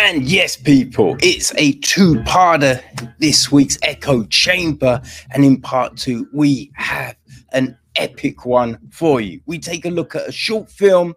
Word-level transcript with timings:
And 0.00 0.22
yes, 0.22 0.56
people, 0.56 1.16
it's 1.20 1.52
a 1.56 1.72
two 1.72 2.14
parter 2.20 2.80
this 3.18 3.50
week's 3.50 3.76
Echo 3.82 4.22
Chamber. 4.26 5.02
And 5.32 5.44
in 5.44 5.60
part 5.60 5.96
two, 5.96 6.28
we 6.32 6.70
have 6.76 7.16
an 7.52 7.76
epic 7.96 8.46
one 8.46 8.78
for 8.92 9.20
you. 9.20 9.40
We 9.46 9.58
take 9.58 9.84
a 9.84 9.90
look 9.90 10.14
at 10.14 10.28
a 10.28 10.32
short 10.32 10.70
film 10.70 11.14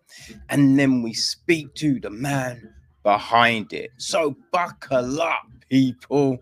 and 0.50 0.79
then 0.79 1.04
we 1.04 1.14
speak 1.14 1.75
to 1.75 2.00
the 2.00 2.09
man 2.09 2.73
behind 3.04 3.71
it. 3.71 3.91
So 3.97 4.36
buckle 4.52 5.21
up, 5.21 5.43
people. 5.70 6.39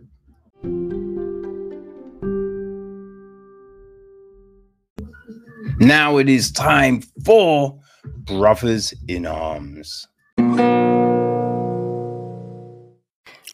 Now 5.77 6.17
it 6.17 6.29
is 6.29 6.53
time 6.53 7.01
for 7.25 7.77
Brothers 8.25 8.93
in 9.09 9.25
Arms. 9.25 10.07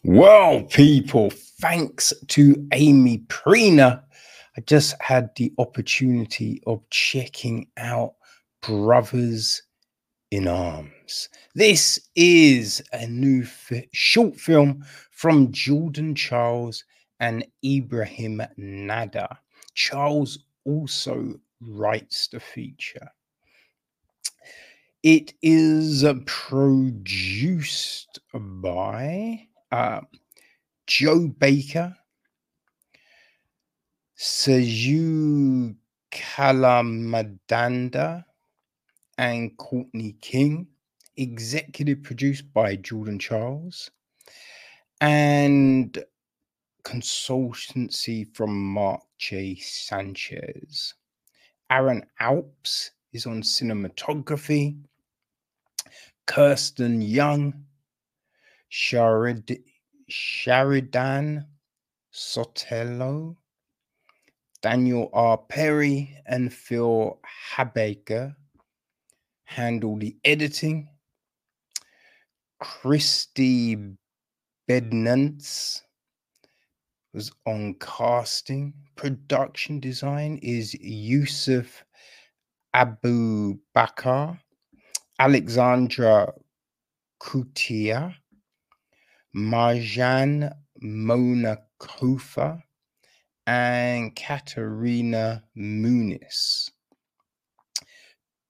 Well, 0.07 0.61
people, 0.61 1.31
thanks 1.31 2.13
to 2.27 2.67
Amy 2.73 3.23
Prina, 3.27 4.03
I 4.55 4.61
just 4.61 4.93
had 5.01 5.31
the 5.35 5.51
opportunity 5.57 6.61
of 6.67 6.87
checking 6.91 7.71
out 7.77 8.13
Brothers 8.61 9.63
in 10.29 10.47
Arms. 10.47 11.29
This 11.55 11.99
is 12.15 12.83
a 12.93 13.07
new 13.07 13.45
fi- 13.45 13.89
short 13.93 14.35
film 14.35 14.85
from 15.09 15.51
Jordan 15.51 16.13
Charles 16.13 16.83
and 17.19 17.43
Ibrahim 17.65 18.43
Nada. 18.57 19.39
Charles 19.73 20.37
also 20.65 21.33
writes 21.61 22.27
the 22.27 22.39
feature. 22.39 23.09
It 25.01 25.33
is 25.41 26.03
uh, 26.03 26.13
produced 26.27 28.19
by 28.35 29.47
uh, 29.75 30.01
Joe 30.87 31.27
Baker, 31.27 31.93
Saju 34.17 35.75
Kalamadanda, 36.11 38.23
and 39.17 39.57
Courtney 39.57 40.15
King. 40.21 40.67
Executive 41.17 42.03
produced 42.03 42.53
by 42.53 42.77
Jordan 42.77 43.19
Charles. 43.19 43.91
And 45.01 46.01
consultancy 46.83 48.33
from 48.33 48.57
Mark 48.57 49.01
J. 49.17 49.55
Sanchez. 49.55 50.93
Aaron 51.69 52.05
Alps 52.19 52.91
is 53.11 53.25
on 53.25 53.41
cinematography. 53.41 54.77
Kirsten 56.27 57.01
Young 57.01 57.65
Sharid- 58.71 59.63
Sheridan 60.07 61.45
Sotelo, 62.13 63.35
Daniel 64.61 65.09
R. 65.13 65.37
Perry, 65.37 66.17
and 66.25 66.53
Phil 66.53 67.19
Habaker 67.53 68.35
handle 69.45 69.97
the 69.97 70.17
editing. 70.23 70.89
Christy 72.59 73.77
Bednance 74.69 75.81
was 77.13 77.31
on 77.45 77.75
casting. 77.79 78.73
Production 78.95 79.79
design 79.79 80.39
is 80.41 80.73
Yusuf 80.75 81.83
Abu 82.73 83.57
Bakar, 83.73 84.39
Alexandra 85.19 86.33
Kutia, 87.21 88.15
Marjan 89.35 90.55
Monacofa 90.81 92.63
and 93.45 94.15
Katerina 94.15 95.43
Muniz. 95.57 96.71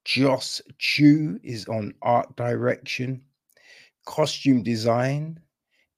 Joss 0.03 0.62
Chu 0.78 1.40
is 1.44 1.66
on 1.68 1.96
art 2.03 2.35
direction. 2.35 3.23
Costume 4.06 4.62
design 4.62 5.40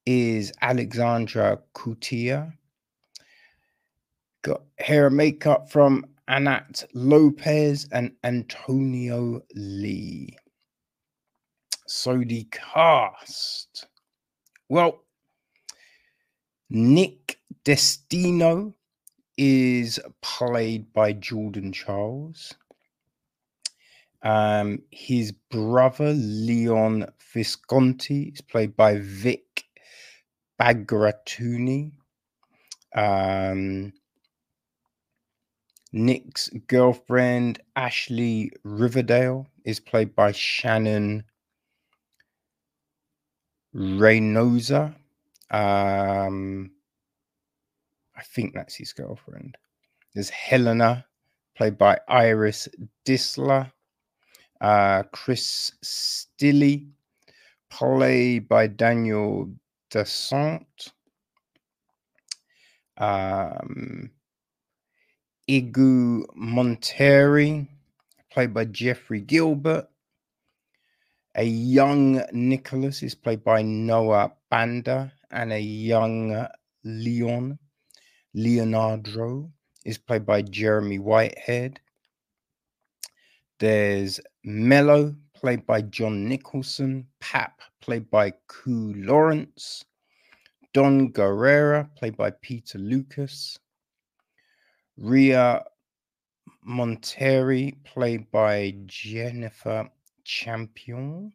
is 0.06 0.54
Alexandra 0.62 1.60
Kutia. 1.76 2.54
Got 4.42 4.62
hair 4.80 5.08
and 5.08 5.18
makeup 5.18 5.70
from 5.70 6.06
Anat 6.30 6.86
Lopez 6.94 7.90
and 7.92 8.14
Antonio 8.24 9.42
Lee. 9.54 10.38
So 11.88 12.20
the 12.20 12.48
cast. 12.52 13.88
Well, 14.70 15.02
Nick 16.70 17.40
Destino 17.64 18.74
is 19.38 20.00
played 20.22 20.94
by 20.94 21.14
Jordan 21.14 21.72
Charles. 21.74 22.54
Um, 24.24 24.82
his 24.92 25.32
brother 25.32 26.14
Leon 26.14 27.08
Visconti 27.34 28.34
is 28.34 28.42
played 28.42 28.76
by 28.76 28.98
Vic 29.00 29.64
Bagratuni. 30.60 31.94
Um, 32.96 33.94
Nick's 35.94 36.50
girlfriend 36.68 37.62
Ashley 37.76 38.52
Riverdale 38.64 39.48
is 39.66 39.80
played 39.80 40.16
by 40.16 40.32
Shannon 40.34 41.24
Reynosa. 43.78 44.96
Um, 45.52 46.72
I 48.16 48.24
think 48.24 48.54
that's 48.54 48.76
his 48.76 48.92
girlfriend. 48.94 49.56
There's 50.16 50.30
Helena, 50.30 51.06
played 51.56 51.78
by 51.78 52.00
Iris 52.08 52.68
Disla. 53.06 53.72
Uh, 54.60 55.04
Chris 55.12 55.72
Stilley, 55.84 56.88
played 57.70 58.48
by 58.48 58.66
Daniel 58.66 59.54
Dasent. 59.92 60.92
Um, 62.98 64.10
Igu 65.48 66.26
Monteri, 66.36 67.68
played 68.32 68.54
by 68.56 68.66
Geoffrey 68.66 69.22
Gilbert. 69.22 69.88
A 71.40 71.44
young 71.44 72.24
Nicholas 72.34 73.04
is 73.04 73.14
played 73.14 73.44
by 73.44 73.62
Noah 73.62 74.32
Banda, 74.50 75.14
and 75.30 75.54
a 75.54 75.60
young 75.60 76.48
Leon, 76.84 77.60
Leonardo, 78.34 79.52
is 79.86 80.00
played 80.00 80.26
by 80.26 80.42
Jeremy 80.42 80.98
Whitehead. 80.98 81.80
There's 83.60 84.20
Mello, 84.44 85.16
played 85.36 85.64
by 85.68 85.82
John 85.84 86.28
Nicholson. 86.28 87.06
Pap, 87.20 87.62
played 87.82 88.10
by 88.10 88.32
Kue 88.50 89.06
Lawrence. 89.06 89.86
Don 90.74 91.14
Guerrera, 91.14 91.88
played 91.96 92.18
by 92.18 92.32
Peter 92.32 92.80
Lucas. 92.80 93.60
Ria 94.98 95.64
Monteri, 96.68 97.76
played 97.84 98.32
by 98.32 98.74
Jennifer 98.88 99.88
Champion. 100.28 101.32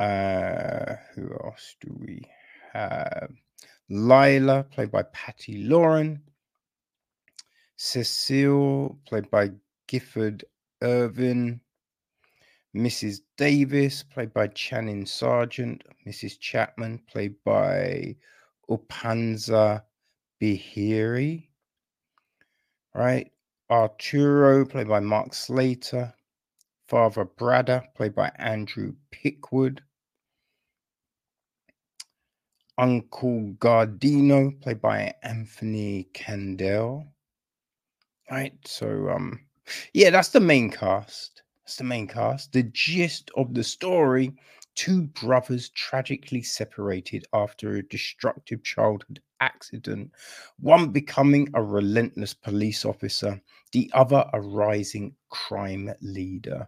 Uh, 0.00 0.96
who 1.14 1.32
else 1.44 1.76
do 1.80 1.96
we 1.96 2.22
have? 2.72 3.30
Lila, 3.88 4.64
played 4.64 4.90
by 4.90 5.04
Pati 5.04 5.62
Lauren. 5.62 6.20
Cecile, 7.76 8.98
played 9.06 9.30
by 9.30 9.50
Gifford 9.86 10.44
Irvine. 10.82 11.60
Mrs. 12.74 13.20
Davis, 13.36 14.02
played 14.02 14.34
by 14.34 14.48
Channing 14.48 15.06
Sargent. 15.06 15.84
Mrs. 16.06 16.38
Chapman, 16.40 17.00
played 17.08 17.36
by 17.44 18.16
Upanza 18.68 19.84
Bihiri. 20.42 21.46
Right. 22.92 23.30
Arturo, 23.70 24.64
played 24.64 24.88
by 24.88 24.98
Mark 24.98 25.32
Slater. 25.32 26.12
Father 26.90 27.24
Brada, 27.24 27.84
played 27.94 28.16
by 28.16 28.32
Andrew 28.36 28.94
Pickwood. 29.12 29.80
Uncle 32.76 33.54
Gardino, 33.60 34.60
played 34.60 34.80
by 34.80 35.14
Anthony 35.22 36.08
Candell. 36.14 37.06
Right, 38.28 38.54
so 38.64 39.08
um, 39.08 39.38
yeah, 39.94 40.10
that's 40.10 40.30
the 40.30 40.40
main 40.40 40.68
cast. 40.68 41.42
That's 41.64 41.76
the 41.76 41.84
main 41.84 42.08
cast. 42.08 42.52
The 42.52 42.64
gist 42.64 43.30
of 43.36 43.54
the 43.54 43.62
story: 43.62 44.32
two 44.74 45.02
brothers 45.02 45.68
tragically 45.68 46.42
separated 46.42 47.24
after 47.32 47.76
a 47.76 47.86
destructive 47.86 48.64
childhood 48.64 49.20
accident. 49.38 50.10
One 50.58 50.90
becoming 50.90 51.50
a 51.54 51.62
relentless 51.62 52.34
police 52.34 52.84
officer, 52.84 53.40
the 53.70 53.88
other 53.94 54.28
a 54.32 54.40
rising 54.40 55.14
crime 55.28 55.94
leader. 56.00 56.66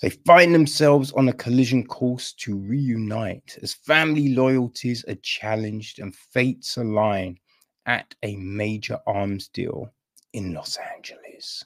They 0.00 0.10
find 0.10 0.54
themselves 0.54 1.12
on 1.12 1.28
a 1.28 1.32
collision 1.34 1.86
course 1.86 2.32
to 2.38 2.56
reunite 2.56 3.58
as 3.62 3.74
family 3.74 4.34
loyalties 4.34 5.04
are 5.06 5.16
challenged 5.16 5.98
and 5.98 6.14
fates 6.14 6.78
align 6.78 7.38
at 7.84 8.14
a 8.22 8.36
major 8.36 8.98
arms 9.06 9.48
deal 9.48 9.92
in 10.32 10.54
Los 10.54 10.78
Angeles. 10.96 11.64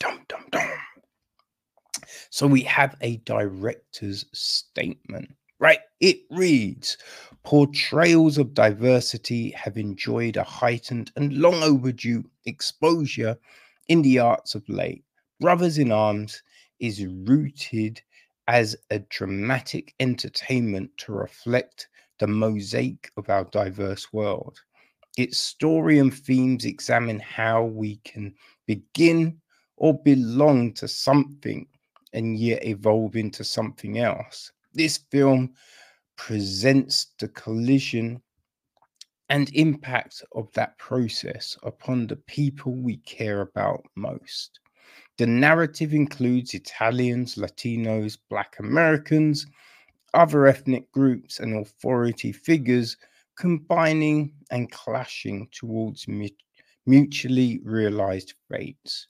Dum, 0.00 0.20
dum, 0.26 0.46
dum. 0.50 0.68
So 2.30 2.46
we 2.46 2.62
have 2.62 2.96
a 3.02 3.18
director's 3.18 4.24
statement, 4.32 5.32
right? 5.60 5.80
It 6.00 6.18
reads 6.30 6.98
Portrayals 7.44 8.36
of 8.38 8.54
diversity 8.54 9.50
have 9.52 9.76
enjoyed 9.76 10.36
a 10.36 10.42
heightened 10.42 11.12
and 11.14 11.32
long 11.34 11.62
overdue 11.62 12.24
exposure 12.46 13.38
in 13.86 14.02
the 14.02 14.18
arts 14.18 14.54
of 14.56 14.68
late. 14.68 15.04
Brothers 15.40 15.78
in 15.78 15.92
Arms 15.92 16.42
is 16.80 17.04
rooted 17.04 18.00
as 18.46 18.76
a 18.90 18.98
dramatic 18.98 19.94
entertainment 20.00 20.90
to 20.96 21.12
reflect 21.12 21.88
the 22.18 22.26
mosaic 22.26 23.10
of 23.16 23.28
our 23.28 23.44
diverse 23.44 24.12
world. 24.12 24.60
Its 25.16 25.38
story 25.38 25.98
and 25.98 26.14
themes 26.14 26.64
examine 26.64 27.20
how 27.20 27.64
we 27.64 27.96
can 28.04 28.34
begin 28.66 29.40
or 29.76 30.00
belong 30.02 30.72
to 30.74 30.88
something 30.88 31.66
and 32.12 32.38
yet 32.38 32.64
evolve 32.64 33.16
into 33.16 33.44
something 33.44 33.98
else. 33.98 34.50
This 34.72 34.98
film 35.10 35.52
presents 36.16 37.08
the 37.18 37.28
collision 37.28 38.22
and 39.28 39.50
impact 39.54 40.24
of 40.32 40.50
that 40.54 40.76
process 40.78 41.56
upon 41.62 42.06
the 42.06 42.16
people 42.16 42.72
we 42.72 42.96
care 42.98 43.42
about 43.42 43.84
most. 43.94 44.60
The 45.18 45.26
narrative 45.26 45.94
includes 45.94 46.54
Italians, 46.54 47.34
Latinos, 47.34 48.16
Black 48.30 48.56
Americans, 48.60 49.46
other 50.14 50.46
ethnic 50.46 50.92
groups, 50.92 51.40
and 51.40 51.56
authority 51.56 52.30
figures 52.30 52.96
combining 53.36 54.32
and 54.52 54.70
clashing 54.70 55.48
towards 55.50 56.06
mutually 56.86 57.58
realized 57.64 58.34
fates. 58.48 59.08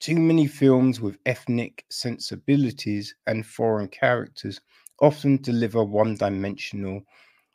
Too 0.00 0.18
many 0.18 0.48
films 0.48 1.00
with 1.00 1.20
ethnic 1.24 1.84
sensibilities 1.88 3.14
and 3.28 3.46
foreign 3.46 3.86
characters 3.86 4.60
often 4.98 5.36
deliver 5.40 5.84
one 5.84 6.16
dimensional 6.16 7.04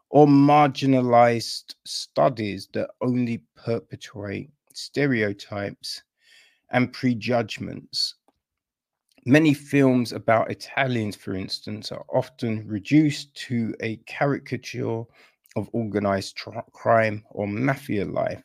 or 0.10 0.26
marginalized 0.26 1.76
studies 1.84 2.70
that 2.72 2.92
only 3.02 3.44
perpetuate 3.58 4.52
stereotypes 4.74 6.02
and 6.72 6.94
prejudgments. 6.94 8.16
Many 9.26 9.54
films 9.54 10.14
about 10.14 10.50
Italians, 10.50 11.16
for 11.16 11.36
instance, 11.36 11.92
are 11.92 12.06
often 12.14 12.66
reduced 12.68 13.36
to 13.48 13.76
a 13.82 13.98
caricature 14.08 15.04
of 15.56 15.70
organized 15.74 16.40
crime 16.72 17.24
or 17.32 17.48
mafia 17.48 18.06
life 18.06 18.44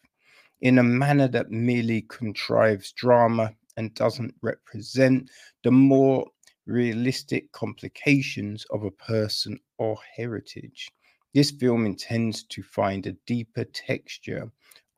in 0.63 0.79
a 0.79 0.83
manner 0.83 1.29
that 1.29 1.51
merely 1.51 2.03
contrives 2.03 2.93
drama 2.93 3.55
and 3.77 3.95
doesn't 3.95 4.35
represent 4.43 5.31
the 5.63 5.71
more 5.71 6.27
realistic 6.67 7.53
complications 7.53 8.65
of 8.71 8.85
a 8.85 8.91
person 8.91 9.59
or 9.79 9.97
heritage. 10.17 10.89
This 11.35 11.51
film 11.51 11.85
intends 11.85 12.45
to 12.45 12.63
find 12.63 13.07
a 13.07 13.17
deeper 13.27 13.65
texture 13.65 14.51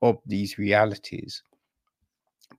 of 0.03 0.19
these 0.27 0.59
realities 0.59 1.43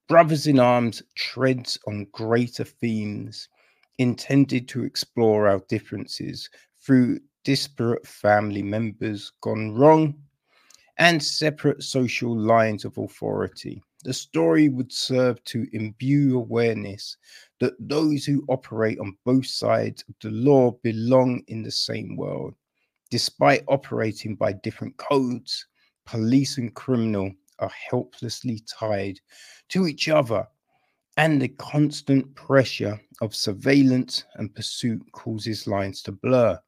Brothers 0.08 0.48
in 0.48 0.60
Arms 0.60 1.02
treads 1.16 1.78
on 1.88 2.08
greater 2.12 2.64
themes 2.64 3.50
intended 3.98 4.68
to 4.70 4.84
explore 4.84 5.48
our 5.48 5.60
differences 5.70 6.50
through 6.82 7.20
disparate 7.44 8.06
family 8.06 8.62
members 8.62 9.32
gone 9.42 9.74
wrong 9.74 10.14
and 10.98 11.24
separate 11.24 11.84
social 11.84 12.38
lines 12.38 12.86
of 12.86 12.98
authority. 12.98 13.82
The 14.04 14.14
story 14.14 14.70
would 14.70 14.92
serve 14.92 15.44
to 15.46 15.68
imbue 15.74 16.38
awareness 16.38 17.18
that 17.60 17.74
those 17.80 18.26
who 18.26 18.46
operate 18.48 19.00
on 19.00 19.18
both 19.26 19.46
sides 19.46 20.04
of 20.08 20.16
the 20.22 20.32
law 20.32 20.72
belong 20.84 21.44
in 21.48 21.64
the 21.64 21.72
same 21.72 22.16
world. 22.16 22.54
Despite 23.10 23.64
operating 23.68 24.36
by 24.36 24.54
different 24.54 24.98
codes, 24.98 25.66
police 26.06 26.58
and 26.58 26.74
criminal 26.74 27.32
are 27.60 27.72
helplessly 27.90 28.64
tied 28.68 29.20
to 29.70 29.88
each 29.88 30.10
other, 30.10 30.48
and 31.18 31.42
the 31.42 31.48
constant 31.48 32.36
pressure 32.36 33.00
of 33.22 33.36
surveillance 33.36 34.24
and 34.36 34.54
pursuit 34.54 35.02
causes 35.12 35.68
lines 35.68 36.02
to 36.04 36.12
blur. 36.12 36.60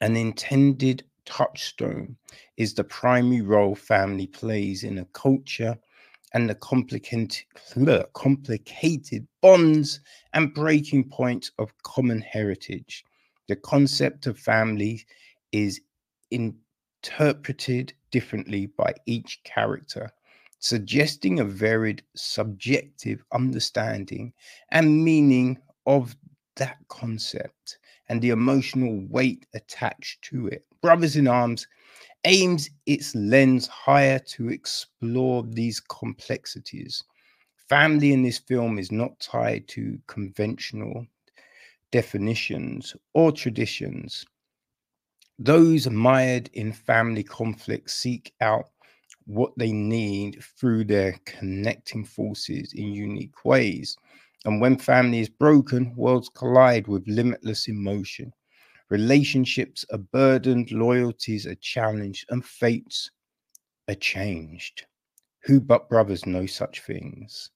An 0.00 0.16
intended 0.16 1.04
touchstone 1.26 2.16
is 2.56 2.74
the 2.74 2.84
primary 2.84 3.42
role 3.42 3.74
family 3.74 4.26
plays 4.26 4.84
in 4.84 4.98
a 4.98 5.04
culture 5.06 5.78
and 6.32 6.48
the 6.48 6.54
complicated, 6.54 7.44
complicated 8.14 9.26
bonds 9.42 10.00
and 10.32 10.54
breaking 10.54 11.08
points 11.10 11.50
of 11.58 11.76
common 11.82 12.20
heritage. 12.20 13.04
The 13.48 13.56
concept 13.56 14.26
of 14.26 14.38
family 14.38 15.04
is 15.52 15.80
interpreted 16.30 17.92
differently 18.10 18.66
by 18.66 18.94
each 19.06 19.40
character, 19.44 20.10
suggesting 20.58 21.40
a 21.40 21.44
varied 21.44 22.02
subjective 22.14 23.24
understanding 23.32 24.32
and 24.70 25.04
meaning 25.04 25.58
of 25.86 26.16
that 26.56 26.76
concept 26.88 27.78
and 28.08 28.20
the 28.20 28.30
emotional 28.30 29.06
weight 29.08 29.46
attached 29.54 30.22
to 30.22 30.48
it. 30.48 30.64
Brothers 30.82 31.16
in 31.16 31.28
Arms 31.28 31.66
aims 32.24 32.68
its 32.86 33.14
lens 33.14 33.66
higher 33.66 34.18
to 34.18 34.50
explore 34.50 35.42
these 35.42 35.80
complexities. 35.80 37.02
Family 37.68 38.12
in 38.12 38.22
this 38.22 38.38
film 38.38 38.78
is 38.78 38.90
not 38.92 39.18
tied 39.20 39.68
to 39.68 39.98
conventional 40.06 41.06
definitions 41.92 42.94
or 43.14 43.32
traditions. 43.32 44.24
Those 45.42 45.88
mired 45.88 46.50
in 46.52 46.70
family 46.70 47.22
conflict 47.22 47.90
seek 47.90 48.34
out 48.42 48.68
what 49.24 49.52
they 49.56 49.72
need 49.72 50.44
through 50.58 50.84
their 50.84 51.14
connecting 51.24 52.04
forces 52.04 52.74
in 52.74 52.92
unique 52.92 53.42
ways. 53.42 53.96
And 54.44 54.60
when 54.60 54.76
family 54.76 55.20
is 55.20 55.30
broken, 55.30 55.94
worlds 55.96 56.28
collide 56.34 56.88
with 56.88 57.08
limitless 57.08 57.68
emotion. 57.68 58.34
Relationships 58.90 59.82
are 59.90 59.98
burdened, 59.98 60.72
loyalties 60.72 61.46
are 61.46 61.54
challenged, 61.54 62.26
and 62.28 62.44
fates 62.44 63.10
are 63.88 63.94
changed. 63.94 64.84
Who 65.44 65.58
but 65.58 65.88
brothers 65.88 66.26
know 66.26 66.44
such 66.44 66.82
things? 66.82 67.48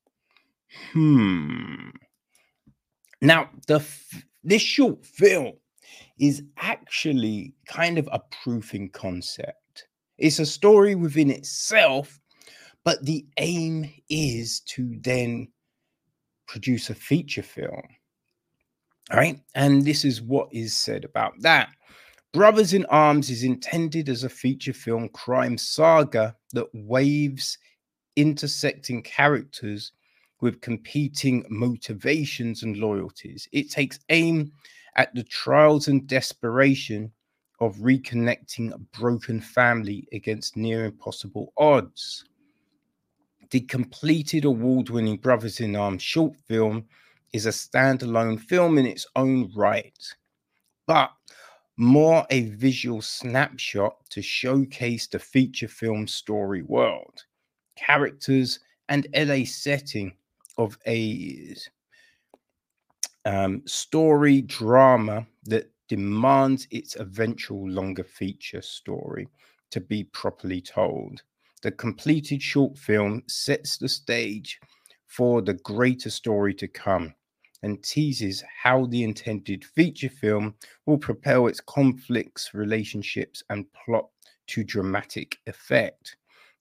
Hmm. 0.92 1.90
Now, 3.20 3.50
the 3.66 3.85
this 4.42 4.62
short 4.62 5.04
film 5.04 5.54
is 6.18 6.42
actually 6.58 7.54
kind 7.66 7.98
of 7.98 8.08
a 8.12 8.20
proofing 8.42 8.90
concept. 8.90 9.88
It's 10.18 10.38
a 10.38 10.46
story 10.46 10.94
within 10.94 11.30
itself, 11.30 12.20
but 12.84 13.04
the 13.04 13.26
aim 13.38 13.90
is 14.08 14.60
to 14.60 14.96
then 15.00 15.48
produce 16.46 16.90
a 16.90 16.94
feature 16.94 17.42
film. 17.42 17.82
All 19.10 19.18
right. 19.18 19.38
And 19.54 19.84
this 19.84 20.04
is 20.04 20.22
what 20.22 20.48
is 20.52 20.74
said 20.74 21.04
about 21.04 21.34
that. 21.40 21.68
Brothers 22.32 22.72
in 22.72 22.84
Arms 22.86 23.30
is 23.30 23.44
intended 23.44 24.08
as 24.08 24.24
a 24.24 24.28
feature 24.28 24.72
film 24.72 25.08
crime 25.10 25.56
saga 25.56 26.34
that 26.52 26.66
waves 26.72 27.58
intersecting 28.16 29.02
characters 29.02 29.92
with 30.40 30.60
competing 30.60 31.44
motivations 31.48 32.62
and 32.62 32.76
loyalties. 32.76 33.48
It 33.52 33.70
takes 33.70 34.00
aim 34.08 34.52
at 34.96 35.14
the 35.14 35.24
trials 35.24 35.88
and 35.88 36.06
desperation 36.06 37.12
of 37.60 37.76
reconnecting 37.76 38.72
a 38.72 38.78
broken 38.98 39.40
family 39.40 40.06
against 40.12 40.56
near 40.56 40.86
impossible 40.86 41.52
odds. 41.56 42.24
The 43.50 43.60
completed 43.60 44.44
award 44.44 44.90
winning 44.90 45.18
Brothers 45.18 45.60
in 45.60 45.76
Arms 45.76 46.02
short 46.02 46.36
film 46.46 46.84
is 47.32 47.46
a 47.46 47.50
standalone 47.50 48.40
film 48.40 48.78
in 48.78 48.86
its 48.86 49.06
own 49.16 49.50
right, 49.54 49.98
but 50.86 51.10
more 51.76 52.26
a 52.30 52.42
visual 52.50 53.02
snapshot 53.02 53.96
to 54.10 54.22
showcase 54.22 55.06
the 55.06 55.18
feature 55.18 55.68
film 55.68 56.06
story 56.06 56.62
world, 56.62 57.24
characters, 57.76 58.60
and 58.88 59.06
LA 59.14 59.44
setting 59.44 60.14
of 60.56 60.78
a 60.86 61.56
um, 63.25 63.62
story 63.66 64.43
drama 64.43 65.26
that 65.45 65.71
demands 65.88 66.66
its 66.71 66.97
eventual 66.97 67.69
longer 67.69 68.04
feature 68.04 68.62
story 68.62 69.28
to 69.71 69.81
be 69.81 70.04
properly 70.04 70.61
told. 70.61 71.23
The 71.62 71.73
completed 71.73 72.43
short 72.43 72.78
film 72.78 73.23
sets 73.26 73.76
the 73.78 73.88
stage 73.88 74.61
for 75.07 75.43
the 75.43 75.54
greater 75.54 76.11
story 76.11 76.54
to 76.54 76.69
come. 76.69 77.14
and 77.62 77.83
teases 77.83 78.45
how 78.62 78.87
the 78.87 79.02
intended 79.02 79.64
feature 79.64 80.11
film 80.11 80.54
will 80.87 80.99
propel 80.99 81.47
its 81.47 81.61
conflicts, 81.61 82.52
relationships, 82.52 83.43
and 83.49 83.64
plot 83.73 84.07
to 84.49 84.62
dramatic 84.62 85.38
effect. 85.47 86.16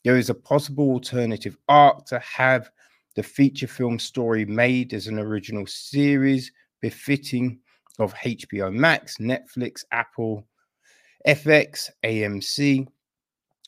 There 0.06 0.18
is 0.18 0.30
a 0.30 0.34
possible 0.34 0.92
alternative 0.92 1.58
arc 1.68 2.06
to 2.06 2.20
have 2.20 2.72
the 3.16 3.24
feature 3.24 3.68
film 3.68 4.00
story 4.00 4.46
made 4.46 4.94
as 4.94 5.08
an 5.08 5.20
original 5.20 5.66
series 5.68 6.52
befitting 6.82 7.60
of 8.00 8.14
HBO 8.16 8.74
Max, 8.74 9.18
Netflix, 9.18 9.84
Apple, 9.92 10.48
FX, 11.28 11.90
AMC, 12.04 12.88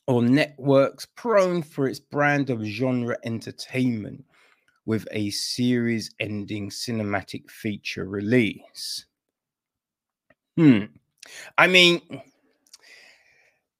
or 0.08 0.22
networks 0.22 1.06
prone 1.16 1.62
for 1.62 1.88
its 1.88 2.00
brand 2.00 2.50
of 2.50 2.64
genre 2.64 3.18
entertainment 3.24 4.24
with 4.86 5.08
a 5.12 5.30
series 5.32 6.12
ending 6.20 6.70
cinematic 6.70 7.50
feature 7.50 8.06
release. 8.06 9.06
Hmm. 10.58 10.86
I 11.58 11.68
mean, 11.68 12.02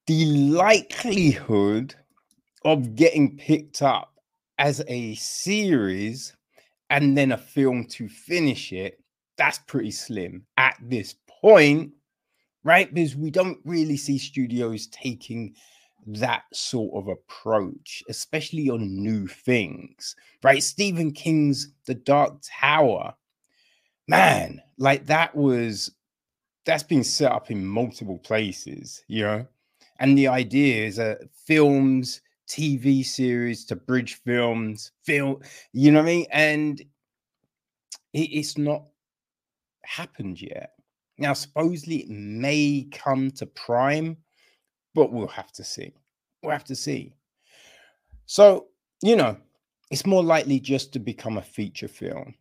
the 0.06 0.24
likelihood 0.26 1.94
of 2.64 2.96
getting 2.96 3.36
picked 3.36 3.82
up 3.82 4.15
as 4.58 4.82
a 4.88 5.14
series 5.16 6.34
and 6.90 7.16
then 7.16 7.32
a 7.32 7.38
film 7.38 7.84
to 7.86 8.08
finish 8.08 8.72
it, 8.72 9.00
that's 9.36 9.58
pretty 9.58 9.90
slim 9.90 10.46
at 10.56 10.76
this 10.82 11.14
point, 11.28 11.92
right? 12.64 12.92
Because 12.92 13.16
we 13.16 13.30
don't 13.30 13.58
really 13.64 13.96
see 13.96 14.18
studios 14.18 14.86
taking 14.88 15.54
that 16.06 16.44
sort 16.52 16.94
of 16.94 17.08
approach, 17.08 18.02
especially 18.08 18.70
on 18.70 19.02
new 19.02 19.26
things, 19.26 20.14
right? 20.42 20.62
Stephen 20.62 21.10
King's 21.10 21.72
The 21.86 21.94
Dark 21.94 22.38
Tower, 22.60 23.14
man, 24.08 24.62
like 24.78 25.06
that 25.06 25.34
was 25.34 25.90
that's 26.64 26.82
been 26.82 27.04
set 27.04 27.30
up 27.32 27.50
in 27.50 27.64
multiple 27.64 28.18
places, 28.18 29.02
you 29.08 29.22
know. 29.22 29.46
And 29.98 30.18
the 30.18 30.28
idea 30.28 30.86
is 30.86 30.96
that 30.96 31.20
films, 31.46 32.20
TV 32.48 33.04
series 33.04 33.64
to 33.66 33.76
bridge 33.76 34.14
films, 34.24 34.92
film, 35.04 35.40
you 35.72 35.90
know 35.90 36.00
what 36.00 36.08
I 36.08 36.12
mean? 36.12 36.26
And 36.30 36.80
it, 38.12 38.18
it's 38.18 38.56
not 38.58 38.84
happened 39.84 40.40
yet. 40.40 40.72
Now, 41.18 41.32
supposedly 41.32 41.98
it 41.98 42.10
may 42.10 42.88
come 42.92 43.30
to 43.32 43.46
Prime 43.46 44.16
but 44.96 45.12
we'll 45.12 45.28
have 45.28 45.52
to 45.52 45.62
see. 45.62 45.92
We'll 46.42 46.52
have 46.52 46.64
to 46.64 46.74
see. 46.74 47.12
So, 48.24 48.68
you 49.02 49.14
know, 49.14 49.36
it's 49.90 50.06
more 50.06 50.24
likely 50.24 50.58
just 50.58 50.92
to 50.94 50.98
become 50.98 51.36
a 51.36 51.42
feature 51.42 51.86
film. 51.86 52.34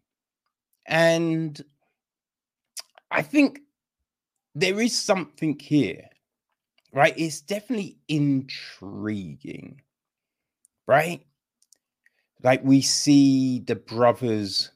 And 0.87 1.61
I 3.11 3.21
think 3.21 3.59
there 4.55 4.79
is 4.79 4.97
something 4.97 5.59
here, 5.59 6.07
right? 6.93 7.13
It's 7.17 7.41
definitely 7.41 7.97
intriguing, 8.07 9.81
right? 10.87 11.25
Like 12.43 12.63
we 12.63 12.81
see 12.81 13.59
the 13.59 13.75
brothers 13.75 14.71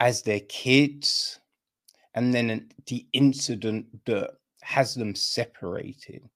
as 0.00 0.22
their 0.22 0.40
kids, 0.40 1.40
and 2.14 2.32
then 2.32 2.68
the 2.86 3.06
incident 3.12 3.86
that 4.06 4.30
has 4.62 4.94
them 4.94 5.14
separated. 5.14 6.28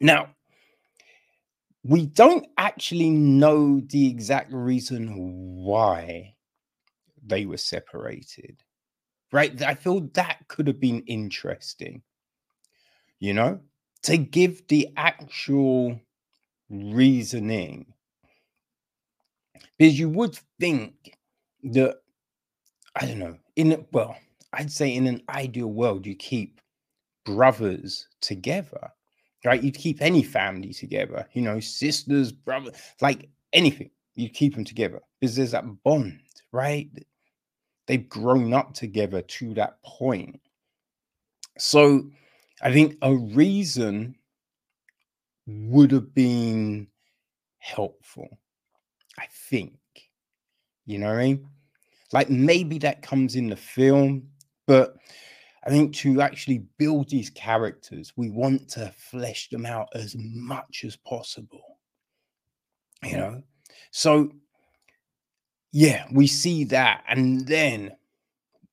Now, 0.00 0.28
we 1.82 2.06
don't 2.06 2.46
actually 2.58 3.10
know 3.10 3.80
the 3.80 4.06
exact 4.08 4.52
reason 4.52 5.62
why 5.64 6.34
they 7.24 7.46
were 7.46 7.56
separated, 7.56 8.62
right? 9.32 9.60
I 9.62 9.74
feel 9.74 10.00
that 10.14 10.46
could 10.48 10.66
have 10.66 10.80
been 10.80 11.02
interesting, 11.06 12.02
you 13.18 13.34
know, 13.34 13.60
to 14.02 14.16
give 14.16 14.66
the 14.68 14.88
actual 14.96 16.00
reasoning. 16.70 17.86
Because 19.78 19.98
you 19.98 20.08
would 20.08 20.38
think 20.60 21.16
that, 21.64 21.98
I 22.96 23.06
don't 23.06 23.18
know, 23.18 23.36
in 23.56 23.86
well, 23.92 24.16
I'd 24.52 24.72
say 24.72 24.94
in 24.94 25.06
an 25.06 25.22
ideal 25.28 25.68
world, 25.68 26.06
you 26.06 26.14
keep 26.14 26.60
brothers 27.24 28.08
together 28.20 28.90
right? 29.44 29.62
You'd 29.62 29.76
keep 29.76 30.02
any 30.02 30.22
family 30.22 30.72
together, 30.72 31.26
you 31.32 31.42
know, 31.42 31.60
sisters, 31.60 32.32
brothers, 32.32 32.74
like 33.00 33.28
anything. 33.52 33.90
You 34.14 34.28
keep 34.28 34.54
them 34.54 34.64
together 34.64 35.00
because 35.20 35.36
there's 35.36 35.52
that 35.52 35.64
bond, 35.84 36.20
right? 36.52 36.88
They've 37.86 38.08
grown 38.08 38.52
up 38.52 38.74
together 38.74 39.22
to 39.22 39.54
that 39.54 39.82
point. 39.82 40.40
So 41.56 42.10
I 42.62 42.72
think 42.72 42.96
a 43.02 43.14
reason 43.14 44.16
would 45.48 45.90
have 45.92 46.14
been 46.14 46.86
helpful. 47.58 48.38
I 49.18 49.26
think, 49.48 49.72
you 50.84 50.98
know 50.98 51.06
what 51.06 51.16
I 51.16 51.24
mean? 51.24 51.48
Like 52.12 52.30
maybe 52.30 52.78
that 52.78 53.02
comes 53.02 53.34
in 53.34 53.48
the 53.48 53.56
film, 53.56 54.28
but 54.66 54.96
I 55.64 55.70
think 55.70 55.94
to 55.96 56.20
actually 56.20 56.58
build 56.78 57.08
these 57.08 57.30
characters, 57.30 58.12
we 58.16 58.30
want 58.30 58.68
to 58.70 58.92
flesh 58.96 59.48
them 59.48 59.66
out 59.66 59.88
as 59.94 60.14
much 60.18 60.84
as 60.86 60.96
possible. 60.96 61.78
You 63.02 63.16
know, 63.16 63.42
so 63.90 64.30
yeah, 65.72 66.04
we 66.12 66.26
see 66.26 66.64
that, 66.64 67.04
and 67.08 67.46
then 67.46 67.92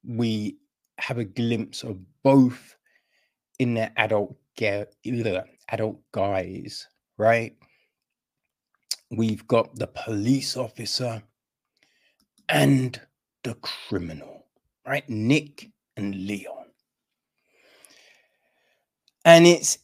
we 0.03 0.57
have 0.97 1.17
a 1.17 1.25
glimpse 1.25 1.83
of 1.83 1.99
both 2.23 2.75
in 3.59 3.73
their 3.73 3.91
adult 3.97 4.35
ge- 4.57 4.85
adult 5.69 5.99
guys, 6.11 6.87
right? 7.17 7.55
We've 9.11 9.47
got 9.47 9.75
the 9.75 9.87
police 9.87 10.57
officer 10.57 11.21
and 12.49 12.99
the 13.43 13.55
criminal, 13.55 14.45
right? 14.85 15.07
Nick 15.09 15.71
and 15.97 16.15
Leon. 16.27 16.65
And 19.23 19.47
it's 19.47 19.79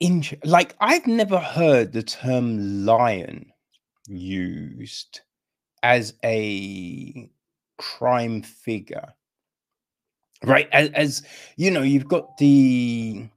int- 0.00 0.44
like 0.44 0.76
I've 0.80 1.06
never 1.06 1.38
heard 1.38 1.92
the 1.92 2.02
term 2.02 2.84
lion 2.84 3.52
used 4.06 5.20
as 5.82 6.14
a 6.24 7.30
crime 7.78 8.42
figure. 8.42 9.14
Right? 10.42 10.68
As, 10.72 10.90
as 10.90 11.22
you 11.56 11.70
know, 11.70 11.82
you've 11.82 12.08
got 12.08 12.36
the 12.38 13.28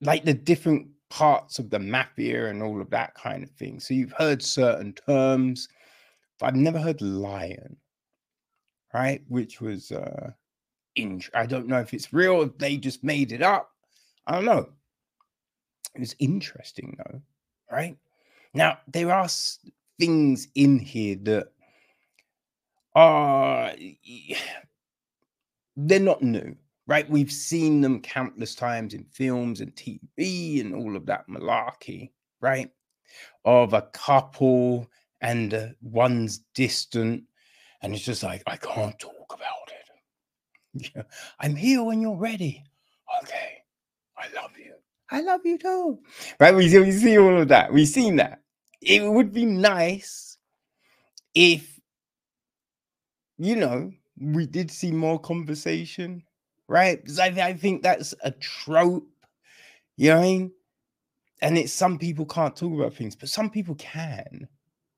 like 0.00 0.24
the 0.24 0.34
different 0.34 0.88
parts 1.10 1.58
of 1.58 1.70
the 1.70 1.78
mafia 1.78 2.46
and 2.48 2.62
all 2.62 2.80
of 2.80 2.90
that 2.90 3.14
kind 3.14 3.42
of 3.42 3.50
thing. 3.50 3.80
So 3.80 3.94
you've 3.94 4.12
heard 4.12 4.42
certain 4.42 4.92
terms, 4.92 5.68
but 6.38 6.46
I've 6.46 6.56
never 6.56 6.78
heard 6.78 7.00
lion, 7.00 7.76
right? 8.92 9.22
Which 9.28 9.60
was 9.60 9.92
uh 9.92 10.30
in 10.96 11.22
I 11.34 11.46
don't 11.46 11.68
know 11.68 11.80
if 11.80 11.94
it's 11.94 12.12
real, 12.12 12.42
if 12.42 12.58
they 12.58 12.76
just 12.76 13.04
made 13.04 13.32
it 13.32 13.42
up. 13.42 13.70
I 14.26 14.32
don't 14.32 14.44
know. 14.44 14.68
It's 15.94 16.16
interesting 16.18 16.96
though, 16.98 17.20
right? 17.70 17.96
Now 18.54 18.78
there 18.88 19.12
are 19.12 19.28
things 19.98 20.48
in 20.54 20.78
here 20.78 21.16
that 21.22 21.52
are 22.94 23.72
they're 25.76 26.00
not 26.00 26.22
new, 26.22 26.56
right? 26.86 27.08
We've 27.08 27.32
seen 27.32 27.80
them 27.80 28.00
countless 28.00 28.54
times 28.54 28.94
in 28.94 29.04
films 29.04 29.60
and 29.60 29.74
TV 29.74 30.60
and 30.60 30.74
all 30.74 30.96
of 30.96 31.06
that 31.06 31.28
malarkey, 31.28 32.10
right? 32.40 32.70
Of 33.44 33.72
a 33.72 33.82
couple 33.92 34.88
and 35.20 35.54
uh, 35.54 35.66
one's 35.80 36.40
distant, 36.54 37.24
and 37.82 37.94
it's 37.94 38.04
just 38.04 38.22
like 38.22 38.42
I 38.46 38.56
can't 38.56 38.98
talk 38.98 39.34
about 39.34 39.72
it. 40.84 41.06
I'm 41.40 41.56
here 41.56 41.82
when 41.82 42.00
you're 42.00 42.16
ready. 42.16 42.62
Okay, 43.22 43.62
I 44.18 44.26
love 44.40 44.52
you. 44.58 44.74
I 45.10 45.20
love 45.20 45.40
you 45.44 45.58
too. 45.58 46.00
Right? 46.40 46.54
We 46.54 46.68
see, 46.68 46.78
we 46.80 46.92
see 46.92 47.18
all 47.18 47.40
of 47.40 47.48
that. 47.48 47.72
We've 47.72 47.88
seen 47.88 48.16
that. 48.16 48.40
It 48.80 49.04
would 49.04 49.32
be 49.32 49.46
nice 49.46 50.36
if, 51.34 51.80
you 53.38 53.56
know, 53.56 53.92
we 54.20 54.46
did 54.46 54.70
see 54.70 54.90
more 54.90 55.18
conversation, 55.18 56.22
right? 56.68 57.00
Because 57.00 57.18
I, 57.18 57.26
I 57.26 57.54
think 57.54 57.82
that's 57.82 58.14
a 58.22 58.30
trope. 58.32 59.08
You 59.96 60.10
know 60.10 60.16
what 60.16 60.22
I 60.22 60.26
mean? 60.26 60.52
And 61.42 61.58
it's 61.58 61.72
some 61.72 61.98
people 61.98 62.26
can't 62.26 62.56
talk 62.56 62.72
about 62.72 62.94
things, 62.94 63.14
but 63.14 63.28
some 63.28 63.50
people 63.50 63.74
can, 63.74 64.48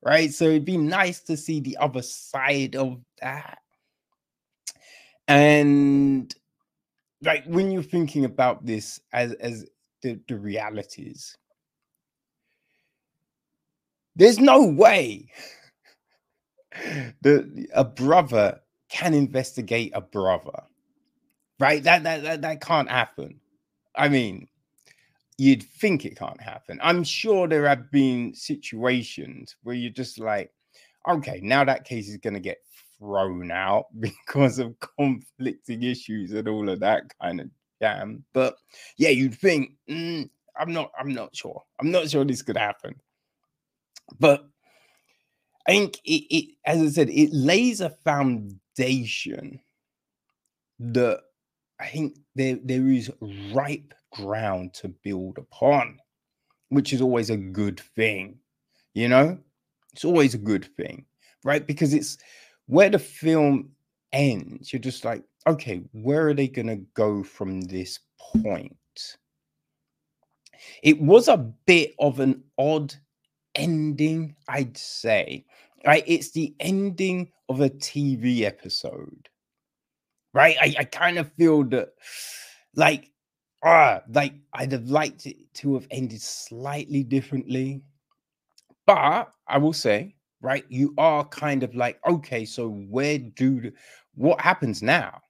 right? 0.02 0.32
So 0.32 0.44
it'd 0.44 0.64
be 0.64 0.76
nice 0.76 1.20
to 1.22 1.37
see 1.37 1.60
the 1.60 1.76
other 1.78 2.02
side 2.02 2.76
of 2.76 3.00
that. 3.20 3.58
And 5.26 6.34
like 7.22 7.44
when 7.46 7.70
you're 7.70 7.82
thinking 7.82 8.25
about 8.25 8.64
this 8.64 9.00
as 9.12 9.32
as 9.34 9.66
the, 10.02 10.20
the 10.28 10.37
realities. 10.37 11.37
There's 14.16 14.38
no 14.38 14.64
way 14.64 15.28
that 17.22 17.68
a 17.75 17.84
brother 17.84 18.60
can 18.90 19.14
investigate 19.14 19.92
a 19.94 20.00
brother, 20.00 20.62
right? 21.58 21.82
That 21.82 22.02
that 22.04 22.22
that, 22.22 22.42
that 22.42 22.60
can't 22.60 22.90
happen. 22.90 23.40
I 23.94 24.08
mean, 24.08 24.48
you'd 25.38 25.62
think 25.62 26.04
it 26.04 26.16
can't 26.16 26.40
happen. 26.40 26.78
I'm 26.82 27.04
sure 27.04 27.46
there 27.48 27.66
have 27.66 27.90
been 27.90 28.34
situations 28.34 29.56
where 29.62 29.74
you're 29.74 29.90
just 29.90 30.18
like, 30.18 30.50
okay, 31.08 31.40
now 31.42 31.64
that 31.64 31.84
case 31.84 32.08
is 32.08 32.18
going 32.18 32.34
to 32.34 32.40
get 32.40 32.58
thrown 32.98 33.50
out 33.50 33.86
because 34.00 34.58
of 34.58 34.74
conflicting 34.96 35.82
issues 35.84 36.32
and 36.32 36.48
all 36.48 36.68
of 36.68 36.80
that 36.80 37.04
kind 37.20 37.40
of 37.40 37.50
jam. 37.80 38.24
But 38.32 38.56
yeah, 38.96 39.10
you'd 39.10 39.34
think, 39.34 39.72
mm, 39.88 40.28
I'm 40.58 40.72
not, 40.72 40.90
I'm 40.98 41.14
not 41.14 41.34
sure. 41.34 41.62
I'm 41.80 41.90
not 41.90 42.10
sure 42.10 42.24
this 42.24 42.42
could 42.42 42.56
happen. 42.56 42.96
But 44.18 44.48
I 45.66 45.72
think 45.72 45.98
it, 46.04 46.34
it 46.34 46.54
as 46.64 46.82
I 46.82 46.88
said, 46.88 47.10
it 47.10 47.30
lays 47.32 47.80
a 47.80 47.90
foundation 47.90 49.60
that 50.80 51.20
I 51.80 51.87
think 51.88 52.18
there 52.35 52.58
there 52.62 52.88
is 52.88 53.11
ripe 53.52 53.94
ground 54.12 54.75
to 54.75 54.88
build 54.88 55.38
upon, 55.38 55.99
which 56.70 56.92
is 56.92 57.00
always 57.00 57.30
a 57.30 57.37
good 57.37 57.80
thing. 57.80 58.38
You 58.94 59.08
know, 59.08 59.38
it's 59.92 60.04
always 60.04 60.35
a 60.35 60.38
good 60.38 60.64
thing, 60.76 61.04
right? 61.44 61.66
Because 61.66 61.94
it's 61.94 62.18
where 62.66 62.90
the 62.90 62.99
film 62.99 63.70
ends. 64.12 64.73
You're 64.73 64.80
just 64.80 65.04
like, 65.04 65.23
okay, 65.47 65.82
where 65.92 66.28
are 66.28 66.35
they 66.35 66.49
to 66.49 66.76
go 66.94 67.23
from 67.23 67.61
this 67.62 68.00
point? 68.18 68.76
It 70.82 71.00
was 71.00 71.28
a 71.28 71.37
bit 71.37 71.94
of 71.99 72.20
an 72.20 72.42
odd 72.58 72.94
ending, 73.54 74.35
I'd 74.49 74.76
say. 74.76 75.44
Right? 75.87 76.04
It's 76.06 76.32
the 76.32 76.54
ending 76.61 77.30
of 77.49 77.61
a 77.61 77.70
TV 77.70 78.42
episode. 78.42 79.28
Right? 80.35 80.56
I, 80.61 80.75
I 80.80 80.85
kind 80.85 81.18
of 81.18 81.32
feel 81.32 81.64
that 81.64 81.90
like 82.75 83.11
ah, 83.64 84.02
like 84.08 84.35
I'd 84.52 84.73
have 84.73 84.88
liked 84.88 85.26
it 85.26 85.37
to 85.54 85.75
have 85.75 85.87
ended 85.90 86.23
slightly 86.23 87.02
differently. 87.02 87.82
But 88.87 89.32
I 89.47 89.58
will 89.58 89.73
say, 89.73 90.14
right, 90.40 90.64
you 90.68 90.94
are 90.99 91.25
kind 91.25 91.62
of 91.62 91.75
like, 91.75 92.00
okay, 92.06 92.44
so 92.44 92.68
where 92.68 93.18
do 93.18 93.70
what 94.14 94.40
happens 94.40 94.82
now? 94.82 95.20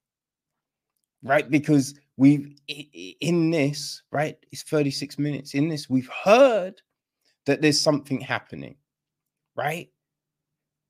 Right? 1.22 1.50
Because 1.50 1.94
we've 2.16 2.56
in 2.68 3.50
this, 3.50 4.02
right, 4.12 4.36
it's 4.52 4.62
36 4.62 5.18
minutes. 5.18 5.54
In 5.54 5.68
this, 5.68 5.90
we've 5.90 6.10
heard 6.24 6.80
that 7.46 7.62
there's 7.62 7.80
something 7.80 8.20
happening, 8.20 8.76
right? 9.56 9.88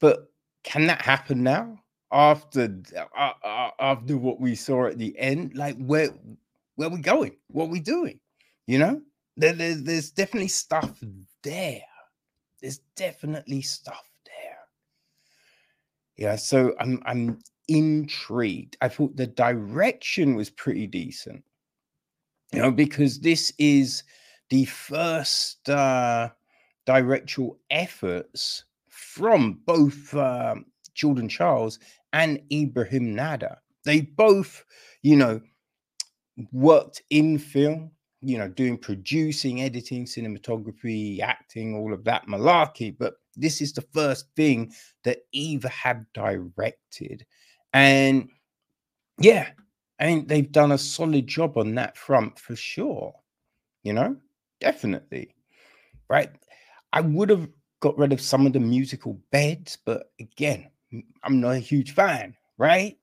But 0.01 0.31
can 0.65 0.87
that 0.89 1.03
happen 1.03 1.43
now? 1.43 1.79
After 2.11 2.75
uh, 2.97 3.33
uh, 3.45 3.71
after 3.79 4.17
what 4.17 4.41
we 4.41 4.55
saw 4.55 4.87
at 4.87 4.99
the 4.99 5.17
end, 5.19 5.55
like 5.55 5.77
where 5.77 6.09
where 6.77 6.89
we 6.89 7.01
going? 7.01 7.37
What 7.49 7.69
we 7.69 7.81
doing? 7.81 8.19
You 8.67 8.79
know, 8.79 9.03
there, 9.37 9.53
there, 9.53 9.75
there's 9.75 10.11
definitely 10.11 10.49
stuff 10.49 11.03
there. 11.43 11.83
There's 12.63 12.79
definitely 12.97 13.63
stuff 13.63 14.09
there. 14.25 14.59
Yeah, 16.17 16.37
so 16.37 16.75
I'm 16.81 17.03
I'm 17.05 17.41
intrigued. 17.69 18.77
I 18.81 18.89
thought 18.89 19.17
the 19.17 19.27
direction 19.27 20.35
was 20.35 20.51
pretty 20.51 20.87
decent. 20.87 21.45
You 22.53 22.63
know, 22.63 22.71
because 22.71 23.21
this 23.21 23.53
is 23.59 24.03
the 24.49 24.65
first 24.65 25.69
uh 25.69 26.31
directorial 26.87 27.59
efforts 27.71 28.65
from 28.89 29.61
both 29.67 30.15
um, 30.15 30.65
Jordan 30.95 31.29
Charles 31.29 31.79
and 32.13 32.41
Ibrahim 32.53 33.15
Nada. 33.15 33.59
They 33.85 34.03
both, 34.03 34.65
you 35.03 35.17
know, 35.17 35.41
worked 36.53 37.03
in 37.11 37.39
film, 37.39 37.91
you 38.21 38.39
know, 38.39 38.49
doing 38.49 38.79
producing, 38.79 39.63
editing, 39.63 40.05
cinematography, 40.05 41.21
acting, 41.21 41.75
all 41.75 41.93
of 41.93 42.05
that 42.05 42.27
malarkey. 42.27 42.97
But 42.97 43.15
this 43.37 43.61
is 43.61 43.73
the 43.73 43.87
first 43.93 44.27
thing 44.37 44.73
that 45.05 45.19
Eva 45.33 45.69
had 45.69 46.05
directed. 46.13 47.25
And 47.73 48.29
yeah, 49.21 49.51
I 50.01 50.07
mean, 50.07 50.27
they've 50.27 50.51
done 50.51 50.73
a 50.73 50.79
solid 50.79 51.27
job 51.27 51.57
on 51.57 51.75
that 51.77 51.97
front 51.97 52.39
for 52.39 52.57
sure. 52.57 53.15
You 53.83 53.93
know, 53.93 54.17
definitely. 54.61 55.35
Right. 56.11 56.31
I 56.93 57.01
would 57.01 57.31
have 57.31 57.49
got 57.81 57.97
rid 57.99 58.13
of 58.13 58.21
some 58.21 58.47
of 58.47 58.53
the 58.53 58.61
musical 58.61 59.21
beds, 59.31 59.79
but 59.85 60.11
again, 60.21 60.71
I'm 61.23 61.41
not 61.41 61.57
a 61.57 61.59
huge 61.59 61.93
fan. 61.93 62.35
Right. 62.57 62.99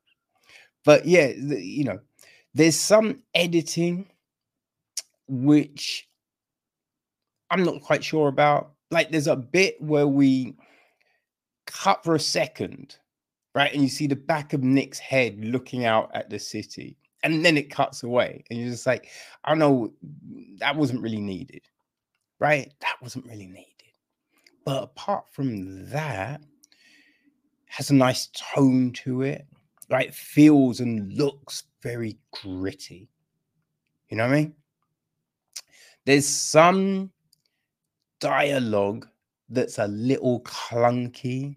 But 0.84 1.06
yeah, 1.06 1.28
you 1.28 1.84
know, 1.84 2.00
there's 2.54 2.80
some 2.80 3.22
editing 3.34 4.08
which 5.28 6.08
I'm 7.50 7.64
not 7.64 7.82
quite 7.82 8.04
sure 8.04 8.28
about. 8.28 8.72
Like 8.92 9.12
there's 9.12 9.28
a 9.28 9.36
bit 9.36 9.82
where 9.82 10.08
we 10.08 10.56
cut 11.66 12.04
for 12.04 12.16
a 12.16 12.20
second, 12.20 12.98
right? 13.56 13.74
And 13.74 13.82
you 13.82 13.90
see 13.90 14.08
the 14.08 14.16
back 14.16 14.54
of 14.54 14.64
Nick's 14.64 15.00
head 15.00 15.44
looking 15.44 15.86
out 15.86 16.12
at 16.14 16.30
the 16.30 16.40
city. 16.40 16.98
And 17.24 17.44
then 17.44 17.58
it 17.58 17.72
cuts 17.72 18.04
away. 18.04 18.44
And 18.50 18.60
you're 18.60 18.70
just 18.70 18.86
like, 18.86 19.10
I 19.44 19.56
know, 19.56 19.92
that 20.60 20.76
wasn't 20.76 21.02
really 21.02 21.22
needed. 21.22 21.64
Right? 22.40 22.72
That 22.82 22.98
wasn't 23.02 23.26
really 23.26 23.48
needed. 23.48 23.72
But 24.66 24.84
apart 24.84 25.26
from 25.32 25.90
that, 25.90 26.42
has 27.76 27.90
a 27.90 27.94
nice 27.94 28.30
tone 28.34 28.94
to 28.94 29.22
it. 29.24 29.46
Right? 29.90 30.14
Feels 30.16 30.80
and 30.80 31.12
looks 31.14 31.64
very 31.84 32.18
gritty. 32.32 33.10
You 34.10 34.18
know 34.18 34.24
what 34.28 34.34
I 34.34 34.36
mean? 34.36 34.56
There's 36.06 36.26
some 36.26 37.12
dialogue 38.22 39.08
that's 39.50 39.78
a 39.78 39.88
little 39.88 40.42
clunky 40.42 41.56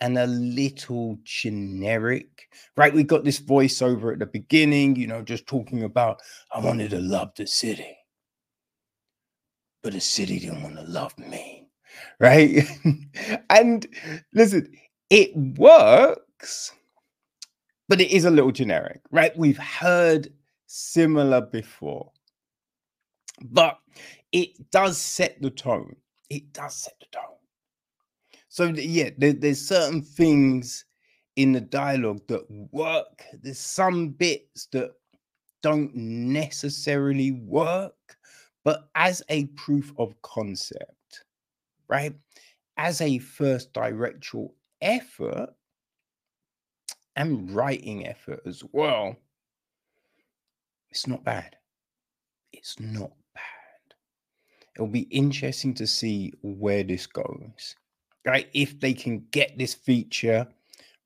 and 0.00 0.18
a 0.18 0.26
little 0.26 1.18
generic, 1.24 2.48
right? 2.76 2.94
We 2.94 3.02
got 3.02 3.24
this 3.24 3.40
voiceover 3.40 4.12
at 4.12 4.18
the 4.18 4.26
beginning, 4.26 4.96
you 4.96 5.06
know, 5.06 5.22
just 5.22 5.46
talking 5.46 5.82
about, 5.82 6.20
I 6.54 6.60
wanted 6.60 6.90
to 6.90 7.00
love 7.00 7.32
the 7.36 7.46
city, 7.46 7.96
but 9.82 9.94
the 9.94 10.00
city 10.00 10.38
didn't 10.38 10.62
want 10.62 10.76
to 10.76 10.82
love 10.82 11.18
me, 11.18 11.68
right? 12.20 12.68
and 13.50 13.86
listen, 14.34 14.70
it 15.10 15.36
works 15.36 16.72
but 17.88 18.00
it 18.00 18.10
is 18.10 18.26
a 18.26 18.30
little 18.30 18.52
generic, 18.52 19.00
right? 19.10 19.36
We've 19.36 19.58
heard 19.58 20.28
similar 20.66 21.40
before, 21.40 22.12
but 23.42 23.78
it 24.30 24.70
does 24.70 24.98
set 24.98 25.40
the 25.40 25.50
tone. 25.50 25.96
It 26.28 26.52
does 26.52 26.76
set 26.76 26.94
the 27.00 27.06
tone. 27.10 27.24
So, 28.50 28.64
yeah, 28.66 29.10
there, 29.16 29.32
there's 29.32 29.66
certain 29.66 30.02
things 30.02 30.84
in 31.36 31.52
the 31.52 31.60
dialogue 31.60 32.20
that 32.28 32.44
work. 32.72 33.22
There's 33.42 33.58
some 33.58 34.10
bits 34.10 34.68
that 34.72 34.90
don't 35.62 35.94
necessarily 35.94 37.32
work, 37.32 37.94
but 38.64 38.90
as 38.94 39.22
a 39.30 39.46
proof 39.46 39.92
of 39.98 40.20
concept, 40.22 41.24
right? 41.88 42.14
As 42.76 43.00
a 43.00 43.18
first 43.18 43.72
directorial 43.72 44.54
effort, 44.80 45.50
and 47.18 47.50
writing 47.50 48.06
effort 48.06 48.40
as 48.46 48.62
well, 48.72 49.16
it's 50.90 51.06
not 51.06 51.24
bad. 51.24 51.56
It's 52.52 52.78
not 52.78 53.10
bad. 53.34 53.96
It'll 54.74 54.86
be 54.86 55.08
interesting 55.10 55.74
to 55.74 55.86
see 55.86 56.32
where 56.42 56.84
this 56.84 57.06
goes, 57.06 57.74
right? 58.24 58.48
If 58.54 58.78
they 58.78 58.94
can 58.94 59.26
get 59.32 59.58
this 59.58 59.74
feature, 59.74 60.46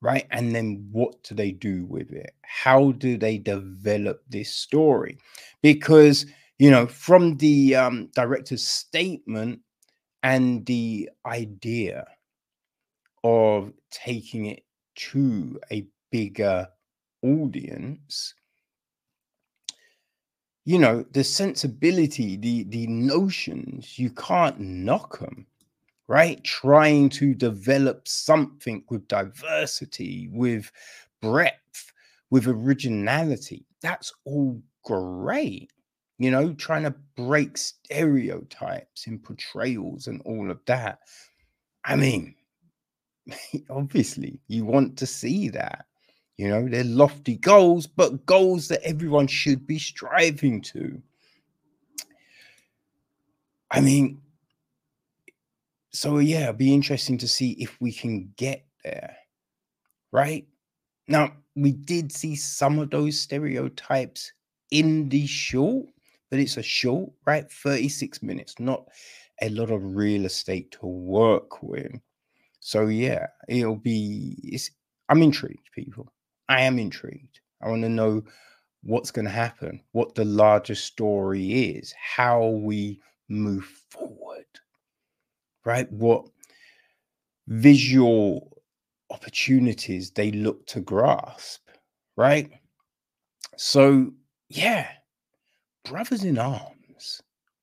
right? 0.01 0.27
And 0.29 0.53
then 0.53 0.87
what 0.91 1.23
do 1.23 1.33
they 1.33 1.51
do 1.51 1.85
with 1.85 2.11
it? 2.11 2.35
How 2.43 2.91
do 2.91 3.17
they 3.17 3.39
develop 3.39 4.21
this 4.29 4.53
story? 4.53 5.17
Because, 5.63 6.27
you 6.59 6.69
know, 6.69 6.85
from 6.85 7.37
the 7.37 7.75
um, 7.75 8.09
director's 8.13 8.65
statement 8.67 9.61
and 10.21 10.63
the 10.67 11.09
idea 11.25 12.05
of 13.23 13.71
taking 13.91 14.45
it 14.47 14.63
to 14.95 15.59
a 15.71 15.85
bigger 16.11 16.67
audience 17.23 18.35
you 20.65 20.77
know 20.77 21.03
the 21.11 21.23
sensibility 21.23 22.35
the 22.37 22.63
the 22.65 22.87
notions 22.87 23.97
you 23.97 24.09
can't 24.11 24.59
knock 24.59 25.19
them 25.19 25.45
right? 26.09 26.43
Trying 26.43 27.09
to 27.09 27.33
develop 27.33 28.07
something 28.07 28.83
with 28.89 29.07
diversity 29.07 30.29
with 30.31 30.69
breadth 31.21 31.91
with 32.29 32.47
originality 32.47 33.65
that's 33.81 34.13
all 34.25 34.61
great 34.83 35.71
you 36.19 36.29
know? 36.29 36.53
Trying 36.53 36.83
to 36.83 36.95
break 37.15 37.57
stereotypes 37.57 39.07
in 39.07 39.19
portrayals 39.19 40.07
and 40.07 40.21
all 40.25 40.51
of 40.51 40.59
that. 40.67 40.99
I 41.83 41.95
mean 41.95 42.35
obviously 43.69 44.39
you 44.47 44.65
want 44.65 44.97
to 44.97 45.05
see 45.05 45.49
that 45.49 45.85
You 46.37 46.49
know, 46.49 46.67
they're 46.67 46.83
lofty 46.83 47.37
goals, 47.37 47.87
but 47.87 48.25
goals 48.25 48.67
that 48.69 48.81
everyone 48.83 49.27
should 49.27 49.67
be 49.67 49.79
striving 49.79 50.61
to. 50.61 51.01
I 53.71 53.81
mean, 53.81 54.21
so 55.91 56.17
yeah, 56.19 56.45
it'd 56.45 56.57
be 56.57 56.73
interesting 56.73 57.17
to 57.19 57.27
see 57.27 57.51
if 57.59 57.79
we 57.79 57.91
can 57.93 58.33
get 58.35 58.65
there. 58.83 59.15
Right? 60.11 60.47
Now, 61.07 61.33
we 61.55 61.71
did 61.71 62.11
see 62.11 62.35
some 62.35 62.79
of 62.79 62.89
those 62.89 63.19
stereotypes 63.19 64.31
in 64.71 65.09
the 65.09 65.27
short, 65.27 65.87
but 66.29 66.39
it's 66.39 66.57
a 66.57 66.63
short, 66.63 67.11
right? 67.25 67.49
36 67.51 68.23
minutes, 68.23 68.59
not 68.59 68.87
a 69.41 69.49
lot 69.49 69.69
of 69.69 69.95
real 69.95 70.25
estate 70.25 70.71
to 70.71 70.85
work 70.87 71.61
with. 71.61 71.93
So 72.65 72.87
yeah, 72.87 73.27
it'll 73.49 73.75
be 73.75 74.37
it's 74.41 74.71
I'm 75.09 75.21
intrigued, 75.21 75.69
people. 75.75 76.11
I 76.47 76.61
am 76.61 76.79
intrigued. 76.79 77.41
I 77.61 77.67
want 77.69 77.81
to 77.83 77.89
know 77.89 78.23
what's 78.83 79.11
going 79.11 79.25
to 79.25 79.31
happen, 79.31 79.81
what 79.91 80.15
the 80.15 80.25
larger 80.25 80.75
story 80.75 81.71
is, 81.75 81.93
how 81.99 82.47
we 82.47 83.01
move 83.29 83.65
forward, 83.89 84.45
right? 85.65 85.91
What 85.91 86.25
visual 87.47 88.61
opportunities 89.09 90.11
they 90.11 90.31
look 90.31 90.65
to 90.67 90.81
grasp, 90.81 91.61
right? 92.15 92.49
So, 93.57 94.13
yeah, 94.49 94.87
Brothers 95.85 96.23
in 96.23 96.37
Arms. 96.37 96.72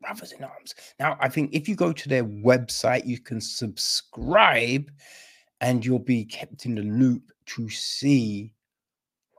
Brothers 0.01 0.33
in 0.33 0.45
Arms. 0.45 0.75
Now, 0.99 1.17
I 1.21 1.29
think 1.29 1.51
if 1.53 1.69
you 1.69 1.75
go 1.75 1.93
to 1.93 2.09
their 2.09 2.25
website, 2.25 3.07
you 3.07 3.19
can 3.19 3.41
subscribe 3.41 4.91
and 5.61 5.85
you'll 5.85 5.99
be 5.99 6.25
kept 6.25 6.65
in 6.65 6.75
the 6.75 6.83
loop 6.83 7.31
to 7.47 7.69
see 7.69 8.55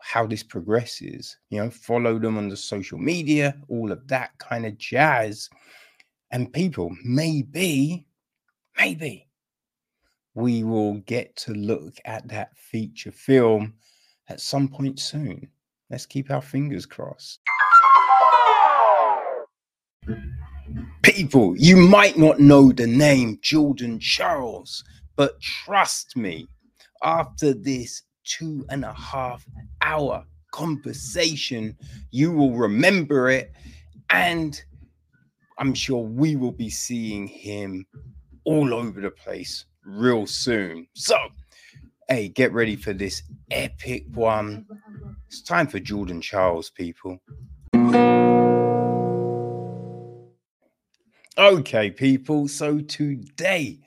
how 0.02 0.26
this 0.26 0.44
progresses. 0.44 1.38
You 1.50 1.64
know, 1.64 1.70
follow 1.70 2.20
them 2.20 2.38
on 2.38 2.50
the 2.50 2.58
social 2.58 2.98
media, 2.98 3.56
all 3.70 3.92
of 3.92 4.08
that 4.08 4.38
kind 4.38 4.66
of 4.66 4.78
jazz. 4.78 5.50
And 6.32 6.52
people, 6.54 6.96
maybe, 7.04 8.08
maybe 8.78 9.28
we 10.34 10.64
will 10.64 10.96
get 11.02 11.36
to 11.38 11.54
look 11.54 11.96
at 12.06 12.28
that 12.30 12.56
feature 12.58 13.12
film 13.12 13.74
at 14.30 14.40
some 14.40 14.68
point 14.68 15.00
soon. 15.00 15.48
Let's 15.90 16.06
keep 16.06 16.32
our 16.32 16.42
fingers 16.42 16.86
crossed. 16.86 17.40
People, 21.04 21.56
you 21.58 21.78
might 21.78 22.18
not 22.18 22.40
know 22.40 22.72
the 22.72 22.88
name 22.88 23.40
Jordan 23.42 24.00
Charles, 24.00 24.84
but 25.16 25.40
trust 25.42 26.16
me, 26.16 26.48
after 27.04 27.54
this 27.54 28.04
two 28.24 28.66
and 28.70 28.86
a 28.86 28.94
half 28.94 29.46
hour 29.82 30.26
conversation, 30.52 31.76
you 32.12 32.32
will 32.32 32.56
remember 32.56 33.30
it. 33.30 33.52
And 34.10 34.62
I'm 35.58 35.74
sure 35.74 36.04
we 36.04 36.36
will 36.36 36.52
be 36.52 36.70
seeing 36.70 37.28
him 37.28 37.86
all 38.46 38.74
over 38.74 39.02
the 39.02 39.12
place 39.12 39.66
real 39.86 40.26
soon. 40.28 40.88
So, 40.94 41.18
hey, 42.10 42.30
get 42.30 42.54
ready 42.54 42.76
for 42.76 42.94
this 42.94 43.24
epic 43.52 44.06
one. 44.14 44.66
It's 45.28 45.42
time 45.42 45.68
for 45.68 45.80
Jordan 45.80 46.22
Charles, 46.22 46.70
people. 46.70 47.20
Okay, 51.38 51.90
people. 51.90 52.48
So 52.48 52.82
today 52.82 53.80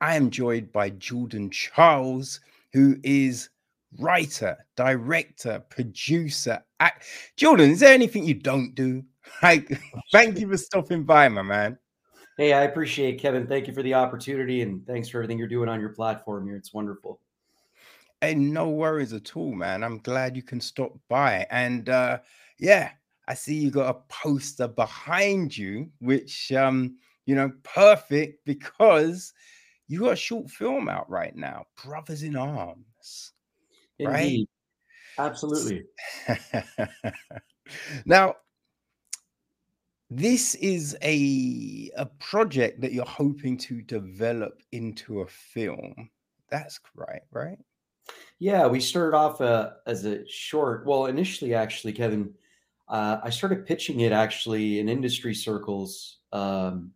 I 0.00 0.14
am 0.14 0.30
joined 0.30 0.72
by 0.72 0.90
Jordan 0.90 1.50
Charles, 1.50 2.40
who 2.72 2.96
is 3.02 3.50
writer, 3.98 4.56
director, 4.76 5.64
producer. 5.68 6.62
Act- 6.78 7.04
Jordan, 7.36 7.70
is 7.70 7.80
there 7.80 7.92
anything 7.92 8.24
you 8.24 8.34
don't 8.34 8.74
do? 8.74 9.02
Like, 9.42 9.80
thank 10.12 10.38
you 10.40 10.48
for 10.48 10.56
stopping 10.56 11.04
by, 11.04 11.28
my 11.28 11.42
man. 11.42 11.78
Hey, 12.36 12.52
I 12.52 12.62
appreciate 12.62 13.14
it, 13.14 13.18
Kevin. 13.20 13.46
Thank 13.46 13.66
you 13.66 13.72
for 13.72 13.82
the 13.82 13.94
opportunity 13.94 14.62
and 14.62 14.84
thanks 14.86 15.08
for 15.08 15.18
everything 15.18 15.38
you're 15.38 15.48
doing 15.48 15.68
on 15.68 15.80
your 15.80 15.90
platform 15.90 16.46
here. 16.46 16.56
It's 16.56 16.74
wonderful. 16.74 17.20
Hey, 18.20 18.34
no 18.34 18.68
worries 18.68 19.12
at 19.12 19.36
all, 19.36 19.52
man. 19.52 19.82
I'm 19.84 19.98
glad 19.98 20.36
you 20.36 20.42
can 20.42 20.60
stop 20.60 20.92
by. 21.08 21.46
And 21.50 21.88
uh 21.88 22.18
yeah, 22.58 22.90
I 23.32 23.34
see 23.34 23.54
you 23.54 23.70
got 23.70 23.88
a 23.88 23.98
poster 24.10 24.68
behind 24.68 25.56
you, 25.56 25.88
which 26.00 26.52
um, 26.52 26.98
you 27.24 27.34
know, 27.34 27.50
perfect 27.62 28.44
because 28.44 29.32
you 29.88 30.00
got 30.00 30.12
a 30.12 30.16
short 30.16 30.50
film 30.50 30.86
out 30.86 31.08
right 31.08 31.34
now, 31.34 31.64
Brothers 31.82 32.24
in 32.24 32.36
Arms. 32.36 33.32
Indeed. 33.98 34.12
Right? 34.12 34.48
Absolutely. 35.18 35.84
now, 38.04 38.34
this 40.10 40.54
is 40.56 40.94
a 41.02 41.90
a 41.96 42.04
project 42.04 42.82
that 42.82 42.92
you're 42.92 43.06
hoping 43.06 43.56
to 43.56 43.80
develop 43.80 44.60
into 44.72 45.22
a 45.22 45.26
film. 45.26 46.10
That's 46.50 46.78
right, 46.94 47.22
right? 47.30 47.58
Yeah, 48.40 48.66
we 48.66 48.78
started 48.78 49.16
off 49.16 49.40
uh, 49.40 49.70
as 49.86 50.04
a 50.04 50.28
short. 50.28 50.84
Well, 50.84 51.06
initially, 51.06 51.54
actually, 51.54 51.94
Kevin, 51.94 52.34
uh, 52.88 53.18
I 53.22 53.30
started 53.30 53.66
pitching 53.66 54.00
it 54.00 54.12
actually 54.12 54.80
in 54.80 54.88
industry 54.88 55.34
circles. 55.34 56.18
Um, 56.32 56.92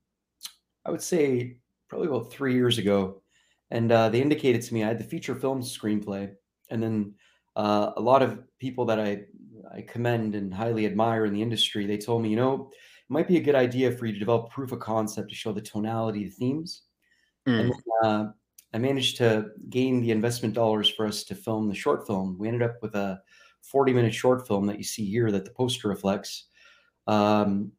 I 0.85 0.90
would 0.90 1.03
say 1.03 1.59
probably 1.88 2.09
about 2.09 2.31
three 2.31 2.55
years 2.55 2.79
ago, 2.79 3.22
and 3.70 3.90
uh, 3.90 4.09
they 4.09 4.20
indicated 4.20 4.62
to 4.62 4.75
me 4.75 4.85
I 4.85 4.88
had 4.88 4.99
the 4.99 5.05
feature 5.05 5.35
film 5.35 5.62
screenplay, 5.62 6.33
and 6.70 6.83
then 6.83 7.14
uh, 7.57 7.92
a 7.96 8.01
lot 8.01 8.22
of 8.22 8.42
people 8.59 8.85
that 8.87 9.01
I 9.01 9.25
I 9.75 9.83
commend 9.83 10.35
and 10.35 10.53
highly 10.53 10.87
admire 10.87 11.27
in 11.27 11.33
the 11.33 11.42
industry, 11.42 11.87
they 11.87 11.99
told 11.99 12.22
me, 12.22 12.29
you 12.29 12.37
know, 12.37 12.70
it 12.72 13.11
might 13.11 13.29
be 13.29 13.37
a 13.37 13.42
good 13.42 13.55
idea 13.55 13.90
for 13.90 14.07
you 14.07 14.12
to 14.12 14.18
develop 14.18 14.51
proof 14.51 14.72
of 14.72 14.81
concept 14.81 15.29
to 15.31 15.35
show 15.35 15.53
the 15.53 15.61
tonality, 15.61 16.25
the 16.25 16.31
themes. 16.31 16.83
Mm. 17.46 17.61
And 17.61 17.70
then, 17.70 18.11
uh, 18.11 18.33
I 18.75 18.79
managed 18.79 19.16
to 19.18 19.51
gain 19.70 20.03
the 20.03 20.11
investment 20.11 20.55
dollars 20.55 20.88
for 20.88 21.07
us 21.07 21.25
to 21.25 21.35
film 21.35 21.68
the 21.68 21.75
short 21.75 22.07
film. 22.07 22.37
We 22.38 22.49
ended 22.49 22.62
up 22.62 22.77
with 22.83 22.94
a 22.94 23.22
40 23.70 23.92
minute 23.92 24.14
short 24.14 24.46
film 24.46 24.66
that 24.66 24.79
you 24.79 24.85
see 24.85 25.05
here 25.05 25.31
that 25.31 25.44
the 25.44 25.50
poster 25.50 25.88
reflects. 25.88 26.44
Um, 27.07 27.72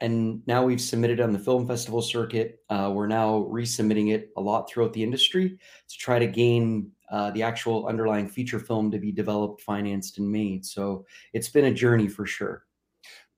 and 0.00 0.42
now 0.46 0.62
we've 0.62 0.80
submitted 0.80 1.20
on 1.20 1.32
the 1.32 1.38
film 1.38 1.66
festival 1.66 2.02
circuit. 2.02 2.60
Uh, 2.68 2.92
we're 2.94 3.06
now 3.06 3.46
resubmitting 3.50 4.12
it 4.12 4.30
a 4.36 4.40
lot 4.40 4.68
throughout 4.68 4.92
the 4.92 5.02
industry 5.02 5.58
to 5.88 5.98
try 5.98 6.18
to 6.18 6.26
gain 6.26 6.90
uh, 7.10 7.30
the 7.30 7.42
actual 7.42 7.86
underlying 7.86 8.28
feature 8.28 8.58
film 8.58 8.90
to 8.90 8.98
be 8.98 9.10
developed, 9.10 9.62
financed, 9.62 10.18
and 10.18 10.30
made. 10.30 10.66
So 10.66 11.06
it's 11.32 11.48
been 11.48 11.66
a 11.66 11.72
journey 11.72 12.08
for 12.08 12.26
sure. 12.26 12.64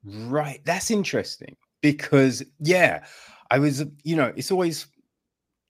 Right. 0.05 0.61
That's 0.65 0.91
interesting 0.91 1.57
because, 1.81 2.43
yeah, 2.59 3.05
I 3.51 3.59
was, 3.59 3.85
you 4.03 4.17
know, 4.17 4.33
it's 4.37 4.51
always 4.51 4.87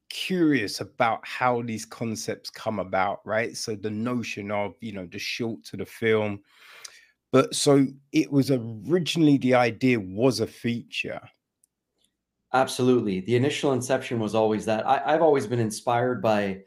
curious 0.08 0.80
about 0.80 1.26
how 1.26 1.62
these 1.62 1.84
concepts 1.84 2.50
come 2.50 2.78
about, 2.78 3.20
right? 3.24 3.56
So 3.56 3.74
the 3.74 3.90
notion 3.90 4.50
of, 4.50 4.74
you 4.80 4.92
know, 4.92 5.06
the 5.06 5.18
short 5.18 5.64
to 5.64 5.76
the 5.76 5.84
film. 5.86 6.40
But 7.30 7.54
so 7.54 7.86
it 8.12 8.30
was 8.30 8.50
originally 8.50 9.38
the 9.38 9.54
idea 9.54 10.00
was 10.00 10.40
a 10.40 10.46
feature. 10.46 11.20
Absolutely. 12.54 13.20
The 13.20 13.36
initial 13.36 13.72
inception 13.72 14.18
was 14.18 14.34
always 14.34 14.64
that. 14.64 14.86
I, 14.86 15.12
have 15.12 15.22
always 15.22 15.46
been 15.46 15.58
inspired 15.58 16.22
by 16.22 16.60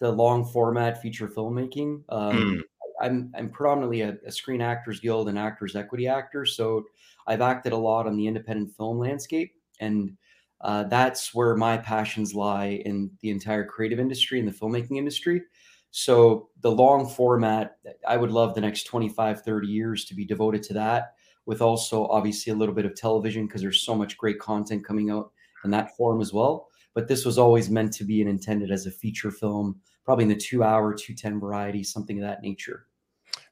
the 0.00 0.10
long 0.10 0.44
format 0.44 1.02
feature 1.02 1.28
filmmaking. 1.28 2.02
Um, 2.08 2.36
mm. 2.36 2.60
I'm, 3.00 3.30
I'm 3.36 3.50
predominantly 3.50 4.00
a, 4.00 4.16
a, 4.26 4.32
Screen 4.32 4.62
Actors 4.62 5.00
Guild 5.00 5.28
and 5.28 5.38
Actors 5.38 5.76
Equity 5.76 6.08
actor. 6.08 6.46
So 6.46 6.84
I've 7.26 7.42
acted 7.42 7.74
a 7.74 7.76
lot 7.76 8.06
on 8.06 8.16
the 8.16 8.26
independent 8.26 8.74
film 8.74 8.98
landscape. 8.98 9.52
And 9.80 10.16
uh, 10.60 10.84
that's 10.84 11.34
where 11.34 11.54
my 11.56 11.76
passions 11.76 12.34
lie 12.34 12.82
in 12.84 13.10
the 13.20 13.30
entire 13.30 13.64
creative 13.64 14.00
industry 14.00 14.38
and 14.38 14.48
the 14.48 14.52
filmmaking 14.52 14.96
industry. 14.96 15.42
So 15.90 16.50
the 16.60 16.70
long 16.70 17.08
format, 17.08 17.78
I 18.06 18.16
would 18.16 18.30
love 18.30 18.54
the 18.54 18.60
next 18.60 18.84
25, 18.84 19.42
30 19.42 19.66
years 19.66 20.04
to 20.06 20.14
be 20.14 20.24
devoted 20.24 20.62
to 20.64 20.74
that, 20.74 21.14
with 21.46 21.62
also 21.62 22.06
obviously 22.08 22.52
a 22.52 22.56
little 22.56 22.74
bit 22.74 22.84
of 22.84 22.94
television 22.94 23.46
because 23.46 23.62
there's 23.62 23.82
so 23.82 23.94
much 23.94 24.18
great 24.18 24.38
content 24.38 24.84
coming 24.84 25.10
out 25.10 25.32
in 25.64 25.70
that 25.70 25.96
form 25.96 26.20
as 26.20 26.32
well. 26.32 26.68
But 26.94 27.08
this 27.08 27.24
was 27.24 27.38
always 27.38 27.70
meant 27.70 27.92
to 27.94 28.04
be 28.04 28.20
and 28.20 28.30
intended 28.30 28.70
as 28.70 28.86
a 28.86 28.90
feature 28.90 29.30
film, 29.30 29.80
probably 30.04 30.24
in 30.24 30.28
the 30.28 30.36
two 30.36 30.62
hour, 30.62 30.94
210 30.94 31.40
variety, 31.40 31.84
something 31.84 32.18
of 32.18 32.26
that 32.26 32.42
nature. 32.42 32.86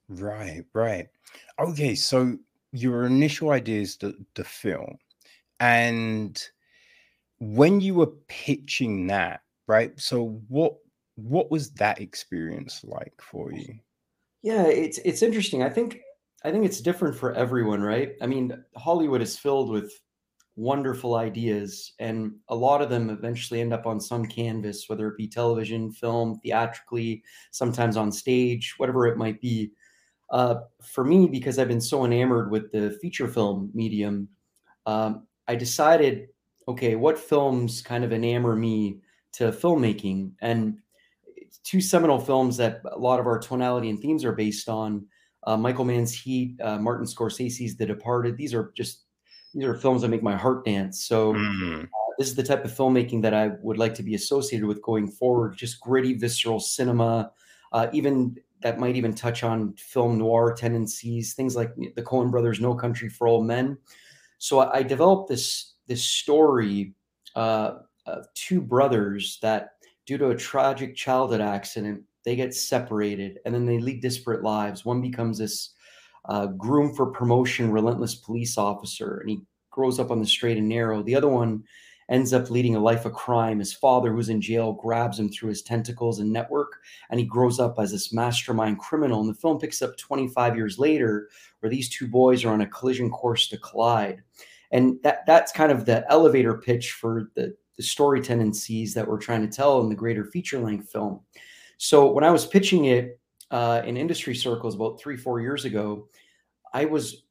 Right, 0.08 0.64
right. 0.72 1.08
Okay, 1.58 1.94
so 1.94 2.36
your 2.72 3.06
initial 3.06 3.50
idea 3.50 3.80
is 3.80 3.96
the, 3.96 4.14
the 4.34 4.44
film. 4.44 4.98
And 5.60 6.42
when 7.52 7.80
you 7.80 7.94
were 7.94 8.12
pitching 8.28 9.06
that, 9.08 9.40
right? 9.66 9.98
So 10.00 10.40
what 10.48 10.76
what 11.16 11.50
was 11.50 11.70
that 11.72 12.00
experience 12.00 12.82
like 12.84 13.14
for 13.20 13.52
you? 13.52 13.78
Yeah, 14.42 14.66
it's 14.66 14.98
it's 15.04 15.22
interesting. 15.22 15.62
I 15.62 15.68
think 15.68 16.00
I 16.44 16.50
think 16.50 16.64
it's 16.64 16.80
different 16.80 17.16
for 17.16 17.32
everyone, 17.34 17.82
right? 17.82 18.12
I 18.20 18.26
mean, 18.26 18.64
Hollywood 18.76 19.22
is 19.22 19.38
filled 19.38 19.70
with 19.70 19.92
wonderful 20.56 21.16
ideas 21.16 21.94
and 21.98 22.32
a 22.48 22.54
lot 22.54 22.80
of 22.80 22.88
them 22.88 23.10
eventually 23.10 23.60
end 23.60 23.72
up 23.72 23.86
on 23.86 24.00
some 24.00 24.24
canvas 24.24 24.88
whether 24.88 25.08
it 25.08 25.16
be 25.16 25.26
television 25.26 25.90
film 25.90 26.38
theatrically 26.44 27.20
sometimes 27.50 27.96
on 27.96 28.12
stage 28.12 28.72
whatever 28.76 29.08
it 29.08 29.18
might 29.18 29.40
be 29.40 29.72
uh, 30.30 30.62
for 30.82 31.04
me, 31.04 31.26
because 31.28 31.58
I've 31.58 31.68
been 31.68 31.80
so 31.80 32.04
enamored 32.04 32.50
with 32.50 32.72
the 32.72 32.98
feature 33.00 33.28
film 33.28 33.70
medium, 33.74 34.28
um, 34.86 35.26
I 35.46 35.54
decided, 35.54 36.28
okay, 36.68 36.94
what 36.94 37.18
films 37.18 37.82
kind 37.82 38.04
of 38.04 38.10
enamor 38.10 38.58
me 38.58 39.00
to 39.34 39.52
filmmaking? 39.52 40.32
And 40.40 40.78
two 41.62 41.80
seminal 41.80 42.18
films 42.18 42.56
that 42.58 42.82
a 42.90 42.98
lot 42.98 43.20
of 43.20 43.26
our 43.26 43.38
tonality 43.38 43.90
and 43.90 43.98
themes 43.98 44.24
are 44.24 44.32
based 44.32 44.68
on 44.68 45.06
uh, 45.46 45.56
Michael 45.56 45.84
Mann's 45.84 46.12
Heat, 46.12 46.60
uh, 46.60 46.78
Martin 46.78 47.06
Scorsese's 47.06 47.76
The 47.76 47.86
Departed. 47.86 48.36
These 48.36 48.54
are 48.54 48.72
just 48.76 49.02
these 49.54 49.64
are 49.64 49.74
films 49.74 50.02
that 50.02 50.08
make 50.08 50.22
my 50.22 50.34
heart 50.34 50.64
dance. 50.64 51.04
So 51.04 51.32
mm. 51.32 51.84
uh, 51.84 51.86
this 52.18 52.28
is 52.28 52.34
the 52.34 52.42
type 52.42 52.64
of 52.64 52.72
filmmaking 52.72 53.22
that 53.22 53.34
I 53.34 53.52
would 53.62 53.78
like 53.78 53.94
to 53.94 54.02
be 54.02 54.14
associated 54.14 54.66
with 54.66 54.82
going 54.82 55.08
forward. 55.08 55.56
Just 55.56 55.80
gritty, 55.80 56.14
visceral 56.14 56.58
cinema, 56.58 57.30
uh, 57.72 57.86
even 57.92 58.36
that 58.62 58.80
might 58.80 58.96
even 58.96 59.14
touch 59.14 59.44
on 59.44 59.74
film 59.74 60.18
noir 60.18 60.54
tendencies, 60.54 61.34
things 61.34 61.54
like 61.54 61.74
the 61.76 62.02
Coen 62.02 62.30
Brothers' 62.30 62.60
No 62.60 62.74
Country 62.74 63.08
for 63.08 63.28
Old 63.28 63.46
Men. 63.46 63.76
So 64.38 64.60
I, 64.60 64.78
I 64.78 64.82
developed 64.82 65.28
this 65.28 65.73
this 65.86 66.04
story 66.04 66.94
uh, 67.34 67.78
of 68.06 68.26
two 68.34 68.60
brothers 68.60 69.38
that, 69.42 69.72
due 70.06 70.18
to 70.18 70.30
a 70.30 70.36
tragic 70.36 70.94
childhood 70.94 71.40
accident, 71.40 72.02
they 72.24 72.36
get 72.36 72.54
separated 72.54 73.38
and 73.44 73.54
then 73.54 73.66
they 73.66 73.78
lead 73.78 74.00
disparate 74.00 74.42
lives. 74.42 74.84
One 74.84 75.00
becomes 75.00 75.38
this 75.38 75.74
uh, 76.26 76.46
groom 76.46 76.94
for 76.94 77.06
promotion, 77.06 77.70
relentless 77.70 78.14
police 78.14 78.56
officer, 78.56 79.18
and 79.18 79.30
he 79.30 79.42
grows 79.70 79.98
up 79.98 80.10
on 80.10 80.20
the 80.20 80.26
straight 80.26 80.56
and 80.56 80.68
narrow. 80.68 81.02
The 81.02 81.16
other 81.16 81.28
one 81.28 81.64
ends 82.10 82.32
up 82.32 82.50
leading 82.50 82.76
a 82.76 82.80
life 82.80 83.04
of 83.04 83.12
crime. 83.12 83.58
His 83.58 83.72
father, 83.72 84.12
who's 84.12 84.28
in 84.28 84.40
jail, 84.40 84.72
grabs 84.72 85.18
him 85.18 85.30
through 85.30 85.50
his 85.50 85.62
tentacles 85.62 86.20
and 86.20 86.32
network, 86.32 86.80
and 87.10 87.18
he 87.18 87.26
grows 87.26 87.58
up 87.60 87.78
as 87.78 87.92
this 87.92 88.12
mastermind 88.12 88.78
criminal. 88.78 89.20
And 89.20 89.28
the 89.28 89.38
film 89.38 89.58
picks 89.58 89.82
up 89.82 89.96
25 89.96 90.56
years 90.56 90.78
later, 90.78 91.28
where 91.60 91.70
these 91.70 91.88
two 91.88 92.06
boys 92.06 92.44
are 92.44 92.52
on 92.52 92.60
a 92.60 92.66
collision 92.66 93.10
course 93.10 93.48
to 93.48 93.58
collide. 93.58 94.22
And 94.70 94.98
that 95.02 95.26
that's 95.26 95.52
kind 95.52 95.70
of 95.70 95.84
the 95.84 96.10
elevator 96.10 96.58
pitch 96.58 96.92
for 96.92 97.30
the, 97.34 97.54
the 97.76 97.82
story 97.82 98.20
tendencies 98.20 98.94
that 98.94 99.06
we're 99.06 99.20
trying 99.20 99.48
to 99.48 99.56
tell 99.56 99.80
in 99.80 99.88
the 99.88 99.94
greater 99.94 100.24
feature 100.24 100.58
length 100.58 100.90
film. 100.90 101.20
So 101.76 102.10
when 102.10 102.24
I 102.24 102.30
was 102.30 102.46
pitching 102.46 102.86
it 102.86 103.18
uh, 103.50 103.82
in 103.84 103.96
industry 103.96 104.34
circles 104.34 104.74
about 104.74 105.00
three, 105.00 105.16
four 105.16 105.40
years 105.40 105.64
ago, 105.64 106.08
I 106.72 106.84
was 106.84 107.24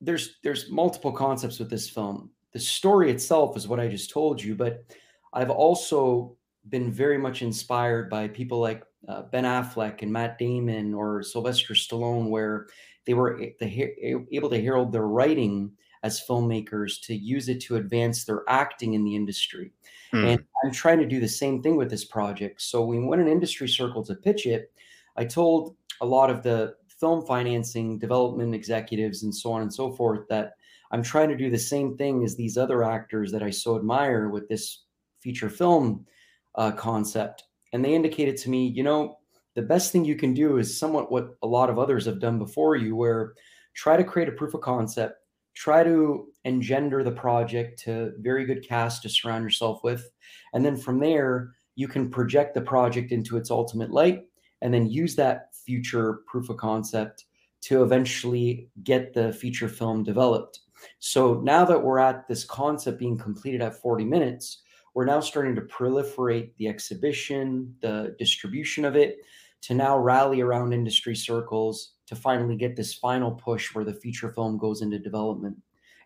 there's 0.00 0.36
there's 0.42 0.70
multiple 0.70 1.12
concepts 1.12 1.58
with 1.58 1.70
this 1.70 1.88
film. 1.88 2.30
The 2.52 2.58
story 2.58 3.10
itself 3.10 3.56
is 3.56 3.68
what 3.68 3.80
I 3.80 3.88
just 3.88 4.10
told 4.10 4.42
you, 4.42 4.54
but 4.54 4.84
I've 5.32 5.50
also 5.50 6.36
been 6.68 6.90
very 6.90 7.18
much 7.18 7.42
inspired 7.42 8.08
by 8.08 8.28
people 8.28 8.60
like 8.60 8.82
uh, 9.08 9.22
Ben 9.22 9.44
Affleck 9.44 10.02
and 10.02 10.12
Matt 10.12 10.38
Damon 10.38 10.94
or 10.94 11.22
Sylvester 11.22 11.74
Stallone, 11.74 12.28
where 12.28 12.66
they 13.04 13.14
were 13.14 13.40
able 13.60 14.50
to 14.50 14.60
herald 14.60 14.92
their 14.92 15.06
writing 15.06 15.70
as 16.06 16.22
filmmakers 16.28 17.00
to 17.02 17.14
use 17.14 17.48
it 17.48 17.60
to 17.60 17.76
advance 17.76 18.24
their 18.24 18.42
acting 18.48 18.94
in 18.94 19.04
the 19.04 19.14
industry. 19.14 19.72
Mm. 20.12 20.26
And 20.26 20.44
I'm 20.64 20.72
trying 20.72 21.00
to 21.00 21.06
do 21.06 21.20
the 21.20 21.28
same 21.28 21.62
thing 21.62 21.76
with 21.76 21.90
this 21.90 22.04
project. 22.04 22.62
So 22.62 22.84
we 22.84 22.98
went 22.98 23.22
an 23.22 23.28
industry 23.28 23.68
circle 23.68 24.04
to 24.04 24.14
pitch 24.14 24.46
it. 24.46 24.72
I 25.16 25.24
told 25.24 25.76
a 26.00 26.06
lot 26.06 26.30
of 26.30 26.42
the 26.42 26.74
film 27.00 27.26
financing, 27.26 27.98
development 27.98 28.54
executives, 28.54 29.24
and 29.24 29.34
so 29.34 29.52
on 29.52 29.62
and 29.62 29.72
so 29.72 29.90
forth 29.90 30.28
that 30.28 30.52
I'm 30.92 31.02
trying 31.02 31.28
to 31.28 31.36
do 31.36 31.50
the 31.50 31.58
same 31.58 31.96
thing 31.96 32.24
as 32.24 32.36
these 32.36 32.56
other 32.56 32.84
actors 32.84 33.32
that 33.32 33.42
I 33.42 33.50
so 33.50 33.76
admire 33.76 34.28
with 34.28 34.48
this 34.48 34.84
feature 35.20 35.50
film 35.50 36.06
uh, 36.54 36.72
concept. 36.72 37.44
And 37.72 37.84
they 37.84 37.94
indicated 37.94 38.36
to 38.38 38.50
me, 38.50 38.68
you 38.68 38.84
know, 38.84 39.18
the 39.54 39.62
best 39.62 39.90
thing 39.90 40.04
you 40.04 40.16
can 40.16 40.34
do 40.34 40.58
is 40.58 40.78
somewhat 40.78 41.10
what 41.10 41.30
a 41.42 41.46
lot 41.46 41.70
of 41.70 41.78
others 41.78 42.06
have 42.06 42.20
done 42.20 42.38
before 42.38 42.76
you, 42.76 42.94
where 42.94 43.34
try 43.74 43.96
to 43.96 44.04
create 44.04 44.28
a 44.28 44.32
proof 44.32 44.54
of 44.54 44.60
concept, 44.60 45.20
try 45.56 45.82
to 45.82 46.28
engender 46.44 47.02
the 47.02 47.10
project 47.10 47.82
to 47.82 48.12
very 48.20 48.44
good 48.44 48.66
cast 48.66 49.02
to 49.02 49.08
surround 49.08 49.42
yourself 49.42 49.82
with. 49.82 50.10
And 50.52 50.64
then 50.64 50.76
from 50.76 51.00
there, 51.00 51.54
you 51.76 51.88
can 51.88 52.10
project 52.10 52.54
the 52.54 52.60
project 52.60 53.10
into 53.10 53.38
its 53.38 53.50
ultimate 53.50 53.90
light 53.90 54.24
and 54.60 54.72
then 54.72 54.86
use 54.86 55.16
that 55.16 55.54
future 55.54 56.20
proof 56.26 56.50
of 56.50 56.58
concept 56.58 57.24
to 57.62 57.82
eventually 57.82 58.68
get 58.84 59.14
the 59.14 59.32
feature 59.32 59.68
film 59.68 60.04
developed. 60.04 60.60
So 60.98 61.40
now 61.40 61.64
that 61.64 61.82
we're 61.82 61.98
at 61.98 62.28
this 62.28 62.44
concept 62.44 62.98
being 62.98 63.18
completed 63.18 63.62
at 63.62 63.80
40 63.80 64.04
minutes, 64.04 64.62
we're 64.94 65.06
now 65.06 65.20
starting 65.20 65.54
to 65.54 65.62
proliferate 65.62 66.50
the 66.58 66.68
exhibition, 66.68 67.74
the 67.80 68.14
distribution 68.18 68.84
of 68.84 68.94
it, 68.94 69.18
to 69.62 69.74
now 69.74 69.98
rally 69.98 70.42
around 70.42 70.74
industry 70.74 71.16
circles 71.16 71.95
to 72.06 72.16
finally 72.16 72.56
get 72.56 72.76
this 72.76 72.94
final 72.94 73.32
push 73.32 73.74
where 73.74 73.84
the 73.84 73.94
feature 73.94 74.32
film 74.32 74.58
goes 74.58 74.82
into 74.82 74.98
development. 74.98 75.56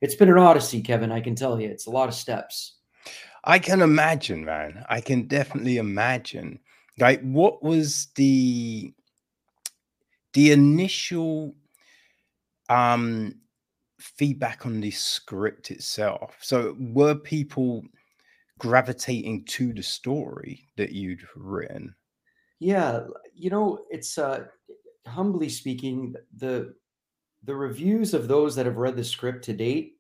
It's 0.01 0.15
been 0.15 0.31
an 0.31 0.39
odyssey, 0.39 0.81
Kevin. 0.81 1.13
I 1.13 1.21
can 1.21 1.35
tell 1.35 1.61
you, 1.61 1.69
it's 1.69 1.87
a 1.87 1.91
lot 1.91 2.09
of 2.09 2.15
steps. 2.15 2.77
I 3.45 3.59
can 3.59 3.81
imagine, 3.81 4.45
man. 4.45 4.85
I 4.89 5.01
can 5.01 5.27
definitely 5.27 5.79
imagine. 5.79 6.59
Like, 6.99 7.21
what 7.23 7.63
was 7.63 8.09
the 8.15 8.93
the 10.33 10.53
initial 10.53 11.55
um 12.69 13.35
feedback 13.99 14.65
on 14.67 14.81
the 14.81 14.91
script 14.91 15.71
itself? 15.71 16.37
So, 16.41 16.77
were 16.79 17.15
people 17.15 17.85
gravitating 18.59 19.45
to 19.47 19.73
the 19.73 19.83
story 19.83 20.69
that 20.77 20.93
you'd 20.93 21.27
written? 21.35 21.95
Yeah, 22.59 23.07
you 23.35 23.49
know, 23.49 23.85
it's 23.91 24.19
uh 24.19 24.45
humbly 25.07 25.49
speaking, 25.49 26.15
the 26.37 26.75
the 27.45 27.55
reviews 27.55 28.13
of 28.15 28.29
those 28.29 28.55
that 28.57 28.67
have 28.67 28.77
read 28.77 28.97
the 28.97 29.05
script 29.05 29.45
to 29.45 29.53
date 29.53 29.95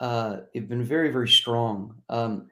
uh, 0.00 0.38
have 0.54 0.68
been 0.68 0.82
very, 0.82 1.10
very 1.10 1.28
strong. 1.28 1.94
Um, 2.08 2.48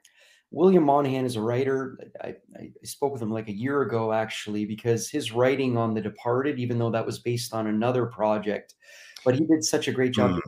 William 0.51 0.85
Monahan 0.85 1.25
is 1.25 1.37
a 1.37 1.41
writer. 1.41 1.99
I, 2.23 2.35
I, 2.57 2.71
spoke 2.85 3.13
with 3.13 3.23
him 3.23 3.31
like 3.31 3.49
a 3.49 3.57
year 3.57 3.83
ago, 3.83 4.13
actually, 4.13 4.65
because 4.65 5.11
his 5.11 5.33
writing 5.33 5.77
on 5.77 5.95
The 5.95 6.01
Departed, 6.01 6.59
even 6.59 6.79
though 6.79 6.91
that 6.91 7.05
was 7.05 7.19
based 7.19 7.53
on 7.53 7.67
another 7.67 8.07
project, 8.07 8.75
but 9.25 9.35
he 9.35 9.45
did 9.45 9.65
such 9.65 9.89
a 9.89 9.93
great 9.93 10.13
job 10.13 10.31
mm. 10.33 10.41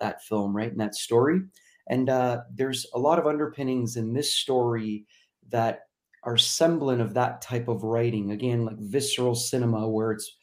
that 0.00 0.22
film, 0.22 0.54
right, 0.54 0.70
in 0.70 0.78
that 0.78 0.94
story. 0.94 1.40
And 1.88 2.08
uh, 2.08 2.42
there's 2.54 2.86
a 2.94 2.98
lot 2.98 3.18
of 3.18 3.26
underpinnings 3.26 3.96
in 3.96 4.12
this 4.12 4.32
story 4.32 5.06
that 5.48 5.80
are 6.24 6.36
semblant 6.36 7.00
of 7.00 7.14
that 7.14 7.40
type 7.40 7.68
of 7.68 7.82
writing. 7.82 8.32
Again, 8.32 8.64
like 8.64 8.78
visceral 8.78 9.34
cinema, 9.34 9.88
where 9.88 10.12
it's 10.12 10.36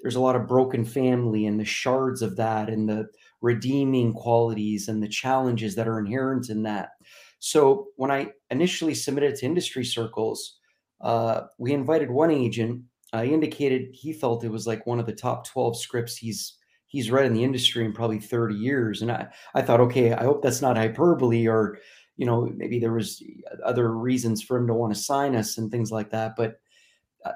there's 0.00 0.16
a 0.16 0.20
lot 0.20 0.36
of 0.36 0.46
broken 0.46 0.84
family 0.84 1.46
and 1.46 1.58
the 1.58 1.64
shards 1.64 2.22
of 2.22 2.36
that 2.36 2.68
and 2.68 2.88
the 2.88 3.08
redeeming 3.40 4.12
qualities 4.12 4.88
and 4.88 5.02
the 5.02 5.08
challenges 5.08 5.74
that 5.74 5.88
are 5.88 5.98
inherent 5.98 6.50
in 6.50 6.62
that. 6.62 6.90
So 7.38 7.88
when 7.96 8.10
I 8.10 8.28
initially 8.50 8.94
submitted 8.94 9.36
to 9.36 9.46
industry 9.46 9.84
circles, 9.84 10.58
uh, 11.00 11.42
we 11.58 11.72
invited 11.72 12.10
one 12.10 12.30
agent. 12.30 12.82
I 13.12 13.26
indicated 13.26 13.88
he 13.92 14.12
felt 14.12 14.44
it 14.44 14.50
was 14.50 14.66
like 14.66 14.86
one 14.86 14.98
of 14.98 15.06
the 15.06 15.12
top 15.12 15.46
12 15.46 15.78
scripts 15.78 16.16
he's 16.16 16.56
he's 16.86 17.10
read 17.10 17.26
in 17.26 17.34
the 17.34 17.44
industry 17.44 17.84
in 17.84 17.92
probably 17.92 18.20
30 18.20 18.54
years. 18.54 19.02
And 19.02 19.10
I, 19.10 19.26
I 19.54 19.62
thought, 19.62 19.80
okay, 19.80 20.12
I 20.12 20.22
hope 20.22 20.42
that's 20.42 20.62
not 20.62 20.76
hyperbole 20.76 21.46
or, 21.46 21.78
you 22.16 22.24
know, 22.24 22.50
maybe 22.56 22.78
there 22.78 22.92
was 22.92 23.22
other 23.64 23.92
reasons 23.92 24.42
for 24.42 24.56
him 24.56 24.66
to 24.68 24.74
want 24.74 24.94
to 24.94 25.00
sign 25.00 25.34
us 25.34 25.58
and 25.58 25.70
things 25.70 25.90
like 25.90 26.10
that. 26.10 26.36
But 26.36 26.60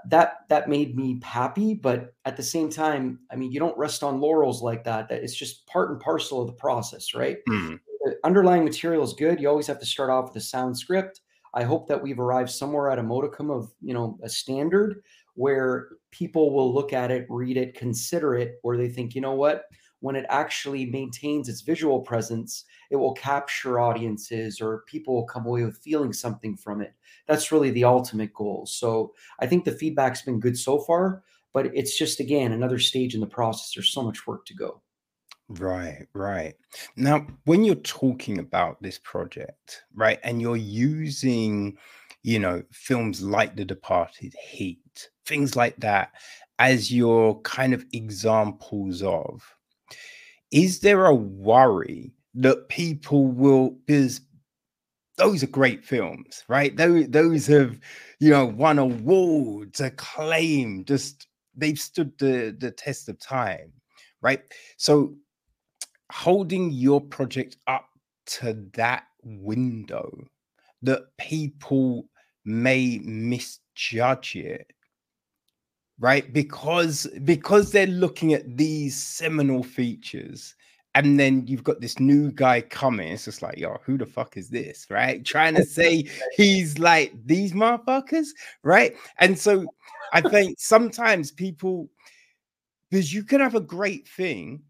that 0.06 0.38
that 0.48 0.68
made 0.68 0.96
me 0.96 1.20
happy 1.22 1.74
but 1.74 2.14
at 2.24 2.36
the 2.36 2.42
same 2.42 2.70
time 2.70 3.18
i 3.30 3.36
mean 3.36 3.52
you 3.52 3.60
don't 3.60 3.76
rest 3.76 4.02
on 4.02 4.20
laurels 4.20 4.62
like 4.62 4.84
that 4.84 5.08
that 5.08 5.22
it's 5.22 5.34
just 5.34 5.66
part 5.66 5.90
and 5.90 6.00
parcel 6.00 6.40
of 6.40 6.46
the 6.46 6.52
process 6.52 7.10
right? 7.14 7.38
Mm. 7.48 7.80
the 8.04 8.16
underlying 8.24 8.64
material 8.64 9.02
is 9.02 9.12
good. 9.12 9.40
You 9.40 9.48
always 9.48 9.66
have 9.66 9.78
to 9.80 9.86
start 9.86 10.10
off 10.10 10.28
with 10.28 10.36
a 10.36 10.46
sound 10.46 10.76
script. 10.76 11.20
I 11.54 11.64
hope 11.64 11.88
that 11.88 12.00
we've 12.00 12.20
arrived 12.20 12.50
somewhere 12.50 12.90
at 12.90 12.98
a 12.98 13.02
modicum 13.02 13.50
of 13.50 13.72
you 13.82 13.94
know 13.94 14.18
a 14.22 14.28
standard 14.28 15.02
where 15.34 15.88
people 16.10 16.52
will 16.52 16.72
look 16.72 16.92
at 16.92 17.10
it 17.10 17.26
read 17.28 17.56
it 17.56 17.74
consider 17.74 18.34
it 18.34 18.58
where 18.62 18.76
they 18.76 18.88
think 18.88 19.14
you 19.14 19.20
know 19.20 19.34
what 19.34 19.64
when 20.00 20.16
it 20.16 20.26
actually 20.28 20.86
maintains 20.86 21.48
its 21.48 21.60
visual 21.60 22.00
presence, 22.00 22.64
it 22.90 22.96
will 22.96 23.14
capture 23.14 23.78
audiences 23.78 24.60
or 24.60 24.84
people 24.86 25.14
will 25.14 25.26
come 25.26 25.46
away 25.46 25.62
with 25.62 25.78
feeling 25.78 26.12
something 26.12 26.56
from 26.56 26.80
it. 26.80 26.94
That's 27.26 27.52
really 27.52 27.70
the 27.70 27.84
ultimate 27.84 28.32
goal. 28.34 28.66
So 28.66 29.14
I 29.38 29.46
think 29.46 29.64
the 29.64 29.72
feedback's 29.72 30.22
been 30.22 30.40
good 30.40 30.58
so 30.58 30.78
far, 30.78 31.22
but 31.52 31.66
it's 31.74 31.96
just, 31.96 32.18
again, 32.18 32.52
another 32.52 32.78
stage 32.78 33.14
in 33.14 33.20
the 33.20 33.26
process. 33.26 33.72
There's 33.74 33.92
so 33.92 34.02
much 34.02 34.26
work 34.26 34.46
to 34.46 34.54
go. 34.54 34.80
Right, 35.48 36.06
right. 36.14 36.54
Now, 36.96 37.26
when 37.44 37.64
you're 37.64 37.74
talking 37.74 38.38
about 38.38 38.80
this 38.80 38.98
project, 38.98 39.82
right, 39.94 40.20
and 40.22 40.40
you're 40.40 40.56
using, 40.56 41.76
you 42.22 42.38
know, 42.38 42.62
films 42.72 43.20
like 43.20 43.56
The 43.56 43.64
Departed, 43.64 44.32
Heat, 44.48 45.10
things 45.26 45.56
like 45.56 45.76
that 45.78 46.12
as 46.60 46.92
your 46.92 47.40
kind 47.40 47.74
of 47.74 47.84
examples 47.92 49.02
of 49.02 49.42
is 50.50 50.80
there 50.80 51.06
a 51.06 51.14
worry 51.14 52.12
that 52.34 52.68
people 52.68 53.26
will 53.26 53.70
because 53.86 54.20
those 55.16 55.42
are 55.42 55.48
great 55.48 55.84
films, 55.84 56.44
right? 56.48 56.76
Those 56.76 57.08
those 57.08 57.46
have 57.46 57.78
you 58.20 58.30
know 58.30 58.46
won 58.46 58.78
awards, 58.78 59.80
acclaim, 59.80 60.84
just 60.84 61.26
they've 61.56 61.78
stood 61.78 62.12
the 62.18 62.56
the 62.58 62.70
test 62.70 63.08
of 63.08 63.18
time, 63.20 63.72
right? 64.22 64.42
So 64.78 65.14
holding 66.10 66.70
your 66.70 67.00
project 67.00 67.56
up 67.66 67.86
to 68.26 68.66
that 68.74 69.04
window 69.22 70.10
that 70.82 71.02
people 71.18 72.08
may 72.44 72.98
misjudge 73.04 74.36
it 74.36 74.72
right? 76.00 76.32
Because 76.32 77.06
because 77.24 77.70
they're 77.70 77.86
looking 77.86 78.32
at 78.32 78.56
these 78.56 78.96
seminal 78.96 79.62
features 79.62 80.54
and 80.96 81.20
then 81.20 81.46
you've 81.46 81.62
got 81.62 81.80
this 81.80 82.00
new 82.00 82.32
guy 82.32 82.60
coming 82.60 83.12
it's 83.12 83.26
just 83.26 83.42
like 83.42 83.56
yo 83.56 83.78
who 83.84 83.96
the 83.96 84.06
fuck 84.06 84.36
is 84.36 84.48
this? 84.48 84.86
Right? 84.90 85.24
Trying 85.24 85.54
to 85.54 85.64
say 85.64 86.08
he's 86.36 86.78
like 86.78 87.12
these 87.26 87.52
motherfuckers 87.52 88.28
right? 88.64 88.96
And 89.18 89.38
so 89.38 89.66
i 90.12 90.20
think 90.20 90.56
sometimes 90.58 91.30
people 91.30 91.88
because 92.90 93.14
you 93.14 93.22
can 93.22 93.40
have 93.40 93.54
a 93.54 93.60
great 93.60 94.08
thing 94.08 94.60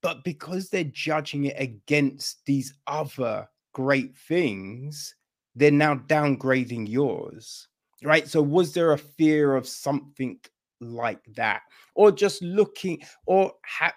but 0.00 0.24
because 0.24 0.70
they're 0.70 0.84
judging 0.84 1.44
it 1.46 1.56
against 1.58 2.42
these 2.46 2.72
other 2.86 3.46
great 3.74 4.16
things 4.16 5.14
they're 5.54 5.70
now 5.70 5.94
downgrading 5.94 6.88
yours 6.88 7.68
right? 8.02 8.28
So 8.28 8.42
was 8.42 8.72
there 8.72 8.92
a 8.92 8.98
fear 8.98 9.56
of 9.56 9.66
something 9.66 10.38
like 10.80 11.20
that 11.36 11.62
or 11.94 12.12
just 12.12 12.42
looking 12.42 13.00
or 13.26 13.52
ha- 13.64 13.94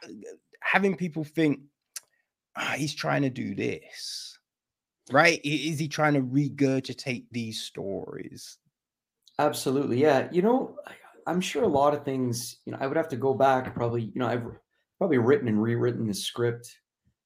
having 0.62 0.96
people 0.96 1.24
think 1.24 1.60
ah, 2.56 2.74
he's 2.76 2.94
trying 2.94 3.22
to 3.22 3.30
do 3.30 3.56
this 3.56 4.38
right? 5.12 5.42
Is 5.44 5.80
he 5.80 5.88
trying 5.88 6.14
to 6.14 6.22
regurgitate 6.22 7.26
these 7.32 7.62
stories? 7.62 8.58
Absolutely 9.40 10.02
yeah 10.02 10.28
you 10.32 10.42
know 10.42 10.76
i'm 11.26 11.40
sure 11.40 11.64
a 11.64 11.68
lot 11.68 11.94
of 11.94 12.04
things 12.04 12.58
you 12.66 12.74
know 12.74 12.78
i 12.82 12.88
would 12.88 12.98
have 12.98 13.08
to 13.08 13.16
go 13.16 13.34
back 13.34 13.74
probably 13.74 14.04
you 14.04 14.20
know 14.20 14.28
i've 14.28 14.44
probably 14.98 15.18
written 15.18 15.48
and 15.48 15.62
rewritten 15.62 16.06
the 16.06 16.14
script 16.14 16.78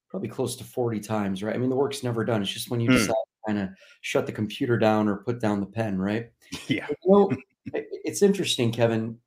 probably 0.09 0.29
close 0.29 0.55
to 0.55 0.63
40 0.63 0.99
times 0.99 1.41
right? 1.41 1.55
I 1.55 1.57
mean 1.57 1.71
the 1.71 1.75
work's 1.75 2.03
never 2.03 2.23
done 2.23 2.43
it's 2.43 2.51
just 2.51 2.69
when 2.69 2.79
you 2.79 2.89
mm. 2.89 2.93
decide 2.93 3.13
to 3.13 3.47
kind 3.47 3.59
of 3.59 3.69
shut 4.01 4.27
the 4.27 4.31
computer 4.31 4.77
down 4.77 5.07
or 5.07 5.23
put 5.23 5.41
down 5.41 5.59
the 5.59 5.65
pen 5.65 5.97
right? 5.97 6.29
Yeah. 6.67 6.85
Know, 7.03 7.31
it's 7.73 8.21
interesting 8.21 8.71
kevin 8.71 9.17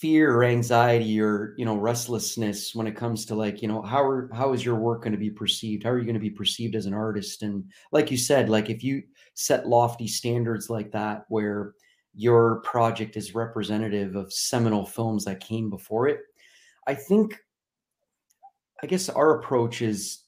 fear 0.00 0.32
or 0.32 0.44
anxiety 0.44 1.20
or 1.20 1.54
you 1.56 1.64
know 1.64 1.76
restlessness 1.76 2.74
when 2.74 2.86
it 2.86 2.96
comes 2.96 3.24
to 3.26 3.34
like 3.34 3.62
you 3.62 3.68
know 3.68 3.82
how 3.82 4.02
are 4.02 4.30
how 4.32 4.52
is 4.52 4.64
your 4.64 4.76
work 4.76 5.02
going 5.02 5.12
to 5.12 5.18
be 5.18 5.30
perceived? 5.30 5.82
How 5.82 5.90
are 5.90 5.98
you 5.98 6.04
going 6.04 6.14
to 6.14 6.20
be 6.20 6.30
perceived 6.30 6.76
as 6.76 6.86
an 6.86 6.94
artist? 6.94 7.42
And 7.42 7.70
like 7.92 8.10
you 8.10 8.16
said 8.16 8.48
like 8.48 8.70
if 8.70 8.84
you 8.84 9.02
set 9.34 9.68
lofty 9.68 10.08
standards 10.08 10.70
like 10.70 10.92
that 10.92 11.24
where 11.28 11.74
your 12.14 12.60
project 12.62 13.16
is 13.16 13.34
representative 13.34 14.16
of 14.16 14.32
seminal 14.32 14.84
films 14.84 15.24
that 15.24 15.38
came 15.38 15.70
before 15.70 16.08
it 16.08 16.20
i 16.88 16.94
think 16.94 17.38
i 18.82 18.86
guess 18.86 19.08
our 19.08 19.38
approach 19.38 19.82
is 19.82 20.24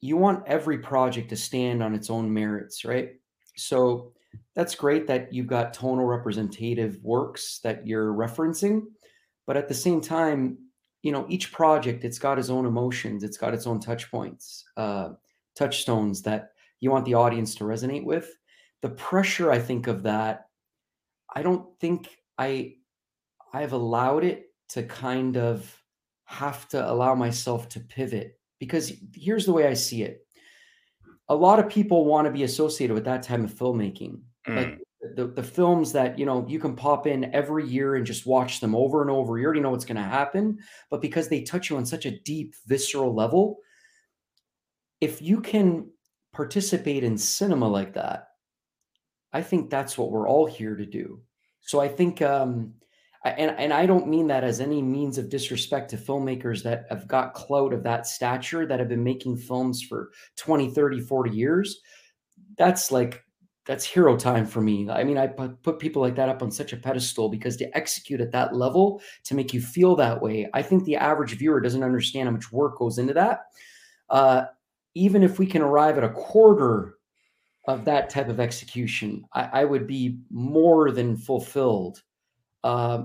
you 0.00 0.16
want 0.16 0.46
every 0.46 0.78
project 0.78 1.28
to 1.30 1.36
stand 1.36 1.82
on 1.82 1.94
its 1.94 2.10
own 2.10 2.32
merits 2.32 2.84
right? 2.84 3.10
So 3.56 4.12
that's 4.54 4.74
great 4.74 5.06
that 5.06 5.32
you've 5.32 5.46
got 5.46 5.72
tonal 5.72 6.04
representative 6.04 6.98
works 7.02 7.60
that 7.62 7.86
you're 7.86 8.12
referencing 8.12 8.82
but 9.46 9.56
at 9.56 9.68
the 9.68 9.74
same 9.74 10.00
time 10.00 10.58
you 11.02 11.12
know 11.12 11.26
each 11.28 11.52
project 11.52 12.04
it's 12.04 12.18
got 12.18 12.38
its 12.38 12.50
own 12.50 12.66
emotions 12.66 13.22
it's 13.22 13.38
got 13.38 13.54
its 13.54 13.66
own 13.66 13.80
touch 13.80 14.10
points 14.10 14.64
uh, 14.76 15.10
touchstones 15.56 16.22
that 16.22 16.50
you 16.80 16.90
want 16.90 17.04
the 17.04 17.14
audience 17.14 17.56
to 17.56 17.64
resonate 17.64 18.04
with. 18.04 18.32
The 18.82 18.90
pressure 18.90 19.50
i 19.50 19.58
think 19.58 19.88
of 19.88 20.04
that 20.04 20.46
i 21.34 21.42
don't 21.42 21.66
think 21.80 22.16
i 22.38 22.74
i've 23.52 23.72
allowed 23.72 24.22
it 24.22 24.52
to 24.68 24.84
kind 24.84 25.36
of 25.36 25.82
have 26.26 26.68
to 26.68 26.88
allow 26.90 27.14
myself 27.14 27.68
to 27.70 27.80
pivot 27.80 28.38
because 28.60 28.92
here's 29.14 29.46
the 29.46 29.52
way 29.52 29.66
i 29.66 29.74
see 29.74 30.02
it. 30.02 30.24
A 31.28 31.34
lot 31.34 31.58
of 31.58 31.68
people 31.68 32.04
want 32.04 32.26
to 32.26 32.30
be 32.30 32.44
associated 32.44 32.94
with 32.94 33.04
that 33.04 33.22
type 33.22 33.40
of 33.40 33.52
filmmaking 33.52 34.20
Mm. 34.48 34.56
Like 34.56 34.78
the, 35.14 35.26
the 35.28 35.42
films 35.42 35.92
that, 35.92 36.18
you 36.18 36.26
know, 36.26 36.44
you 36.48 36.58
can 36.58 36.74
pop 36.74 37.06
in 37.06 37.32
every 37.34 37.66
year 37.66 37.96
and 37.96 38.06
just 38.06 38.26
watch 38.26 38.60
them 38.60 38.74
over 38.74 39.02
and 39.02 39.10
over. 39.10 39.38
You 39.38 39.44
already 39.44 39.60
know 39.60 39.70
what's 39.70 39.84
going 39.84 39.96
to 39.96 40.02
happen. 40.02 40.58
But 40.90 41.00
because 41.00 41.28
they 41.28 41.42
touch 41.42 41.70
you 41.70 41.76
on 41.76 41.86
such 41.86 42.06
a 42.06 42.18
deep, 42.20 42.54
visceral 42.66 43.14
level, 43.14 43.58
if 45.00 45.22
you 45.22 45.40
can 45.40 45.90
participate 46.32 47.04
in 47.04 47.16
cinema 47.16 47.68
like 47.68 47.94
that, 47.94 48.28
I 49.32 49.42
think 49.42 49.70
that's 49.70 49.96
what 49.96 50.10
we're 50.10 50.28
all 50.28 50.46
here 50.46 50.74
to 50.74 50.86
do. 50.86 51.20
So 51.60 51.80
I 51.80 51.88
think, 51.88 52.22
um, 52.22 52.74
and, 53.24 53.50
and 53.58 53.72
I 53.72 53.86
don't 53.86 54.08
mean 54.08 54.28
that 54.28 54.44
as 54.44 54.60
any 54.60 54.80
means 54.80 55.18
of 55.18 55.28
disrespect 55.28 55.90
to 55.90 55.96
filmmakers 55.96 56.62
that 56.62 56.86
have 56.88 57.06
got 57.06 57.34
clout 57.34 57.72
of 57.72 57.82
that 57.82 58.06
stature 58.06 58.66
that 58.66 58.78
have 58.78 58.88
been 58.88 59.04
making 59.04 59.36
films 59.36 59.82
for 59.82 60.10
20, 60.36 60.70
30, 60.70 61.00
40 61.00 61.30
years. 61.30 61.80
That's 62.56 62.90
like 62.90 63.22
that's 63.68 63.84
hero 63.84 64.16
time 64.16 64.46
for 64.46 64.62
me. 64.62 64.88
I 64.88 65.04
mean, 65.04 65.18
I 65.18 65.26
put 65.26 65.78
people 65.78 66.00
like 66.00 66.16
that 66.16 66.30
up 66.30 66.42
on 66.42 66.50
such 66.50 66.72
a 66.72 66.76
pedestal 66.76 67.28
because 67.28 67.54
to 67.58 67.76
execute 67.76 68.18
at 68.22 68.32
that 68.32 68.56
level, 68.56 69.02
to 69.24 69.34
make 69.34 69.52
you 69.52 69.60
feel 69.60 69.94
that 69.96 70.22
way, 70.22 70.48
I 70.54 70.62
think 70.62 70.84
the 70.84 70.96
average 70.96 71.36
viewer 71.36 71.60
doesn't 71.60 71.82
understand 71.82 72.28
how 72.28 72.32
much 72.32 72.50
work 72.50 72.78
goes 72.78 72.96
into 72.96 73.12
that. 73.12 73.42
Uh, 74.08 74.46
even 74.94 75.22
if 75.22 75.38
we 75.38 75.44
can 75.44 75.60
arrive 75.60 75.98
at 75.98 76.02
a 76.02 76.08
quarter 76.08 76.94
of 77.66 77.84
that 77.84 78.08
type 78.08 78.30
of 78.30 78.40
execution, 78.40 79.22
I, 79.34 79.50
I 79.52 79.64
would 79.64 79.86
be 79.86 80.18
more 80.30 80.90
than 80.90 81.18
fulfilled. 81.18 82.02
Uh, 82.64 83.02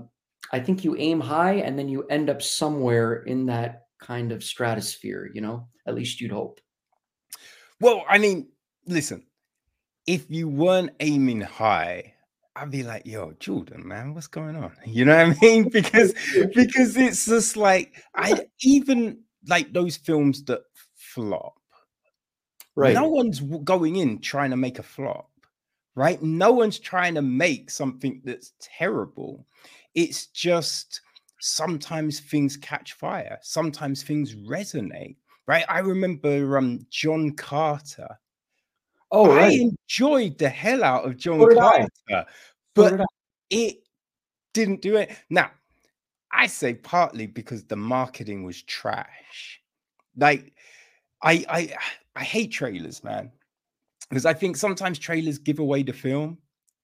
I 0.54 0.62
think 0.62 0.86
you 0.86 0.96
aim 0.96 1.20
high 1.20 1.56
and 1.56 1.78
then 1.78 1.90
you 1.90 2.04
end 2.04 2.30
up 2.30 2.42
somewhere 2.42 3.24
in 3.24 3.48
that 3.48 3.88
kind 4.00 4.32
of 4.32 4.42
stratosphere, 4.42 5.30
you 5.34 5.42
know, 5.42 5.68
at 5.86 5.96
least 5.96 6.22
you'd 6.22 6.32
hope. 6.32 6.62
Well, 7.82 8.06
I 8.08 8.18
mean, 8.18 8.48
listen, 8.88 9.26
if 10.08 10.30
you 10.30 10.48
weren't 10.48 10.92
aiming 11.00 11.42
high, 11.42 12.14
I'd 12.56 12.72
be 12.72 12.84
like, 12.84 13.06
yo, 13.06 13.34
Jordan, 13.40 13.88
man, 13.88 14.14
what's 14.14 14.28
going 14.28 14.56
on? 14.56 14.74
You 14.86 15.06
know 15.06 15.16
what 15.16 15.38
I 15.38 15.40
mean? 15.42 15.70
Because 15.70 16.14
because 16.56 16.98
it's 16.98 17.26
just 17.26 17.58
like 17.58 18.04
I 18.16 18.46
even 18.62 19.20
like 19.48 19.74
those 19.74 19.98
films 19.98 20.44
that 20.46 20.62
flop. 20.96 21.56
Right. 22.76 22.94
No 22.94 23.08
one's 23.08 23.40
going 23.40 23.98
in 23.98 24.20
trying 24.20 24.50
to 24.50 24.58
make 24.58 24.80
a 24.80 24.84
flop, 24.84 25.30
right? 25.96 26.22
No 26.24 26.52
one's 26.52 26.80
trying 26.80 27.14
to 27.16 27.22
make 27.22 27.70
something 27.70 28.20
that's 28.26 28.54
terrible. 28.60 29.46
It's 29.94 30.26
just 30.28 31.02
sometimes 31.40 32.20
things 32.20 32.58
catch 32.58 32.94
fire, 32.94 33.38
sometimes 33.44 34.02
things 34.02 34.36
resonate, 34.36 35.18
right? 35.48 35.66
I 35.70 35.80
remember 35.80 36.58
um 36.58 36.80
John 36.90 37.32
Carter 37.32 38.18
Oh, 39.16 39.30
I 39.30 39.38
right. 39.38 39.60
enjoyed 39.60 40.40
the 40.40 40.50
hell 40.50 40.84
out 40.84 41.06
of 41.06 41.18
John 41.18 41.40
so 41.40 41.56
Carter, 41.56 42.26
but 42.74 42.90
so 42.98 43.06
it 43.52 43.76
didn't 44.56 44.82
do 44.82 44.98
it. 44.98 45.12
Now, 45.30 45.52
I 46.32 46.48
say 46.48 46.74
partly 46.74 47.28
because 47.28 47.64
the 47.64 47.76
marketing 47.76 48.44
was 48.44 48.64
trash. 48.64 49.62
Like, 50.18 50.54
I 51.22 51.46
I 51.48 51.76
I 52.16 52.24
hate 52.24 52.52
trailers, 52.52 53.04
man, 53.04 53.32
because 54.10 54.26
I 54.26 54.34
think 54.34 54.58
sometimes 54.58 54.98
trailers 54.98 55.38
give 55.38 55.60
away 55.60 55.84
the 55.84 55.94
film. 55.94 56.40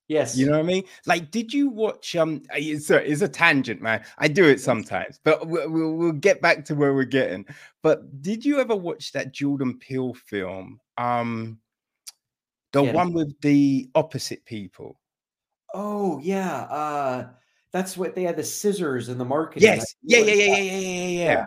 Yes, 0.08 0.38
you 0.38 0.46
know 0.46 0.54
what 0.54 0.60
I 0.60 0.64
mean. 0.64 0.84
Like, 1.08 1.32
did 1.32 1.52
you 1.52 1.70
watch? 1.70 2.16
Um, 2.16 2.44
it's 2.54 2.92
a, 2.92 3.12
it's 3.12 3.24
a 3.24 3.28
tangent, 3.28 3.82
man. 3.82 4.04
I 4.20 4.28
do 4.28 4.46
it 4.46 4.60
sometimes, 4.60 5.20
but 5.24 5.48
we'll, 5.48 5.68
we'll, 5.68 5.94
we'll 5.96 6.12
get 6.12 6.44
back 6.44 6.64
to 6.66 6.76
where 6.76 6.94
we're 6.94 7.06
getting. 7.06 7.48
But 7.82 8.22
did 8.22 8.46
you 8.46 8.60
ever 8.60 8.76
watch 8.76 9.14
that 9.14 9.34
Jordan 9.34 9.80
Peele 9.80 10.14
film? 10.14 10.80
Um, 11.00 11.58
the 12.72 12.84
yeah. 12.84 12.94
one 12.94 13.14
with 13.14 13.40
the 13.42 13.90
opposite 13.96 14.46
people. 14.46 15.00
Oh 15.74 16.20
yeah, 16.20 16.62
uh, 16.64 17.28
that's 17.72 17.98
what 17.98 18.16
they 18.16 18.24
had 18.24 18.38
the 18.38 18.44
scissors 18.44 19.10
and 19.10 19.20
the 19.20 19.26
marketing. 19.26 19.64
Yes, 19.64 19.96
yeah, 20.02 20.20
yeah, 20.20 20.34
yeah, 20.34 20.46
yeah, 20.46 20.58
yeah, 20.58 20.80
yeah, 20.80 21.08
yeah. 21.08 21.46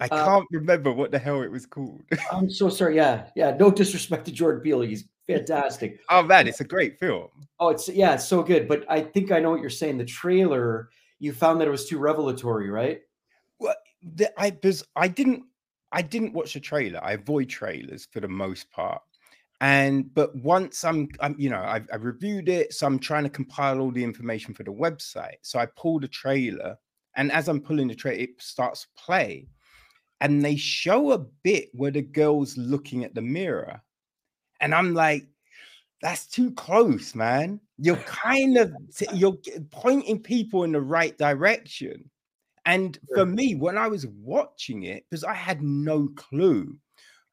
I 0.00 0.06
uh, 0.06 0.24
can't 0.24 0.46
remember 0.50 0.92
what 0.92 1.10
the 1.10 1.18
hell 1.18 1.42
it 1.42 1.50
was 1.50 1.66
called. 1.66 2.02
I'm 2.32 2.50
so 2.50 2.68
sorry. 2.68 2.96
Yeah, 2.96 3.28
yeah. 3.36 3.56
No 3.58 3.70
disrespect 3.70 4.24
to 4.26 4.32
Jordan 4.32 4.62
Peele, 4.62 4.80
he's 4.80 5.04
fantastic. 5.26 6.00
oh 6.10 6.22
man, 6.22 6.46
it's 6.48 6.60
a 6.60 6.64
great 6.64 6.98
film. 6.98 7.28
Oh, 7.60 7.68
it's 7.68 7.88
yeah, 7.88 8.14
it's 8.14 8.26
so 8.26 8.42
good. 8.42 8.68
But 8.68 8.84
I 8.88 9.00
think 9.00 9.30
I 9.30 9.38
know 9.38 9.50
what 9.50 9.60
you're 9.60 9.70
saying. 9.70 9.98
The 9.98 10.04
trailer, 10.04 10.90
you 11.18 11.32
found 11.32 11.60
that 11.60 11.68
it 11.68 11.72
was 11.72 11.88
too 11.88 11.98
revelatory, 11.98 12.70
right? 12.70 13.00
Well, 13.58 13.76
the, 14.02 14.32
I 14.40 14.50
because 14.50 14.84
I 14.96 15.08
didn't 15.08 15.44
I 15.92 16.02
didn't 16.02 16.32
watch 16.32 16.54
the 16.54 16.60
trailer. 16.60 17.02
I 17.02 17.12
avoid 17.12 17.48
trailers 17.48 18.08
for 18.10 18.20
the 18.20 18.28
most 18.28 18.70
part 18.70 19.02
and 19.62 20.12
but 20.12 20.34
once 20.36 20.84
I'm, 20.84 21.08
I'm 21.20 21.34
you 21.38 21.48
know 21.48 21.62
I've, 21.62 21.88
I've, 21.92 22.04
reviewed 22.04 22.48
it 22.48 22.74
so 22.74 22.86
i'm 22.86 22.98
trying 22.98 23.24
to 23.24 23.30
compile 23.30 23.80
all 23.80 23.90
the 23.90 24.04
information 24.04 24.52
for 24.54 24.64
the 24.64 24.72
website 24.72 25.38
so 25.42 25.58
i 25.58 25.66
pull 25.76 26.00
the 26.00 26.08
trailer 26.08 26.76
and 27.16 27.32
as 27.32 27.48
i'm 27.48 27.60
pulling 27.60 27.88
the 27.88 27.94
trailer 27.94 28.20
it 28.20 28.30
starts 28.42 28.82
to 28.82 28.88
play 28.96 29.46
and 30.20 30.44
they 30.44 30.56
show 30.56 31.12
a 31.12 31.18
bit 31.18 31.70
where 31.72 31.90
the 31.90 32.02
girl's 32.02 32.56
looking 32.58 33.04
at 33.04 33.14
the 33.14 33.22
mirror 33.22 33.80
and 34.60 34.74
i'm 34.74 34.94
like 34.94 35.26
that's 36.02 36.26
too 36.26 36.50
close, 36.52 37.14
man. 37.14 37.60
You're 37.78 37.96
kind 38.06 38.58
of 38.58 38.74
you're 39.14 39.38
pointing 39.70 40.20
people 40.20 40.64
in 40.64 40.72
the 40.72 40.80
right 40.80 41.16
direction. 41.16 42.10
And 42.66 42.98
for 43.14 43.26
me, 43.26 43.54
when 43.56 43.76
I 43.76 43.88
was 43.88 44.06
watching 44.06 44.84
it, 44.84 45.04
because 45.08 45.24
I 45.24 45.34
had 45.34 45.62
no 45.62 46.08
clue, 46.14 46.76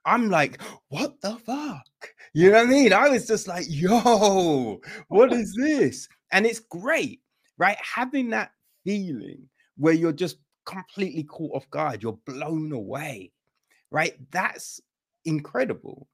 I'm 0.06 0.30
like, 0.30 0.62
what 0.90 1.20
the 1.22 1.36
fuck? 1.38 1.86
You 2.34 2.52
know 2.52 2.60
what 2.60 2.68
I 2.68 2.70
mean? 2.70 2.94
I 2.94 3.10
was 3.10 3.28
just 3.28 3.48
like, 3.48 3.66
yo, 3.68 4.80
what 5.08 5.34
is 5.34 5.54
this? 5.56 6.08
And 6.32 6.46
it's 6.46 6.60
great, 6.60 7.22
right? 7.58 7.78
Having 7.82 8.30
that 8.32 8.52
feeling 8.84 9.50
where 9.78 9.94
you're 9.94 10.14
just 10.14 10.38
completely 10.66 11.24
caught 11.24 11.56
off 11.56 11.70
guard, 11.70 12.04
you're 12.04 12.20
blown 12.26 12.72
away, 12.72 13.32
right? 13.92 14.16
That's 14.32 14.80
incredible. 15.26 16.08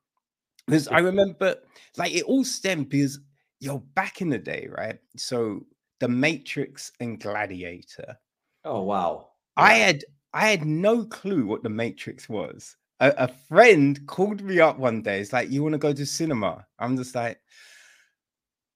Because 0.66 0.88
I 0.88 1.00
remember, 1.00 1.58
like, 1.98 2.14
it 2.14 2.24
all 2.24 2.44
stemmed 2.44 2.90
because 2.90 3.20
you're 3.60 3.84
back 3.94 4.22
in 4.22 4.30
the 4.30 4.40
day, 4.40 4.68
right? 4.76 4.98
So, 5.16 5.66
The 6.00 6.08
Matrix 6.08 6.92
and 7.00 7.20
Gladiator. 7.20 8.18
Oh 8.64 8.82
wow! 8.82 9.28
I 9.58 9.74
had 9.74 10.04
I 10.34 10.48
had 10.48 10.66
no 10.66 11.06
clue 11.06 11.46
what 11.46 11.62
The 11.62 11.70
Matrix 11.70 12.28
was. 12.28 12.76
A, 13.00 13.14
a 13.18 13.28
friend 13.28 14.00
called 14.08 14.42
me 14.42 14.60
up 14.60 14.78
one 14.78 15.02
day. 15.02 15.20
It's 15.20 15.34
like, 15.34 15.50
"You 15.50 15.64
want 15.64 15.74
to 15.74 15.80
go 15.80 15.94
to 15.94 16.06
cinema?" 16.06 16.66
I'm 16.80 16.98
just 16.98 17.16
like, 17.16 17.40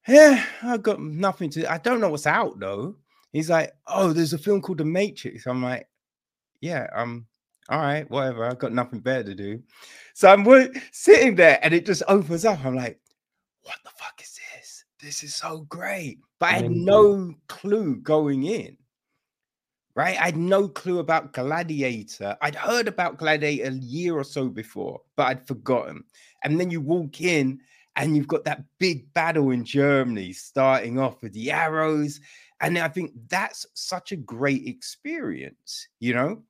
"Yeah, 0.06 0.44
I 0.62 0.76
got 0.76 1.00
nothing 1.00 1.50
to. 1.50 1.70
I 1.70 1.78
don't 1.78 2.00
know 2.00 2.10
what's 2.10 2.26
out 2.26 2.58
though." 2.58 2.96
He's 3.32 3.50
like, 3.50 3.72
"Oh, 3.86 4.12
there's 4.12 4.32
a 4.32 4.38
film 4.38 4.60
called 4.60 4.78
The 4.78 4.84
Matrix." 4.84 5.46
I'm 5.46 5.62
like, 5.62 5.88
"Yeah, 6.60 6.86
um, 6.94 7.26
all 7.70 7.78
right, 7.78 8.10
whatever. 8.10 8.44
I've 8.44 8.58
got 8.58 8.72
nothing 8.72 8.98
better 8.98 9.22
to 9.22 9.34
do. 9.34 9.62
So 10.14 10.28
I'm 10.28 10.44
sitting 10.90 11.36
there 11.36 11.60
and 11.62 11.72
it 11.72 11.86
just 11.86 12.02
opens 12.08 12.44
up. 12.44 12.64
I'm 12.64 12.74
like, 12.74 13.00
what 13.62 13.76
the 13.84 13.90
fuck 13.90 14.20
is 14.20 14.38
this? 14.54 14.84
This 15.00 15.22
is 15.22 15.36
so 15.36 15.60
great. 15.68 16.18
But 16.40 16.46
I 16.46 16.52
had 16.54 16.70
no 16.72 17.32
clue 17.46 17.96
going 17.96 18.44
in. 18.44 18.76
Right? 19.96 20.16
I 20.20 20.26
had 20.26 20.36
no 20.36 20.68
clue 20.68 21.00
about 21.00 21.32
Gladiator. 21.32 22.36
I'd 22.40 22.54
heard 22.54 22.88
about 22.88 23.18
Gladiator 23.18 23.70
a 23.70 23.74
year 23.74 24.16
or 24.16 24.24
so 24.24 24.48
before, 24.48 25.00
but 25.16 25.26
I'd 25.26 25.46
forgotten. 25.46 26.04
And 26.44 26.60
then 26.60 26.70
you 26.70 26.80
walk 26.80 27.20
in 27.20 27.60
and 27.96 28.16
you've 28.16 28.28
got 28.28 28.44
that 28.44 28.64
big 28.78 29.12
battle 29.12 29.50
in 29.50 29.64
Germany 29.64 30.32
starting 30.32 30.98
off 30.98 31.20
with 31.22 31.32
the 31.32 31.50
arrows. 31.50 32.20
And 32.60 32.78
I 32.78 32.88
think 32.88 33.12
that's 33.28 33.66
such 33.74 34.12
a 34.12 34.16
great 34.16 34.66
experience, 34.66 35.88
you 35.98 36.14
know? 36.14 36.42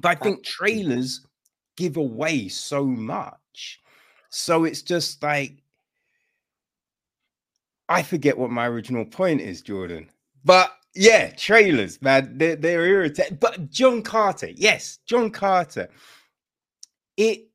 But 0.00 0.08
I 0.08 0.14
think 0.14 0.44
trailers 0.44 1.20
give 1.76 1.98
away 1.98 2.48
so 2.48 2.84
much. 2.84 3.80
So 4.30 4.64
it's 4.64 4.82
just 4.82 5.22
like 5.22 5.62
I 7.88 8.02
forget 8.02 8.36
what 8.36 8.50
my 8.50 8.66
original 8.66 9.04
point 9.04 9.40
is, 9.40 9.62
Jordan. 9.62 10.10
But 10.44 10.72
yeah, 10.98 11.30
trailers, 11.30 12.02
man, 12.02 12.36
they're, 12.36 12.56
they're 12.56 12.84
irritating. 12.84 13.38
But 13.40 13.70
John 13.70 14.02
Carter, 14.02 14.50
yes, 14.50 14.98
John 15.06 15.30
Carter. 15.30 15.88
It 17.16 17.48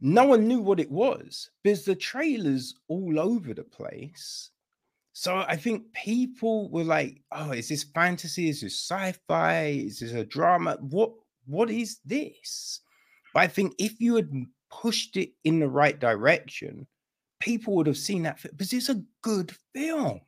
no 0.00 0.24
one 0.24 0.48
knew 0.48 0.60
what 0.60 0.80
it 0.80 0.90
was 0.90 1.50
because 1.62 1.84
the 1.84 1.94
trailers 1.94 2.74
all 2.88 3.18
over 3.20 3.54
the 3.54 3.62
place. 3.62 4.50
So 5.12 5.44
I 5.48 5.56
think 5.56 5.92
people 5.92 6.68
were 6.70 6.84
like, 6.84 7.22
"Oh, 7.32 7.52
is 7.52 7.68
this 7.68 7.84
fantasy? 7.84 8.48
Is 8.48 8.60
this 8.62 8.74
sci-fi? 8.74 9.84
Is 9.86 10.00
this 10.00 10.12
a 10.12 10.24
drama? 10.24 10.76
What 10.80 11.12
what 11.46 11.70
is 11.70 12.00
this? 12.04 12.80
But 13.32 13.44
I 13.44 13.46
think 13.46 13.74
if 13.78 14.00
you 14.00 14.16
had 14.16 14.30
pushed 14.72 15.16
it 15.16 15.30
in 15.44 15.60
the 15.60 15.68
right 15.68 15.98
direction, 15.98 16.86
people 17.38 17.76
would 17.76 17.86
have 17.86 17.96
seen 17.96 18.24
that 18.24 18.42
because 18.42 18.72
it's 18.72 18.88
a 18.88 19.02
good 19.22 19.54
film. 19.72 20.20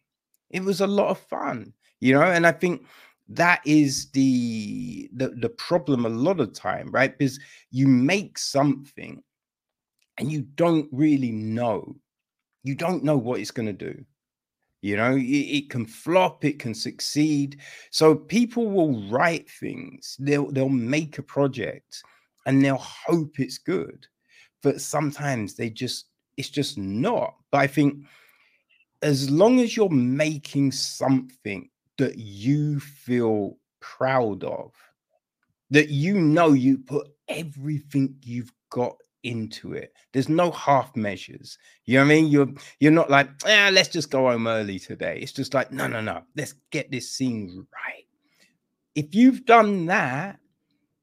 It 0.51 0.62
was 0.62 0.80
a 0.80 0.86
lot 0.86 1.11
of 1.11 1.18
fun, 1.18 1.74
you 2.01 2.15
know, 2.15 2.23
and 2.23 2.47
I 2.47 2.53
think 2.53 2.87
that 3.29 3.61
is 3.65 4.11
the 4.11 5.11
the, 5.13 5.29
the 5.29 5.49
problem 5.49 6.07
a 6.07 6.11
lot 6.11 6.41
of 6.41 6.55
time, 6.55 6.91
right? 6.91 7.17
Because 7.17 7.39
you 7.71 7.87
make 7.87 8.39
something 8.39 9.23
and 10.19 10.33
you 10.33 10.43
don't 10.43 10.89
really 10.93 11.33
know, 11.33 11.97
you 12.63 12.75
don't 12.75 13.05
know 13.05 13.17
what 13.17 13.41
it's 13.41 13.51
going 13.51 13.67
to 13.67 13.73
do. 13.73 14.05
You 14.81 14.97
know, 14.97 15.17
it, 15.17 15.23
it, 15.23 15.71
can 15.71 15.85
flop, 15.87 16.45
it 16.45 16.61
can 16.61 16.73
succeed. 16.73 17.59
So 17.91 18.15
people 18.15 18.71
will 18.71 19.09
write 19.09 19.51
things, 19.51 20.17
they'll 20.21 20.53
they'll 20.53 20.69
make 20.69 21.19
a 21.19 21.23
project 21.23 22.03
and 22.47 22.65
they'll 22.65 22.77
hope 22.77 23.41
it's 23.41 23.59
good. 23.59 24.07
But 24.63 24.81
sometimes 24.81 25.55
they 25.55 25.69
just 25.71 26.07
it's 26.37 26.49
just 26.49 26.79
not. 26.79 27.35
But 27.51 27.59
I 27.59 27.67
think 27.67 28.05
as 29.03 29.29
long 29.31 29.61
as 29.61 29.77
you're 29.77 29.89
making 29.89 30.73
something 30.73 31.69
that 31.99 32.17
you 32.19 32.81
feel 32.81 33.59
proud 33.81 34.45
of, 34.45 34.73
that 35.71 35.91
you 35.91 36.15
know 36.15 36.53
you 36.53 36.79
put 36.79 37.09
everything 37.29 38.17
you've 38.23 38.53
got 38.71 38.97
into 39.25 39.73
it. 39.73 39.93
There's 40.13 40.29
no 40.29 40.51
half 40.53 40.95
measures. 40.97 41.59
You 41.85 41.99
know 41.99 42.05
what 42.05 42.13
I 42.13 42.15
mean? 42.15 42.27
You're 42.29 42.49
you're 42.81 42.93
not 42.93 43.11
like, 43.11 43.29
ah, 43.47 43.71
let's 43.73 43.89
just 43.89 44.11
go 44.11 44.31
home 44.31 44.47
early 44.47 44.79
today. 44.79 45.19
It's 45.21 45.33
just 45.33 45.55
like, 45.55 45.73
no, 45.73 45.87
no, 45.87 46.01
no, 46.01 46.23
let's 46.37 46.55
get 46.71 46.91
this 46.91 47.11
scene 47.11 47.67
right. 47.73 48.05
If 48.95 49.15
you've 49.15 49.45
done 49.45 49.87
that, 49.87 50.39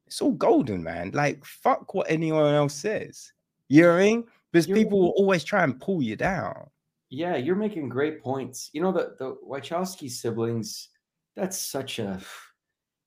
it's 0.07 0.21
all 0.21 0.31
golden, 0.31 0.83
man. 0.83 1.11
Like, 1.11 1.43
fuck 1.45 1.93
what 1.93 2.09
anyone 2.09 2.53
else 2.53 2.73
says. 2.73 3.31
You 3.69 3.83
know 3.83 3.89
what 3.89 4.01
I 4.01 4.03
mean? 4.03 4.23
Because 4.51 4.67
people 4.67 4.99
will 4.99 5.13
always 5.17 5.43
try 5.43 5.63
and 5.63 5.79
pull 5.79 6.01
you 6.01 6.15
down. 6.15 6.69
Yeah, 7.15 7.37
you're 7.37 7.55
making 7.55 7.87
great 7.87 8.21
points. 8.21 8.69
You 8.73 8.81
know, 8.81 8.91
the 8.91 9.15
the 9.19 9.37
Wachowski 9.49 10.11
siblings, 10.11 10.89
that's 11.37 11.57
such 11.57 11.99
a 11.99 12.19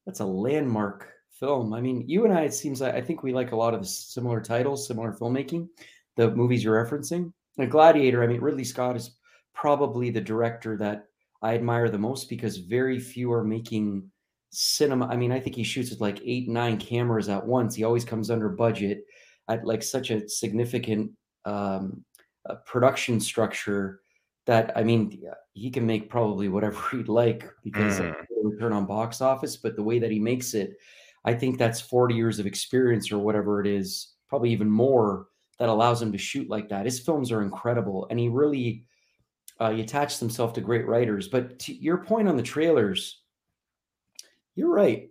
that's 0.06 0.20
a 0.20 0.24
landmark 0.24 1.12
film. 1.38 1.74
I 1.74 1.82
mean, 1.82 2.08
you 2.08 2.24
and 2.24 2.32
I, 2.32 2.44
it 2.44 2.54
seems 2.54 2.80
like 2.80 2.94
I 2.94 3.02
think 3.02 3.22
we 3.22 3.34
like 3.34 3.52
a 3.52 3.56
lot 3.56 3.74
of 3.74 3.86
similar 3.86 4.40
titles, 4.40 4.86
similar 4.86 5.12
filmmaking, 5.12 5.68
the 6.16 6.30
movies 6.30 6.64
you're 6.64 6.82
referencing. 6.82 7.34
Gladiator, 7.68 8.22
I 8.22 8.26
mean, 8.28 8.40
Ridley 8.40 8.64
Scott 8.64 8.96
is 8.96 9.18
probably 9.54 10.08
the 10.08 10.22
director 10.22 10.78
that 10.78 11.04
I 11.42 11.54
admire 11.54 11.90
the 11.90 11.98
most 11.98 12.30
because 12.30 12.56
very 12.56 12.98
few 12.98 13.30
are 13.30 13.44
making 13.44 14.10
cinema. 14.48 15.06
I 15.08 15.16
mean, 15.16 15.32
I 15.32 15.40
think 15.40 15.54
he 15.54 15.64
shoots 15.64 15.90
with 15.90 16.00
like 16.00 16.22
eight, 16.24 16.48
nine 16.48 16.78
cameras 16.78 17.28
at 17.28 17.46
once. 17.46 17.74
He 17.74 17.84
always 17.84 18.06
comes 18.06 18.30
under 18.30 18.48
budget 18.48 19.04
at 19.48 19.66
like 19.66 19.82
such 19.82 20.10
a 20.10 20.26
significant 20.30 21.10
um, 21.44 22.04
uh, 22.48 22.56
production 22.66 23.20
structure 23.20 24.00
that 24.46 24.72
I 24.76 24.82
mean, 24.82 25.22
he 25.52 25.70
can 25.70 25.86
make 25.86 26.08
probably 26.08 26.48
whatever 26.48 26.80
he'd 26.90 27.08
like 27.08 27.48
because 27.62 28.00
mm. 28.00 28.10
of 28.10 28.16
return 28.42 28.72
on 28.72 28.86
box 28.86 29.20
office, 29.20 29.56
but 29.56 29.76
the 29.76 29.82
way 29.82 29.98
that 29.98 30.10
he 30.10 30.18
makes 30.18 30.54
it, 30.54 30.78
I 31.24 31.34
think 31.34 31.58
that's 31.58 31.80
40 31.80 32.14
years 32.14 32.38
of 32.38 32.46
experience 32.46 33.12
or 33.12 33.18
whatever 33.18 33.60
it 33.60 33.66
is, 33.66 34.14
probably 34.28 34.50
even 34.50 34.70
more 34.70 35.26
that 35.58 35.68
allows 35.68 36.00
him 36.00 36.12
to 36.12 36.18
shoot 36.18 36.48
like 36.48 36.68
that. 36.70 36.86
His 36.86 37.00
films 37.00 37.30
are 37.30 37.42
incredible, 37.42 38.06
and 38.10 38.18
he 38.18 38.28
really 38.28 38.84
uh, 39.60 39.72
he 39.72 39.80
attached 39.80 40.20
himself 40.20 40.52
to 40.54 40.60
great 40.60 40.86
writers. 40.86 41.28
But 41.28 41.58
to 41.60 41.74
your 41.74 41.98
point 41.98 42.28
on 42.28 42.36
the 42.36 42.42
trailers, 42.42 43.22
you're 44.54 44.72
right. 44.72 45.08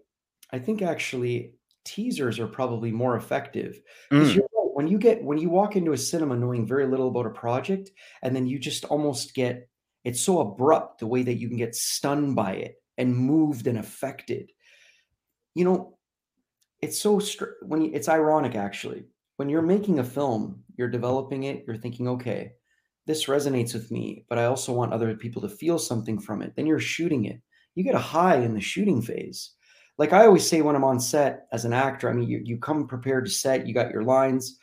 I 0.51 0.59
think 0.59 0.81
actually 0.81 1.53
teasers 1.83 2.39
are 2.39 2.47
probably 2.47 2.91
more 2.91 3.17
effective 3.17 3.81
because 4.09 4.33
mm. 4.33 4.37
right. 4.37 4.46
When 4.77 4.87
you 4.87 4.99
get 4.99 5.23
when 5.23 5.39
you 5.39 5.49
walk 5.49 5.75
into 5.75 5.93
a 5.93 5.97
cinema 5.97 6.35
knowing 6.35 6.63
very 6.63 6.85
little 6.85 7.07
about 7.07 7.25
a 7.25 7.31
project, 7.31 7.89
and 8.21 8.35
then 8.35 8.45
you 8.45 8.59
just 8.59 8.85
almost 8.85 9.33
get 9.33 9.67
it's 10.03 10.21
so 10.21 10.39
abrupt 10.39 10.99
the 10.99 11.07
way 11.07 11.23
that 11.23 11.39
you 11.39 11.47
can 11.47 11.57
get 11.57 11.73
stunned 11.73 12.35
by 12.35 12.51
it 12.51 12.75
and 12.95 13.17
moved 13.17 13.65
and 13.65 13.79
affected. 13.79 14.51
You 15.55 15.65
know, 15.65 15.97
it's 16.79 17.01
so 17.01 17.17
str- 17.17 17.57
when 17.63 17.81
you, 17.81 17.91
it's 17.91 18.07
ironic 18.07 18.53
actually. 18.53 19.05
When 19.37 19.49
you're 19.49 19.63
making 19.63 19.97
a 19.97 20.03
film 20.03 20.63
you're 20.77 20.87
developing 20.87 21.45
it 21.45 21.63
you're 21.65 21.75
thinking 21.75 22.07
okay 22.09 22.51
this 23.07 23.25
resonates 23.25 23.73
with 23.73 23.89
me 23.89 24.25
but 24.29 24.37
i 24.37 24.45
also 24.45 24.71
want 24.73 24.93
other 24.93 25.15
people 25.15 25.41
to 25.41 25.49
feel 25.49 25.79
something 25.79 26.19
from 26.19 26.43
it. 26.43 26.55
Then 26.55 26.67
you're 26.67 26.77
shooting 26.77 27.25
it. 27.25 27.41
You 27.73 27.83
get 27.83 27.95
a 27.95 28.09
high 28.15 28.37
in 28.37 28.53
the 28.53 28.61
shooting 28.61 29.01
phase. 29.01 29.53
Like 29.97 30.13
i 30.13 30.27
always 30.27 30.47
say 30.47 30.61
when 30.61 30.75
i'm 30.75 30.83
on 30.83 30.99
set 30.99 31.47
as 31.51 31.65
an 31.65 31.73
actor 31.73 32.11
i 32.11 32.13
mean 32.13 32.29
you, 32.29 32.41
you 32.43 32.59
come 32.59 32.85
prepared 32.85 33.25
to 33.25 33.31
set 33.31 33.65
you 33.65 33.73
got 33.73 33.89
your 33.91 34.03
lines 34.03 34.59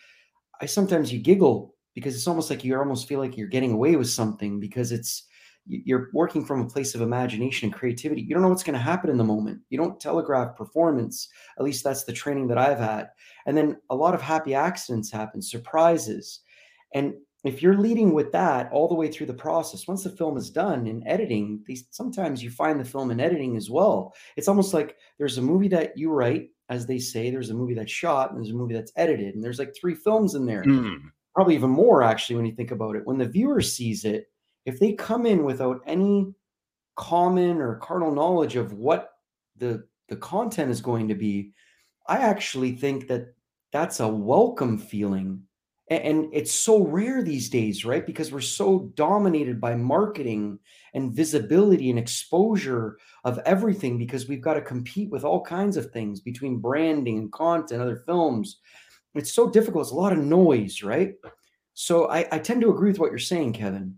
i 0.60 0.66
sometimes 0.66 1.12
you 1.12 1.18
giggle 1.18 1.74
because 1.94 2.14
it's 2.14 2.26
almost 2.26 2.50
like 2.50 2.64
you 2.64 2.76
almost 2.76 3.08
feel 3.08 3.20
like 3.20 3.36
you're 3.36 3.46
getting 3.46 3.72
away 3.72 3.96
with 3.96 4.08
something 4.08 4.58
because 4.60 4.92
it's 4.92 5.26
you're 5.66 6.10
working 6.12 6.44
from 6.44 6.60
a 6.60 6.68
place 6.68 6.94
of 6.94 7.00
imagination 7.00 7.66
and 7.66 7.74
creativity. 7.74 8.20
You 8.20 8.34
don't 8.34 8.42
know 8.42 8.48
what's 8.48 8.62
going 8.62 8.74
to 8.74 8.78
happen 8.78 9.08
in 9.08 9.16
the 9.16 9.24
moment. 9.24 9.60
You 9.70 9.78
don't 9.78 9.98
telegraph 9.98 10.56
performance. 10.56 11.28
At 11.58 11.64
least 11.64 11.82
that's 11.82 12.04
the 12.04 12.12
training 12.12 12.48
that 12.48 12.58
I've 12.58 12.78
had. 12.78 13.08
And 13.46 13.56
then 13.56 13.78
a 13.88 13.94
lot 13.94 14.14
of 14.14 14.20
happy 14.20 14.54
accidents 14.54 15.10
happen, 15.10 15.40
surprises. 15.40 16.40
And 16.92 17.14
if 17.44 17.62
you're 17.62 17.78
leading 17.78 18.12
with 18.12 18.30
that 18.32 18.70
all 18.72 18.88
the 18.88 18.94
way 18.94 19.10
through 19.10 19.26
the 19.26 19.34
process, 19.34 19.88
once 19.88 20.04
the 20.04 20.10
film 20.10 20.36
is 20.36 20.50
done 20.50 20.86
in 20.86 21.06
editing, 21.06 21.62
these, 21.66 21.86
sometimes 21.90 22.42
you 22.42 22.50
find 22.50 22.78
the 22.78 22.84
film 22.84 23.10
in 23.10 23.20
editing 23.20 23.56
as 23.56 23.70
well. 23.70 24.14
It's 24.36 24.48
almost 24.48 24.74
like 24.74 24.96
there's 25.18 25.38
a 25.38 25.42
movie 25.42 25.68
that 25.68 25.96
you 25.96 26.10
write, 26.10 26.50
as 26.68 26.86
they 26.86 26.98
say, 26.98 27.30
there's 27.30 27.50
a 27.50 27.54
movie 27.54 27.74
that's 27.74 27.92
shot, 27.92 28.30
and 28.30 28.38
there's 28.38 28.54
a 28.54 28.56
movie 28.56 28.74
that's 28.74 28.92
edited, 28.96 29.34
and 29.34 29.44
there's 29.44 29.58
like 29.58 29.74
three 29.78 29.94
films 29.94 30.34
in 30.34 30.46
there. 30.46 30.64
Mm. 30.64 31.10
probably 31.34 31.54
even 31.54 31.70
more 31.70 32.02
actually 32.02 32.36
when 32.36 32.46
you 32.46 32.54
think 32.54 32.70
about 32.70 32.96
it. 32.96 33.06
When 33.06 33.18
the 33.18 33.28
viewer 33.28 33.60
sees 33.60 34.04
it, 34.04 34.26
if 34.66 34.78
they 34.78 34.92
come 34.92 35.26
in 35.26 35.44
without 35.44 35.80
any 35.86 36.32
common 36.96 37.60
or 37.60 37.76
carnal 37.76 38.14
knowledge 38.14 38.56
of 38.56 38.72
what 38.72 39.10
the 39.56 39.84
the 40.08 40.16
content 40.16 40.70
is 40.70 40.80
going 40.80 41.08
to 41.08 41.14
be, 41.14 41.52
I 42.06 42.18
actually 42.18 42.72
think 42.72 43.08
that 43.08 43.34
that's 43.72 44.00
a 44.00 44.08
welcome 44.08 44.78
feeling. 44.78 45.42
And 45.88 46.30
it's 46.32 46.52
so 46.52 46.82
rare 46.82 47.22
these 47.22 47.50
days, 47.50 47.84
right? 47.84 48.06
Because 48.06 48.32
we're 48.32 48.40
so 48.40 48.90
dominated 48.94 49.60
by 49.60 49.74
marketing 49.74 50.58
and 50.94 51.12
visibility 51.12 51.90
and 51.90 51.98
exposure 51.98 52.96
of 53.24 53.38
everything 53.44 53.98
because 53.98 54.26
we've 54.26 54.40
got 54.40 54.54
to 54.54 54.62
compete 54.62 55.10
with 55.10 55.24
all 55.24 55.42
kinds 55.42 55.76
of 55.76 55.90
things 55.90 56.20
between 56.20 56.58
branding 56.58 57.18
and 57.18 57.32
content, 57.32 57.82
other 57.82 58.02
films. 58.06 58.60
It's 59.14 59.32
so 59.32 59.50
difficult. 59.50 59.82
It's 59.84 59.92
a 59.92 59.96
lot 59.96 60.12
of 60.12 60.18
noise, 60.18 60.82
right? 60.82 61.14
So 61.74 62.08
I, 62.08 62.26
I 62.32 62.38
tend 62.38 62.62
to 62.62 62.70
agree 62.70 62.90
with 62.90 62.98
what 62.98 63.10
you're 63.10 63.18
saying, 63.18 63.52
Kevin. 63.52 63.96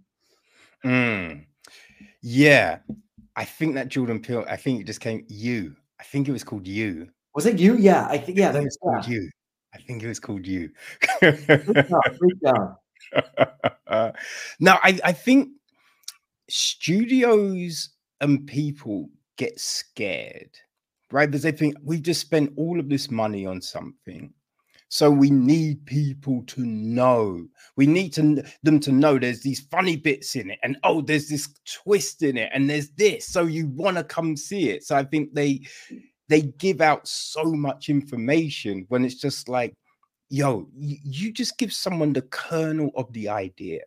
Mm. 0.85 1.45
Yeah. 2.21 2.79
I 3.37 3.45
think 3.45 3.75
that 3.75 3.89
Jordan 3.89 4.21
Peele, 4.21 4.45
I 4.49 4.57
think 4.57 4.81
it 4.81 4.87
just 4.87 5.01
came 5.01 5.25
you. 5.29 5.77
I 6.01 6.05
think 6.05 6.27
it 6.27 6.33
was 6.33 6.43
called 6.43 6.67
you. 6.67 7.09
Was 7.35 7.47
it 7.47 7.59
you? 7.59 7.77
Yeah. 7.77 8.07
I 8.11 8.19
think 8.19 8.39
yeah, 8.39 8.51
that 8.51 8.63
was 8.63 8.79
called 8.83 9.07
you. 9.07 9.31
I 9.75 9.79
think 9.79 10.03
it 10.03 10.09
was 10.09 10.21
called 10.21 10.47
you. 10.47 10.71
Good 11.21 11.89
job. 11.89 12.03
Good 12.19 12.41
job. 12.43 12.77
now 14.61 14.79
I, 14.83 14.99
I 15.05 15.13
think 15.13 15.51
studios 16.49 17.91
and 18.21 18.47
people 18.47 19.11
get 19.37 19.61
scared, 19.61 20.51
right? 21.11 21.31
Because 21.31 21.43
they 21.43 21.53
think 21.53 21.77
we've 21.83 22.03
just 22.03 22.21
spent 22.21 22.53
all 22.57 22.81
of 22.81 22.89
this 22.89 23.11
money 23.11 23.47
on 23.47 23.61
something. 23.61 24.33
So 24.89 25.11
we 25.11 25.31
need 25.31 25.85
people 25.85 26.45
to 26.47 26.65
know. 26.65 27.45
We 27.77 27.87
need 27.87 28.13
to 28.15 28.45
them 28.63 28.79
to 28.81 28.93
know 28.93 29.19
there's 29.19 29.43
these 29.43 29.61
funny 29.61 29.97
bits 29.97 30.37
in 30.37 30.51
it, 30.51 30.61
and 30.63 30.77
oh, 30.85 31.01
there's 31.01 31.29
this 31.29 31.49
twist 31.65 32.23
in 32.23 32.37
it, 32.37 32.51
and 32.55 32.71
there's 32.71 32.91
this. 32.91 33.27
So 33.27 33.43
you 33.47 33.67
want 33.67 33.97
to 33.97 34.05
come 34.05 34.37
see 34.37 34.71
it. 34.71 34.85
So 34.85 34.95
I 34.97 35.03
think 35.03 35.35
they 35.35 35.63
they 36.29 36.43
give 36.43 36.81
out 36.81 37.07
so 37.07 37.45
much 37.45 37.89
information 37.89 38.85
when 38.89 39.05
it's 39.05 39.21
just 39.21 39.49
like, 39.49 39.75
yo, 40.29 40.69
you, 40.77 41.33
just 41.33 41.59
give 41.59 41.73
someone 41.73 42.13
the 42.13 42.23
kernel 42.23 42.91
of 42.97 43.13
the 43.13 43.29
idea, 43.29 43.83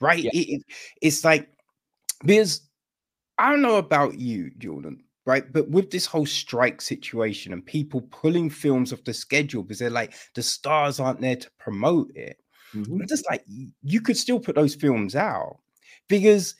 right? 0.00 0.24
Yeah. 0.24 0.30
It, 0.32 0.62
it's 1.00 1.24
like 1.24 1.48
because 2.24 2.68
I 3.38 3.50
don't 3.50 3.62
know 3.62 3.76
about 3.76 4.18
you, 4.18 4.50
Jordan, 4.58 5.02
right? 5.26 5.50
But 5.52 5.68
with 5.70 5.90
this 5.90 6.06
whole 6.06 6.26
strike 6.26 6.80
situation 6.80 7.52
and 7.52 7.64
people 7.64 8.02
pulling 8.02 8.50
films 8.50 8.92
off 8.92 9.04
the 9.04 9.14
schedule 9.14 9.62
because 9.62 9.78
they're 9.78 9.90
like 9.90 10.14
the 10.34 10.42
stars 10.42 11.00
aren't 11.00 11.20
there 11.20 11.36
to 11.36 11.50
promote 11.58 12.14
it. 12.16 12.38
Mm-hmm. 12.74 13.04
just 13.06 13.28
like 13.28 13.44
you 13.82 14.00
could 14.00 14.16
still 14.16 14.40
put 14.40 14.54
those 14.54 14.74
films 14.74 15.14
out 15.14 15.58
because 16.08 16.54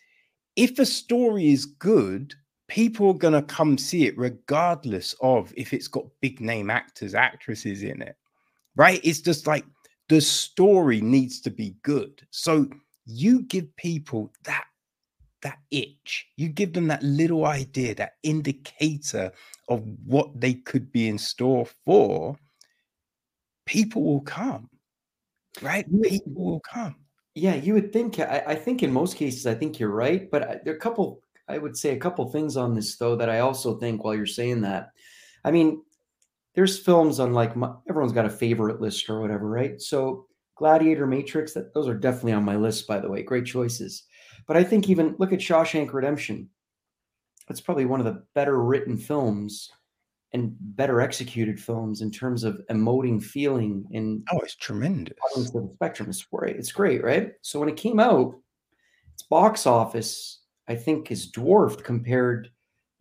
if 0.56 0.78
a 0.78 0.84
story 0.84 1.50
is 1.50 1.64
good, 1.64 2.34
people 2.72 3.08
are 3.08 3.18
gonna 3.18 3.42
come 3.42 3.76
see 3.76 4.06
it 4.06 4.16
regardless 4.16 5.14
of 5.20 5.52
if 5.58 5.74
it's 5.74 5.88
got 5.88 6.06
big 6.22 6.40
name 6.40 6.70
actors, 6.70 7.14
actresses 7.14 7.82
in 7.82 8.00
it, 8.00 8.16
right? 8.76 8.98
It's 9.04 9.20
just 9.20 9.46
like 9.46 9.66
the 10.08 10.22
story 10.22 11.02
needs 11.02 11.42
to 11.42 11.50
be 11.50 11.76
good. 11.82 12.26
So 12.30 12.66
you 13.04 13.42
give 13.42 13.76
people 13.76 14.32
that 14.44 14.64
that 15.42 15.58
itch. 15.70 16.26
You 16.38 16.48
give 16.48 16.72
them 16.72 16.86
that 16.86 17.02
little 17.02 17.44
idea, 17.44 17.94
that 17.96 18.14
indicator 18.22 19.32
of 19.68 19.84
what 20.06 20.40
they 20.40 20.54
could 20.54 20.90
be 20.92 21.08
in 21.08 21.18
store 21.18 21.66
for. 21.84 22.38
People 23.66 24.02
will 24.02 24.22
come, 24.22 24.70
right? 25.60 25.84
People 26.04 26.32
will 26.32 26.60
come. 26.60 26.96
Yeah, 27.34 27.54
you 27.54 27.74
would 27.74 27.92
think. 27.92 28.18
I, 28.18 28.42
I 28.46 28.54
think 28.54 28.82
in 28.82 28.92
most 28.92 29.16
cases, 29.16 29.46
I 29.46 29.54
think 29.54 29.78
you're 29.78 29.90
right. 29.90 30.30
But 30.30 30.42
I, 30.42 30.60
there 30.64 30.72
are 30.72 30.78
a 30.78 30.80
couple. 30.80 31.21
I 31.52 31.58
would 31.58 31.76
say 31.76 31.90
a 31.90 31.98
couple 31.98 32.28
things 32.30 32.56
on 32.56 32.74
this 32.74 32.96
though 32.96 33.16
that 33.16 33.30
I 33.30 33.40
also 33.40 33.78
think 33.78 34.02
while 34.02 34.14
you're 34.14 34.26
saying 34.26 34.62
that. 34.62 34.90
I 35.44 35.50
mean, 35.50 35.82
there's 36.54 36.78
films 36.78 37.20
on 37.20 37.32
like 37.32 37.56
my, 37.56 37.72
everyone's 37.88 38.12
got 38.12 38.26
a 38.26 38.30
favorite 38.30 38.80
list 38.80 39.08
or 39.08 39.20
whatever, 39.20 39.48
right? 39.48 39.80
So 39.80 40.26
Gladiator, 40.56 41.06
Matrix, 41.06 41.52
that 41.54 41.74
those 41.74 41.88
are 41.88 41.94
definitely 41.94 42.32
on 42.32 42.44
my 42.44 42.56
list. 42.56 42.86
By 42.86 43.00
the 43.00 43.08
way, 43.08 43.22
great 43.22 43.46
choices. 43.46 44.04
But 44.46 44.56
I 44.56 44.64
think 44.64 44.88
even 44.88 45.16
look 45.18 45.32
at 45.32 45.40
Shawshank 45.40 45.92
Redemption. 45.92 46.48
That's 47.48 47.60
probably 47.60 47.86
one 47.86 48.00
of 48.00 48.06
the 48.06 48.24
better 48.34 48.62
written 48.62 48.96
films 48.96 49.70
and 50.32 50.54
better 50.60 51.00
executed 51.00 51.60
films 51.60 52.00
in 52.00 52.10
terms 52.10 52.44
of 52.44 52.60
emoting 52.70 53.22
feeling 53.22 53.84
and 53.92 54.26
oh 54.32 54.38
it's 54.38 54.56
tremendous 54.56 55.14
the 55.34 55.70
spectrum 55.74 56.08
is 56.08 56.22
great 56.24 56.56
it's 56.56 56.72
great 56.72 57.04
right 57.04 57.32
so 57.42 57.60
when 57.60 57.68
it 57.68 57.76
came 57.76 58.00
out 58.00 58.34
its 59.12 59.22
box 59.24 59.66
office 59.66 60.41
i 60.68 60.74
think 60.74 61.10
is 61.10 61.30
dwarfed 61.30 61.84
compared 61.84 62.50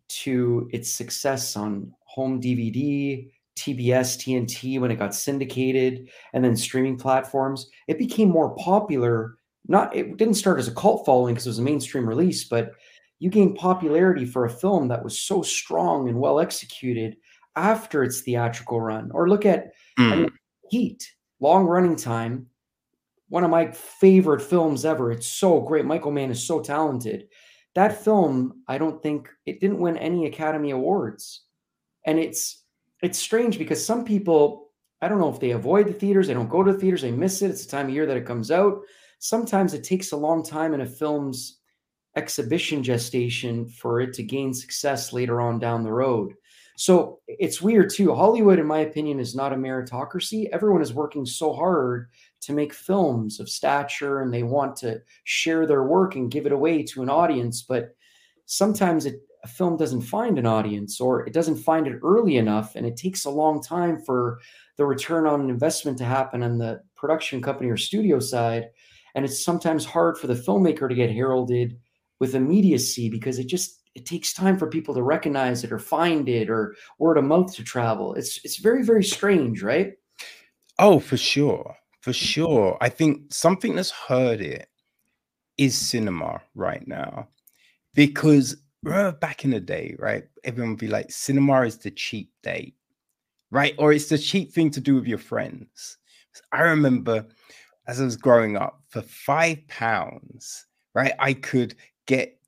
to 0.07 0.69
its 0.71 0.91
success 0.91 1.55
on 1.55 1.91
home 2.05 2.41
dvd 2.41 3.31
tbs 3.55 4.17
tnt 4.17 4.79
when 4.79 4.91
it 4.91 4.99
got 4.99 5.13
syndicated 5.13 6.09
and 6.33 6.43
then 6.43 6.55
streaming 6.55 6.97
platforms 6.97 7.69
it 7.87 7.97
became 7.97 8.29
more 8.29 8.55
popular 8.55 9.35
not 9.67 9.95
it 9.95 10.17
didn't 10.17 10.35
start 10.35 10.59
as 10.59 10.67
a 10.67 10.73
cult 10.73 11.05
following 11.05 11.33
because 11.33 11.45
it 11.45 11.51
was 11.51 11.59
a 11.59 11.63
mainstream 11.63 12.07
release, 12.07 12.43
but 12.43 12.71
you 13.19 13.29
gained 13.29 13.55
popularity 13.55 14.25
for 14.25 14.45
a 14.45 14.49
film 14.49 14.87
that 14.87 15.03
was 15.03 15.19
so 15.19 15.41
strong 15.41 16.09
and 16.09 16.19
well 16.19 16.39
executed 16.39 17.17
after 17.55 18.03
its 18.03 18.21
theatrical 18.21 18.81
run. 18.81 19.11
Or 19.13 19.29
look 19.29 19.45
at 19.45 19.73
mm. 19.99 20.11
I 20.11 20.15
mean, 20.15 20.29
Heat, 20.69 21.11
long 21.39 21.65
running 21.65 21.95
time, 21.95 22.47
one 23.29 23.43
of 23.43 23.49
my 23.49 23.71
favorite 23.71 24.41
films 24.41 24.85
ever. 24.85 25.11
It's 25.11 25.27
so 25.27 25.61
great. 25.61 25.85
Michael 25.85 26.11
Mann 26.11 26.31
is 26.31 26.45
so 26.45 26.61
talented. 26.61 27.27
That 27.75 28.03
film, 28.03 28.63
I 28.67 28.77
don't 28.77 29.01
think 29.01 29.29
it 29.45 29.59
didn't 29.59 29.79
win 29.79 29.97
any 29.97 30.25
Academy 30.25 30.71
Awards. 30.71 31.41
And 32.05 32.19
it's 32.19 32.63
it's 33.01 33.17
strange 33.17 33.57
because 33.57 33.83
some 33.83 34.05
people, 34.05 34.71
I 35.01 35.07
don't 35.07 35.19
know 35.19 35.33
if 35.33 35.39
they 35.39 35.51
avoid 35.51 35.87
the 35.87 35.93
theaters, 35.93 36.27
they 36.27 36.33
don't 36.33 36.49
go 36.49 36.63
to 36.63 36.73
the 36.73 36.77
theaters, 36.77 37.01
they 37.01 37.11
miss 37.11 37.41
it. 37.41 37.51
It's 37.51 37.65
the 37.65 37.71
time 37.71 37.87
of 37.87 37.93
year 37.93 38.05
that 38.05 38.17
it 38.17 38.25
comes 38.25 38.51
out 38.51 38.81
sometimes 39.21 39.73
it 39.73 39.83
takes 39.83 40.11
a 40.11 40.17
long 40.17 40.43
time 40.43 40.73
in 40.73 40.81
a 40.81 40.85
film's 40.85 41.59
exhibition 42.17 42.83
gestation 42.83 43.67
for 43.67 44.01
it 44.01 44.13
to 44.13 44.23
gain 44.23 44.53
success 44.53 45.13
later 45.13 45.39
on 45.39 45.59
down 45.59 45.83
the 45.83 45.93
road. 45.93 46.33
So 46.81 47.19
it's 47.27 47.61
weird 47.61 47.91
too. 47.91 48.15
Hollywood, 48.15 48.57
in 48.57 48.65
my 48.65 48.79
opinion, 48.79 49.19
is 49.19 49.35
not 49.35 49.53
a 49.53 49.55
meritocracy. 49.55 50.49
Everyone 50.51 50.81
is 50.81 50.95
working 50.95 51.27
so 51.27 51.53
hard 51.53 52.09
to 52.41 52.53
make 52.53 52.73
films 52.73 53.39
of 53.39 53.49
stature 53.49 54.21
and 54.21 54.33
they 54.33 54.41
want 54.41 54.77
to 54.77 54.99
share 55.23 55.67
their 55.67 55.83
work 55.83 56.15
and 56.15 56.31
give 56.31 56.47
it 56.47 56.51
away 56.51 56.81
to 56.81 57.03
an 57.03 57.09
audience. 57.11 57.61
But 57.61 57.89
sometimes 58.47 59.05
it, 59.05 59.17
a 59.43 59.47
film 59.47 59.77
doesn't 59.77 60.01
find 60.01 60.39
an 60.39 60.47
audience 60.47 60.99
or 60.99 61.23
it 61.27 61.33
doesn't 61.33 61.57
find 61.57 61.85
it 61.85 61.99
early 62.01 62.37
enough. 62.37 62.75
And 62.75 62.83
it 62.87 62.97
takes 62.97 63.25
a 63.25 63.29
long 63.29 63.61
time 63.61 64.01
for 64.03 64.39
the 64.77 64.85
return 64.87 65.27
on 65.27 65.51
investment 65.51 65.99
to 65.99 66.05
happen 66.05 66.41
on 66.41 66.57
the 66.57 66.81
production 66.95 67.43
company 67.43 67.69
or 67.69 67.77
studio 67.77 68.19
side 68.19 68.71
and 69.13 69.23
it's 69.23 69.43
sometimes 69.43 69.85
hard 69.85 70.17
for 70.17 70.25
the 70.25 70.33
filmmaker 70.33 70.89
to 70.89 70.95
get 70.95 71.11
heralded 71.11 71.77
with 72.19 72.33
immediacy 72.33 73.09
because 73.09 73.37
it 73.37 73.47
just 73.47 73.80
it 73.95 74.05
takes 74.05 74.33
time 74.33 74.57
for 74.57 74.67
people 74.67 74.93
to 74.93 75.03
recognize 75.03 75.63
it 75.63 75.71
or 75.71 75.79
find 75.79 76.29
it 76.29 76.49
or 76.49 76.75
word 76.97 77.17
of 77.17 77.25
mouth 77.25 77.53
to 77.55 77.63
travel. 77.63 78.13
It's 78.13 78.39
it's 78.43 78.57
very 78.57 78.83
very 78.83 79.03
strange 79.03 79.63
right? 79.63 79.93
Oh 80.79 80.99
for 80.99 81.17
sure 81.17 81.75
for 82.01 82.11
mm. 82.11 82.15
sure. 82.15 82.77
I 82.81 82.89
think 82.89 83.33
something 83.33 83.75
that's 83.75 83.91
heard 83.91 84.41
it 84.41 84.67
is 85.57 85.77
cinema 85.77 86.41
right 86.55 86.87
now 86.87 87.27
because 87.93 88.55
remember 88.83 89.11
back 89.17 89.43
in 89.45 89.51
the 89.51 89.59
day 89.59 89.95
right 89.99 90.23
everyone 90.43 90.71
would 90.71 90.79
be 90.79 90.87
like 90.87 91.11
cinema 91.11 91.61
is 91.61 91.77
the 91.77 91.91
cheap 91.91 92.31
date 92.41 92.75
right? 93.51 93.75
Or 93.77 93.91
it's 93.91 94.07
the 94.07 94.17
cheap 94.17 94.53
thing 94.53 94.71
to 94.71 94.79
do 94.79 94.95
with 94.95 95.05
your 95.05 95.17
friends. 95.17 95.97
I 96.53 96.61
remember 96.61 97.25
as 97.87 97.99
I 97.99 98.05
was 98.05 98.15
growing 98.15 98.55
up, 98.57 98.81
for 98.89 99.01
five 99.01 99.67
pounds, 99.67 100.65
right, 100.93 101.13
I 101.19 101.33
could 101.33 101.75
get 102.07 102.39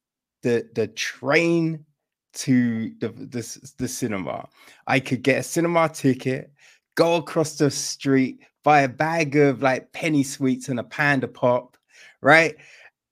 the 0.44 0.70
the 0.76 0.88
train 0.88 1.86
to 2.34 2.91
the, 3.00 3.10
the 3.10 3.74
the 3.78 3.88
cinema. 3.88 4.48
I 4.88 5.00
could 5.00 5.24
get 5.24 5.39
a 5.39 5.44
cinema 5.44 5.89
ticket, 5.89 6.52
go 6.96 7.16
across 7.16 7.58
the 7.58 7.72
street, 7.72 8.39
buy 8.64 8.82
a 8.82 8.88
bag 8.88 9.36
of 9.36 9.62
like 9.62 9.91
penny 9.94 10.24
sweets 10.24 10.70
and 10.70 10.80
a 10.80 10.84
panda 10.84 11.28
pop, 11.28 11.78
right? 12.22 12.56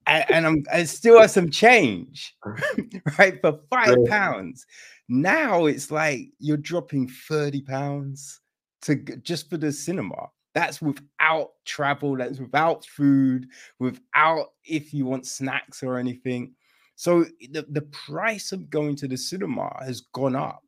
And, 0.07 0.25
and 0.29 0.47
I'm 0.47 0.63
I 0.71 0.83
still 0.85 1.19
have 1.19 1.31
some 1.31 1.49
change, 1.49 2.35
right? 3.17 3.39
For 3.41 3.59
five 3.69 3.97
pounds. 4.05 4.65
Now 5.09 5.65
it's 5.65 5.91
like 5.91 6.29
you're 6.39 6.57
dropping 6.57 7.09
30 7.09 7.61
pounds 7.63 8.39
to 8.83 8.95
just 8.95 9.49
for 9.49 9.57
the 9.57 9.71
cinema. 9.71 10.29
That's 10.53 10.81
without 10.81 11.51
travel, 11.65 12.17
that's 12.17 12.39
without 12.39 12.85
food, 12.85 13.47
without 13.79 14.47
if 14.65 14.93
you 14.93 15.05
want 15.05 15.25
snacks 15.25 15.81
or 15.81 15.97
anything. 15.97 16.53
So 17.01 17.25
the, 17.49 17.65
the 17.67 17.81
price 17.81 18.51
of 18.51 18.69
going 18.69 18.95
to 18.97 19.07
the 19.07 19.17
cinema 19.17 19.75
has 19.83 20.01
gone 20.01 20.35
up 20.35 20.63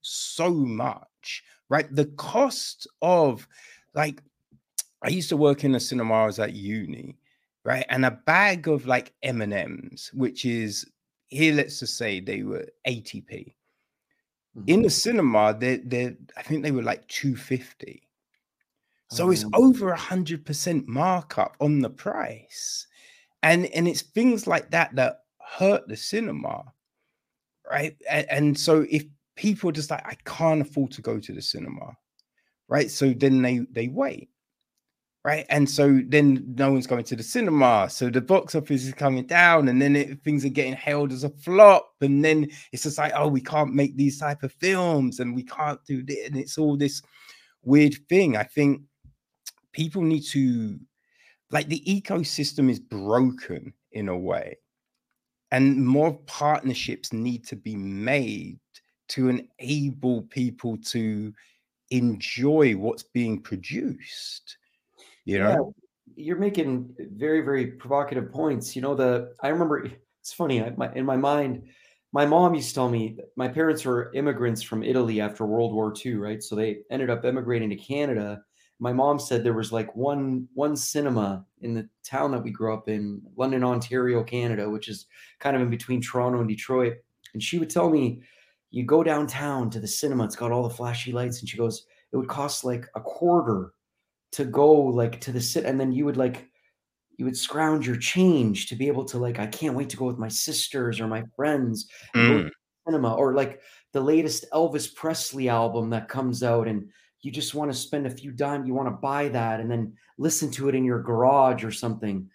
so 0.00 0.50
much, 0.50 1.44
right? 1.68 1.94
The 1.94 2.06
cost 2.16 2.86
of 3.02 3.46
like 3.92 4.22
I 5.02 5.10
used 5.10 5.28
to 5.28 5.36
work 5.36 5.64
in 5.64 5.74
a 5.74 5.80
cinema. 5.80 6.14
I 6.14 6.24
was 6.24 6.38
at 6.38 6.54
uni, 6.54 7.18
right? 7.62 7.84
And 7.90 8.06
a 8.06 8.10
bag 8.10 8.68
of 8.68 8.86
like 8.86 9.12
M 9.22 9.42
and 9.42 9.52
M's, 9.52 10.10
which 10.14 10.46
is 10.46 10.86
here. 11.26 11.52
Let's 11.52 11.80
just 11.80 11.98
say 11.98 12.20
they 12.20 12.42
were 12.42 12.66
80p. 12.88 13.28
Mm-hmm. 14.56 14.62
In 14.68 14.80
the 14.80 14.88
cinema, 14.88 15.54
they 15.60 15.76
they 15.76 16.16
I 16.38 16.42
think 16.42 16.62
they 16.62 16.70
were 16.70 16.84
like 16.84 17.06
250. 17.08 18.02
So 19.10 19.30
it's 19.30 19.44
oh. 19.44 19.66
over 19.66 19.90
a 19.90 19.98
hundred 19.98 20.46
percent 20.46 20.88
markup 20.88 21.54
on 21.60 21.80
the 21.80 21.90
price, 21.90 22.86
and 23.42 23.66
and 23.66 23.86
it's 23.86 24.00
things 24.00 24.46
like 24.46 24.70
that 24.70 24.96
that 24.96 25.25
hurt 25.46 25.86
the 25.88 25.96
cinema, 25.96 26.64
right? 27.70 27.96
And, 28.08 28.26
and 28.30 28.58
so 28.58 28.84
if 28.90 29.04
people 29.36 29.70
are 29.70 29.72
just 29.72 29.90
like 29.90 30.06
I 30.06 30.16
can't 30.24 30.62
afford 30.62 30.90
to 30.92 31.02
go 31.02 31.20
to 31.20 31.32
the 31.32 31.42
cinema, 31.42 31.96
right? 32.68 32.90
So 32.90 33.12
then 33.12 33.42
they 33.42 33.60
they 33.70 33.88
wait, 33.88 34.30
right? 35.24 35.46
And 35.50 35.68
so 35.68 36.00
then 36.08 36.54
no 36.56 36.72
one's 36.72 36.86
going 36.86 37.04
to 37.04 37.16
the 37.16 37.22
cinema, 37.22 37.88
so 37.90 38.10
the 38.10 38.20
box 38.20 38.54
office 38.54 38.84
is 38.84 38.94
coming 38.94 39.26
down, 39.26 39.68
and 39.68 39.80
then 39.80 39.96
it, 39.96 40.22
things 40.22 40.44
are 40.44 40.50
getting 40.50 40.74
hailed 40.74 41.12
as 41.12 41.24
a 41.24 41.30
flop, 41.30 41.92
and 42.00 42.24
then 42.24 42.48
it's 42.72 42.82
just 42.82 42.98
like 42.98 43.12
oh 43.14 43.28
we 43.28 43.40
can't 43.40 43.74
make 43.74 43.96
these 43.96 44.18
type 44.18 44.42
of 44.42 44.52
films, 44.52 45.20
and 45.20 45.34
we 45.34 45.44
can't 45.44 45.80
do 45.86 46.02
this, 46.02 46.26
and 46.26 46.36
it's 46.36 46.58
all 46.58 46.76
this 46.76 47.02
weird 47.62 47.94
thing. 48.08 48.36
I 48.36 48.44
think 48.44 48.82
people 49.72 50.02
need 50.02 50.24
to 50.30 50.78
like 51.50 51.68
the 51.68 51.82
ecosystem 51.86 52.70
is 52.70 52.80
broken 52.80 53.72
in 53.92 54.08
a 54.08 54.16
way 54.16 54.56
and 55.52 55.84
more 55.86 56.14
partnerships 56.26 57.12
need 57.12 57.46
to 57.46 57.56
be 57.56 57.76
made 57.76 58.58
to 59.08 59.28
enable 59.28 60.22
people 60.22 60.76
to 60.78 61.32
enjoy 61.90 62.72
what's 62.72 63.04
being 63.04 63.40
produced 63.40 64.58
you 65.24 65.38
know? 65.38 65.72
yeah, 66.16 66.24
you're 66.24 66.38
making 66.38 66.94
very 66.98 67.40
very 67.42 67.66
provocative 67.66 68.32
points 68.32 68.74
you 68.74 68.82
know 68.82 68.94
the 68.94 69.32
i 69.42 69.48
remember 69.48 69.88
it's 70.20 70.32
funny 70.32 70.62
I, 70.62 70.70
my, 70.76 70.92
in 70.94 71.04
my 71.04 71.16
mind 71.16 71.62
my 72.12 72.26
mom 72.26 72.54
used 72.54 72.70
to 72.70 72.74
tell 72.74 72.88
me 72.88 73.18
my 73.36 73.46
parents 73.46 73.84
were 73.84 74.12
immigrants 74.14 74.62
from 74.62 74.82
italy 74.82 75.20
after 75.20 75.46
world 75.46 75.72
war 75.72 75.94
ii 76.04 76.14
right? 76.14 76.42
So 76.42 76.56
they 76.56 76.78
ended 76.90 77.10
up 77.10 77.24
emigrating 77.24 77.70
to 77.70 77.76
canada 77.76 78.42
my 78.78 78.92
mom 78.92 79.18
said 79.18 79.42
there 79.42 79.54
was 79.54 79.72
like 79.72 79.94
one 79.96 80.46
one 80.54 80.76
cinema 80.76 81.44
in 81.60 81.74
the 81.74 81.88
town 82.04 82.30
that 82.30 82.42
we 82.42 82.50
grew 82.50 82.74
up 82.74 82.88
in 82.88 83.22
london 83.36 83.64
ontario 83.64 84.22
canada 84.22 84.68
which 84.68 84.88
is 84.88 85.06
kind 85.40 85.56
of 85.56 85.62
in 85.62 85.70
between 85.70 86.00
toronto 86.00 86.40
and 86.40 86.48
detroit. 86.48 86.94
And 87.34 87.42
she 87.42 87.58
would 87.58 87.70
tell 87.70 87.90
me 87.90 88.22
you 88.70 88.84
go 88.84 89.02
downtown 89.02 89.70
to 89.70 89.80
the 89.80 89.88
cinema 89.88 90.24
it's 90.24 90.36
got 90.36 90.52
all 90.52 90.62
the 90.62 90.74
flashy 90.74 91.12
lights. 91.12 91.40
And 91.40 91.48
she 91.48 91.56
goes 91.56 91.86
it 92.12 92.16
would 92.16 92.28
cost 92.28 92.64
like 92.64 92.86
a 92.94 93.00
quarter 93.00 93.72
to 94.32 94.44
go 94.44 94.72
like 94.72 95.20
to 95.22 95.32
the 95.32 95.40
sit 95.40 95.64
and 95.64 95.78
then 95.80 95.92
you 95.92 96.04
would 96.04 96.16
like 96.16 96.48
you 97.18 97.24
would 97.24 97.36
scrounge 97.36 97.86
your 97.86 97.96
change 97.96 98.68
to 98.68 98.76
be 98.76 98.88
able 98.88 99.04
to 99.04 99.18
like 99.18 99.38
i 99.38 99.46
can't 99.46 99.74
wait 99.74 99.88
to 99.88 99.96
go 99.96 100.04
with 100.04 100.18
my 100.18 100.28
sisters 100.28 101.00
or 101.00 101.06
my 101.06 101.22
friends 101.34 101.88
mm. 102.14 102.50
cinema. 102.86 103.14
Or 103.14 103.34
like 103.34 103.60
the 103.92 104.00
latest 104.00 104.44
elvis 104.52 104.92
presley 104.94 105.48
album 105.48 105.90
that 105.90 106.08
comes 106.08 106.42
out 106.42 106.68
and 106.68 106.88
you 107.22 107.30
just 107.30 107.54
want 107.54 107.70
to 107.70 107.76
spend 107.76 108.06
a 108.06 108.10
few 108.10 108.30
dimes, 108.30 108.66
you 108.66 108.74
want 108.74 108.88
to 108.88 108.92
buy 108.92 109.28
that 109.28 109.60
and 109.60 109.70
then 109.70 109.94
listen 110.18 110.50
to 110.52 110.68
it 110.68 110.74
in 110.74 110.84
your 110.84 111.02
garage 111.02 111.64
or 111.64 111.72
something. 111.72 112.28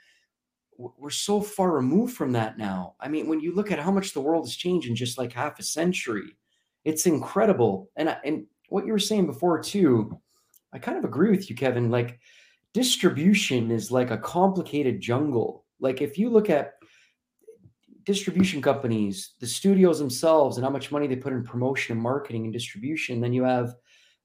We're 0.77 1.11
so 1.11 1.41
far 1.41 1.71
removed 1.71 2.15
from 2.15 2.31
that 2.31 2.57
now. 2.57 2.95
I 2.99 3.07
mean, 3.07 3.27
when 3.27 3.39
you 3.39 3.53
look 3.53 3.71
at 3.71 3.79
how 3.79 3.91
much 3.91 4.13
the 4.13 4.21
world 4.21 4.45
has 4.45 4.55
changed 4.55 4.87
in 4.87 4.95
just 4.95 5.17
like 5.17 5.31
half 5.31 5.59
a 5.59 5.63
century, 5.63 6.35
it's 6.83 7.05
incredible. 7.05 7.89
And 7.95 8.17
and 8.25 8.45
what 8.69 8.85
you 8.85 8.91
were 8.91 8.99
saying 8.99 9.27
before 9.27 9.61
too, 9.61 10.19
I 10.73 10.79
kind 10.79 10.97
of 10.97 11.05
agree 11.05 11.29
with 11.29 11.49
you, 11.49 11.55
Kevin. 11.55 11.91
Like 11.91 12.19
distribution 12.73 13.69
is 13.69 13.91
like 13.91 14.11
a 14.11 14.17
complicated 14.17 15.01
jungle. 15.01 15.65
Like 15.79 16.01
if 16.01 16.17
you 16.17 16.29
look 16.29 16.49
at 16.49 16.73
distribution 18.03 18.61
companies, 18.61 19.33
the 19.39 19.47
studios 19.47 19.99
themselves, 19.99 20.57
and 20.57 20.65
how 20.65 20.71
much 20.71 20.91
money 20.91 21.07
they 21.07 21.15
put 21.15 21.33
in 21.33 21.43
promotion 21.43 21.93
and 21.93 22.01
marketing 22.01 22.45
and 22.45 22.53
distribution, 22.53 23.21
then 23.21 23.33
you 23.33 23.43
have 23.43 23.75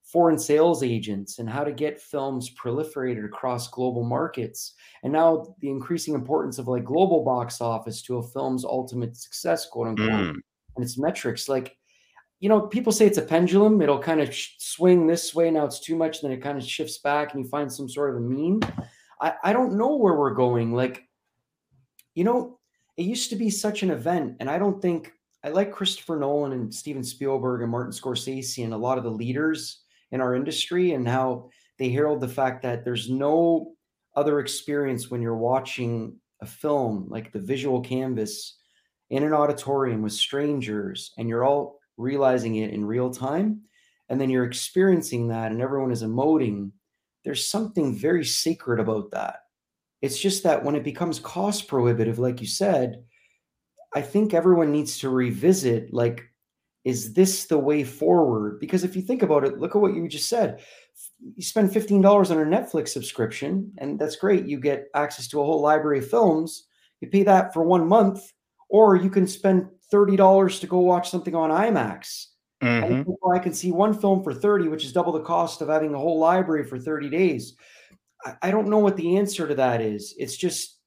foreign 0.07 0.39
sales 0.39 0.85
agents 0.85 1.41
and 1.41 1.51
how 1.51 1.65
to 1.65 1.73
get 1.73 2.01
films 2.01 2.55
proliferated 2.55 3.25
across 3.25 3.69
global 3.69 4.05
markets. 4.05 4.75
And 5.03 5.13
now 5.13 5.57
the 5.61 5.69
increasing 5.69 6.15
importance 6.15 6.59
of 6.59 6.69
like 6.69 6.85
global 6.85 7.25
box 7.25 7.61
office 7.61 8.03
to 8.03 8.19
a 8.19 8.23
film's 8.23 8.65
ultimate 8.65 9.17
success, 9.17 9.67
quote 9.67 9.89
unquote, 9.89 10.09
mm. 10.09 10.31
and 10.31 10.85
its 10.85 10.97
metrics. 10.97 11.49
Like, 11.49 11.77
you 12.39 12.49
know, 12.49 12.61
people 12.61 12.93
say 12.93 13.07
it's 13.07 13.19
a 13.19 13.23
pendulum. 13.23 13.83
It'll 13.83 13.99
kind 13.99 14.21
of 14.21 14.33
sh- 14.33 14.55
swing 14.59 15.09
this 15.09 15.35
way. 15.35 15.51
Now 15.51 15.65
it's 15.65 15.81
too 15.81 15.97
much. 15.97 16.23
Then 16.23 16.31
it 16.31 16.43
kind 16.43 16.57
of 16.57 16.65
shifts 16.65 16.99
back 16.99 17.35
and 17.35 17.43
you 17.43 17.51
find 17.51 17.73
some 17.73 17.89
sort 17.89 18.11
of 18.11 18.17
a 18.17 18.21
mean. 18.21 18.61
I, 19.21 19.35
I 19.43 19.53
don't 19.53 19.77
know 19.77 19.97
where 19.97 20.15
we're 20.15 20.35
going. 20.35 20.73
Like, 20.73 21.03
you 22.15 22.23
know, 22.23 22.61
it 22.97 23.07
used 23.07 23.31
to 23.31 23.37
be 23.37 23.51
such 23.51 23.83
an 23.83 23.91
event. 23.91 24.37
And 24.39 24.49
I 24.49 24.59
don't 24.59 24.81
think 24.81 25.13
I 25.43 25.49
like 25.49 25.73
Christopher 25.73 26.17
Nolan 26.17 26.53
and 26.53 26.73
Steven 26.73 27.03
Spielberg 27.03 27.63
and 27.63 27.71
Martin 27.71 27.93
Scorsese 27.93 28.63
and 28.63 28.73
a 28.73 28.77
lot 28.77 28.99
of 28.99 29.05
the 29.05 29.11
leaders 29.11 29.83
in 30.11 30.21
our 30.21 30.35
industry 30.35 30.93
and 30.93 31.09
how 31.09 31.51
they 31.79 31.91
herald 31.91 32.21
the 32.21 32.29
fact 32.29 32.63
that 32.63 32.85
there's 32.85 33.11
no 33.11 33.75
other 34.15 34.41
experience 34.41 35.11
when 35.11 35.21
you're 35.21 35.37
watching 35.37 36.17
a 36.41 36.47
film 36.47 37.07
like 37.09 37.33
the 37.33 37.41
visual 37.41 37.81
canvas 37.81 38.59
in 39.11 39.23
an 39.23 39.33
auditorium 39.33 40.03
with 40.03 40.13
strangers 40.13 41.13
and 41.19 41.29
you're 41.29 41.45
all 41.45 41.79
realizing 41.97 42.57
it 42.57 42.71
in 42.71 42.85
real 42.85 43.11
time 43.11 43.61
and 44.09 44.21
then 44.21 44.31
you're 44.31 44.45
experiencing 44.45 45.29
that 45.29 45.51
and 45.51 45.61
everyone 45.61 45.91
is 45.91 46.03
emoting 46.03 46.71
there's 47.27 47.45
something 47.45 47.93
very 47.93 48.25
sacred 48.25 48.79
about 48.79 49.11
that. 49.11 49.41
It's 50.01 50.17
just 50.17 50.45
that 50.45 50.63
when 50.63 50.77
it 50.77 50.85
becomes 50.85 51.19
cost 51.19 51.67
prohibitive 51.67 52.21
like 52.21 52.41
you 52.41 52.47
said 52.47 53.03
i 53.95 54.03
think 54.03 54.35
everyone 54.35 54.71
needs 54.71 54.99
to 54.99 55.09
revisit 55.09 55.93
like 55.93 56.23
is 56.87 57.13
this 57.15 57.47
the 57.47 57.59
way 57.59 57.83
forward? 57.83 58.61
Because 58.61 58.85
if 58.85 58.95
you 58.95 59.03
think 59.03 59.23
about 59.23 59.43
it, 59.43 59.59
look 59.59 59.75
at 59.75 59.83
what 59.83 59.97
you 59.97 60.07
just 60.07 60.29
said. 60.29 60.61
You 61.35 61.43
spend 61.43 61.71
$15 61.71 62.31
on 62.31 62.39
a 62.39 62.45
Netflix 62.45 62.91
subscription, 62.91 63.73
and 63.79 63.99
that's 63.99 64.15
great. 64.15 64.47
You 64.47 64.61
get 64.61 64.87
access 64.95 65.27
to 65.29 65.41
a 65.41 65.45
whole 65.45 65.61
library 65.61 65.99
of 65.99 66.09
films. 66.09 66.69
You 67.01 67.09
pay 67.09 67.25
that 67.25 67.53
for 67.53 67.65
one 67.65 67.89
month, 67.89 68.33
or 68.69 68.95
you 68.95 69.11
can 69.11 69.27
spend 69.27 69.67
$30 69.93 70.61
to 70.61 70.67
go 70.69 70.79
watch 70.79 71.11
something 71.11 71.35
on 71.35 71.51
IMAX. 71.51 72.27
Mm-hmm. 72.63 73.11
I 73.35 73.41
can 73.41 73.53
see 73.53 73.73
one 73.73 73.93
film 73.93 74.23
for 74.23 74.33
30, 74.33 74.69
which 74.69 74.85
is 74.85 74.93
double 74.93 75.13
the 75.13 75.21
cost 75.21 75.61
of 75.63 75.69
having 75.69 75.93
a 75.93 75.99
whole 75.99 76.21
library 76.21 76.65
for 76.65 76.79
30 76.79 77.11
days. 77.11 77.57
I, 78.25 78.35
I 78.43 78.51
don't 78.53 78.69
know 78.69 78.79
what 78.79 78.97
the 78.97 79.17
answer 79.17 79.49
to 79.49 79.57
that 79.57 79.81
is. 79.81 80.15
It's 80.19 80.37
just, 80.37 80.79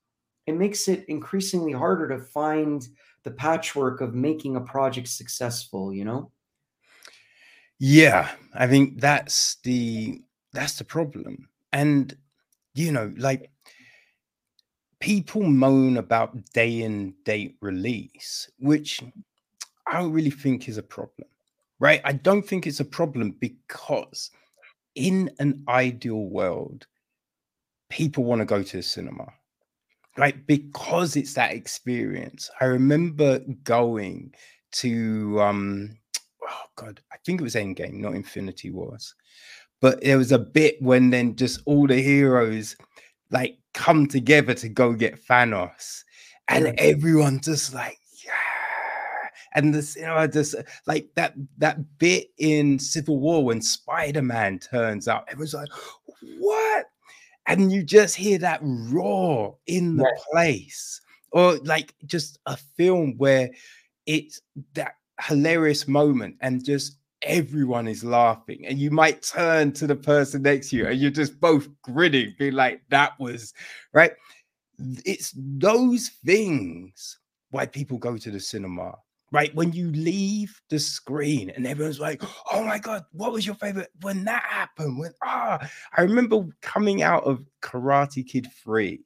it 0.47 0.55
makes 0.55 0.87
it 0.87 1.03
increasingly 1.09 1.73
harder 1.73 2.07
to 2.07 2.23
find– 2.23 2.87
the 3.23 3.31
patchwork 3.31 4.01
of 4.01 4.13
making 4.15 4.55
a 4.55 4.61
project 4.61 5.07
successful 5.07 5.93
you 5.93 6.05
know? 6.05 6.31
Yeah 7.79 8.29
i 8.53 8.67
think 8.67 8.99
that's 8.99 9.57
the 9.63 10.21
that's 10.51 10.77
the 10.77 10.83
problem. 10.83 11.47
And 11.71 12.15
you 12.73 12.91
know 12.91 13.13
like 13.17 13.51
people 14.99 15.43
moan 15.43 15.97
about 15.97 16.43
day 16.53 16.81
and 16.81 17.13
date 17.23 17.55
release 17.61 18.49
which 18.59 19.01
i 19.87 19.99
don't 19.99 20.11
really 20.11 20.29
think 20.29 20.67
is 20.67 20.77
a 20.77 20.83
problem 20.83 21.29
right? 21.79 22.01
I 22.03 22.13
don't 22.13 22.41
think 22.43 22.67
it's 22.67 22.81
a 22.81 22.85
problem 22.85 23.31
because 23.39 24.31
in 24.95 25.31
an 25.39 25.63
ideal 25.67 26.25
world 26.25 26.85
people 27.89 28.23
want 28.23 28.39
to 28.39 28.45
go 28.45 28.61
to 28.61 28.77
the 28.77 28.83
cinema 28.83 29.27
like 30.19 30.45
because 30.45 31.15
it's 31.15 31.33
that 31.33 31.53
experience. 31.53 32.49
I 32.59 32.65
remember 32.65 33.39
going 33.63 34.33
to 34.73 35.41
um 35.41 35.97
oh 36.43 36.63
god, 36.75 37.01
I 37.11 37.15
think 37.25 37.39
it 37.39 37.43
was 37.43 37.55
Endgame, 37.55 37.93
not 37.95 38.13
Infinity 38.13 38.71
Wars. 38.71 39.15
But 39.81 40.03
there 40.03 40.17
was 40.17 40.33
a 40.33 40.39
bit 40.39 40.75
when 40.81 41.09
then 41.09 41.35
just 41.35 41.61
all 41.65 41.87
the 41.87 42.01
heroes 42.01 42.75
like 43.31 43.57
come 43.73 44.07
together 44.07 44.53
to 44.55 44.67
go 44.67 44.93
get 44.93 45.25
Thanos, 45.25 46.03
and 46.49 46.65
yeah. 46.65 46.73
everyone 46.77 47.39
just 47.39 47.73
like 47.73 47.97
yeah, 48.25 49.29
and 49.55 49.73
this 49.73 49.95
you 49.95 50.01
know 50.01 50.27
just 50.27 50.55
like 50.85 51.07
that 51.15 51.33
that 51.59 51.97
bit 51.97 52.27
in 52.37 52.77
Civil 52.77 53.19
War 53.19 53.45
when 53.45 53.61
Spider 53.61 54.21
Man 54.21 54.59
turns 54.59 55.07
up, 55.07 55.31
it 55.31 55.37
was 55.37 55.53
like 55.53 55.69
what 56.39 56.87
and 57.49 57.71
you 57.71 57.83
just 57.83 58.15
hear 58.15 58.37
that 58.37 58.59
roar 58.61 59.57
in 59.65 59.97
the 59.97 60.21
place 60.31 61.01
or 61.31 61.57
like 61.63 61.95
just 62.05 62.39
a 62.45 62.55
film 62.55 63.15
where 63.17 63.49
it's 64.05 64.39
that 64.75 64.93
hilarious 65.19 65.87
moment 65.87 66.35
and 66.41 66.63
just 66.63 66.97
everyone 67.23 67.87
is 67.87 68.03
laughing 68.03 68.65
and 68.67 68.77
you 68.77 68.91
might 68.91 69.23
turn 69.23 69.71
to 69.73 69.87
the 69.87 69.95
person 69.95 70.43
next 70.43 70.69
to 70.69 70.77
you 70.77 70.87
and 70.87 70.99
you're 70.99 71.11
just 71.11 71.39
both 71.41 71.67
grinning 71.81 72.33
being 72.37 72.53
like 72.53 72.81
that 72.89 73.19
was 73.19 73.53
right? 73.93 74.11
It's 75.03 75.33
those 75.35 76.11
things 76.23 77.17
why 77.49 77.65
people 77.65 77.97
go 77.97 78.15
to 78.15 78.31
the 78.31 78.39
cinema 78.39 78.93
right? 79.31 79.53
When 79.55 79.71
you 79.71 79.91
leave 79.91 80.59
the 80.69 80.79
screen 80.79 81.49
and 81.49 81.67
everyone's 81.67 81.99
like, 81.99 82.21
oh 82.51 82.63
my 82.63 82.79
God, 82.79 83.05
what 83.11 83.31
was 83.31 83.45
your 83.45 83.55
favorite 83.55 83.89
when 84.01 84.25
that 84.25 84.43
happened? 84.43 84.99
When 84.99 85.13
ah, 85.23 85.59
I 85.95 86.01
remember 86.01 86.45
coming 86.61 87.01
out 87.01 87.23
of 87.23 87.43
Karate 87.61 88.27
Kid 88.27 88.47
3 88.63 89.01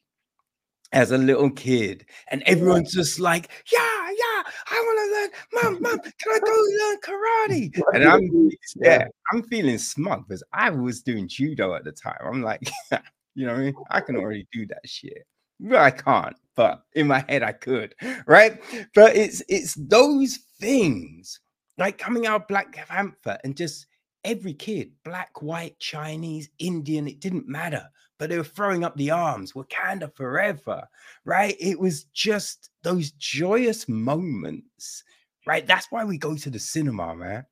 as 0.91 1.09
a 1.09 1.17
little 1.17 1.49
kid, 1.49 2.05
and 2.29 2.43
everyone's 2.43 2.93
just 2.93 3.19
like, 3.19 3.49
yeah, 3.71 3.79
yeah, 3.79 4.43
I 4.69 4.75
want 4.75 4.99
to 4.99 5.61
learn, 5.63 5.73
mom, 5.73 5.81
mom, 5.81 5.99
can 5.99 6.31
I 6.31 6.39
go 6.39 6.51
learn 6.81 6.97
karate? 7.01 7.81
And 7.93 8.03
I'm 8.07 8.49
yeah, 8.75 9.07
I'm 9.31 9.43
feeling 9.43 9.79
smug 9.79 10.27
because 10.27 10.43
I 10.53 10.69
was 10.69 11.01
doing 11.01 11.27
judo 11.27 11.73
at 11.73 11.83
the 11.83 11.91
time. 11.91 12.19
I'm 12.23 12.43
like, 12.43 12.61
you 13.35 13.47
know, 13.47 13.53
what 13.53 13.59
I, 13.59 13.63
mean? 13.63 13.73
I 13.89 14.01
can 14.01 14.17
already 14.17 14.47
do 14.53 14.67
that 14.67 14.81
shit. 14.85 15.25
I 15.71 15.91
can't, 15.91 16.35
but 16.55 16.83
in 16.93 17.07
my 17.07 17.23
head 17.27 17.43
I 17.43 17.53
could, 17.53 17.95
right? 18.27 18.61
But 18.93 19.15
it's 19.15 19.41
it's 19.47 19.75
those 19.75 20.39
things 20.59 21.39
like 21.77 21.97
coming 21.97 22.27
out 22.27 22.41
of 22.41 22.47
Black 22.47 22.73
Panther 22.73 23.37
and 23.43 23.55
just 23.55 23.87
every 24.23 24.53
kid, 24.53 24.91
black, 25.03 25.41
white, 25.41 25.77
Chinese, 25.79 26.49
Indian, 26.59 27.07
it 27.07 27.19
didn't 27.19 27.47
matter. 27.47 27.87
But 28.19 28.29
they 28.29 28.37
were 28.37 28.43
throwing 28.43 28.83
up 28.83 28.95
the 28.95 29.11
arms, 29.11 29.53
Wakanda 29.53 30.13
forever, 30.15 30.87
right? 31.25 31.55
It 31.59 31.79
was 31.79 32.05
just 32.05 32.69
those 32.83 33.11
joyous 33.11 33.89
moments, 33.89 35.03
right? 35.45 35.65
That's 35.65 35.87
why 35.91 36.05
we 36.05 36.17
go 36.17 36.35
to 36.35 36.49
the 36.49 36.59
cinema, 36.59 37.15
man. 37.15 37.45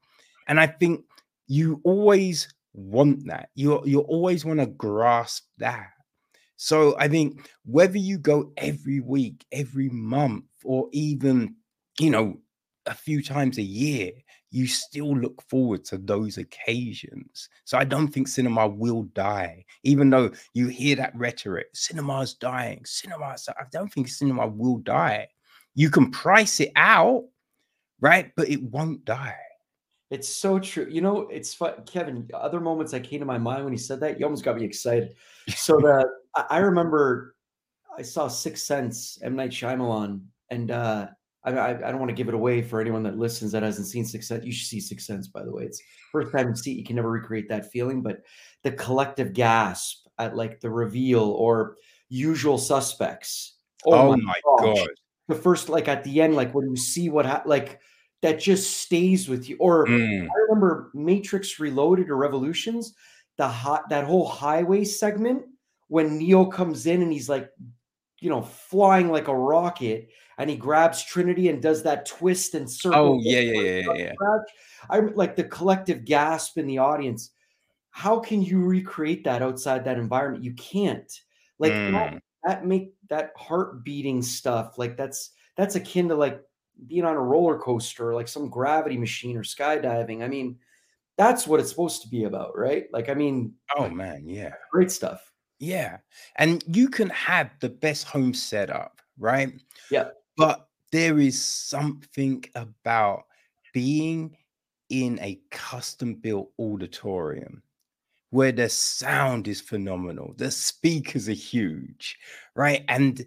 And 0.48 0.60
I 0.60 0.68
think 0.68 1.04
you 1.48 1.82
always 1.84 2.54
want 2.74 3.26
that. 3.28 3.50
You 3.56 3.82
you 3.86 4.00
always 4.02 4.46
want 4.46 4.60
to 4.60 4.68
grasp 4.68 5.44
that. 5.58 5.90
So 6.64 6.96
I 7.00 7.08
think 7.08 7.50
whether 7.66 7.98
you 7.98 8.20
go 8.20 8.52
every 8.56 9.00
week, 9.00 9.48
every 9.52 9.90
month, 9.90 10.44
or 10.64 10.90
even, 10.92 11.56
you 12.00 12.12
know, 12.12 12.38
a 12.86 12.94
few 12.94 13.24
times 13.24 13.58
a 13.58 13.64
year, 13.64 14.12
you 14.52 14.68
still 14.68 15.18
look 15.18 15.42
forward 15.50 15.84
to 15.86 15.98
those 15.98 16.38
occasions. 16.38 17.50
So 17.66 17.80
I 17.80 17.84
don't 17.84 18.10
think 18.10 18.28
cinema 18.28 18.68
will 18.68 19.04
die, 19.16 19.66
even 19.84 20.12
though 20.12 20.34
you 20.54 20.68
hear 20.68 20.96
that 20.98 21.16
rhetoric 21.16 21.66
cinema's 21.74 22.36
dying, 22.36 22.86
cinema. 22.86 23.36
I 23.50 23.64
don't 23.72 23.92
think 23.92 24.08
cinema 24.08 24.46
will 24.46 24.78
die. 24.78 25.30
You 25.74 25.90
can 25.90 26.12
price 26.12 26.60
it 26.60 26.74
out, 26.76 27.24
right? 28.02 28.32
But 28.38 28.50
it 28.50 28.62
won't 28.62 29.04
die. 29.04 29.36
It's 30.12 30.30
so 30.30 30.60
true. 30.60 30.86
You 30.88 31.02
know, 31.02 31.22
it's 31.22 31.56
fun, 31.56 31.74
Kevin. 31.88 32.30
Other 32.36 32.60
moments 32.60 32.92
that 32.92 33.04
came 33.04 33.22
to 33.22 33.26
my 33.26 33.40
mind 33.40 33.64
when 33.64 33.74
he 33.74 33.80
said 33.80 34.00
that, 34.02 34.20
you 34.20 34.26
almost 34.28 34.44
got 34.44 34.58
me 34.58 34.64
excited. 34.64 35.16
So 35.56 35.78
that 35.78 36.06
I 36.36 36.58
remember, 36.60 37.36
I 37.98 38.02
saw 38.02 38.28
Sixth 38.28 38.66
Sense, 38.66 39.20
M 39.22 39.36
Night 39.36 39.52
Shyamalan, 39.52 40.22
and 40.50 40.72
uh, 40.72 41.08
I, 41.44 41.52
I, 41.52 41.70
I 41.70 41.92
don't 41.92 42.00
want 42.00 42.10
to 42.10 42.16
give 42.16 42.28
it 42.28 42.34
away 42.34 42.62
for 42.62 42.80
anyone 42.80 43.04
that 43.04 43.18
listens 43.18 43.52
that 43.52 43.64
hasn't 43.64 43.88
seen 43.88 44.06
Sixth 44.06 44.28
Sense. 44.28 44.46
You 44.46 44.52
should 44.52 44.68
see 44.68 44.80
Sixth 44.80 45.06
Sense, 45.06 45.28
by 45.28 45.44
the 45.44 45.52
way. 45.52 45.64
It's 45.64 45.82
first 46.12 46.32
time 46.32 46.50
you 46.50 46.56
see 46.56 46.72
it, 46.74 46.78
you 46.78 46.84
can 46.84 46.96
never 46.96 47.12
recreate 47.12 47.50
that 47.50 47.72
feeling, 47.72 48.02
but 48.02 48.22
the 48.64 48.72
collective 48.72 49.34
gasp 49.34 50.08
at 50.20 50.36
like 50.36 50.60
the 50.60 50.70
reveal 50.70 51.24
or 51.24 51.78
usual 52.10 52.58
suspects. 52.58 53.56
Oh, 53.86 53.94
oh 53.94 54.18
my, 54.18 54.18
my 54.18 54.42
god. 54.46 54.88
The 55.28 55.36
first, 55.36 55.70
like 55.70 55.88
at 55.88 56.04
the 56.04 56.22
end, 56.22 56.36
like 56.36 56.54
when 56.54 56.70
you 56.70 56.76
see 56.76 57.10
what 57.10 57.26
ha- 57.26 57.44
like 57.46 57.80
that 58.22 58.40
just 58.40 58.78
stays 58.78 59.28
with 59.28 59.50
you. 59.50 59.58
Or 59.60 59.88
mm. 59.88 60.24
I 60.24 60.40
remember 60.48 60.92
Matrix 60.94 61.60
Reloaded 61.60 62.10
or 62.10 62.18
Revolutions, 62.18 62.94
the 63.38 63.48
hot 63.48 63.90
that 63.90 64.06
whole 64.06 64.28
highway 64.28 64.84
segment 64.84 65.46
when 65.92 66.18
Neo 66.18 66.46
comes 66.46 66.86
in 66.86 67.02
and 67.02 67.12
he's 67.12 67.28
like, 67.28 67.50
you 68.22 68.30
know, 68.30 68.42
flying 68.42 69.10
like 69.10 69.28
a 69.28 69.36
rocket 69.36 70.08
and 70.38 70.50
he 70.50 70.56
grabs 70.56 71.04
Trinity 71.04 71.50
and 71.50 71.62
does 71.62 71.84
that 71.84 72.06
twist 72.06 72.56
and 72.56 72.72
circle. 72.72 73.16
Oh, 73.16 73.20
yeah, 73.22 73.42
yeah, 73.42 73.62
yeah, 73.62 73.94
yeah. 73.96 74.14
I'm 74.90 75.14
like 75.16 75.36
the 75.36 75.44
collective 75.44 76.06
gasp 76.06 76.58
in 76.58 76.66
the 76.66 76.78
audience. 76.78 77.32
How 77.90 78.20
can 78.20 78.42
you 78.42 78.64
recreate 78.64 79.26
that 79.26 79.42
outside 79.42 79.84
that 79.84 79.98
environment? 79.98 80.46
You 80.46 80.54
can't. 80.54 81.12
Like 81.60 81.74
mm. 81.74 81.92
that, 81.92 82.24
that 82.46 82.66
make 82.66 82.94
that 83.10 83.34
heart 83.36 83.84
beating 83.84 84.22
stuff. 84.22 84.78
Like 84.78 84.96
that's 84.96 85.32
that's 85.58 85.76
akin 85.76 86.08
to 86.08 86.16
like 86.16 86.42
being 86.88 87.04
on 87.04 87.18
a 87.18 87.22
roller 87.22 87.60
coaster, 87.60 88.16
like 88.16 88.30
some 88.30 88.50
gravity 88.50 88.98
machine 88.98 89.36
or 89.36 89.44
skydiving. 89.44 90.24
I 90.24 90.30
mean, 90.30 90.58
that's 91.18 91.46
what 91.46 91.60
it's 91.60 91.70
supposed 91.70 92.02
to 92.04 92.08
be 92.08 92.24
about, 92.24 92.58
right? 92.58 92.86
Like, 92.94 93.10
I 93.10 93.14
mean, 93.14 93.56
oh 93.76 93.90
man, 93.90 94.30
yeah, 94.30 94.54
great 94.72 94.90
stuff. 94.90 95.31
Yeah. 95.62 95.98
And 96.38 96.64
you 96.76 96.90
can 96.90 97.10
have 97.12 97.52
the 97.60 97.70
best 97.70 98.06
home 98.06 98.34
setup, 98.34 99.00
right? 99.20 99.54
Yeah. 99.92 100.10
But 100.36 100.68
there 100.92 101.20
is 101.20 101.42
something 101.42 102.44
about 102.56 103.26
being 103.72 104.36
in 104.90 105.20
a 105.22 105.40
custom 105.52 106.16
built 106.16 106.50
auditorium 106.60 107.62
where 108.32 108.52
the 108.52 108.70
sound 108.70 109.48
is 109.48 109.62
phenomenal, 109.62 110.34
the 110.38 110.50
speakers 110.50 111.30
are 111.30 111.34
huge, 111.34 112.18
right? 112.56 112.84
And 112.88 113.24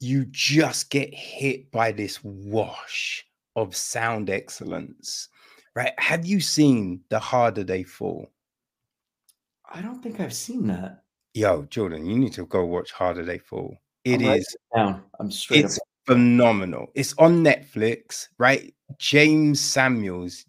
you 0.00 0.24
just 0.30 0.90
get 0.90 1.12
hit 1.12 1.70
by 1.70 1.92
this 1.92 2.22
wash 2.24 3.26
of 3.56 3.76
sound 3.76 4.30
excellence, 4.30 5.28
right? 5.74 5.92
Have 5.98 6.24
you 6.24 6.40
seen 6.40 7.02
The 7.10 7.18
Harder 7.18 7.64
They 7.64 7.82
Fall? 7.82 8.30
I 9.70 9.82
don't 9.82 10.02
think 10.02 10.18
I've 10.18 10.32
seen 10.32 10.66
that. 10.68 11.02
Yo, 11.34 11.62
Jordan, 11.70 12.04
you 12.04 12.18
need 12.18 12.34
to 12.34 12.44
go 12.46 12.64
watch 12.66 12.92
Harder 12.92 13.24
They 13.24 13.38
Fall. 13.38 13.74
It 14.04 14.20
I'm 14.20 14.34
is 14.34 14.56
down. 14.74 15.02
I'm 15.18 15.30
straight. 15.30 15.64
It's 15.64 15.78
up. 15.78 15.84
phenomenal. 16.04 16.88
It's 16.94 17.14
on 17.16 17.42
Netflix, 17.42 18.28
right? 18.38 18.74
Jeymes 18.98 19.56
Samuels, 19.56 20.44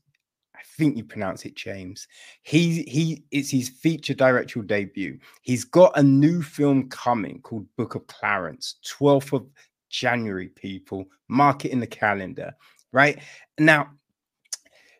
I 0.53 0.59
think 0.75 0.97
you 0.97 1.05
pronounce 1.05 1.45
it 1.45 1.55
James. 1.55 2.05
He 2.41 2.83
he 2.83 3.23
it's 3.31 3.49
his 3.49 3.69
feature 3.69 4.13
directorial 4.13 4.67
debut. 4.67 5.19
He's 5.41 5.63
got 5.63 5.97
a 5.97 6.03
new 6.03 6.41
film 6.41 6.89
coming 6.89 7.39
called 7.41 7.65
Book 7.77 7.95
of 7.95 8.05
Clarence, 8.07 8.75
12th 8.85 9.31
of 9.33 9.47
January, 9.89 10.49
people. 10.49 11.05
Mark 11.29 11.63
it 11.63 11.71
in 11.71 11.79
the 11.79 11.87
calendar, 11.87 12.53
right? 12.91 13.19
Now, 13.57 13.89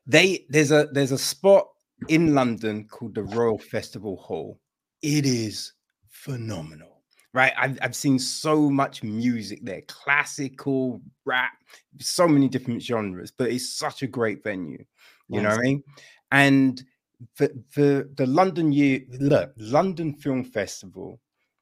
they 0.08 0.46
there's 0.48 0.72
a 0.72 0.88
there's 0.94 1.12
a 1.12 1.18
spot 1.18 1.68
in 2.08 2.34
London 2.34 2.88
called 2.88 3.16
the 3.16 3.24
Royal 3.24 3.58
Festival 3.58 4.16
Hall 4.16 4.60
it 5.04 5.26
is 5.26 5.74
phenomenal 6.10 6.90
right? 7.36 7.54
I've, 7.58 7.80
I've 7.82 7.96
seen 7.96 8.20
so 8.20 8.70
much 8.70 9.02
music 9.02 9.60
there 9.64 9.82
classical 9.88 11.02
rap 11.26 11.54
so 12.00 12.28
many 12.28 12.48
different 12.48 12.82
genres 12.82 13.32
but 13.32 13.50
it's 13.50 13.70
such 13.76 14.02
a 14.02 14.08
great 14.08 14.44
venue 14.44 14.84
you 15.30 15.42
know 15.42 15.50
what 15.50 15.60
i 15.60 15.62
mean? 15.62 15.84
And 16.32 16.84
for, 17.36 17.48
for 17.70 18.10
the 18.16 18.26
london 18.28 18.72
year 18.72 19.02
look 19.20 19.54
london 19.58 20.14
film 20.14 20.44
festival 20.44 21.20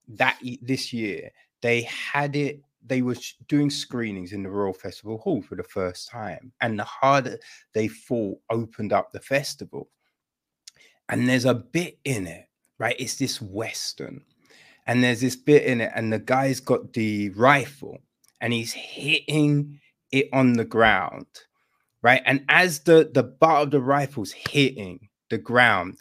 that 0.07 0.37
this 0.61 0.91
year 0.91 1.29
they 1.61 1.83
had 1.83 2.35
it 2.35 2.61
they 2.85 3.01
were 3.01 3.15
doing 3.47 3.69
screenings 3.69 4.33
in 4.33 4.43
the 4.43 4.49
royal 4.49 4.73
festival 4.73 5.17
hall 5.19 5.41
for 5.41 5.55
the 5.55 5.63
first 5.63 6.09
time 6.09 6.51
and 6.61 6.77
the 6.77 6.83
harder 6.83 7.37
they 7.73 7.87
fall 7.87 8.41
opened 8.49 8.91
up 8.93 9.11
the 9.11 9.19
festival. 9.19 9.89
And 11.09 11.27
there's 11.27 11.45
a 11.45 11.53
bit 11.53 11.99
in 12.05 12.25
it 12.25 12.47
right? 12.81 12.95
It's 12.97 13.15
this 13.15 13.39
Western. 13.39 14.23
And 14.87 15.03
there's 15.03 15.21
this 15.21 15.35
bit 15.35 15.63
in 15.63 15.81
it, 15.81 15.91
and 15.93 16.11
the 16.11 16.17
guy's 16.17 16.59
got 16.59 16.93
the 16.93 17.29
rifle 17.29 17.99
and 18.41 18.51
he's 18.51 18.73
hitting 18.73 19.79
it 20.11 20.27
on 20.33 20.53
the 20.53 20.65
ground, 20.65 21.27
right? 22.01 22.23
And 22.25 22.43
as 22.49 22.79
the, 22.79 23.09
the 23.13 23.21
butt 23.21 23.61
of 23.61 23.71
the 23.71 23.79
rifle's 23.79 24.31
hitting 24.31 25.09
the 25.29 25.37
ground, 25.37 25.99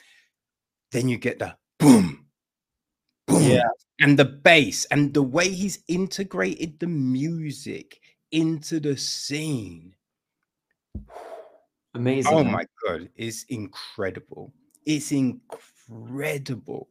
then 0.91 1.11
you 1.11 1.18
get 1.18 1.39
the 1.39 1.55
boom, 1.78 2.24
boom, 3.26 3.43
yeah. 3.43 3.68
and 4.01 4.18
the 4.18 4.24
bass, 4.24 4.87
and 4.87 5.12
the 5.12 5.22
way 5.22 5.51
he's 5.51 5.81
integrated 5.87 6.81
the 6.81 6.87
music 6.87 8.01
into 8.33 8.81
the 8.81 8.97
scene. 8.97 9.95
Amazing. 11.93 12.33
Oh 12.33 12.43
my 12.43 12.64
god, 12.87 13.11
it's 13.16 13.45
incredible. 13.51 14.55
It's 14.87 15.12
incredible 15.12 15.61
incredible. 15.91 16.88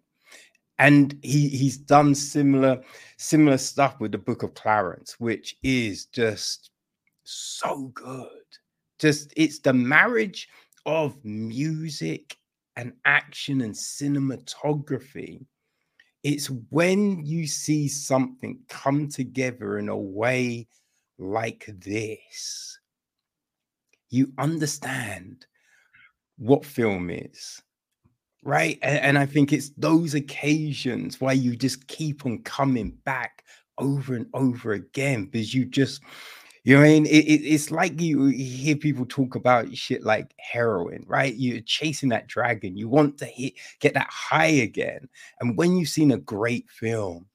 And 0.77 1.17
he 1.21 1.49
he's 1.49 1.77
done 1.77 2.15
similar 2.15 2.81
similar 3.17 3.57
stuff 3.57 3.99
with 3.99 4.13
the 4.13 4.17
Book 4.17 4.43
of 4.43 4.53
Clarence, 4.53 5.19
which 5.19 5.57
is 5.61 6.05
just 6.05 6.71
so 7.23 7.91
good. 7.93 8.27
Just 8.97 9.33
it's 9.35 9.59
the 9.59 9.73
marriage 9.73 10.47
of 10.85 11.23
music 11.25 12.37
and 12.77 12.93
action 13.03 13.61
and 13.61 13.73
cinematography. 13.73 15.45
It's 16.23 16.49
when 16.69 17.25
you 17.25 17.45
see 17.45 17.87
something 17.87 18.59
come 18.69 19.09
together 19.09 19.79
in 19.79 19.89
a 19.89 19.97
way 19.97 20.67
like 21.17 21.65
this, 21.67 22.79
you 24.09 24.31
understand 24.37 25.45
what 26.37 26.65
film 26.65 27.09
is 27.09 27.61
right? 28.43 28.79
And, 28.81 28.99
and 28.99 29.17
I 29.17 29.25
think 29.25 29.51
it's 29.51 29.71
those 29.77 30.13
occasions 30.13 31.19
why 31.19 31.33
you 31.33 31.55
just 31.55 31.87
keep 31.87 32.25
on 32.25 32.39
coming 32.43 32.91
back 33.03 33.43
over 33.77 34.15
and 34.15 34.27
over 34.33 34.73
again 34.73 35.25
because 35.25 35.53
you 35.53 35.65
just 35.65 36.01
You 36.63 36.75
know 36.75 36.83
I 36.83 36.87
mean? 36.87 37.05
It, 37.05 37.25
it, 37.25 37.41
it's 37.45 37.71
like 37.71 37.99
you 38.01 38.25
hear 38.25 38.75
people 38.75 39.05
talk 39.05 39.35
about 39.35 39.75
shit 39.75 40.03
like 40.03 40.33
heroin, 40.37 41.05
right? 41.07 41.33
You're 41.33 41.61
chasing 41.61 42.09
that 42.09 42.27
dragon. 42.27 42.75
You 42.75 42.89
want 42.89 43.17
to 43.19 43.25
hit, 43.25 43.53
get 43.79 43.93
that 43.93 44.09
high 44.09 44.47
again. 44.47 45.07
And 45.39 45.57
when 45.57 45.77
you've 45.77 45.89
seen 45.89 46.11
a 46.11 46.17
great 46.17 46.69
film, 46.69 47.27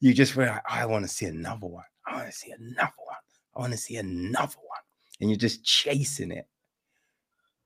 you 0.00 0.12
just 0.12 0.32
feel 0.32 0.46
like, 0.46 0.62
I 0.68 0.84
want 0.86 1.04
to 1.04 1.08
see 1.08 1.26
another 1.26 1.68
one. 1.68 1.84
I 2.06 2.16
want 2.16 2.26
to 2.26 2.32
see 2.36 2.50
another 2.50 2.92
one. 3.06 3.16
I 3.54 3.60
want 3.60 3.72
to 3.72 3.78
see 3.78 3.96
another 3.96 4.56
one. 4.56 4.82
And 5.20 5.30
you're 5.30 5.38
just 5.38 5.64
chasing 5.64 6.32
it. 6.32 6.48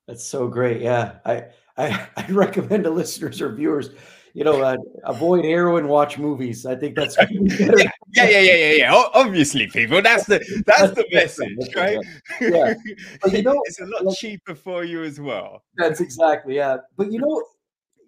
That's 0.07 0.27
so 0.27 0.49
great. 0.49 0.83
Yeah. 0.83 1.15
I, 1.25 1.47
I, 1.79 2.09
I 2.17 2.27
recommend 2.31 2.85
to 2.85 2.91
listeners 2.91 3.41
or 3.41 3.53
viewers 3.53 3.91
you 4.37 4.45
know, 4.45 4.61
uh, 4.61 4.77
avoid 5.05 5.47
heroin, 5.47 5.89
watch 5.89 6.19
movies. 6.19 6.67
I 6.67 6.77
think 6.77 6.95
that's 6.95 7.17
yeah, 7.31 7.89
yeah, 8.13 8.29
yeah, 8.29 8.41
yeah, 8.41 8.71
yeah. 8.73 9.05
Obviously, 9.15 9.67
people, 9.67 10.03
that's 10.03 10.27
the 10.27 10.41
that's, 10.67 10.83
that's 10.83 10.95
the 10.95 11.07
message, 11.11 11.75
right? 11.75 11.99
Yeah, 12.39 12.75
but 13.23 13.33
you 13.33 13.43
know, 13.43 13.59
it's 13.65 13.81
a 13.81 13.87
lot 13.87 14.05
like, 14.05 14.19
cheaper 14.19 14.55
for 14.55 14.85
you 14.85 15.05
as 15.05 15.19
well. 15.19 15.63
That's 15.79 16.01
exactly 16.03 16.57
yeah. 16.57 16.77
But 16.99 17.11
you 17.11 17.19
know, 17.19 17.43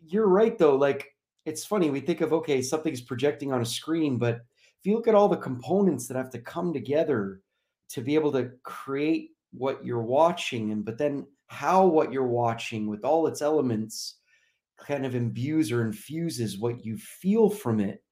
you're 0.06 0.28
right 0.28 0.58
though. 0.58 0.76
Like, 0.76 1.16
it's 1.46 1.64
funny. 1.64 1.88
We 1.88 2.00
think 2.00 2.20
of 2.20 2.34
okay, 2.34 2.60
something's 2.60 3.00
projecting 3.00 3.50
on 3.50 3.62
a 3.62 3.66
screen, 3.66 4.18
but 4.18 4.34
if 4.34 4.84
you 4.84 4.96
look 4.96 5.08
at 5.08 5.14
all 5.14 5.30
the 5.30 5.36
components 5.38 6.08
that 6.08 6.18
have 6.18 6.28
to 6.32 6.38
come 6.40 6.74
together 6.74 7.40
to 7.88 8.02
be 8.02 8.14
able 8.14 8.32
to 8.32 8.50
create 8.64 9.30
what 9.54 9.82
you're 9.82 10.02
watching, 10.02 10.72
and 10.72 10.84
but 10.84 10.98
then 10.98 11.26
how 11.48 11.86
what 11.86 12.12
you're 12.12 12.26
watching 12.26 12.86
with 12.86 13.04
all 13.04 13.26
its 13.26 13.42
elements 13.42 14.16
kind 14.78 15.04
of 15.04 15.14
imbues 15.14 15.72
or 15.72 15.82
infuses 15.82 16.58
what 16.58 16.84
you 16.84 16.96
feel 16.96 17.50
from 17.50 17.80
it. 17.80 18.02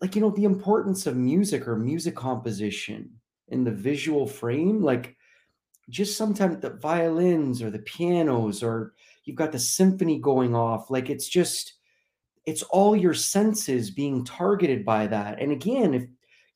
Like, 0.00 0.16
you 0.16 0.20
know, 0.20 0.30
the 0.30 0.44
importance 0.44 1.06
of 1.06 1.16
music 1.16 1.68
or 1.68 1.76
music 1.76 2.16
composition 2.16 3.10
in 3.48 3.64
the 3.64 3.70
visual 3.70 4.26
frame, 4.26 4.82
like 4.82 5.16
just 5.88 6.16
sometimes 6.16 6.60
the 6.60 6.70
violins 6.70 7.62
or 7.62 7.70
the 7.70 7.80
pianos 7.80 8.62
or 8.62 8.94
you've 9.24 9.36
got 9.36 9.52
the 9.52 9.58
symphony 9.58 10.18
going 10.18 10.54
off. 10.54 10.90
Like 10.90 11.10
it's 11.10 11.28
just, 11.28 11.74
it's 12.46 12.62
all 12.64 12.96
your 12.96 13.14
senses 13.14 13.90
being 13.90 14.24
targeted 14.24 14.84
by 14.84 15.06
that. 15.08 15.40
And 15.40 15.52
again, 15.52 15.92
if 15.94 16.04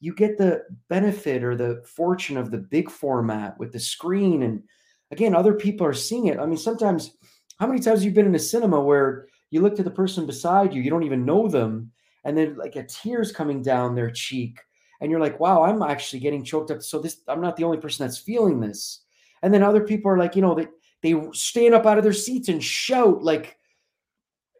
you 0.01 0.15
get 0.15 0.39
the 0.39 0.63
benefit 0.89 1.45
or 1.45 1.55
the 1.55 1.83
fortune 1.87 2.37
of 2.37 2.51
the 2.51 2.59
big 2.59 2.91
format 2.91 3.59
with 3.59 3.73
the 3.73 3.81
screen, 3.81 4.43
and 4.43 4.63
again, 5.11 5.35
other 5.35 5.55
people 5.55 5.87
are 5.87 5.95
seeing 5.95 6.27
it. 6.27 6.39
I 6.39 6.47
mean, 6.47 6.57
sometimes, 6.57 7.17
how 7.59 7.67
many 7.67 7.81
times 7.81 8.05
you've 8.05 8.15
been 8.15 8.27
in 8.27 8.35
a 8.35 8.41
cinema 8.41 8.81
where 8.81 9.29
you 9.51 9.61
look 9.61 9.77
to 9.77 9.83
the 9.83 9.91
person 9.91 10.27
beside 10.27 10.75
you, 10.75 10.83
you 10.83 10.91
don't 10.91 11.05
even 11.05 11.25
know 11.25 11.49
them, 11.49 11.93
and 12.25 12.37
then 12.37 12.57
like 12.57 12.77
a 12.77 12.85
tears 12.85 13.33
coming 13.33 13.63
down 13.63 13.95
their 13.95 14.11
cheek, 14.11 14.59
and 15.01 15.11
you're 15.11 15.21
like, 15.21 15.39
wow, 15.39 15.63
I'm 15.63 15.83
actually 15.83 16.21
getting 16.21 16.45
choked 16.45 16.71
up. 16.71 16.83
So 16.83 16.99
this, 16.99 17.21
I'm 17.29 17.41
not 17.41 17.57
the 17.57 17.65
only 17.65 17.79
person 17.79 18.07
that's 18.07 18.19
feeling 18.19 18.61
this. 18.61 19.01
And 19.43 19.53
then 19.53 19.63
other 19.63 19.85
people 19.85 20.11
are 20.11 20.19
like, 20.19 20.37
you 20.37 20.43
know, 20.43 20.55
they 20.55 20.67
they 21.03 21.15
stand 21.33 21.75
up 21.75 21.85
out 21.85 21.99
of 21.99 22.05
their 22.05 22.15
seats 22.15 22.49
and 22.49 22.65
shout 22.65 23.23
like 23.23 23.59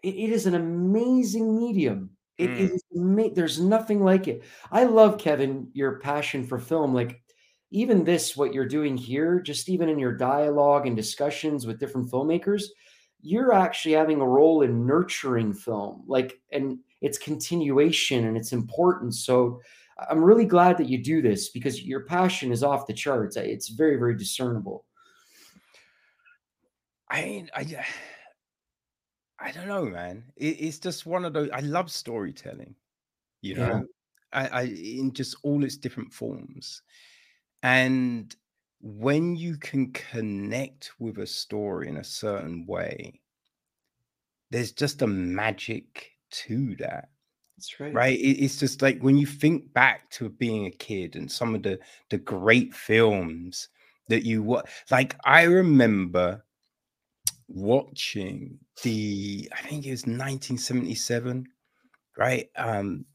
it, 0.03 0.15
it 0.15 0.31
is 0.31 0.45
an 0.47 0.55
amazing 0.55 1.57
medium. 1.57 2.11
It 2.37 2.51
mm. 2.51 2.59
is 2.59 2.85
ama- 2.95 3.35
there's 3.35 3.59
nothing 3.59 4.03
like 4.03 4.29
it. 4.29 4.43
I 4.71 4.85
love 4.85 5.19
Kevin 5.19 5.69
your 5.73 6.01
passion 6.01 6.47
for 6.47 6.59
film. 6.59 6.93
Like 6.93 7.23
even 7.75 8.05
this, 8.05 8.37
what 8.37 8.55
you're 8.55 8.69
doing 8.69 8.97
here, 8.97 9.41
just 9.41 9.69
even 9.69 9.89
in 9.89 9.99
your 9.99 10.17
dialogue 10.17 10.87
and 10.87 10.97
discussions 10.97 11.67
with 11.67 11.81
different 11.81 12.09
filmmakers, 12.09 12.67
you're 13.21 13.53
actually 13.53 13.95
having 13.95 14.21
a 14.21 14.27
role 14.27 14.63
in 14.63 14.87
nurturing 14.87 15.53
film, 15.53 16.05
like, 16.07 16.41
and 16.53 16.79
its 17.01 17.19
continuation 17.19 18.27
and 18.27 18.37
its 18.37 18.53
importance. 18.53 19.27
So 19.27 19.61
I'm 20.09 20.23
really 20.23 20.45
glad 20.45 20.79
that 20.79 20.89
you 20.89 21.03
do 21.03 21.21
this 21.21 21.49
because 21.49 21.83
your 21.83 22.05
passion 22.05 22.53
is 22.53 22.63
off 22.63 22.87
the 22.87 22.95
charts. 22.95 23.37
It's 23.37 23.71
very, 23.71 23.97
very 23.97 24.17
discernible. 24.17 24.85
I, 27.11 27.47
I, 27.57 27.67
I 29.41 29.51
don't 29.51 29.67
know, 29.67 29.87
man. 29.87 30.23
It, 30.37 30.61
it's 30.61 30.79
just 30.79 31.07
one 31.07 31.25
of 31.25 31.33
those. 31.33 31.51
I 31.53 31.61
love 31.61 31.91
storytelling, 31.91 32.77
you 33.43 33.57
know, 33.57 33.85
yeah. 34.33 34.49
I, 34.53 34.61
I 34.61 34.63
in 34.63 35.13
just 35.13 35.37
all 35.43 35.65
its 35.65 35.77
different 35.77 36.13
forms, 36.13 36.83
and 37.65 38.37
when 38.83 39.35
you 39.35 39.57
can 39.57 39.91
connect 39.93 40.93
with 40.99 41.19
a 41.19 41.27
story 41.27 41.89
in 41.89 41.97
a 41.97 42.05
certain 42.05 42.67
way, 42.67 43.23
there's 44.51 44.73
just 44.73 45.01
a 45.01 45.07
magic 45.07 46.11
to 46.31 46.77
that. 46.77 47.09
That's 47.57 47.81
right. 47.81 47.95
Right. 47.95 48.19
It's 48.21 48.59
just 48.59 48.83
like 48.83 49.01
when 49.01 49.17
you 49.17 49.27
think 49.27 49.73
back 49.73 50.11
to 50.11 50.29
being 50.29 50.67
a 50.67 50.71
kid 50.71 51.17
and 51.17 51.31
some 51.31 51.55
of 51.55 51.63
the 51.63 51.79
the 52.11 52.19
great 52.19 52.75
films 52.75 53.69
that 54.09 54.25
you 54.25 54.43
watch. 54.43 54.69
Like 54.91 55.17
I 55.25 55.45
remember 55.45 56.45
watching 57.49 58.59
the 58.83 59.49
I 59.57 59.63
think 59.63 59.87
it 59.87 59.93
was 59.93 60.03
1977, 60.03 61.47
right? 62.19 62.51
Um, 62.57 63.07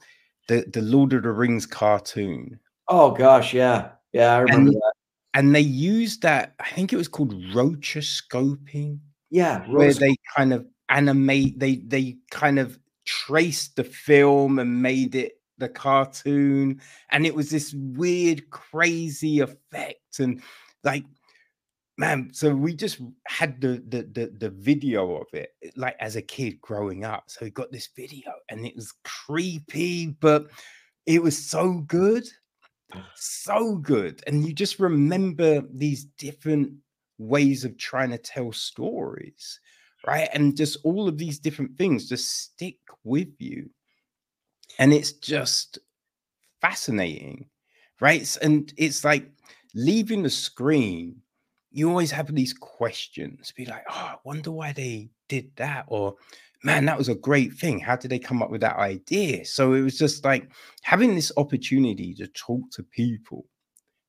the 0.48 0.66
the 0.74 0.82
Lord 0.82 1.14
of 1.14 1.24
the 1.24 1.32
Rings 1.32 1.68
cartoon. 1.68 2.60
Oh 2.88 3.12
gosh, 3.12 3.54
yeah, 3.54 3.92
yeah, 4.14 4.36
I 4.36 4.40
remember 4.40 4.72
and, 4.72 4.76
that. 4.76 4.94
and 5.34 5.56
they 5.56 5.62
used 5.62 6.22
that 6.24 6.56
i 6.60 6.70
think 6.70 6.92
it 6.92 6.98
was 6.98 7.08
called 7.08 7.34
rotoscoping 7.54 9.00
yeah 9.30 9.66
where 9.68 9.94
they 9.94 10.16
kind 10.36 10.54
of 10.54 10.66
animate 10.90 11.60
they 11.60 11.78
they 11.78 12.18
kind 12.32 12.60
of 12.60 12.80
traced 13.06 13.76
the 13.76 13.84
film 13.84 14.60
and 14.60 14.82
made 14.82 15.16
it 15.16 15.40
the 15.60 15.70
cartoon. 15.70 16.82
And 17.12 17.26
it 17.26 17.36
was 17.36 17.50
this 17.50 17.74
weird 17.74 18.50
crazy 18.50 19.42
effect. 19.42 20.20
And 20.20 20.42
like 20.84 21.04
man 21.98 22.30
so 22.32 22.56
we 22.56 22.74
just 22.74 23.02
had 23.28 23.60
the, 23.60 23.84
the 23.90 24.04
the 24.04 24.34
the, 24.38 24.50
video 24.50 25.18
of 25.18 25.28
it 25.34 25.50
like 25.76 25.98
as 26.00 26.16
a 26.16 26.22
kid 26.22 26.62
growing 26.62 27.04
up. 27.04 27.26
So 27.28 27.40
we 27.44 27.52
got 27.52 27.72
this 27.72 27.90
video 27.96 28.32
and 28.50 28.66
it 28.66 28.76
was 28.76 28.94
creepy 29.04 30.08
but 30.08 30.48
it 31.06 31.22
was 31.22 31.38
so 31.38 31.80
good 31.88 32.26
so 33.16 33.76
good. 33.76 34.22
And 34.28 34.46
you 34.46 34.54
just 34.54 34.80
remember 34.80 35.62
these 35.72 36.06
different 36.06 36.74
ways 37.18 37.66
of 37.66 37.78
trying 37.78 38.12
to 38.12 38.18
tell 38.18 38.52
stories, 38.52 39.60
right? 40.08 40.30
And 40.34 40.56
just 40.56 40.78
all 40.84 41.08
of 41.08 41.18
these 41.18 41.40
different 41.40 41.78
things 41.78 42.10
just 42.10 42.44
stick 42.44 42.78
with 43.04 43.30
you. 43.40 43.70
And 44.78 44.94
it's 44.94 45.12
just 45.14 45.80
fascinating, 46.62 47.46
right? 48.00 48.38
And 48.42 48.74
it's 48.78 49.04
like 49.04 49.30
leaving 49.76 50.24
the 50.24 50.30
screen, 50.30 51.18
you 51.72 51.90
always 51.90 52.12
have 52.12 52.34
these 52.34 52.54
questions 52.54 53.52
be 53.56 53.66
like, 53.66 53.84
oh, 53.90 53.94
I 53.94 54.16
wonder 54.24 54.52
why 54.52 54.72
they 54.74 55.10
did 55.28 55.52
that. 55.58 55.86
Or 55.88 56.16
man, 56.64 56.86
that 56.86 56.98
was 56.98 57.10
a 57.10 57.16
great 57.16 57.54
thing. 57.54 57.80
How 57.80 57.96
did 57.96 58.12
they 58.12 58.20
come 58.20 58.42
up 58.44 58.52
with 58.52 58.62
that 58.62 58.78
idea? 58.78 59.46
So 59.46 59.74
it 59.74 59.82
was 59.82 59.98
just 59.98 60.26
like 60.26 60.52
having 60.84 61.16
this 61.16 61.32
opportunity 61.38 62.14
to 62.16 62.28
talk 62.28 62.70
to 62.72 62.84
people, 62.84 63.46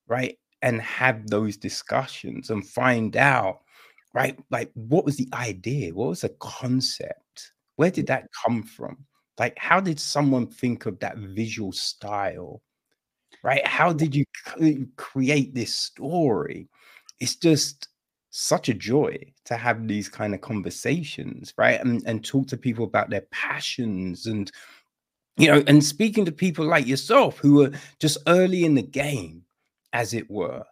right? 0.07 0.37
And 0.61 0.81
have 0.81 1.27
those 1.27 1.57
discussions 1.57 2.49
and 2.49 2.67
find 2.67 3.15
out, 3.17 3.61
right? 4.13 4.37
Like, 4.49 4.71
what 4.75 5.05
was 5.05 5.17
the 5.17 5.29
idea? 5.33 5.93
What 5.93 6.09
was 6.09 6.21
the 6.21 6.35
concept? 6.39 7.53
Where 7.77 7.91
did 7.91 8.07
that 8.07 8.27
come 8.45 8.63
from? 8.63 9.05
Like, 9.39 9.57
how 9.57 9.79
did 9.79 9.99
someone 9.99 10.47
think 10.47 10.85
of 10.85 10.99
that 10.99 11.17
visual 11.17 11.71
style? 11.71 12.61
Right? 13.43 13.65
How 13.65 13.91
did 13.91 14.13
you 14.13 14.25
create 14.97 15.55
this 15.55 15.73
story? 15.73 16.67
It's 17.19 17.35
just 17.35 17.87
such 18.31 18.69
a 18.69 18.73
joy 18.73 19.17
to 19.45 19.55
have 19.55 19.87
these 19.87 20.09
kind 20.09 20.33
of 20.33 20.41
conversations 20.41 21.53
right 21.57 21.79
and, 21.81 22.01
and 22.05 22.25
talk 22.25 22.47
to 22.47 22.57
people 22.57 22.85
about 22.85 23.09
their 23.09 23.25
passions 23.31 24.25
and 24.25 24.51
you 25.37 25.47
know 25.47 25.63
and 25.67 25.83
speaking 25.83 26.25
to 26.25 26.31
people 26.31 26.65
like 26.65 26.87
yourself 26.87 27.37
who 27.37 27.63
are 27.63 27.71
just 27.99 28.17
early 28.27 28.65
in 28.65 28.73
the 28.73 28.81
game 28.81 29.43
as 29.93 30.13
it 30.13 30.29
were 30.29 30.63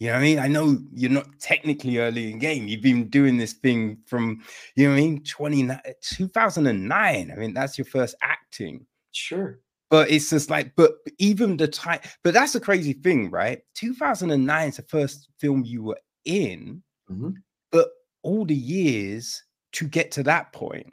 you 0.00 0.08
know 0.08 0.14
what 0.14 0.18
I 0.18 0.22
mean? 0.22 0.38
I 0.38 0.48
know 0.48 0.78
you're 0.92 1.10
not 1.10 1.38
technically 1.38 1.98
early 1.98 2.32
in 2.32 2.38
game. 2.38 2.66
You've 2.66 2.82
been 2.82 3.08
doing 3.08 3.36
this 3.36 3.52
thing 3.52 3.98
from, 4.06 4.42
you 4.74 4.86
know 4.86 4.90
what 4.90 4.98
I 4.98 5.00
mean, 5.00 5.22
20, 5.22 5.70
2009. 6.02 7.30
I 7.30 7.34
mean, 7.36 7.54
that's 7.54 7.78
your 7.78 7.84
first 7.84 8.16
acting. 8.20 8.84
Sure. 9.12 9.60
But 9.90 10.10
it's 10.10 10.30
just 10.30 10.50
like, 10.50 10.72
but 10.74 10.96
even 11.18 11.56
the 11.56 11.68
time, 11.68 12.00
but 12.24 12.34
that's 12.34 12.52
the 12.52 12.60
crazy 12.60 12.92
thing, 12.92 13.30
right? 13.30 13.62
2009 13.76 14.68
is 14.68 14.76
the 14.76 14.82
first 14.82 15.28
film 15.38 15.64
you 15.64 15.84
were 15.84 16.00
in. 16.24 16.82
Mm-hmm. 17.10 17.30
But 17.70 17.88
all 18.22 18.44
the 18.44 18.54
years 18.54 19.42
to 19.72 19.86
get 19.86 20.10
to 20.12 20.22
that 20.22 20.52
point, 20.52 20.92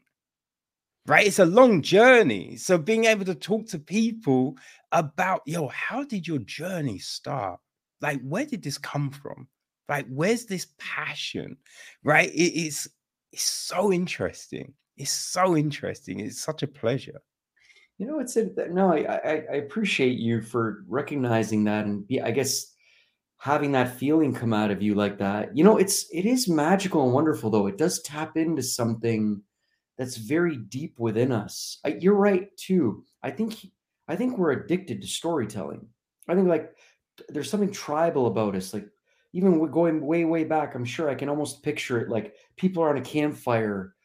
right? 1.07 1.25
It's 1.25 1.39
a 1.39 1.45
long 1.45 1.81
journey. 1.81 2.57
So 2.57 2.77
being 2.77 3.05
able 3.05 3.25
to 3.25 3.35
talk 3.35 3.67
to 3.67 3.79
people 3.79 4.57
about, 4.91 5.41
yo, 5.45 5.67
how 5.67 6.03
did 6.03 6.27
your 6.27 6.39
journey 6.39 6.99
start? 6.99 7.59
Like, 8.01 8.21
where 8.21 8.45
did 8.45 8.63
this 8.63 8.77
come 8.77 9.11
from? 9.11 9.47
Like, 9.87 10.07
where's 10.09 10.45
this 10.45 10.67
passion? 10.79 11.57
Right? 12.03 12.33
It, 12.33 12.53
it's 12.57 12.87
it's 13.31 13.43
so 13.43 13.93
interesting. 13.93 14.73
It's 14.97 15.11
so 15.11 15.55
interesting. 15.55 16.19
It's 16.19 16.41
such 16.41 16.63
a 16.63 16.67
pleasure. 16.67 17.21
You 17.97 18.07
know, 18.07 18.19
it's 18.19 18.35
a, 18.35 18.49
no, 18.69 18.91
I, 18.91 19.05
I, 19.13 19.31
I 19.51 19.55
appreciate 19.57 20.17
you 20.17 20.41
for 20.41 20.83
recognizing 20.87 21.63
that 21.65 21.85
and 21.85 22.07
be, 22.07 22.19
I 22.19 22.31
guess 22.31 22.70
having 23.41 23.71
that 23.71 23.97
feeling 23.97 24.31
come 24.31 24.53
out 24.53 24.69
of 24.69 24.83
you 24.83 24.93
like 24.93 25.17
that. 25.17 25.57
You 25.57 25.63
know, 25.63 25.77
it's 25.77 26.05
it 26.13 26.27
is 26.27 26.47
magical 26.47 27.03
and 27.05 27.11
wonderful 27.11 27.49
though. 27.49 27.65
It 27.65 27.75
does 27.75 27.99
tap 28.03 28.37
into 28.37 28.61
something 28.61 29.41
that's 29.97 30.15
very 30.15 30.57
deep 30.57 30.99
within 30.99 31.31
us. 31.31 31.79
I, 31.83 31.97
you're 31.99 32.13
right 32.13 32.55
too. 32.55 33.03
I 33.23 33.31
think 33.31 33.55
I 34.07 34.15
think 34.15 34.37
we're 34.37 34.51
addicted 34.51 35.01
to 35.01 35.07
storytelling. 35.07 35.87
I 36.27 36.35
think 36.35 36.49
like 36.49 36.75
there's 37.29 37.49
something 37.49 37.71
tribal 37.71 38.27
about 38.27 38.55
us. 38.55 38.75
Like 38.75 38.87
even 39.33 39.71
going 39.71 40.05
way 40.05 40.23
way 40.23 40.43
back, 40.43 40.75
I'm 40.75 40.85
sure 40.85 41.09
I 41.09 41.15
can 41.15 41.27
almost 41.27 41.63
picture 41.63 41.99
it. 41.99 42.09
Like 42.09 42.35
people 42.57 42.83
are 42.83 42.91
on 42.91 42.97
a 42.97 43.01
campfire. 43.01 43.95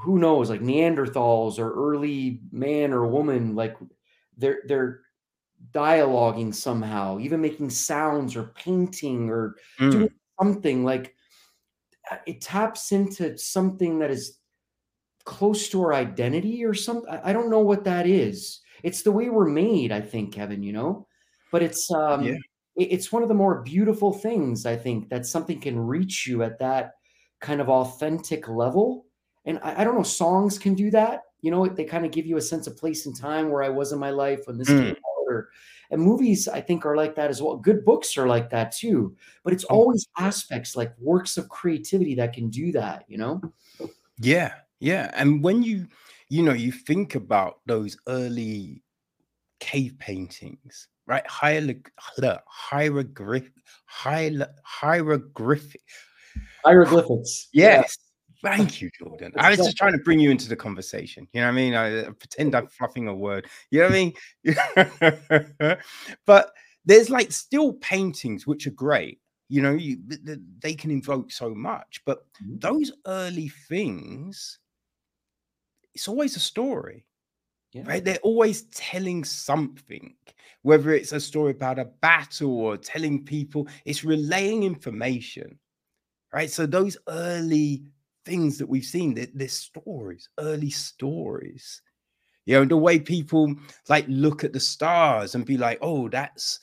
Who 0.00 0.18
knows? 0.18 0.48
Like 0.48 0.62
Neanderthals 0.62 1.58
or 1.58 1.74
early 1.74 2.40
man 2.50 2.94
or 2.94 3.06
woman. 3.06 3.54
Like 3.54 3.76
they're 4.38 4.62
they're 4.66 5.00
dialoguing 5.72 6.54
somehow, 6.54 7.18
even 7.18 7.40
making 7.40 7.70
sounds 7.70 8.36
or 8.36 8.52
painting 8.54 9.28
or 9.30 9.56
mm. 9.78 9.90
doing 9.90 10.10
something 10.40 10.84
like 10.84 11.14
uh, 12.10 12.16
it 12.26 12.40
taps 12.40 12.92
into 12.92 13.36
something 13.36 13.98
that 13.98 14.10
is 14.10 14.38
close 15.24 15.68
to 15.68 15.82
our 15.82 15.92
identity 15.92 16.64
or 16.64 16.74
something. 16.74 17.08
I 17.22 17.32
don't 17.32 17.50
know 17.50 17.60
what 17.60 17.84
that 17.84 18.06
is. 18.06 18.60
It's 18.82 19.02
the 19.02 19.12
way 19.12 19.28
we're 19.28 19.48
made, 19.48 19.92
I 19.92 20.00
think, 20.00 20.32
Kevin, 20.32 20.62
you 20.62 20.72
know, 20.72 21.06
but 21.52 21.62
it's, 21.62 21.90
um, 21.90 22.24
yeah. 22.24 22.36
it's 22.76 23.12
one 23.12 23.22
of 23.22 23.28
the 23.28 23.34
more 23.34 23.62
beautiful 23.62 24.12
things, 24.12 24.64
I 24.64 24.76
think, 24.76 25.10
that 25.10 25.26
something 25.26 25.60
can 25.60 25.78
reach 25.78 26.26
you 26.26 26.42
at 26.44 26.58
that 26.60 26.92
kind 27.40 27.60
of 27.60 27.68
authentic 27.68 28.48
level. 28.48 29.06
And 29.44 29.58
I, 29.62 29.82
I 29.82 29.84
don't 29.84 29.96
know, 29.96 30.02
songs 30.02 30.58
can 30.58 30.74
do 30.74 30.90
that. 30.92 31.22
You 31.40 31.50
know, 31.50 31.66
they 31.66 31.84
kind 31.84 32.06
of 32.06 32.10
give 32.10 32.26
you 32.26 32.36
a 32.36 32.42
sense 32.42 32.66
of 32.66 32.76
place 32.76 33.06
and 33.06 33.14
time 33.14 33.50
where 33.50 33.62
I 33.62 33.68
was 33.68 33.92
in 33.92 33.98
my 33.98 34.10
life 34.10 34.40
when 34.46 34.58
this 34.58 34.68
mm. 34.68 34.82
came 34.82 34.96
and 35.90 36.00
movies 36.00 36.48
i 36.48 36.60
think 36.60 36.84
are 36.84 36.96
like 36.96 37.14
that 37.14 37.30
as 37.30 37.42
well. 37.42 37.56
Good 37.56 37.84
books 37.84 38.16
are 38.18 38.26
like 38.26 38.50
that 38.50 38.72
too 38.72 39.16
but 39.44 39.52
it's 39.52 39.64
oh. 39.70 39.74
always 39.76 40.06
aspects 40.18 40.76
like 40.76 40.92
works 40.98 41.36
of 41.36 41.48
creativity 41.48 42.14
that 42.16 42.32
can 42.32 42.50
do 42.50 42.72
that 42.72 43.04
you 43.08 43.18
know? 43.18 43.40
Yeah 44.20 44.54
yeah 44.80 45.10
and 45.14 45.42
when 45.42 45.62
you 45.62 45.86
you 46.28 46.42
know 46.42 46.52
you 46.52 46.72
think 46.72 47.14
about 47.14 47.60
those 47.66 47.96
early 48.06 48.82
cave 49.60 49.96
paintings 49.98 50.88
right? 51.06 51.26
Hieroglyph 51.26 52.42
hieroglyph 52.46 53.50
hieroglyphic 53.86 55.80
hieroglyphics 56.64 57.48
yes 57.52 57.96
Thank 58.42 58.80
you, 58.80 58.90
Jordan. 58.96 59.32
I 59.36 59.50
was 59.50 59.58
just 59.58 59.76
trying 59.76 59.92
to 59.92 59.98
bring 59.98 60.20
you 60.20 60.30
into 60.30 60.48
the 60.48 60.56
conversation. 60.56 61.26
You 61.32 61.40
know 61.40 61.48
what 61.48 61.52
I 61.52 61.56
mean? 61.56 61.74
I, 61.74 62.00
I 62.00 62.10
pretend 62.10 62.54
I'm 62.54 62.68
fluffing 62.68 63.08
a 63.08 63.14
word. 63.14 63.48
You 63.70 63.80
know 63.80 63.88
what 63.88 63.94
I 64.46 65.42
mean? 65.66 65.76
but 66.26 66.52
there's 66.84 67.10
like 67.10 67.32
still 67.32 67.72
paintings 67.74 68.46
which 68.46 68.66
are 68.66 68.72
great. 68.72 69.20
You 69.48 69.62
know, 69.62 69.72
you 69.72 69.98
they 70.58 70.74
can 70.74 70.90
invoke 70.90 71.32
so 71.32 71.54
much, 71.54 72.02
but 72.04 72.18
mm-hmm. 72.42 72.58
those 72.58 72.92
early 73.06 73.48
things, 73.48 74.58
it's 75.94 76.06
always 76.06 76.36
a 76.36 76.40
story. 76.40 77.06
Yeah. 77.72 77.82
Right? 77.86 78.04
They're 78.04 78.18
always 78.22 78.62
telling 78.62 79.24
something, 79.24 80.14
whether 80.62 80.92
it's 80.92 81.12
a 81.12 81.20
story 81.20 81.50
about 81.52 81.78
a 81.78 81.86
battle 81.86 82.60
or 82.60 82.76
telling 82.76 83.24
people, 83.24 83.68
it's 83.84 84.04
relaying 84.04 84.62
information. 84.62 85.58
Right. 86.32 86.50
So 86.50 86.66
those 86.66 86.96
early 87.08 87.84
things 88.28 88.58
that 88.58 88.68
we've 88.68 88.84
seen. 88.84 89.14
They're, 89.14 89.28
they're 89.34 89.48
stories, 89.48 90.28
early 90.38 90.70
stories. 90.70 91.82
You 92.44 92.54
know, 92.54 92.64
the 92.64 92.76
way 92.76 92.98
people 92.98 93.54
like 93.88 94.04
look 94.08 94.44
at 94.44 94.52
the 94.52 94.60
stars 94.60 95.34
and 95.34 95.44
be 95.44 95.56
like, 95.56 95.78
oh, 95.82 96.08
that's 96.08 96.60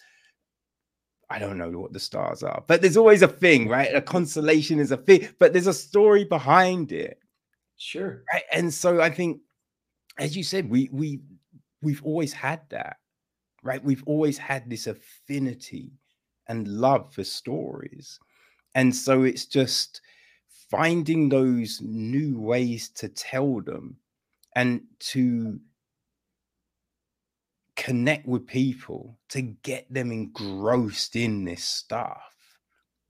I 1.29 1.39
don't 1.39 1.57
know 1.57 1.69
what 1.69 1.93
the 1.93 1.99
stars 1.99 2.43
are, 2.43 2.63
but 2.67 2.81
there's 2.81 2.97
always 2.97 3.23
a 3.23 3.27
thing, 3.27 3.67
right? 3.67 3.93
A 3.95 4.01
constellation 4.01 4.79
is 4.79 4.91
a 4.91 4.97
thing, 4.97 5.27
but 5.39 5.53
there's 5.53 5.67
a 5.67 5.73
story 5.73 6.23
behind 6.23 6.91
it. 6.91 7.19
Sure. 7.77 8.23
Right. 8.31 8.43
And 8.53 8.73
so 8.73 9.01
I 9.01 9.09
think, 9.09 9.41
as 10.19 10.37
you 10.37 10.43
said, 10.43 10.69
we 10.69 10.89
we 10.91 11.21
we've 11.81 12.03
always 12.03 12.31
had 12.31 12.61
that, 12.69 12.97
right? 13.63 13.83
We've 13.83 14.03
always 14.05 14.37
had 14.37 14.69
this 14.69 14.87
affinity 14.87 15.91
and 16.47 16.67
love 16.67 17.13
for 17.13 17.23
stories. 17.23 18.19
And 18.75 18.95
so 18.95 19.23
it's 19.23 19.45
just 19.45 20.01
finding 20.69 21.29
those 21.29 21.81
new 21.81 22.39
ways 22.39 22.89
to 22.89 23.09
tell 23.09 23.61
them 23.61 23.97
and 24.55 24.81
to 24.99 25.59
connect 27.75 28.25
with 28.25 28.47
people 28.47 29.17
to 29.29 29.41
get 29.41 29.85
them 29.93 30.11
engrossed 30.11 31.15
in 31.15 31.43
this 31.43 31.63
stuff. 31.63 32.33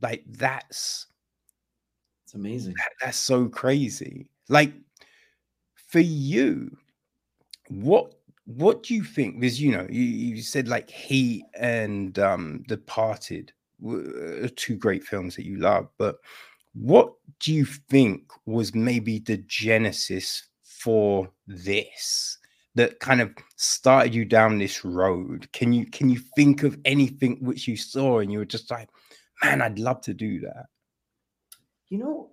Like 0.01 0.23
that's 0.27 1.07
it's 2.25 2.33
amazing. 2.33 2.73
that, 2.77 2.89
that's 3.01 3.17
so 3.17 3.47
crazy. 3.47 4.27
Like 4.49 4.73
for 5.75 5.99
you 5.99 6.75
what 7.69 8.13
what 8.45 8.83
do 8.83 8.93
you 8.93 9.03
think? 9.03 9.39
Because 9.39 9.59
you 9.61 9.71
know 9.71 9.87
you, 9.89 10.03
you 10.03 10.41
said 10.41 10.67
like 10.67 10.89
he 10.89 11.43
and 11.57 12.17
um 12.19 12.63
departed 12.67 13.51
were 13.79 14.47
two 14.55 14.77
great 14.77 15.03
films 15.03 15.35
that 15.35 15.45
you 15.45 15.57
love 15.57 15.89
but 15.97 16.17
what 16.75 17.13
do 17.39 17.53
you 17.53 17.65
think 17.65 18.31
was 18.45 18.75
maybe 18.75 19.19
the 19.19 19.37
genesis 19.47 20.47
for 20.63 21.29
this 21.47 22.37
that 22.75 22.99
kind 22.99 23.21
of 23.21 23.33
started 23.55 24.13
you 24.13 24.25
down 24.25 24.57
this 24.57 24.83
road? 24.83 25.49
Can 25.53 25.71
you 25.71 25.85
can 25.85 26.09
you 26.09 26.19
think 26.35 26.63
of 26.63 26.77
anything 26.85 27.37
which 27.41 27.67
you 27.67 27.77
saw 27.77 28.19
and 28.19 28.31
you 28.31 28.39
were 28.39 28.45
just 28.45 28.69
like, 28.69 28.89
man, 29.43 29.61
I'd 29.61 29.79
love 29.79 30.01
to 30.01 30.13
do 30.13 30.41
that? 30.41 30.65
You 31.87 31.99
know, 31.99 32.31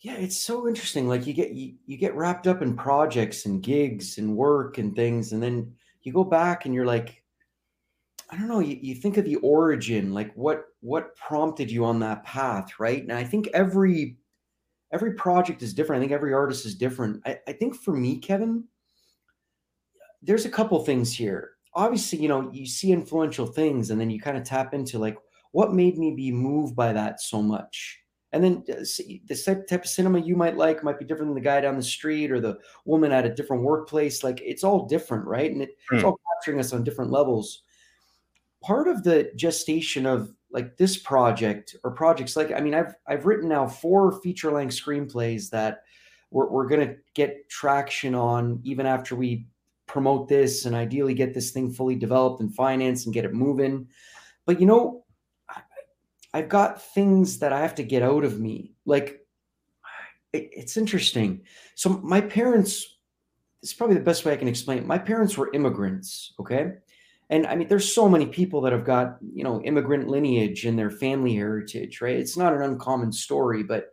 yeah, 0.00 0.14
it's 0.14 0.38
so 0.38 0.68
interesting. 0.68 1.08
Like 1.08 1.26
you 1.26 1.32
get 1.32 1.52
you, 1.52 1.74
you 1.86 1.96
get 1.96 2.14
wrapped 2.14 2.46
up 2.46 2.60
in 2.60 2.76
projects 2.76 3.46
and 3.46 3.62
gigs 3.62 4.18
and 4.18 4.36
work 4.36 4.76
and 4.76 4.94
things, 4.94 5.32
and 5.32 5.42
then 5.42 5.72
you 6.02 6.12
go 6.12 6.24
back 6.24 6.66
and 6.66 6.74
you're 6.74 6.86
like, 6.86 7.19
I 8.32 8.36
don't 8.36 8.48
know, 8.48 8.60
you, 8.60 8.78
you 8.80 8.94
think 8.94 9.16
of 9.16 9.24
the 9.24 9.36
origin, 9.36 10.14
like 10.14 10.32
what 10.34 10.64
what 10.80 11.16
prompted 11.16 11.70
you 11.70 11.84
on 11.84 11.98
that 12.00 12.24
path, 12.24 12.78
right? 12.78 13.02
And 13.02 13.12
I 13.12 13.24
think 13.24 13.48
every 13.48 14.18
every 14.92 15.14
project 15.14 15.62
is 15.62 15.74
different. 15.74 16.00
I 16.00 16.02
think 16.02 16.12
every 16.12 16.32
artist 16.32 16.66
is 16.66 16.74
different. 16.74 17.22
I, 17.26 17.38
I 17.48 17.52
think 17.52 17.74
for 17.74 17.92
me, 17.92 18.18
Kevin, 18.18 18.64
there's 20.22 20.44
a 20.44 20.50
couple 20.50 20.82
things 20.84 21.12
here. 21.12 21.50
Obviously, 21.74 22.20
you 22.20 22.28
know, 22.28 22.50
you 22.52 22.66
see 22.66 22.92
influential 22.92 23.46
things 23.46 23.90
and 23.90 24.00
then 24.00 24.10
you 24.10 24.20
kind 24.20 24.36
of 24.36 24.44
tap 24.44 24.74
into 24.74 24.98
like 24.98 25.16
what 25.52 25.74
made 25.74 25.98
me 25.98 26.14
be 26.14 26.32
moved 26.32 26.74
by 26.74 26.92
that 26.92 27.20
so 27.20 27.42
much. 27.42 27.98
And 28.32 28.44
then 28.44 28.64
uh, 28.70 28.84
the 29.26 29.64
type 29.68 29.84
of 29.84 29.90
cinema 29.90 30.20
you 30.20 30.36
might 30.36 30.56
like 30.56 30.84
might 30.84 30.98
be 30.98 31.04
different 31.04 31.30
than 31.30 31.34
the 31.34 31.48
guy 31.48 31.60
down 31.60 31.76
the 31.76 31.82
street 31.82 32.30
or 32.30 32.40
the 32.40 32.58
woman 32.84 33.10
at 33.10 33.26
a 33.26 33.34
different 33.34 33.64
workplace. 33.64 34.22
Like 34.22 34.40
it's 34.44 34.62
all 34.62 34.86
different, 34.86 35.24
right? 35.26 35.50
And 35.50 35.62
it, 35.62 35.70
mm. 35.70 35.94
it's 35.96 36.02
hmm. 36.02 36.06
all 36.06 36.20
capturing 36.36 36.60
us 36.60 36.72
on 36.72 36.84
different 36.84 37.10
levels 37.10 37.62
part 38.62 38.88
of 38.88 39.02
the 39.02 39.30
gestation 39.36 40.06
of 40.06 40.32
like 40.52 40.76
this 40.76 40.96
project 40.96 41.76
or 41.84 41.92
projects 41.92 42.36
like 42.36 42.52
i 42.52 42.60
mean 42.60 42.74
i've 42.74 42.94
i've 43.06 43.24
written 43.24 43.48
now 43.48 43.66
four 43.66 44.20
feature 44.20 44.50
length 44.50 44.74
screenplays 44.74 45.48
that 45.48 45.82
we're, 46.30 46.48
we're 46.48 46.68
to 46.68 46.96
get 47.14 47.48
traction 47.48 48.14
on 48.14 48.60
even 48.64 48.86
after 48.86 49.16
we 49.16 49.46
promote 49.86 50.28
this 50.28 50.66
and 50.66 50.76
ideally 50.76 51.14
get 51.14 51.34
this 51.34 51.50
thing 51.50 51.72
fully 51.72 51.96
developed 51.96 52.40
and 52.40 52.54
financed 52.54 53.06
and 53.06 53.14
get 53.14 53.24
it 53.24 53.34
moving. 53.34 53.88
But 54.46 54.60
you 54.60 54.66
know 54.66 55.04
I, 55.48 55.62
i've 56.32 56.48
got 56.48 56.82
things 56.94 57.40
that 57.40 57.52
i 57.52 57.60
have 57.60 57.74
to 57.76 57.82
get 57.82 58.02
out 58.02 58.24
of 58.24 58.38
me. 58.38 58.74
Like 58.86 59.26
it, 60.32 60.48
it's 60.52 60.76
interesting. 60.76 61.42
So 61.74 61.90
my 61.90 62.20
parents 62.20 62.98
it's 63.62 63.74
probably 63.74 63.96
the 63.96 64.02
best 64.02 64.24
way 64.24 64.32
i 64.32 64.36
can 64.36 64.48
explain 64.48 64.78
it. 64.78 64.86
My 64.86 64.98
parents 64.98 65.36
were 65.36 65.50
immigrants 65.52 66.34
okay 66.38 66.74
and 67.30 67.46
I 67.46 67.54
mean, 67.54 67.68
there's 67.68 67.94
so 67.94 68.08
many 68.08 68.26
people 68.26 68.60
that 68.62 68.72
have 68.72 68.84
got, 68.84 69.18
you 69.32 69.44
know, 69.44 69.62
immigrant 69.62 70.08
lineage 70.08 70.66
in 70.66 70.74
their 70.74 70.90
family 70.90 71.32
heritage, 71.34 72.00
right? 72.00 72.16
It's 72.16 72.36
not 72.36 72.52
an 72.52 72.62
uncommon 72.62 73.12
story, 73.12 73.62
but 73.62 73.90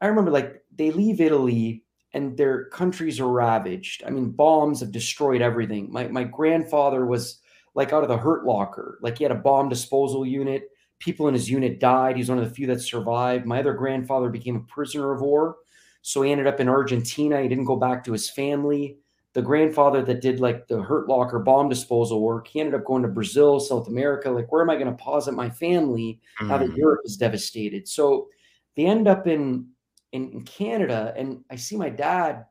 I 0.00 0.06
remember 0.06 0.30
like 0.30 0.62
they 0.74 0.90
leave 0.90 1.20
Italy 1.20 1.84
and 2.14 2.36
their 2.38 2.64
countries 2.70 3.20
are 3.20 3.28
ravaged. 3.28 4.02
I 4.06 4.10
mean, 4.10 4.30
bombs 4.30 4.80
have 4.80 4.92
destroyed 4.92 5.42
everything. 5.42 5.92
My, 5.92 6.08
my 6.08 6.24
grandfather 6.24 7.04
was 7.04 7.40
like 7.74 7.92
out 7.92 8.02
of 8.02 8.08
the 8.08 8.16
hurt 8.16 8.46
locker, 8.46 8.98
like 9.02 9.18
he 9.18 9.24
had 9.24 9.32
a 9.32 9.36
bomb 9.36 9.68
disposal 9.68 10.24
unit. 10.24 10.70
People 11.00 11.28
in 11.28 11.34
his 11.34 11.50
unit 11.50 11.80
died. 11.80 12.16
He's 12.16 12.30
one 12.30 12.38
of 12.38 12.48
the 12.48 12.54
few 12.54 12.66
that 12.68 12.80
survived. 12.80 13.44
My 13.44 13.60
other 13.60 13.74
grandfather 13.74 14.30
became 14.30 14.56
a 14.56 14.72
prisoner 14.72 15.12
of 15.12 15.20
war. 15.20 15.56
So 16.00 16.22
he 16.22 16.32
ended 16.32 16.46
up 16.46 16.60
in 16.60 16.68
Argentina. 16.70 17.42
He 17.42 17.48
didn't 17.48 17.64
go 17.64 17.76
back 17.76 18.04
to 18.04 18.12
his 18.12 18.30
family 18.30 18.98
the 19.34 19.42
grandfather 19.42 20.00
that 20.02 20.20
did 20.20 20.38
like 20.38 20.68
the 20.68 20.80
hurt 20.80 21.08
locker 21.08 21.40
bomb 21.40 21.68
disposal 21.68 22.22
work, 22.22 22.46
he 22.46 22.60
ended 22.60 22.74
up 22.74 22.84
going 22.84 23.02
to 23.02 23.08
Brazil, 23.08 23.58
South 23.58 23.88
America. 23.88 24.30
Like, 24.30 24.50
where 24.50 24.62
am 24.62 24.70
I 24.70 24.76
going 24.76 24.86
to 24.86 25.02
posit 25.02 25.34
my 25.34 25.50
family 25.50 26.20
mm. 26.40 26.48
now 26.48 26.58
that 26.58 26.70
mm. 26.70 26.76
Europe 26.76 27.00
is 27.04 27.16
devastated? 27.16 27.88
So 27.88 28.28
they 28.76 28.86
end 28.86 29.08
up 29.08 29.26
in, 29.26 29.68
in, 30.12 30.30
in 30.30 30.44
Canada, 30.44 31.12
and 31.16 31.44
I 31.50 31.56
see 31.56 31.76
my 31.76 31.90
dad, 31.90 32.46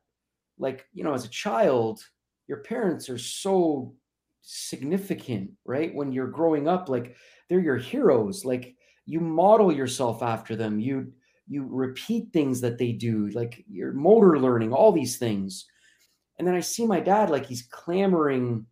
like 0.58 0.86
you 0.92 1.04
know, 1.04 1.14
as 1.14 1.24
a 1.24 1.30
child, 1.30 2.00
your 2.48 2.58
parents 2.58 3.08
are 3.08 3.18
so 3.18 3.94
significant, 4.42 5.50
right? 5.64 5.94
When 5.94 6.12
you're 6.12 6.26
growing 6.26 6.68
up, 6.68 6.90
like 6.90 7.16
they're 7.48 7.60
your 7.60 7.78
heroes. 7.78 8.44
Like 8.44 8.76
you 9.06 9.20
model 9.20 9.72
yourself 9.72 10.22
after 10.22 10.54
them. 10.54 10.78
You 10.78 11.12
you 11.48 11.66
repeat 11.66 12.32
things 12.32 12.60
that 12.60 12.76
they 12.76 12.92
do, 12.92 13.28
like 13.30 13.64
your 13.70 13.92
motor 13.92 14.38
learning, 14.38 14.72
all 14.74 14.92
these 14.92 15.16
things. 15.16 15.66
And 16.38 16.46
then 16.46 16.54
I 16.54 16.60
see 16.60 16.86
my 16.86 17.00
dad 17.00 17.30
like 17.30 17.46
he's 17.46 17.62
clamoring 17.62 18.66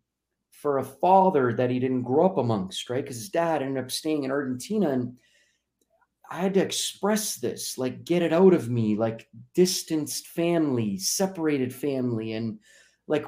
for 0.51 0.77
a 0.77 0.83
father 0.83 1.53
that 1.53 1.69
he 1.69 1.79
didn't 1.79 2.03
grow 2.03 2.25
up 2.25 2.37
amongst, 2.37 2.89
right? 2.89 3.03
Because 3.03 3.17
his 3.17 3.29
dad 3.29 3.61
ended 3.61 3.83
up 3.83 3.91
staying 3.91 4.23
in 4.23 4.31
Argentina 4.31 4.89
and 4.89 5.17
I 6.29 6.37
had 6.37 6.53
to 6.55 6.61
express 6.61 7.35
this, 7.35 7.77
like 7.77 8.05
get 8.05 8.23
it 8.23 8.33
out 8.33 8.53
of 8.53 8.69
me, 8.69 8.95
like 8.95 9.27
distanced 9.53 10.27
family, 10.27 10.97
separated 10.97 11.73
family. 11.73 12.33
And 12.33 12.59
like, 13.07 13.25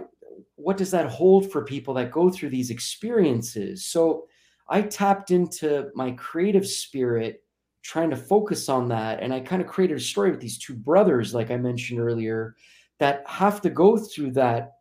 what 0.56 0.78
does 0.78 0.92
that 0.92 1.08
hold 1.08 1.52
for 1.52 1.64
people 1.64 1.94
that 1.96 2.12
go 2.12 2.30
through 2.30 2.50
these 2.50 2.72
experiences? 2.72 3.86
So 3.86 4.26
I 4.68 4.82
tapped 4.82 5.30
into 5.30 5.90
my 5.94 6.12
creative 6.12 6.66
spirit, 6.66 7.44
trying 7.84 8.10
to 8.10 8.16
focus 8.16 8.70
on 8.70 8.88
that. 8.90 9.22
And 9.22 9.34
I 9.34 9.40
kind 9.40 9.62
of 9.62 9.68
created 9.68 9.98
a 9.98 10.02
story 10.02 10.32
with 10.32 10.40
these 10.40 10.58
two 10.58 10.74
brothers, 10.74 11.34
like 11.34 11.52
I 11.52 11.58
mentioned 11.58 12.00
earlier, 12.00 12.56
that 13.00 13.24
have 13.28 13.62
to 13.62 13.70
go 13.70 13.98
through 13.98 14.32
that 14.32 14.74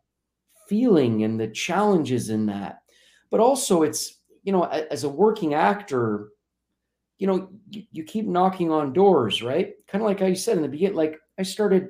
feeling 0.67 1.23
and 1.23 1.39
the 1.39 1.47
challenges 1.47 2.29
in 2.29 2.45
that. 2.47 2.79
But 3.29 3.39
also, 3.39 3.83
it's, 3.83 4.21
you 4.43 4.51
know, 4.51 4.63
as 4.63 5.03
a 5.03 5.09
working 5.09 5.53
actor, 5.53 6.29
you 7.17 7.27
know, 7.27 7.49
you, 7.69 7.83
you 7.91 8.03
keep 8.03 8.25
knocking 8.25 8.71
on 8.71 8.93
doors, 8.93 9.41
right? 9.41 9.73
Kind 9.87 10.01
of 10.01 10.07
like 10.07 10.19
how 10.19 10.25
you 10.25 10.35
said 10.35 10.57
in 10.57 10.63
the 10.63 10.69
beginning, 10.69 10.95
like 10.95 11.17
I 11.39 11.43
started 11.43 11.89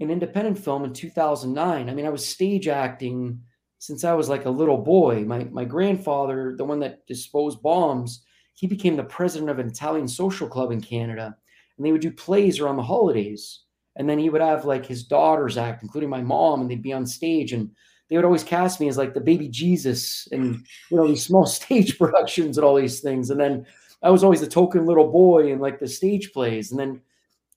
an 0.00 0.10
independent 0.10 0.58
film 0.58 0.84
in 0.84 0.92
2009. 0.92 1.88
I 1.88 1.94
mean, 1.94 2.06
I 2.06 2.10
was 2.10 2.26
stage 2.26 2.68
acting 2.68 3.40
since 3.78 4.04
I 4.04 4.14
was 4.14 4.28
like 4.28 4.46
a 4.46 4.50
little 4.50 4.78
boy. 4.78 5.24
My 5.24 5.44
my 5.44 5.64
grandfather, 5.64 6.54
the 6.56 6.64
one 6.64 6.80
that 6.80 7.06
disposed 7.06 7.62
bombs, 7.62 8.24
he 8.54 8.66
became 8.66 8.96
the 8.96 9.04
president 9.04 9.50
of 9.50 9.58
an 9.58 9.68
Italian 9.68 10.08
social 10.08 10.48
club 10.48 10.72
in 10.72 10.80
Canada, 10.80 11.36
and 11.76 11.84
they 11.84 11.92
would 11.92 12.00
do 12.00 12.10
plays 12.10 12.60
around 12.60 12.76
the 12.76 12.82
holidays. 12.82 13.63
And 13.96 14.08
then 14.08 14.18
he 14.18 14.28
would 14.28 14.40
have 14.40 14.64
like 14.64 14.84
his 14.86 15.04
daughters 15.04 15.56
act, 15.56 15.82
including 15.82 16.10
my 16.10 16.22
mom, 16.22 16.60
and 16.60 16.70
they'd 16.70 16.82
be 16.82 16.92
on 16.92 17.06
stage 17.06 17.52
and 17.52 17.70
they 18.08 18.16
would 18.16 18.24
always 18.24 18.44
cast 18.44 18.80
me 18.80 18.88
as 18.88 18.98
like 18.98 19.14
the 19.14 19.20
baby 19.20 19.48
Jesus 19.48 20.28
and 20.30 20.56
hmm. 20.56 20.62
you 20.90 20.96
know 20.96 21.06
these 21.06 21.24
small 21.24 21.46
stage 21.58 21.98
productions 21.98 22.58
and 22.58 22.64
all 22.64 22.74
these 22.74 23.00
things. 23.00 23.30
And 23.30 23.40
then 23.40 23.66
I 24.02 24.10
was 24.10 24.22
always 24.22 24.40
the 24.40 24.46
token 24.46 24.86
little 24.86 25.10
boy 25.10 25.50
in 25.52 25.58
like 25.58 25.78
the 25.78 25.88
stage 25.88 26.32
plays. 26.32 26.70
And 26.70 26.78
then 26.78 27.00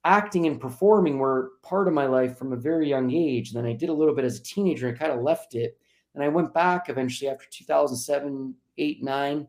acting 0.06 0.48
and 0.48 0.60
performing 0.60 1.20
were 1.20 1.52
part 1.64 1.88
of 1.88 1.94
my 1.94 2.06
life 2.06 2.38
from 2.38 2.54
a 2.54 2.58
very 2.58 2.88
young 2.88 3.12
age. 3.12 3.50
And 3.50 3.58
then 3.58 3.70
I 3.70 3.76
did 3.76 3.90
a 3.90 3.94
little 3.94 4.16
bit 4.16 4.24
as 4.24 4.40
a 4.40 4.44
teenager 4.44 4.88
and 4.88 4.98
kind 4.98 5.12
of 5.12 5.22
left 5.22 5.56
it. 5.56 5.78
And 6.16 6.24
I 6.24 6.30
went 6.30 6.54
back 6.54 6.88
eventually 6.90 7.30
after 7.30 7.46
2007, 7.52 8.56
8, 8.78 9.04
9. 9.04 9.48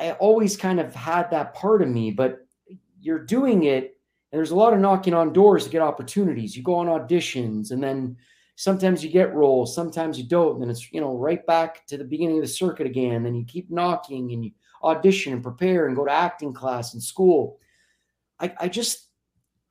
I 0.00 0.12
always 0.12 0.56
kind 0.56 0.80
of 0.80 0.94
had 0.94 1.30
that 1.30 1.54
part 1.54 1.82
of 1.82 1.88
me, 1.88 2.10
but 2.10 2.46
you're 3.00 3.24
doing 3.24 3.64
it 3.64 3.95
and 4.36 4.40
there's 4.42 4.50
a 4.50 4.54
lot 4.56 4.74
of 4.74 4.80
knocking 4.80 5.14
on 5.14 5.32
doors 5.32 5.64
to 5.64 5.70
get 5.70 5.80
opportunities. 5.80 6.54
You 6.54 6.62
go 6.62 6.74
on 6.74 6.88
auditions 6.88 7.70
and 7.70 7.82
then 7.82 8.18
sometimes 8.56 9.02
you 9.02 9.08
get 9.08 9.34
roles, 9.34 9.74
sometimes 9.74 10.18
you 10.18 10.24
don't. 10.28 10.56
And 10.56 10.62
then 10.62 10.68
it's, 10.68 10.92
you 10.92 11.00
know, 11.00 11.16
right 11.16 11.46
back 11.46 11.86
to 11.86 11.96
the 11.96 12.04
beginning 12.04 12.36
of 12.36 12.42
the 12.42 12.48
circuit 12.48 12.86
again. 12.86 13.22
Then 13.22 13.34
you 13.34 13.46
keep 13.46 13.70
knocking 13.70 14.30
and 14.32 14.44
you 14.44 14.50
audition 14.84 15.32
and 15.32 15.42
prepare 15.42 15.86
and 15.86 15.96
go 15.96 16.04
to 16.04 16.12
acting 16.12 16.52
class 16.52 16.92
and 16.92 17.02
school. 17.02 17.60
I, 18.38 18.52
I 18.60 18.68
just, 18.68 19.08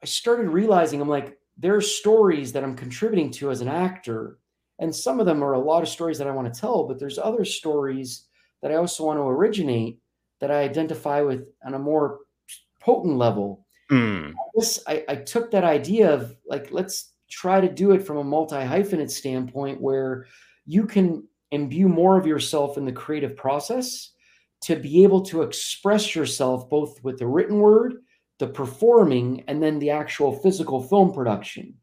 I 0.02 0.08
started 0.08 0.50
realizing 0.50 1.00
I'm 1.00 1.08
like, 1.08 1.38
there 1.60 1.76
are 1.76 1.82
stories 1.82 2.52
that 2.54 2.64
I'm 2.64 2.76
contributing 2.76 3.30
to 3.34 3.52
as 3.52 3.62
an 3.62 3.68
actor. 3.68 4.40
And 4.80 4.96
some 4.96 5.20
of 5.20 5.28
them 5.28 5.44
are 5.44 5.54
a 5.54 5.60
lot 5.60 5.84
of 5.84 5.90
stories 5.90 6.18
that 6.18 6.28
I 6.28 6.32
want 6.32 6.52
to 6.52 6.60
tell, 6.60 6.88
but 6.88 6.98
there's 6.98 7.20
other 7.20 7.46
stories 7.46 8.26
that 8.64 8.72
I 8.72 8.78
also 8.78 9.06
want 9.06 9.20
to 9.20 9.28
originate 9.28 10.00
that 10.40 10.50
I 10.50 10.64
identify 10.64 11.22
with 11.22 11.46
on 11.64 11.76
a 11.76 11.80
more 11.80 12.22
potent 12.82 13.18
level. 13.18 13.65
Mm. 13.92 14.32
I, 14.32 14.44
guess 14.56 14.80
I, 14.88 15.06
I 15.08 15.16
took 15.16 15.52
that 15.52 15.64
idea 15.64 16.14
of 16.14 16.36
like, 16.48 16.70
let's 16.72 17.14
try 17.30 17.62
to 17.62 17.72
do 17.72 17.92
it 17.92 18.06
from 18.06 18.18
a 18.18 18.24
multi 18.24 18.56
hyphenate 18.56 19.12
standpoint 19.12 19.82
where 19.82 20.26
you 20.66 20.86
can 20.86 21.28
imbue 21.52 21.88
more 21.88 22.18
of 22.18 22.26
yourself 22.26 22.78
in 22.78 22.86
the 22.86 22.92
creative 22.92 23.36
process 23.36 24.12
to 24.62 24.76
be 24.76 25.04
able 25.04 25.22
to 25.22 25.42
express 25.42 26.16
yourself 26.16 26.70
both 26.70 27.04
with 27.04 27.20
the 27.20 27.28
written 27.28 27.60
word, 27.60 27.96
the 28.40 28.48
performing, 28.48 29.44
and 29.48 29.62
then 29.62 29.80
the 29.80 29.92
actual 29.92 30.40
physical 30.40 30.82
film 30.82 31.14
production. 31.14 31.74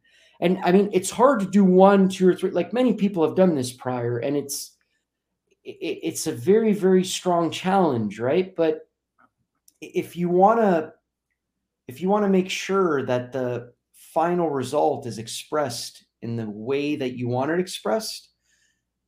And 0.41 0.59
I 0.65 0.73
mean, 0.73 0.91
it's 0.93 1.11
hard 1.11 1.39
to 1.41 1.47
do 1.47 1.65
one, 1.65 2.09
two, 2.09 2.29
or 2.29 2.35
three. 2.35 2.51
Like 2.51 2.73
many 2.73 2.95
people 2.95 3.25
have 3.25 3.37
done 3.37 3.55
this 3.55 3.73
prior, 3.73 4.19
and 4.19 4.37
it's 4.37 4.73
it's 5.65 6.27
a 6.27 6.33
very, 6.33 6.73
very 6.73 7.05
strong 7.05 7.53
challenge, 7.53 8.19
right? 8.19 8.53
But 8.57 8.81
if 9.81 10.17
you 10.17 10.29
want 10.29 10.59
to 10.59 10.93
if 11.93 12.01
you 12.01 12.09
want 12.09 12.25
to 12.25 12.31
make 12.31 12.49
sure 12.49 13.05
that 13.05 13.33
the 13.33 13.71
final 13.93 14.49
result 14.49 15.07
is 15.07 15.19
expressed 15.19 16.05
in 16.23 16.37
the 16.37 16.49
way 16.49 16.97
that 16.97 17.19
you 17.19 17.29
want 17.29 17.51
it 17.51 17.61
expressed, 17.61 18.31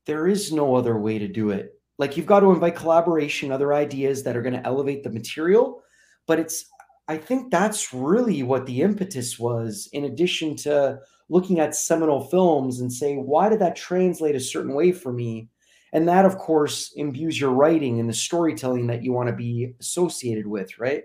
there 0.04 0.28
is 0.28 0.52
no 0.52 0.74
other 0.74 0.98
way 0.98 1.18
to 1.18 1.26
do 1.26 1.48
it. 1.48 1.80
Like 1.96 2.18
you've 2.18 2.26
got 2.26 2.40
to 2.40 2.52
invite 2.52 2.76
collaboration, 2.76 3.50
other 3.50 3.72
ideas 3.72 4.22
that 4.24 4.36
are 4.36 4.42
going 4.42 4.54
to 4.54 4.66
elevate 4.66 5.02
the 5.02 5.10
material. 5.10 5.82
But 6.26 6.40
it's, 6.40 6.66
I 7.08 7.16
think 7.16 7.50
that's 7.50 7.94
really 7.94 8.42
what 8.42 8.66
the 8.66 8.82
impetus 8.82 9.38
was, 9.38 9.88
in 9.94 10.04
addition 10.04 10.54
to 10.56 10.98
looking 11.30 11.60
at 11.60 11.74
seminal 11.74 12.26
films 12.26 12.80
and 12.80 12.92
say, 12.92 13.14
why 13.14 13.48
did 13.48 13.60
that 13.60 13.76
translate 13.76 14.34
a 14.34 14.40
certain 14.40 14.74
way 14.74 14.92
for 14.92 15.10
me? 15.10 15.48
And 15.94 16.06
that, 16.08 16.26
of 16.26 16.36
course, 16.36 16.92
imbues 16.96 17.40
your 17.40 17.52
writing 17.52 17.98
and 17.98 18.10
the 18.10 18.14
storytelling 18.14 18.88
that 18.88 19.02
you 19.02 19.14
want 19.14 19.30
to 19.30 19.34
be 19.34 19.72
associated 19.80 20.46
with, 20.46 20.78
right? 20.78 21.04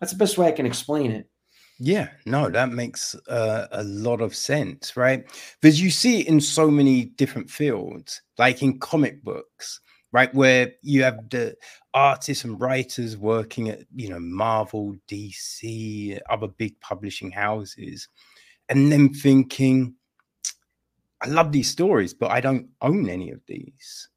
That's 0.00 0.12
the 0.12 0.18
best 0.18 0.38
way 0.38 0.46
I 0.46 0.52
can 0.52 0.66
explain 0.66 1.12
it. 1.12 1.28
Yeah, 1.78 2.08
no, 2.24 2.48
that 2.48 2.72
makes 2.72 3.14
uh, 3.28 3.66
a 3.70 3.84
lot 3.84 4.22
of 4.22 4.34
sense, 4.34 4.96
right? 4.96 5.26
Because 5.60 5.80
you 5.80 5.90
see 5.90 6.20
it 6.20 6.28
in 6.28 6.40
so 6.40 6.70
many 6.70 7.04
different 7.04 7.50
fields, 7.50 8.22
like 8.38 8.62
in 8.62 8.78
comic 8.78 9.22
books, 9.22 9.80
right? 10.10 10.34
Where 10.34 10.72
you 10.80 11.02
have 11.02 11.28
the 11.28 11.54
artists 11.92 12.44
and 12.44 12.58
writers 12.58 13.18
working 13.18 13.68
at, 13.68 13.80
you 13.94 14.08
know, 14.08 14.18
Marvel, 14.18 14.96
DC, 15.06 16.18
other 16.30 16.48
big 16.48 16.80
publishing 16.80 17.30
houses, 17.30 18.08
and 18.70 18.90
then 18.90 19.12
thinking, 19.12 19.94
I 21.20 21.28
love 21.28 21.52
these 21.52 21.68
stories, 21.68 22.14
but 22.14 22.30
I 22.30 22.40
don't 22.40 22.68
own 22.80 23.10
any 23.10 23.30
of 23.30 23.40
these. 23.46 24.08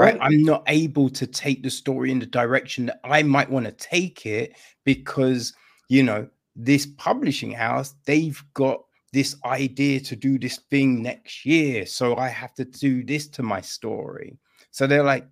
Right? 0.00 0.18
I'm 0.20 0.42
not 0.42 0.64
able 0.66 1.10
to 1.10 1.26
take 1.26 1.62
the 1.62 1.70
story 1.70 2.10
in 2.10 2.18
the 2.18 2.26
direction 2.26 2.86
that 2.86 3.00
I 3.04 3.22
might 3.22 3.50
want 3.50 3.66
to 3.66 3.72
take 3.72 4.26
it 4.26 4.56
because, 4.84 5.52
you 5.88 6.02
know, 6.02 6.28
this 6.56 6.86
publishing 6.86 7.52
house, 7.52 7.94
they've 8.04 8.42
got 8.54 8.82
this 9.12 9.36
idea 9.44 10.00
to 10.00 10.16
do 10.16 10.38
this 10.38 10.58
thing 10.70 11.02
next 11.02 11.44
year. 11.44 11.86
So 11.86 12.16
I 12.16 12.28
have 12.28 12.54
to 12.54 12.64
do 12.64 13.02
this 13.04 13.28
to 13.28 13.42
my 13.42 13.60
story. 13.60 14.38
So 14.70 14.86
they're 14.86 15.02
like, 15.02 15.26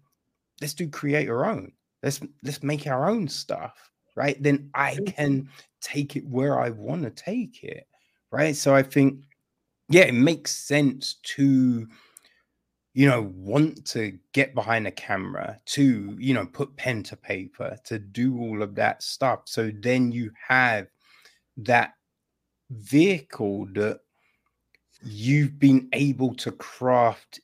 let's 0.60 0.74
do 0.74 0.88
create 0.88 1.28
our 1.28 1.46
own. 1.46 1.72
Let's 2.02 2.20
let's 2.42 2.62
make 2.62 2.86
our 2.86 3.08
own 3.08 3.28
stuff. 3.28 3.90
Right. 4.16 4.42
Then 4.42 4.70
I 4.74 4.98
can 5.06 5.48
take 5.80 6.16
it 6.16 6.26
where 6.26 6.60
I 6.60 6.70
want 6.70 7.02
to 7.04 7.10
take 7.10 7.62
it. 7.62 7.86
Right. 8.32 8.56
So 8.56 8.74
I 8.74 8.82
think, 8.82 9.22
yeah, 9.88 10.02
it 10.02 10.14
makes 10.14 10.52
sense 10.52 11.14
to 11.36 11.86
you 12.98 13.06
know, 13.06 13.30
want 13.36 13.84
to 13.84 14.18
get 14.32 14.56
behind 14.56 14.84
a 14.84 14.90
camera, 14.90 15.56
to, 15.66 16.16
you 16.18 16.34
know, 16.34 16.44
put 16.44 16.76
pen 16.76 17.00
to 17.04 17.14
paper, 17.14 17.78
to 17.84 17.96
do 17.96 18.40
all 18.40 18.60
of 18.60 18.74
that 18.74 19.04
stuff. 19.04 19.42
So 19.44 19.70
then 19.72 20.10
you 20.10 20.32
have 20.48 20.88
that 21.58 21.92
vehicle 22.70 23.68
that 23.74 24.00
you've 25.00 25.60
been 25.60 25.88
able 25.92 26.34
to 26.34 26.50
craft 26.50 27.38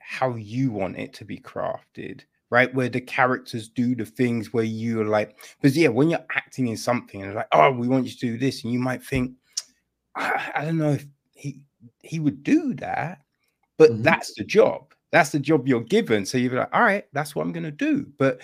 how 0.00 0.34
you 0.34 0.72
want 0.72 0.98
it 0.98 1.12
to 1.12 1.24
be 1.24 1.38
crafted 1.38 2.22
right 2.50 2.74
where 2.74 2.88
the 2.88 3.00
characters 3.00 3.68
do 3.68 3.94
the 3.94 4.04
things 4.04 4.52
where 4.52 4.64
you're 4.64 5.04
like 5.04 5.36
because 5.60 5.78
yeah 5.78 5.88
when 5.88 6.10
you're 6.10 6.26
acting 6.34 6.66
in 6.66 6.76
something 6.76 7.22
and 7.22 7.34
like 7.34 7.48
oh 7.52 7.70
we 7.70 7.86
want 7.88 8.06
you 8.06 8.10
to 8.10 8.18
do 8.18 8.38
this 8.38 8.64
and 8.64 8.72
you 8.72 8.78
might 8.78 9.02
think 9.02 9.32
i, 10.16 10.52
I 10.54 10.64
don't 10.64 10.78
know 10.78 10.92
if 10.92 11.06
he 11.34 11.60
he 12.02 12.20
would 12.20 12.42
do 12.42 12.74
that 12.74 13.18
but 13.78 13.90
mm-hmm. 13.90 14.02
that's 14.02 14.34
the 14.34 14.44
job 14.44 14.92
that's 15.16 15.30
the 15.30 15.38
job 15.38 15.66
you're 15.66 15.80
given. 15.80 16.26
So 16.26 16.38
you're 16.38 16.52
like 16.52 16.74
all 16.74 16.82
right 16.82 17.04
that's 17.12 17.34
what 17.34 17.42
i'm 17.42 17.52
going 17.52 17.64
to 17.64 17.70
do. 17.70 18.06
But 18.18 18.42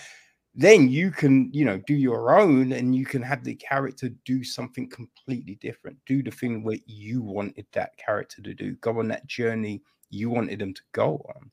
then 0.55 0.89
you 0.89 1.11
can 1.11 1.51
you 1.53 1.65
know 1.65 1.81
do 1.87 1.95
your 1.95 2.39
own 2.39 2.73
and 2.73 2.95
you 2.95 3.05
can 3.05 3.23
have 3.23 3.45
the 3.45 3.55
character 3.55 4.11
do 4.25 4.43
something 4.43 4.89
completely 4.89 5.57
different. 5.57 5.99
Do 6.07 6.23
the 6.23 6.31
thing 6.31 6.63
where 6.63 6.79
you 6.87 7.23
wanted 7.23 7.67
that 7.73 7.97
character 7.97 8.43
to 8.43 8.55
do. 8.55 8.75
Go 8.77 8.99
on 8.99 9.09
that 9.09 9.27
journey 9.27 9.83
you 10.11 10.29
wanted 10.29 10.59
them 10.59 10.75
to 10.75 10.83
go 10.93 11.25
on. 11.35 11.51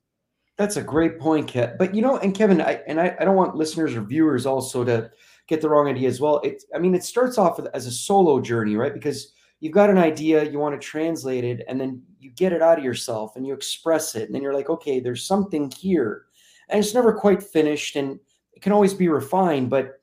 That's 0.58 0.76
a 0.76 0.82
great 0.82 1.18
point 1.18 1.50
Kev. 1.50 1.78
but 1.78 1.94
you 1.94 2.02
know 2.02 2.18
and 2.18 2.34
kevin 2.34 2.60
i 2.60 2.72
and 2.86 3.00
I, 3.00 3.16
I 3.18 3.24
don't 3.24 3.36
want 3.36 3.56
listeners 3.56 3.94
or 3.94 4.02
viewers 4.02 4.44
also 4.44 4.84
to 4.84 5.10
get 5.48 5.62
the 5.62 5.70
wrong 5.70 5.88
idea 5.88 6.08
as 6.08 6.20
well. 6.20 6.40
It 6.40 6.62
i 6.74 6.78
mean 6.78 6.94
it 6.94 7.04
starts 7.04 7.38
off 7.38 7.58
as 7.74 7.86
a 7.86 7.90
solo 7.90 8.40
journey 8.40 8.76
right? 8.76 8.94
Because 8.94 9.32
you've 9.60 9.72
got 9.72 9.90
an 9.90 9.98
idea 9.98 10.44
you 10.50 10.58
want 10.58 10.78
to 10.78 10.86
translate 10.86 11.44
it 11.44 11.62
and 11.68 11.80
then 11.80 12.02
you 12.18 12.30
get 12.30 12.52
it 12.52 12.62
out 12.62 12.78
of 12.78 12.84
yourself 12.84 13.36
and 13.36 13.46
you 13.46 13.54
express 13.54 14.14
it 14.14 14.24
and 14.24 14.34
then 14.34 14.42
you're 14.42 14.54
like 14.54 14.70
okay 14.70 15.00
there's 15.00 15.24
something 15.24 15.70
here 15.70 16.26
and 16.70 16.78
it's 16.78 16.94
never 16.94 17.12
quite 17.12 17.42
finished 17.42 17.96
and 17.96 18.18
it 18.60 18.62
can 18.62 18.72
always 18.72 18.94
be 18.94 19.08
refined, 19.08 19.70
but 19.70 20.00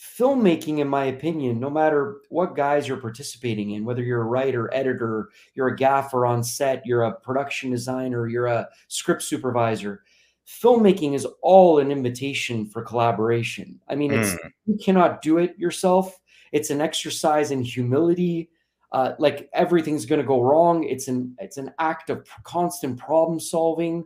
filmmaking, 0.00 0.78
in 0.78 0.88
my 0.88 1.06
opinion, 1.06 1.58
no 1.58 1.68
matter 1.68 2.22
what 2.28 2.56
guys 2.56 2.86
you're 2.86 2.96
participating 2.96 3.72
in, 3.72 3.84
whether 3.84 4.02
you're 4.02 4.22
a 4.22 4.26
writer, 4.26 4.72
editor, 4.72 5.30
you're 5.54 5.68
a 5.68 5.76
gaffer 5.76 6.24
on 6.24 6.42
set, 6.42 6.86
you're 6.86 7.02
a 7.02 7.12
production 7.20 7.70
designer, 7.70 8.28
you're 8.28 8.46
a 8.46 8.68
script 8.86 9.22
supervisor, 9.22 10.04
filmmaking 10.46 11.14
is 11.14 11.26
all 11.42 11.80
an 11.80 11.90
invitation 11.90 12.64
for 12.64 12.82
collaboration. 12.82 13.78
I 13.88 13.94
mean, 13.94 14.12
it's 14.12 14.30
mm. 14.30 14.52
you 14.66 14.78
cannot 14.82 15.20
do 15.20 15.38
it 15.38 15.58
yourself. 15.58 16.18
It's 16.52 16.70
an 16.70 16.80
exercise 16.80 17.50
in 17.50 17.62
humility. 17.62 18.48
Uh, 18.90 19.12
like 19.18 19.50
everything's 19.52 20.06
going 20.06 20.20
to 20.20 20.26
go 20.26 20.42
wrong. 20.42 20.84
It's 20.84 21.08
an 21.08 21.36
it's 21.38 21.58
an 21.58 21.72
act 21.78 22.10
of 22.10 22.26
constant 22.42 22.98
problem 22.98 23.38
solving. 23.38 24.04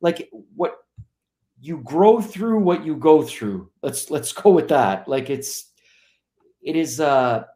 Like 0.00 0.28
what 0.54 0.76
you 1.60 1.78
grow 1.78 2.20
through 2.20 2.58
what 2.58 2.84
you 2.84 2.96
go 2.96 3.22
through. 3.22 3.70
Let's 3.82 4.10
let's 4.10 4.32
go 4.32 4.50
with 4.50 4.68
that. 4.68 5.06
Like 5.08 5.30
it's 5.30 5.70
it 6.62 6.76
is 6.76 7.00
a 7.00 7.46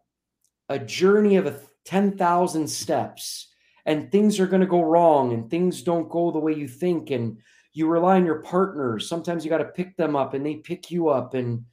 a 0.68 0.78
journey 0.78 1.36
of 1.36 1.46
a 1.46 1.58
10,000 1.84 2.68
steps 2.68 3.48
and 3.86 4.12
things 4.12 4.38
are 4.38 4.46
going 4.46 4.60
to 4.60 4.66
go 4.66 4.82
wrong 4.82 5.32
and 5.32 5.48
things 5.48 5.82
don't 5.82 6.10
go 6.10 6.30
the 6.30 6.38
way 6.38 6.52
you 6.52 6.68
think 6.68 7.10
and 7.10 7.38
you 7.72 7.88
rely 7.88 8.16
on 8.16 8.26
your 8.26 8.42
partners. 8.42 9.08
Sometimes 9.08 9.44
you 9.44 9.50
got 9.50 9.58
to 9.58 9.64
pick 9.64 9.96
them 9.96 10.14
up 10.14 10.34
and 10.34 10.44
they 10.44 10.56
pick 10.56 10.90
you 10.90 11.08
up 11.08 11.32
and 11.32 11.64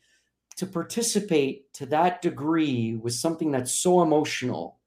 to 0.56 0.66
participate 0.66 1.74
to 1.74 1.86
that 1.88 2.22
degree 2.22 2.96
with 2.96 3.14
something 3.14 3.52
that's 3.52 3.74
so 3.74 4.02
emotional 4.02 4.80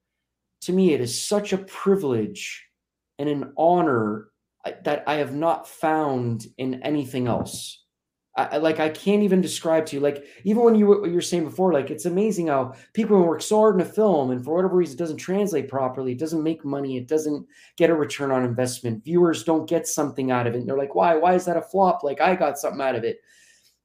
to 0.63 0.73
me 0.73 0.93
it 0.93 1.01
is 1.01 1.23
such 1.23 1.53
a 1.53 1.59
privilege 1.59 2.67
and 3.19 3.29
an 3.29 3.53
honor 3.57 4.29
uh, 4.65 4.73
that 4.85 5.05
I 5.07 5.15
have 5.15 5.35
not 5.35 5.69
found 5.69 6.47
in 6.57 6.83
anything 6.83 7.27
else. 7.27 7.85
I, 8.39 8.59
like 8.59 8.79
I 8.79 8.89
can't 8.89 9.25
even 9.25 9.41
describe 9.41 9.85
to 9.87 9.97
you. 9.97 10.01
Like 10.01 10.25
even 10.45 10.63
when 10.63 10.77
you 10.77 10.87
what 10.87 11.11
you're 11.11 11.21
saying 11.21 11.45
before, 11.45 11.73
like 11.73 11.91
it's 11.91 12.05
amazing 12.05 12.47
how 12.47 12.75
people 12.93 13.17
who 13.17 13.25
work 13.25 13.43
so 13.43 13.57
hard 13.57 13.75
in 13.75 13.81
a 13.81 13.85
film 13.85 14.31
and 14.31 14.45
for 14.45 14.55
whatever 14.55 14.77
reason 14.77 14.95
it 14.95 14.99
doesn't 14.99 15.17
translate 15.17 15.69
properly, 15.69 16.13
it 16.13 16.21
doesn't 16.21 16.45
make 16.45 16.65
money, 16.65 16.97
it 16.97 17.09
doesn't 17.09 17.45
get 17.77 17.91
a 17.91 17.95
return 17.95 18.31
on 18.31 18.45
investment. 18.45 19.03
Viewers 19.03 19.43
don't 19.43 19.69
get 19.69 19.89
something 19.89 20.31
out 20.31 20.47
of 20.47 20.55
it, 20.55 20.59
and 20.59 20.69
they're 20.69 20.79
like, 20.79 20.95
"Why? 20.95 21.17
Why 21.17 21.35
is 21.35 21.47
that 21.47 21.57
a 21.57 21.63
flop?" 21.63 22.05
Like 22.05 22.21
I 22.21 22.37
got 22.37 22.59
something 22.59 22.81
out 22.81 22.95
of 22.95 23.03
it. 23.03 23.19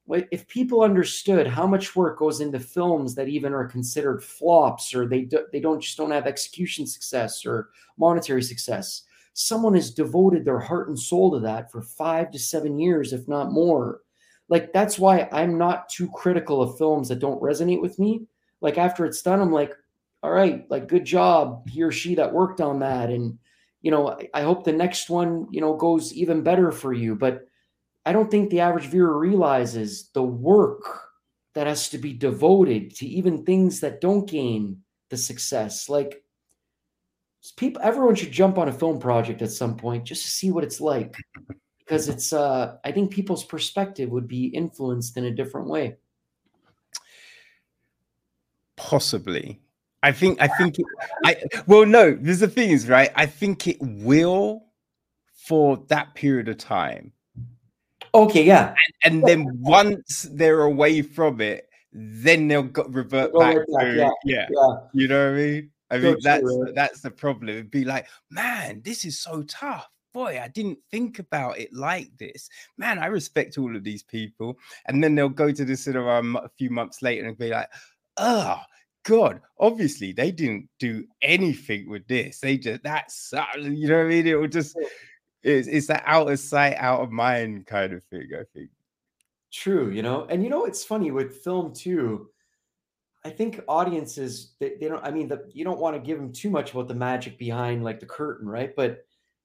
If 0.08 0.46
people 0.48 0.82
understood 0.82 1.46
how 1.46 1.66
much 1.66 1.96
work 1.96 2.18
goes 2.18 2.40
into 2.40 2.60
films 2.60 3.14
that 3.14 3.28
even 3.28 3.54
are 3.54 3.64
considered 3.64 4.22
flops, 4.22 4.94
or 4.94 5.06
they 5.06 5.22
do, 5.22 5.46
they 5.50 5.60
don't 5.60 5.80
just 5.80 5.96
don't 5.96 6.10
have 6.10 6.26
execution 6.26 6.86
success 6.86 7.46
or 7.46 7.70
monetary 7.96 8.42
success, 8.42 9.02
someone 9.32 9.74
has 9.74 9.90
devoted 9.90 10.44
their 10.44 10.58
heart 10.58 10.88
and 10.88 10.98
soul 10.98 11.32
to 11.32 11.40
that 11.40 11.70
for 11.72 11.80
five 11.80 12.30
to 12.32 12.38
seven 12.38 12.78
years, 12.78 13.12
if 13.12 13.26
not 13.28 13.52
more. 13.52 14.00
Like 14.48 14.72
that's 14.72 14.98
why 14.98 15.28
I'm 15.32 15.56
not 15.56 15.88
too 15.88 16.10
critical 16.14 16.60
of 16.60 16.76
films 16.76 17.08
that 17.08 17.18
don't 17.18 17.40
resonate 17.40 17.80
with 17.80 17.98
me. 17.98 18.26
Like 18.60 18.78
after 18.78 19.06
it's 19.06 19.22
done, 19.22 19.40
I'm 19.40 19.52
like, 19.52 19.74
all 20.22 20.30
right, 20.30 20.64
like 20.70 20.88
good 20.88 21.04
job, 21.04 21.68
he 21.68 21.82
or 21.82 21.92
she 21.92 22.14
that 22.14 22.32
worked 22.32 22.60
on 22.60 22.78
that. 22.80 23.10
And 23.10 23.38
you 23.82 23.90
know, 23.90 24.10
I, 24.10 24.28
I 24.34 24.42
hope 24.42 24.64
the 24.64 24.72
next 24.72 25.10
one, 25.10 25.46
you 25.50 25.60
know, 25.60 25.76
goes 25.76 26.12
even 26.12 26.42
better 26.42 26.72
for 26.72 26.92
you. 26.92 27.14
But 27.14 27.46
I 28.06 28.12
don't 28.12 28.30
think 28.30 28.50
the 28.50 28.60
average 28.60 28.86
viewer 28.86 29.18
realizes 29.18 30.10
the 30.12 30.22
work 30.22 31.00
that 31.54 31.66
has 31.66 31.88
to 31.90 31.98
be 31.98 32.12
devoted 32.12 32.94
to 32.96 33.06
even 33.06 33.44
things 33.44 33.80
that 33.80 34.00
don't 34.00 34.28
gain 34.28 34.82
the 35.08 35.16
success. 35.16 35.88
Like 35.88 36.24
people 37.56 37.80
everyone 37.82 38.14
should 38.14 38.32
jump 38.32 38.58
on 38.58 38.68
a 38.68 38.72
film 38.72 38.98
project 38.98 39.42
at 39.42 39.50
some 39.50 39.76
point 39.76 40.04
just 40.04 40.22
to 40.22 40.30
see 40.30 40.50
what 40.50 40.64
it's 40.64 40.80
like 40.80 41.16
because 41.78 42.08
it's 42.08 42.32
uh 42.32 42.76
i 42.84 42.90
think 42.90 43.10
people's 43.10 43.44
perspective 43.44 44.08
would 44.10 44.26
be 44.26 44.46
influenced 44.46 45.16
in 45.16 45.24
a 45.26 45.30
different 45.30 45.68
way. 45.68 45.96
Possibly. 48.76 49.60
I 50.02 50.12
think 50.12 50.40
i 50.40 50.48
think 50.48 50.78
it, 50.78 50.84
i 51.24 51.36
well 51.66 51.86
no 51.86 52.14
there's 52.20 52.40
the 52.40 52.48
thing 52.48 52.70
is 52.70 52.86
right 52.86 53.10
i 53.14 53.24
think 53.24 53.66
it 53.66 53.78
will 53.80 54.66
for 55.32 55.82
that 55.88 56.14
period 56.14 56.48
of 56.50 56.58
time 56.58 57.13
okay 58.14 58.44
yeah 58.44 58.74
and, 59.04 59.14
and 59.14 59.24
then 59.24 59.58
once 59.60 60.28
they're 60.32 60.62
away 60.62 61.02
from 61.02 61.40
it 61.40 61.68
then 61.92 62.48
they'll 62.48 62.62
go, 62.62 62.84
revert 62.84 63.32
back, 63.34 63.56
back 63.56 63.66
to 63.66 63.96
yeah, 63.96 64.10
yeah. 64.24 64.46
yeah 64.50 64.76
you 64.92 65.08
know 65.08 65.26
what 65.26 65.34
i 65.34 65.36
mean 65.36 65.70
I 65.90 65.98
mean, 65.98 66.16
that's 66.22 66.42
true, 66.42 66.72
that's 66.74 67.00
the 67.02 67.10
problem. 67.10 67.50
It'd 67.50 67.70
be 67.70 67.84
like, 67.84 68.08
man, 68.30 68.80
this 68.84 69.04
is 69.04 69.20
so 69.20 69.42
tough. 69.42 69.88
Boy, 70.12 70.40
I 70.42 70.48
didn't 70.48 70.78
think 70.90 71.18
about 71.18 71.58
it 71.58 71.72
like 71.72 72.10
this. 72.18 72.48
Man, 72.78 72.98
I 72.98 73.06
respect 73.06 73.58
all 73.58 73.74
of 73.74 73.84
these 73.84 74.02
people. 74.02 74.58
And 74.86 75.02
then 75.02 75.14
they'll 75.14 75.28
go 75.28 75.52
to 75.52 75.64
the 75.64 75.76
cinema 75.76 76.38
a 76.38 76.48
few 76.48 76.70
months 76.70 77.02
later 77.02 77.28
and 77.28 77.36
be 77.36 77.50
like, 77.50 77.68
oh, 78.16 78.60
God, 79.04 79.40
obviously 79.58 80.12
they 80.12 80.30
didn't 80.30 80.68
do 80.78 81.04
anything 81.20 81.90
with 81.90 82.06
this. 82.08 82.40
They 82.40 82.56
just 82.56 82.82
that's 82.82 83.34
uh, 83.34 83.44
you 83.58 83.88
know 83.88 83.98
what 83.98 84.06
I 84.06 84.08
mean? 84.08 84.26
It 84.26 84.34
will 84.34 84.48
just 84.48 84.78
it's 85.44 85.68
it's 85.68 85.86
that 85.88 86.02
out 86.06 86.30
of 86.30 86.40
sight, 86.40 86.76
out 86.78 87.00
of 87.00 87.12
mind 87.12 87.66
kind 87.66 87.92
of 87.92 88.02
thing, 88.04 88.28
I 88.34 88.44
think. 88.52 88.70
True, 89.52 89.90
you 89.90 90.02
know, 90.02 90.26
and 90.28 90.42
you 90.42 90.50
know 90.50 90.64
it's 90.64 90.84
funny 90.84 91.10
with 91.10 91.42
film 91.44 91.72
too. 91.72 92.28
I 93.24 93.30
think 93.30 93.60
audiences 93.68 94.54
they, 94.58 94.74
they 94.80 94.88
don't. 94.88 95.04
I 95.04 95.10
mean, 95.10 95.28
the, 95.28 95.48
you 95.52 95.64
don't 95.64 95.78
want 95.78 95.96
to 95.96 96.00
give 96.00 96.18
them 96.18 96.32
too 96.32 96.50
much 96.50 96.72
about 96.72 96.88
the 96.88 96.94
magic 96.94 97.38
behind 97.38 97.84
like 97.84 98.00
the 98.00 98.06
curtain, 98.06 98.48
right? 98.48 98.74
But 98.74 99.04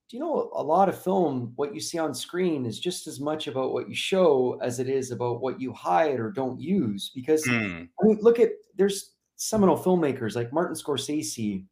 do 0.10 0.18
you 0.18 0.20
know 0.24 0.50
a 0.56 0.64
lot 0.64 0.90
of 0.90 1.02
film? 1.02 1.54
What 1.56 1.76
you 1.76 1.82
see 1.82 2.00
on 2.00 2.16
screen 2.16 2.66
is 2.66 2.80
just 2.80 3.06
as 3.06 3.20
much 3.20 3.48
about 3.48 3.74
what 3.74 3.88
you 3.88 3.96
show 3.96 4.58
as 4.64 4.80
it 4.80 4.90
is 4.90 5.12
about 5.12 5.42
what 5.42 5.62
you 5.62 5.72
hide 5.72 6.20
or 6.20 6.32
don't 6.32 6.60
use. 6.60 7.12
Because 7.14 7.46
mm. 7.46 7.88
I 8.02 8.06
mean, 8.06 8.18
look 8.22 8.40
at 8.40 8.50
there's 8.76 9.12
seminal 9.36 9.78
filmmakers 9.78 10.36
like 10.36 10.52
Martin 10.52 10.76
Scorsese. 10.76 11.66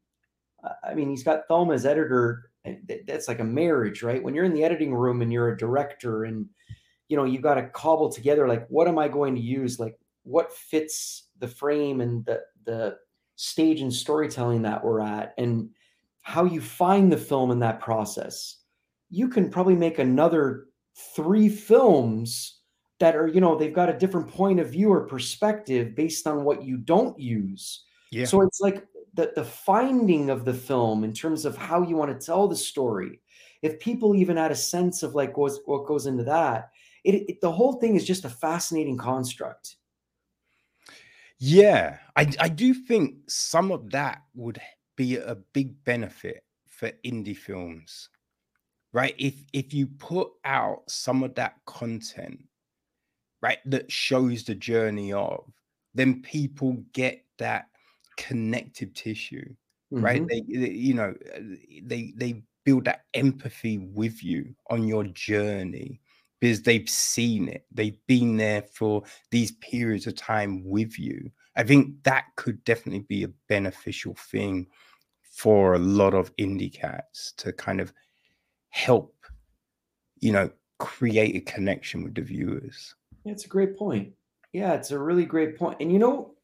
I 0.83 0.93
mean, 0.93 1.09
he's 1.09 1.23
got 1.23 1.47
Thelma 1.47 1.73
as 1.73 1.85
editor. 1.85 2.51
That's 3.07 3.27
like 3.27 3.39
a 3.39 3.45
marriage, 3.45 4.03
right? 4.03 4.21
When 4.21 4.33
you're 4.33 4.45
in 4.45 4.53
the 4.53 4.63
editing 4.63 4.93
room 4.93 5.21
and 5.21 5.31
you're 5.31 5.49
a 5.49 5.57
director, 5.57 6.25
and 6.25 6.47
you 7.09 7.17
know 7.17 7.25
you 7.25 7.39
got 7.39 7.55
to 7.55 7.69
cobble 7.69 8.11
together 8.11 8.47
like, 8.47 8.67
what 8.67 8.87
am 8.87 8.97
I 8.97 9.07
going 9.07 9.35
to 9.35 9.41
use? 9.41 9.79
Like, 9.79 9.97
what 10.23 10.53
fits 10.53 11.29
the 11.39 11.47
frame 11.47 12.01
and 12.01 12.25
the 12.25 12.41
the 12.65 12.97
stage 13.35 13.81
and 13.81 13.93
storytelling 13.93 14.63
that 14.63 14.83
we're 14.83 14.99
at 14.99 15.33
and 15.37 15.69
how 16.21 16.43
you 16.43 16.59
find 16.59 17.11
the 17.11 17.17
film 17.17 17.51
in 17.51 17.59
that 17.59 17.79
process 17.79 18.57
you 19.09 19.29
can 19.29 19.49
probably 19.49 19.75
make 19.75 19.99
another 19.99 20.65
three 21.15 21.47
films 21.47 22.59
that 22.99 23.15
are 23.15 23.27
you 23.27 23.39
know 23.39 23.55
they've 23.55 23.73
got 23.73 23.89
a 23.89 23.97
different 23.97 24.27
point 24.27 24.59
of 24.59 24.69
view 24.69 24.91
or 24.91 25.05
perspective 25.05 25.95
based 25.95 26.25
on 26.25 26.43
what 26.43 26.63
you 26.63 26.77
don't 26.77 27.17
use 27.19 27.85
yeah. 28.11 28.25
so 28.25 28.41
it's 28.41 28.59
like 28.59 28.83
the 29.17 29.33
the 29.35 29.43
finding 29.43 30.29
of 30.29 30.45
the 30.45 30.53
film 30.53 31.03
in 31.03 31.11
terms 31.11 31.43
of 31.43 31.57
how 31.57 31.81
you 31.81 31.97
want 31.97 32.17
to 32.17 32.25
tell 32.25 32.47
the 32.47 32.55
story 32.55 33.19
if 33.61 33.79
people 33.79 34.15
even 34.15 34.37
had 34.37 34.51
a 34.51 34.55
sense 34.55 35.03
of 35.03 35.15
like 35.15 35.35
what, 35.35 35.51
what 35.65 35.85
goes 35.85 36.05
into 36.05 36.23
that 36.23 36.69
it, 37.03 37.15
it 37.29 37.41
the 37.41 37.51
whole 37.51 37.73
thing 37.73 37.95
is 37.97 38.05
just 38.05 38.23
a 38.23 38.29
fascinating 38.29 38.97
construct 38.97 39.75
yeah, 41.39 41.99
I 42.15 42.31
I 42.39 42.49
do 42.49 42.73
think 42.73 43.15
some 43.27 43.71
of 43.71 43.91
that 43.91 44.23
would 44.33 44.59
be 44.95 45.17
a 45.17 45.35
big 45.53 45.83
benefit 45.83 46.43
for 46.67 46.91
indie 47.05 47.37
films, 47.37 48.09
right? 48.91 49.13
If 49.19 49.35
if 49.53 49.73
you 49.73 49.85
put 49.87 50.31
out 50.45 50.83
some 50.87 51.21
of 51.21 51.35
that 51.35 51.55
content, 51.65 52.43
right, 53.41 53.59
that 53.65 53.91
shows 53.91 54.43
the 54.43 54.55
journey 54.55 55.13
of, 55.13 55.45
then 55.93 56.23
people 56.23 56.83
get 56.93 57.23
that 57.37 57.67
connective 58.17 58.93
tissue, 58.93 59.47
mm-hmm. 59.93 60.03
right? 60.03 60.27
They, 60.27 60.41
they, 60.41 60.69
you 60.69 60.93
know, 60.93 61.15
they 61.83 62.13
they 62.15 62.43
build 62.65 62.85
that 62.85 63.05
empathy 63.13 63.77
with 63.77 64.23
you 64.23 64.53
on 64.69 64.87
your 64.87 65.05
journey 65.05 66.01
because 66.39 66.61
they've 66.63 66.89
seen 66.89 67.47
it. 67.47 67.65
They've 67.71 67.97
been 68.07 68.37
there 68.37 68.63
for 68.63 69.03
these 69.31 69.53
periods 69.53 70.07
of 70.07 70.15
time 70.15 70.63
with 70.65 70.99
you. 70.99 71.31
I 71.55 71.63
think 71.63 72.03
that 72.03 72.25
could 72.35 72.63
definitely 72.63 73.05
be 73.07 73.23
a 73.23 73.31
beneficial 73.49 74.15
thing 74.15 74.67
for 75.23 75.73
a 75.73 75.79
lot 75.79 76.13
of 76.13 76.35
indie 76.37 76.73
cats 76.73 77.33
to 77.37 77.53
kind 77.53 77.79
of 77.79 77.93
help, 78.69 79.15
you 80.19 80.31
know, 80.31 80.49
create 80.79 81.35
a 81.35 81.51
connection 81.51 82.03
with 82.03 82.15
the 82.15 82.21
viewers. 82.21 82.95
Yeah, 83.23 83.31
it's 83.31 83.45
a 83.45 83.49
great 83.49 83.77
point. 83.77 84.13
Yeah, 84.53 84.73
it's 84.73 84.91
a 84.91 84.99
really 84.99 85.25
great 85.25 85.57
point. 85.57 85.77
And 85.79 85.91
you 85.91 85.99
know, 85.99 86.35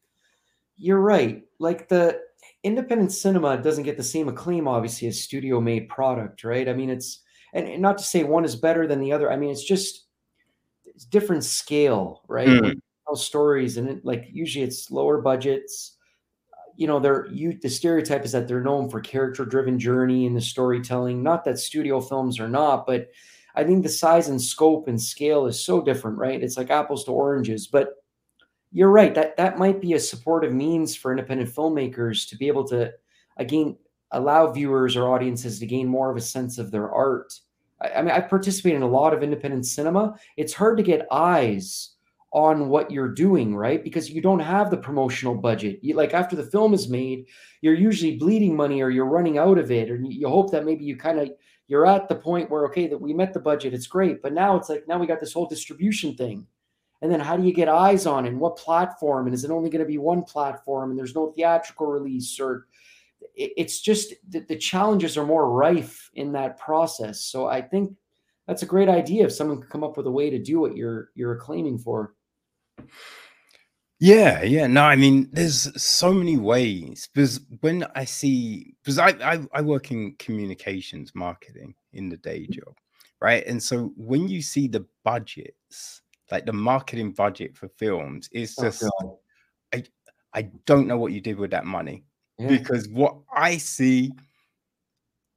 you're 0.76 1.00
right. 1.00 1.42
Like 1.58 1.88
the 1.88 2.20
independent 2.62 3.12
cinema 3.12 3.58
doesn't 3.58 3.84
get 3.84 3.96
the 3.96 4.02
same 4.02 4.28
acclaim, 4.28 4.66
obviously, 4.66 5.08
as 5.08 5.20
studio 5.20 5.60
made 5.60 5.88
product, 5.88 6.44
right? 6.44 6.68
I 6.68 6.72
mean, 6.72 6.90
it's 6.90 7.20
and, 7.52 7.80
not 7.80 7.98
to 7.98 8.04
say 8.04 8.24
one 8.24 8.44
is 8.44 8.56
better 8.56 8.86
than 8.86 9.00
the 9.00 9.12
other. 9.12 9.30
I 9.30 9.36
mean, 9.36 9.50
it's 9.50 9.64
just 9.64 10.04
it's 10.84 11.04
different 11.04 11.44
scale, 11.44 12.22
right? 12.28 12.48
Mm. 12.48 12.80
Stories 13.14 13.76
and 13.76 13.88
it, 13.88 14.04
like 14.04 14.26
usually 14.32 14.64
it's 14.64 14.90
lower 14.90 15.20
budgets. 15.20 15.98
You 16.74 16.88
know, 16.88 16.98
they're 16.98 17.26
you 17.26 17.56
the 17.62 17.68
stereotype 17.68 18.24
is 18.24 18.32
that 18.32 18.48
they're 18.48 18.60
known 18.60 18.90
for 18.90 19.00
character 19.00 19.44
driven 19.44 19.78
journey 19.78 20.26
and 20.26 20.34
the 20.34 20.40
storytelling. 20.40 21.22
Not 21.22 21.44
that 21.44 21.60
studio 21.60 22.00
films 22.00 22.40
are 22.40 22.48
not, 22.48 22.86
but 22.86 23.10
I 23.54 23.62
think 23.62 23.84
the 23.84 23.88
size 23.88 24.28
and 24.28 24.42
scope 24.42 24.88
and 24.88 25.00
scale 25.00 25.46
is 25.46 25.64
so 25.64 25.80
different, 25.80 26.18
right? 26.18 26.42
It's 26.42 26.56
like 26.56 26.70
apples 26.70 27.04
to 27.04 27.12
oranges. 27.12 27.68
But 27.68 27.90
you're 28.74 28.90
right 28.90 29.14
that 29.14 29.36
that 29.38 29.58
might 29.58 29.80
be 29.80 29.94
a 29.94 30.00
supportive 30.00 30.52
means 30.52 30.94
for 30.94 31.12
independent 31.12 31.48
filmmakers 31.48 32.28
to 32.28 32.36
be 32.36 32.48
able 32.48 32.64
to 32.64 32.92
again 33.38 33.76
allow 34.10 34.50
viewers 34.50 34.96
or 34.96 35.08
audiences 35.08 35.58
to 35.58 35.66
gain 35.66 35.88
more 35.88 36.10
of 36.10 36.16
a 36.16 36.20
sense 36.20 36.58
of 36.58 36.70
their 36.70 36.90
art. 36.90 37.32
I, 37.80 37.90
I 37.90 38.02
mean, 38.02 38.10
I 38.10 38.20
participate 38.20 38.74
in 38.74 38.82
a 38.82 38.88
lot 38.88 39.14
of 39.14 39.22
independent 39.22 39.66
cinema. 39.66 40.14
It's 40.36 40.52
hard 40.52 40.76
to 40.76 40.82
get 40.82 41.06
eyes 41.10 41.94
on 42.32 42.68
what 42.68 42.90
you're 42.90 43.08
doing, 43.08 43.54
right? 43.54 43.82
Because 43.82 44.10
you 44.10 44.20
don't 44.20 44.40
have 44.40 44.70
the 44.70 44.76
promotional 44.76 45.36
budget. 45.36 45.78
You, 45.82 45.94
like 45.94 46.14
after 46.14 46.34
the 46.34 46.50
film 46.50 46.74
is 46.74 46.88
made, 46.88 47.26
you're 47.60 47.74
usually 47.74 48.16
bleeding 48.16 48.56
money 48.56 48.82
or 48.82 48.90
you're 48.90 49.06
running 49.06 49.38
out 49.38 49.58
of 49.58 49.70
it, 49.70 49.88
you, 49.88 50.08
you 50.08 50.28
hope 50.28 50.50
that 50.50 50.64
maybe 50.64 50.84
you 50.84 50.96
kind 50.96 51.20
of 51.20 51.30
you're 51.66 51.86
at 51.86 52.08
the 52.08 52.14
point 52.14 52.50
where 52.50 52.66
okay 52.66 52.86
that 52.88 53.00
we 53.00 53.14
met 53.14 53.32
the 53.32 53.40
budget, 53.40 53.72
it's 53.72 53.86
great, 53.86 54.20
but 54.20 54.32
now 54.32 54.56
it's 54.56 54.68
like 54.68 54.86
now 54.86 54.98
we 54.98 55.06
got 55.06 55.20
this 55.20 55.32
whole 55.32 55.46
distribution 55.46 56.14
thing, 56.14 56.46
and 57.04 57.12
then 57.12 57.20
how 57.20 57.36
do 57.36 57.42
you 57.42 57.52
get 57.52 57.68
eyes 57.68 58.06
on 58.06 58.24
it? 58.24 58.30
And 58.30 58.40
what 58.40 58.56
platform? 58.56 59.26
And 59.26 59.34
is 59.34 59.44
it 59.44 59.50
only 59.50 59.68
going 59.68 59.84
to 59.84 59.86
be 59.86 59.98
one 59.98 60.22
platform? 60.22 60.88
And 60.88 60.98
there's 60.98 61.14
no 61.14 61.32
theatrical 61.32 61.86
release, 61.86 62.40
or 62.40 62.66
it, 63.34 63.52
it's 63.58 63.82
just 63.82 64.14
the, 64.26 64.40
the 64.40 64.56
challenges 64.56 65.18
are 65.18 65.26
more 65.26 65.50
rife 65.50 66.10
in 66.14 66.32
that 66.32 66.58
process. 66.58 67.20
So 67.20 67.46
I 67.46 67.60
think 67.60 67.92
that's 68.48 68.62
a 68.62 68.66
great 68.66 68.88
idea 68.88 69.26
if 69.26 69.32
someone 69.32 69.60
could 69.60 69.68
come 69.68 69.84
up 69.84 69.98
with 69.98 70.06
a 70.06 70.10
way 70.10 70.30
to 70.30 70.38
do 70.42 70.58
what 70.60 70.78
you're 70.78 71.10
you're 71.14 71.36
claiming 71.36 71.78
for. 71.78 72.14
Yeah, 74.00 74.42
yeah. 74.42 74.66
No, 74.66 74.84
I 74.84 74.96
mean, 74.96 75.28
there's 75.30 75.70
so 75.80 76.10
many 76.10 76.38
ways 76.38 77.10
because 77.12 77.38
when 77.60 77.86
I 77.94 78.06
see, 78.06 78.76
because 78.82 78.98
I, 78.98 79.10
I 79.20 79.40
I 79.52 79.60
work 79.60 79.90
in 79.90 80.16
communications 80.18 81.12
marketing 81.14 81.74
in 81.92 82.08
the 82.08 82.16
day 82.16 82.44
mm-hmm. 82.44 82.52
job, 82.52 82.78
right? 83.20 83.46
And 83.46 83.62
so 83.62 83.92
when 83.94 84.26
you 84.26 84.40
see 84.40 84.68
the 84.68 84.86
budgets, 85.04 86.00
like 86.30 86.46
the 86.46 86.52
marketing 86.52 87.12
budget 87.12 87.56
for 87.56 87.68
films, 87.68 88.28
it's 88.32 88.58
Oh, 88.58 88.62
just 88.62 88.82
God. 88.82 89.16
I 89.72 89.84
I 90.32 90.42
don't 90.66 90.86
know 90.86 90.98
what 90.98 91.12
you 91.12 91.20
did 91.20 91.38
with 91.38 91.50
that 91.52 91.64
money 91.66 92.04
Yeah. 92.38 92.48
because 92.48 92.88
what 92.88 93.16
I 93.32 93.56
see, 93.56 94.12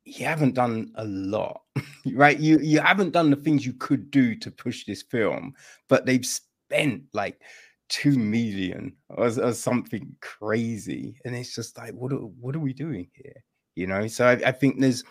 you 0.06 0.26
haven't 0.26 0.56
done 0.56 0.92
a 0.96 1.06
lot, 1.06 1.62
right? 2.14 2.40
You 2.40 2.60
you 2.60 2.80
haven't 2.80 3.12
done 3.12 3.30
the 3.30 3.36
things 3.36 3.66
you 3.66 3.74
could 3.74 4.10
do 4.12 4.36
to 4.36 4.52
push 4.52 4.86
this 4.86 5.02
film, 5.04 5.54
but 5.88 6.06
they've 6.06 6.26
spent 6.26 7.04
like 7.14 7.42
two 7.90 8.18
million 8.18 8.94
or, 9.10 9.28
or 9.28 9.54
something 9.54 10.16
crazy, 10.22 11.20
and 11.26 11.36
it's 11.36 11.54
just 11.56 11.78
like, 11.78 11.94
what 11.94 12.12
are, 12.12 12.18
what 12.18 12.56
are 12.56 12.60
we 12.60 12.74
doing 12.74 13.10
here? 13.14 13.44
You 13.76 13.88
know, 13.88 14.08
so 14.08 14.26
I, 14.26 14.32
I 14.48 14.52
think 14.52 14.80
there's 14.80 15.04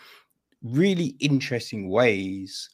really 0.63 1.15
interesting 1.19 1.89
ways 1.89 2.69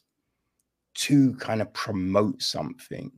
to 0.94 1.34
kind 1.34 1.60
of 1.60 1.72
promote 1.72 2.42
something, 2.42 3.10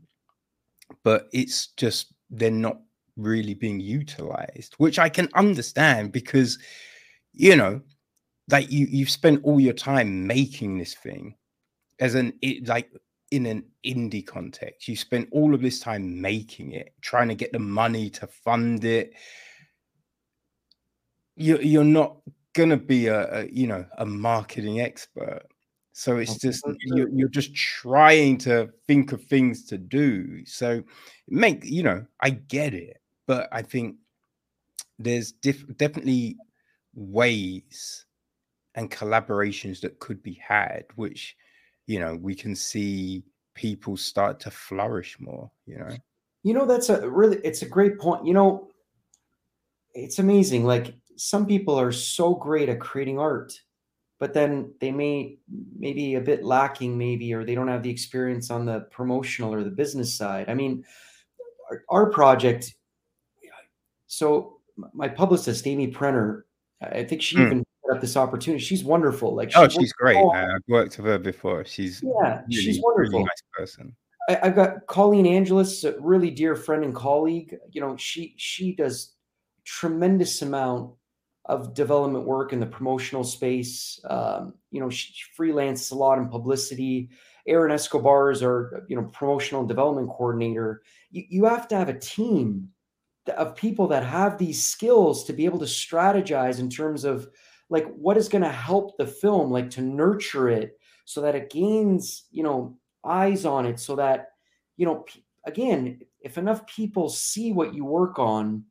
but 1.03 1.28
it's 1.32 1.69
just 1.77 2.12
they're 2.31 2.51
not 2.51 2.81
really 3.16 3.55
being 3.55 3.81
utilized, 3.81 4.74
which 4.78 4.98
I 4.98 5.09
can 5.09 5.28
understand 5.35 6.12
because 6.12 6.59
you 7.32 7.57
know, 7.57 7.81
like 8.51 8.70
you 8.70 8.86
you've 8.86 9.11
spent 9.11 9.44
all 9.44 9.61
your 9.61 9.74
time 9.74 10.27
making 10.27 10.78
this 10.78 10.94
thing 10.94 11.35
as 12.01 12.15
an 12.15 12.32
it 12.43 12.66
like 12.66 12.90
in 13.31 13.47
an 13.47 13.65
indie 13.85 14.27
context. 14.27 14.89
You 14.89 14.97
spent 14.97 15.28
all 15.32 15.55
of 15.55 15.61
this 15.61 15.81
time 15.81 16.20
making 16.20 16.73
it, 16.73 16.94
trying 17.01 17.28
to 17.28 17.35
get 17.35 17.53
the 17.53 17.59
money 17.59 18.09
to 18.11 18.27
fund 18.27 18.85
it. 18.85 19.15
You 21.36 21.59
you're 21.59 21.85
not 21.85 22.16
gonna 22.55 22.77
be 22.77 23.09
a, 23.09 23.43
a 23.43 23.47
you 23.47 23.66
know 23.66 23.85
a 23.98 24.07
marketing 24.07 24.81
expert. 24.81 25.43
So 25.98 26.18
it's 26.18 26.36
just 26.36 26.62
you're, 26.82 27.09
you're 27.09 27.31
just 27.31 27.55
trying 27.55 28.36
to 28.40 28.68
think 28.86 29.12
of 29.12 29.24
things 29.24 29.64
to 29.64 29.78
do. 29.78 30.44
So 30.44 30.85
make 31.27 31.64
you 31.64 31.82
know, 31.82 32.05
I 32.20 32.31
get 32.31 32.74
it, 32.74 32.98
but 33.27 33.48
I 33.51 33.62
think 33.62 33.97
there's 34.98 35.32
diff- 35.32 35.64
definitely 35.78 36.36
ways 36.94 38.05
and 38.74 38.90
collaborations 38.90 39.81
that 39.81 39.98
could 39.98 40.23
be 40.23 40.35
had, 40.35 40.85
which 40.97 41.35
you 41.86 41.98
know 41.98 42.14
we 42.14 42.35
can 42.35 42.55
see 42.55 43.24
people 43.55 43.97
start 43.97 44.39
to 44.40 44.51
flourish 44.51 45.18
more. 45.18 45.51
You 45.64 45.78
know, 45.78 45.97
You 46.43 46.52
know, 46.52 46.66
that's 46.66 46.90
a 46.90 47.09
really 47.09 47.39
it's 47.43 47.62
a 47.62 47.68
great 47.68 47.98
point. 47.98 48.27
You 48.27 48.35
know, 48.35 48.68
it's 49.94 50.18
amazing. 50.18 50.64
Like 50.64 50.94
some 51.16 51.47
people 51.47 51.81
are 51.81 51.90
so 51.90 52.35
great 52.35 52.68
at 52.68 52.81
creating 52.81 53.18
art, 53.18 53.59
but 54.18 54.32
then 54.32 54.72
they 54.80 54.90
may 54.90 55.38
maybe 55.78 56.14
a 56.14 56.20
bit 56.20 56.44
lacking, 56.44 56.97
maybe, 56.97 57.34
or 57.34 57.44
they 57.44 57.55
don't 57.55 57.68
have 57.68 57.82
the 57.82 57.90
experience 57.90 58.51
on 58.51 58.64
the 58.64 58.80
promotional 58.90 59.52
or 59.52 59.62
the 59.62 59.70
business 59.70 60.14
side. 60.16 60.48
I 60.48 60.55
mean, 60.55 60.84
our, 61.70 61.82
our 61.88 62.10
project. 62.10 62.74
So 64.06 64.60
my 64.93 65.09
publicist, 65.09 65.66
Amy 65.66 65.88
Prenner, 65.88 66.47
I 66.80 67.02
think 67.05 67.22
she 67.22 67.36
Mm. 67.36 67.47
even 67.47 67.64
set 67.84 67.94
up 67.97 68.01
this 68.01 68.16
opportunity. 68.16 68.62
She's 68.62 68.84
wonderful. 68.84 69.34
Like 69.34 69.52
oh, 69.56 69.68
she's 69.68 69.93
great. 69.93 70.16
I've 70.16 70.60
worked 70.68 70.97
with 70.98 71.06
her 71.06 71.18
before. 71.18 71.64
She's 71.64 72.02
Yeah, 72.02 72.40
really, 72.43 72.44
she's 72.62 72.76
really 72.76 72.82
wonderful. 72.84 73.20
nice 73.20 73.43
person. 73.52 73.97
I, 74.28 74.38
I've 74.44 74.55
got 74.55 74.86
Colleen 74.86 75.26
angelus 75.26 75.84
a 75.84 75.98
really 76.01 76.30
dear 76.30 76.55
friend 76.55 76.84
and 76.84 76.94
colleague. 76.94 77.56
You 77.70 77.80
know, 77.80 77.97
she 77.97 78.34
she 78.36 78.74
does 78.74 79.14
tremendous 79.64 80.43
amount 80.43 80.94
of 81.47 81.74
development 81.74 82.27
work 82.27 82.52
in 82.52 82.60
the 82.60 82.66
promotional 82.66 83.24
space. 83.24 84.01
Um, 84.09 84.55
you 84.70 84.81
know, 84.81 84.90
she 84.90 85.14
freelances 85.39 85.93
a 85.93 85.94
lot 85.94 86.18
in 86.18 86.28
publicity. 86.28 87.10
Aaron 87.47 87.73
Escobar 87.73 88.31
is 88.32 88.43
our 88.43 88.85
you 88.89 88.97
know 88.97 89.05
promotional 89.05 89.60
and 89.60 89.68
development 89.68 90.09
coordinator. 90.09 90.82
You, 91.10 91.24
you 91.28 91.44
have 91.44 91.68
to 91.68 91.77
have 91.77 91.89
a 91.89 91.98
team 91.98 92.68
of 93.36 93.56
people 93.56 93.89
that 93.89 94.05
have 94.05 94.39
these 94.39 94.64
skills 94.64 95.24
to 95.24 95.32
be 95.32 95.44
able 95.44 95.59
to 95.59 95.64
strategize 95.64 96.60
in 96.60 96.68
terms 96.68 97.05
of 97.05 97.28
like 97.68 97.86
what 97.94 98.16
is 98.16 98.28
going 98.28 98.43
to 98.44 98.51
help 98.51 98.97
the 98.97 99.06
film, 99.06 99.51
like 99.51 99.70
to 99.70 99.81
nurture 99.81 100.48
it 100.48 100.78
so 101.05 101.20
that 101.20 101.35
it 101.35 101.51
gains 101.51 102.24
you 102.31 102.43
know 102.43 102.77
eyes 103.05 103.47
on 103.47 103.64
it 103.64 103.81
so 103.81 103.97
that 103.97 104.31
you 104.77 104.85
know 104.85 105.06
again 105.47 106.01
if 106.20 106.36
enough 106.36 106.66
people 106.66 107.09
see 107.09 107.52
what 107.52 107.73
you 107.73 107.85
work 107.85 108.18
on 108.18 108.64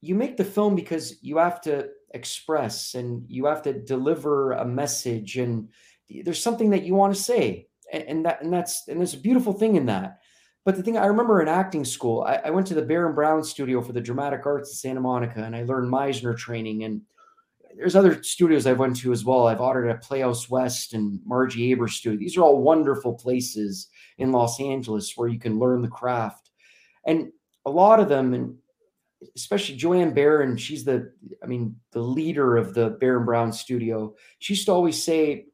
you 0.00 0.14
make 0.14 0.36
the 0.36 0.44
film 0.44 0.74
because 0.74 1.22
you 1.22 1.38
have 1.38 1.60
to 1.62 1.88
express 2.14 2.94
and 2.94 3.24
you 3.28 3.46
have 3.46 3.62
to 3.62 3.72
deliver 3.72 4.52
a 4.52 4.64
message 4.64 5.36
and 5.36 5.68
there's 6.24 6.42
something 6.42 6.70
that 6.70 6.82
you 6.82 6.94
want 6.94 7.14
to 7.14 7.20
say 7.20 7.68
and, 7.92 8.04
and 8.04 8.26
that 8.26 8.42
and 8.42 8.52
that's 8.52 8.88
and 8.88 8.98
there's 8.98 9.14
a 9.14 9.18
beautiful 9.18 9.52
thing 9.52 9.76
in 9.76 9.86
that 9.86 10.18
but 10.64 10.76
the 10.76 10.82
thing 10.82 10.98
i 10.98 11.06
remember 11.06 11.40
in 11.40 11.46
acting 11.46 11.84
school 11.84 12.22
I, 12.22 12.40
I 12.46 12.50
went 12.50 12.66
to 12.68 12.74
the 12.74 12.82
baron 12.82 13.14
brown 13.14 13.44
studio 13.44 13.80
for 13.80 13.92
the 13.92 14.00
dramatic 14.00 14.44
arts 14.44 14.70
in 14.70 14.74
santa 14.74 15.00
monica 15.00 15.44
and 15.44 15.54
i 15.54 15.62
learned 15.62 15.92
meisner 15.92 16.36
training 16.36 16.82
and 16.82 17.02
there's 17.76 17.96
other 17.96 18.22
studios 18.22 18.66
I've 18.66 18.78
went 18.78 18.96
to 18.96 19.12
as 19.12 19.24
well. 19.24 19.46
I've 19.46 19.60
audited 19.60 19.90
at 19.90 20.02
Playhouse 20.02 20.50
West 20.50 20.92
and 20.92 21.20
Margie 21.24 21.68
Haber 21.68 21.88
Studio. 21.88 22.18
These 22.18 22.36
are 22.36 22.42
all 22.42 22.60
wonderful 22.60 23.14
places 23.14 23.88
in 24.18 24.32
Los 24.32 24.60
Angeles 24.60 25.16
where 25.16 25.28
you 25.28 25.38
can 25.38 25.58
learn 25.58 25.80
the 25.80 25.88
craft. 25.88 26.50
And 27.06 27.32
a 27.64 27.70
lot 27.70 28.00
of 28.00 28.08
them, 28.08 28.34
and 28.34 28.56
especially 29.36 29.76
Joanne 29.76 30.14
Baron, 30.14 30.56
she's 30.56 30.84
the, 30.84 31.12
I 31.42 31.46
mean, 31.46 31.76
the 31.92 32.00
leader 32.00 32.56
of 32.56 32.74
the 32.74 32.90
Baron 33.00 33.24
Brown 33.24 33.52
Studio. 33.52 34.14
She 34.38 34.54
used 34.54 34.66
to 34.66 34.72
always 34.72 35.02
say, 35.02 35.46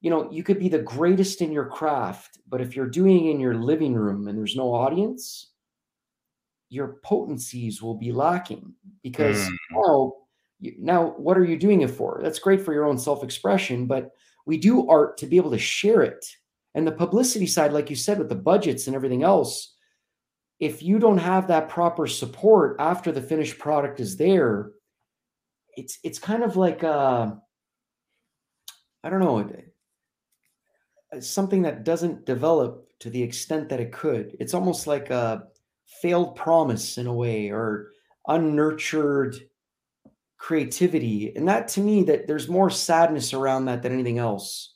you 0.00 0.10
know, 0.10 0.30
you 0.30 0.42
could 0.42 0.58
be 0.58 0.68
the 0.68 0.78
greatest 0.78 1.40
in 1.40 1.50
your 1.50 1.66
craft, 1.66 2.38
but 2.48 2.60
if 2.60 2.76
you're 2.76 2.86
doing 2.88 3.26
it 3.26 3.30
in 3.30 3.40
your 3.40 3.54
living 3.54 3.94
room 3.94 4.28
and 4.28 4.36
there's 4.38 4.56
no 4.56 4.74
audience, 4.74 5.50
your 6.70 6.98
potencies 7.02 7.80
will 7.82 7.94
be 7.94 8.12
lacking 8.12 8.74
because 9.02 9.48
Mm. 9.48 9.56
now 9.70 10.12
now 10.78 11.06
what 11.18 11.36
are 11.36 11.44
you 11.44 11.58
doing 11.58 11.82
it 11.82 11.90
for 11.90 12.20
that's 12.22 12.38
great 12.38 12.60
for 12.62 12.72
your 12.72 12.86
own 12.86 12.98
self-expression 12.98 13.86
but 13.86 14.12
we 14.46 14.56
do 14.56 14.88
art 14.88 15.16
to 15.18 15.26
be 15.26 15.36
able 15.36 15.50
to 15.50 15.58
share 15.58 16.02
it 16.02 16.24
and 16.74 16.86
the 16.86 16.92
publicity 16.92 17.46
side 17.46 17.72
like 17.72 17.90
you 17.90 17.96
said 17.96 18.18
with 18.18 18.28
the 18.28 18.34
budgets 18.34 18.86
and 18.86 18.96
everything 18.96 19.22
else 19.22 19.73
if 20.64 20.82
you 20.82 20.98
don't 20.98 21.18
have 21.18 21.48
that 21.48 21.68
proper 21.68 22.06
support 22.06 22.76
after 22.78 23.12
the 23.12 23.20
finished 23.20 23.58
product 23.58 24.00
is 24.00 24.16
there 24.16 24.70
it's 25.76 25.98
it's 26.02 26.18
kind 26.18 26.42
of 26.42 26.56
like 26.56 26.82
uh 26.82 27.30
i 29.02 29.10
don't 29.10 29.20
know 29.20 29.44
something 31.20 31.62
that 31.62 31.84
doesn't 31.84 32.26
develop 32.26 32.88
to 33.00 33.10
the 33.10 33.22
extent 33.22 33.68
that 33.68 33.80
it 33.80 33.92
could. 33.92 34.36
It's 34.40 34.54
almost 34.54 34.86
like 34.86 35.10
a 35.10 35.44
failed 36.00 36.36
promise 36.36 36.98
in 36.98 37.06
a 37.06 37.12
way 37.12 37.50
or 37.50 37.90
unnurtured 38.28 39.36
creativity. 40.38 41.34
And 41.36 41.48
that 41.48 41.68
to 41.68 41.80
me 41.80 42.02
that 42.04 42.26
there's 42.26 42.48
more 42.48 42.70
sadness 42.70 43.32
around 43.32 43.66
that 43.66 43.82
than 43.82 43.92
anything 43.92 44.18
else. 44.18 44.74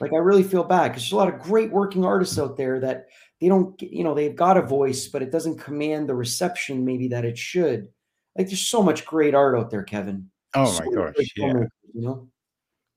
Like 0.00 0.12
i 0.12 0.16
really 0.16 0.42
feel 0.42 0.64
bad 0.64 0.88
because 0.88 1.02
there's 1.02 1.12
a 1.12 1.16
lot 1.16 1.32
of 1.32 1.40
great 1.40 1.70
working 1.70 2.04
artists 2.04 2.38
out 2.38 2.56
there 2.56 2.80
that 2.80 3.06
they 3.44 3.48
don't 3.48 3.80
you 3.82 4.02
know 4.02 4.14
they've 4.14 4.36
got 4.36 4.56
a 4.56 4.62
voice 4.62 5.08
but 5.08 5.22
it 5.22 5.30
doesn't 5.30 5.58
command 5.58 6.08
the 6.08 6.14
reception 6.14 6.84
maybe 6.84 7.08
that 7.08 7.24
it 7.24 7.36
should 7.36 7.88
like 8.36 8.46
there's 8.46 8.66
so 8.66 8.82
much 8.82 9.04
great 9.04 9.34
art 9.34 9.56
out 9.56 9.70
there 9.70 9.82
kevin 9.82 10.30
Oh 10.56 10.66
So 10.66 10.84
my 10.84 10.94
gosh, 10.94 11.14
yeah, 11.36 11.52
filmmakers, 11.52 11.68
you 11.92 12.00
know 12.02 12.28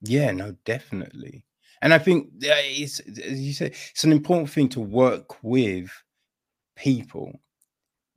yeah, 0.01 0.31
no, 0.31 0.55
definitely. 0.65 1.43
And 1.81 1.93
I 1.93 1.99
think 1.99 2.29
it's, 2.41 2.99
as 2.99 3.39
you 3.39 3.53
say, 3.53 3.67
it's 3.67 4.03
an 4.03 4.11
important 4.11 4.49
thing 4.49 4.69
to 4.69 4.79
work 4.79 5.43
with 5.43 5.91
people, 6.75 7.31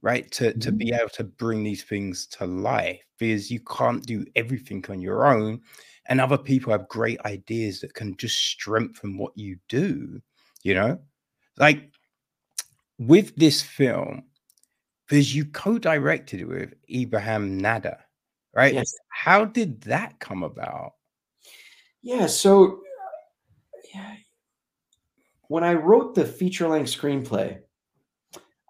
right? 0.02 0.30
To, 0.32 0.50
mm-hmm. 0.50 0.60
to 0.60 0.72
be 0.72 0.92
able 0.92 1.10
to 1.10 1.24
bring 1.24 1.62
these 1.62 1.84
things 1.84 2.26
to 2.28 2.46
life 2.46 3.00
because 3.18 3.50
you 3.50 3.60
can't 3.60 4.04
do 4.04 4.24
everything 4.36 4.84
on 4.88 5.00
your 5.00 5.26
own. 5.26 5.60
And 6.06 6.20
other 6.20 6.38
people 6.38 6.72
have 6.72 6.88
great 6.88 7.20
ideas 7.24 7.80
that 7.80 7.94
can 7.94 8.16
just 8.16 8.38
strengthen 8.38 9.18
what 9.18 9.36
you 9.36 9.58
do, 9.68 10.20
you 10.62 10.74
know? 10.74 10.98
Like 11.58 11.89
with 13.00 13.34
this 13.34 13.62
film, 13.62 14.22
because 15.08 15.34
you 15.34 15.46
co-directed 15.46 16.42
it 16.42 16.44
with 16.44 16.74
Ibrahim 16.88 17.58
Nada, 17.58 18.04
right? 18.54 18.74
Yes. 18.74 18.94
How 19.08 19.46
did 19.46 19.80
that 19.82 20.20
come 20.20 20.42
about? 20.42 20.92
Yeah, 22.02 22.26
so 22.26 22.80
yeah, 23.94 24.16
when 25.48 25.64
I 25.64 25.74
wrote 25.74 26.14
the 26.14 26.26
feature-length 26.26 26.90
screenplay, 26.90 27.58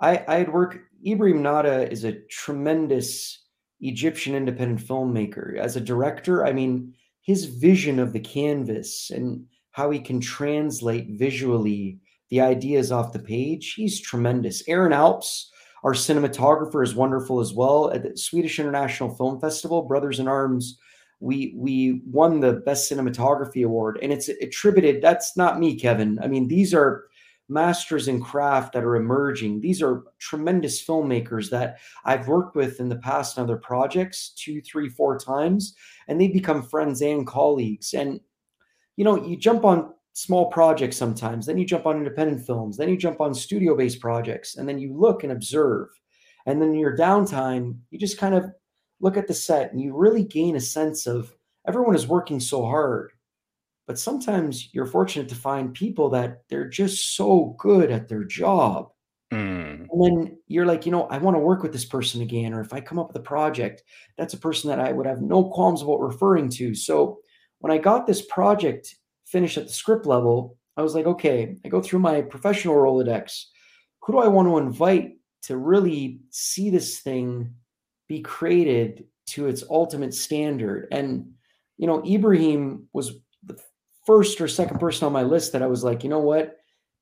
I, 0.01 0.25
I 0.27 0.37
had 0.37 0.53
worked. 0.53 0.79
Ibrahim 1.07 1.43
Nada 1.43 1.91
is 1.91 2.05
a 2.05 2.21
tremendous 2.31 3.45
Egyptian 3.81 4.35
independent 4.35 4.81
filmmaker. 4.81 5.59
As 5.59 5.75
a 5.75 5.81
director, 5.81 6.47
I 6.47 6.53
mean, 6.53 6.95
his 7.23 7.47
vision 7.47 7.99
of 7.99 8.13
the 8.13 8.21
canvas 8.21 9.11
and 9.11 9.47
how 9.73 9.91
he 9.91 9.99
can 9.99 10.21
translate 10.21 11.09
visually 11.11 11.99
the 12.31 12.41
ideas 12.41 12.93
off 12.93 13.13
the 13.13 13.19
page, 13.19 13.75
he's 13.75 14.01
tremendous. 14.01 14.63
Aaron 14.69 14.93
Alps, 14.93 15.51
our 15.83 15.93
cinematographer, 15.93 16.83
is 16.83 16.95
wonderful 16.95 17.41
as 17.41 17.53
well. 17.53 17.91
At 17.91 18.03
the 18.03 18.17
Swedish 18.17 18.59
International 18.59 19.15
Film 19.15 19.41
Festival, 19.41 19.83
Brothers 19.83 20.21
in 20.21 20.29
Arms, 20.29 20.79
we 21.21 21.53
we 21.57 22.03
won 22.07 22.41
the 22.41 22.55
best 22.55 22.91
cinematography 22.91 23.65
award, 23.65 23.99
and 24.03 24.13
it's 24.13 24.29
attributed. 24.29 25.03
That's 25.03 25.37
not 25.37 25.59
me, 25.59 25.79
Kevin. 25.79 26.19
I 26.23 26.29
mean, 26.29 26.49
these 26.49 26.73
are 26.73 27.05
masters 27.51 28.07
in 28.07 28.23
craft 28.23 28.73
that 28.73 28.85
are 28.85 28.97
emerging. 28.97 29.61
These 29.61 29.83
are 29.83 30.05
tremendous 30.19 30.83
filmmakers 30.83 31.51
that 31.51 31.79
I've 32.05 32.29
worked 32.29 32.55
with 32.55 32.79
in 32.79 32.89
the 32.89 32.97
past 32.97 33.37
in 33.37 33.43
other 33.43 33.57
projects 33.57 34.31
two, 34.31 34.63
three, 34.63 34.89
four 34.89 35.19
times, 35.19 35.75
and 36.09 36.19
they 36.19 36.29
become 36.29 36.63
friends 36.63 37.03
and 37.03 37.27
colleagues. 37.27 37.93
And 37.93 38.21
you 38.97 39.05
know, 39.05 39.27
you 39.27 39.37
jump 39.37 39.65
on 39.65 39.93
small 40.13 40.51
projects 40.51 40.97
sometimes, 40.97 41.47
then 41.47 41.59
you 41.59 41.65
jump 41.65 41.87
on 41.87 41.97
independent 41.97 42.45
films, 42.45 42.77
then 42.77 42.89
you 42.89 42.97
jump 42.97 43.21
on 43.21 43.35
studio 43.35 43.77
based 43.77 44.01
projects, 44.01 44.57
and 44.57 44.69
then 44.69 44.79
you 44.79 44.97
look 44.97 45.23
and 45.23 45.33
observe. 45.33 45.89
And 46.47 46.61
then 46.61 46.75
your 46.75 46.97
downtime, 46.97 47.77
you 47.91 47.99
just 47.99 48.19
kind 48.19 48.35
of 48.35 48.51
look 49.01 49.17
at 49.17 49.27
the 49.27 49.35
set 49.35 49.73
and 49.73 49.81
you 49.81 49.97
really 49.97 50.25
gain 50.25 50.57
a 50.57 50.61
sense 50.61 51.07
of 51.07 51.35
everyone 51.67 51.95
is 51.95 52.07
working 52.07 52.41
so 52.41 52.65
hard. 52.65 53.13
But 53.87 53.99
sometimes 53.99 54.69
you're 54.73 54.87
fortunate 54.87 55.29
to 55.31 55.35
find 55.35 55.75
people 55.75 56.11
that 56.11 56.43
they're 56.49 56.69
just 56.69 57.17
so 57.17 57.57
good 57.59 57.91
at 57.91 58.09
their 58.09 58.25
job. 58.25 58.91
Mm. 59.33 59.87
And 59.91 60.05
then 60.05 60.39
you're 60.47 60.67
like, 60.67 60.87
you 60.87 60.93
know, 60.93 61.05
I 61.05 61.19
want 61.19 61.35
to 61.35 61.41
work 61.41 61.63
with 61.63 61.73
this 61.73 61.85
person 61.85 62.23
again. 62.23 62.53
Or 62.53 62.61
if 62.61 62.73
I 62.73 62.81
come 62.81 62.99
up 62.99 63.09
with 63.09 63.17
a 63.17 63.21
project, 63.21 63.83
that's 64.17 64.35
a 64.35 64.39
person 64.39 64.71
that 64.71 64.81
I 64.81 64.93
would 64.93 65.07
have 65.07 65.23
no 65.23 65.45
qualms 65.45 65.83
about 65.83 66.01
referring 66.01 66.49
to. 66.51 66.75
So 66.75 67.19
when 67.59 67.73
I 67.73 67.79
got 67.79 68.07
this 68.07 68.23
project 68.23 68.95
finished 69.31 69.59
at 69.59 69.67
the 69.67 69.73
script 69.73 70.07
level, 70.07 70.59
I 70.77 70.83
was 70.83 70.95
like, 70.95 71.07
okay, 71.07 71.57
I 71.65 71.69
go 71.69 71.81
through 71.81 72.01
my 72.01 72.23
professional 72.23 72.75
Rolodex. 72.75 73.45
Who 74.03 74.13
do 74.13 74.19
I 74.19 74.29
want 74.29 74.49
to 74.49 74.59
invite 74.59 75.19
to 75.43 75.57
really 75.57 76.21
see 76.31 76.71
this 76.71 77.01
thing 77.01 77.55
be 78.09 78.21
created 78.21 79.05
to 79.29 79.47
its 79.47 79.65
ultimate 79.69 80.15
standard? 80.15 80.89
And, 80.91 81.33
you 81.77 81.87
know, 81.87 82.03
Ibrahim 82.05 82.89
was 82.93 83.13
the 83.45 83.59
first 84.07 84.41
or 84.41 84.49
second 84.49 84.79
person 84.79 85.07
on 85.07 85.13
my 85.13 85.23
list 85.23 85.53
that 85.53 85.63
I 85.63 85.67
was 85.67 85.85
like, 85.85 86.03
you 86.03 86.11
know 86.11 86.21
what? 86.21 86.57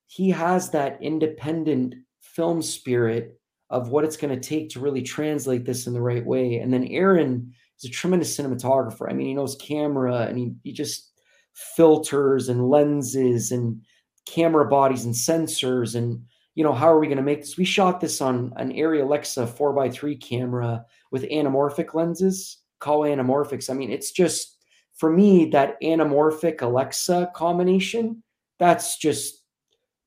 He 0.07 0.29
has 0.31 0.71
that 0.71 1.01
independent 1.01 1.95
film 2.21 2.61
spirit 2.61 3.39
of 3.69 3.89
what 3.89 4.03
it's 4.03 4.17
going 4.17 4.33
to 4.37 4.49
take 4.49 4.69
to 4.69 4.79
really 4.79 5.01
translate 5.01 5.63
this 5.63 5.87
in 5.87 5.93
the 5.93 6.01
right 6.01 6.25
way. 6.25 6.57
And 6.57 6.73
then 6.73 6.85
Aaron 6.85 7.53
is 7.77 7.89
a 7.89 7.93
tremendous 7.93 8.35
cinematographer. 8.35 9.09
I 9.09 9.13
mean, 9.13 9.27
he 9.27 9.33
knows 9.33 9.55
camera 9.55 10.21
and 10.21 10.37
he, 10.37 10.53
he 10.63 10.73
just 10.73 11.08
filters 11.53 12.49
and 12.49 12.69
lenses 12.69 13.51
and 13.51 13.81
camera 14.25 14.67
bodies 14.67 15.05
and 15.05 15.13
sensors 15.13 15.95
and 15.95 16.21
you 16.55 16.63
know 16.63 16.73
how 16.73 16.91
are 16.91 16.99
we 16.99 17.07
going 17.07 17.17
to 17.17 17.23
make 17.23 17.41
this? 17.41 17.57
We 17.57 17.65
shot 17.65 18.01
this 18.01 18.21
on 18.21 18.51
an 18.57 18.73
Arri 18.73 19.01
alexa 19.01 19.45
4x3 19.45 20.21
camera 20.21 20.85
with 21.11 21.23
anamorphic 21.23 21.93
lenses 21.93 22.57
call 22.79 23.01
anamorphics. 23.01 23.69
I 23.69 23.73
mean 23.73 23.91
it's 23.91 24.11
just 24.11 24.57
for 24.95 25.11
me 25.11 25.45
that 25.51 25.81
anamorphic 25.81 26.61
alexa 26.61 27.31
combination 27.33 28.23
that's 28.57 28.97
just 28.97 29.39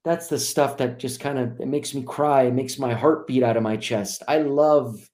that's 0.05 0.27
the 0.27 0.39
stuff 0.39 0.77
that 0.78 0.98
just 0.98 1.20
kind 1.20 1.39
of 1.39 1.60
it 1.60 1.69
makes 1.69 1.94
me 1.94 2.02
cry. 2.02 2.43
It 2.44 2.55
makes 2.55 2.78
my 2.78 2.93
heart 2.93 3.27
beat 3.27 3.43
out 3.43 3.56
of 3.56 3.62
my 3.62 3.77
chest. 3.77 4.23
I 4.28 4.39
love 4.39 5.09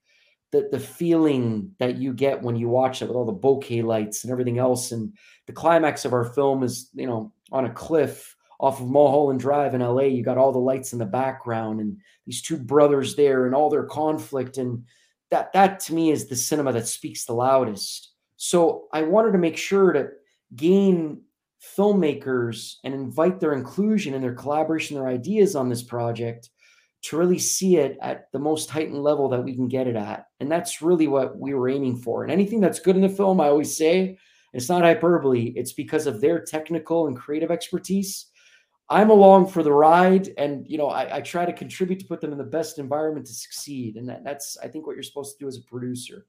the 0.51 0.69
the 0.71 0.81
feeling 0.81 1.73
that 1.79 1.97
you 1.97 2.13
get 2.13 2.43
when 2.43 2.57
you 2.57 2.69
watch 2.69 3.03
it 3.03 3.09
with 3.09 3.17
all 3.17 3.27
the 3.27 3.33
bokeh 3.33 3.85
lights 3.85 4.25
and 4.25 4.33
everything 4.33 4.59
else. 4.59 4.93
And 4.93 5.13
the 5.47 5.53
climax 5.53 6.05
of 6.05 6.13
our 6.13 6.25
film 6.25 6.63
is, 6.63 6.91
you 6.95 7.07
know, 7.07 7.33
on 7.53 7.67
a 7.67 7.71
cliff 7.71 8.35
off 8.61 8.81
of 8.81 8.89
Mulholland 8.89 9.41
Drive 9.41 9.75
in 9.75 9.81
LA. 9.81 10.03
You 10.03 10.23
got 10.23 10.39
all 10.39 10.53
the 10.53 10.59
lights 10.59 10.93
in 10.93 10.99
the 10.99 11.07
background 11.07 11.81
and 11.81 11.99
these 12.27 12.43
two 12.43 12.57
brothers 12.57 13.15
there 13.15 13.47
and 13.47 13.55
all 13.55 13.71
their 13.71 13.85
conflict. 13.85 14.59
And 14.59 14.85
that 15.31 15.53
that 15.53 15.81
to 15.81 15.95
me 15.95 16.11
is 16.11 16.29
the 16.29 16.37
cinema 16.37 16.73
that 16.73 16.89
speaks 16.89 17.25
the 17.25 17.35
loudest. 17.35 18.13
So 18.37 18.87
I 18.93 19.03
wanted 19.03 19.33
to 19.33 19.39
make 19.39 19.57
sure 19.57 19.93
to 19.93 20.09
gain 20.57 21.23
filmmakers 21.77 22.77
and 22.85 22.95
invite 22.95 23.41
their 23.41 23.53
inclusion 23.53 24.15
and 24.15 24.23
their 24.23 24.35
collaboration, 24.35 24.97
their 24.97 25.09
ideas 25.09 25.57
on 25.57 25.69
this 25.69 25.83
project 25.83 26.51
to 27.01 27.17
really 27.17 27.39
see 27.39 27.77
it 27.77 27.97
at 28.03 28.31
the 28.33 28.39
most 28.39 28.71
heightened 28.71 29.03
level 29.03 29.29
that 29.29 29.43
we 29.43 29.55
can 29.55 29.69
get 29.69 29.87
it 29.87 29.97
at. 29.97 30.27
And 30.41 30.51
that's 30.51 30.83
really 30.83 31.07
what 31.07 31.39
we 31.39 31.55
were 31.55 31.69
aiming 31.69 31.97
for. 31.97 32.23
And 32.23 32.33
anything 32.33 32.61
that's 32.61 32.81
good 32.81 32.97
in 32.97 33.03
the 33.03 33.09
film, 33.09 33.41
I 33.41 33.49
always 33.49 33.77
say, 33.77 34.19
it's 34.53 34.69
not 34.69 34.83
hyperbole, 34.83 35.53
it's 35.57 35.73
because 35.73 36.07
of 36.07 36.21
their 36.21 36.41
technical 36.41 37.07
and 37.07 37.17
creative 37.17 37.51
expertise. 37.51 38.27
I'm 38.91 39.11
along 39.11 39.49
for 39.49 39.63
the 39.63 39.73
ride, 39.73 40.31
and 40.39 40.67
you 40.67 40.79
know, 40.79 40.89
I, 40.89 41.17
I 41.17 41.21
try 41.21 41.45
to 41.45 41.53
contribute 41.53 42.01
to 42.01 42.07
put 42.07 42.23
them 42.23 42.33
in 42.33 42.39
the 42.39 42.45
best 42.45 42.79
environment 42.79 43.27
to 43.27 43.35
succeed. 43.35 43.97
And 43.97 44.09
that, 44.09 44.25
that's, 44.25 44.57
I 44.63 44.69
think, 44.69 44.87
what 44.87 44.97
you're 44.97 45.03
supposed 45.03 45.39
to 45.39 45.45
do 45.45 45.49
as 45.49 45.59
a 45.59 45.63
producer. 45.63 46.27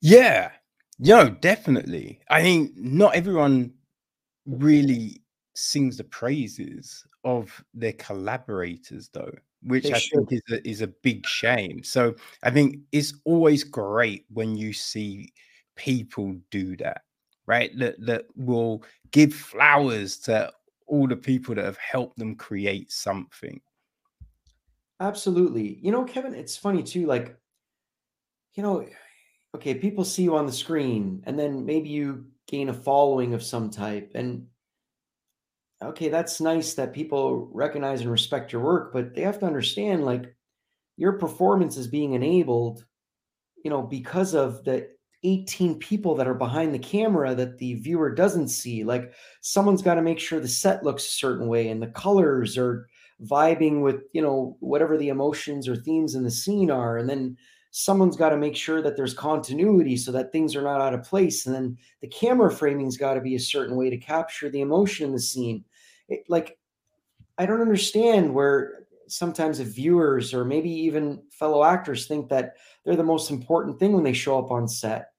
Yeah, 0.00 0.50
no, 0.98 1.30
definitely. 1.30 2.20
I 2.28 2.42
think 2.42 2.72
not 2.76 3.14
everyone 3.14 3.72
really 4.46 5.22
sings 5.54 5.96
the 5.96 6.04
praises 6.04 7.06
of 7.24 7.64
their 7.74 7.92
collaborators 7.94 9.08
though 9.08 9.32
which 9.62 9.84
they 9.84 9.92
i 9.94 9.98
should. 9.98 10.28
think 10.28 10.32
is 10.32 10.42
a, 10.52 10.68
is 10.68 10.80
a 10.82 10.86
big 10.88 11.26
shame. 11.26 11.82
So 11.82 12.14
i 12.42 12.50
think 12.50 12.78
it's 12.92 13.14
always 13.24 13.64
great 13.64 14.26
when 14.32 14.56
you 14.56 14.72
see 14.72 15.32
people 15.76 16.36
do 16.50 16.76
that 16.76 17.02
right? 17.46 17.76
That 17.78 17.96
that 18.06 18.26
will 18.36 18.82
give 19.10 19.34
flowers 19.34 20.16
to 20.20 20.52
all 20.86 21.06
the 21.06 21.16
people 21.16 21.54
that 21.54 21.64
have 21.64 21.78
helped 21.78 22.18
them 22.18 22.36
create 22.36 22.92
something. 22.92 23.60
Absolutely. 25.00 25.78
You 25.82 25.92
know 25.92 26.04
kevin 26.04 26.34
it's 26.34 26.56
funny 26.56 26.82
too 26.82 27.06
like 27.06 27.36
you 28.54 28.62
know 28.62 28.86
okay 29.54 29.74
people 29.74 30.04
see 30.04 30.22
you 30.22 30.36
on 30.36 30.46
the 30.46 30.52
screen 30.52 31.22
and 31.26 31.38
then 31.38 31.66
maybe 31.66 31.88
you 31.88 32.26
gain 32.46 32.68
a 32.68 32.74
following 32.74 33.34
of 33.34 33.42
some 33.42 33.70
type 33.70 34.12
and 34.14 34.46
okay, 35.86 36.08
that's 36.08 36.40
nice 36.40 36.74
that 36.74 36.92
people 36.92 37.48
recognize 37.52 38.00
and 38.00 38.10
respect 38.10 38.52
your 38.52 38.62
work, 38.62 38.92
but 38.92 39.14
they 39.14 39.22
have 39.22 39.38
to 39.40 39.46
understand 39.46 40.04
like 40.04 40.34
your 40.96 41.14
performance 41.14 41.76
is 41.76 41.88
being 41.88 42.12
enabled, 42.12 42.84
you 43.64 43.70
know, 43.70 43.82
because 43.82 44.34
of 44.34 44.64
the 44.64 44.88
18 45.24 45.78
people 45.78 46.14
that 46.14 46.28
are 46.28 46.34
behind 46.34 46.74
the 46.74 46.78
camera 46.78 47.34
that 47.34 47.58
the 47.58 47.74
viewer 47.74 48.14
doesn't 48.14 48.48
see. 48.48 48.84
Like 48.84 49.12
someone's 49.40 49.82
got 49.82 49.94
to 49.94 50.02
make 50.02 50.18
sure 50.18 50.38
the 50.38 50.48
set 50.48 50.84
looks 50.84 51.04
a 51.04 51.10
certain 51.10 51.48
way 51.48 51.68
and 51.68 51.82
the 51.82 51.88
colors 51.88 52.58
are 52.58 52.86
vibing 53.22 53.82
with, 53.82 54.02
you 54.12 54.20
know, 54.20 54.56
whatever 54.60 54.98
the 54.98 55.08
emotions 55.08 55.66
or 55.66 55.76
themes 55.76 56.14
in 56.14 56.24
the 56.24 56.30
scene 56.30 56.70
are. 56.70 56.98
And 56.98 57.08
then 57.08 57.36
someone's 57.70 58.16
got 58.16 58.28
to 58.28 58.36
make 58.36 58.54
sure 58.54 58.82
that 58.82 58.96
there's 58.96 59.14
continuity 59.14 59.96
so 59.96 60.12
that 60.12 60.30
things 60.30 60.54
are 60.54 60.62
not 60.62 60.80
out 60.80 60.94
of 60.94 61.02
place. 61.02 61.46
And 61.46 61.54
then 61.54 61.78
the 62.02 62.08
camera 62.08 62.50
framing's 62.50 62.98
got 62.98 63.14
to 63.14 63.20
be 63.20 63.34
a 63.34 63.40
certain 63.40 63.76
way 63.76 63.88
to 63.90 63.96
capture 63.96 64.50
the 64.50 64.60
emotion 64.60 65.06
in 65.06 65.12
the 65.12 65.20
scene 65.20 65.64
it, 66.08 66.24
like 66.28 66.58
I 67.38 67.46
don't 67.46 67.60
understand 67.60 68.32
where 68.32 68.84
sometimes 69.08 69.58
the 69.58 69.64
viewers 69.64 70.32
or 70.32 70.44
maybe 70.44 70.70
even 70.70 71.22
fellow 71.30 71.64
actors 71.64 72.06
think 72.06 72.28
that 72.28 72.54
they're 72.84 72.96
the 72.96 73.02
most 73.02 73.30
important 73.30 73.78
thing 73.78 73.92
when 73.92 74.04
they 74.04 74.12
show 74.12 74.38
up 74.38 74.50
on 74.50 74.68
set. 74.68 75.10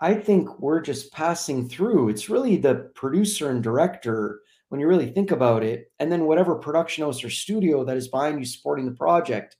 I 0.00 0.14
think 0.14 0.60
we're 0.60 0.80
just 0.80 1.12
passing 1.12 1.68
through. 1.68 2.08
It's 2.08 2.30
really 2.30 2.56
the 2.56 2.90
producer 2.94 3.50
and 3.50 3.62
director 3.62 4.40
when 4.70 4.80
you 4.80 4.86
really 4.86 5.10
think 5.10 5.32
about 5.32 5.64
it, 5.64 5.90
and 5.98 6.10
then 6.10 6.26
whatever 6.26 6.54
production 6.54 7.04
house 7.04 7.24
or 7.24 7.30
studio 7.30 7.84
that 7.84 7.96
is 7.96 8.08
behind 8.08 8.38
you 8.38 8.44
supporting 8.44 8.86
the 8.86 8.92
project. 8.92 9.56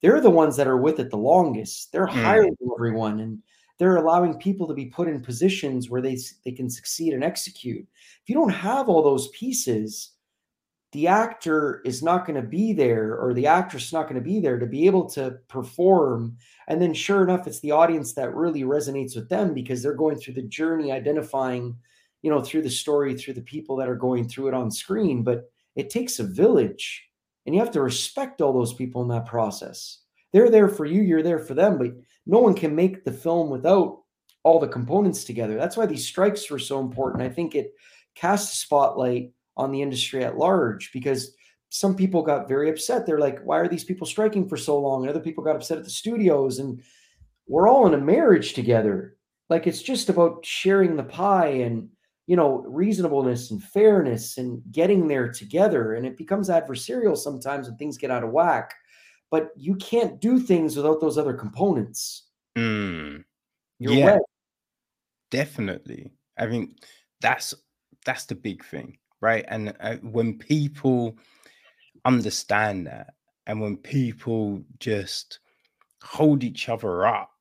They're 0.00 0.20
the 0.20 0.30
ones 0.30 0.56
that 0.56 0.66
are 0.66 0.78
with 0.78 0.98
it 1.00 1.10
the 1.10 1.16
longest. 1.18 1.92
They're 1.92 2.06
mm. 2.06 2.22
hiring 2.22 2.56
everyone, 2.74 3.20
and 3.20 3.38
they're 3.78 3.96
allowing 3.96 4.38
people 4.38 4.66
to 4.68 4.74
be 4.74 4.86
put 4.86 5.08
in 5.08 5.20
positions 5.20 5.90
where 5.90 6.00
they 6.00 6.18
they 6.44 6.52
can 6.52 6.70
succeed 6.70 7.12
and 7.12 7.24
execute. 7.24 7.86
If 8.22 8.28
you 8.28 8.34
don't 8.34 8.50
have 8.50 8.88
all 8.88 9.02
those 9.02 9.28
pieces, 9.28 10.12
the 10.92 11.08
actor 11.08 11.82
is 11.84 12.04
not 12.04 12.24
going 12.24 12.40
to 12.40 12.46
be 12.46 12.72
there 12.72 13.18
or 13.18 13.34
the 13.34 13.48
actress 13.48 13.86
is 13.86 13.92
not 13.92 14.04
going 14.04 14.14
to 14.14 14.20
be 14.20 14.38
there 14.38 14.60
to 14.60 14.66
be 14.66 14.86
able 14.86 15.10
to 15.10 15.38
perform. 15.48 16.36
And 16.68 16.80
then 16.80 16.94
sure 16.94 17.24
enough 17.24 17.48
it's 17.48 17.58
the 17.60 17.72
audience 17.72 18.14
that 18.14 18.34
really 18.34 18.62
resonates 18.62 19.16
with 19.16 19.28
them 19.28 19.54
because 19.54 19.82
they're 19.82 19.94
going 19.94 20.18
through 20.18 20.34
the 20.34 20.42
journey 20.42 20.92
identifying 20.92 21.76
you 22.22 22.30
know 22.30 22.40
through 22.40 22.62
the 22.62 22.70
story 22.70 23.14
through 23.14 23.34
the 23.34 23.42
people 23.42 23.76
that 23.76 23.88
are 23.88 23.96
going 23.96 24.28
through 24.28 24.48
it 24.48 24.54
on 24.54 24.70
screen. 24.70 25.24
But 25.24 25.50
it 25.74 25.90
takes 25.90 26.20
a 26.20 26.24
village 26.24 27.04
and 27.44 27.54
you 27.54 27.60
have 27.60 27.72
to 27.72 27.82
respect 27.82 28.40
all 28.40 28.52
those 28.52 28.72
people 28.72 29.02
in 29.02 29.08
that 29.08 29.26
process. 29.26 29.98
They're 30.32 30.50
there 30.50 30.68
for 30.68 30.86
you 30.86 31.02
you're 31.02 31.24
there 31.24 31.40
for 31.40 31.54
them 31.54 31.76
but 31.76 31.88
no 32.26 32.38
one 32.38 32.54
can 32.54 32.74
make 32.74 33.04
the 33.04 33.12
film 33.12 33.50
without 33.50 34.00
all 34.42 34.58
the 34.58 34.68
components 34.68 35.24
together. 35.24 35.56
That's 35.56 35.76
why 35.76 35.86
these 35.86 36.06
strikes 36.06 36.50
were 36.50 36.58
so 36.58 36.80
important. 36.80 37.22
I 37.22 37.28
think 37.28 37.54
it 37.54 37.72
cast 38.14 38.52
a 38.52 38.56
spotlight 38.56 39.32
on 39.56 39.72
the 39.72 39.82
industry 39.82 40.24
at 40.24 40.36
large 40.36 40.92
because 40.92 41.34
some 41.70 41.96
people 41.96 42.22
got 42.22 42.48
very 42.48 42.70
upset. 42.70 43.06
They're 43.06 43.18
like 43.18 43.40
why 43.42 43.58
are 43.58 43.68
these 43.68 43.84
people 43.84 44.06
striking 44.06 44.48
for 44.48 44.56
so 44.56 44.78
long? 44.78 45.02
And 45.02 45.10
other 45.10 45.20
people 45.20 45.44
got 45.44 45.56
upset 45.56 45.78
at 45.78 45.84
the 45.84 45.90
studios 45.90 46.58
and 46.58 46.80
we're 47.46 47.68
all 47.68 47.86
in 47.86 47.94
a 47.94 47.98
marriage 47.98 48.54
together. 48.54 49.16
Like 49.50 49.66
it's 49.66 49.82
just 49.82 50.08
about 50.08 50.44
sharing 50.44 50.96
the 50.96 51.02
pie 51.02 51.48
and 51.48 51.88
you 52.26 52.36
know 52.36 52.64
reasonableness 52.66 53.50
and 53.50 53.62
fairness 53.62 54.38
and 54.38 54.62
getting 54.70 55.08
there 55.08 55.30
together. 55.30 55.94
And 55.94 56.06
it 56.06 56.16
becomes 56.16 56.48
adversarial 56.48 57.16
sometimes 57.16 57.68
when 57.68 57.76
things 57.76 57.98
get 57.98 58.10
out 58.10 58.24
of 58.24 58.30
whack 58.30 58.74
but 59.34 59.50
you 59.56 59.74
can't 59.76 60.20
do 60.20 60.38
things 60.38 60.76
without 60.76 61.00
those 61.00 61.18
other 61.18 61.34
components 61.34 62.28
mm. 62.56 63.24
yeah 63.80 64.18
definitely 65.32 66.12
i 66.38 66.46
mean 66.46 66.76
that's 67.20 67.52
that's 68.06 68.26
the 68.26 68.34
big 68.36 68.64
thing 68.64 68.96
right 69.20 69.44
and 69.48 69.74
uh, 69.80 69.96
when 69.96 70.38
people 70.38 71.18
understand 72.04 72.86
that 72.86 73.14
and 73.48 73.60
when 73.60 73.76
people 73.76 74.62
just 74.78 75.40
hold 76.02 76.44
each 76.44 76.68
other 76.68 77.04
up 77.04 77.32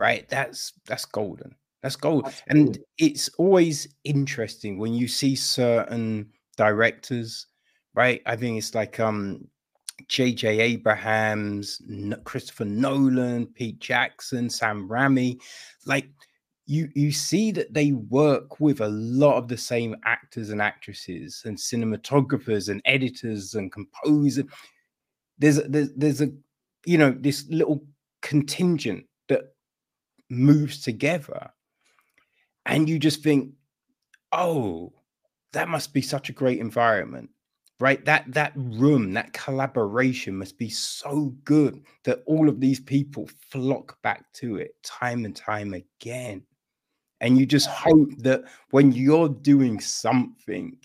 right 0.00 0.28
that's 0.28 0.72
that's 0.86 1.04
golden 1.04 1.54
that's 1.82 1.96
gold. 1.96 2.26
Absolutely. 2.26 2.60
And 2.60 2.78
it's 2.98 3.28
always 3.38 3.88
interesting 4.04 4.78
when 4.78 4.94
you 4.94 5.08
see 5.08 5.34
certain 5.34 6.30
directors, 6.56 7.48
right? 7.94 8.22
I 8.24 8.36
think 8.36 8.58
it's 8.58 8.74
like 8.74 9.00
um 9.00 9.48
JJ 10.08 10.60
Abrams, 10.60 11.80
Christopher 12.24 12.64
Nolan, 12.64 13.46
Pete 13.46 13.78
Jackson, 13.78 14.48
Sam 14.50 14.88
Raimi, 14.88 15.40
like 15.86 16.08
you 16.66 16.88
you 16.94 17.12
see 17.12 17.50
that 17.52 17.74
they 17.74 17.92
work 17.92 18.60
with 18.60 18.80
a 18.80 18.88
lot 18.88 19.36
of 19.36 19.48
the 19.48 19.56
same 19.56 19.96
actors 20.04 20.50
and 20.50 20.62
actresses 20.62 21.42
and 21.44 21.56
cinematographers 21.56 22.68
and 22.68 22.80
editors 22.84 23.54
and 23.54 23.72
composers. 23.72 24.44
There's 25.38 25.60
there's 25.68 25.92
there's 25.96 26.20
a 26.20 26.30
you 26.86 26.98
know 26.98 27.10
this 27.18 27.46
little 27.48 27.84
contingent 28.20 29.06
that 29.28 29.54
moves 30.30 30.80
together 30.80 31.50
and 32.66 32.88
you 32.88 32.98
just 32.98 33.22
think, 33.22 33.52
oh, 34.32 34.92
that 35.52 35.68
must 35.68 35.92
be 35.92 36.02
such 36.02 36.28
a 36.28 36.32
great 36.32 36.60
environment 36.60 37.30
right? 37.82 38.04
That 38.04 38.32
that 38.32 38.52
room 38.54 39.12
that 39.14 39.32
collaboration 39.32 40.38
must 40.38 40.56
be 40.56 40.70
so 40.70 41.34
good 41.42 41.82
that 42.04 42.22
all 42.26 42.48
of 42.48 42.60
these 42.60 42.78
people 42.78 43.28
flock 43.50 44.00
back 44.02 44.32
to 44.34 44.58
it 44.58 44.80
time 44.84 45.24
and 45.24 45.34
time 45.34 45.74
again. 45.74 46.44
And 47.20 47.36
you 47.36 47.44
just 47.44 47.66
hope 47.66 48.10
that 48.18 48.44
when 48.70 48.92
you're 48.92 49.28
doing 49.28 49.80
something 49.80 50.78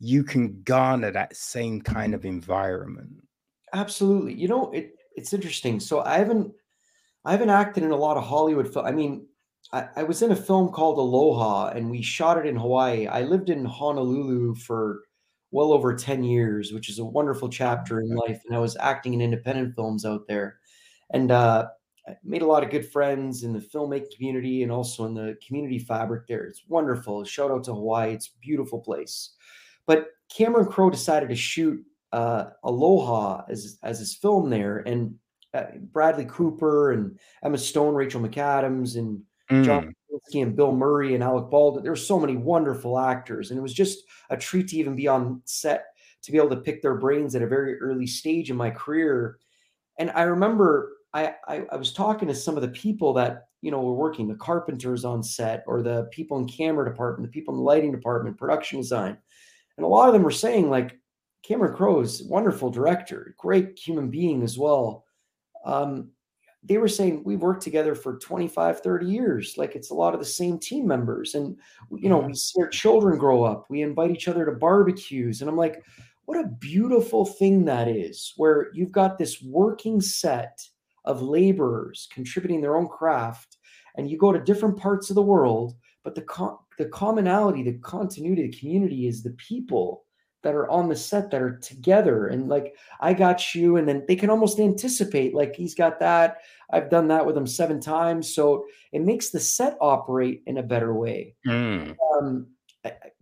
you 0.00 0.24
can 0.24 0.62
garner 0.62 1.10
that 1.10 1.36
same 1.36 1.82
kind 1.82 2.14
of 2.14 2.24
environment. 2.24 3.12
Absolutely. 3.74 4.32
You 4.32 4.48
know 4.48 4.70
it 4.72 4.94
it's 5.14 5.34
interesting. 5.34 5.78
So 5.78 6.00
i 6.00 6.16
haven't 6.16 6.50
i 7.26 7.32
haven't 7.32 7.50
acted 7.50 7.84
in 7.84 7.90
a 7.90 7.96
lot 7.96 8.16
of 8.16 8.24
hollywood 8.24 8.72
film 8.72 8.86
i 8.86 8.92
mean 8.92 9.26
I, 9.72 9.88
I 9.96 10.02
was 10.04 10.22
in 10.22 10.30
a 10.30 10.36
film 10.36 10.70
called 10.70 10.96
Aloha 10.96 11.72
and 11.74 11.90
we 11.90 12.00
shot 12.00 12.38
it 12.38 12.46
in 12.46 12.56
Hawaii. 12.56 13.06
I 13.06 13.22
lived 13.22 13.50
in 13.50 13.66
Honolulu 13.66 14.54
for 14.54 15.02
well 15.50 15.72
over 15.72 15.94
10 15.94 16.24
years, 16.24 16.72
which 16.72 16.88
is 16.88 16.98
a 16.98 17.04
wonderful 17.04 17.48
chapter 17.48 18.00
in 18.00 18.14
life. 18.14 18.42
And 18.46 18.54
I 18.54 18.58
was 18.58 18.76
acting 18.78 19.14
in 19.14 19.20
independent 19.20 19.74
films 19.74 20.04
out 20.04 20.26
there. 20.26 20.58
And 21.12 21.30
uh, 21.30 21.68
I 22.06 22.16
made 22.22 22.42
a 22.42 22.46
lot 22.46 22.62
of 22.62 22.70
good 22.70 22.90
friends 22.90 23.44
in 23.44 23.52
the 23.52 23.60
filmmaking 23.60 24.14
community 24.14 24.62
and 24.62 24.70
also 24.70 25.06
in 25.06 25.14
the 25.14 25.36
community 25.46 25.78
fabric 25.78 26.26
there. 26.26 26.44
It's 26.44 26.64
wonderful. 26.68 27.24
Shout 27.24 27.50
out 27.50 27.64
to 27.64 27.74
Hawaii. 27.74 28.12
It's 28.12 28.28
a 28.28 28.38
beautiful 28.40 28.80
place. 28.80 29.30
But 29.86 30.08
Cameron 30.34 30.66
Crowe 30.66 30.90
decided 30.90 31.30
to 31.30 31.36
shoot 31.36 31.82
uh, 32.12 32.46
Aloha 32.64 33.44
as, 33.48 33.78
as 33.82 33.98
his 33.98 34.14
film 34.14 34.50
there. 34.50 34.78
And 34.78 35.14
uh, 35.54 35.64
Bradley 35.92 36.26
Cooper 36.26 36.92
and 36.92 37.18
Emma 37.42 37.56
Stone, 37.56 37.94
Rachel 37.94 38.20
McAdams, 38.20 38.96
and 38.96 39.22
mm. 39.50 39.64
John 39.64 39.94
and 40.34 40.56
Bill 40.56 40.72
Murray 40.72 41.14
and 41.14 41.22
Alec 41.22 41.50
Baldwin. 41.50 41.82
There 41.82 41.92
were 41.92 41.96
so 41.96 42.18
many 42.18 42.36
wonderful 42.36 42.98
actors, 42.98 43.50
and 43.50 43.58
it 43.58 43.62
was 43.62 43.74
just 43.74 44.04
a 44.30 44.36
treat 44.36 44.68
to 44.68 44.76
even 44.76 44.96
be 44.96 45.08
on 45.08 45.42
set 45.44 45.86
to 46.22 46.32
be 46.32 46.38
able 46.38 46.50
to 46.50 46.56
pick 46.56 46.82
their 46.82 46.96
brains 46.96 47.34
at 47.34 47.42
a 47.42 47.46
very 47.46 47.78
early 47.80 48.06
stage 48.06 48.50
in 48.50 48.56
my 48.56 48.70
career. 48.70 49.38
And 49.98 50.10
I 50.10 50.22
remember 50.22 50.96
I, 51.14 51.34
I, 51.46 51.64
I 51.72 51.76
was 51.76 51.92
talking 51.92 52.28
to 52.28 52.34
some 52.34 52.56
of 52.56 52.62
the 52.62 52.68
people 52.68 53.12
that 53.14 53.48
you 53.62 53.70
know 53.70 53.80
were 53.80 53.94
working, 53.94 54.28
the 54.28 54.34
carpenters 54.34 55.04
on 55.04 55.22
set, 55.22 55.64
or 55.66 55.82
the 55.82 56.04
people 56.12 56.38
in 56.38 56.46
camera 56.46 56.88
department, 56.88 57.30
the 57.30 57.32
people 57.32 57.54
in 57.54 57.58
the 57.58 57.64
lighting 57.64 57.92
department, 57.92 58.38
production 58.38 58.78
design, 58.78 59.16
and 59.76 59.84
a 59.84 59.88
lot 59.88 60.08
of 60.08 60.12
them 60.12 60.22
were 60.22 60.30
saying 60.30 60.70
like 60.70 60.98
Cameron 61.42 61.74
Crowe 61.74 62.00
is 62.00 62.22
wonderful 62.22 62.70
director, 62.70 63.34
great 63.38 63.78
human 63.78 64.10
being 64.10 64.42
as 64.42 64.58
well. 64.58 65.04
Um, 65.64 66.10
they 66.64 66.78
were 66.78 66.88
saying 66.88 67.22
we've 67.24 67.40
worked 67.40 67.62
together 67.62 67.94
for 67.94 68.18
25 68.18 68.80
30 68.80 69.06
years 69.06 69.54
like 69.56 69.76
it's 69.76 69.90
a 69.90 69.94
lot 69.94 70.12
of 70.12 70.20
the 70.20 70.26
same 70.26 70.58
team 70.58 70.86
members. 70.86 71.34
And 71.34 71.56
you 71.96 72.08
know 72.08 72.18
mm-hmm. 72.18 72.28
we 72.28 72.34
see 72.34 72.60
our 72.60 72.68
children 72.68 73.18
grow 73.18 73.44
up 73.44 73.66
we 73.68 73.82
invite 73.82 74.10
each 74.10 74.28
other 74.28 74.44
to 74.44 74.52
barbecues 74.52 75.40
and 75.40 75.48
i'm 75.48 75.56
like 75.56 75.82
what 76.26 76.38
a 76.38 76.48
beautiful 76.48 77.24
thing 77.24 77.64
that 77.64 77.88
is 77.88 78.34
where 78.36 78.70
you've 78.74 78.92
got 78.92 79.16
this 79.16 79.42
working 79.42 80.00
set 80.00 80.60
of 81.04 81.22
laborers 81.22 82.08
contributing 82.12 82.60
their 82.60 82.76
own 82.76 82.86
craft 82.86 83.56
and 83.96 84.10
you 84.10 84.18
go 84.18 84.32
to 84.32 84.38
different 84.38 84.76
parts 84.76 85.10
of 85.10 85.16
the 85.16 85.22
world 85.22 85.74
but 86.04 86.14
the 86.14 86.22
co- 86.22 86.60
the 86.78 86.86
commonality 86.86 87.62
the 87.62 87.78
continuity 87.78 88.46
the 88.46 88.58
community 88.58 89.06
is 89.06 89.22
the 89.22 89.30
people 89.32 90.04
that 90.42 90.54
are 90.54 90.70
on 90.70 90.88
the 90.88 90.96
set 90.96 91.30
that 91.30 91.42
are 91.42 91.56
together 91.58 92.28
and 92.28 92.48
like 92.48 92.76
I 93.00 93.12
got 93.12 93.54
you 93.54 93.76
and 93.76 93.88
then 93.88 94.04
they 94.06 94.16
can 94.16 94.30
almost 94.30 94.60
anticipate 94.60 95.34
like 95.34 95.54
he's 95.56 95.74
got 95.74 95.98
that. 96.00 96.38
I've 96.70 96.90
done 96.90 97.08
that 97.08 97.26
with 97.26 97.36
him 97.36 97.46
seven 97.46 97.80
times. 97.80 98.34
So 98.34 98.66
it 98.92 99.02
makes 99.02 99.30
the 99.30 99.40
set 99.40 99.76
operate 99.80 100.42
in 100.46 100.58
a 100.58 100.62
better 100.62 100.94
way. 100.94 101.34
Mm. 101.46 101.96
um, 102.16 102.46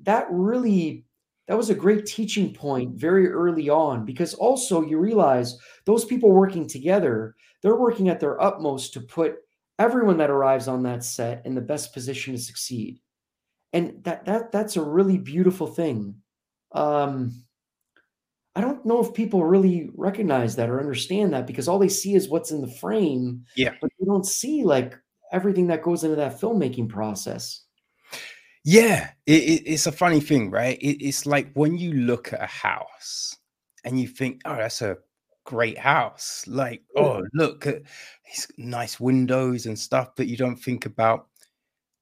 that 0.00 0.26
really 0.30 1.04
that 1.48 1.56
was 1.56 1.70
a 1.70 1.74
great 1.74 2.06
teaching 2.06 2.52
point 2.52 2.96
very 2.96 3.28
early 3.30 3.68
on 3.68 4.04
because 4.04 4.34
also 4.34 4.82
you 4.82 4.98
realize 4.98 5.56
those 5.86 6.04
people 6.04 6.30
working 6.30 6.68
together 6.68 7.34
they're 7.62 7.76
working 7.76 8.08
at 8.08 8.20
their 8.20 8.40
utmost 8.40 8.92
to 8.92 9.00
put 9.00 9.38
everyone 9.78 10.18
that 10.18 10.30
arrives 10.30 10.68
on 10.68 10.82
that 10.84 11.04
set 11.04 11.44
in 11.44 11.54
the 11.54 11.60
best 11.60 11.92
position 11.92 12.34
to 12.34 12.40
succeed. 12.40 13.00
And 13.72 14.02
that 14.04 14.24
that 14.26 14.52
that's 14.52 14.76
a 14.76 14.82
really 14.82 15.18
beautiful 15.18 15.66
thing 15.66 16.14
um, 16.76 17.32
I 18.54 18.60
don't 18.60 18.84
know 18.86 19.04
if 19.04 19.12
people 19.12 19.44
really 19.44 19.90
recognize 19.94 20.56
that 20.56 20.70
or 20.70 20.80
understand 20.80 21.32
that 21.34 21.46
because 21.46 21.68
all 21.68 21.78
they 21.78 21.88
see 21.88 22.14
is 22.14 22.28
what's 22.28 22.50
in 22.50 22.60
the 22.62 22.70
frame. 22.70 23.44
Yeah. 23.54 23.74
But 23.80 23.90
they 23.98 24.06
don't 24.06 24.26
see 24.26 24.64
like 24.64 24.98
everything 25.32 25.66
that 25.66 25.82
goes 25.82 26.04
into 26.04 26.16
that 26.16 26.40
filmmaking 26.40 26.88
process. 26.88 27.62
Yeah. 28.64 29.10
It, 29.26 29.42
it, 29.42 29.62
it's 29.66 29.86
a 29.86 29.92
funny 29.92 30.20
thing, 30.20 30.50
right? 30.50 30.78
It, 30.80 31.04
it's 31.04 31.26
like 31.26 31.52
when 31.52 31.76
you 31.76 31.92
look 31.92 32.32
at 32.32 32.42
a 32.42 32.46
house 32.46 33.36
and 33.84 34.00
you 34.00 34.08
think, 34.08 34.40
oh, 34.46 34.56
that's 34.56 34.80
a 34.80 34.96
great 35.44 35.78
house. 35.78 36.44
Like, 36.46 36.82
oh, 36.96 37.24
look 37.34 37.66
at 37.66 37.82
these 38.24 38.46
nice 38.56 38.98
windows 38.98 39.66
and 39.66 39.78
stuff, 39.78 40.10
but 40.16 40.28
you 40.28 40.36
don't 40.38 40.56
think 40.56 40.86
about 40.86 41.28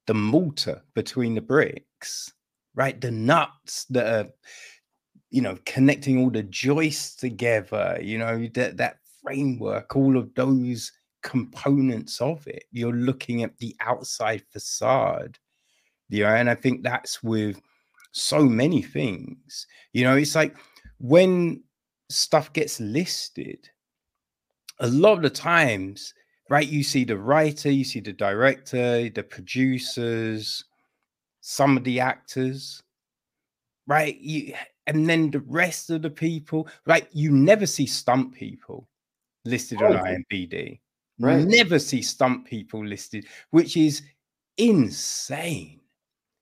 the 0.07 0.13
mortar 0.13 0.83
between 0.93 1.35
the 1.35 1.41
bricks 1.41 2.31
right? 2.75 2.99
The 2.99 3.11
nuts 3.11 3.85
that 3.89 4.07
are, 4.07 4.29
you 5.29 5.41
know, 5.41 5.57
connecting 5.65 6.19
all 6.19 6.29
the 6.29 6.43
joists 6.43 7.15
together, 7.15 7.97
you 8.01 8.17
know, 8.17 8.47
that 8.53 8.77
that 8.77 8.97
framework, 9.23 9.95
all 9.95 10.17
of 10.17 10.33
those 10.35 10.91
components 11.23 12.21
of 12.21 12.45
it. 12.47 12.65
You're 12.71 12.93
looking 12.93 13.43
at 13.43 13.57
the 13.57 13.75
outside 13.81 14.43
facade, 14.51 15.39
you 16.09 16.23
know, 16.23 16.29
and 16.29 16.49
I 16.49 16.55
think 16.55 16.83
that's 16.83 17.23
with 17.23 17.59
so 18.11 18.43
many 18.43 18.81
things. 18.81 19.65
You 19.93 20.03
know, 20.03 20.15
it's 20.15 20.35
like 20.35 20.55
when 20.99 21.63
stuff 22.09 22.53
gets 22.53 22.79
listed, 22.79 23.69
a 24.79 24.87
lot 24.87 25.13
of 25.13 25.23
the 25.23 25.29
times 25.29 26.13
right? 26.49 26.67
You 26.67 26.83
see 26.83 27.03
the 27.03 27.17
writer, 27.17 27.71
you 27.71 27.83
see 27.83 27.99
the 27.99 28.13
director, 28.13 29.09
the 29.09 29.23
producers, 29.23 30.63
some 31.47 31.77
of 31.77 31.83
the 31.83 31.99
actors, 31.99 32.81
right? 33.85 34.17
You 34.19 34.55
and 34.87 35.07
then 35.07 35.29
the 35.29 35.41
rest 35.41 35.91
of 35.91 36.01
the 36.01 36.09
people, 36.09 36.67
right? 36.87 37.07
You 37.11 37.31
never 37.31 37.67
see 37.67 37.85
stunt 37.85 38.33
people 38.33 38.87
listed 39.45 39.79
on 39.83 39.93
IMDb. 39.93 40.79
Right. 41.19 41.45
Never 41.45 41.77
see 41.77 42.01
stunt 42.01 42.45
people 42.45 42.83
listed, 42.83 43.27
which 43.51 43.77
is 43.77 44.01
insane. 44.57 45.81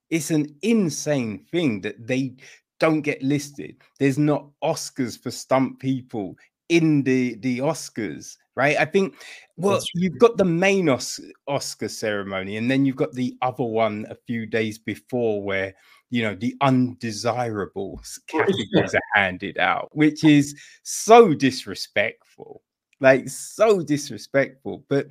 It's 0.09 0.31
an 0.31 0.55
insane 0.61 1.45
thing 1.51 1.81
that 1.81 2.07
they 2.07 2.35
don't 2.79 3.01
get 3.01 3.21
listed. 3.21 3.75
There's 3.99 4.17
not 4.17 4.47
Oscars 4.63 5.21
for 5.21 5.31
stunt 5.31 5.79
people 5.79 6.37
in 6.69 7.03
the 7.03 7.35
the 7.35 7.59
Oscars, 7.59 8.37
right? 8.55 8.77
I 8.77 8.85
think 8.85 9.15
well, 9.57 9.81
you've 9.95 10.17
got 10.19 10.37
the 10.37 10.45
main 10.45 10.89
Os- 10.89 11.19
Oscar 11.47 11.87
ceremony, 11.87 12.57
and 12.57 12.69
then 12.69 12.85
you've 12.85 12.95
got 12.95 13.13
the 13.13 13.37
other 13.41 13.63
one 13.63 14.05
a 14.09 14.15
few 14.15 14.45
days 14.45 14.77
before 14.77 15.43
where 15.43 15.73
you 16.09 16.23
know 16.23 16.35
the 16.35 16.55
undesirables 16.61 18.19
categories 18.27 18.93
are 18.93 19.01
handed 19.15 19.57
out, 19.57 19.89
which 19.93 20.23
is 20.23 20.55
so 20.83 21.33
disrespectful, 21.33 22.61
like 22.99 23.27
so 23.29 23.81
disrespectful. 23.81 24.85
But 24.89 25.07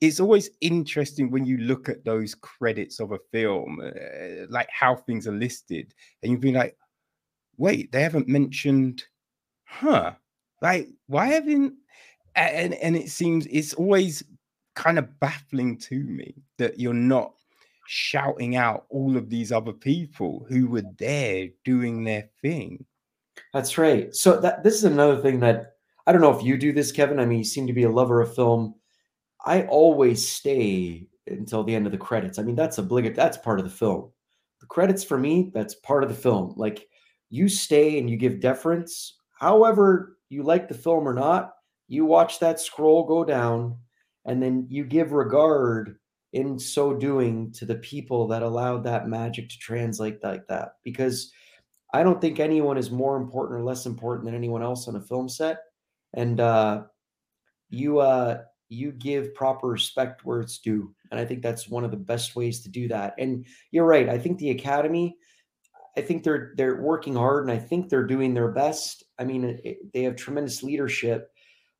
it's 0.00 0.20
always 0.20 0.50
interesting 0.60 1.30
when 1.30 1.46
you 1.46 1.58
look 1.58 1.88
at 1.88 2.04
those 2.04 2.34
credits 2.34 3.00
of 3.00 3.12
a 3.12 3.18
film, 3.32 3.80
uh, 3.80 4.46
like 4.50 4.68
how 4.70 4.96
things 4.96 5.26
are 5.26 5.32
listed, 5.32 5.94
and 6.22 6.32
you'd 6.32 6.40
be 6.40 6.52
like, 6.52 6.76
wait, 7.56 7.90
they 7.92 8.02
haven't 8.02 8.28
mentioned, 8.28 9.04
huh? 9.64 10.12
Like, 10.62 10.88
why 11.06 11.26
haven't? 11.26 11.74
And 12.36 12.74
and 12.74 12.96
it 12.96 13.10
seems 13.10 13.46
it's 13.46 13.74
always 13.74 14.22
kind 14.74 14.98
of 14.98 15.18
baffling 15.20 15.78
to 15.78 16.04
me 16.04 16.34
that 16.58 16.78
you're 16.78 16.94
not 16.94 17.32
shouting 17.86 18.56
out 18.56 18.84
all 18.90 19.16
of 19.16 19.30
these 19.30 19.52
other 19.52 19.72
people 19.72 20.44
who 20.48 20.66
were 20.66 20.84
there 20.98 21.48
doing 21.64 22.04
their 22.04 22.28
thing. 22.42 22.84
That's 23.52 23.78
right. 23.78 24.14
So 24.14 24.40
that 24.40 24.62
this 24.62 24.74
is 24.74 24.84
another 24.84 25.20
thing 25.20 25.40
that 25.40 25.72
I 26.06 26.12
don't 26.12 26.20
know 26.20 26.36
if 26.36 26.44
you 26.44 26.56
do 26.56 26.72
this, 26.72 26.92
Kevin. 26.92 27.18
I 27.18 27.26
mean, 27.26 27.38
you 27.38 27.44
seem 27.44 27.66
to 27.66 27.72
be 27.72 27.84
a 27.84 27.90
lover 27.90 28.20
of 28.20 28.34
film. 28.34 28.74
I 29.44 29.62
always 29.64 30.26
stay 30.26 31.06
until 31.26 31.64
the 31.64 31.74
end 31.74 31.86
of 31.86 31.92
the 31.92 31.98
credits. 31.98 32.38
I 32.38 32.42
mean, 32.42 32.56
that's 32.56 32.78
obligate. 32.78 33.14
That's 33.14 33.36
part 33.36 33.58
of 33.58 33.64
the 33.64 33.70
film. 33.70 34.10
The 34.60 34.66
credits 34.66 35.04
for 35.04 35.18
me, 35.18 35.50
that's 35.54 35.74
part 35.74 36.02
of 36.02 36.08
the 36.08 36.14
film. 36.14 36.54
Like 36.56 36.86
you 37.30 37.48
stay 37.48 37.98
and 37.98 38.08
you 38.08 38.16
give 38.16 38.40
deference. 38.40 39.18
However, 39.32 40.18
you 40.28 40.42
like 40.42 40.68
the 40.68 40.74
film 40.74 41.06
or 41.06 41.14
not, 41.14 41.54
you 41.88 42.04
watch 42.04 42.40
that 42.40 42.60
scroll 42.60 43.04
go 43.04 43.24
down 43.24 43.76
and 44.24 44.42
then 44.42 44.66
you 44.68 44.84
give 44.84 45.12
regard 45.12 45.98
in 46.32 46.58
so 46.58 46.92
doing 46.92 47.52
to 47.52 47.64
the 47.64 47.76
people 47.76 48.26
that 48.28 48.42
allowed 48.42 48.84
that 48.84 49.08
magic 49.08 49.48
to 49.48 49.58
translate 49.58 50.22
like 50.22 50.46
that. 50.48 50.72
Because 50.84 51.32
i 51.94 52.02
don't 52.02 52.20
think 52.20 52.40
anyone 52.40 52.76
is 52.76 52.90
more 52.90 53.16
important 53.16 53.58
or 53.58 53.64
less 53.64 53.86
important 53.86 54.26
than 54.26 54.34
anyone 54.34 54.62
else 54.62 54.88
on 54.88 54.96
a 54.96 55.00
film 55.00 55.28
set. 55.28 55.60
And 56.14 56.40
uh, 56.40 56.82
you 57.70 58.00
uh, 58.00 58.42
you 58.68 58.90
give 58.92 59.34
proper 59.34 59.68
respect 59.68 60.24
where 60.24 60.40
it's 60.40 60.58
due. 60.58 60.94
And 61.10 61.20
i 61.20 61.24
think 61.24 61.42
that's 61.42 61.68
one 61.68 61.84
of 61.84 61.92
the 61.92 61.96
best 61.96 62.34
ways 62.34 62.60
to 62.62 62.68
do 62.68 62.88
that. 62.88 63.14
And 63.18 63.46
you're 63.70 63.86
right 63.86 64.08
i 64.08 64.18
think 64.18 64.38
the 64.38 64.50
academy 64.50 65.16
i 65.96 66.00
think 66.00 66.24
they're 66.24 66.52
they're 66.56 66.82
working 66.82 67.14
hard 67.14 67.44
and 67.44 67.52
i 67.52 67.58
think 67.58 67.88
they're 67.88 68.06
doing 68.06 68.34
their 68.34 68.50
best. 68.50 69.04
I 69.18 69.24
mean 69.24 69.44
it, 69.44 69.92
they 69.92 70.02
have 70.02 70.16
tremendous 70.16 70.62
leadership 70.64 71.30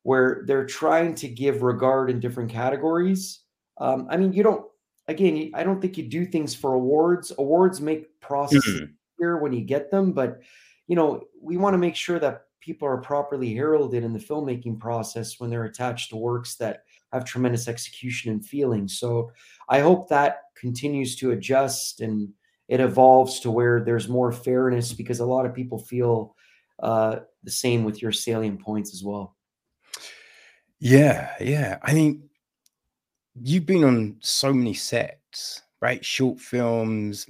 where 0.03 0.43
they're 0.45 0.65
trying 0.65 1.15
to 1.15 1.27
give 1.27 1.61
regard 1.61 2.09
in 2.09 2.19
different 2.19 2.49
categories. 2.49 3.41
Um, 3.77 4.07
I 4.09 4.17
mean, 4.17 4.33
you 4.33 4.43
don't. 4.43 4.65
Again, 5.09 5.51
I 5.53 5.63
don't 5.63 5.81
think 5.81 5.97
you 5.97 6.03
do 6.03 6.25
things 6.25 6.53
for 6.53 6.73
awards. 6.73 7.31
Awards 7.37 7.79
make 7.79 8.19
process 8.19 8.67
mm-hmm. 8.67 8.85
here 9.17 9.37
when 9.37 9.53
you 9.53 9.61
get 9.61 9.89
them, 9.89 10.11
but 10.11 10.41
you 10.87 10.95
know, 10.95 11.23
we 11.41 11.55
want 11.55 11.73
to 11.73 11.77
make 11.77 11.95
sure 11.95 12.19
that 12.19 12.43
people 12.59 12.87
are 12.87 12.97
properly 12.97 13.53
heralded 13.53 14.03
in 14.03 14.11
the 14.11 14.19
filmmaking 14.19 14.79
process 14.79 15.39
when 15.39 15.49
they're 15.49 15.63
attached 15.63 16.09
to 16.09 16.17
works 16.17 16.55
that 16.55 16.83
have 17.13 17.23
tremendous 17.23 17.69
execution 17.69 18.31
and 18.31 18.45
feeling. 18.45 18.87
So 18.87 19.31
I 19.69 19.79
hope 19.79 20.09
that 20.09 20.41
continues 20.59 21.15
to 21.17 21.31
adjust 21.31 22.01
and 22.01 22.29
it 22.67 22.81
evolves 22.81 23.39
to 23.41 23.51
where 23.51 23.81
there's 23.81 24.09
more 24.09 24.33
fairness 24.33 24.91
because 24.91 25.21
a 25.21 25.25
lot 25.25 25.45
of 25.45 25.53
people 25.53 25.79
feel 25.79 26.35
uh, 26.83 27.19
the 27.43 27.51
same 27.51 27.85
with 27.85 28.01
your 28.01 28.11
salient 28.11 28.61
points 28.61 28.93
as 28.93 29.03
well. 29.03 29.36
Yeah, 30.79 31.33
yeah. 31.39 31.79
I 31.83 31.93
mean, 31.93 32.29
you've 33.35 33.65
been 33.65 33.83
on 33.83 34.17
so 34.21 34.53
many 34.53 34.73
sets, 34.73 35.61
right? 35.81 36.03
Short 36.03 36.39
films, 36.39 37.27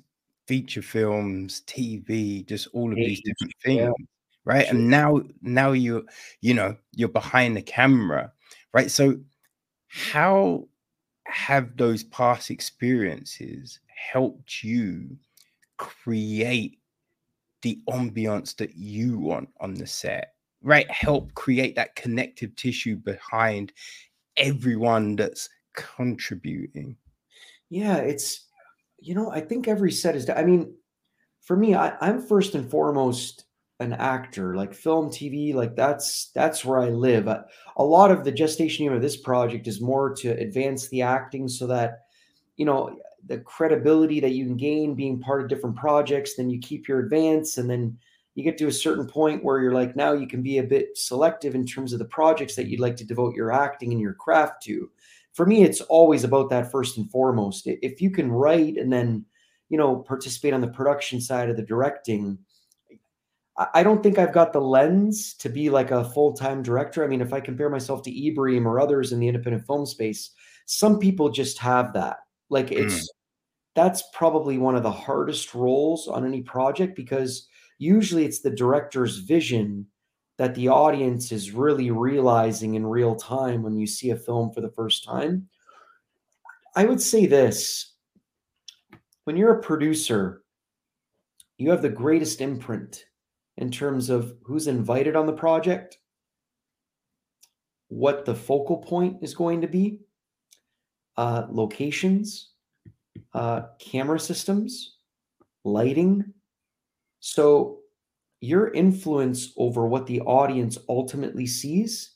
feature 0.48 0.82
films, 0.82 1.62
TV, 1.68 2.44
just 2.48 2.68
all 2.74 2.92
of 2.92 2.96
these 2.98 3.22
different 3.24 3.54
things, 3.64 3.80
yeah. 3.82 4.06
right? 4.46 4.66
Sure. 4.68 4.76
And 4.76 4.90
now, 4.90 5.22
now 5.42 5.72
you're, 5.74 6.04
you 6.42 6.54
know, 6.54 6.76
you're 6.94 7.10
behind 7.10 7.58
the 7.58 7.62
camera, 7.62 8.32
right? 8.74 8.90
So, 8.92 9.18
how 9.88 10.68
have 11.28 11.78
those 11.78 12.04
past 12.06 12.52
experiences 12.52 13.80
helped 14.14 14.64
you 14.64 15.18
create 15.78 16.80
the 17.64 17.80
ambiance 17.90 18.56
that 18.58 18.76
you 18.78 19.20
want 19.20 19.50
on 19.62 19.76
the 19.76 19.88
set? 19.88 20.34
Right 20.62 20.90
help 20.92 21.34
create 21.34 21.76
that 21.76 21.96
connective 21.96 22.56
tissue 22.56 22.96
behind 22.96 23.72
everyone 24.38 25.16
that's 25.16 25.50
contributing. 25.74 26.96
Yeah 27.70 27.98
it's 27.98 28.48
you 29.00 29.16
know 29.16 29.32
i 29.32 29.40
think 29.40 29.68
every 29.68 29.92
set 29.92 30.16
is 30.16 30.30
i 30.30 30.44
mean 30.44 30.74
for 31.42 31.56
me 31.56 31.76
I, 31.76 31.96
i'm 32.02 32.22
first 32.22 32.56
and 32.56 32.70
foremost 32.70 33.46
an 33.80 33.94
actor 33.94 34.56
like 34.56 34.74
film 34.74 35.10
tv 35.10 35.54
like 35.54 35.76
that's 35.76 36.32
that's 36.34 36.66
where 36.66 36.80
i 36.80 36.90
live. 36.90 37.28
A, 37.28 37.46
a 37.78 37.84
lot 37.84 38.10
of 38.10 38.24
the 38.24 38.32
gestation 38.32 38.92
of 38.92 39.02
this 39.02 39.18
project 39.18 39.68
is 39.68 39.82
more 39.82 40.14
to 40.16 40.30
advance 40.30 40.88
the 40.88 41.04
acting 41.04 41.48
so 41.48 41.68
that 41.68 42.06
you 42.56 42.66
know 42.66 42.98
the 43.28 43.38
credibility 43.40 44.20
that 44.20 44.32
you 44.32 44.46
can 44.46 44.58
gain 44.58 44.96
being 44.96 45.20
part 45.20 45.42
of 45.42 45.48
different 45.48 45.76
projects 45.76 46.36
then 46.36 46.50
you 46.50 46.60
keep 46.60 46.88
your 46.88 47.00
advance 47.00 47.58
and 47.58 47.70
then 47.70 47.98
you 48.38 48.44
get 48.44 48.56
to 48.60 48.68
a 48.68 48.72
certain 48.72 49.08
point 49.08 49.44
where 49.44 49.60
you're 49.60 49.74
like 49.74 49.96
now 49.96 50.14
you 50.14 50.28
can 50.28 50.44
be 50.44 50.60
a 50.60 50.64
bit 50.64 50.96
selective 50.96 51.56
in 51.56 51.66
terms 51.66 51.92
of 51.92 51.98
the 51.98 52.06
projects 52.06 52.56
that 52.56 52.68
you'd 52.68 52.80
like 52.80 52.96
to 52.96 53.04
devote 53.04 53.36
your 53.36 53.52
acting 53.52 53.92
and 53.92 54.00
your 54.00 54.14
craft 54.14 54.62
to 54.62 54.90
for 55.34 55.46
me 55.48 55.64
it's 55.64 55.82
always 55.82 56.24
about 56.24 56.48
that 56.50 56.72
first 56.72 56.98
and 56.98 57.10
foremost 57.10 57.64
if 57.66 58.00
you 58.00 58.12
can 58.12 58.32
write 58.32 58.78
and 58.78 58.94
then 58.94 59.26
you 59.70 59.78
know 59.78 59.96
participate 59.96 60.54
on 60.54 60.62
the 60.62 60.68
production 60.68 61.20
side 61.20 61.50
of 61.50 61.58
the 61.58 61.64
directing 61.64 62.38
I 63.74 63.82
don't 63.82 64.04
think 64.04 64.20
I've 64.20 64.34
got 64.34 64.54
the 64.54 64.62
lens 64.62 65.34
to 65.40 65.50
be 65.50 65.72
like 65.72 65.90
a 65.90 66.08
full 66.12 66.34
time 66.34 66.62
director. 66.62 67.04
I 67.04 67.08
mean, 67.08 67.22
if 67.22 67.34
I 67.34 67.40
compare 67.40 67.72
myself 67.72 68.04
to 68.04 68.28
Ibrahim 68.28 68.68
or 68.68 68.80
others 68.80 69.12
in 69.12 69.20
the 69.20 69.28
independent 69.28 69.66
film 69.66 69.88
space, 69.88 70.30
some 70.68 71.00
people 71.00 71.30
just 71.30 71.58
have 71.58 71.92
that. 71.94 72.18
Like 72.52 72.72
it's 72.72 72.94
mm. 72.94 73.08
that's 73.74 74.04
probably 74.14 74.60
one 74.60 74.76
of 74.76 74.84
the 74.84 74.92
hardest 74.92 75.56
roles 75.56 76.08
on 76.08 76.24
any 76.24 76.44
project 76.44 76.96
because 76.96 77.48
usually 77.78 78.26
it's 78.26 78.40
the 78.40 78.50
director's 78.50 79.18
vision 79.18 79.88
that 80.38 80.56
the 80.56 80.68
audience 80.68 81.32
is 81.32 81.52
really 81.52 81.90
realizing 81.92 82.76
in 82.76 82.86
real 82.86 83.16
time 83.16 83.64
when 83.64 83.76
you 83.76 83.88
see 83.88 84.12
a 84.12 84.16
film 84.16 84.52
for 84.52 84.62
the 84.62 84.72
first 84.72 85.04
time. 85.04 85.48
I 86.76 86.86
would 86.86 87.02
say 87.02 87.26
this 87.26 87.94
when 89.24 89.36
you're 89.36 89.58
a 89.58 89.62
producer, 89.62 90.44
you 91.58 91.72
have 91.72 91.82
the 91.82 91.90
greatest 91.90 92.40
imprint 92.40 93.06
in 93.58 93.72
terms 93.72 94.10
of 94.10 94.36
who's 94.44 94.68
invited 94.68 95.16
on 95.16 95.26
the 95.26 95.34
project, 95.34 95.98
what 97.88 98.26
the 98.26 98.36
focal 98.36 98.78
point 98.78 99.18
is 99.24 99.34
going 99.34 99.62
to 99.62 99.68
be, 99.68 100.02
uh, 101.18 101.48
locations, 101.50 102.52
uh, 103.34 103.64
camera 103.80 104.20
systems, 104.20 104.98
lighting, 105.64 106.34
so 107.20 107.80
your 108.40 108.72
influence 108.72 109.52
over 109.58 109.88
what 109.88 110.06
the 110.06 110.22
audience 110.22 110.78
ultimately 110.88 111.48
sees, 111.48 112.14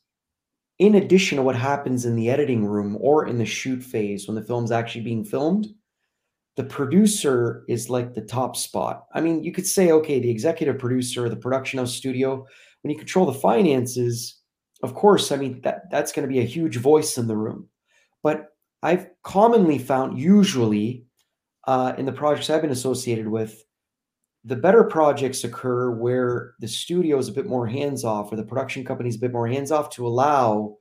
in 0.79 0.95
addition 0.95 1.37
to 1.37 1.43
what 1.43 1.55
happens 1.55 2.05
in 2.05 2.15
the 2.15 2.29
editing 2.29 2.65
room 2.65 2.97
or 2.99 3.27
in 3.27 3.37
the 3.37 3.45
shoot 3.45 3.83
phase 3.83 4.27
when 4.27 4.35
the 4.35 4.41
film's 4.41 4.71
actually 4.71 5.01
being 5.01 5.23
filmed, 5.23 5.67
the 6.57 6.63
producer 6.63 7.63
is 7.67 7.89
like 7.89 8.13
the 8.13 8.21
top 8.21 8.55
spot. 8.55 9.05
I 9.13 9.21
mean, 9.21 9.43
you 9.43 9.51
could 9.51 9.67
say, 9.67 9.91
okay, 9.91 10.19
the 10.19 10.29
executive 10.29 10.79
producer, 10.79 11.29
the 11.29 11.35
production 11.35 11.79
house 11.79 11.93
studio, 11.93 12.45
when 12.81 12.91
you 12.91 12.97
control 12.97 13.25
the 13.25 13.33
finances, 13.33 14.39
of 14.83 14.93
course, 14.93 15.31
I 15.31 15.37
mean, 15.37 15.61
that, 15.61 15.89
that's 15.91 16.11
going 16.11 16.27
to 16.27 16.33
be 16.33 16.39
a 16.39 16.43
huge 16.43 16.77
voice 16.77 17.17
in 17.17 17.27
the 17.27 17.37
room. 17.37 17.69
But 18.23 18.47
I've 18.83 19.07
commonly 19.23 19.77
found, 19.77 20.19
usually 20.19 21.05
uh, 21.67 21.93
in 21.97 22.05
the 22.05 22.11
projects 22.11 22.49
I've 22.49 22.61
been 22.61 22.71
associated 22.71 23.27
with, 23.27 23.63
the 24.43 24.55
better 24.55 24.83
projects 24.83 25.43
occur 25.43 25.91
where 25.91 26.55
the 26.59 26.67
studio 26.67 27.17
is 27.17 27.27
a 27.27 27.33
bit 27.33 27.45
more 27.45 27.67
hands 27.67 28.03
off 28.03 28.31
or 28.31 28.35
the 28.35 28.43
production 28.43 28.83
company 28.83 29.09
is 29.09 29.15
a 29.15 29.19
bit 29.19 29.31
more 29.31 29.47
hands 29.47 29.71
off 29.71 29.89
to 29.91 30.07
allow 30.07 30.75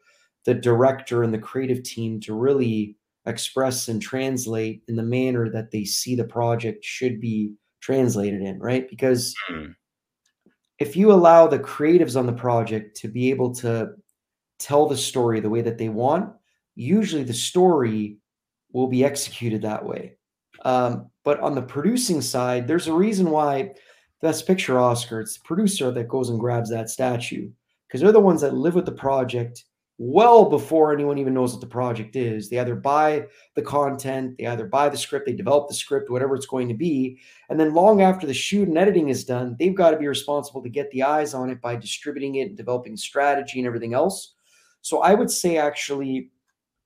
the 0.45 0.55
director 0.55 1.23
and 1.23 1.35
the 1.35 1.39
creative 1.39 1.83
team 1.83 2.21
to 2.21 2.35
really 2.35 2.97
express 3.27 3.89
and 3.89 4.01
translate 4.01 4.83
in 4.89 4.97
the 4.97 5.03
manner 5.03 5.51
that 5.51 5.71
they 5.71 5.85
see 5.85 6.15
the 6.15 6.25
project 6.25 6.85
should 6.85 7.21
be 7.21 7.53
translated 7.81 8.41
in, 8.41 8.59
right? 8.59 8.89
Because 8.89 9.35
mm. 9.51 9.75
if 10.79 10.97
you 10.97 11.13
allow 11.13 11.47
the 11.47 11.59
creatives 11.59 12.19
on 12.19 12.27
the 12.27 12.33
project 12.33 12.97
to 12.99 13.09
be 13.09 13.29
able 13.31 13.55
to 13.57 13.91
tell 14.59 14.87
the 14.87 14.97
story 14.97 15.41
the 15.41 15.51
way 15.51 15.61
that 15.61 15.77
they 15.77 15.91
want, 15.91 16.33
usually 16.75 17.25
the 17.25 17.35
story 17.35 18.17
will 18.73 18.87
be 18.87 19.05
executed 19.05 19.63
that 19.63 19.85
way. 19.85 20.17
Um, 20.63 21.11
but 21.25 21.41
on 21.41 21.55
the 21.55 21.63
producing 21.63 22.21
side, 22.21 22.67
there's 22.67 22.89
a 22.89 22.93
reason 22.93 23.31
why 23.31 23.73
Best 24.21 24.47
Picture 24.47 24.79
Oscar, 24.79 25.21
it's 25.21 25.39
the 25.39 25.45
producer 25.45 25.91
that 25.91 26.09
goes 26.09 26.31
and 26.31 26.39
grabs 26.39 26.71
that 26.71 26.91
statue 26.91 27.51
because 27.87 28.01
they're 28.01 28.13
the 28.13 28.21
ones 28.21 28.41
that 28.43 28.55
live 28.55 28.75
with 28.75 28.87
the 28.87 28.93
project 28.93 29.65
well 30.03 30.49
before 30.49 30.95
anyone 30.95 31.19
even 31.19 31.35
knows 31.35 31.53
what 31.53 31.61
the 31.61 31.67
project 31.67 32.17
is. 32.17 32.49
They 32.49 32.59
either 32.59 32.75
buy 32.75 33.27
the 33.55 33.61
content, 33.61 34.37
they 34.39 34.47
either 34.47 34.67
buy 34.67 34.89
the 34.89 34.97
script, 34.97 35.27
they 35.27 35.35
develop 35.35 35.69
the 35.69 35.75
script, 35.75 36.09
whatever 36.09 36.35
it's 36.35 36.47
going 36.47 36.69
to 36.69 36.75
be. 36.75 37.19
And 37.51 37.61
then 37.61 37.75
long 37.75 38.01
after 38.01 38.27
the 38.27 38.33
shoot 38.33 38.67
and 38.67 38.79
editing 38.79 39.11
is 39.11 39.27
done, 39.27 39.57
they've 39.59 39.75
got 39.75 39.91
to 39.91 39.99
be 39.99 40.09
responsible 40.09 40.63
to 40.63 40.71
get 40.71 40.91
the 40.91 41.03
eyes 41.03 41.35
on 41.35 41.51
it 41.51 41.61
by 41.61 41.77
distributing 41.77 42.37
it 42.37 42.49
and 42.49 42.57
developing 42.57 42.97
strategy 42.97 43.59
and 43.59 43.67
everything 43.67 43.93
else. 43.93 44.35
So 44.81 45.01
I 45.03 45.13
would 45.13 45.31
say 45.31 45.59
actually 45.59 46.31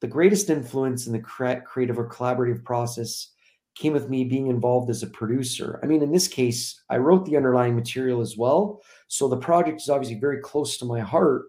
the 0.00 0.08
greatest 0.08 0.50
influence 0.50 1.06
in 1.06 1.12
the 1.12 1.20
creative 1.20 1.98
or 1.98 2.08
collaborative 2.08 2.64
process 2.64 3.30
came 3.74 3.92
with 3.92 4.08
me 4.08 4.24
being 4.24 4.46
involved 4.46 4.90
as 4.90 5.02
a 5.02 5.08
producer. 5.08 5.80
I 5.82 5.86
mean, 5.86 6.02
in 6.02 6.12
this 6.12 6.28
case, 6.28 6.82
I 6.88 6.98
wrote 6.98 7.26
the 7.26 7.36
underlying 7.36 7.74
material 7.74 8.20
as 8.20 8.36
well. 8.36 8.82
So 9.08 9.28
the 9.28 9.36
project 9.36 9.80
is 9.80 9.88
obviously 9.88 10.18
very 10.18 10.40
close 10.40 10.78
to 10.78 10.84
my 10.84 11.00
heart 11.00 11.46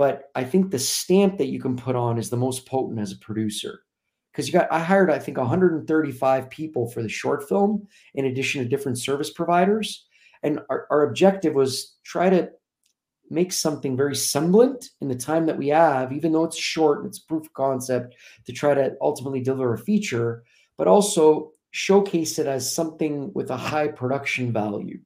but 0.00 0.30
I 0.34 0.44
think 0.44 0.70
the 0.70 0.78
stamp 0.78 1.36
that 1.36 1.48
you 1.48 1.60
can 1.60 1.76
put 1.76 1.94
on 1.94 2.16
is 2.16 2.30
the 2.30 2.36
most 2.38 2.64
potent 2.64 2.98
as 2.98 3.12
a 3.12 3.18
producer. 3.18 3.80
Because 4.32 4.46
you 4.46 4.52
got, 4.54 4.72
I 4.72 4.78
hired, 4.78 5.10
I 5.10 5.18
think, 5.18 5.36
135 5.36 6.48
people 6.48 6.88
for 6.88 7.02
the 7.02 7.08
short 7.10 7.46
film, 7.46 7.86
in 8.14 8.24
addition 8.24 8.62
to 8.62 8.68
different 8.70 8.96
service 8.96 9.28
providers. 9.28 10.06
And 10.42 10.60
our, 10.70 10.86
our 10.90 11.02
objective 11.02 11.54
was 11.54 11.96
try 12.02 12.30
to 12.30 12.48
make 13.28 13.52
something 13.52 13.94
very 13.94 14.16
semblant 14.16 14.88
in 15.02 15.08
the 15.08 15.14
time 15.14 15.44
that 15.44 15.58
we 15.58 15.68
have, 15.68 16.14
even 16.14 16.32
though 16.32 16.44
it's 16.44 16.56
short 16.56 17.00
and 17.00 17.06
it's 17.06 17.18
proof 17.18 17.44
of 17.44 17.52
concept, 17.52 18.14
to 18.46 18.54
try 18.54 18.72
to 18.72 18.94
ultimately 19.02 19.42
deliver 19.42 19.74
a 19.74 19.78
feature, 19.78 20.44
but 20.78 20.88
also 20.88 21.52
showcase 21.70 22.38
it 22.38 22.46
as 22.46 22.74
something 22.74 23.32
with 23.34 23.50
a 23.50 23.56
high 23.56 23.88
production 23.88 24.52
value. 24.52 24.98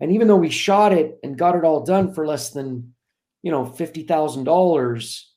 And 0.00 0.12
even 0.12 0.28
though 0.28 0.36
we 0.36 0.50
shot 0.50 0.92
it 0.92 1.18
and 1.22 1.38
got 1.38 1.54
it 1.54 1.64
all 1.64 1.84
done 1.84 2.12
for 2.12 2.26
less 2.26 2.50
than 2.50 2.92
you 3.42 3.50
know, 3.50 3.66
fifty 3.66 4.04
thousand 4.04 4.44
dollars, 4.44 5.32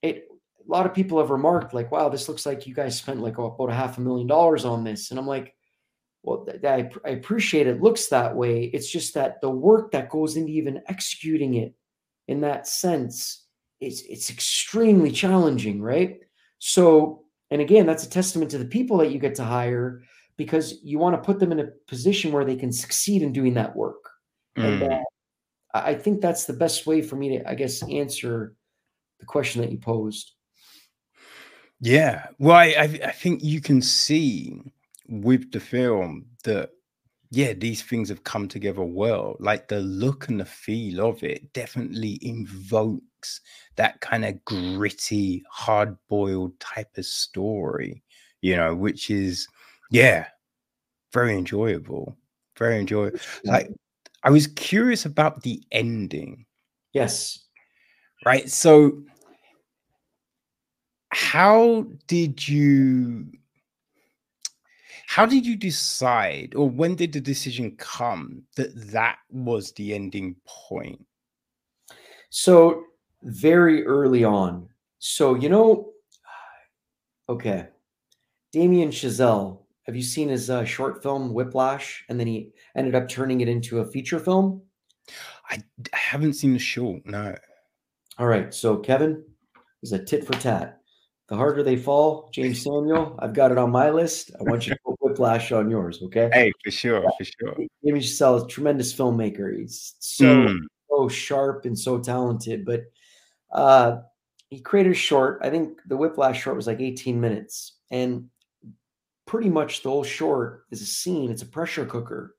it 0.00 0.28
a 0.58 0.70
lot 0.70 0.86
of 0.86 0.94
people 0.94 1.18
have 1.18 1.30
remarked 1.30 1.74
like, 1.74 1.90
"Wow, 1.90 2.08
this 2.08 2.28
looks 2.28 2.46
like 2.46 2.66
you 2.66 2.74
guys 2.74 2.96
spent 2.96 3.20
like 3.20 3.38
about 3.38 3.70
a 3.70 3.74
half 3.74 3.98
a 3.98 4.00
million 4.00 4.28
dollars 4.28 4.64
on 4.64 4.84
this," 4.84 5.10
and 5.10 5.18
I'm 5.18 5.26
like, 5.26 5.54
"Well, 6.22 6.46
I, 6.64 6.88
I 7.04 7.10
appreciate 7.10 7.66
it. 7.66 7.82
Looks 7.82 8.06
that 8.08 8.34
way. 8.36 8.64
It's 8.64 8.90
just 8.90 9.14
that 9.14 9.40
the 9.40 9.50
work 9.50 9.90
that 9.90 10.08
goes 10.08 10.36
into 10.36 10.52
even 10.52 10.82
executing 10.86 11.54
it 11.54 11.74
in 12.28 12.40
that 12.42 12.68
sense, 12.68 13.44
it's 13.80 14.02
it's 14.02 14.30
extremely 14.30 15.10
challenging, 15.10 15.82
right? 15.82 16.20
So, 16.60 17.24
and 17.50 17.60
again, 17.60 17.86
that's 17.86 18.04
a 18.04 18.10
testament 18.10 18.52
to 18.52 18.58
the 18.58 18.64
people 18.64 18.98
that 18.98 19.10
you 19.10 19.18
get 19.18 19.34
to 19.36 19.44
hire 19.44 20.02
because 20.42 20.82
you 20.82 20.98
want 20.98 21.14
to 21.14 21.22
put 21.24 21.38
them 21.38 21.52
in 21.52 21.60
a 21.60 21.70
position 21.86 22.32
where 22.32 22.44
they 22.44 22.56
can 22.56 22.72
succeed 22.72 23.22
in 23.22 23.32
doing 23.32 23.54
that 23.54 23.76
work. 23.76 24.02
Mm. 24.58 24.64
And 24.64 24.82
uh, 24.82 24.98
I 25.72 25.94
think 25.94 26.20
that's 26.20 26.46
the 26.46 26.58
best 26.64 26.86
way 26.86 27.00
for 27.00 27.16
me 27.16 27.38
to, 27.38 27.48
I 27.48 27.54
guess, 27.54 27.82
answer 27.88 28.54
the 29.20 29.26
question 29.26 29.62
that 29.62 29.70
you 29.70 29.78
posed. 29.78 30.32
Yeah. 31.80 32.26
Well, 32.38 32.56
I, 32.56 33.00
I 33.12 33.12
think 33.22 33.44
you 33.44 33.60
can 33.60 33.80
see 33.80 34.60
with 35.08 35.52
the 35.52 35.60
film 35.60 36.26
that, 36.42 36.70
yeah, 37.30 37.52
these 37.54 37.82
things 37.82 38.08
have 38.08 38.24
come 38.24 38.48
together 38.48 38.82
well. 38.82 39.36
Like 39.38 39.68
the 39.68 39.80
look 39.80 40.28
and 40.28 40.40
the 40.40 40.44
feel 40.44 41.06
of 41.06 41.22
it 41.22 41.52
definitely 41.52 42.18
invokes 42.20 43.40
that 43.76 44.00
kind 44.00 44.24
of 44.24 44.44
gritty, 44.44 45.44
hard 45.48 45.96
boiled 46.08 46.58
type 46.58 46.98
of 46.98 47.06
story, 47.06 48.02
you 48.40 48.56
know, 48.56 48.74
which 48.74 49.08
is, 49.08 49.46
yeah, 49.92 50.26
very 51.12 51.36
enjoyable. 51.36 52.16
Very 52.58 52.78
enjoyable. 52.80 53.18
Like 53.44 53.70
I 54.22 54.30
was 54.30 54.46
curious 54.46 55.04
about 55.04 55.42
the 55.42 55.62
ending. 55.70 56.46
Yes. 56.94 57.38
Right. 58.24 58.48
So, 58.50 59.02
how 61.10 61.86
did 62.06 62.48
you? 62.48 63.26
How 65.06 65.26
did 65.26 65.44
you 65.44 65.56
decide, 65.56 66.54
or 66.56 66.70
when 66.70 66.94
did 66.94 67.12
the 67.12 67.20
decision 67.20 67.76
come 67.76 68.44
that 68.56 68.70
that 68.92 69.18
was 69.28 69.72
the 69.72 69.92
ending 69.92 70.36
point? 70.46 71.04
So, 72.30 72.84
very 73.22 73.84
early 73.84 74.24
on. 74.24 74.70
So, 75.00 75.34
you 75.34 75.50
know, 75.50 75.90
okay, 77.28 77.68
Damien 78.52 78.90
Chazelle 78.90 79.61
have 79.84 79.96
you 79.96 80.02
seen 80.02 80.28
his 80.28 80.48
uh, 80.48 80.64
short 80.64 81.02
film 81.02 81.32
Whiplash? 81.32 82.04
And 82.08 82.18
then 82.18 82.26
he 82.26 82.50
ended 82.76 82.94
up 82.94 83.08
turning 83.08 83.40
it 83.40 83.48
into 83.48 83.80
a 83.80 83.84
feature 83.84 84.18
film. 84.18 84.62
I 85.50 85.62
haven't 85.92 86.34
seen 86.34 86.52
the 86.52 86.58
short. 86.58 87.04
No. 87.04 87.34
All 88.18 88.26
right. 88.26 88.54
So 88.54 88.76
Kevin 88.76 89.24
is 89.82 89.92
a 89.92 90.02
tit 90.02 90.24
for 90.24 90.34
tat. 90.34 90.78
The 91.28 91.36
harder 91.36 91.62
they 91.62 91.76
fall, 91.76 92.30
Jeymes 92.32 92.56
Samuel. 92.62 93.16
I've 93.18 93.34
got 93.34 93.52
it 93.52 93.58
on 93.58 93.70
my 93.70 93.90
list. 93.90 94.32
I 94.38 94.42
want 94.44 94.66
you 94.66 94.74
to 94.74 94.80
put 94.84 94.96
Whiplash 95.00 95.50
on 95.50 95.70
yours. 95.70 96.00
Okay. 96.02 96.30
Hey, 96.32 96.52
for 96.62 96.70
sure, 96.70 97.02
for 97.18 97.24
sure. 97.24 97.56
Damien 97.84 98.02
Chazelle 98.02 98.36
is 98.36 98.44
a 98.44 98.48
tremendous 98.48 98.94
filmmaker. 98.94 99.58
He's 99.58 99.94
so 99.98 100.26
mm. 100.26 100.58
so 100.90 101.08
sharp 101.08 101.64
and 101.64 101.78
so 101.78 101.98
talented. 101.98 102.64
But 102.64 102.84
uh, 103.52 103.98
he 104.50 104.60
created 104.60 104.92
a 104.92 104.94
short. 104.94 105.40
I 105.42 105.50
think 105.50 105.80
the 105.86 105.96
Whiplash 105.96 106.42
short 106.42 106.56
was 106.56 106.66
like 106.66 106.80
18 106.80 107.20
minutes, 107.20 107.78
and 107.90 108.28
pretty 109.32 109.48
much 109.48 109.82
the 109.82 109.88
whole 109.88 110.04
short 110.04 110.66
is 110.70 110.82
a 110.82 110.84
scene. 110.84 111.30
It's 111.30 111.40
a 111.40 111.46
pressure 111.46 111.86
cooker 111.86 112.36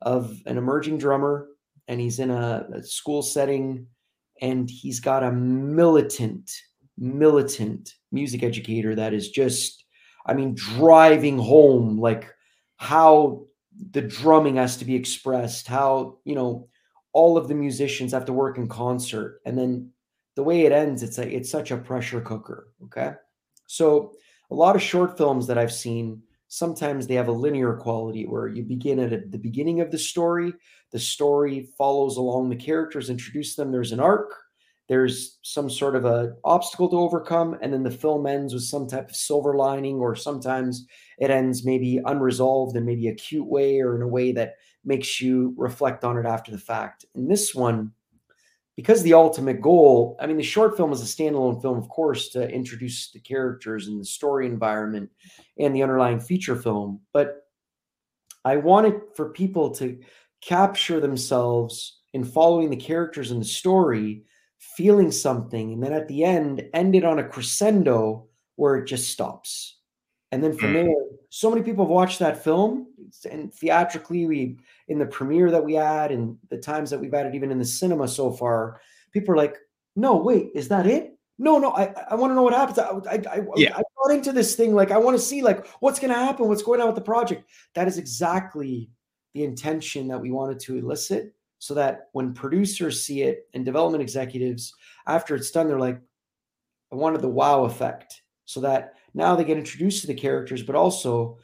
of 0.00 0.42
an 0.44 0.58
emerging 0.58 0.98
drummer, 0.98 1.46
and 1.86 2.00
he's 2.00 2.18
in 2.18 2.32
a, 2.32 2.66
a 2.74 2.82
school 2.82 3.22
setting, 3.22 3.86
and 4.40 4.68
he's 4.68 4.98
got 4.98 5.22
a 5.22 5.30
militant, 5.30 6.50
militant 6.98 7.94
music 8.10 8.42
educator 8.42 8.96
that 8.96 9.14
is 9.14 9.30
just, 9.30 9.84
I 10.26 10.34
mean, 10.34 10.56
driving 10.56 11.38
home 11.38 12.00
like 12.00 12.34
how 12.76 13.44
the 13.92 14.02
drumming 14.02 14.56
has 14.56 14.76
to 14.78 14.84
be 14.84 14.96
expressed, 14.96 15.68
how, 15.68 16.18
you 16.24 16.34
know, 16.34 16.66
all 17.12 17.36
of 17.36 17.46
the 17.46 17.54
musicians 17.54 18.10
have 18.10 18.24
to 18.24 18.32
work 18.32 18.58
in 18.58 18.66
concert. 18.66 19.40
And 19.46 19.56
then 19.56 19.92
the 20.34 20.42
way 20.42 20.62
it 20.62 20.72
ends, 20.72 21.04
it's 21.04 21.18
like 21.18 21.28
it's 21.28 21.52
such 21.52 21.70
a 21.70 21.76
pressure 21.76 22.20
cooker. 22.20 22.72
Okay. 22.86 23.12
So 23.68 24.14
a 24.50 24.54
lot 24.56 24.74
of 24.74 24.82
short 24.82 25.16
films 25.16 25.46
that 25.46 25.56
I've 25.56 25.72
seen, 25.72 26.20
sometimes 26.52 27.06
they 27.06 27.14
have 27.14 27.28
a 27.28 27.32
linear 27.32 27.76
quality 27.76 28.26
where 28.26 28.46
you 28.46 28.62
begin 28.62 28.98
at 28.98 29.32
the 29.32 29.38
beginning 29.38 29.80
of 29.80 29.90
the 29.90 29.96
story, 29.96 30.52
the 30.90 30.98
story 30.98 31.70
follows 31.78 32.18
along 32.18 32.50
the 32.50 32.56
characters, 32.56 33.08
introduce 33.08 33.56
them, 33.56 33.72
there's 33.72 33.90
an 33.90 34.00
arc, 34.00 34.34
there's 34.86 35.38
some 35.40 35.70
sort 35.70 35.96
of 35.96 36.04
a 36.04 36.34
obstacle 36.44 36.90
to 36.90 36.96
overcome, 36.96 37.56
and 37.62 37.72
then 37.72 37.82
the 37.82 37.90
film 37.90 38.26
ends 38.26 38.52
with 38.52 38.64
some 38.64 38.86
type 38.86 39.08
of 39.08 39.16
silver 39.16 39.54
lining, 39.54 39.96
or 39.96 40.14
sometimes 40.14 40.86
it 41.18 41.30
ends 41.30 41.64
maybe 41.64 42.02
unresolved 42.04 42.76
in 42.76 42.84
maybe 42.84 43.08
a 43.08 43.14
cute 43.14 43.46
way 43.46 43.80
or 43.80 43.96
in 43.96 44.02
a 44.02 44.06
way 44.06 44.30
that 44.32 44.56
makes 44.84 45.22
you 45.22 45.54
reflect 45.56 46.04
on 46.04 46.18
it 46.18 46.26
after 46.26 46.52
the 46.52 46.58
fact. 46.58 47.06
In 47.14 47.28
this 47.28 47.54
one, 47.54 47.92
because 48.76 49.02
the 49.02 49.14
ultimate 49.14 49.60
goal, 49.60 50.16
I 50.18 50.26
mean, 50.26 50.38
the 50.38 50.42
short 50.42 50.76
film 50.76 50.92
is 50.92 51.02
a 51.02 51.04
standalone 51.04 51.60
film, 51.60 51.76
of 51.76 51.88
course, 51.88 52.30
to 52.30 52.48
introduce 52.48 53.10
the 53.10 53.20
characters 53.20 53.86
and 53.88 54.00
the 54.00 54.04
story 54.04 54.46
environment 54.46 55.10
and 55.58 55.74
the 55.74 55.82
underlying 55.82 56.20
feature 56.20 56.56
film. 56.56 57.00
But 57.12 57.42
I 58.44 58.56
wanted 58.56 58.94
for 59.14 59.30
people 59.30 59.70
to 59.76 60.00
capture 60.40 61.00
themselves 61.00 62.00
in 62.14 62.24
following 62.24 62.70
the 62.70 62.76
characters 62.76 63.30
in 63.30 63.38
the 63.38 63.44
story, 63.44 64.24
feeling 64.58 65.10
something, 65.10 65.74
and 65.74 65.82
then 65.82 65.92
at 65.92 66.08
the 66.08 66.24
end, 66.24 66.64
end 66.72 66.94
it 66.94 67.04
on 67.04 67.18
a 67.18 67.28
crescendo 67.28 68.26
where 68.56 68.76
it 68.76 68.86
just 68.86 69.10
stops. 69.10 69.78
And 70.30 70.42
then 70.42 70.56
from 70.56 70.70
mm. 70.70 70.84
there, 70.84 70.94
so 71.34 71.48
many 71.48 71.62
people 71.62 71.86
have 71.86 71.90
watched 71.90 72.18
that 72.18 72.44
film, 72.44 72.88
and 73.30 73.54
theatrically, 73.54 74.26
we 74.26 74.58
in 74.88 74.98
the 74.98 75.06
premiere 75.06 75.50
that 75.50 75.64
we 75.64 75.72
had, 75.72 76.12
and 76.12 76.36
the 76.50 76.58
times 76.58 76.90
that 76.90 77.00
we've 77.00 77.14
it 77.14 77.34
even 77.34 77.50
in 77.50 77.58
the 77.58 77.64
cinema 77.64 78.06
so 78.06 78.30
far, 78.30 78.82
people 79.12 79.32
are 79.32 79.38
like, 79.38 79.56
"No, 79.96 80.14
wait, 80.14 80.50
is 80.54 80.68
that 80.68 80.86
it? 80.86 81.16
No, 81.38 81.58
no, 81.58 81.70
I 81.70 81.84
I 82.10 82.16
want 82.16 82.32
to 82.32 82.34
know 82.34 82.42
what 82.42 82.52
happens. 82.52 82.78
I 82.78 82.84
I, 83.10 83.38
I, 83.38 83.46
yeah. 83.56 83.74
I 83.74 83.82
got 84.04 84.14
into 84.14 84.32
this 84.32 84.54
thing 84.56 84.74
like 84.74 84.90
I 84.90 84.98
want 84.98 85.16
to 85.16 85.22
see 85.22 85.40
like 85.40 85.66
what's 85.80 85.98
going 85.98 86.12
to 86.12 86.20
happen, 86.20 86.48
what's 86.48 86.62
going 86.62 86.82
on 86.82 86.86
with 86.86 86.96
the 86.96 87.00
project." 87.00 87.48
That 87.74 87.88
is 87.88 87.96
exactly 87.96 88.90
the 89.32 89.44
intention 89.44 90.08
that 90.08 90.20
we 90.20 90.30
wanted 90.30 90.60
to 90.60 90.76
elicit, 90.76 91.34
so 91.60 91.72
that 91.72 92.10
when 92.12 92.34
producers 92.34 93.06
see 93.06 93.22
it 93.22 93.48
and 93.54 93.64
development 93.64 94.02
executives, 94.02 94.74
after 95.06 95.34
it's 95.34 95.50
done, 95.50 95.66
they're 95.66 95.78
like, 95.80 95.98
I 96.92 96.96
wanted 96.96 97.22
the 97.22 97.28
wow 97.28 97.64
effect 97.64 98.20
so 98.44 98.60
that 98.60 98.96
now 99.14 99.36
they 99.36 99.44
get 99.44 99.58
introduced 99.58 100.00
to 100.02 100.06
the 100.06 100.14
characters, 100.14 100.62
but 100.62 100.76
also 100.76 101.38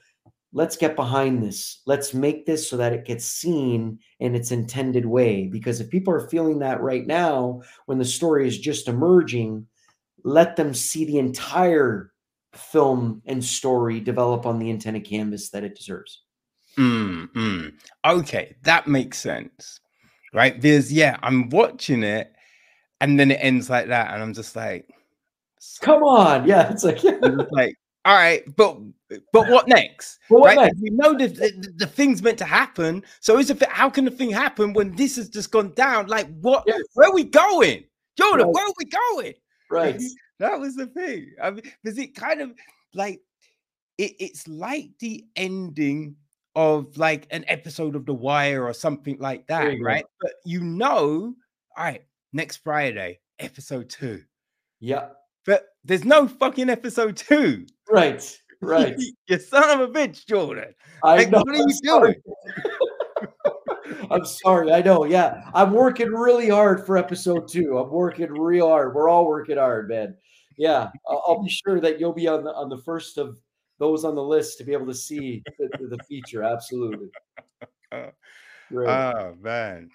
let's 0.53 0.77
get 0.77 0.97
behind 0.97 1.43
this. 1.43 1.82
Let's 1.86 2.15
make 2.15 2.47
this 2.47 2.69
so 2.69 2.77
that 2.78 2.93
it 2.93 3.05
gets 3.05 3.24
seen 3.24 3.99
in 4.20 4.35
its 4.35 4.51
intended 4.51 5.05
way. 5.05 5.47
Because 5.47 5.81
if 5.81 5.90
people 5.90 6.12
are 6.15 6.28
feeling 6.28 6.61
that 6.61 6.81
right 6.81 7.07
now, 7.07 7.62
when 7.86 7.99
the 7.99 8.05
story 8.05 8.49
is 8.49 8.59
just 8.59 8.89
emerging, 8.89 9.66
let 10.24 10.57
them 10.57 10.73
see 10.73 11.05
the 11.05 11.19
entire 11.19 12.12
film 12.55 13.23
and 13.27 13.45
story 13.45 14.01
develop 14.01 14.47
on 14.47 14.59
the 14.59 14.70
intended 14.70 15.05
canvas 15.05 15.51
that 15.51 15.65
it 15.65 15.77
deserves. 15.77 16.23
Mm. 16.77 17.73
Okay, 18.05 18.57
that 18.62 18.86
makes 18.89 19.19
sense. 19.19 19.81
Right? 20.32 20.61
Because, 20.61 20.93
yeah, 20.93 21.19
I'm 21.23 21.49
watching 21.51 22.03
it 22.03 22.35
and 23.01 23.19
then 23.19 23.31
it 23.31 23.39
ends 23.40 23.70
like 23.70 23.89
that. 23.89 24.12
And 24.12 24.23
I'm 24.23 24.35
just 24.35 24.57
like, 24.57 24.89
come 25.80 26.02
on. 26.02 26.47
Yeah. 26.47 26.70
It's 26.70 26.85
like, 26.85 27.02
yeah. 27.05 27.18
like, 27.51 27.76
all 28.05 28.14
right, 28.14 28.43
but 28.56 28.78
but 29.32 29.48
what 29.51 29.68
next? 29.68 30.18
Well, 30.30 30.40
what 30.40 30.56
right? 30.56 30.66
Next? 30.66 30.80
We 30.80 30.90
know 30.90 31.12
the, 31.12 31.26
the, 31.26 31.74
the, 31.76 31.86
thing's 31.86 32.22
meant 32.22 32.39
to 32.39 32.44
happen. 32.44 33.02
So 33.20 33.39
is 33.39 33.51
it 33.51 33.62
how 33.64 33.90
can 33.90 34.06
the 34.06 34.10
thing 34.10 34.30
happen 34.30 34.72
when 34.72 34.94
this 34.97 35.16
has 35.16 35.28
just 35.28 35.51
gone 35.51 35.74
down? 35.74 36.06
Like 36.06 36.26
what? 36.40 36.64
Yes. 36.66 36.80
Where 36.94 37.09
are 37.09 37.14
we 37.14 37.24
going, 37.24 37.85
Jordan? 38.16 38.47
Right. 38.47 38.55
Where 38.55 38.66
are 38.66 38.74
we 38.78 38.85
going? 38.85 39.35
Right. 39.70 40.02
that 40.39 40.59
was 40.59 40.76
the 40.76 40.86
thing. 40.86 41.32
I 41.43 41.51
mean, 41.51 41.62
because 41.82 41.98
it 41.98 42.14
kind 42.14 42.40
of 42.40 42.52
like 42.94 43.20
it, 43.98 44.12
it's 44.20 44.48
like 44.48 44.90
the 45.01 45.26
ending 45.36 46.16
of 46.55 46.97
like 46.97 47.26
an 47.30 47.44
episode 47.48 47.94
of 47.94 48.06
The 48.06 48.14
Wire 48.14 48.64
or 48.64 48.72
something 48.72 49.18
like 49.18 49.47
that, 49.48 49.76
right? 49.82 50.02
Go. 50.02 50.09
But 50.20 50.32
you 50.44 50.62
know, 50.62 51.35
all 51.76 51.85
right, 51.85 52.05
next 52.32 52.59
Friday, 52.59 53.20
episode 53.39 53.90
two. 53.90 54.22
Yeah. 54.80 55.09
But 55.49 55.65
there's 55.83 56.05
no 56.05 56.29
fucking 56.29 56.69
episode 56.69 57.16
two. 57.16 57.65
Right. 57.91 58.23
Right. 58.61 58.95
you 59.29 59.39
son 59.39 59.81
of 59.81 59.89
a 59.89 59.91
bitch, 59.91 60.27
Jordan. 60.27 60.75
I 61.03 61.16
like, 61.16 61.31
know. 61.31 61.39
What 61.39 61.49
are 61.49 61.62
I'm 61.62 61.69
you 61.69 61.75
sorry. 61.87 62.16
doing? 62.23 64.11
I'm 64.11 64.27
sorry. 64.27 64.70
I 64.75 64.83
know. 64.83 65.07
Yeah. 65.07 65.49
I'm 65.55 65.73
working 65.73 66.09
really 66.09 66.51
hard 66.51 66.85
for 66.85 66.99
episode 66.99 67.49
two. 67.49 67.79
I'm 67.79 67.91
working 67.91 68.31
real 68.31 68.69
hard. 68.69 68.95
We're 68.95 69.09
all 69.09 69.27
working 69.27 69.57
hard, 69.57 69.89
man. 69.89 70.16
Yeah. 70.59 70.91
I'll, 71.09 71.25
I'll 71.27 71.43
be 71.43 71.49
sure 71.49 71.81
that 71.81 71.99
you'll 71.99 72.12
be 72.12 72.29
on 72.29 72.45
the 72.45 72.53
on 72.53 72.69
the 72.69 72.83
first 72.83 73.16
of 73.16 73.39
those 73.79 74.05
on 74.05 74.15
the 74.15 74.23
list 74.23 74.59
to 74.59 74.65
be 74.65 74.75
able 74.75 74.87
to 74.89 74.95
see 74.95 75.43
the, 75.59 75.70
the 75.79 75.99
feature. 76.07 76.43
Absolutely. 76.43 77.09
Great. 78.69 78.89
Oh 78.91 79.35
man. 79.41 79.89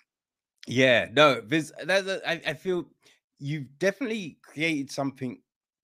Yeah, 0.66 1.10
no, 1.12 1.42
this 1.42 1.72
that's 1.84 2.08
a, 2.08 2.28
I, 2.28 2.42
I 2.48 2.54
feel 2.56 2.86
you've 3.38 3.68
definitely 3.78 4.38
created 4.42 4.90
something 4.90 5.38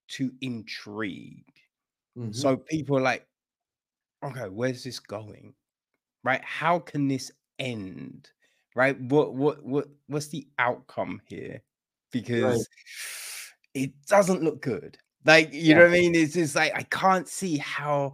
to 0.10 0.32
intrigue. 0.42 1.46
Mm-hmm. 2.18 2.32
So 2.32 2.58
people 2.58 2.98
are 2.98 3.02
like, 3.02 3.26
okay, 4.24 4.50
where's 4.50 4.84
this 4.84 5.00
going? 5.00 5.54
Right? 6.24 6.44
How 6.44 6.80
can 6.80 7.08
this 7.08 7.32
end? 7.58 8.30
Right? 8.76 9.00
What 9.00 9.34
what 9.34 9.64
what 9.64 9.88
what's 10.08 10.28
the 10.28 10.48
outcome 10.58 11.22
here? 11.26 11.62
Because 12.12 12.58
right. 12.58 13.84
it 13.84 13.92
doesn't 14.08 14.44
look 14.44 14.62
good. 14.62 14.98
Like, 15.26 15.54
you 15.54 15.62
yeah. 15.62 15.76
know 15.76 15.82
what 15.84 15.92
I 15.92 16.00
mean? 16.00 16.16
It's 16.16 16.34
just 16.34 16.56
like 16.56 16.74
I 16.76 16.84
can't 16.84 17.28
see 17.28 17.58
how 17.58 18.14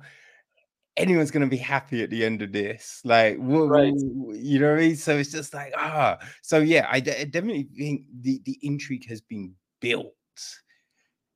anyone's 0.97 1.31
going 1.31 1.41
to 1.41 1.49
be 1.49 1.57
happy 1.57 2.03
at 2.03 2.09
the 2.09 2.25
end 2.25 2.41
of 2.41 2.51
this. 2.51 3.01
Like, 3.03 3.37
right. 3.39 3.93
you 3.95 4.59
know 4.59 4.71
what 4.71 4.79
I 4.79 4.87
mean? 4.87 4.95
So 4.95 5.17
it's 5.17 5.31
just 5.31 5.53
like, 5.53 5.73
ah. 5.77 6.17
So 6.41 6.59
yeah, 6.59 6.87
I, 6.89 6.99
d- 6.99 7.11
I 7.11 7.25
definitely 7.25 7.67
think 7.77 8.03
the, 8.21 8.41
the 8.45 8.57
intrigue 8.61 9.07
has 9.09 9.21
been 9.21 9.53
built. 9.81 10.13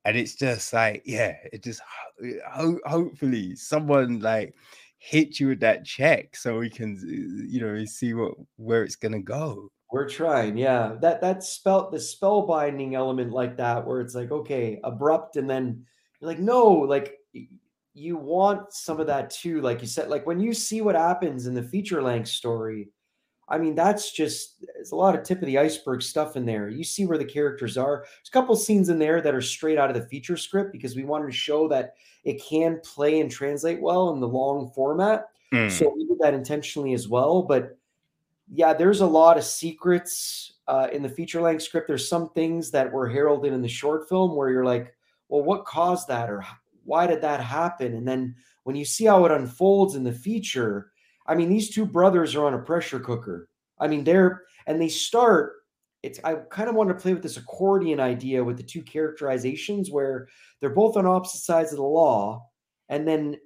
And 0.05 0.17
it's 0.17 0.35
just 0.35 0.73
like, 0.73 1.03
yeah, 1.05 1.35
it 1.51 1.63
just 1.63 1.81
ho- 2.47 2.79
hopefully 2.85 3.55
someone 3.55 4.19
like 4.19 4.55
hit 4.97 5.39
you 5.39 5.47
with 5.47 5.59
that 5.61 5.85
check 5.85 6.35
so 6.35 6.59
we 6.59 6.69
can, 6.69 6.97
you 7.49 7.61
know, 7.61 7.83
see 7.85 8.13
what 8.13 8.33
where 8.57 8.83
it's 8.83 8.95
gonna 8.95 9.21
go. 9.21 9.71
We're 9.91 10.07
trying, 10.07 10.57
yeah. 10.57 10.95
That 11.01 11.21
that 11.21 11.43
spell 11.43 11.89
the 11.89 11.99
spell 11.99 12.43
binding 12.43 12.95
element 12.95 13.31
like 13.31 13.57
that, 13.57 13.85
where 13.85 14.01
it's 14.01 14.15
like, 14.15 14.31
okay, 14.31 14.79
abrupt, 14.83 15.35
and 15.35 15.49
then 15.49 15.85
you're 16.19 16.29
like, 16.29 16.39
no, 16.39 16.67
like 16.67 17.15
you 17.93 18.17
want 18.17 18.71
some 18.71 18.99
of 18.99 19.07
that 19.07 19.29
too. 19.29 19.61
Like 19.61 19.81
you 19.81 19.87
said, 19.87 20.09
like 20.09 20.25
when 20.25 20.39
you 20.39 20.53
see 20.53 20.81
what 20.81 20.95
happens 20.95 21.47
in 21.47 21.53
the 21.53 21.63
feature 21.63 22.01
length 22.01 22.29
story, 22.29 22.89
I 23.49 23.57
mean, 23.57 23.75
that's 23.75 24.11
just 24.11 24.61
there's 24.61 24.91
a 24.91 24.95
lot 24.95 25.15
of 25.15 25.23
tip 25.23 25.41
of 25.41 25.47
the 25.47 25.57
iceberg 25.57 26.01
stuff 26.01 26.35
in 26.35 26.45
there. 26.45 26.69
You 26.69 26.83
see 26.83 27.05
where 27.05 27.17
the 27.17 27.25
characters 27.25 27.77
are. 27.77 28.03
There's 28.05 28.29
a 28.29 28.31
couple 28.31 28.55
scenes 28.55 28.89
in 28.89 28.99
there 28.99 29.21
that 29.21 29.33
are 29.33 29.41
straight 29.41 29.77
out 29.77 29.89
of 29.89 29.95
the 29.95 30.07
feature 30.07 30.37
script 30.37 30.71
because 30.71 30.95
we 30.95 31.03
wanted 31.03 31.27
to 31.27 31.37
show 31.37 31.67
that 31.69 31.95
it 32.23 32.43
can 32.43 32.79
play 32.83 33.19
and 33.19 33.31
translate 33.31 33.81
well 33.81 34.11
in 34.11 34.19
the 34.19 34.27
long 34.27 34.71
format. 34.75 35.29
Mm. 35.51 35.71
So 35.71 35.91
we 35.95 36.05
did 36.05 36.19
that 36.19 36.33
intentionally 36.33 36.93
as 36.93 37.07
well. 37.07 37.41
But 37.41 37.77
yeah, 38.51 38.73
there's 38.73 39.01
a 39.01 39.07
lot 39.07 39.37
of 39.37 39.43
secrets 39.43 40.53
uh, 40.67 40.87
in 40.91 41.01
the 41.01 41.09
feature 41.09 41.41
length 41.41 41.63
script. 41.63 41.87
There's 41.87 42.07
some 42.07 42.29
things 42.29 42.71
that 42.71 42.91
were 42.91 43.09
heralded 43.09 43.53
in 43.53 43.61
the 43.61 43.67
short 43.67 44.07
film 44.07 44.35
where 44.35 44.49
you're 44.49 44.65
like, 44.65 44.93
well, 45.27 45.43
what 45.43 45.65
caused 45.65 46.07
that, 46.07 46.29
or 46.29 46.45
why 46.83 47.07
did 47.07 47.21
that 47.21 47.41
happen? 47.41 47.93
And 47.93 48.07
then 48.07 48.35
when 48.63 48.75
you 48.75 48.85
see 48.85 49.05
how 49.05 49.25
it 49.25 49.31
unfolds 49.31 49.95
in 49.95 50.03
the 50.03 50.11
feature, 50.11 50.88
I 51.29 51.35
mean, 51.35 51.49
these 51.49 51.69
two 51.69 51.85
brothers 51.85 52.35
are 52.35 52.45
on 52.45 52.55
a 52.55 52.59
pressure 52.59 52.99
cooker. 52.99 53.47
I 53.79 53.87
mean, 53.87 54.03
they're 54.03 54.43
and 54.67 54.81
they 54.81 54.89
start. 54.89 55.53
It's 56.03 56.19
I 56.23 56.35
kind 56.49 56.69
of 56.69 56.75
want 56.75 56.89
to 56.89 56.95
play 56.95 57.13
with 57.13 57.23
this 57.23 57.37
accordion 57.37 57.99
idea 57.99 58.43
with 58.43 58.57
the 58.57 58.63
two 58.63 58.81
characterizations 58.81 59.91
where 59.91 60.27
they're 60.59 60.69
both 60.69 60.97
on 60.97 61.05
opposite 61.05 61.41
sides 61.41 61.71
of 61.71 61.77
the 61.77 61.83
law, 61.83 62.45
and 62.89 63.07
then 63.07 63.37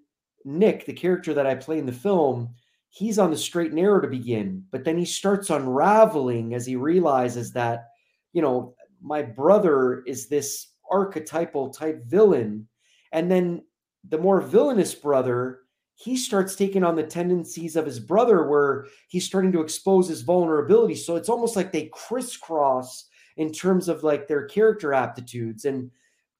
Nick, 0.45 0.85
the 0.85 0.93
character 0.93 1.33
that 1.33 1.45
I 1.45 1.55
play 1.55 1.77
in 1.77 1.85
the 1.85 1.91
film, 1.91 2.49
he's 2.89 3.19
on 3.19 3.31
the 3.31 3.37
straight 3.37 3.71
and 3.71 3.75
narrow 3.75 4.01
to 4.01 4.07
begin, 4.07 4.63
but 4.71 4.83
then 4.83 4.97
he 4.97 5.05
starts 5.05 5.49
unraveling 5.49 6.53
as 6.53 6.65
he 6.65 6.75
realizes 6.75 7.51
that, 7.53 7.85
you 8.33 8.41
know, 8.41 8.75
my 9.01 9.21
brother 9.21 10.03
is 10.05 10.27
this 10.27 10.67
archetypal 10.91 11.71
type 11.71 12.05
villain 12.05 12.67
and 13.13 13.31
then 13.31 13.63
the 14.09 14.17
more 14.17 14.41
villainous 14.41 14.93
brother, 14.93 15.59
he 15.95 16.17
starts 16.17 16.55
taking 16.55 16.83
on 16.83 16.95
the 16.95 17.03
tendencies 17.03 17.75
of 17.75 17.85
his 17.85 17.99
brother, 17.99 18.47
where 18.47 18.87
he's 19.07 19.25
starting 19.25 19.51
to 19.51 19.61
expose 19.61 20.07
his 20.07 20.21
vulnerability. 20.21 20.95
So 20.95 21.15
it's 21.15 21.29
almost 21.29 21.55
like 21.55 21.71
they 21.71 21.89
crisscross 21.93 23.05
in 23.37 23.51
terms 23.51 23.87
of 23.87 24.03
like 24.03 24.27
their 24.27 24.45
character 24.45 24.93
aptitudes. 24.93 25.65
And 25.65 25.91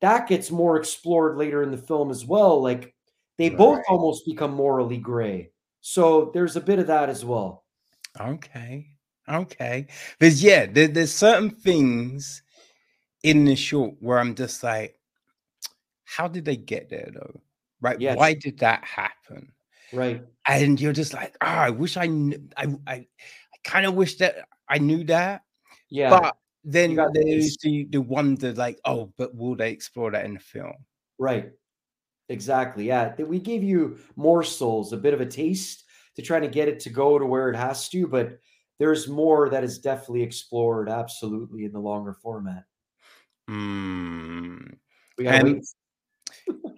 that 0.02 0.28
gets 0.28 0.52
more 0.52 0.78
explored 0.78 1.38
later 1.38 1.64
in 1.64 1.72
the 1.72 1.78
film 1.78 2.12
as 2.12 2.26
well. 2.26 2.62
Like 2.62 2.94
they 3.38 3.50
right. 3.50 3.58
both 3.58 3.82
almost 3.88 4.26
become 4.26 4.54
morally 4.54 4.98
gray. 4.98 5.52
So 5.82 6.32
there's 6.34 6.56
a 6.56 6.62
bit 6.62 6.80
of 6.80 6.88
that 6.88 7.10
as 7.10 7.24
well. 7.26 7.64
Okay. 8.20 8.88
Okay. 9.30 9.88
There's 10.20 10.44
yeah, 10.44 10.66
there, 10.66 10.88
there's 10.88 11.14
certain 11.14 11.50
things 11.50 12.42
in 13.24 13.46
the 13.46 13.56
short 13.56 13.96
where 14.00 14.20
I'm 14.20 14.36
just 14.36 14.64
like, 14.64 15.00
how 16.04 16.28
did 16.28 16.46
they 16.46 16.58
get 16.58 16.90
there 16.90 17.10
though? 17.14 17.42
Right? 17.84 18.00
Yes. 18.00 18.18
Why 18.18 18.34
did 18.34 18.60
that 18.60 18.84
happen? 18.86 19.52
Right. 19.92 20.24
And 20.48 20.80
you're 20.80 20.94
just 20.94 21.14
like, 21.14 21.36
oh, 21.42 21.48
I 21.48 21.70
wish 21.70 21.98
I 21.98 22.08
knew. 22.08 22.42
I, 22.56 22.68
I, 22.88 22.94
I 22.94 23.08
kind 23.66 23.86
of 23.86 23.94
wish 23.94 24.16
that 24.16 24.48
I 24.70 24.78
knew 24.78 25.04
that. 25.04 25.42
Yeah. 25.90 26.10
But 26.10 26.38
then 26.64 26.96
there's 26.96 27.58
the, 27.62 27.86
the 27.92 28.00
wonder, 28.00 28.54
like, 28.54 28.80
oh, 28.86 29.14
but 29.18 29.36
will 29.36 29.56
they 29.56 29.72
explore 29.72 30.12
that 30.12 30.24
in 30.24 30.36
the 30.36 30.40
film? 30.40 30.74
Right. 31.20 31.52
Exactly. 32.30 32.86
Yeah. 32.86 33.14
That 33.16 33.28
We 33.28 33.38
gave 33.38 33.64
you 33.64 34.00
morsels, 34.16 34.94
a 34.94 34.98
bit 34.98 35.14
of 35.14 35.20
a 35.20 35.26
taste 35.26 35.84
to 36.16 36.22
try 36.22 36.40
to 36.40 36.48
get 36.48 36.70
it 36.70 36.80
to 36.82 36.90
go 36.90 37.20
to 37.20 37.26
where 37.26 37.50
it 37.50 37.56
has 37.58 37.90
to, 37.90 38.08
but 38.08 38.40
there's 38.80 39.10
more 39.10 39.50
that 39.50 39.64
is 39.64 39.78
definitely 39.78 40.24
explored 40.24 40.88
absolutely 40.88 41.66
in 41.66 41.74
the 41.74 41.80
longer 41.80 42.14
format. 42.14 42.64
Mm. 43.50 44.78
We 45.18 45.26
gotta 45.26 45.38
and, 45.38 45.54
wait 45.56 45.64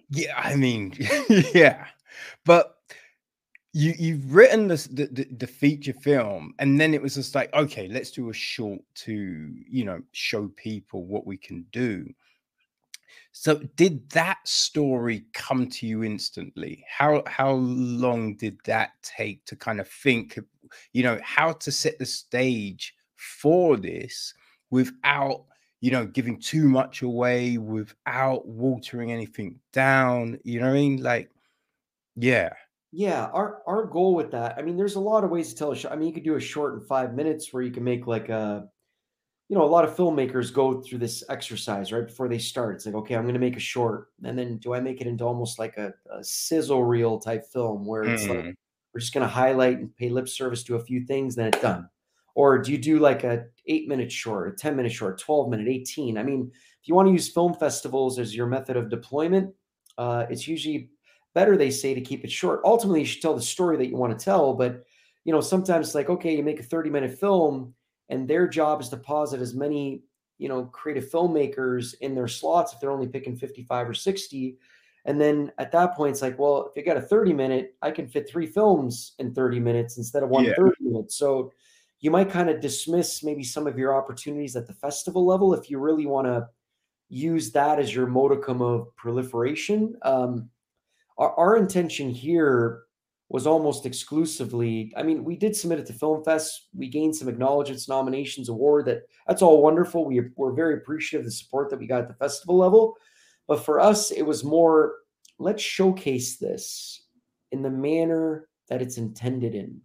yeah, 0.10 0.38
I 0.38 0.56
mean, 0.56 0.94
yeah, 1.54 1.86
but 2.46 2.78
you 3.74 3.94
you've 3.98 4.34
written 4.34 4.68
this 4.68 4.88
the, 4.88 5.08
the, 5.08 5.28
the 5.38 5.48
feature 5.48 5.94
film, 5.94 6.54
and 6.60 6.80
then 6.80 6.94
it 6.94 7.02
was 7.02 7.16
just 7.16 7.36
like, 7.36 7.54
okay, 7.54 7.88
let's 7.88 8.12
do 8.12 8.30
a 8.30 8.34
short 8.34 8.82
to 8.96 9.54
you 9.70 9.84
know 9.84 10.02
show 10.12 10.48
people 10.56 11.06
what 11.06 11.26
we 11.26 11.38
can 11.38 11.66
do. 11.72 12.08
So, 13.32 13.56
did 13.76 14.10
that 14.12 14.38
story 14.48 15.26
come 15.34 15.68
to 15.68 15.86
you 15.86 16.06
instantly? 16.06 16.86
How 16.90 17.22
how 17.28 17.52
long 17.52 18.36
did 18.36 18.58
that 18.64 18.92
take 19.04 19.44
to 19.46 19.58
kind 19.58 19.82
of 19.82 19.90
think, 19.90 20.40
you 20.94 21.04
know, 21.04 21.20
how 21.22 21.52
to 21.52 21.72
set 21.72 22.00
the 22.00 22.06
stage 22.06 22.96
for 23.16 23.76
this 23.76 24.34
without 24.70 25.44
you 25.86 25.92
know, 25.92 26.06
giving 26.08 26.40
too 26.40 26.68
much 26.68 27.04
away 27.04 27.58
without 27.60 28.48
watering 28.48 29.12
anything 29.12 29.60
down. 29.72 30.40
You 30.44 30.60
know 30.60 30.68
what 30.68 30.74
I 30.74 30.76
mean? 30.82 31.04
Like, 31.04 31.32
yeah. 32.16 32.54
Yeah, 32.92 33.26
our 33.34 33.62
our 33.68 33.86
goal 33.86 34.16
with 34.16 34.32
that, 34.32 34.58
I 34.58 34.62
mean, 34.62 34.78
there's 34.78 34.96
a 34.96 35.00
lot 35.02 35.24
of 35.24 35.30
ways 35.30 35.50
to 35.50 35.56
tell 35.56 35.72
a 35.72 35.76
show. 35.76 35.90
I 35.90 35.96
mean, 35.96 36.08
you 36.08 36.14
could 36.14 36.24
do 36.24 36.36
a 36.36 36.40
short 36.40 36.76
in 36.76 36.82
five 36.82 37.14
minutes 37.14 37.52
where 37.52 37.62
you 37.64 37.72
can 37.72 37.84
make 37.84 38.08
like 38.08 38.30
a 38.30 38.70
you 39.50 39.58
know, 39.58 39.64
a 39.64 39.68
lot 39.68 39.86
of 39.86 39.96
filmmakers 39.96 40.54
go 40.54 40.82
through 40.82 41.00
this 41.00 41.24
exercise 41.30 41.92
right 41.94 42.08
before 42.08 42.30
they 42.30 42.40
start. 42.40 42.76
It's 42.78 42.86
like, 42.88 42.96
okay, 42.96 43.16
I'm 43.16 43.24
going 43.24 43.36
to 43.36 43.40
make 43.40 43.58
a 43.58 43.60
short, 43.60 44.10
and 44.24 44.38
then 44.40 44.58
do 44.60 44.74
I 44.74 44.80
make 44.82 45.02
it 45.02 45.08
into 45.08 45.26
almost 45.26 45.60
like 45.60 45.78
a, 45.78 45.94
a 46.12 46.24
sizzle 46.24 46.84
reel 46.86 47.20
type 47.20 47.46
film 47.46 47.86
where 47.86 48.08
it's 48.08 48.30
like 48.30 48.48
Mm. 48.48 48.56
we're 48.94 49.02
just 49.02 49.14
going 49.14 49.24
to 49.28 49.34
highlight 49.34 49.80
and 49.80 49.96
pay 49.98 50.10
lip 50.10 50.30
service 50.30 50.64
to 50.66 50.76
a 50.78 50.80
few 50.84 51.06
things, 51.06 51.36
then 51.36 51.48
it's 51.48 51.62
done. 51.62 51.90
Or 52.36 52.60
do 52.60 52.72
you 52.72 52.78
do 52.78 53.00
like 53.00 53.24
a 53.24 53.46
eight 53.68 53.88
minute 53.88 54.12
short, 54.12 54.54
a 54.54 54.56
10 54.56 54.76
minute 54.76 54.92
short, 54.92 55.20
12 55.20 55.50
minute, 55.50 55.68
18? 55.68 56.18
I 56.18 56.24
mean, 56.24 56.52
if 56.54 56.88
you 56.88 56.94
want 56.94 57.08
to 57.08 57.14
use 57.14 57.30
film 57.30 57.54
festivals 57.54 58.20
as 58.20 58.36
your 58.36 58.46
method 58.46 58.78
of 58.78 58.90
deployment, 58.90 59.54
uh, 59.98 60.26
it's 60.30 60.48
usually 60.48 60.90
better, 61.34 61.58
they 61.58 61.72
say, 61.72 61.94
to 61.94 62.02
keep 62.02 62.24
it 62.24 62.32
short. 62.32 62.62
Ultimately, 62.64 63.00
you 63.00 63.06
should 63.06 63.22
tell 63.22 63.36
the 63.36 63.42
story 63.42 63.78
that 63.78 63.88
you 63.88 63.96
want 63.96 64.18
to 64.18 64.24
tell, 64.24 64.54
but 64.54 64.84
you 65.24 65.34
know, 65.34 65.42
sometimes 65.42 65.88
it's 65.88 65.96
like, 65.96 66.10
okay, 66.10 66.36
you 66.36 66.44
make 66.44 66.60
a 66.60 66.64
30 66.64 66.90
minute 66.90 67.18
film 67.18 67.74
and 68.10 68.28
their 68.28 68.48
job 68.48 68.82
is 68.82 68.90
to 68.90 68.98
posit 68.98 69.42
as 69.42 69.56
many, 69.56 70.04
you 70.38 70.48
know, 70.48 70.66
creative 70.66 71.10
filmmakers 71.10 71.96
in 72.02 72.14
their 72.14 72.28
slots 72.28 72.74
if 72.74 72.80
they're 72.80 72.92
only 72.92 73.08
picking 73.08 73.36
55 73.36 73.90
or 73.90 73.94
60. 73.94 74.58
And 75.06 75.20
then 75.20 75.52
at 75.58 75.72
that 75.72 75.96
point, 75.96 76.12
it's 76.12 76.22
like, 76.22 76.38
well, 76.38 76.68
if 76.70 76.76
you 76.76 76.84
got 76.84 76.98
a 76.98 77.02
30 77.02 77.34
minute, 77.34 77.76
I 77.82 77.92
can 77.92 78.08
fit 78.08 78.30
three 78.30 78.46
films 78.46 79.14
in 79.20 79.34
30 79.34 79.60
minutes 79.60 79.98
instead 79.98 80.22
of 80.22 80.30
one 80.30 80.46
Yeah. 80.46 80.54
30 80.58 80.76
minutes. 80.82 81.16
So 81.16 81.52
you 82.06 82.12
might 82.12 82.30
kind 82.30 82.52
of 82.52 82.62
dismiss 82.62 83.24
maybe 83.24 83.44
some 83.44 83.66
of 83.66 83.80
your 83.80 83.96
opportunities 83.96 84.56
at 84.56 84.68
the 84.68 84.74
festival 84.74 85.26
level 85.26 85.56
if 85.56 85.72
you 85.72 85.80
really 85.80 86.06
want 86.06 86.28
to 86.28 86.48
use 87.10 87.52
that 87.52 87.80
as 87.80 87.96
your 87.96 88.06
modicum 88.06 88.62
of 88.62 88.96
proliferation. 88.96 89.96
Um, 90.04 90.52
our, 91.18 91.34
our 91.36 91.58
intention 91.58 92.12
here 92.12 92.84
was 93.30 93.48
almost 93.48 93.88
exclusively 93.88 94.94
i 94.96 95.02
mean 95.02 95.24
we 95.24 95.36
did 95.36 95.56
submit 95.56 95.80
it 95.80 95.88
to 95.88 95.94
film 95.94 96.24
fest. 96.24 96.68
We 96.76 96.90
gained 96.90 97.16
some 97.16 97.28
acknowledgements 97.28 97.90
nominations 97.90 98.50
award 98.50 98.86
that 98.86 99.02
that's 99.26 99.42
all 99.42 99.64
wonderful. 99.64 100.06
We, 100.06 100.22
we're 100.36 100.54
very 100.54 100.76
appreciative 100.76 101.22
of 101.22 101.26
the 101.26 101.32
support 101.32 101.72
that 101.72 101.80
we 101.80 101.88
got 101.88 102.04
at 102.04 102.08
the 102.08 102.14
festival 102.26 102.56
level. 102.56 102.98
But 103.48 103.66
for 103.66 103.80
us 103.80 104.12
it 104.12 104.22
was 104.22 104.44
more 104.44 104.94
let's 105.40 105.64
showcase 105.64 106.38
this 106.38 107.04
in 107.52 107.64
the 107.64 107.72
manner 107.72 108.48
that 108.70 108.84
it's 108.84 109.00
intended 109.00 109.56
in. 109.56 109.82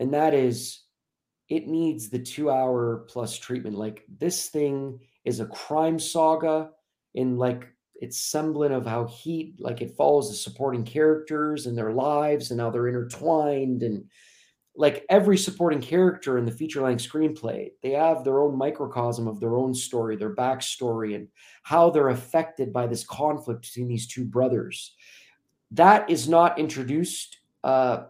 And 0.00 0.12
that 0.14 0.34
is 0.34 0.83
it 1.48 1.66
needs 1.66 2.08
the 2.08 2.18
two 2.18 2.50
hour 2.50 3.04
plus 3.08 3.38
treatment. 3.38 3.76
Like 3.76 4.04
this 4.18 4.48
thing 4.48 5.00
is 5.24 5.40
a 5.40 5.46
crime 5.46 5.98
saga 5.98 6.70
in 7.14 7.36
like 7.36 7.68
its 7.94 8.18
semblant 8.18 8.74
of 8.74 8.86
how 8.86 9.06
heat 9.06 9.54
like 9.58 9.80
it 9.80 9.96
follows 9.96 10.28
the 10.28 10.36
supporting 10.36 10.84
characters 10.84 11.66
and 11.66 11.78
their 11.78 11.92
lives 11.92 12.50
and 12.50 12.60
how 12.60 12.70
they're 12.70 12.88
intertwined 12.88 13.82
and 13.82 14.04
like 14.76 15.06
every 15.08 15.38
supporting 15.38 15.80
character 15.80 16.36
in 16.36 16.44
the 16.44 16.50
feature 16.50 16.82
length 16.82 17.08
screenplay 17.08 17.68
they 17.84 17.92
have 17.92 18.24
their 18.24 18.40
own 18.40 18.58
microcosm 18.58 19.28
of 19.28 19.38
their 19.38 19.54
own 19.56 19.72
story 19.72 20.16
their 20.16 20.34
backstory 20.34 21.14
and 21.14 21.28
how 21.64 21.88
they're 21.90 22.10
affected 22.10 22.72
by 22.72 22.86
this 22.86 23.04
conflict 23.04 23.62
between 23.62 23.88
these 23.88 24.06
two 24.06 24.24
brothers. 24.24 24.94
That 25.70 26.08
is 26.08 26.28
not 26.28 26.58
introduced 26.58 27.38
uh, 27.64 28.04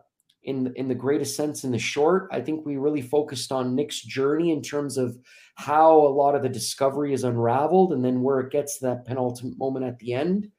in 0.45 0.73
in 0.77 0.89
the 0.89 0.95
greatest 0.95 1.37
sense 1.37 1.65
in 1.65 1.71
the 1.71 1.79
short. 1.79 2.29
I 2.31 2.41
think 2.41 2.65
we 2.65 2.77
really 2.77 3.03
focused 3.03 3.53
on 3.53 3.75
Nick's 3.75 4.01
journey 4.01 4.53
in 4.53 4.62
terms 4.62 4.97
of 4.97 5.19
how 5.57 5.97
a 5.97 6.09
lot 6.09 6.35
of 6.35 6.43
the 6.43 6.49
discovery 6.49 7.12
is 7.12 7.25
unraveled, 7.25 7.93
and 7.93 8.05
then 8.05 8.23
where 8.23 8.41
it 8.41 8.53
gets 8.53 8.79
to 8.79 8.87
that 8.87 9.05
penultimate 9.07 9.59
moment 9.59 9.87
at 9.87 9.99
the 9.99 10.12
end. 10.12 10.51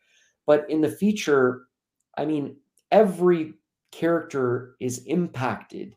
But 0.46 0.70
in 0.70 0.82
the 0.82 0.92
feature, 0.92 1.68
I 2.18 2.26
mean, 2.26 2.58
every 2.92 3.54
character 3.92 4.76
is 4.80 5.06
impacted 5.06 5.96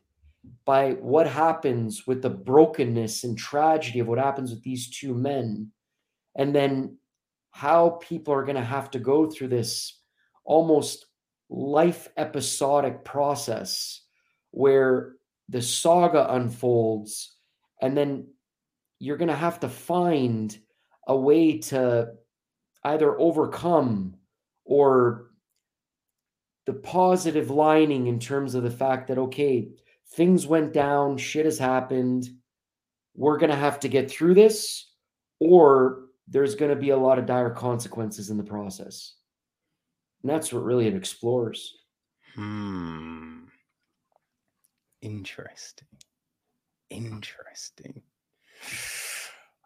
by 0.65 0.93
what 0.93 1.27
happens 1.27 2.07
with 2.07 2.21
the 2.21 2.29
brokenness 2.29 3.23
and 3.23 3.37
tragedy 3.37 3.99
of 3.99 4.07
what 4.07 4.19
happens 4.19 4.51
with 4.51 4.63
these 4.63 4.89
two 4.89 5.13
men, 5.13 5.71
and 6.35 6.55
then 6.55 6.97
how 7.51 7.99
people 8.01 8.33
are 8.33 8.43
going 8.45 8.55
to 8.55 8.63
have 8.63 8.91
to 8.91 8.99
go 8.99 9.29
through 9.29 9.49
this 9.49 9.99
almost 10.45 11.05
life 11.49 12.07
episodic 12.17 13.03
process 13.03 14.01
where 14.51 15.13
the 15.49 15.61
saga 15.61 16.33
unfolds 16.33 17.35
and 17.81 17.97
then 17.97 18.27
you're 18.99 19.17
going 19.17 19.29
to 19.29 19.35
have 19.35 19.59
to 19.59 19.69
find 19.69 20.57
a 21.07 21.15
way 21.15 21.57
to 21.57 22.07
either 22.83 23.19
overcome 23.19 24.15
or 24.65 25.31
the 26.65 26.73
positive 26.73 27.49
lining 27.49 28.07
in 28.07 28.19
terms 28.19 28.53
of 28.53 28.63
the 28.63 28.69
fact 28.69 29.07
that 29.07 29.17
okay 29.17 29.69
things 30.11 30.45
went 30.45 30.71
down 30.71 31.17
shit 31.17 31.45
has 31.45 31.57
happened 31.57 32.29
we're 33.15 33.37
going 33.37 33.49
to 33.49 33.55
have 33.55 33.79
to 33.79 33.87
get 33.87 34.09
through 34.09 34.35
this 34.35 34.91
or 35.39 36.05
there's 36.27 36.53
going 36.53 36.69
to 36.69 36.79
be 36.79 36.91
a 36.91 36.97
lot 36.97 37.17
of 37.17 37.25
dire 37.25 37.49
consequences 37.49 38.29
in 38.29 38.37
the 38.37 38.43
process 38.43 39.15
and 40.21 40.31
that's 40.31 40.51
what 40.51 40.63
really 40.63 40.87
it 40.87 40.95
explores. 40.95 41.77
Hmm. 42.35 43.45
Interesting. 45.01 45.87
Interesting. 46.89 48.01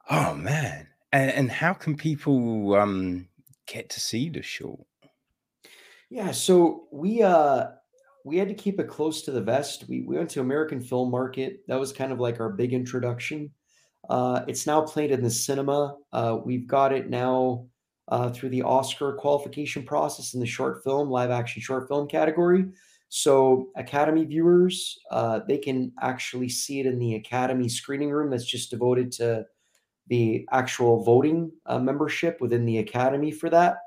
Oh 0.09 0.35
man. 0.35 0.87
And, 1.11 1.31
and 1.31 1.51
how 1.51 1.73
can 1.73 1.95
people 1.95 2.75
um 2.75 3.27
get 3.65 3.89
to 3.91 3.99
see 3.99 4.29
the 4.29 4.41
short? 4.41 4.85
Yeah, 6.09 6.31
so 6.31 6.87
we 6.91 7.23
uh 7.23 7.67
we 8.25 8.37
had 8.37 8.47
to 8.47 8.53
keep 8.53 8.79
it 8.79 8.87
close 8.87 9.23
to 9.23 9.31
the 9.31 9.41
vest. 9.41 9.85
We 9.87 10.01
we 10.01 10.17
went 10.17 10.29
to 10.31 10.41
American 10.41 10.81
Film 10.81 11.09
Market. 11.09 11.61
That 11.67 11.79
was 11.79 11.91
kind 11.91 12.11
of 12.11 12.19
like 12.19 12.39
our 12.39 12.49
big 12.49 12.73
introduction. 12.73 13.51
Uh, 14.09 14.43
it's 14.47 14.67
now 14.67 14.81
played 14.81 15.11
in 15.11 15.23
the 15.23 15.31
cinema. 15.31 15.95
Uh, 16.11 16.37
we've 16.43 16.67
got 16.67 16.91
it 16.91 17.09
now 17.09 17.67
uh, 18.13 18.29
through 18.29 18.49
the 18.49 18.61
Oscar 18.61 19.13
qualification 19.13 19.81
process 19.81 20.35
in 20.35 20.39
the 20.39 20.45
short 20.45 20.83
film, 20.83 21.09
live 21.09 21.31
action 21.31 21.63
short 21.63 21.87
film 21.87 22.07
category. 22.07 22.65
So 23.09 23.69
Academy 23.75 24.23
viewers, 24.23 24.99
uh, 25.09 25.39
they 25.47 25.57
can 25.57 25.91
actually 25.99 26.49
see 26.49 26.79
it 26.79 26.85
in 26.85 26.99
the 26.99 27.15
Academy 27.15 27.67
screening 27.67 28.11
room 28.11 28.29
that's 28.29 28.45
just 28.45 28.69
devoted 28.69 29.11
to 29.13 29.47
the 30.09 30.47
actual 30.51 31.03
voting 31.03 31.51
uh, 31.65 31.79
membership 31.79 32.39
within 32.39 32.67
the 32.67 32.77
Academy 32.77 33.31
for 33.31 33.49
that. 33.49 33.77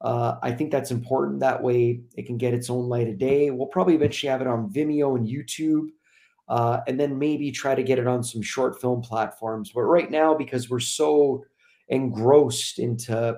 Uh, 0.00 0.36
I 0.42 0.52
think 0.52 0.70
that's 0.70 0.90
important. 0.90 1.40
That 1.40 1.62
way 1.62 2.02
it 2.16 2.26
can 2.26 2.36
get 2.36 2.54
its 2.54 2.70
own 2.70 2.88
light 2.88 3.08
of 3.08 3.18
day. 3.18 3.50
We'll 3.50 3.66
probably 3.68 3.94
eventually 3.94 4.30
have 4.30 4.40
it 4.40 4.46
on 4.46 4.70
Vimeo 4.70 5.16
and 5.16 5.26
YouTube. 5.26 5.88
Uh, 6.48 6.80
and 6.86 7.00
then 7.00 7.18
maybe 7.18 7.50
try 7.50 7.74
to 7.74 7.82
get 7.82 7.98
it 7.98 8.06
on 8.06 8.22
some 8.22 8.42
short 8.42 8.80
film 8.80 9.00
platforms. 9.00 9.72
But 9.74 9.82
right 9.82 10.10
now, 10.10 10.34
because 10.34 10.68
we're 10.68 10.80
so 10.80 11.44
engrossed 11.88 12.78
into 12.78 13.36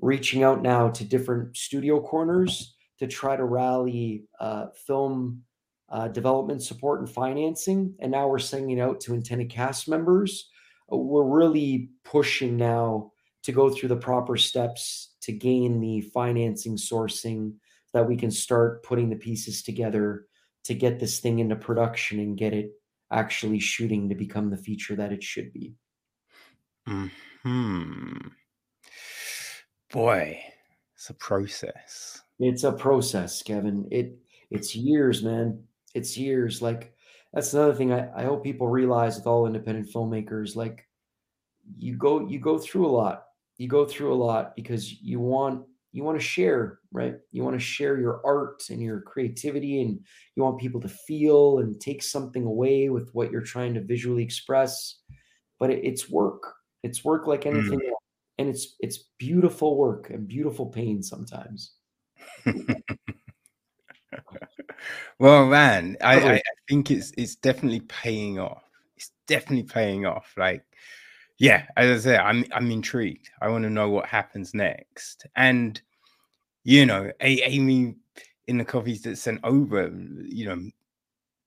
reaching 0.00 0.42
out 0.42 0.62
now 0.62 0.88
to 0.90 1.04
different 1.04 1.56
studio 1.56 2.00
corners 2.00 2.74
to 2.98 3.06
try 3.06 3.36
to 3.36 3.44
rally 3.44 4.24
uh, 4.40 4.66
film 4.86 5.42
uh, 5.88 6.08
development 6.08 6.62
support 6.62 7.00
and 7.00 7.08
financing, 7.08 7.94
and 8.00 8.10
now 8.10 8.26
we're 8.26 8.38
sending 8.38 8.76
it 8.76 8.80
out 8.80 9.00
to 9.00 9.14
intended 9.14 9.50
cast 9.50 9.88
members. 9.88 10.50
We're 10.88 11.24
really 11.24 11.90
pushing 12.04 12.56
now 12.56 13.12
to 13.42 13.52
go 13.52 13.70
through 13.70 13.90
the 13.90 13.96
proper 13.96 14.36
steps 14.36 15.14
to 15.22 15.32
gain 15.32 15.80
the 15.80 16.00
financing 16.00 16.76
sourcing 16.76 17.54
that 17.92 18.06
we 18.06 18.16
can 18.16 18.30
start 18.30 18.82
putting 18.82 19.08
the 19.08 19.16
pieces 19.16 19.62
together 19.62 20.25
to 20.66 20.74
get 20.74 20.98
this 20.98 21.20
thing 21.20 21.38
into 21.38 21.56
production 21.56 22.20
and 22.20 22.36
get 22.36 22.52
it 22.52 22.72
actually 23.12 23.60
shooting 23.60 24.08
to 24.08 24.14
become 24.14 24.50
the 24.50 24.56
feature 24.56 24.96
that 24.96 25.12
it 25.12 25.22
should 25.22 25.52
be. 25.52 25.74
Hmm. 26.86 28.18
Boy, 29.92 30.40
it's 30.94 31.10
a 31.10 31.14
process. 31.14 32.20
It's 32.38 32.64
a 32.64 32.72
process, 32.72 33.42
Kevin. 33.42 33.88
It 33.90 34.18
it's 34.50 34.76
years, 34.76 35.22
man. 35.22 35.62
It's 35.94 36.16
years. 36.16 36.60
Like 36.62 36.94
that's 37.32 37.54
another 37.54 37.74
thing 37.74 37.92
I, 37.92 38.08
I 38.14 38.24
hope 38.24 38.44
people 38.44 38.68
realize 38.68 39.16
with 39.16 39.26
all 39.26 39.46
independent 39.46 39.88
filmmakers. 39.92 40.56
Like 40.56 40.86
you 41.76 41.96
go 41.96 42.26
you 42.28 42.38
go 42.38 42.58
through 42.58 42.86
a 42.86 42.88
lot. 42.88 43.24
You 43.58 43.68
go 43.68 43.86
through 43.86 44.12
a 44.12 44.16
lot 44.16 44.54
because 44.54 44.92
you 45.00 45.18
want 45.18 45.64
you 45.96 46.04
want 46.04 46.20
to 46.20 46.24
share, 46.24 46.80
right? 46.92 47.14
You 47.32 47.42
want 47.42 47.56
to 47.56 47.64
share 47.64 47.98
your 47.98 48.20
art 48.24 48.64
and 48.68 48.82
your 48.82 49.00
creativity, 49.00 49.80
and 49.80 49.98
you 50.34 50.42
want 50.42 50.60
people 50.60 50.80
to 50.82 50.88
feel 50.88 51.58
and 51.60 51.80
take 51.80 52.02
something 52.02 52.44
away 52.44 52.90
with 52.90 53.08
what 53.14 53.30
you're 53.30 53.40
trying 53.40 53.72
to 53.74 53.80
visually 53.80 54.22
express. 54.22 55.00
But 55.58 55.70
it, 55.70 55.84
it's 55.86 56.10
work. 56.10 56.42
It's 56.82 57.02
work 57.02 57.26
like 57.26 57.46
anything 57.46 57.80
Mm. 57.80 57.88
else, 57.88 58.02
and 58.38 58.48
it's 58.50 58.76
it's 58.80 59.04
beautiful 59.18 59.78
work 59.78 60.10
and 60.10 60.28
beautiful 60.28 60.66
pain 60.66 61.02
sometimes. 61.02 61.76
well, 65.18 65.46
man, 65.46 65.96
I, 66.02 66.20
I, 66.20 66.34
I 66.34 66.40
think 66.68 66.90
it's 66.90 67.12
it's 67.16 67.36
definitely 67.36 67.80
paying 67.80 68.38
off. 68.38 68.64
It's 68.96 69.12
definitely 69.26 69.64
paying 69.64 70.06
off. 70.06 70.34
Like, 70.36 70.64
yeah, 71.38 71.66
as 71.76 72.06
I 72.06 72.10
say, 72.10 72.16
I'm 72.16 72.44
I'm 72.52 72.70
intrigued. 72.70 73.30
I 73.42 73.48
want 73.48 73.64
to 73.64 73.70
know 73.70 73.90
what 73.90 74.06
happens 74.06 74.54
next. 74.54 75.26
And 75.36 75.80
you 76.64 76.86
know, 76.86 77.10
A- 77.20 77.42
Amy 77.44 77.96
in 78.48 78.58
the 78.58 78.64
copies 78.64 79.02
that 79.02 79.18
sent 79.18 79.40
over, 79.44 79.92
you 80.24 80.46
know, 80.46 80.70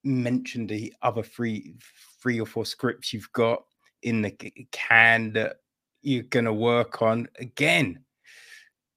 mentioned 0.03 0.69
the 0.69 0.93
other 1.01 1.23
three 1.23 1.75
three 2.21 2.39
or 2.39 2.45
four 2.45 2.65
scripts 2.65 3.13
you've 3.13 3.31
got 3.33 3.63
in 4.03 4.21
the 4.21 4.31
can 4.71 5.33
that 5.33 5.57
you're 6.01 6.23
gonna 6.23 6.53
work 6.53 7.01
on 7.01 7.27
again. 7.39 7.99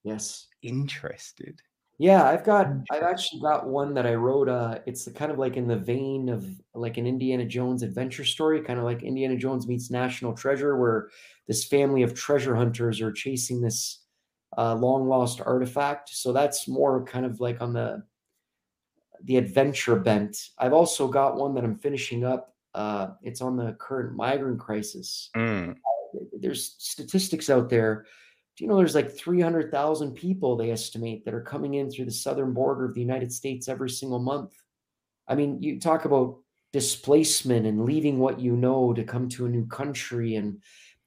Yes. 0.05 0.49
Interested. 0.63 1.61
Yeah, 1.99 2.25
I've 2.25 2.43
got 2.45 2.69
I've 2.91 3.03
actually 3.03 3.41
got 3.41 3.69
one 3.69 3.95
that 3.95 4.07
I 4.07 4.15
wrote. 4.15 4.49
Uh, 4.49 4.81
it's 4.87 5.09
kind 5.13 5.31
of 5.31 5.39
like 5.39 5.57
in 5.57 5.69
the 5.69 5.77
vein 5.77 6.29
of 6.29 6.47
like 6.75 6.97
an 6.97 7.07
Indiana 7.07 7.45
Jones 7.45 7.83
adventure 7.83 8.25
story, 8.25 8.61
kind 8.63 8.79
of 8.79 8.85
like 8.85 9.03
Indiana 9.03 9.37
Jones 9.37 9.69
meets 9.69 9.91
National 9.91 10.33
Treasure, 10.33 10.77
where 10.77 11.11
this 11.47 11.65
family 11.65 12.03
of 12.03 12.15
treasure 12.15 12.57
hunters 12.57 13.01
are 13.01 13.13
chasing 13.13 13.61
this 13.61 14.05
uh, 14.59 14.75
long 14.75 15.07
lost 15.09 15.41
artifact. 15.41 16.09
So 16.09 16.33
that's 16.33 16.67
more 16.67 17.05
kind 17.05 17.25
of 17.25 17.41
like 17.41 17.61
on 17.61 17.73
the 17.73 18.03
the 19.25 19.37
adventure 19.37 19.97
bent. 19.97 20.49
I've 20.59 20.73
also 20.73 21.07
got 21.07 21.37
one 21.37 21.55
that 21.55 21.65
I'm 21.65 21.77
finishing 21.77 22.25
up. 22.25 22.57
Uh, 22.75 23.11
it's 23.23 23.41
on 23.41 23.57
the 23.57 23.75
current 23.75 24.17
migrant 24.17 24.59
crisis. 24.59 25.31
Mm, 25.37 25.77
There's 26.41 26.75
statistics 26.79 27.51
out 27.51 27.69
there. 27.69 28.07
Do 28.57 28.65
you 28.65 28.69
know 28.69 28.77
there's 28.77 28.95
like 28.95 29.17
300,000 29.17 30.15
people 30.15 30.57
they 30.57 30.71
estimate 30.71 31.25
that 31.25 31.35
are 31.35 31.41
coming 31.41 31.75
in 31.75 31.91
through 31.91 32.05
the 32.05 32.11
southern 32.11 32.53
border 32.53 32.85
of 32.85 32.95
the 32.95 33.01
United 33.01 33.33
States 33.33 33.69
every 33.69 33.91
single 33.91 34.19
month? 34.19 34.55
I 35.27 35.35
mean, 35.35 35.63
you 35.63 35.81
talk 35.81 36.05
about 36.05 36.39
displacement 36.73 37.67
and 37.67 37.85
leaving 37.85 38.19
what 38.19 38.41
you 38.41 38.57
know 38.57 38.93
to 38.93 39.05
come 39.05 39.29
to 39.31 39.47
a 39.47 39.49
new 39.49 39.67
country 39.67 40.37
and 40.37 40.61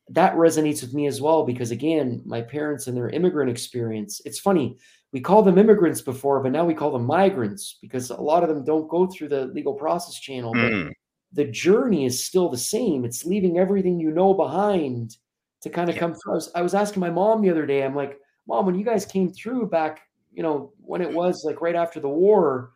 that 0.09 0.35
resonates 0.35 0.81
with 0.81 0.93
me 0.93 1.07
as 1.07 1.19
well 1.19 1.43
because 1.43 1.71
again, 1.71 2.21
my 2.25 2.41
parents 2.41 2.87
and 2.87 2.95
their 2.95 3.09
immigrant 3.09 3.49
experience. 3.49 4.21
It's 4.25 4.39
funny, 4.39 4.77
we 5.11 5.19
called 5.19 5.45
them 5.45 5.57
immigrants 5.57 6.01
before, 6.01 6.41
but 6.43 6.51
now 6.51 6.65
we 6.65 6.73
call 6.73 6.91
them 6.91 7.05
migrants 7.05 7.77
because 7.81 8.09
a 8.09 8.21
lot 8.21 8.43
of 8.43 8.49
them 8.49 8.63
don't 8.63 8.87
go 8.87 9.07
through 9.07 9.29
the 9.29 9.47
legal 9.47 9.73
process 9.73 10.19
channel, 10.19 10.53
but 10.53 10.71
mm, 10.71 10.91
the 11.33 11.45
journey 11.45 12.05
is 12.05 12.23
still 12.23 12.49
the 12.49 12.57
same. 12.57 13.03
It's 13.03 13.25
leaving 13.25 13.57
everything 13.57 13.99
you 13.99 14.11
know 14.11 14.33
behind 14.33 15.17
to 15.65 15.71
kind 15.71 15.89
of 15.89 15.95
yeah. 15.95 15.99
come 15.99 16.13
through. 16.13 16.33
I 16.33 16.35
was, 16.35 16.51
I 16.55 16.61
was 16.61 16.75
asking 16.75 16.99
my 16.99 17.09
mom 17.09 17.41
the 17.41 17.49
other 17.49 17.65
day, 17.65 17.83
I'm 17.83 17.95
like, 17.95 18.19
Mom, 18.47 18.67
when 18.67 18.75
you 18.75 18.85
guys 18.85 19.03
came 19.03 19.31
through 19.31 19.67
back, 19.67 20.01
you 20.31 20.43
know, 20.43 20.73
when 20.77 21.01
it 21.01 21.11
was 21.11 21.43
like 21.43 21.59
right 21.59 21.75
after 21.75 21.99
the 21.99 22.07
war, 22.07 22.71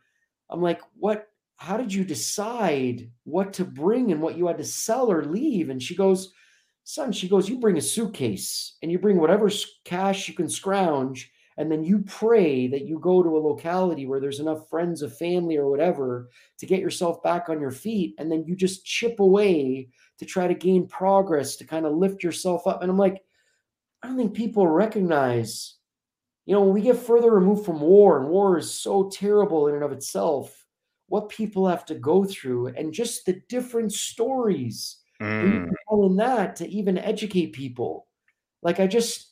I'm 0.50 0.60
like, 0.60 0.80
what, 0.98 1.28
how 1.54 1.76
did 1.76 1.94
you 1.94 2.02
decide 2.02 3.08
what 3.22 3.52
to 3.52 3.64
bring 3.64 4.10
and 4.10 4.20
what 4.20 4.36
you 4.36 4.48
had 4.48 4.58
to 4.58 4.64
sell 4.64 5.08
or 5.08 5.24
leave? 5.24 5.70
And 5.70 5.80
she 5.80 5.94
goes, 5.94 6.32
Son, 6.82 7.12
she 7.12 7.28
goes, 7.28 7.48
you 7.48 7.60
bring 7.60 7.78
a 7.78 7.80
suitcase 7.80 8.76
and 8.82 8.90
you 8.90 8.98
bring 8.98 9.20
whatever 9.20 9.48
cash 9.84 10.26
you 10.26 10.34
can 10.34 10.48
scrounge. 10.48 11.30
And 11.60 11.70
then 11.70 11.84
you 11.84 11.98
pray 11.98 12.68
that 12.68 12.86
you 12.86 12.98
go 12.98 13.22
to 13.22 13.36
a 13.36 13.46
locality 13.46 14.06
where 14.06 14.18
there's 14.18 14.40
enough 14.40 14.66
friends 14.70 15.02
of 15.02 15.14
family 15.14 15.58
or 15.58 15.68
whatever 15.68 16.30
to 16.56 16.64
get 16.64 16.80
yourself 16.80 17.22
back 17.22 17.50
on 17.50 17.60
your 17.60 17.70
feet 17.70 18.14
and 18.16 18.32
then 18.32 18.44
you 18.46 18.56
just 18.56 18.86
chip 18.86 19.20
away 19.20 19.90
to 20.18 20.24
try 20.24 20.48
to 20.48 20.54
gain 20.54 20.88
progress 20.88 21.56
to 21.56 21.66
kind 21.66 21.84
of 21.84 21.92
lift 21.92 22.24
yourself 22.24 22.66
up. 22.66 22.80
And 22.80 22.90
i'm 22.90 22.96
like 22.96 23.22
i 24.02 24.08
don't 24.08 24.16
think 24.16 24.32
people 24.32 24.66
recognize 24.66 25.74
you 26.46 26.54
know 26.54 26.62
when 26.62 26.72
we 26.72 26.80
get 26.80 26.96
further 26.96 27.30
removed 27.30 27.66
from 27.66 27.78
war 27.78 28.18
and 28.18 28.30
war 28.30 28.56
is 28.56 28.72
so 28.72 29.10
terrible 29.10 29.68
in 29.68 29.74
and 29.74 29.84
of 29.84 29.92
itself 29.92 30.64
what 31.08 31.28
people 31.28 31.68
have 31.68 31.84
to 31.84 31.94
go 31.94 32.24
through 32.24 32.68
and 32.68 32.94
just 32.94 33.26
the 33.26 33.42
different 33.50 33.92
stories. 33.92 34.96
That 35.40 35.46
Mm. 35.46 36.06
in 36.06 36.16
that 36.16 36.56
to 36.56 36.68
even 36.68 36.96
educate 36.96 37.52
people. 37.52 38.06
Like 38.62 38.80
i 38.80 38.86
just 38.86 39.29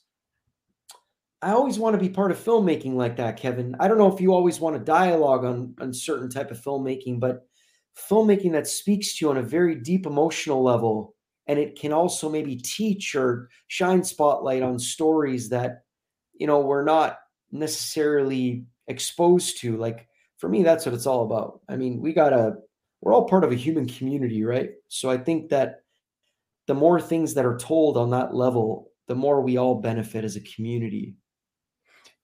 I 1.40 1.52
always 1.52 1.78
want 1.78 1.94
to 1.94 2.00
be 2.00 2.08
part 2.08 2.32
of 2.32 2.38
filmmaking 2.38 2.94
like 2.94 3.16
that, 3.16 3.36
Kevin. 3.36 3.76
I 3.78 3.86
don't 3.86 3.98
know 3.98 4.12
if 4.12 4.20
you 4.20 4.32
always 4.32 4.58
want 4.58 4.76
a 4.76 4.80
dialogue 4.80 5.44
on 5.44 5.74
on 5.80 5.92
certain 5.92 6.28
type 6.28 6.50
of 6.50 6.60
filmmaking, 6.60 7.20
but 7.20 7.46
filmmaking 7.96 8.52
that 8.52 8.66
speaks 8.66 9.16
to 9.16 9.24
you 9.24 9.30
on 9.30 9.38
a 9.38 9.42
very 9.42 9.76
deep 9.76 10.06
emotional 10.06 10.62
level, 10.62 11.14
and 11.46 11.58
it 11.58 11.78
can 11.78 11.92
also 11.92 12.28
maybe 12.28 12.56
teach 12.56 13.14
or 13.14 13.50
shine 13.68 14.02
spotlight 14.02 14.62
on 14.62 14.78
stories 14.78 15.48
that 15.50 15.82
you 16.34 16.46
know 16.46 16.60
we're 16.60 16.84
not 16.84 17.18
necessarily 17.52 18.64
exposed 18.88 19.58
to. 19.58 19.76
Like 19.76 20.08
for 20.38 20.48
me, 20.48 20.64
that's 20.64 20.86
what 20.86 20.94
it's 20.94 21.06
all 21.06 21.24
about. 21.24 21.60
I 21.68 21.76
mean, 21.76 22.00
we 22.00 22.12
gotta 22.12 22.54
we're 23.00 23.14
all 23.14 23.28
part 23.28 23.44
of 23.44 23.52
a 23.52 23.56
human 23.56 23.86
community, 23.86 24.44
right? 24.44 24.70
So 24.88 25.08
I 25.08 25.18
think 25.18 25.50
that 25.50 25.82
the 26.66 26.74
more 26.74 27.00
things 27.00 27.34
that 27.34 27.46
are 27.46 27.56
told 27.56 27.96
on 27.96 28.10
that 28.10 28.34
level, 28.34 28.90
the 29.06 29.14
more 29.14 29.40
we 29.40 29.56
all 29.56 29.76
benefit 29.76 30.24
as 30.24 30.36
a 30.36 30.40
community. 30.40 31.14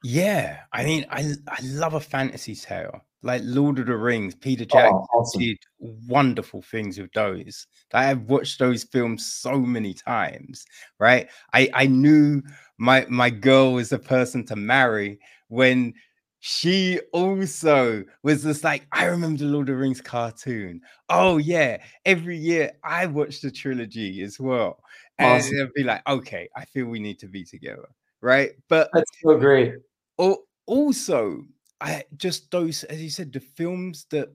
Yeah, 0.06 0.60
I 0.72 0.85
mean, 0.85 1.06
I 1.10 1.32
I 1.48 1.60
love 1.62 1.94
a 1.94 2.01
fantasy 2.01 2.55
tale 2.55 3.01
like 3.22 3.40
Lord 3.44 3.78
of 3.78 3.86
the 3.86 3.97
Rings. 3.97 4.35
Peter 4.35 4.66
Oh, 4.70 5.06
Jackson 5.06 5.06
awesome. 5.14 5.48
did 5.48 5.56
wonderful 5.78 6.60
things 6.62 6.98
with 6.98 7.10
those. 7.14 7.66
I 7.94 8.05
have 8.05 8.22
watched 8.28 8.59
those 8.59 8.85
films 8.85 9.32
so 9.32 9.59
many 9.59 9.94
times, 9.94 10.66
right? 11.01 11.28
I 11.55 11.70
I 11.74 11.86
knew 11.86 12.43
my 12.78 13.06
my 13.09 13.31
girl 13.31 13.72
was 13.74 13.89
the 13.90 13.98
person 13.98 14.44
to 14.47 14.56
marry 14.56 15.18
when 15.48 15.94
she 16.40 17.01
also 17.14 18.05
was 18.22 18.43
just 18.43 18.62
like, 18.64 18.86
I 18.93 19.06
remember 19.06 19.39
the 19.39 19.47
Lord 19.47 19.70
of 19.70 19.76
the 19.76 19.81
Rings 19.81 20.02
cartoon. 20.02 20.82
Oh 21.09 21.39
yeah, 21.39 21.78
every 22.05 22.36
year 22.36 22.72
I 22.85 23.06
watch 23.06 23.40
the 23.40 23.51
trilogy 23.51 24.20
as 24.22 24.39
well, 24.39 24.81
and 25.18 25.39
Awesome. 25.39 25.56
it'd 25.56 25.72
be 25.74 25.82
like, 25.85 26.06
okay, 26.06 26.48
I 26.55 26.66
feel 26.66 26.86
we 26.86 27.01
need 27.01 27.18
to 27.20 27.28
be 27.28 27.44
together, 27.44 27.89
right? 28.20 28.52
But 28.68 28.90
That's 28.93 29.10
so 29.22 29.36
great. 29.39 29.74
Al- 30.18 30.44
also, 30.66 31.44
I 31.80 32.04
just 32.16 32.50
those, 32.50 32.84
as 32.84 33.02
you 33.02 33.10
said, 33.10 33.32
the 33.32 33.40
films 33.40 34.06
that 34.10 34.30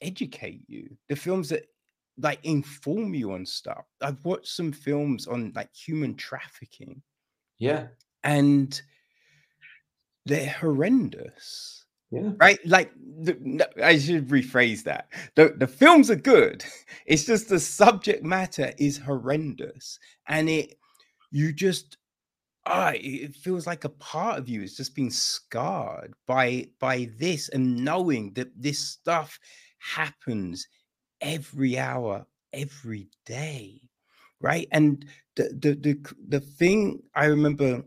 educate 0.00 0.62
you, 0.68 0.96
the 1.08 1.16
films 1.16 1.48
that 1.50 1.66
like 2.18 2.40
inform 2.44 3.14
you 3.14 3.32
on 3.32 3.46
stuff. 3.46 3.84
I've 4.00 4.24
watched 4.24 4.48
some 4.48 4.72
films 4.72 5.26
on 5.28 5.52
like 5.54 5.72
human 5.74 6.16
trafficking, 6.16 7.02
Yeah. 7.58 7.88
and 8.24 8.80
they're 10.26 10.50
horrendous, 10.50 11.84
Yeah. 12.10 12.32
right? 12.38 12.58
Like, 12.66 12.92
the, 13.22 13.68
I 13.82 13.98
should 13.98 14.28
rephrase 14.28 14.82
that. 14.84 15.08
The, 15.36 15.54
the 15.56 15.66
films 15.66 16.10
are 16.10 16.16
good. 16.16 16.64
It's 17.06 17.24
just 17.24 17.48
the 17.48 17.60
subject 17.60 18.22
matter 18.24 18.72
is 18.78 18.98
horrendous, 18.98 19.98
and 20.26 20.48
it 20.50 20.76
you 21.30 21.52
just 21.52 21.97
ah, 22.68 22.92
it 22.94 23.34
feels 23.34 23.66
like 23.66 23.84
a 23.84 23.88
part 23.88 24.38
of 24.38 24.48
you 24.48 24.62
is 24.62 24.76
just 24.76 24.94
being 24.94 25.10
scarred 25.10 26.14
by 26.26 26.68
by 26.78 27.08
this 27.18 27.48
and 27.48 27.76
knowing 27.84 28.32
that 28.34 28.50
this 28.60 28.78
stuff 28.78 29.38
happens 29.78 30.68
every 31.22 31.78
hour, 31.78 32.26
every 32.52 33.08
day, 33.24 33.80
right? 34.40 34.68
And 34.72 35.04
the 35.36 35.44
the 35.60 35.74
the 35.74 36.14
the 36.28 36.40
thing 36.40 37.02
I 37.14 37.24
remember, 37.26 37.82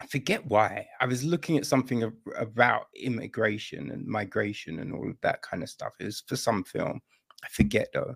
I 0.00 0.06
forget 0.06 0.46
why 0.46 0.86
I 1.00 1.06
was 1.06 1.22
looking 1.22 1.58
at 1.58 1.66
something 1.66 2.10
about 2.38 2.86
immigration 2.96 3.90
and 3.90 4.06
migration 4.06 4.78
and 4.80 4.94
all 4.94 5.10
of 5.10 5.20
that 5.22 5.42
kind 5.42 5.62
of 5.62 5.68
stuff. 5.68 5.92
It 6.00 6.04
was 6.06 6.22
for 6.26 6.36
some 6.36 6.64
film, 6.64 7.00
I 7.44 7.48
forget 7.50 7.88
though, 7.92 8.14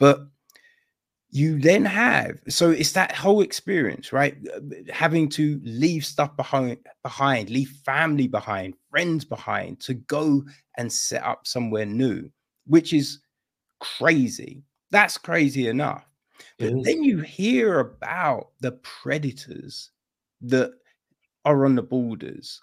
but 0.00 0.26
you 1.30 1.58
then 1.58 1.84
have 1.84 2.38
so 2.48 2.70
it's 2.70 2.92
that 2.92 3.12
whole 3.12 3.40
experience 3.40 4.12
right? 4.12 4.36
Having 4.92 5.28
to 5.30 5.60
leave 5.64 6.04
stuff 6.04 6.36
behind 6.36 6.78
behind 7.02 7.50
leave 7.50 7.70
family 7.84 8.28
behind 8.28 8.74
friends 8.90 9.24
behind 9.24 9.80
to 9.80 9.94
go 9.94 10.42
and 10.78 10.92
set 10.92 11.22
up 11.24 11.46
somewhere 11.46 11.86
new 11.86 12.28
which 12.66 12.92
is 12.92 13.20
crazy. 13.80 14.62
That's 14.90 15.18
crazy 15.18 15.68
enough. 15.68 16.04
But 16.58 16.72
is. 16.72 16.84
then 16.84 17.02
you 17.02 17.20
hear 17.20 17.80
about 17.80 18.48
the 18.60 18.72
predators 18.72 19.90
that 20.42 20.72
are 21.44 21.64
on 21.64 21.74
the 21.74 21.82
borders 21.82 22.62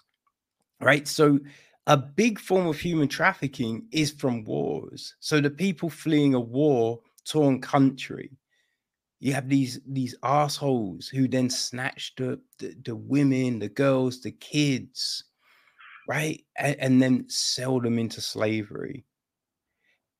right? 0.80 1.08
So 1.08 1.40
a 1.86 1.96
big 1.96 2.38
form 2.38 2.66
of 2.66 2.78
human 2.78 3.08
trafficking 3.08 3.86
is 3.90 4.10
from 4.10 4.44
wars. 4.44 5.14
So 5.20 5.40
the 5.40 5.50
people 5.50 5.90
fleeing 5.90 6.34
a 6.34 6.40
war 6.40 7.00
torn 7.24 7.60
country 7.60 8.30
you 9.24 9.32
have 9.32 9.48
these 9.48 9.80
these 9.86 10.14
assholes 10.22 11.08
who 11.08 11.26
then 11.26 11.48
snatch 11.48 12.12
the, 12.18 12.38
the 12.58 12.76
the 12.84 12.94
women, 12.94 13.58
the 13.58 13.70
girls, 13.70 14.20
the 14.20 14.32
kids, 14.32 15.24
right? 16.06 16.44
And, 16.58 16.76
and 16.78 17.02
then 17.02 17.24
sell 17.30 17.80
them 17.80 17.98
into 17.98 18.20
slavery. 18.20 19.06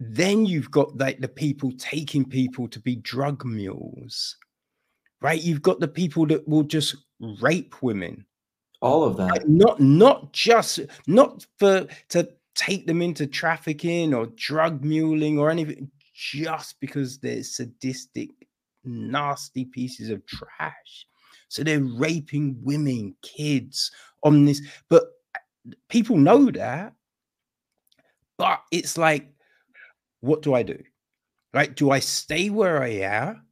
Then 0.00 0.46
you've 0.46 0.70
got 0.70 0.96
like 0.96 1.20
the 1.20 1.28
people 1.28 1.70
taking 1.76 2.24
people 2.24 2.66
to 2.68 2.80
be 2.80 2.96
drug 2.96 3.44
mules, 3.44 4.38
right? 5.20 5.42
You've 5.42 5.60
got 5.60 5.80
the 5.80 5.88
people 5.88 6.24
that 6.28 6.48
will 6.48 6.62
just 6.62 6.96
rape 7.42 7.82
women. 7.82 8.24
All 8.80 9.04
of 9.04 9.18
that. 9.18 9.32
Right? 9.32 9.46
Not 9.48 9.80
not 9.80 10.32
just 10.32 10.80
not 11.06 11.44
for 11.58 11.86
to 12.08 12.30
take 12.54 12.86
them 12.86 13.02
into 13.02 13.26
trafficking 13.26 14.14
or 14.14 14.28
drug 14.34 14.82
muling 14.82 15.38
or 15.38 15.50
anything, 15.50 15.90
just 16.14 16.80
because 16.80 17.18
they're 17.18 17.42
sadistic, 17.42 18.30
nasty 18.84 19.64
pieces 19.64 20.10
of 20.10 20.24
trash. 20.26 21.06
So 21.48 21.62
they're 21.62 21.80
raping 21.80 22.56
women, 22.62 23.14
kids 23.22 23.90
on 24.22 24.44
this, 24.44 24.60
but 24.88 25.04
uh, 25.34 25.72
people 25.88 26.16
know 26.16 26.50
that. 26.50 26.92
But 28.36 28.62
it's 28.72 28.98
like, 28.98 29.28
what 30.20 30.42
do 30.42 30.54
I 30.54 30.62
do? 30.62 30.78
Right? 31.52 31.74
Do 31.74 31.90
I 31.90 32.00
stay 32.00 32.50
where 32.50 32.82
I 32.82 32.88
am? 32.88 33.46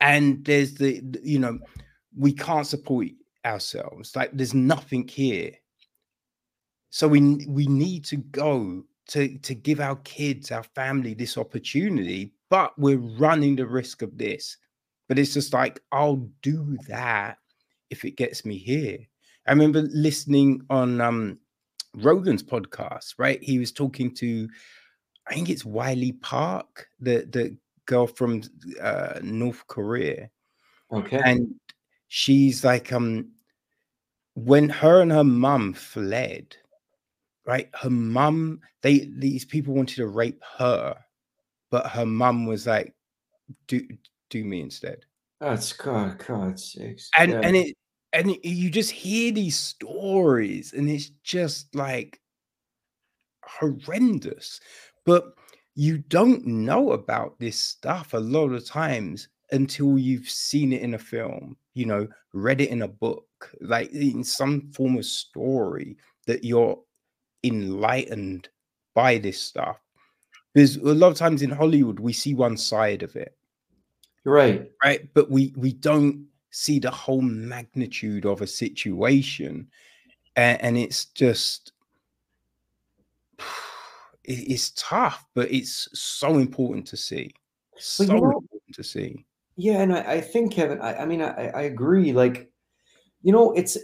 And 0.00 0.44
there's 0.44 0.74
the, 0.74 1.02
you 1.22 1.38
know, 1.38 1.58
we 2.16 2.32
can't 2.32 2.66
support 2.66 3.06
ourselves. 3.44 4.14
Like 4.14 4.30
there's 4.32 4.54
nothing 4.54 5.08
here. 5.08 5.52
So 6.90 7.08
we 7.08 7.46
we 7.48 7.66
need 7.66 8.04
to 8.06 8.16
go 8.16 8.84
to 9.08 9.38
to 9.38 9.54
give 9.54 9.80
our 9.80 9.96
kids, 9.96 10.50
our 10.50 10.62
family 10.62 11.14
this 11.14 11.38
opportunity, 11.38 12.32
but 12.50 12.78
we're 12.78 12.98
running 12.98 13.56
the 13.56 13.66
risk 13.66 14.02
of 14.02 14.16
this. 14.18 14.56
But 15.08 15.18
it's 15.18 15.34
just 15.34 15.52
like 15.52 15.80
I'll 15.92 16.28
do 16.42 16.76
that 16.88 17.38
if 17.90 18.04
it 18.04 18.16
gets 18.16 18.44
me 18.44 18.58
here. 18.58 18.98
I 19.46 19.52
remember 19.52 19.82
listening 19.82 20.62
on 20.70 21.00
um 21.00 21.38
Rogan's 21.96 22.42
podcast, 22.42 23.14
right? 23.18 23.42
He 23.42 23.58
was 23.58 23.72
talking 23.72 24.12
to, 24.16 24.48
I 25.28 25.34
think 25.34 25.48
it's 25.48 25.62
Yeonmi 25.62 26.20
Park, 26.20 26.88
the 27.00 27.26
the 27.30 27.56
girl 27.86 28.06
from 28.06 28.42
uh, 28.80 29.20
North 29.22 29.66
Korea. 29.66 30.30
Okay. 30.92 31.20
And 31.24 31.54
she's 32.08 32.64
like, 32.64 32.92
um, 32.92 33.30
when 34.34 34.68
her 34.68 35.00
and 35.00 35.10
her 35.10 35.24
mum 35.24 35.72
fled, 35.72 36.56
right? 37.46 37.70
Her 37.74 37.90
mum, 37.90 38.60
they 38.82 39.10
these 39.16 39.44
people 39.44 39.74
wanted 39.74 39.96
to 39.96 40.08
rape 40.08 40.42
her, 40.58 40.96
but 41.70 41.86
her 41.86 42.06
mum 42.06 42.46
was 42.46 42.66
like, 42.66 42.94
do 43.68 43.86
do 44.30 44.44
me 44.44 44.60
instead. 44.60 45.04
That's 45.40 45.72
God, 45.72 46.22
God 46.26 46.58
sakes. 46.58 47.10
And 47.18 47.32
yeah. 47.32 47.40
and 47.42 47.56
it 47.56 47.76
and 48.12 48.36
you 48.42 48.70
just 48.70 48.90
hear 48.90 49.30
these 49.32 49.58
stories 49.58 50.72
and 50.72 50.88
it's 50.88 51.10
just 51.22 51.74
like 51.74 52.20
horrendous 53.44 54.60
but 55.04 55.34
you 55.74 55.98
don't 55.98 56.46
know 56.46 56.92
about 56.92 57.38
this 57.38 57.58
stuff 57.58 58.14
a 58.14 58.18
lot 58.18 58.52
of 58.52 58.64
times 58.64 59.28
until 59.52 59.98
you've 59.98 60.28
seen 60.28 60.72
it 60.72 60.82
in 60.82 60.94
a 60.94 60.98
film 60.98 61.56
you 61.74 61.84
know 61.86 62.08
read 62.32 62.60
it 62.60 62.70
in 62.70 62.82
a 62.82 62.88
book 62.88 63.26
like 63.60 63.90
in 63.92 64.24
some 64.24 64.72
form 64.72 64.96
of 64.96 65.04
story 65.04 65.96
that 66.26 66.42
you're 66.42 66.78
enlightened 67.44 68.48
by 68.94 69.18
this 69.18 69.40
stuff 69.40 69.78
because 70.54 70.76
a 70.76 70.94
lot 70.94 71.12
of 71.12 71.16
times 71.16 71.42
in 71.42 71.50
hollywood 71.50 72.00
we 72.00 72.12
see 72.12 72.34
one 72.34 72.56
side 72.56 73.02
of 73.02 73.14
it 73.14 73.36
right. 74.26 74.70
Right? 74.84 75.08
But 75.14 75.30
we 75.30 75.54
we 75.56 75.72
don't 75.72 76.26
see 76.50 76.78
the 76.78 76.90
whole 76.90 77.22
magnitude 77.22 78.26
of 78.26 78.40
a 78.40 78.46
situation 78.46 79.68
and, 80.36 80.60
and 80.62 80.78
it's 80.78 81.06
just 81.06 81.72
it's 84.24 84.70
tough 84.70 85.24
but 85.34 85.50
it's 85.50 85.88
so 85.98 86.38
important 86.38 86.86
to 86.88 86.96
see. 86.96 87.32
So 87.78 88.02
you 88.02 88.08
know, 88.08 88.16
important 88.16 88.74
to 88.74 88.82
see. 88.82 89.24
Yeah 89.56 89.80
and 89.80 89.94
i, 89.94 90.00
I 90.00 90.20
think 90.20 90.52
kevin 90.52 90.80
I, 90.80 91.02
I 91.02 91.06
mean 91.06 91.22
I, 91.22 91.48
I 91.48 91.62
agree 91.62 92.12
like 92.12 92.50
you 93.22 93.32
know 93.32 93.52
it's 93.52 93.78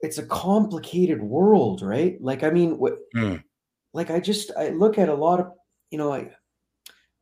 it's 0.00 0.18
a 0.18 0.26
complicated 0.26 1.22
world 1.22 1.82
right? 1.82 2.20
Like 2.20 2.42
i 2.44 2.50
mean 2.50 2.78
what 2.78 2.94
mm. 3.14 3.42
like 3.92 4.10
i 4.10 4.20
just 4.20 4.52
i 4.56 4.68
look 4.68 4.98
at 4.98 5.08
a 5.08 5.14
lot 5.14 5.40
of 5.40 5.52
you 5.90 5.98
know 5.98 6.12
i 6.12 6.30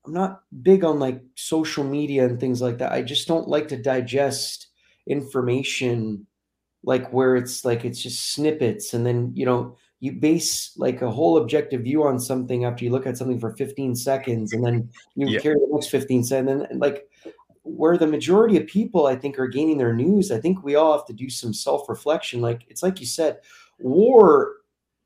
i'm 0.07 0.13
not 0.13 0.43
big 0.63 0.85
on 0.85 0.99
like 0.99 1.23
social 1.35 1.85
media 1.85 2.25
and 2.25 2.41
things 2.41 2.63
like 2.63 2.79
that. 2.79 2.93
I 2.93 3.03
just 3.03 3.29
don't 3.29 3.49
like 3.49 3.69
to 3.69 3.77
digest 3.77 4.69
information 5.07 6.27
like 6.83 7.13
where 7.13 7.37
it's 7.37 7.65
like 7.65 7.85
it's 7.85 8.03
just 8.03 8.33
snippets 8.33 8.95
and 8.95 9.05
then 9.05 9.33
you 9.35 9.45
know 9.45 9.77
you 10.01 10.13
base 10.13 10.73
like 10.79 11.03
a 11.03 11.11
whole 11.11 11.37
objective 11.37 11.83
view 11.83 12.03
on 12.05 12.19
something 12.19 12.65
after 12.65 12.85
you 12.85 12.91
look 12.91 13.07
at 13.07 13.19
something 13.19 13.39
for 13.39 13.55
15 13.57 13.95
seconds 13.95 14.53
and 14.55 14.65
then 14.65 14.89
you 15.15 15.29
yeah. 15.29 15.41
carry 15.41 15.57
the 15.57 15.69
next 15.71 15.89
15 15.89 16.25
seconds. 16.25 16.67
And 16.71 16.81
like 16.81 17.07
where 17.63 17.99
the 17.99 18.07
majority 18.07 18.57
of 18.57 18.67
people 18.67 19.07
i 19.07 19.15
think 19.15 19.39
are 19.39 19.47
gaining 19.47 19.77
their 19.77 19.93
news 19.93 20.33
i 20.33 20.41
think 20.41 20.65
we 20.65 20.75
all 20.75 20.93
have 20.93 21.07
to 21.07 21.13
do 21.13 21.29
some 21.29 21.53
self-reflection. 21.53 22.41
Like 22.41 22.65
it's 22.69 22.83
like 22.83 23.01
you 23.01 23.07
said 23.07 23.41
war 23.79 24.53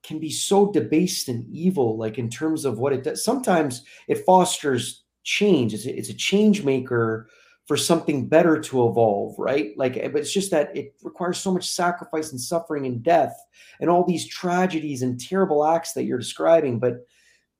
can 0.04 0.18
be 0.18 0.30
so 0.30 0.70
debased 0.70 1.28
and 1.28 1.44
evil 1.50 1.96
like 1.96 2.18
in 2.18 2.28
terms 2.28 2.64
of 2.64 2.78
what 2.78 2.92
it 2.92 3.02
does 3.02 3.24
sometimes 3.24 3.82
it 4.08 4.24
fosters 4.24 5.04
change 5.22 5.72
it's 5.74 5.86
a, 5.86 5.98
it's 5.98 6.10
a 6.10 6.14
change 6.14 6.62
maker 6.64 7.28
for 7.66 7.76
something 7.76 8.28
better 8.28 8.60
to 8.60 8.86
evolve, 8.86 9.34
right? 9.38 9.72
Like, 9.76 9.96
eh, 9.96 10.08
but 10.08 10.20
it's 10.20 10.32
just 10.32 10.50
that 10.50 10.76
it 10.76 10.94
requires 11.02 11.38
so 11.38 11.50
much 11.50 11.68
sacrifice 11.68 12.30
and 12.30 12.40
suffering 12.40 12.86
and 12.86 13.02
death 13.02 13.34
and 13.80 13.88
all 13.88 14.04
these 14.04 14.28
tragedies 14.28 15.02
and 15.02 15.18
terrible 15.18 15.64
acts 15.64 15.94
that 15.94 16.04
you're 16.04 16.18
describing. 16.18 16.78
But 16.78 17.06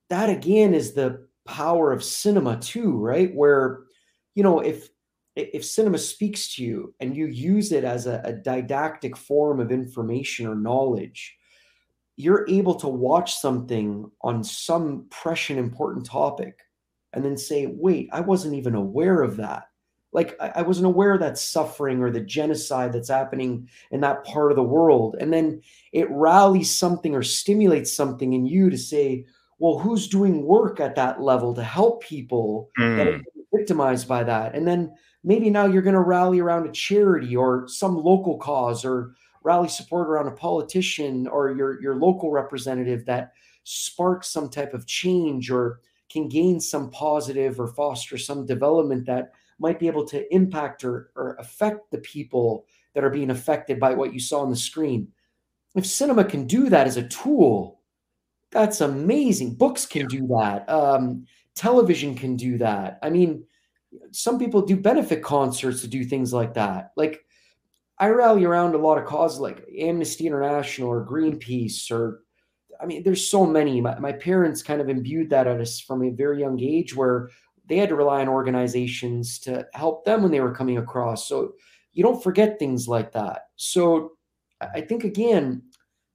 that 0.09 0.29
again 0.29 0.73
is 0.73 0.93
the 0.93 1.27
power 1.45 1.91
of 1.91 2.03
cinema 2.03 2.57
too, 2.59 2.97
right? 2.97 3.33
Where, 3.33 3.81
you 4.35 4.43
know, 4.43 4.59
if 4.59 4.89
if 5.35 5.65
cinema 5.65 5.97
speaks 5.97 6.55
to 6.55 6.63
you 6.63 6.93
and 7.01 7.17
you 7.17 7.25
use 7.25 7.73
it 7.73 7.83
as 7.83 8.07
a, 8.07 8.21
a 8.23 8.31
didactic 8.31 9.17
form 9.17 9.59
of 9.59 9.69
information 9.69 10.47
or 10.47 10.55
knowledge, 10.55 11.35
you're 12.17 12.45
able 12.47 12.75
to 12.75 12.87
watch 12.87 13.35
something 13.35 14.09
on 14.21 14.43
some 14.43 15.05
prescient 15.09 15.59
important 15.59 16.05
topic 16.05 16.59
and 17.13 17.23
then 17.23 17.37
say, 17.37 17.67
wait, 17.67 18.09
I 18.11 18.21
wasn't 18.21 18.55
even 18.55 18.75
aware 18.75 19.21
of 19.21 19.37
that 19.37 19.65
like 20.15 20.35
I, 20.39 20.53
I 20.55 20.61
wasn't 20.63 20.87
aware 20.87 21.13
of 21.13 21.19
that 21.19 21.37
suffering 21.37 22.01
or 22.01 22.09
the 22.09 22.21
genocide 22.21 22.93
that's 22.93 23.09
happening 23.09 23.69
in 23.91 23.99
that 24.01 24.23
part 24.23 24.49
of 24.49 24.55
the 24.55 24.63
world. 24.63 25.17
And 25.19 25.31
then 25.31 25.61
it 25.91 26.09
rallies 26.09 26.75
something 26.75 27.13
or 27.13 27.21
stimulates 27.21 27.93
something 27.93 28.31
in 28.31 28.45
you 28.45 28.69
to 28.69 28.77
say, 28.77 29.25
well, 29.59 29.77
who's 29.77 30.07
doing 30.07 30.45
work 30.45 30.79
at 30.79 30.95
that 30.95 31.21
level 31.21 31.53
to 31.53 31.63
help 31.63 32.01
people 32.01 32.69
mm. 32.79 32.97
that 32.97 33.07
are 33.07 33.17
hmm. 33.17 33.23
victimized 33.53 34.07
by 34.07 34.23
that? 34.23 34.55
And 34.55 34.65
then 34.65 34.93
maybe 35.23 35.49
now 35.49 35.65
you're 35.65 35.81
going 35.81 35.93
to 35.95 36.01
rally 36.01 36.39
around 36.39 36.65
a 36.65 36.71
charity 36.71 37.35
or 37.35 37.67
some 37.67 37.97
local 37.97 38.37
cause 38.37 38.85
or 38.85 39.15
rally 39.45 39.69
support 39.69 40.09
around 40.09 40.27
a 40.27 40.31
politician 40.31 41.27
or 41.27 41.51
your, 41.55 41.79
your 41.81 41.95
local 41.95 42.31
representative 42.31 43.05
that 43.05 43.33
sparks 43.63 44.29
some 44.29 44.49
type 44.49 44.73
of 44.73 44.87
change 44.87 45.51
or 45.51 45.79
can 46.09 46.27
gain 46.27 46.59
some 46.59 46.89
positive 46.89 47.59
or 47.59 47.67
foster 47.67 48.17
some 48.17 48.45
development 48.45 49.05
that 49.05 49.31
might 49.59 49.79
be 49.79 49.87
able 49.87 50.03
to 50.05 50.33
impact 50.33 50.83
or, 50.83 51.11
or 51.15 51.35
affect 51.39 51.91
the 51.91 51.99
people 51.99 52.65
that 52.93 53.03
are 53.03 53.09
being 53.09 53.29
affected 53.29 53.79
by 53.79 53.93
what 53.93 54.13
you 54.13 54.19
saw 54.19 54.41
on 54.41 54.49
the 54.49 54.55
screen. 54.55 55.07
If 55.75 55.85
cinema 55.85 56.25
can 56.25 56.47
do 56.47 56.69
that 56.69 56.87
as 56.87 56.97
a 56.97 57.07
tool, 57.07 57.81
that's 58.51 58.81
amazing. 58.81 59.55
Books 59.55 59.85
can 59.85 60.07
do 60.07 60.25
that. 60.27 60.67
Um, 60.69 61.25
television 61.53 62.15
can 62.15 62.35
do 62.35 62.57
that. 62.57 62.97
I 63.03 63.09
mean, 63.09 63.43
some 64.11 64.39
people 64.39 64.61
do 64.61 64.75
benefit 64.75 65.21
concerts 65.21 65.81
to 65.81 65.87
do 65.87 66.03
things 66.03 66.33
like 66.33 66.53
that. 66.55 66.91
Like, 66.95 67.24
I 67.97 68.09
rally 68.09 68.43
around 68.43 68.75
a 68.75 68.79
lot 68.79 68.97
of 68.97 69.05
causes 69.05 69.39
like 69.39 69.65
Amnesty 69.77 70.27
International 70.27 70.89
or 70.89 71.05
Greenpeace 71.05 71.91
or 71.91 72.21
I 72.81 72.85
mean, 72.85 73.03
there's 73.03 73.29
so 73.29 73.45
many. 73.45 73.79
My, 73.79 73.97
my 73.99 74.11
parents 74.11 74.61
kind 74.61 74.81
of 74.81 74.89
imbued 74.89 75.29
that 75.29 75.47
at 75.47 75.61
us 75.61 75.79
from 75.79 76.03
a 76.03 76.09
very 76.09 76.41
young 76.41 76.59
age 76.59 76.95
where 76.95 77.29
they 77.67 77.77
had 77.77 77.89
to 77.89 77.95
rely 77.95 78.21
on 78.21 78.27
organizations 78.27 79.39
to 79.39 79.65
help 79.73 80.05
them 80.05 80.21
when 80.21 80.31
they 80.31 80.41
were 80.41 80.53
coming 80.53 80.77
across. 80.77 81.27
So 81.27 81.53
you 81.93 82.03
don't 82.03 82.21
forget 82.21 82.59
things 82.59 82.87
like 82.87 83.11
that. 83.13 83.43
So 83.55 84.11
I 84.61 84.81
think 84.81 85.03
again, 85.03 85.63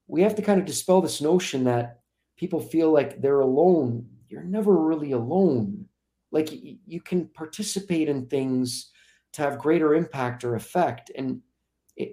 we 0.07 0.23
have 0.23 0.35
to 0.37 0.43
kind 0.43 0.61
of 0.61 0.67
dispel 0.67 1.01
this 1.01 1.21
notion 1.21 1.65
that 1.65 2.01
people 2.37 2.61
feel 2.61 2.93
like 2.93 3.21
they're 3.21 3.41
alone. 3.41 4.07
You're 4.29 4.43
never 4.43 4.77
really 4.77 5.13
alone. 5.13 5.87
Like 6.31 6.51
you 6.53 7.01
can 7.01 7.29
participate 7.29 8.09
in 8.09 8.27
things 8.27 8.91
to 9.33 9.43
have 9.43 9.59
greater 9.59 9.95
impact 9.95 10.45
or 10.45 10.57
effect. 10.57 11.11
And 11.17 11.41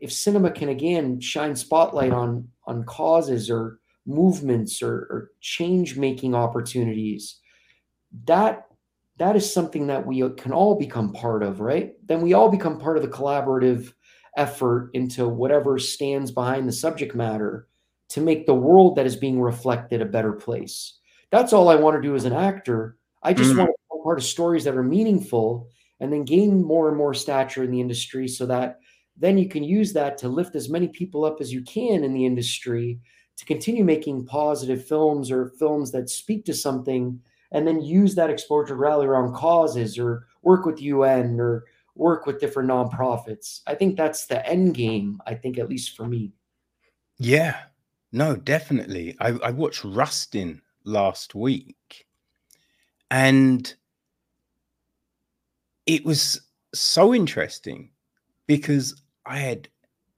if 0.01 0.11
cinema 0.11 0.51
can 0.51 0.69
again 0.69 1.19
shine 1.19 1.55
spotlight 1.55 2.11
on 2.11 2.47
on 2.65 2.83
causes 2.83 3.49
or 3.49 3.79
movements 4.05 4.81
or, 4.81 4.93
or 4.93 5.31
change 5.41 5.97
making 5.97 6.33
opportunities, 6.35 7.39
that 8.25 8.65
that 9.17 9.35
is 9.35 9.51
something 9.51 9.87
that 9.87 10.05
we 10.05 10.27
can 10.37 10.53
all 10.53 10.75
become 10.75 11.11
part 11.11 11.41
of, 11.43 11.59
right? 11.59 11.93
Then 12.05 12.21
we 12.21 12.33
all 12.33 12.49
become 12.49 12.79
part 12.79 12.97
of 12.97 13.03
the 13.03 13.09
collaborative 13.09 13.91
effort 14.37 14.91
into 14.93 15.27
whatever 15.27 15.79
stands 15.79 16.29
behind 16.31 16.67
the 16.67 16.73
subject 16.73 17.15
matter. 17.15 17.67
to 18.09 18.21
make 18.21 18.45
the 18.45 18.53
world 18.53 18.95
that 18.95 19.05
is 19.05 19.17
being 19.17 19.41
reflected 19.41 20.01
a 20.01 20.05
better 20.05 20.31
place. 20.31 20.99
That's 21.29 21.51
all 21.51 21.67
I 21.67 21.75
want 21.75 21.97
to 21.97 22.01
do 22.01 22.15
as 22.15 22.23
an 22.23 22.31
actor. 22.33 22.97
I 23.21 23.33
just 23.33 23.51
mm. 23.51 23.57
want 23.57 23.67
to 23.67 23.97
be 23.97 24.03
part 24.03 24.19
of 24.19 24.23
stories 24.23 24.63
that 24.63 24.77
are 24.77 24.83
meaningful 24.83 25.67
and 25.99 26.13
then 26.13 26.23
gain 26.23 26.63
more 26.63 26.87
and 26.87 26.97
more 26.97 27.13
stature 27.13 27.63
in 27.63 27.71
the 27.71 27.81
industry 27.81 28.27
so 28.29 28.45
that 28.45 28.79
then 29.19 29.37
you 29.37 29.47
can 29.47 29.63
use 29.63 29.93
that 29.93 30.17
to 30.19 30.29
lift 30.29 30.55
as 30.55 30.69
many 30.69 30.87
people 30.87 31.25
up 31.25 31.41
as 31.41 31.51
you 31.51 31.61
can 31.63 32.03
in 32.03 32.13
the 32.13 32.25
industry 32.25 32.99
to 33.37 33.45
continue 33.45 33.83
making 33.83 34.25
positive 34.25 34.85
films 34.85 35.31
or 35.31 35.49
films 35.59 35.91
that 35.91 36.09
speak 36.09 36.45
to 36.45 36.53
something 36.53 37.19
and 37.51 37.67
then 37.67 37.81
use 37.81 38.15
that 38.15 38.29
exposure 38.29 38.69
to 38.69 38.75
rally 38.75 39.05
around 39.05 39.33
causes 39.33 39.97
or 39.97 40.27
work 40.41 40.65
with 40.65 40.81
UN 40.81 41.39
or 41.39 41.65
work 41.95 42.25
with 42.25 42.39
different 42.39 42.69
nonprofits. 42.69 43.61
I 43.65 43.75
think 43.75 43.95
that's 43.95 44.25
the 44.25 44.45
end 44.45 44.75
game, 44.75 45.21
I 45.25 45.33
think, 45.35 45.57
at 45.57 45.69
least 45.69 45.95
for 45.95 46.05
me. 46.07 46.33
Yeah, 47.17 47.57
no, 48.11 48.35
definitely. 48.35 49.15
I, 49.19 49.29
I 49.43 49.51
watched 49.51 49.83
Rustin 49.83 50.61
last 50.83 51.35
week 51.35 52.05
and 53.09 53.73
it 55.85 56.05
was 56.05 56.41
so 56.73 57.13
interesting 57.13 57.91
because 58.45 59.01
I 59.27 59.37
had 59.39 59.69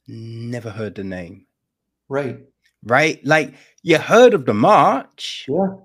never 0.08 0.70
heard 0.70 0.96
the 0.96 1.04
name. 1.04 1.46
Right. 2.08 2.40
Right? 2.84 3.24
Like 3.26 3.56
you 3.84 3.98
heard 3.98 4.34
of 4.34 4.46
the 4.46 4.54
march. 4.54 5.46
Yeah. 5.48 5.76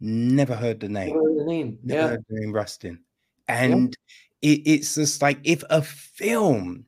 Never 0.00 0.54
heard 0.54 0.80
the 0.80 0.88
name. 0.88 1.08
Never 1.08 1.22
heard 1.22 1.38
the 1.38 1.44
name. 1.44 1.78
Never 1.82 2.00
yeah. 2.00 2.08
heard 2.08 2.24
the 2.28 2.40
name 2.40 2.52
Rustin. 2.52 3.00
And 3.48 3.96
yeah. 4.42 4.52
it, 4.52 4.62
it's 4.64 4.94
just 4.94 5.22
like 5.22 5.38
if 5.44 5.62
a 5.70 5.82
film 5.82 6.84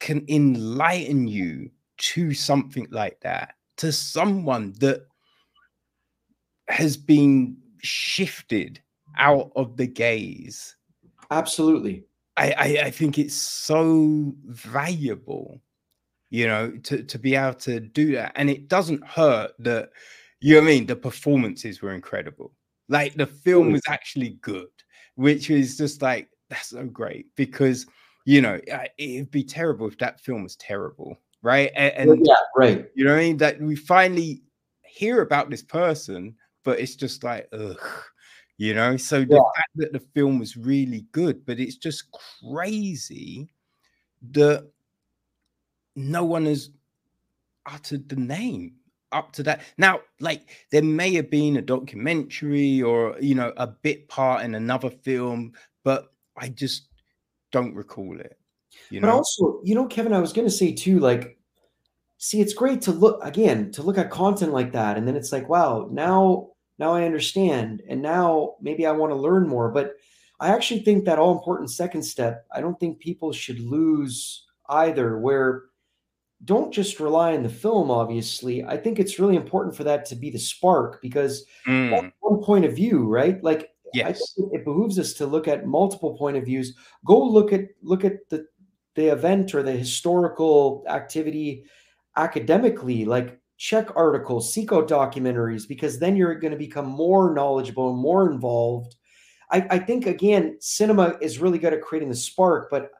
can 0.00 0.24
enlighten 0.28 1.26
you 1.26 1.70
to 1.98 2.34
something 2.34 2.86
like 2.90 3.20
that, 3.20 3.54
to 3.78 3.92
someone 3.92 4.74
that 4.80 5.06
has 6.68 6.96
been 6.96 7.56
shifted 7.82 8.80
out 9.16 9.50
of 9.56 9.76
the 9.76 9.86
gaze. 9.86 10.76
Absolutely. 11.30 12.04
I, 12.36 12.52
I, 12.52 12.64
I 12.86 12.90
think 12.90 13.18
it's 13.18 13.34
so 13.34 14.34
valuable, 14.44 15.60
you 16.30 16.46
know, 16.46 16.70
to, 16.84 17.02
to 17.02 17.18
be 17.18 17.34
able 17.34 17.54
to 17.54 17.80
do 17.80 18.12
that. 18.12 18.32
And 18.36 18.50
it 18.50 18.68
doesn't 18.68 19.04
hurt 19.06 19.52
that, 19.60 19.90
you 20.40 20.54
know 20.54 20.60
what 20.60 20.68
I 20.68 20.70
mean? 20.70 20.86
The 20.86 20.96
performances 20.96 21.80
were 21.80 21.94
incredible. 21.94 22.52
Like 22.88 23.14
the 23.14 23.26
film 23.26 23.72
was 23.72 23.82
actually 23.88 24.38
good, 24.42 24.68
which 25.14 25.50
is 25.50 25.76
just 25.76 26.02
like, 26.02 26.28
that's 26.50 26.68
so 26.68 26.84
great 26.84 27.26
because, 27.36 27.86
you 28.24 28.40
know, 28.40 28.60
it'd 28.98 29.30
be 29.30 29.44
terrible 29.44 29.88
if 29.88 29.98
that 29.98 30.20
film 30.20 30.42
was 30.42 30.56
terrible. 30.56 31.18
Right. 31.42 31.70
And, 31.74 32.10
and 32.10 32.26
yeah, 32.26 32.34
right. 32.56 32.86
You 32.94 33.04
know 33.04 33.12
what 33.12 33.20
I 33.20 33.22
mean? 33.22 33.36
That 33.38 33.60
we 33.60 33.76
finally 33.76 34.42
hear 34.82 35.22
about 35.22 35.48
this 35.48 35.62
person, 35.62 36.34
but 36.64 36.80
it's 36.80 36.96
just 36.96 37.24
like, 37.24 37.48
ugh, 37.52 37.78
you 38.58 38.74
know 38.74 38.96
so 38.96 39.20
the 39.20 39.34
yeah. 39.34 39.40
fact 39.54 39.70
that 39.76 39.92
the 39.92 40.00
film 40.14 40.38
was 40.38 40.56
really 40.56 41.06
good 41.12 41.44
but 41.44 41.60
it's 41.60 41.76
just 41.76 42.04
crazy 42.42 43.48
that 44.32 44.66
no 45.94 46.24
one 46.24 46.46
has 46.46 46.70
uttered 47.66 48.08
the 48.08 48.16
name 48.16 48.72
up 49.12 49.32
to 49.32 49.42
that 49.42 49.60
now 49.78 50.00
like 50.20 50.66
there 50.70 50.82
may 50.82 51.14
have 51.14 51.30
been 51.30 51.56
a 51.56 51.62
documentary 51.62 52.82
or 52.82 53.16
you 53.20 53.34
know 53.34 53.52
a 53.56 53.66
bit 53.66 54.08
part 54.08 54.44
in 54.44 54.54
another 54.54 54.90
film 54.90 55.52
but 55.84 56.12
i 56.36 56.48
just 56.48 56.88
don't 57.52 57.74
recall 57.74 58.18
it 58.18 58.38
you 58.90 59.00
know? 59.00 59.06
but 59.06 59.14
also 59.14 59.60
you 59.62 59.74
know 59.74 59.86
kevin 59.86 60.12
i 60.12 60.18
was 60.18 60.32
going 60.32 60.46
to 60.46 60.52
say 60.52 60.72
too 60.72 60.98
like 60.98 61.38
see 62.18 62.40
it's 62.40 62.54
great 62.54 62.80
to 62.82 62.90
look 62.92 63.22
again 63.22 63.70
to 63.70 63.82
look 63.82 63.98
at 63.98 64.10
content 64.10 64.52
like 64.52 64.72
that 64.72 64.96
and 64.96 65.06
then 65.06 65.16
it's 65.16 65.32
like 65.32 65.48
wow 65.48 65.88
now 65.90 66.48
now 66.78 66.92
I 66.92 67.04
understand. 67.04 67.82
And 67.88 68.02
now 68.02 68.54
maybe 68.60 68.86
I 68.86 68.92
want 68.92 69.10
to 69.12 69.16
learn 69.16 69.48
more. 69.48 69.70
But 69.70 69.94
I 70.40 70.48
actually 70.48 70.80
think 70.80 71.04
that 71.04 71.18
all 71.18 71.32
important 71.32 71.70
second 71.70 72.02
step, 72.02 72.46
I 72.52 72.60
don't 72.60 72.78
think 72.78 72.98
people 72.98 73.32
should 73.32 73.60
lose 73.60 74.44
either, 74.68 75.18
where 75.18 75.64
don't 76.44 76.72
just 76.72 77.00
rely 77.00 77.34
on 77.34 77.42
the 77.42 77.48
film, 77.48 77.90
obviously. 77.90 78.62
I 78.64 78.76
think 78.76 78.98
it's 78.98 79.18
really 79.18 79.36
important 79.36 79.74
for 79.74 79.84
that 79.84 80.04
to 80.06 80.16
be 80.16 80.30
the 80.30 80.38
spark 80.38 81.00
because 81.00 81.46
mm. 81.66 82.12
one 82.20 82.42
point 82.42 82.66
of 82.66 82.74
view, 82.74 83.06
right? 83.06 83.42
Like 83.42 83.70
yes. 83.94 84.34
it 84.52 84.64
behooves 84.64 84.98
us 84.98 85.14
to 85.14 85.26
look 85.26 85.48
at 85.48 85.66
multiple 85.66 86.16
point 86.16 86.36
of 86.36 86.44
views. 86.44 86.76
Go 87.06 87.22
look 87.22 87.52
at 87.52 87.62
look 87.82 88.04
at 88.04 88.28
the 88.28 88.46
the 88.94 89.08
event 89.08 89.54
or 89.54 89.62
the 89.62 89.72
historical 89.72 90.84
activity 90.88 91.64
academically. 92.16 93.06
Like 93.06 93.40
check 93.56 93.88
articles, 93.96 94.52
seek 94.52 94.72
out 94.72 94.88
documentaries, 94.88 95.66
because 95.66 95.98
then 95.98 96.16
you're 96.16 96.34
going 96.34 96.52
to 96.52 96.58
become 96.58 96.86
more 96.86 97.34
knowledgeable 97.34 97.90
and 97.90 97.98
more 97.98 98.30
involved. 98.30 98.96
I, 99.50 99.66
I, 99.70 99.78
think, 99.78 100.06
again, 100.06 100.56
cinema 100.60 101.16
is 101.20 101.38
really 101.38 101.58
good 101.58 101.72
at 101.72 101.82
creating 101.82 102.08
the 102.08 102.16
spark, 102.16 102.68
but 102.70 102.90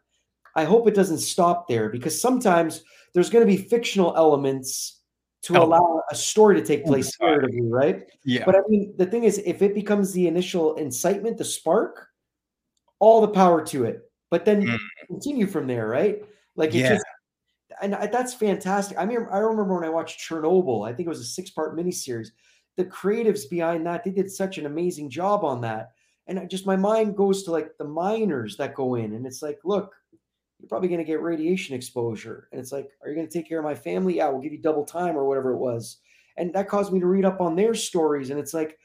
I 0.54 0.64
hope 0.64 0.88
it 0.88 0.94
doesn't 0.94 1.18
stop 1.18 1.68
there 1.68 1.88
because 1.88 2.20
sometimes 2.20 2.82
there's 3.12 3.30
going 3.30 3.46
to 3.46 3.50
be 3.50 3.62
fictional 3.62 4.16
elements 4.16 5.00
to 5.42 5.58
oh. 5.58 5.64
allow 5.64 6.02
a 6.10 6.14
story 6.14 6.54
to 6.60 6.66
take 6.66 6.84
place 6.84 7.16
narratively, 7.18 7.70
right? 7.70 8.04
Yeah. 8.24 8.44
But 8.44 8.56
I 8.56 8.60
mean, 8.68 8.94
the 8.96 9.06
thing 9.06 9.24
is, 9.24 9.38
if 9.44 9.62
it 9.62 9.74
becomes 9.74 10.12
the 10.12 10.26
initial 10.26 10.74
incitement, 10.76 11.38
the 11.38 11.44
spark, 11.44 12.08
all 12.98 13.20
the 13.20 13.28
power 13.28 13.64
to 13.66 13.84
it. 13.84 14.10
But 14.30 14.44
then 14.44 14.66
mm. 14.66 14.78
continue 15.06 15.46
from 15.46 15.66
there, 15.66 15.86
right? 15.86 16.22
Like 16.56 16.74
it 16.74 16.78
yeah. 16.78 16.94
just 16.94 17.04
and 17.80 17.92
that's 17.92 18.34
fantastic. 18.34 18.98
I 18.98 19.04
mean, 19.04 19.26
I 19.30 19.38
remember 19.38 19.74
when 19.74 19.84
I 19.84 19.88
watched 19.88 20.20
Chernobyl. 20.20 20.88
I 20.88 20.92
think 20.92 21.06
it 21.06 21.10
was 21.10 21.20
a 21.20 21.24
six-part 21.24 21.76
miniseries. 21.76 22.28
The 22.76 22.84
creatives 22.84 23.48
behind 23.48 23.86
that, 23.86 24.04
they 24.04 24.10
did 24.10 24.30
such 24.30 24.58
an 24.58 24.66
amazing 24.66 25.10
job 25.10 25.44
on 25.44 25.60
that. 25.62 25.92
And 26.26 26.38
I 26.38 26.44
just 26.46 26.66
my 26.66 26.76
mind 26.76 27.16
goes 27.16 27.44
to 27.44 27.52
like 27.52 27.76
the 27.78 27.84
miners 27.84 28.56
that 28.56 28.74
go 28.74 28.96
in, 28.96 29.14
and 29.14 29.26
it's 29.26 29.42
like, 29.42 29.60
look, 29.64 29.94
you're 30.58 30.68
probably 30.68 30.88
going 30.88 30.98
to 30.98 31.04
get 31.04 31.20
radiation 31.20 31.76
exposure, 31.76 32.48
and 32.50 32.60
it's 32.60 32.72
like, 32.72 32.88
are 33.02 33.08
you 33.08 33.14
going 33.14 33.28
to 33.28 33.32
take 33.32 33.48
care 33.48 33.58
of 33.58 33.64
my 33.64 33.74
family? 33.74 34.16
Yeah, 34.16 34.28
we'll 34.28 34.40
give 34.40 34.52
you 34.52 34.60
double 34.60 34.84
time 34.84 35.16
or 35.16 35.26
whatever 35.26 35.52
it 35.52 35.58
was. 35.58 35.98
And 36.36 36.52
that 36.54 36.68
caused 36.68 36.92
me 36.92 37.00
to 37.00 37.06
read 37.06 37.24
up 37.24 37.40
on 37.40 37.56
their 37.56 37.74
stories, 37.74 38.30
and 38.30 38.40
it's 38.40 38.54
like, 38.54 38.76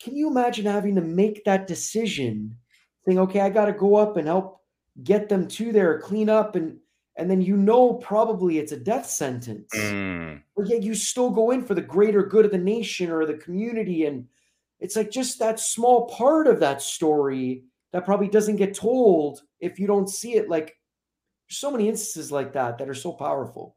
can 0.00 0.16
you 0.16 0.28
imagine 0.28 0.66
having 0.66 0.94
to 0.96 1.00
make 1.00 1.44
that 1.44 1.66
decision, 1.66 2.56
saying, 3.04 3.18
okay, 3.18 3.40
I 3.40 3.50
got 3.50 3.66
to 3.66 3.72
go 3.72 3.96
up 3.96 4.16
and 4.16 4.26
help 4.26 4.60
get 5.04 5.28
them 5.28 5.46
to 5.48 5.72
there, 5.72 6.00
clean 6.00 6.28
up, 6.28 6.56
and 6.56 6.78
and 7.18 7.28
then 7.28 7.42
you 7.42 7.56
know 7.56 7.94
probably 7.94 8.58
it's 8.58 8.72
a 8.72 8.76
death 8.76 9.06
sentence. 9.06 9.74
Mm. 9.74 10.40
But 10.56 10.68
yet 10.68 10.84
you 10.84 10.94
still 10.94 11.30
go 11.30 11.50
in 11.50 11.64
for 11.64 11.74
the 11.74 11.82
greater 11.82 12.22
good 12.22 12.44
of 12.44 12.52
the 12.52 12.58
nation 12.58 13.10
or 13.10 13.26
the 13.26 13.34
community. 13.34 14.06
And 14.06 14.26
it's 14.78 14.94
like 14.94 15.10
just 15.10 15.40
that 15.40 15.58
small 15.58 16.06
part 16.06 16.46
of 16.46 16.60
that 16.60 16.80
story 16.80 17.64
that 17.92 18.04
probably 18.04 18.28
doesn't 18.28 18.56
get 18.56 18.72
told 18.72 19.42
if 19.58 19.80
you 19.80 19.88
don't 19.88 20.08
see 20.08 20.34
it. 20.34 20.48
Like 20.48 20.76
so 21.50 21.72
many 21.72 21.88
instances 21.88 22.30
like 22.30 22.52
that 22.52 22.78
that 22.78 22.88
are 22.88 22.94
so 22.94 23.12
powerful. 23.12 23.76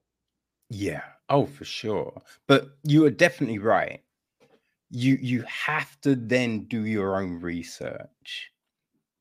Yeah. 0.70 1.02
Oh, 1.28 1.48
for 1.48 1.66
sure. 1.66 2.22
But 2.48 2.70
you 2.84 3.06
are 3.06 3.12
definitely 3.12 3.58
right. 3.58 4.02
You 4.92 5.18
you 5.20 5.44
have 5.48 6.00
to 6.02 6.16
then 6.16 6.66
do 6.66 6.86
your 6.86 7.20
own 7.20 7.40
research 7.40 8.52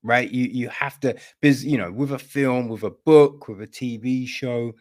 right? 0.03 0.31
You 0.31 0.45
you 0.47 0.69
have 0.69 0.99
to 1.01 1.17
because 1.41 1.65
you 1.65 1.79
know 1.79 1.91
with 1.91 2.13
a 2.13 2.19
film, 2.19 2.69
with 2.69 2.83
a 2.83 2.91
book, 2.91 3.49
with 3.49 3.61
a 3.61 3.67
TV 3.67 4.27
show, 4.27 4.73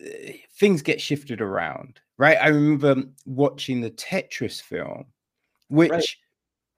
eh, 0.00 0.32
things 0.58 0.82
get 0.82 1.00
shifted 1.00 1.40
around, 1.40 2.00
right? 2.18 2.38
I 2.40 2.48
remember 2.48 3.04
watching 3.26 3.80
the 3.80 3.90
Tetris 3.90 4.60
film, 4.60 5.06
which 5.68 5.90
right. 5.90 6.16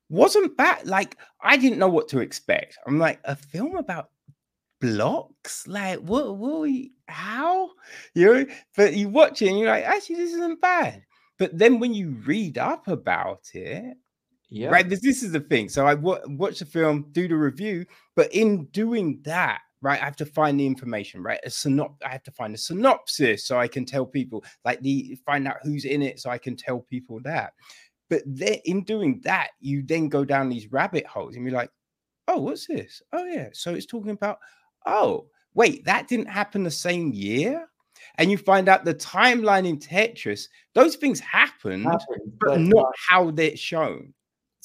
wasn't 0.08 0.56
bad. 0.56 0.86
Like 0.86 1.16
I 1.40 1.56
didn't 1.56 1.78
know 1.78 1.88
what 1.88 2.08
to 2.08 2.20
expect. 2.20 2.78
I'm 2.86 2.98
like 2.98 3.20
a 3.24 3.36
film 3.36 3.76
about 3.76 4.10
blocks 4.82 5.64
like 5.68 6.00
what 6.00 6.36
what 6.36 6.60
we 6.62 6.90
how 7.06 7.70
you 8.14 8.26
know 8.26 8.46
but 8.76 8.94
you 8.94 9.08
watch 9.08 9.40
it 9.40 9.46
and 9.46 9.56
you're 9.56 9.68
like 9.68 9.84
actually 9.84 10.16
this 10.16 10.32
isn't 10.32 10.60
bad 10.60 11.04
but 11.38 11.56
then 11.56 11.78
when 11.78 11.94
you 11.94 12.10
read 12.26 12.58
up 12.58 12.88
about 12.88 13.48
it 13.54 13.96
yeah. 14.52 14.68
Right. 14.68 14.86
This, 14.86 15.00
this 15.00 15.22
is 15.22 15.32
the 15.32 15.40
thing. 15.40 15.70
So 15.70 15.86
I 15.86 15.94
w- 15.94 16.20
watch 16.28 16.58
the 16.58 16.66
film, 16.66 17.06
do 17.12 17.26
the 17.26 17.36
review, 17.36 17.86
but 18.14 18.32
in 18.34 18.66
doing 18.66 19.18
that, 19.24 19.60
right, 19.80 19.98
I 19.98 20.04
have 20.04 20.16
to 20.16 20.26
find 20.26 20.60
the 20.60 20.66
information, 20.66 21.22
right? 21.22 21.40
A 21.44 21.48
synop- 21.48 21.96
I 22.04 22.10
have 22.10 22.22
to 22.24 22.30
find 22.32 22.54
a 22.54 22.58
synopsis 22.58 23.46
so 23.46 23.58
I 23.58 23.66
can 23.66 23.86
tell 23.86 24.04
people, 24.04 24.44
like 24.66 24.82
the 24.82 25.18
find 25.24 25.48
out 25.48 25.56
who's 25.62 25.86
in 25.86 26.02
it, 26.02 26.20
so 26.20 26.28
I 26.28 26.36
can 26.36 26.54
tell 26.54 26.80
people 26.80 27.18
that. 27.22 27.54
But 28.10 28.24
then 28.26 28.58
in 28.66 28.84
doing 28.84 29.22
that, 29.24 29.52
you 29.60 29.82
then 29.82 30.10
go 30.10 30.22
down 30.22 30.50
these 30.50 30.70
rabbit 30.70 31.06
holes 31.06 31.34
and 31.34 31.46
you're 31.46 31.54
like, 31.54 31.70
oh, 32.28 32.40
what's 32.40 32.66
this? 32.66 33.00
Oh, 33.14 33.24
yeah. 33.24 33.48
So 33.54 33.72
it's 33.72 33.86
talking 33.86 34.10
about, 34.10 34.38
oh, 34.84 35.28
wait, 35.54 35.82
that 35.86 36.08
didn't 36.08 36.28
happen 36.28 36.62
the 36.62 36.70
same 36.70 37.10
year 37.14 37.66
and 38.18 38.30
you 38.30 38.36
find 38.36 38.68
out 38.68 38.84
the 38.84 38.94
timeline 38.94 39.66
in 39.66 39.78
Tetris, 39.78 40.48
those 40.74 40.96
things 40.96 41.20
happened, 41.20 41.84
happened 41.84 42.32
but, 42.38 42.48
but, 42.48 42.60
not 42.60 42.92
how 43.08 43.30
they're 43.30 43.56
shown 43.56 44.12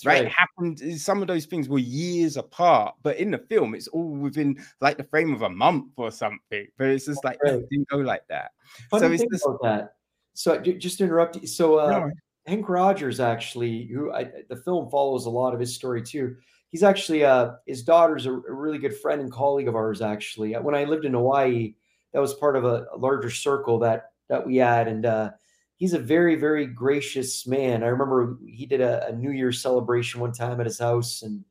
right? 0.05 0.23
right? 0.23 0.31
Happened. 0.31 0.81
Eh, 0.83 0.95
some 0.97 1.21
of 1.21 1.27
those 1.27 1.45
things 1.45 1.69
were 1.69 1.79
years 1.79 2.37
apart, 2.37 2.95
but 3.03 3.17
in 3.17 3.31
the 3.31 3.37
film, 3.37 3.75
it's 3.75 3.87
all 3.87 4.09
within 4.09 4.57
like 4.81 4.97
the 4.97 5.03
frame 5.03 5.33
of 5.33 5.41
a 5.41 5.49
month 5.49 5.93
or 5.97 6.11
something. 6.11 6.67
But 6.77 6.87
it's 6.87 7.05
just 7.05 7.23
like 7.23 7.41
right. 7.43 7.55
it 7.55 7.69
didn't 7.69 7.89
go 7.89 7.97
like 7.97 8.27
that. 8.29 8.51
Funny 8.89 9.01
so 9.01 9.11
it's 9.11 9.31
just, 9.31 9.45
about 9.45 9.63
that. 9.63 9.93
so 10.33 10.59
just 10.59 10.97
to 10.99 11.03
interrupt 11.03 11.37
you. 11.37 11.47
So 11.47 11.79
uh, 11.79 11.89
no. 11.89 12.11
Henk 12.47 12.67
Rogers 12.69 13.19
actually, 13.19 13.87
who 13.87 14.11
I, 14.13 14.29
the 14.49 14.55
film 14.55 14.89
follows 14.89 15.25
a 15.25 15.29
lot 15.29 15.53
of 15.53 15.59
his 15.59 15.75
story 15.75 16.01
too. 16.01 16.35
He's 16.69 16.83
actually 16.83 17.23
uh, 17.23 17.53
his 17.65 17.83
daughter's 17.83 18.25
a, 18.25 18.33
a, 18.33 18.53
really 18.53 18.77
good 18.77 18.95
friend 18.97 19.21
and 19.21 19.31
colleague 19.31 19.67
of 19.67 19.75
ours. 19.75 20.01
Actually, 20.01 20.53
when 20.53 20.75
I 20.75 20.83
lived 20.83 21.05
in 21.05 21.13
Hawaii, 21.13 21.75
that 22.13 22.19
was 22.19 22.33
part 22.33 22.55
of 22.55 22.65
a, 22.65 22.85
a 22.93 22.97
larger 22.97 23.29
circle 23.29 23.79
that 23.79 24.11
that 24.29 24.45
we 24.45 24.57
had, 24.57 24.87
and 24.87 25.05
uh, 25.05 25.31
he's 25.77 25.93
a 25.93 25.99
very 25.99 26.35
very 26.35 26.65
gracious 26.65 27.47
man. 27.47 27.83
I 27.83 27.87
remember 27.87 28.37
he 28.45 28.65
did 28.65 28.81
a, 28.81 29.07
a 29.07 29.13
New 29.13 29.31
Year's 29.31 29.61
celebration 29.61 30.19
one 30.19 30.33
time 30.33 30.59
at 30.59 30.65
his 30.65 30.79
house, 30.79 31.21
and 31.21 31.45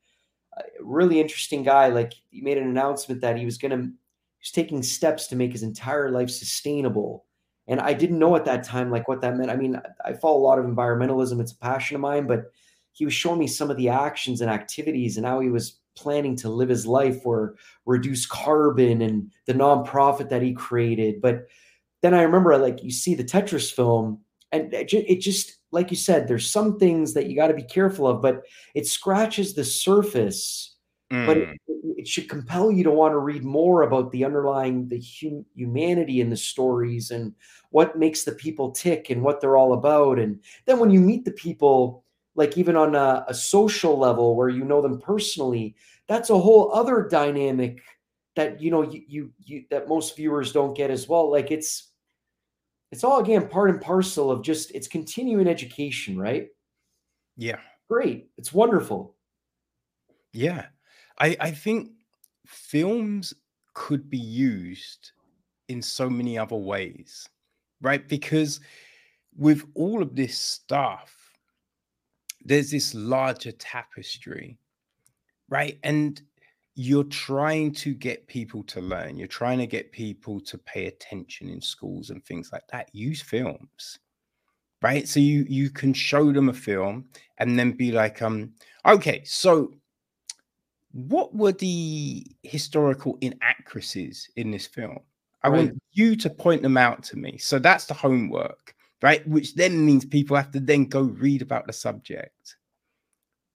a 0.59 0.63
really 0.81 1.21
interesting 1.21 1.63
guy. 1.63 1.89
Like 1.89 2.13
he 2.31 2.43
made 2.43 2.59
an 2.59 2.69
announcement 2.69 3.23
that 3.23 3.39
he 3.39 3.45
was 3.45 3.57
going 3.57 3.71
to 3.71 3.91
he's 4.39 4.53
taking 4.53 4.83
steps 4.83 5.29
to 5.29 5.37
make 5.37 5.53
his 5.53 5.63
entire 5.63 6.11
life 6.11 6.31
sustainable. 6.31 7.25
And 7.69 7.81
I 7.81 7.95
didn't 7.95 8.21
know 8.21 8.37
at 8.37 8.45
that 8.45 8.63
time 8.63 8.91
like 8.91 9.09
what 9.09 9.21
that 9.23 9.37
meant. 9.37 9.51
I 9.51 9.57
mean, 9.57 9.81
I 10.05 10.13
follow 10.13 10.39
a 10.39 10.47
lot 10.47 10.59
of 10.59 10.67
environmentalism; 10.67 11.41
it's 11.41 11.53
a 11.53 11.59
passion 11.59 11.95
of 11.95 12.01
mine, 12.03 12.27
but 12.27 12.53
he 12.93 13.05
was 13.05 13.15
showing 13.15 13.39
me 13.39 13.47
some 13.47 13.71
of 13.71 13.77
the 13.77 13.89
actions 13.89 14.41
and 14.41 14.51
activities 14.51 15.17
and 15.17 15.27
how 15.27 15.41
he 15.41 15.51
was 15.51 15.81
planning 15.97 16.37
to 16.37 16.49
live 16.49 16.69
his 16.69 16.87
life 16.87 17.25
or 17.25 17.57
reduce 17.87 18.27
carbon 18.27 19.03
and 19.03 19.31
the 19.47 19.53
nonprofit 19.53 20.29
that 20.29 20.43
he 20.43 20.53
created. 20.53 21.21
But 21.21 21.47
then 22.03 22.15
I 22.15 22.23
remember, 22.23 22.57
like, 22.59 22.83
you 22.83 22.91
see 22.91 23.15
the 23.15 23.25
Tetris 23.25 23.73
film, 23.73 24.21
and 24.53 24.73
it 24.73 25.21
just, 25.21 25.57
like 25.73 25.91
you 25.91 25.97
said, 25.97 26.29
there's 26.29 26.49
some 26.49 26.79
things 26.79 27.15
that 27.15 27.27
you 27.27 27.37
got 27.37 27.49
to 27.49 27.55
be 27.55 27.63
careful 27.63 28.07
of, 28.07 28.23
but 28.23 28.43
it 28.75 28.87
scratches 28.87 29.55
the 29.55 29.65
surface. 29.65 30.77
Mm. 31.13 31.27
But 31.27 31.37
it, 31.37 31.59
it, 31.99 32.09
should 32.09 32.29
compel 32.29 32.71
you 32.71 32.83
to 32.85 32.91
want 32.91 33.13
to 33.13 33.19
read 33.19 33.45
more 33.45 33.83
about 33.83 34.11
the 34.11 34.25
underlying 34.25 34.89
the 34.89 35.01
hum, 35.21 35.45
humanity 35.55 36.21
in 36.21 36.31
the 36.31 36.37
stories 36.37 37.11
and 37.11 37.33
what 37.71 37.99
makes 37.99 38.25
the 38.25 38.33
people 38.33 38.73
tick 38.73 39.11
and 39.11 39.23
what 39.23 39.41
they're 39.41 39.57
all 39.57 39.73
about. 39.73 40.19
And 40.19 40.41
then 40.65 40.79
when 40.79 40.91
you 40.91 41.01
meet 41.01 41.25
the 41.25 41.33
people, 41.33 42.05
like 42.35 42.59
even 42.59 42.77
on 42.77 42.95
a, 42.95 43.25
a 43.29 43.35
social 43.35 43.99
level 43.99 44.35
where 44.35 44.49
you 44.49 44.65
know 44.65 44.83
them 44.83 45.01
personally, 45.01 45.77
that's 46.09 46.31
a 46.31 46.39
whole 46.39 46.73
other 46.73 47.07
dynamic 47.09 47.83
that 48.37 48.61
you 48.61 48.71
know 48.71 48.83
you, 48.83 49.03
you 49.09 49.33
you 49.45 49.65
that 49.71 49.89
most 49.89 50.15
viewers 50.15 50.53
don't 50.53 50.77
get 50.77 50.91
as 50.91 51.09
well. 51.09 51.31
Like 51.31 51.51
it's 51.51 51.91
it's 52.93 53.03
all 53.03 53.21
again 53.21 53.49
part 53.49 53.71
and 53.71 53.81
parcel 53.81 54.31
of 54.31 54.43
just 54.43 54.71
it's 54.73 54.87
continuing 54.87 55.49
education, 55.49 56.19
right? 56.19 56.49
Yeah. 57.37 57.59
Great. 57.89 58.29
It's 58.37 58.53
wonderful. 58.53 59.17
Yeah. 60.33 60.67
I 61.19 61.37
I 61.41 61.51
think 61.51 61.91
films 62.47 63.35
could 63.75 64.09
be 64.09 64.19
used 64.19 65.13
in 65.69 65.83
so 65.83 66.09
many 66.09 66.39
other 66.39 66.57
ways, 66.57 67.29
right? 67.81 68.07
Because 68.09 68.61
with 69.37 69.65
all 69.75 70.03
of 70.03 70.15
this 70.15 70.39
stuff, 70.39 71.15
there's 72.45 72.71
this 72.71 72.95
larger 72.95 73.53
tapestry, 73.53 74.59
right? 75.49 75.79
And 75.83 76.23
you're 76.77 77.05
trying 77.05 77.73
to 77.73 77.95
get 77.95 78.27
people 78.29 78.63
to 78.65 78.81
learn, 78.81 79.17
you're 79.17 79.27
trying 79.27 79.59
to 79.59 79.67
get 79.67 79.93
people 79.93 80.41
to 80.43 80.59
pay 80.59 80.87
attention 80.87 81.49
in 81.49 81.61
schools 81.61 82.11
and 82.11 82.25
things 82.25 82.51
like 82.53 82.67
that. 82.69 82.95
Use 82.95 83.21
films. 83.21 83.99
Right. 84.83 85.09
So 85.09 85.19
you 85.21 85.47
you 85.49 85.71
can 85.71 85.95
show 85.95 86.33
them 86.33 86.51
a 86.51 86.53
film 86.53 87.07
and 87.39 87.59
then 87.59 87.73
be 87.73 87.93
like, 87.93 88.21
um, 88.21 88.53
okay, 88.87 89.23
so 89.25 89.73
what 90.93 91.35
were 91.35 91.53
the 91.53 92.27
historical 92.43 93.19
inaccuracies 93.23 94.31
in 94.37 94.51
this 94.51 94.67
film? 94.67 94.99
I 95.43 95.49
right. 95.49 95.57
want 95.57 95.83
you 95.93 96.15
to 96.17 96.31
point 96.31 96.63
them 96.63 96.77
out 96.77 97.03
to 97.05 97.17
me. 97.17 97.39
So 97.39 97.59
that's 97.59 97.87
the 97.87 97.95
homework 97.95 98.77
right? 99.03 99.27
Which 99.29 99.55
then 99.55 99.85
means 99.85 100.05
people 100.05 100.37
have 100.37 100.51
to 100.53 100.61
then 100.61 100.87
go 100.87 101.03
read 101.03 101.43
about 101.43 101.67
the 101.67 101.73
subject, 101.73 102.56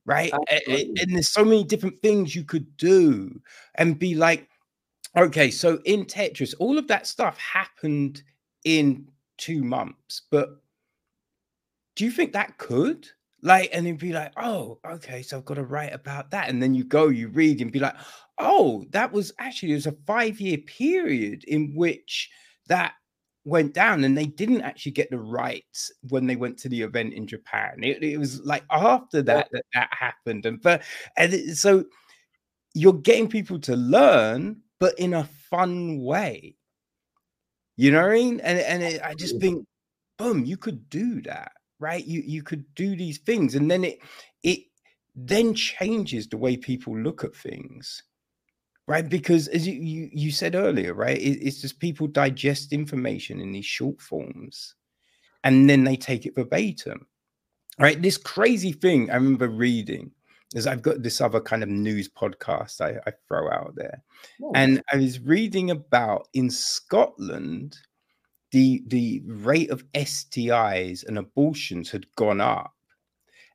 right? 0.05 0.31
And, 0.67 0.97
and, 0.99 1.15
there's 1.15 1.29
so 1.29 1.43
many 1.43 1.63
different 1.63 2.01
things 2.01 2.35
you 2.35 2.43
could 2.43 2.75
do 2.77 3.39
and 3.75 3.99
be 3.99 4.15
like, 4.15 4.47
okay, 5.17 5.51
so 5.51 5.79
in 5.85 6.05
Tetris, 6.05 6.53
all 6.59 6.77
of 6.77 6.87
that 6.87 7.07
stuff 7.07 7.37
happened 7.37 8.23
in 8.63 9.07
two 9.37 9.63
months, 9.63 10.23
but 10.31 10.61
do 11.95 12.05
you 12.05 12.11
think 12.11 12.33
that 12.33 12.57
could? 12.57 13.07
Like, 13.43 13.69
and 13.73 13.85
then 13.85 13.95
be 13.95 14.13
like, 14.13 14.31
oh, 14.37 14.79
okay, 14.87 15.23
so 15.23 15.37
I've 15.37 15.45
got 15.45 15.55
to 15.55 15.63
write 15.63 15.93
about 15.93 16.29
that. 16.31 16.49
And 16.49 16.61
then 16.61 16.75
you 16.75 16.83
go, 16.83 17.09
you 17.09 17.27
read 17.29 17.59
and 17.59 17.71
be 17.71 17.79
like, 17.79 17.95
oh, 18.37 18.85
that 18.91 19.11
was 19.11 19.33
actually, 19.39 19.71
it 19.71 19.75
was 19.75 19.87
a 19.87 19.95
five 20.05 20.39
year 20.39 20.59
period 20.59 21.43
in 21.45 21.73
which 21.75 22.29
that 22.67 22.93
went 23.43 23.73
down 23.73 24.03
and 24.03 24.17
they 24.17 24.25
didn't 24.25 24.61
actually 24.61 24.91
get 24.91 25.09
the 25.09 25.19
rights 25.19 25.91
when 26.09 26.27
they 26.27 26.35
went 26.35 26.57
to 26.59 26.69
the 26.69 26.81
event 26.81 27.13
in 27.13 27.25
Japan. 27.25 27.83
It, 27.83 28.03
it 28.03 28.17
was 28.17 28.41
like 28.41 28.63
after 28.69 29.21
that 29.23 29.47
that 29.51 29.65
that 29.73 29.89
happened, 29.91 30.45
and 30.45 30.61
but 30.61 30.83
and 31.17 31.33
it, 31.33 31.57
so 31.57 31.85
you're 32.73 32.93
getting 32.93 33.27
people 33.27 33.59
to 33.59 33.75
learn, 33.75 34.61
but 34.79 34.97
in 34.99 35.13
a 35.13 35.23
fun 35.49 36.01
way. 36.01 36.55
You 37.77 37.91
know 37.91 38.01
what 38.01 38.11
I 38.11 38.15
mean? 38.15 38.39
And 38.41 38.59
and 38.59 38.83
it, 38.83 39.01
I 39.03 39.15
just 39.15 39.39
think, 39.39 39.65
boom, 40.17 40.45
you 40.45 40.57
could 40.57 40.89
do 40.89 41.21
that, 41.23 41.51
right? 41.79 42.05
You 42.05 42.21
you 42.25 42.43
could 42.43 42.63
do 42.75 42.95
these 42.95 43.17
things, 43.19 43.55
and 43.55 43.69
then 43.71 43.83
it 43.83 43.99
it 44.43 44.59
then 45.15 45.53
changes 45.53 46.27
the 46.27 46.37
way 46.37 46.55
people 46.57 46.97
look 46.97 47.23
at 47.23 47.35
things 47.35 48.03
right? 48.87 49.07
Because 49.07 49.47
as 49.49 49.67
you 49.67 49.73
you, 49.73 50.09
you 50.11 50.31
said 50.31 50.55
earlier, 50.55 50.93
right, 50.93 51.17
it, 51.17 51.39
it's 51.41 51.61
just 51.61 51.79
people 51.79 52.07
digest 52.07 52.73
information 52.73 53.39
in 53.39 53.51
these 53.51 53.65
short 53.65 54.01
forms, 54.01 54.75
and 55.43 55.69
then 55.69 55.83
they 55.83 55.95
take 55.95 56.25
it 56.25 56.35
verbatim, 56.35 57.07
right? 57.79 58.01
This 58.01 58.17
crazy 58.17 58.71
thing 58.71 59.09
I 59.09 59.15
remember 59.15 59.49
reading 59.49 60.11
is 60.53 60.67
I've 60.67 60.81
got 60.81 61.01
this 61.01 61.21
other 61.21 61.39
kind 61.39 61.63
of 61.63 61.69
news 61.69 62.09
podcast 62.09 62.81
I, 62.81 62.99
I 63.07 63.13
throw 63.27 63.49
out 63.51 63.73
there, 63.75 64.03
oh. 64.43 64.51
and 64.55 64.81
I 64.91 64.97
was 64.97 65.19
reading 65.19 65.71
about 65.71 66.27
in 66.33 66.49
Scotland 66.49 67.77
the 68.51 68.83
the 68.87 69.21
rate 69.25 69.69
of 69.71 69.85
STIs 69.93 71.05
and 71.07 71.17
abortions 71.17 71.89
had 71.89 72.05
gone 72.15 72.41
up 72.41 72.73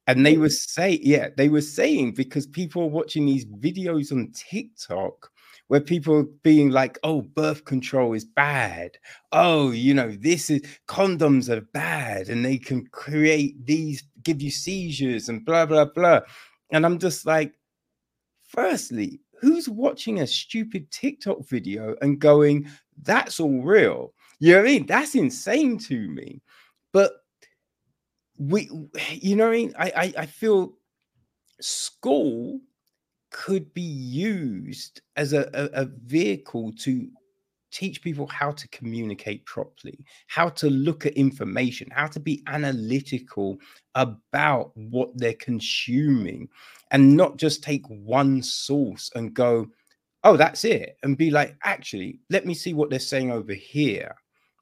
and 0.07 0.25
they 0.25 0.37
were 0.37 0.51
saying, 0.51 1.01
yeah, 1.03 1.29
they 1.37 1.49
were 1.49 1.61
saying 1.61 2.13
because 2.13 2.47
people 2.47 2.83
are 2.83 2.89
watching 2.89 3.27
these 3.27 3.45
videos 3.45 4.13
on 4.13 4.33
TikTok 4.33 5.31
where 5.69 5.81
people 5.81 6.15
are 6.15 6.29
being 6.43 6.71
like, 6.71 6.99
oh, 7.03 7.23
birth 7.23 7.65
control 7.65 8.13
is 8.13 8.25
bad. 8.25 8.97
Oh, 9.33 9.73
you 9.73 9.95
know, 9.95 10.13
this 10.13 10.49
is 10.49 10.63
condoms 10.87 11.49
are 11.49 11.63
bad 11.73 12.29
and 12.29 12.45
they 12.45 12.57
can 12.57 12.87
create 12.89 13.67
these, 13.67 14.05
give 14.23 14.41
you 14.41 14.51
seizures 14.51 15.29
and 15.29 15.45
blah, 15.45 15.67
blah, 15.67 15.87
blah. 15.87 16.21
And 16.71 16.87
I'm 16.87 16.99
just 16.99 17.27
like, 17.27 17.55
firstly, 18.45 19.21
who's 19.41 19.69
watching 19.69 20.21
a 20.21 20.27
stupid 20.27 20.91
TikTok 20.93 21.47
video 21.49 21.97
and 22.01 22.21
going, 22.21 22.69
that's 23.03 23.41
all 23.41 23.61
real? 23.63 24.15
You 24.39 24.53
know 24.53 24.59
what 24.61 24.69
I 24.69 24.73
mean? 24.73 24.87
That's 24.87 25.15
insane 25.17 25.79
to 25.79 26.09
me. 26.09 26.43
But 26.93 27.13
we 28.39 28.71
you 29.11 29.37
know 29.37 29.49
I, 29.49 29.53
mean? 29.53 29.75
I, 29.79 29.93
I 29.97 30.15
i 30.19 30.27
feel 30.27 30.75
school 31.61 32.61
could 33.31 33.73
be 33.75 33.83
used 33.83 35.03
as 35.17 35.33
a, 35.33 35.51
a, 35.53 35.83
a 35.83 35.85
vehicle 36.05 36.73
to 36.81 37.09
teach 37.71 38.01
people 38.01 38.27
how 38.29 38.53
to 38.53 38.69
communicate 38.69 39.45
properly, 39.45 39.99
how 40.29 40.49
to 40.49 40.71
look 40.71 41.05
at 41.05 41.13
information, 41.15 41.89
how 41.91 42.07
to 42.07 42.21
be 42.21 42.43
analytical 42.47 43.59
about 43.95 44.73
what 44.77 45.11
they're 45.17 45.35
consuming, 45.35 46.49
and 46.91 47.17
not 47.17 47.37
just 47.37 47.63
take 47.63 47.87
one 47.89 48.43
source 48.43 49.11
and 49.15 49.35
go, 49.35 49.67
oh, 50.25 50.37
that's 50.37 50.65
it, 50.65 50.97
and 51.03 51.19
be 51.19 51.31
like, 51.31 51.57
actually, 51.65 52.21
let 52.31 52.47
me 52.47 52.55
see 52.55 52.73
what 52.73 52.89
they're 52.89 52.99
saying 52.99 53.31
over 53.31 53.53
here 53.53 54.15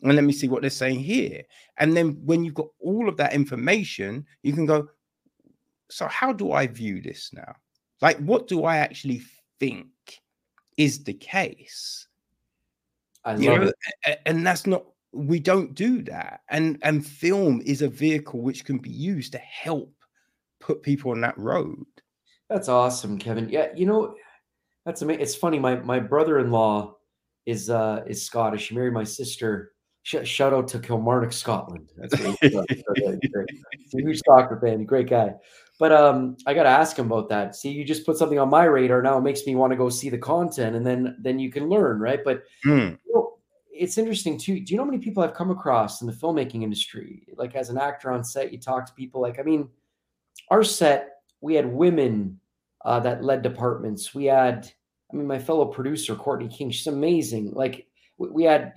and 0.05 0.17
let 0.17 0.25
me 0.25 0.33
see 0.33 0.49
what 0.49 0.61
they're 0.61 0.71
saying 0.71 1.01
here. 1.01 1.43
And 1.79 1.97
then 1.97 2.21
when 2.25 2.45
you've 2.45 2.55
got 2.55 2.69
all 2.81 3.09
of 3.09 3.17
that 3.17 3.33
information, 3.33 4.27
you 4.43 4.53
can 4.53 4.67
go, 4.67 4.89
so 5.91 6.07
how 6.09 6.33
do 6.33 6.53
I 6.53 6.67
view 6.67 7.01
this 7.01 7.31
now? 7.33 7.55
Like, 8.03 8.19
what 8.19 8.47
do 8.47 8.65
I 8.65 8.79
actually 8.79 9.23
think 9.59 9.89
is 10.77 11.03
the 11.05 11.15
case? 11.15 12.07
I 13.25 13.37
you 13.37 13.51
love 13.51 13.61
know? 13.63 13.73
it. 14.07 14.21
And 14.27 14.47
that's 14.47 14.67
not 14.67 14.85
we 15.13 15.39
don't 15.39 15.75
do 15.75 16.03
that. 16.03 16.41
And 16.51 16.79
and 16.83 17.07
film 17.07 17.63
is 17.65 17.81
a 17.81 17.89
vehicle 17.89 18.43
which 18.43 18.65
can 18.65 18.79
be 18.79 18.91
used 18.91 19.33
to 19.33 19.39
help 19.39 19.93
put 20.61 20.83
people 20.83 21.13
on 21.13 21.21
that 21.23 21.39
road. 21.39 21.87
That's 22.51 22.69
awesome, 22.69 23.19
Kevin. 23.19 23.49
Yeah, 23.49 23.69
you 23.75 23.87
know, 23.87 24.15
that's 24.85 25.01
amazing. 25.01 25.23
It's 25.23 25.35
funny. 25.35 25.59
My 25.59 25.77
my 25.77 25.99
brother-in-law 25.99 26.95
is 27.47 27.71
uh 27.71 28.03
is 28.07 28.27
Scottish. 28.27 28.69
He 28.69 28.75
married 28.75 28.93
my 28.93 29.05
sister 29.05 29.74
shout 30.05 30.53
out 30.53 30.69
to 30.69 30.79
Kilmarnock, 30.79 31.33
Scotland. 31.33 31.91
That's 31.97 32.19
what 32.19 32.39
he's, 32.43 32.55
a 32.55 34.03
huge 34.03 34.21
soccer 34.27 34.59
fan, 34.61 34.85
great 34.85 35.09
guy. 35.09 35.35
But 35.79 35.93
um, 35.93 36.37
I 36.47 36.55
got 36.55 36.63
to 36.65 36.69
ask 36.69 36.97
him 36.97 37.07
about 37.11 37.29
that. 37.31 37.57
See, 37.57 37.71
you 37.71 37.85
just 37.85 38.07
put 38.07 38.17
something 38.17 38.39
on 38.39 38.49
my 38.49 38.65
radar 38.65 39.03
now. 39.03 39.19
It 39.19 39.23
makes 39.23 39.45
me 39.45 39.57
want 39.57 39.73
to 39.73 39.77
go 39.77 39.89
see 39.89 40.09
the 40.09 40.19
content, 40.19 40.77
and 40.77 40.87
then 40.87 41.17
then 41.21 41.39
you 41.39 41.51
can 41.51 41.69
learn, 41.69 41.99
right? 41.99 42.21
But 42.25 42.45
mm. 42.65 42.97
you 43.05 43.13
know, 43.13 43.39
it's 43.73 43.99
interesting 43.99 44.39
too. 44.39 44.61
Do 44.61 44.73
you 44.73 44.77
know 44.77 44.85
how 44.85 44.91
many 44.91 45.03
people 45.03 45.25
I've 45.25 45.35
come 45.35 45.51
across 45.51 46.01
in 46.01 46.07
the 46.07 46.13
filmmaking 46.13 46.63
industry? 46.63 47.27
Like 47.37 47.57
as 47.57 47.71
an 47.71 47.79
actor 47.79 48.13
on 48.13 48.23
set, 48.23 48.53
you 48.53 48.61
talk 48.61 48.87
to 48.87 48.93
people. 48.93 49.21
Like 49.21 49.41
I 49.41 49.43
mean, 49.43 49.69
our 50.51 50.63
set 50.63 51.15
we 51.45 51.55
had 51.55 51.67
women 51.67 52.41
uh, 52.87 52.99
that 53.01 53.23
led 53.23 53.43
departments. 53.43 54.15
We 54.15 54.25
had, 54.25 54.73
I 55.13 55.17
mean, 55.17 55.27
my 55.27 55.39
fellow 55.39 55.67
producer 55.67 56.17
Courtney 56.17 56.49
King. 56.49 56.71
She's 56.71 56.87
amazing. 56.87 57.53
Like 57.53 57.87
we, 58.17 58.31
we 58.31 58.45
had, 58.45 58.73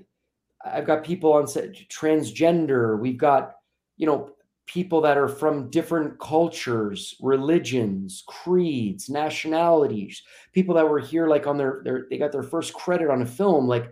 I've 0.73 0.85
got 0.85 1.03
people 1.03 1.33
on 1.33 1.45
transgender. 1.45 2.99
We've 2.99 3.17
got, 3.17 3.53
you 3.97 4.07
know, 4.07 4.31
people 4.67 4.99
that 5.01 5.17
are 5.17 5.29
from 5.29 5.69
different 5.69 6.19
cultures, 6.19 7.15
religions, 7.21 8.23
creeds, 8.27 9.09
nationalities, 9.09 10.21
people 10.51 10.75
that 10.75 10.87
were 10.87 10.99
here 10.99 11.27
like 11.27 11.47
on 11.47 11.57
their, 11.57 11.81
their 11.83 12.05
they 12.09 12.17
got 12.17 12.31
their 12.31 12.43
first 12.43 12.73
credit 12.73 13.09
on 13.09 13.21
a 13.21 13.25
film. 13.25 13.67
Like 13.67 13.91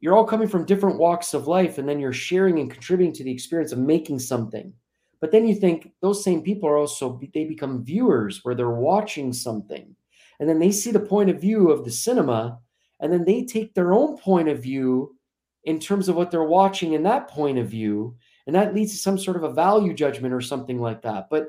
you're 0.00 0.16
all 0.16 0.24
coming 0.24 0.48
from 0.48 0.64
different 0.64 0.98
walks 0.98 1.34
of 1.34 1.48
life 1.48 1.78
and 1.78 1.88
then 1.88 1.98
you're 1.98 2.12
sharing 2.12 2.60
and 2.60 2.70
contributing 2.70 3.12
to 3.14 3.24
the 3.24 3.32
experience 3.32 3.72
of 3.72 3.78
making 3.78 4.20
something. 4.20 4.72
But 5.20 5.32
then 5.32 5.46
you 5.46 5.54
think 5.54 5.90
those 6.00 6.24
same 6.24 6.42
people 6.42 6.68
are 6.68 6.76
also 6.76 7.20
they 7.34 7.44
become 7.44 7.84
viewers 7.84 8.40
where 8.44 8.54
they're 8.54 8.70
watching 8.70 9.32
something 9.32 9.94
and 10.40 10.48
then 10.48 10.58
they 10.58 10.72
see 10.72 10.90
the 10.90 11.00
point 11.00 11.30
of 11.30 11.40
view 11.40 11.70
of 11.70 11.84
the 11.84 11.90
cinema 11.90 12.58
and 13.00 13.12
then 13.12 13.24
they 13.24 13.44
take 13.44 13.74
their 13.74 13.92
own 13.92 14.16
point 14.18 14.48
of 14.48 14.62
view 14.62 15.16
in 15.64 15.78
terms 15.78 16.08
of 16.08 16.16
what 16.16 16.30
they're 16.30 16.42
watching 16.42 16.92
in 16.92 17.02
that 17.04 17.28
point 17.28 17.58
of 17.58 17.68
view 17.68 18.16
and 18.46 18.56
that 18.56 18.74
leads 18.74 18.92
to 18.92 18.98
some 18.98 19.18
sort 19.18 19.36
of 19.36 19.44
a 19.44 19.52
value 19.52 19.94
judgment 19.94 20.34
or 20.34 20.40
something 20.40 20.80
like 20.80 21.02
that. 21.02 21.28
But 21.30 21.48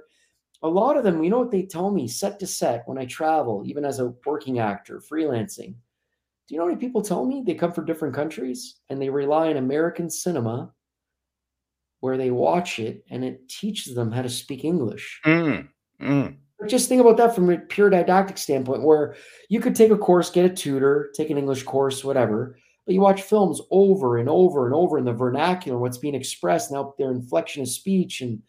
a 0.62 0.68
lot 0.68 0.98
of 0.98 1.04
them, 1.04 1.24
you 1.24 1.30
know 1.30 1.40
what 1.40 1.52
they 1.52 1.64
tell 1.64 1.92
me 1.92 2.08
set 2.08 2.40
to 2.40 2.48
set 2.48 2.84
when 2.86 2.98
I 2.98 3.06
travel, 3.06 3.64
even 3.66 3.84
as 3.84 4.00
a 4.00 4.14
working 4.26 4.60
actor, 4.60 5.00
freelancing. 5.00 5.76
Do 6.48 6.56
you 6.56 6.60
know 6.60 6.66
what 6.66 6.80
people 6.80 7.02
tell 7.02 7.26
me 7.26 7.42
they 7.46 7.56
come 7.56 7.72
from 7.72 7.86
different 7.86 8.14
countries 8.14 8.76
and 8.90 9.02
they 9.02 9.10
rely 9.10 9.50
on 9.50 9.58
American 9.58 10.10
cinema 10.10 10.72
where 12.02 12.18
they 12.18 12.32
watch 12.32 12.80
it 12.80 13.04
and 13.10 13.24
it 13.24 13.48
teaches 13.50 13.96
them 13.96 14.12
how 14.12 14.22
to 14.22 14.30
speak 14.30 14.64
English? 14.64 15.22
Mm, 15.26 15.68
mm. 16.02 16.36
Just 16.68 16.88
think 16.88 17.02
about 17.02 17.18
that 17.18 17.36
from 17.36 17.50
a 17.50 17.58
pure 17.58 17.90
didactic 17.90 18.38
standpoint, 18.38 18.84
where 18.84 19.16
you 19.50 19.60
could 19.60 19.76
take 19.76 19.92
a 19.92 19.98
course, 19.98 20.30
get 20.30 20.46
a 20.46 20.50
tutor, 20.50 21.12
take 21.14 21.30
an 21.30 21.38
English 21.38 21.64
course, 21.64 22.06
whatever, 22.06 22.58
but 22.86 22.94
you 22.94 23.02
watch 23.02 23.22
films 23.22 23.62
over 23.72 24.18
and 24.18 24.28
over 24.28 24.66
and 24.66 24.76
over 24.76 24.98
in 24.98 25.06
the 25.06 25.14
vernacular, 25.14 25.80
what's 25.80 25.98
being 25.98 26.16
expressed, 26.16 26.72
now 26.72 26.94
their 26.98 27.12
inflection 27.12 27.62
of 27.62 27.70
speech, 27.70 28.22
and 28.22 28.42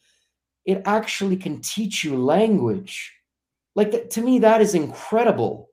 it 0.64 0.82
actually 0.86 1.36
can 1.36 1.60
teach 1.60 2.04
you 2.04 2.16
language. 2.16 3.12
Like 3.74 4.10
to 4.10 4.22
me, 4.22 4.40
that 4.40 4.60
is 4.60 4.74
incredible. 4.74 5.68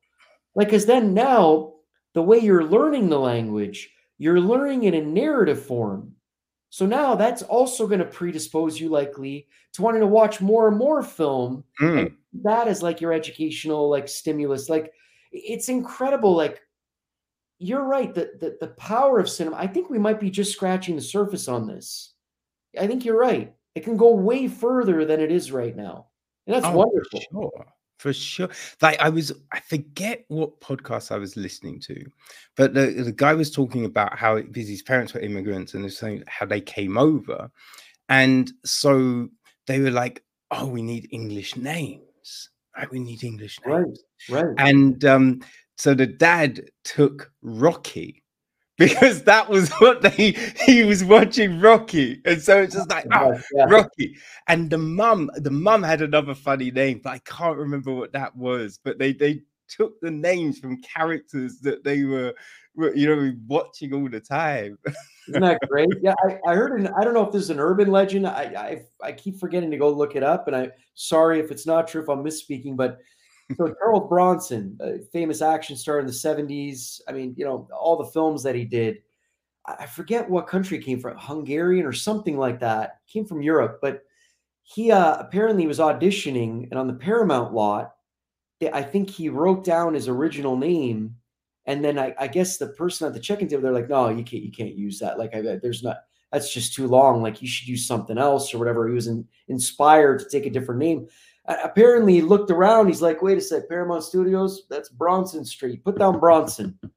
Like, 0.56 0.68
because 0.68 0.86
then 0.86 1.14
now 1.14 1.74
the 2.14 2.22
way 2.22 2.40
you're 2.40 2.66
learning 2.66 3.10
the 3.10 3.20
language, 3.20 3.90
you're 4.18 4.40
learning 4.40 4.84
it 4.84 4.94
in 4.94 5.14
narrative 5.14 5.64
form. 5.64 6.14
So 6.70 6.86
now 6.86 7.16
that's 7.16 7.42
also 7.42 7.88
going 7.88 8.00
to 8.00 8.06
predispose 8.06 8.80
you 8.80 8.90
likely 8.90 9.48
to 9.74 9.82
wanting 9.82 10.02
to 10.02 10.08
watch 10.08 10.40
more 10.40 10.68
and 10.68 10.78
more 10.78 11.04
film. 11.04 11.64
Mm. 11.82 12.16
that 12.44 12.68
is 12.68 12.82
like 12.82 13.02
your 13.02 13.14
educational 13.14 13.90
like 13.90 14.08
stimulus. 14.08 14.70
Like 14.70 14.94
it's 15.32 15.70
incredible. 15.70 16.36
Like 16.36 16.62
you're 17.62 17.84
right. 17.86 18.14
The, 18.14 18.32
the 18.40 18.58
the 18.60 18.68
power 18.74 19.20
of 19.20 19.30
cinema. 19.30 19.56
I 19.58 19.68
think 19.68 19.90
we 19.90 20.00
might 20.00 20.20
be 20.20 20.30
just 20.30 20.52
scratching 20.52 20.96
the 20.96 21.02
surface 21.02 21.48
on 21.48 21.68
this. 21.68 22.14
I 22.80 22.88
think 22.88 23.06
you're 23.06 23.20
right. 23.20 23.54
It 23.76 23.84
can 23.84 23.96
go 23.98 24.12
way 24.14 24.48
further 24.48 25.06
than 25.06 25.20
it 25.22 25.32
is 25.32 25.52
right 25.52 25.76
now, 25.76 26.08
and 26.48 26.56
that's 26.56 26.66
Oh, 26.66 26.72
wonderful. 26.78 27.20
for 27.20 27.28
sure. 27.32 27.66
For 28.00 28.14
sure. 28.14 28.50
Like 28.82 29.00
I 29.00 29.10
was, 29.10 29.32
I 29.54 29.60
forget 29.60 30.26
what 30.28 30.60
podcast 30.60 31.12
I 31.12 31.20
was 31.20 31.38
listening 31.38 31.80
to, 31.82 32.04
but 32.58 32.74
the, 32.74 32.88
the 32.88 33.12
guy 33.12 33.36
was 33.36 33.52
talking 33.52 33.86
about 33.86 34.18
how 34.18 34.42
because 34.42 34.68
his 34.68 34.82
parents 34.82 35.14
were 35.14 35.20
immigrants 35.20 35.76
and 35.76 35.84
they're 35.84 35.92
saying 35.92 36.24
how 36.28 36.48
they 36.48 36.62
came 36.62 36.98
over. 36.98 37.52
And 38.10 38.52
so 38.66 39.30
they 39.68 39.80
were 39.80 39.92
like, 39.92 40.24
oh, 40.50 40.66
we 40.66 40.82
need 40.82 41.10
English 41.12 41.56
names. 41.56 42.50
Right? 42.76 42.90
We 42.92 43.00
need 43.00 43.24
English 43.24 43.60
names 43.68 44.00
Right, 44.30 44.44
right. 44.46 44.56
And 44.58 45.06
um, 45.06 45.42
so 45.82 45.96
the 45.96 46.06
dad 46.06 46.70
took 46.84 47.32
Rocky 47.42 48.22
because 48.78 49.24
that 49.24 49.50
was 49.50 49.72
what 49.80 50.04
they 50.04 50.38
he 50.68 50.84
was 50.84 51.04
watching 51.04 51.60
Rocky. 51.60 52.22
And 52.24 52.40
so 52.40 52.62
it's 52.62 52.76
just 52.76 52.92
like, 52.92 53.08
oh, 53.12 53.36
Yeah. 53.56 53.66
Rocky. 53.66 54.16
And 54.48 54.70
the 54.70 54.78
mum, 54.78 55.32
the 55.38 55.50
mum 55.50 55.82
had 55.82 56.04
another 56.04 56.36
funny 56.36 56.70
name, 56.70 57.02
but 57.04 57.14
I 57.14 57.18
can't 57.26 57.58
remember 57.58 57.96
what 57.96 58.14
that 58.14 58.36
was. 58.36 58.80
But 58.84 59.00
they 59.00 59.14
they 59.14 59.42
took 59.68 60.00
the 60.02 60.12
names 60.12 60.60
from 60.60 60.84
characters 60.84 61.62
that 61.62 61.84
they 61.84 62.04
were, 62.04 62.36
were 62.76 62.96
you 62.96 63.08
know, 63.08 63.34
watching 63.48 63.92
all 63.92 64.08
the 64.08 64.20
time. 64.20 64.78
Isn't 65.30 65.42
that 65.42 65.58
great? 65.68 65.90
Yeah, 66.04 66.14
I, 66.24 66.52
I 66.52 66.54
heard 66.54 66.80
an 66.80 66.90
I 66.96 67.04
don't 67.04 67.16
know 67.16 67.26
if 67.26 67.32
this 67.32 67.42
is 67.42 67.50
an 67.50 67.60
urban 67.60 67.90
legend. 67.90 68.28
I, 68.28 68.84
I 69.04 69.08
I 69.08 69.12
keep 69.14 69.40
forgetting 69.40 69.72
to 69.72 69.78
go 69.78 69.90
look 69.90 70.16
it 70.16 70.22
up, 70.22 70.46
and 70.46 70.56
I'm 70.56 70.72
sorry 70.94 71.40
if 71.40 71.50
it's 71.50 71.66
not 71.66 71.88
true 71.88 72.04
if 72.04 72.08
I'm 72.08 72.24
misspeaking, 72.24 72.78
but 72.78 73.00
so 73.58 73.74
Charles 73.80 74.08
Bronson, 74.10 74.78
a 74.82 75.00
famous 75.12 75.42
action 75.42 75.76
star 75.76 76.00
in 76.00 76.06
the 76.06 76.14
70s. 76.14 77.02
I 77.08 77.12
mean, 77.12 77.34
you 77.38 77.46
know, 77.46 77.68
all 77.78 77.98
the 77.98 78.12
films 78.12 78.44
that 78.44 78.56
he 78.56 78.66
did. 78.66 78.98
I 79.68 79.76
I 79.82 79.86
forget 79.88 80.30
what 80.30 80.48
country 80.48 80.80
came 80.80 81.00
from, 81.00 81.18
Hungarian 81.20 81.86
or 81.86 81.94
something 81.94 82.38
like 82.38 82.60
that. 82.62 83.00
Came 83.08 83.26
from 83.26 83.42
Europe, 83.42 83.80
but 83.82 84.04
he 84.64 84.92
uh, 84.92 85.18
apparently 85.20 85.68
was 85.68 85.80
auditioning, 85.80 86.70
and 86.72 86.80
on 86.80 86.88
the 86.88 86.94
Paramount 86.94 87.54
lot, 87.54 87.94
I 88.74 88.84
think 88.84 89.10
he 89.10 89.30
wrote 89.30 89.64
down 89.64 89.94
his 89.96 90.08
original 90.08 90.56
name, 90.56 91.16
and 91.66 91.84
then 91.84 91.98
I, 91.98 92.14
I 92.20 92.28
guess 92.28 92.58
the 92.58 92.68
person 92.68 93.08
at 93.08 93.14
the 93.14 93.20
check-in 93.20 93.48
table, 93.48 93.64
they're 93.64 93.72
like, 93.72 93.90
"No, 93.90 94.10
you 94.10 94.24
can't, 94.24 94.44
you 94.44 94.52
can't 94.52 94.76
use 94.76 95.00
that. 95.00 95.18
Like, 95.18 95.34
I, 95.36 95.42
there's 95.62 95.84
not. 95.84 95.98
That's 96.32 96.54
just 96.54 96.74
too 96.74 96.88
long. 96.88 97.22
Like, 97.22 97.42
you 97.42 97.48
should 97.48 97.68
use 97.68 97.86
something 97.88 98.18
else 98.18 98.54
or 98.54 98.60
whatever." 98.60 98.88
He 98.88 98.94
was 98.94 99.08
in, 99.08 99.28
inspired 99.48 100.20
to 100.20 100.30
take 100.30 100.46
a 100.46 100.50
different 100.52 100.80
name. 100.80 101.08
Apparently, 101.46 102.14
he 102.14 102.22
looked 102.22 102.52
around. 102.52 102.88
He's 102.88 103.02
like, 103.02 103.22
"Wait 103.22 103.38
a 103.38 103.42
sec, 103.42 103.68
Paramount 103.68 104.04
Studios. 104.04 104.64
That's 104.70 104.90
Bronson 104.90 105.44
Street. 105.44 105.84
Put 105.84 105.98
down 106.00 106.20
Bronson." 106.20 106.78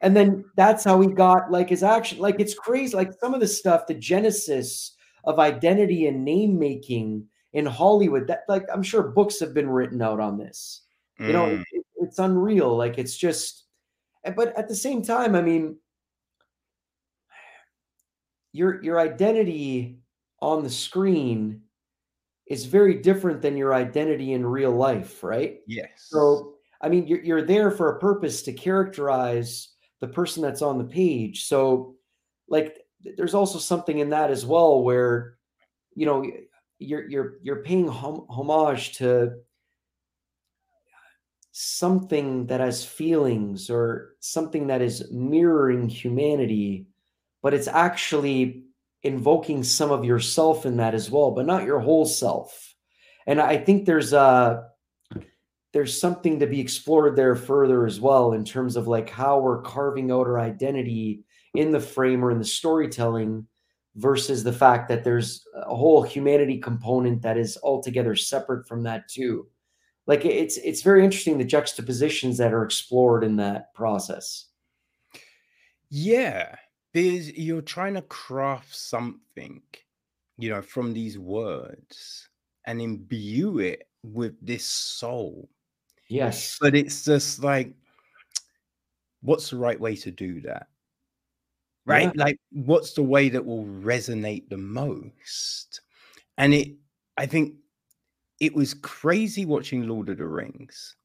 And 0.00 0.16
then 0.16 0.44
that's 0.54 0.84
how 0.84 1.00
he 1.00 1.08
got 1.08 1.50
like 1.50 1.68
his 1.68 1.82
action. 1.82 2.20
Like 2.20 2.38
it's 2.38 2.54
crazy. 2.54 2.94
Like 2.96 3.12
some 3.18 3.34
of 3.34 3.40
the 3.40 3.48
stuff, 3.48 3.88
the 3.88 3.94
genesis 3.94 4.94
of 5.24 5.40
identity 5.40 6.06
and 6.06 6.24
name 6.24 6.56
making 6.56 7.26
in 7.52 7.66
Hollywood. 7.66 8.28
That 8.28 8.44
like 8.48 8.62
I'm 8.72 8.84
sure 8.84 9.02
books 9.02 9.40
have 9.40 9.52
been 9.54 9.68
written 9.68 10.00
out 10.00 10.20
on 10.20 10.38
this. 10.38 10.82
You 11.18 11.32
know, 11.32 11.46
Mm, 11.46 11.64
it- 11.72 11.86
it's 11.96 12.20
unreal. 12.20 12.76
Like 12.76 12.96
it's 12.96 13.16
just, 13.16 13.64
but 14.36 14.56
at 14.56 14.68
the 14.68 14.74
same 14.76 15.02
time, 15.02 15.34
I 15.34 15.42
mean, 15.42 15.76
your 18.52 18.80
your 18.84 19.00
identity 19.00 19.98
on 20.40 20.62
the 20.62 20.70
screen 20.70 21.62
is 22.48 22.64
very 22.64 22.94
different 22.94 23.42
than 23.42 23.56
your 23.56 23.74
identity 23.74 24.32
in 24.32 24.44
real 24.44 24.72
life, 24.72 25.22
right? 25.22 25.60
yes. 25.66 25.88
So, 25.96 26.54
I 26.80 26.88
mean, 26.88 27.06
you're, 27.06 27.22
you're 27.22 27.42
there 27.42 27.70
for 27.70 27.90
a 27.90 27.98
purpose 27.98 28.42
to 28.42 28.52
characterize 28.52 29.68
the 30.00 30.08
person 30.08 30.42
that's 30.42 30.62
on 30.62 30.78
the 30.78 30.84
page. 30.84 31.44
So, 31.46 31.96
like, 32.48 32.78
there's 33.16 33.34
also 33.34 33.58
something 33.58 33.98
in 33.98 34.10
that 34.10 34.30
as 34.30 34.46
well, 34.46 34.82
where 34.82 35.36
you 35.94 36.06
know 36.06 36.24
you're 36.78 37.08
you're 37.08 37.38
you're 37.42 37.62
paying 37.62 37.88
hom- 37.88 38.26
homage 38.28 38.96
to 38.98 39.34
something 41.52 42.46
that 42.46 42.60
has 42.60 42.84
feelings 42.84 43.68
or 43.68 44.14
something 44.20 44.68
that 44.68 44.80
is 44.80 45.10
mirroring 45.10 45.88
humanity, 45.88 46.86
but 47.42 47.52
it's 47.52 47.68
actually 47.68 48.64
invoking 49.02 49.62
some 49.62 49.90
of 49.90 50.04
yourself 50.04 50.66
in 50.66 50.76
that 50.78 50.94
as 50.94 51.10
well, 51.10 51.30
but 51.30 51.46
not 51.46 51.64
your 51.64 51.80
whole 51.80 52.06
self. 52.06 52.74
And 53.26 53.40
I 53.40 53.56
think 53.56 53.84
there's 53.84 54.12
uh 54.12 54.62
there's 55.72 56.00
something 56.00 56.40
to 56.40 56.46
be 56.46 56.60
explored 56.60 57.14
there 57.14 57.36
further 57.36 57.86
as 57.86 58.00
well 58.00 58.32
in 58.32 58.44
terms 58.44 58.74
of 58.76 58.88
like 58.88 59.10
how 59.10 59.38
we're 59.38 59.62
carving 59.62 60.10
out 60.10 60.26
our 60.26 60.40
identity 60.40 61.24
in 61.54 61.70
the 61.72 61.80
frame 61.80 62.24
or 62.24 62.30
in 62.30 62.38
the 62.38 62.44
storytelling 62.44 63.46
versus 63.96 64.42
the 64.42 64.52
fact 64.52 64.88
that 64.88 65.04
there's 65.04 65.44
a 65.54 65.76
whole 65.76 66.02
humanity 66.02 66.58
component 66.58 67.20
that 67.22 67.36
is 67.36 67.58
altogether 67.62 68.14
separate 68.16 68.66
from 68.66 68.82
that 68.84 69.08
too. 69.08 69.46
Like 70.06 70.24
it's 70.24 70.56
it's 70.56 70.82
very 70.82 71.04
interesting 71.04 71.36
the 71.36 71.44
juxtapositions 71.44 72.38
that 72.38 72.54
are 72.54 72.64
explored 72.64 73.24
in 73.24 73.36
that 73.36 73.74
process. 73.74 74.46
Yeah, 75.90 76.56
because 77.02 77.32
you're 77.32 77.62
trying 77.62 77.94
to 77.94 78.02
craft 78.02 78.74
something, 78.74 79.62
you 80.36 80.50
know, 80.50 80.62
from 80.62 80.92
these 80.92 81.18
words 81.18 82.28
and 82.66 82.80
imbue 82.80 83.58
it 83.58 83.88
with 84.02 84.34
this 84.44 84.64
soul. 84.64 85.48
yes 86.08 86.58
But 86.60 86.74
it's 86.74 87.04
just 87.04 87.42
like, 87.42 87.72
what's 89.22 89.50
the 89.50 89.56
right 89.56 89.78
way 89.78 89.96
to 89.96 90.10
do 90.10 90.40
that? 90.42 90.68
Right? 91.86 92.12
Yeah. 92.14 92.24
Like, 92.24 92.40
what's 92.52 92.92
the 92.92 93.02
way 93.02 93.28
that 93.28 93.44
will 93.44 93.64
resonate 93.64 94.48
the 94.48 94.58
most? 94.58 95.80
And 96.36 96.52
it, 96.52 96.68
I 97.16 97.26
think 97.26 97.54
it 98.40 98.54
was 98.54 98.74
crazy 98.74 99.46
watching 99.46 99.88
Lord 99.88 100.08
of 100.08 100.18
the 100.18 100.26
Rings 100.26 100.96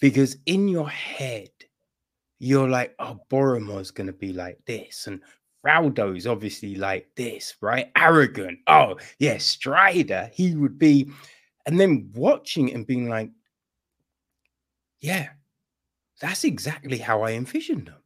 because 0.00 0.36
in 0.46 0.68
your 0.68 0.88
head, 0.88 1.50
you're 2.42 2.68
like, 2.68 2.94
oh, 2.98 3.20
Boromir's 3.30 3.92
going 3.92 4.08
to 4.08 4.12
be 4.12 4.32
like 4.32 4.58
this, 4.66 5.06
and 5.06 5.20
Raldo's 5.62 6.26
obviously 6.26 6.74
like 6.74 7.08
this, 7.14 7.54
right? 7.60 7.90
Arrogant. 7.96 8.58
Oh, 8.66 8.96
yeah, 9.18 9.38
Strider, 9.38 10.28
he 10.32 10.56
would 10.56 10.78
be. 10.78 11.08
And 11.66 11.78
then 11.78 12.10
watching 12.14 12.68
it 12.68 12.74
and 12.74 12.86
being 12.86 13.08
like, 13.08 13.30
yeah, 15.00 15.28
that's 16.20 16.42
exactly 16.42 16.98
how 16.98 17.22
I 17.22 17.32
envisioned 17.32 17.86
them. 17.86 18.02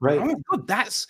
Right. 0.00 0.18
Oh 0.18 0.24
my 0.24 0.34
god, 0.50 0.66
that's 0.66 1.06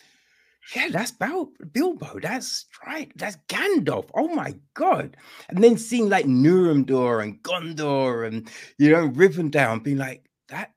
yeah, 0.75 0.89
that's 0.91 1.13
Bilbo. 1.13 2.19
That's 2.21 2.67
right. 2.87 3.13
That's 3.17 3.37
Gandalf. 3.49 4.09
Oh 4.15 4.29
my 4.29 4.55
god! 4.75 5.17
And 5.49 5.63
then 5.63 5.77
seeing 5.77 6.09
like 6.09 6.27
Nuremberg 6.27 7.23
and 7.23 7.43
Gondor 7.43 8.27
and 8.27 8.51
you 8.79 8.91
know 8.91 9.09
Rivendell, 9.09 9.75
and 9.75 9.83
being 9.83 9.99
like, 9.99 10.25
that. 10.49 10.73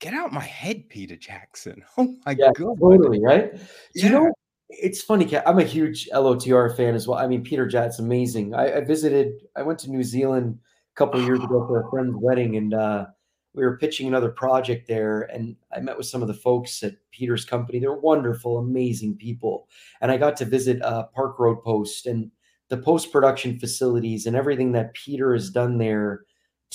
Get 0.00 0.12
out 0.14 0.32
my 0.32 0.40
head, 0.44 0.88
Peter 0.88 1.16
Jackson. 1.16 1.82
Oh 1.98 2.14
my 2.26 2.32
yeah, 2.38 2.50
god! 2.56 2.76
Totally 2.80 3.20
right. 3.22 3.54
Do 3.54 3.60
Yeah. 3.94 4.06
you 4.06 4.10
know? 4.12 4.32
It's 4.70 5.02
funny. 5.02 5.24
Kat, 5.24 5.44
I'm 5.46 5.58
a 5.58 5.64
huge 5.64 6.08
LOTR 6.12 6.76
fan 6.76 6.94
as 6.94 7.06
well. 7.06 7.18
I 7.18 7.26
mean, 7.26 7.42
Peter 7.44 7.66
Jack's 7.66 7.98
amazing. 7.98 8.54
I, 8.54 8.78
I 8.78 8.80
visited. 8.80 9.34
I 9.56 9.62
went 9.62 9.78
to 9.80 9.90
New 9.90 10.02
Zealand 10.02 10.58
a 10.94 10.98
couple 10.98 11.20
of 11.20 11.26
years 11.26 11.38
ago 11.38 11.64
for 11.66 11.80
a 11.86 11.90
friend's 11.90 12.14
wedding, 12.16 12.56
and 12.56 12.74
uh, 12.74 13.06
we 13.54 13.62
were 13.62 13.76
pitching 13.78 14.08
another 14.08 14.30
project 14.30 14.88
there. 14.88 15.22
And 15.32 15.54
I 15.74 15.80
met 15.80 15.96
with 15.96 16.06
some 16.06 16.22
of 16.22 16.28
the 16.28 16.34
folks 16.34 16.82
at 16.82 16.94
Peter's 17.12 17.44
company. 17.44 17.78
They're 17.78 17.92
wonderful, 17.94 18.58
amazing 18.58 19.16
people. 19.16 19.68
And 20.00 20.10
I 20.10 20.16
got 20.16 20.36
to 20.38 20.44
visit 20.44 20.82
uh, 20.82 21.04
Park 21.14 21.38
Road 21.38 21.62
Post 21.62 22.06
and 22.06 22.30
the 22.68 22.78
post 22.78 23.12
production 23.12 23.58
facilities 23.60 24.26
and 24.26 24.34
everything 24.34 24.72
that 24.72 24.94
Peter 24.94 25.34
has 25.34 25.50
done 25.50 25.78
there 25.78 26.24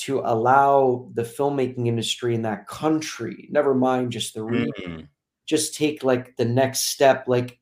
to 0.01 0.19
allow 0.23 1.09
the 1.13 1.23
filmmaking 1.23 1.87
industry 1.87 2.35
in 2.35 2.41
that 2.43 2.67
country, 2.67 3.47
never 3.51 3.73
mind 3.73 4.11
just 4.11 4.33
the 4.33 4.43
region, 4.43 4.73
Mm. 4.77 5.07
just 5.45 5.75
take 5.75 6.03
like 6.03 6.35
the 6.37 6.45
next 6.45 6.81
step. 6.89 7.27
Like 7.27 7.59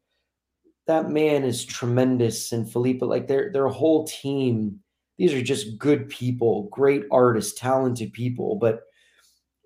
that 0.87 1.09
man 1.09 1.43
is 1.43 1.65
tremendous, 1.65 2.51
and 2.51 2.69
Philippa, 2.71 3.05
like 3.05 3.27
their 3.27 3.51
their 3.51 3.67
whole 3.67 4.05
team. 4.05 4.79
These 5.17 5.33
are 5.33 5.41
just 5.41 5.77
good 5.79 6.09
people, 6.09 6.69
great 6.71 7.03
artists, 7.11 7.59
talented 7.59 8.13
people. 8.13 8.55
But 8.55 8.83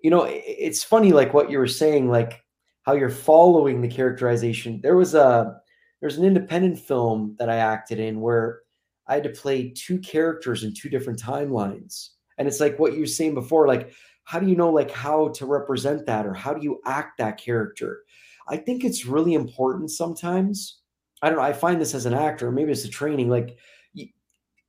you 0.02 0.10
know, 0.10 0.24
it's 0.28 0.82
funny, 0.82 1.12
like 1.12 1.32
what 1.34 1.50
you 1.50 1.58
were 1.58 1.66
saying, 1.68 2.08
like 2.08 2.42
how 2.82 2.94
you're 2.94 3.10
following 3.10 3.80
the 3.80 3.88
characterization. 3.88 4.80
There 4.82 4.96
was 4.96 5.14
a 5.14 5.60
there's 6.00 6.18
an 6.18 6.24
independent 6.24 6.80
film 6.80 7.36
that 7.38 7.48
I 7.48 7.56
acted 7.56 8.00
in 8.00 8.20
where 8.20 8.62
I 9.06 9.14
had 9.14 9.22
to 9.24 9.30
play 9.30 9.70
two 9.70 9.98
characters 10.00 10.64
in 10.64 10.74
two 10.74 10.88
different 10.88 11.20
timelines. 11.22 12.10
And 12.38 12.48
it's 12.48 12.60
like 12.60 12.78
what 12.78 12.94
you 12.94 13.00
were 13.00 13.06
saying 13.06 13.34
before, 13.34 13.66
like 13.68 13.92
how 14.24 14.38
do 14.38 14.48
you 14.48 14.56
know 14.56 14.70
like 14.70 14.90
how 14.90 15.28
to 15.28 15.46
represent 15.46 16.06
that 16.06 16.26
or 16.26 16.34
how 16.34 16.54
do 16.54 16.62
you 16.62 16.80
act 16.86 17.18
that 17.18 17.38
character? 17.38 18.02
I 18.48 18.56
think 18.56 18.84
it's 18.84 19.06
really 19.06 19.34
important 19.34 19.90
sometimes. 19.90 20.80
I 21.22 21.28
don't 21.28 21.38
know, 21.38 21.44
I 21.44 21.52
find 21.52 21.80
this 21.80 21.94
as 21.94 22.06
an 22.06 22.14
actor, 22.14 22.50
maybe 22.50 22.72
it's 22.72 22.84
a 22.84 22.88
training, 22.88 23.28
like 23.28 23.56
you, 23.92 24.08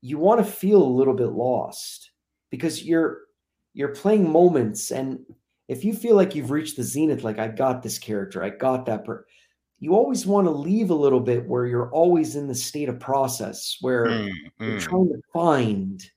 you 0.01 0.17
want 0.17 0.43
to 0.43 0.51
feel 0.51 0.81
a 0.81 0.97
little 0.97 1.15
bit 1.15 1.31
lost 1.31 2.11
because 2.51 2.83
you're 2.83 3.21
you're 3.73 3.95
playing 3.95 4.31
moments 4.31 4.91
and 4.91 5.19
if 5.67 5.83
you 5.83 5.93
feel 5.93 6.15
like 6.15 6.35
you've 6.35 6.51
reached 6.51 6.77
the 6.77 6.83
zenith 6.83 7.23
like 7.23 7.39
i 7.39 7.47
got 7.47 7.81
this 7.81 7.97
character 7.97 8.43
i 8.43 8.49
got 8.49 8.85
that 8.85 9.03
per- 9.03 9.25
you 9.79 9.95
always 9.95 10.27
want 10.27 10.45
to 10.45 10.51
leave 10.51 10.91
a 10.91 10.95
little 10.95 11.19
bit 11.19 11.47
where 11.47 11.65
you're 11.65 11.91
always 11.91 12.35
in 12.35 12.47
the 12.47 12.53
state 12.53 12.89
of 12.89 12.99
process 12.99 13.77
where 13.81 14.05
Mm, 14.05 14.33
you're 14.59 14.77
mm. 14.77 14.79
trying 14.79 15.09
to 15.09 15.21
find 15.33 16.11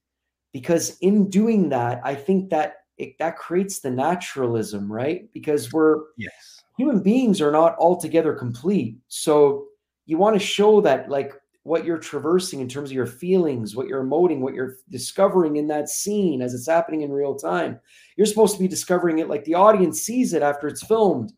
because 0.58 0.96
in 1.00 1.28
doing 1.28 1.68
that 1.68 2.00
i 2.02 2.14
think 2.14 2.48
that 2.48 2.76
it, 2.98 3.18
that 3.18 3.36
creates 3.36 3.80
the 3.80 3.90
naturalism 3.90 4.90
right? 4.90 5.30
Because 5.32 5.72
we're 5.72 5.98
Yes. 6.16 6.62
human 6.78 7.02
beings 7.02 7.40
are 7.40 7.52
not 7.52 7.76
altogether 7.78 8.34
complete. 8.34 8.96
So 9.08 9.66
you 10.06 10.16
want 10.18 10.34
to 10.34 10.46
show 10.54 10.80
that 10.82 11.10
like 11.10 11.32
what 11.64 11.84
you're 11.84 11.98
traversing 11.98 12.60
in 12.60 12.68
terms 12.68 12.90
of 12.90 12.94
your 12.94 13.06
feelings 13.06 13.74
what 13.74 13.88
you're 13.88 14.04
emoting 14.04 14.38
what 14.38 14.54
you're 14.54 14.76
discovering 14.88 15.56
in 15.56 15.66
that 15.66 15.88
scene 15.88 16.40
as 16.40 16.54
it's 16.54 16.68
happening 16.68 17.02
in 17.02 17.12
real 17.12 17.34
time. 17.34 17.78
You're 18.16 18.26
supposed 18.26 18.54
to 18.54 18.62
be 18.62 18.68
discovering 18.68 19.18
it 19.18 19.28
like 19.28 19.44
the 19.44 19.56
audience 19.56 20.00
sees 20.00 20.32
it 20.32 20.42
after 20.42 20.68
it's 20.68 20.86
filmed. 20.86 21.32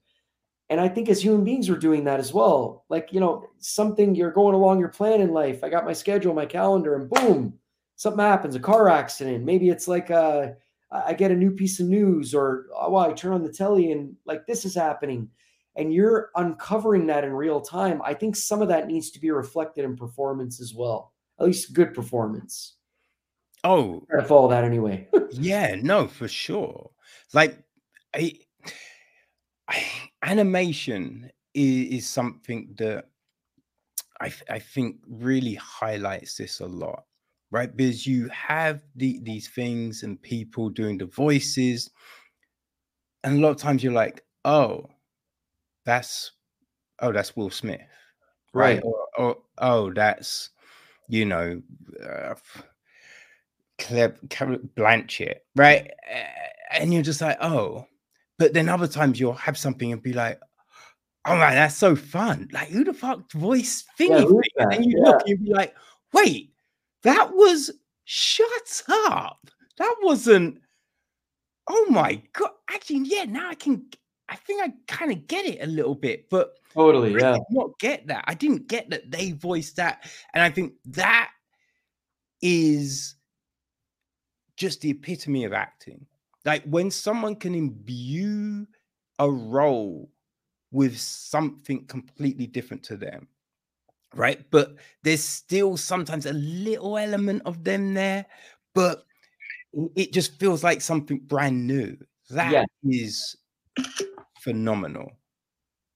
And 0.71 0.81
i 0.81 0.89
think 0.89 1.09
as 1.09 1.21
human 1.21 1.45
beings 1.45 1.69
we're 1.69 1.77
doing 1.89 2.05
that 2.05 2.21
as 2.21 2.33
well. 2.33 2.85
Like 2.89 3.09
you 3.11 3.21
know 3.21 3.47
something 3.59 4.15
you're 4.15 4.39
going 4.41 4.55
along 4.55 4.79
your 4.79 4.91
plan 4.91 5.21
in 5.21 5.33
life. 5.33 5.65
I 5.65 5.71
got 5.71 5.87
my 5.87 5.95
schedule 5.95 6.35
my 6.35 6.47
calendar 6.47 6.95
and 6.95 7.11
boom 7.11 7.59
something 7.99 8.25
happens 8.25 8.55
a 8.55 8.61
car 8.61 8.89
accident 8.89 9.45
maybe 9.45 9.69
it's 9.69 9.87
like 9.87 10.11
uh 10.11 10.49
I 10.91 11.13
get 11.13 11.31
a 11.31 11.37
new 11.37 11.51
piece 11.51 11.81
of 11.81 11.87
news, 11.87 12.35
or 12.35 12.67
oh, 12.75 12.91
wow, 12.91 13.11
I 13.11 13.13
turn 13.13 13.35
on 13.35 13.43
the 13.43 13.53
telly 13.53 13.93
and 13.93 14.17
like 14.25 14.47
this 14.47 14.65
is 14.65 14.75
happening, 14.75 15.29
and 15.77 15.93
you're 15.93 16.31
uncovering 16.35 17.07
that 17.09 17.25
in 17.25 17.33
real 17.33 17.61
time. 17.61 18.01
I 18.03 18.15
think 18.15 18.37
some 18.37 18.63
of 18.63 18.69
that 18.69 18.87
needs 18.87 19.11
to 19.11 19.21
be 19.21 19.31
reflected 19.31 19.85
in 19.85 19.97
performance 19.97 20.61
as 20.61 20.75
well, 20.75 21.13
at 21.39 21.47
least 21.47 21.75
good 21.75 21.93
performance. 21.93 22.77
Oh, 23.65 24.03
to 24.17 24.25
follow 24.25 24.49
that 24.49 24.65
anyway. 24.65 25.09
yeah, 25.31 25.75
no, 25.81 26.07
for 26.07 26.29
sure. 26.29 26.91
Like, 27.35 27.59
I, 28.15 28.35
I, 29.69 29.85
animation 30.23 31.31
is, 31.53 31.99
is 31.99 32.09
something 32.09 32.75
that 32.79 33.07
I, 34.21 34.33
I 34.49 34.59
think 34.59 34.97
really 35.07 35.55
highlights 35.55 36.37
this 36.37 36.61
a 36.61 36.67
lot, 36.67 37.05
right? 37.51 37.75
Because 37.75 38.07
you 38.07 38.29
have 38.29 38.83
the, 38.97 39.21
these 39.23 39.49
things 39.49 40.03
and 40.03 40.21
people 40.21 40.69
doing 40.69 40.99
the 40.99 41.07
voices, 41.07 41.91
and 43.25 43.39
a 43.39 43.41
lot 43.41 43.51
of 43.51 43.57
times 43.57 43.83
you're 43.83 43.93
like, 43.93 44.25
oh, 44.45 44.87
that's, 45.85 46.33
oh, 47.01 47.13
that's 47.13 47.37
Will 47.37 47.51
Smith, 47.51 47.81
right? 48.53 48.81
Or, 48.83 49.07
or 49.17 49.37
oh, 49.59 49.93
that's, 49.93 50.51
you 51.09 51.25
know, 51.25 51.63
uh, 52.05 52.35
Claire, 53.79 54.15
Carol 54.29 54.59
Blanchett, 54.77 55.37
right? 55.57 55.91
And 56.71 56.93
you're 56.93 57.03
just 57.03 57.21
like, 57.21 57.39
oh, 57.41 57.87
but 58.39 58.53
then 58.53 58.69
other 58.69 58.87
times 58.87 59.19
you'll 59.19 59.33
have 59.33 59.57
something 59.57 59.93
and 59.93 60.03
be 60.03 60.13
like, 60.13 60.41
oh 61.27 61.37
man, 61.37 61.55
that's 61.55 61.77
so 61.77 61.97
fun. 61.97 62.49
Like, 62.53 62.69
who 62.69 62.85
the 62.85 62.93
fuck 62.93 63.31
voice 63.33 63.85
thingy? 63.99 64.29
thing? 64.29 64.43
And 64.59 64.85
you 64.85 65.01
look 65.03 65.21
and 65.21 65.29
you 65.29 65.37
be 65.39 65.53
like, 65.53 65.75
wait, 66.13 66.53
that 67.03 67.33
was 67.33 67.71
shut 68.05 68.83
up. 68.89 69.51
That 69.79 69.95
wasn't. 70.03 70.61
Oh 71.69 71.87
my 71.91 72.23
god! 72.33 72.51
Actually, 72.71 73.01
yeah. 73.05 73.25
Now 73.25 73.51
I 73.51 73.55
can. 73.55 73.87
I 74.29 74.37
think 74.37 74.63
I 74.63 74.73
kind 74.87 75.11
of 75.11 75.27
get 75.27 75.47
it 75.47 75.63
a 75.63 75.67
little 75.67 75.95
bit, 75.95 76.29
but 76.29 76.55
Totally, 76.75 77.15
I 77.17 77.33
yeah. 77.33 77.39
not 77.51 77.79
get 77.79 78.07
that. 78.09 78.25
I 78.27 78.35
didn't 78.35 78.69
get 78.69 78.91
that 78.91 79.11
they 79.11 79.33
voiced 79.33 79.77
that. 79.77 80.09
And 80.35 80.43
I 80.43 80.51
think 80.51 80.75
that 80.87 81.31
is 82.43 83.15
just 84.57 84.81
the 84.81 84.91
epitome 84.91 85.45
of 85.45 85.53
acting. 85.53 86.07
Like 86.45 86.63
when 86.65 86.91
someone 86.91 87.37
can 87.37 87.55
imbue 87.55 88.67
a 89.19 89.31
role 89.31 90.11
with 90.71 90.99
something 90.99 91.87
completely 91.87 92.47
different 92.47 92.83
to 92.85 92.97
them, 92.97 93.29
right? 94.15 94.45
But 94.51 94.77
there's 95.03 95.25
still 95.25 95.77
sometimes 95.77 96.27
a 96.27 96.33
little 96.33 96.99
element 96.99 97.43
of 97.47 97.65
them 97.65 97.95
there, 97.95 98.27
but 98.75 99.05
it- 99.97 100.13
just 100.13 100.39
feels 100.41 100.65
like 100.65 100.81
something 100.81 101.21
brand 101.21 101.67
new. 101.67 101.99
That 102.31 102.65
is 102.85 103.37
Yeah. 103.77 103.85
phenomenal. 104.41 105.19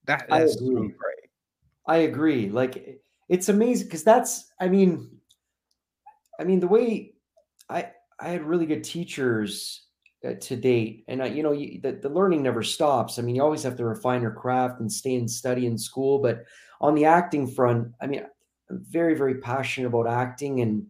That 0.04 0.28
I 0.30 0.40
that's 0.40 0.56
agree. 0.56 0.88
great. 0.88 1.30
I 1.86 1.98
agree. 1.98 2.50
Like 2.50 3.02
it's 3.28 3.48
amazing 3.48 3.88
because 3.88 4.04
that's 4.04 4.52
I 4.60 4.68
mean 4.68 5.20
I 6.38 6.44
mean 6.44 6.60
the 6.60 6.68
way 6.68 7.14
I 7.68 7.92
I 8.20 8.28
had 8.28 8.42
really 8.42 8.66
good 8.66 8.84
teachers 8.84 9.86
uh, 10.24 10.34
to 10.40 10.56
date 10.56 11.04
and 11.08 11.22
I, 11.22 11.26
you 11.26 11.42
know 11.42 11.52
you, 11.52 11.80
the, 11.80 11.92
the 11.92 12.08
learning 12.08 12.42
never 12.42 12.62
stops. 12.62 13.18
I 13.18 13.22
mean 13.22 13.34
you 13.34 13.42
always 13.42 13.62
have 13.62 13.76
to 13.76 13.84
refine 13.84 14.22
your 14.22 14.32
craft 14.34 14.80
and 14.80 14.90
stay 14.92 15.14
and 15.16 15.30
study 15.30 15.66
in 15.66 15.78
school 15.78 16.20
but 16.20 16.44
on 16.82 16.94
the 16.94 17.06
acting 17.06 17.46
front 17.46 17.92
I 18.00 18.06
mean 18.06 18.26
I'm 18.70 18.84
very 18.88 19.14
very 19.14 19.36
passionate 19.36 19.88
about 19.88 20.06
acting 20.06 20.60
and 20.60 20.86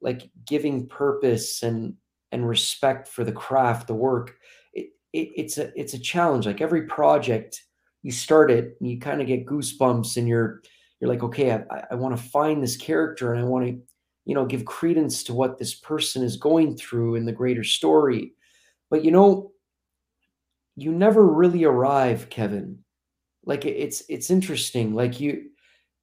like 0.00 0.30
giving 0.46 0.86
purpose 0.88 1.62
and 1.62 1.94
and 2.32 2.48
respect 2.48 3.08
for 3.08 3.24
the 3.24 3.32
craft 3.32 3.86
the 3.86 3.94
work. 3.94 4.36
It, 4.72 4.90
it 5.12 5.30
it's 5.36 5.58
a 5.58 5.72
it's 5.78 5.94
a 5.94 5.98
challenge. 5.98 6.46
Like 6.46 6.60
every 6.60 6.82
project 6.86 7.62
you 8.02 8.12
start 8.12 8.50
it 8.50 8.76
and 8.80 8.88
you 8.88 8.98
kind 8.98 9.20
of 9.20 9.26
get 9.26 9.46
goosebumps 9.46 10.16
and 10.16 10.28
you're 10.28 10.62
you're 11.00 11.10
like 11.10 11.24
okay 11.24 11.52
i, 11.52 11.84
I 11.90 11.94
want 11.96 12.16
to 12.16 12.22
find 12.22 12.62
this 12.62 12.76
character 12.76 13.32
and 13.32 13.42
i 13.42 13.44
want 13.44 13.66
to 13.66 13.82
you 14.24 14.34
know 14.34 14.46
give 14.46 14.64
credence 14.64 15.24
to 15.24 15.34
what 15.34 15.58
this 15.58 15.74
person 15.74 16.22
is 16.22 16.36
going 16.36 16.76
through 16.76 17.16
in 17.16 17.24
the 17.24 17.32
greater 17.32 17.64
story. 17.64 18.32
But 18.90 19.04
you 19.04 19.10
know 19.10 19.52
you 20.76 20.92
never 20.92 21.26
really 21.26 21.64
arrive 21.64 22.28
kevin 22.28 22.84
like 23.46 23.64
it's 23.64 24.02
it's 24.08 24.30
interesting 24.30 24.94
like 24.94 25.18
you 25.20 25.50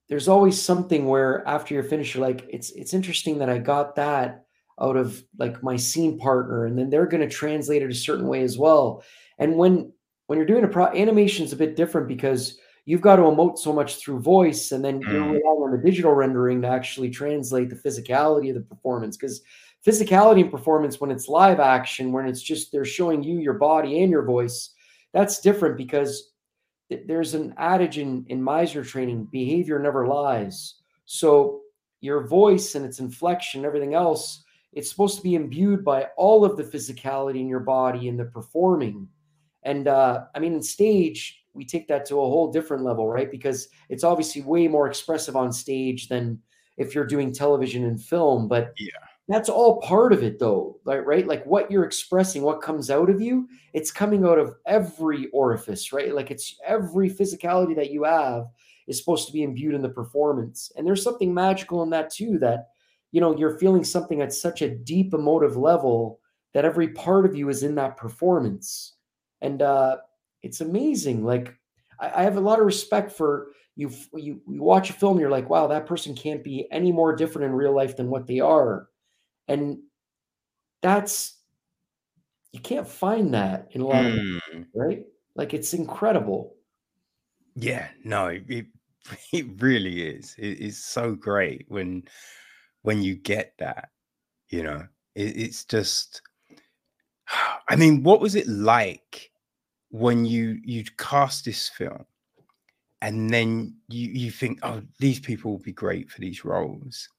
there's 0.09 0.27
always 0.27 0.59
something 0.61 1.05
where 1.05 1.47
after 1.47 1.73
you're 1.73 1.83
finished 1.83 2.15
you're 2.15 2.25
like 2.27 2.45
it's 2.49 2.71
it's 2.71 2.93
interesting 2.93 3.37
that 3.37 3.49
i 3.49 3.57
got 3.57 3.95
that 3.95 4.45
out 4.81 4.97
of 4.97 5.23
like 5.37 5.61
my 5.61 5.75
scene 5.75 6.17
partner 6.17 6.65
and 6.65 6.77
then 6.77 6.89
they're 6.89 7.05
going 7.05 7.21
to 7.21 7.29
translate 7.35 7.81
it 7.83 7.91
a 7.91 7.95
certain 7.95 8.27
way 8.27 8.41
as 8.41 8.57
well 8.57 9.03
and 9.39 9.55
when 9.55 9.91
when 10.27 10.37
you're 10.37 10.45
doing 10.47 10.63
a 10.63 10.67
pro 10.67 10.87
animation 10.87 11.45
is 11.45 11.53
a 11.53 11.57
bit 11.57 11.75
different 11.75 12.07
because 12.07 12.57
you've 12.85 13.01
got 13.01 13.15
to 13.17 13.21
emote 13.23 13.57
so 13.57 13.71
much 13.71 13.95
through 13.95 14.19
voice, 14.19 14.73
and 14.73 14.83
then 14.83 14.99
you're 15.01 15.21
Mm. 15.21 15.31
relying 15.33 15.63
on 15.63 15.71
the 15.71 15.77
digital 15.77 16.11
rendering 16.13 16.61
to 16.61 16.67
actually 16.67 17.09
translate 17.09 17.69
the 17.69 17.75
physicality 17.77 18.49
of 18.49 18.55
the 18.55 18.61
performance. 18.75 19.15
Because 19.15 19.41
physicality 19.85 20.41
and 20.41 20.51
performance, 20.51 20.99
when 20.99 21.09
it's 21.11 21.29
live 21.29 21.61
action, 21.61 22.11
when 22.11 22.25
it's 22.27 22.41
just 22.41 22.71
they're 22.73 22.83
showing 22.83 23.23
you 23.23 23.39
your 23.39 23.53
body 23.53 24.01
and 24.01 24.11
your 24.11 24.23
voice, 24.25 24.71
that's 25.13 25.39
different 25.39 25.77
because 25.77 26.32
there's 26.89 27.33
an 27.33 27.53
adage 27.57 27.97
in 27.97 28.25
in 28.27 28.41
Meisner 28.41 28.85
training: 28.85 29.25
behavior 29.31 29.79
never 29.79 30.07
lies. 30.07 30.75
So 31.05 31.61
your 32.01 32.27
voice 32.27 32.75
and 32.75 32.85
its 32.85 32.99
inflection, 32.99 33.65
everything 33.65 33.93
else, 33.93 34.43
it's 34.73 34.89
supposed 34.89 35.17
to 35.17 35.23
be 35.23 35.35
imbued 35.35 35.85
by 35.85 36.07
all 36.17 36.43
of 36.43 36.57
the 36.57 36.63
physicality 36.63 37.39
in 37.39 37.47
your 37.47 37.61
body 37.61 38.09
and 38.09 38.19
the 38.19 38.25
performing. 38.25 39.07
And 39.63 39.87
uh, 39.87 40.25
I 40.35 40.39
mean, 40.39 40.53
in 40.53 40.61
stage, 40.61 41.45
we 41.53 41.65
take 41.65 41.87
that 41.87 42.05
to 42.07 42.15
a 42.15 42.29
whole 42.29 42.51
different 42.51 42.83
level, 42.83 43.07
right? 43.07 43.31
Because 43.31 43.69
it's 43.89 44.03
obviously 44.03 44.41
way 44.41 44.67
more 44.67 44.87
expressive 44.87 45.35
on 45.35 45.53
stage 45.53 46.09
than 46.09 46.39
if 46.77 46.93
you're 46.95 47.05
doing 47.05 47.31
television 47.31 47.85
and 47.85 48.01
film. 48.01 48.47
But 48.47 48.73
Yeah. 48.77 48.89
That's 49.27 49.49
all 49.49 49.81
part 49.81 50.11
of 50.11 50.21
it, 50.21 50.37
though, 50.39 50.79
like, 50.83 51.05
right? 51.05 51.25
Like 51.25 51.45
what 51.45 51.71
you're 51.71 51.85
expressing, 51.85 52.41
what 52.41 52.61
comes 52.61 52.89
out 52.91 53.09
of 53.09 53.21
you, 53.21 53.47
it's 53.73 53.91
coming 53.91 54.25
out 54.25 54.37
of 54.37 54.55
every 54.65 55.29
orifice, 55.31 55.93
right? 55.93 56.13
Like 56.13 56.29
it's 56.29 56.57
every 56.65 57.09
physicality 57.09 57.75
that 57.75 57.91
you 57.91 58.03
have 58.03 58.47
is 58.87 58.97
supposed 58.99 59.25
to 59.27 59.33
be 59.33 59.43
imbued 59.43 59.75
in 59.75 59.81
the 59.81 59.89
performance. 59.89 60.71
And 60.75 60.85
there's 60.85 61.03
something 61.03 61.33
magical 61.33 61.83
in 61.83 61.89
that 61.91 62.09
too, 62.09 62.37
that 62.39 62.67
you 63.11 63.21
know, 63.21 63.37
you're 63.37 63.57
feeling 63.59 63.83
something 63.83 64.21
at 64.21 64.33
such 64.33 64.61
a 64.61 64.69
deep 64.69 65.13
emotive 65.13 65.55
level 65.55 66.19
that 66.53 66.65
every 66.65 66.89
part 66.89 67.25
of 67.25 67.35
you 67.35 67.47
is 67.49 67.63
in 67.63 67.75
that 67.75 67.95
performance. 67.95 68.95
And 69.41 69.61
uh 69.61 69.97
it's 70.41 70.61
amazing. 70.61 71.23
Like 71.23 71.55
I, 71.99 72.21
I 72.21 72.23
have 72.23 72.37
a 72.37 72.41
lot 72.41 72.59
of 72.59 72.65
respect 72.65 73.11
for 73.11 73.51
you. 73.75 73.91
You 74.13 74.41
you 74.47 74.63
watch 74.63 74.89
a 74.89 74.93
film, 74.93 75.19
you're 75.19 75.29
like, 75.29 75.49
wow, 75.49 75.67
that 75.67 75.85
person 75.85 76.15
can't 76.15 76.43
be 76.43 76.67
any 76.71 76.91
more 76.91 77.15
different 77.15 77.45
in 77.45 77.53
real 77.53 77.73
life 77.73 77.95
than 77.95 78.09
what 78.09 78.27
they 78.27 78.39
are. 78.39 78.89
And 79.47 79.79
that's 80.81 81.39
you 82.51 82.59
can't 82.59 82.87
find 82.87 83.33
that 83.33 83.69
in 83.71 83.81
a 83.81 83.87
lot 83.87 84.05
of 84.05 84.11
Mm. 84.11 84.67
right? 84.75 85.05
Like 85.35 85.53
it's 85.53 85.73
incredible. 85.73 86.55
Yeah, 87.55 87.89
no, 88.03 88.27
it, 88.27 88.43
it 88.47 88.65
it 89.33 89.61
really 89.61 90.03
is. 90.03 90.35
It, 90.37 90.61
it's 90.61 90.77
so 90.77 91.15
great 91.15 91.65
when 91.67 92.03
when 92.83 93.01
you 93.01 93.15
get 93.15 93.53
that, 93.59 93.89
you 94.49 94.63
know. 94.63 94.87
It, 95.15 95.37
it's 95.37 95.65
just 95.65 96.21
I 97.69 97.75
mean, 97.75 98.03
what 98.03 98.21
was 98.21 98.35
it 98.35 98.47
like 98.47 99.31
when 99.89 100.25
you 100.25 100.59
you 100.63 100.83
cast 100.97 101.45
this 101.45 101.69
film 101.69 102.05
and 103.01 103.29
then 103.29 103.75
you 103.89 104.09
you 104.09 104.31
think, 104.31 104.59
oh, 104.63 104.81
these 104.99 105.19
people 105.19 105.51
will 105.51 105.59
be 105.59 105.73
great 105.73 106.09
for 106.09 106.21
these 106.21 106.45
roles, 106.45 107.09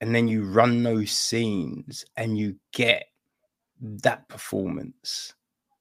and 0.00 0.14
then 0.14 0.28
you 0.28 0.44
run 0.44 0.82
those 0.82 1.10
scenes 1.10 2.04
and 2.16 2.38
you 2.38 2.56
get 2.72 3.06
that 3.80 4.28
performance. 4.28 5.34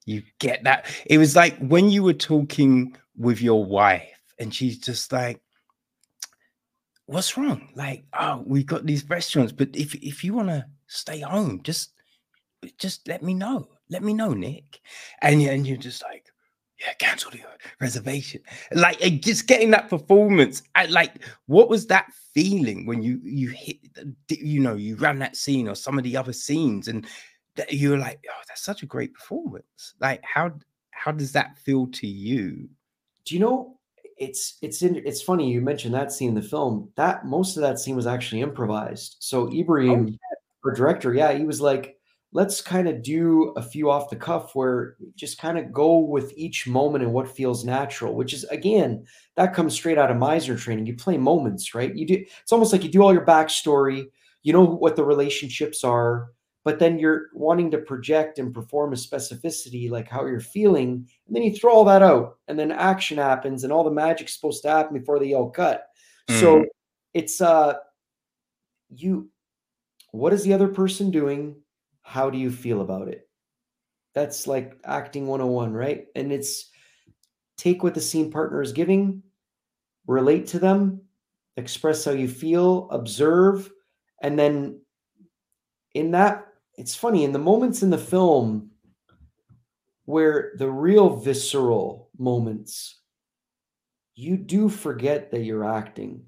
You 0.05 0.23
get 0.39 0.63
that. 0.63 0.85
It 1.05 1.17
was 1.17 1.35
like 1.35 1.57
when 1.59 1.89
you 1.89 2.03
were 2.03 2.13
talking 2.13 2.95
with 3.17 3.41
your 3.41 3.63
wife, 3.65 4.21
and 4.39 4.53
she's 4.53 4.77
just 4.77 5.11
like, 5.11 5.41
"What's 7.07 7.37
wrong?" 7.37 7.71
Like, 7.75 8.05
"Oh, 8.13 8.43
we 8.45 8.63
got 8.63 8.85
these 8.85 9.07
restaurants, 9.09 9.51
but 9.51 9.75
if 9.75 9.95
if 9.95 10.23
you 10.23 10.33
want 10.33 10.49
to 10.49 10.65
stay 10.87 11.19
home, 11.19 11.61
just 11.63 11.91
just 12.77 13.07
let 13.07 13.21
me 13.21 13.33
know. 13.33 13.67
Let 13.89 14.03
me 14.03 14.13
know, 14.13 14.33
Nick." 14.33 14.79
And 15.21 15.41
and 15.41 15.67
you're 15.67 15.77
just 15.77 16.03
like, 16.03 16.26
"Yeah, 16.79 16.93
cancel 16.99 17.31
the 17.31 17.39
reservation." 17.79 18.41
Like 18.71 19.03
uh, 19.03 19.09
just 19.09 19.47
getting 19.47 19.71
that 19.71 19.89
performance. 19.89 20.63
I, 20.75 20.85
like, 20.85 21.23
what 21.47 21.69
was 21.69 21.87
that 21.87 22.11
feeling 22.33 22.85
when 22.85 23.01
you 23.01 23.19
you 23.23 23.49
hit, 23.49 23.77
you 24.29 24.59
know, 24.59 24.75
you 24.75 24.95
ran 24.95 25.19
that 25.19 25.35
scene 25.35 25.67
or 25.67 25.75
some 25.75 25.97
of 25.97 26.03
the 26.03 26.17
other 26.17 26.33
scenes, 26.33 26.87
and 26.87 27.05
that 27.55 27.71
you 27.73 27.91
were 27.91 27.97
like, 27.97 28.19
"Oh, 28.29 28.41
that's 28.47 28.63
such 28.63 28.83
a 28.83 28.87
great 28.87 29.13
performance." 29.13 29.95
Like, 29.99 30.21
how 30.23 30.53
how 30.91 31.11
does 31.11 31.31
that 31.33 31.57
feel 31.57 31.87
to 31.87 32.07
you? 32.07 32.69
Do 33.25 33.35
you 33.35 33.39
know 33.39 33.77
it's 34.17 34.57
it's 34.61 34.81
in 34.81 34.95
it's 34.95 35.21
funny 35.21 35.51
you 35.51 35.61
mentioned 35.61 35.93
that 35.93 36.11
scene 36.11 36.29
in 36.29 36.35
the 36.35 36.41
film. 36.41 36.89
That 36.95 37.25
most 37.25 37.55
of 37.55 37.61
that 37.61 37.79
scene 37.79 37.95
was 37.95 38.07
actually 38.07 38.41
improvised. 38.41 39.17
So 39.19 39.51
Ibrahim, 39.53 40.17
our 40.65 40.73
director, 40.73 41.13
yeah, 41.13 41.33
he 41.33 41.45
was 41.45 41.61
like, 41.61 41.96
let's 42.33 42.61
kind 42.61 42.87
of 42.87 43.01
do 43.01 43.53
a 43.55 43.61
few 43.61 43.89
off 43.89 44.09
the 44.09 44.15
cuff 44.15 44.53
where 44.53 44.97
just 45.15 45.37
kind 45.37 45.57
of 45.57 45.71
go 45.71 45.97
with 45.97 46.33
each 46.35 46.67
moment 46.67 47.03
and 47.03 47.13
what 47.13 47.29
feels 47.29 47.63
natural, 47.63 48.15
which 48.15 48.33
is 48.33 48.43
again, 48.45 49.05
that 49.35 49.53
comes 49.53 49.73
straight 49.73 49.97
out 49.97 50.11
of 50.11 50.17
Meisner 50.17 50.59
training. 50.59 50.85
You 50.85 50.95
play 50.95 51.17
moments, 51.17 51.73
right? 51.73 51.95
You 51.95 52.05
do 52.05 52.25
it's 52.41 52.51
almost 52.51 52.73
like 52.73 52.83
you 52.83 52.89
do 52.89 53.01
all 53.01 53.13
your 53.13 53.25
backstory, 53.25 54.07
you 54.43 54.53
know 54.53 54.65
what 54.65 54.95
the 54.95 55.05
relationships 55.05 55.83
are, 55.83 56.31
but 56.65 56.79
then 56.79 56.99
you're 56.99 57.27
wanting 57.33 57.71
to 57.71 57.77
project 57.77 58.39
and 58.39 58.53
perform 58.53 58.91
a 58.91 58.97
specificity 58.97 59.89
like 59.89 60.09
how 60.09 60.25
you're 60.25 60.39
feeling, 60.41 61.07
and 61.27 61.35
then 61.35 61.43
you 61.43 61.55
throw 61.55 61.71
all 61.71 61.85
that 61.85 62.03
out, 62.03 62.37
and 62.49 62.59
then 62.59 62.71
action 62.71 63.17
happens, 63.17 63.63
and 63.63 63.71
all 63.71 63.85
the 63.85 63.91
magic's 63.91 64.33
supposed 64.35 64.61
to 64.63 64.69
happen 64.69 64.97
before 64.97 65.17
they 65.17 65.33
all 65.33 65.49
cut. 65.49 65.87
So 66.29 66.65
it's 67.13 67.39
uh 67.39 67.75
you 68.89 69.29
what 70.11 70.33
is 70.33 70.43
the 70.43 70.53
other 70.53 70.67
person 70.67 71.09
doing? 71.09 71.55
How 72.07 72.29
do 72.29 72.37
you 72.37 72.49
feel 72.49 72.79
about 72.79 73.09
it? 73.09 73.27
That's 74.15 74.47
like 74.47 74.79
acting 74.85 75.27
101, 75.27 75.73
right? 75.73 76.05
And 76.15 76.31
it's 76.31 76.69
take 77.57 77.83
what 77.83 77.93
the 77.93 77.99
scene 77.99 78.31
partner 78.31 78.61
is 78.61 78.71
giving, 78.71 79.21
relate 80.07 80.47
to 80.47 80.59
them, 80.59 81.01
express 81.57 82.05
how 82.05 82.11
you 82.11 82.29
feel, 82.29 82.89
observe, 82.91 83.69
and 84.21 84.39
then 84.39 84.79
in 85.95 86.11
that, 86.11 86.45
it's 86.75 86.95
funny, 86.95 87.25
in 87.25 87.33
the 87.33 87.39
moments 87.39 87.83
in 87.83 87.89
the 87.89 87.97
film 87.97 88.71
where 90.05 90.53
the 90.57 90.71
real 90.71 91.09
visceral 91.09 92.09
moments, 92.17 93.01
you 94.15 94.37
do 94.37 94.69
forget 94.69 95.29
that 95.31 95.43
you're 95.43 95.69
acting. 95.69 96.23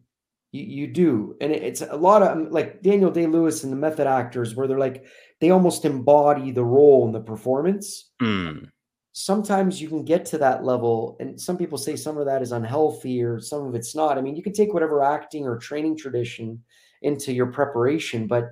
You, 0.52 0.64
you 0.64 0.88
do. 0.88 1.38
And 1.40 1.54
it's 1.54 1.82
a 1.82 1.96
lot 1.96 2.22
of 2.22 2.52
like 2.52 2.82
Daniel 2.82 3.12
Day 3.12 3.28
Lewis 3.28 3.64
and 3.64 3.72
the 3.72 3.78
method 3.78 4.08
actors, 4.08 4.56
where 4.56 4.68
they're 4.68 4.78
like, 4.78 5.06
they 5.40 5.52
almost 5.52 5.86
embody 5.86 6.52
the 6.52 6.64
role 6.64 7.06
and 7.06 7.16
the 7.16 7.22
performance. 7.22 8.12
Mm, 8.22 8.70
sometimes 9.12 9.82
you 9.82 9.88
can 9.88 10.04
get 10.04 10.26
to 10.26 10.38
that 10.38 10.64
level 10.64 11.18
and 11.20 11.40
some 11.40 11.58
people 11.58 11.78
say 11.78 11.96
some 11.96 12.18
of 12.18 12.26
that 12.26 12.42
is 12.42 12.52
unhealthy 12.52 13.24
or 13.24 13.40
some 13.40 13.68
of 13.68 13.76
it's 13.76 13.96
not. 13.96 14.18
I 14.18 14.22
mean 14.22 14.36
you 14.36 14.44
can 14.44 14.54
take 14.54 14.74
whatever 14.74 15.04
acting 15.04 15.46
or 15.46 15.58
training 15.58 15.98
tradition 15.98 16.64
into 17.02 17.34
your 17.34 17.48
preparation 17.48 18.28
but 18.28 18.50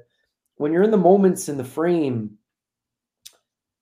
when 0.55 0.71
you're 0.71 0.83
in 0.83 0.91
the 0.91 0.97
moments 0.97 1.49
in 1.49 1.57
the 1.57 1.63
frame 1.63 2.37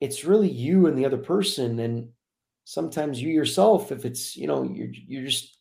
it's 0.02 0.26
really 0.26 0.50
you 0.50 0.88
and 0.88 0.98
the 0.98 1.06
other 1.06 1.18
person 1.18 1.80
and 1.80 2.10
sometimes 2.64 3.22
you 3.22 3.30
yourself 3.30 3.92
if 3.92 4.06
it's 4.06 4.36
you 4.36 4.48
know 4.48 4.64
you're, 4.64 4.90
you're 5.08 5.26
just 5.26 5.58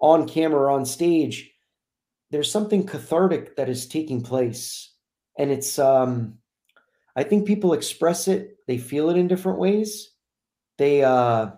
on 0.00 0.28
camera 0.28 0.62
or 0.62 0.70
on 0.70 0.84
stage 0.84 1.52
there's 2.30 2.50
something 2.50 2.84
cathartic 2.84 3.56
that 3.56 3.68
is 3.68 3.86
taking 3.86 4.22
place. 4.22 4.92
And 5.38 5.50
it's 5.50 5.78
um 5.78 6.34
i 7.18 7.22
think 7.22 7.46
people 7.46 7.72
express 7.72 8.28
it 8.28 8.56
they 8.66 8.78
feel 8.78 9.10
it 9.10 9.16
in 9.16 9.28
different 9.28 9.58
ways 9.58 10.12
they 10.78 11.02
uh 11.02 11.50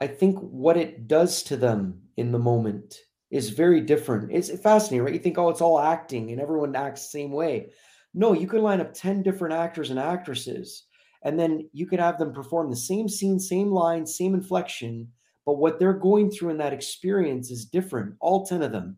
I 0.00 0.06
think 0.06 0.38
what 0.38 0.76
it 0.76 1.08
does 1.08 1.42
to 1.44 1.56
them 1.56 2.02
in 2.16 2.32
the 2.32 2.38
moment 2.38 2.96
is 3.30 3.50
very 3.50 3.80
different. 3.80 4.30
It's 4.30 4.50
fascinating, 4.60 5.04
right? 5.04 5.14
You 5.14 5.20
think, 5.20 5.38
oh, 5.38 5.48
it's 5.48 5.60
all 5.60 5.80
acting 5.80 6.30
and 6.30 6.40
everyone 6.40 6.76
acts 6.76 7.02
the 7.02 7.18
same 7.18 7.32
way. 7.32 7.70
No, 8.14 8.32
you 8.32 8.46
could 8.46 8.60
line 8.60 8.80
up 8.80 8.92
10 8.94 9.22
different 9.22 9.54
actors 9.54 9.90
and 9.90 9.98
actresses, 9.98 10.84
and 11.22 11.38
then 11.38 11.68
you 11.72 11.86
could 11.86 12.00
have 12.00 12.18
them 12.18 12.32
perform 12.32 12.70
the 12.70 12.76
same 12.76 13.08
scene, 13.08 13.38
same 13.38 13.70
line, 13.70 14.06
same 14.06 14.34
inflection, 14.34 15.08
but 15.44 15.58
what 15.58 15.78
they're 15.78 15.92
going 15.92 16.30
through 16.30 16.50
in 16.50 16.58
that 16.58 16.72
experience 16.72 17.50
is 17.50 17.66
different, 17.66 18.14
all 18.20 18.46
10 18.46 18.62
of 18.62 18.72
them. 18.72 18.96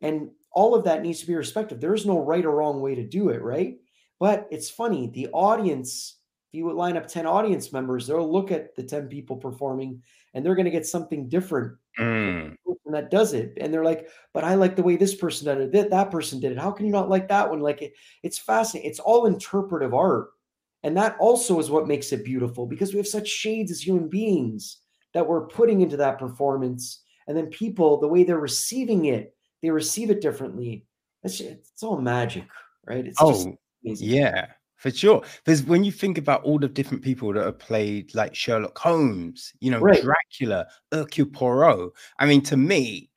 And 0.00 0.30
all 0.54 0.74
of 0.74 0.84
that 0.84 1.02
needs 1.02 1.20
to 1.20 1.26
be 1.26 1.34
respected. 1.34 1.80
There's 1.80 2.06
no 2.06 2.18
right 2.20 2.44
or 2.44 2.50
wrong 2.50 2.80
way 2.80 2.94
to 2.94 3.06
do 3.06 3.30
it, 3.30 3.42
right? 3.42 3.76
But 4.20 4.46
it's 4.50 4.70
funny, 4.70 5.08
the 5.08 5.28
audience, 5.32 6.18
if 6.48 6.58
you 6.58 6.64
would 6.66 6.76
line 6.76 6.96
up 6.96 7.08
10 7.08 7.26
audience 7.26 7.72
members, 7.72 8.06
they'll 8.06 8.30
look 8.30 8.52
at 8.52 8.76
the 8.76 8.82
10 8.82 9.08
people 9.08 9.36
performing 9.36 10.02
and 10.34 10.44
they're 10.44 10.54
going 10.54 10.66
to 10.66 10.70
get 10.70 10.86
something 10.86 11.28
different 11.28 11.76
mm, 11.98 12.54
that 12.86 13.10
does 13.10 13.32
it. 13.32 13.54
And 13.60 13.72
they're 13.72 13.84
like, 13.84 14.08
but 14.32 14.44
I 14.44 14.54
like 14.54 14.76
the 14.76 14.82
way 14.82 14.96
this 14.96 15.14
person 15.14 15.46
did 15.46 15.62
it, 15.62 15.72
that, 15.72 15.90
that 15.90 16.10
person 16.10 16.40
did 16.40 16.52
it. 16.52 16.58
How 16.58 16.70
can 16.70 16.86
you 16.86 16.92
not 16.92 17.10
like 17.10 17.28
that 17.28 17.48
one? 17.48 17.60
Like 17.60 17.82
it, 17.82 17.94
it's 18.22 18.38
fascinating. 18.38 18.90
It's 18.90 19.00
all 19.00 19.26
interpretive 19.26 19.94
art. 19.94 20.28
And 20.84 20.96
that 20.96 21.16
also 21.18 21.58
is 21.58 21.70
what 21.70 21.88
makes 21.88 22.12
it 22.12 22.24
beautiful 22.24 22.66
because 22.66 22.92
we 22.92 22.98
have 22.98 23.06
such 23.06 23.28
shades 23.28 23.70
as 23.70 23.84
human 23.84 24.08
beings 24.08 24.78
that 25.14 25.26
we're 25.26 25.46
putting 25.46 25.80
into 25.80 25.96
that 25.98 26.18
performance. 26.18 27.02
And 27.28 27.36
then 27.36 27.46
people, 27.46 28.00
the 28.00 28.08
way 28.08 28.24
they're 28.24 28.38
receiving 28.38 29.06
it, 29.06 29.34
they 29.62 29.70
receive 29.70 30.10
it 30.10 30.20
differently. 30.20 30.86
It's, 31.22 31.40
it's 31.40 31.82
all 31.82 32.00
magic, 32.00 32.44
right? 32.86 33.06
It's 33.06 33.18
just 33.18 33.46
Oh, 33.46 33.58
amazing. 33.84 34.08
yeah, 34.08 34.46
for 34.76 34.90
sure. 34.90 35.22
Because 35.44 35.62
when 35.62 35.84
you 35.84 35.92
think 35.92 36.18
about 36.18 36.42
all 36.42 36.58
the 36.58 36.68
different 36.68 37.02
people 37.02 37.32
that 37.34 37.44
have 37.44 37.58
played 37.58 38.12
like 38.14 38.34
Sherlock 38.34 38.76
Holmes, 38.78 39.52
you 39.60 39.70
know, 39.70 39.78
Right. 39.80 40.02
Dracula, 40.02 40.66
Hercule 40.90 41.28
Poirot. 41.28 41.92
I 42.18 42.26
mean, 42.26 42.42
to 42.42 42.56
me, 42.56 43.08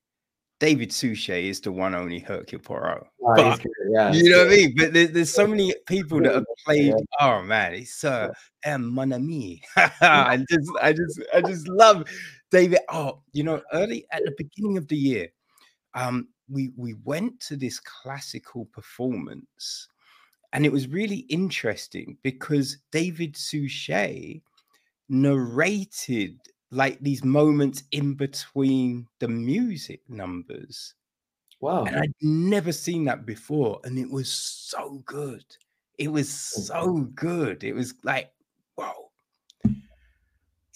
David 0.60 0.94
Suchet 0.94 1.46
is 1.50 1.60
the 1.60 1.72
one 1.72 1.94
only 1.96 2.20
Hercule 2.20 2.62
Poirot. 2.62 3.08
Ah, 3.28 3.34
But- 3.36 3.66
yeah, 3.90 4.12
you 4.14 4.30
know 4.30 4.38
what 4.46 4.48
I 4.48 4.56
mean? 4.56 4.74
But 4.78 4.94
there, 4.94 5.08
there's 5.08 5.34
so 5.34 5.48
many 5.48 5.74
people 5.88 6.22
that 6.22 6.34
have 6.34 6.46
played. 6.64 6.88
Yeah. 6.88 6.96
Oh 7.20 7.42
man, 7.44 7.74
it's 7.74 8.04
uh, 8.04 8.30
uh 8.66 8.78
mon 8.78 9.12
ami. 9.14 9.62
I 9.76 10.38
just, 10.50 10.72
I 10.82 10.94
just, 10.94 11.22
I 11.34 11.42
just 11.42 11.68
love 11.68 12.06
David. 12.52 12.80
Oh, 12.90 13.22
you 13.34 13.44
know, 13.44 13.62
early 13.74 14.06
at 14.12 14.24
the 14.24 14.34
beginning 14.38 14.78
of 14.78 14.88
the 14.88 14.96
year, 14.96 15.28
um, 15.94 16.30
we 16.50 16.72
we 16.76 16.96
went 17.04 17.40
to 17.42 17.56
this 17.56 17.80
classical 17.80 18.66
performance, 18.66 19.88
and 20.54 20.66
it 20.66 20.72
was 20.72 20.88
really 20.88 21.26
interesting 21.30 22.18
because 22.24 22.78
David 22.92 23.36
Suchet 23.36 24.42
narrated 25.10 26.40
like 26.72 27.00
these 27.00 27.24
moments 27.24 27.84
in 27.92 28.16
between 28.16 29.08
the 29.20 29.28
music 29.28 30.02
numbers. 30.10 30.94
Wow. 31.62 31.86
And 31.86 31.98
I'd 31.98 32.14
never 32.22 32.72
seen 32.72 33.06
that 33.06 33.26
before. 33.26 33.80
And 33.84 33.98
it 33.98 34.10
was 34.10 34.32
so 34.32 35.02
good. 35.06 35.46
It 35.98 36.10
was 36.10 36.30
so 36.30 37.10
good. 37.16 37.64
It 37.64 37.74
was 37.74 37.94
like, 38.04 38.32
whoa. 38.76 39.12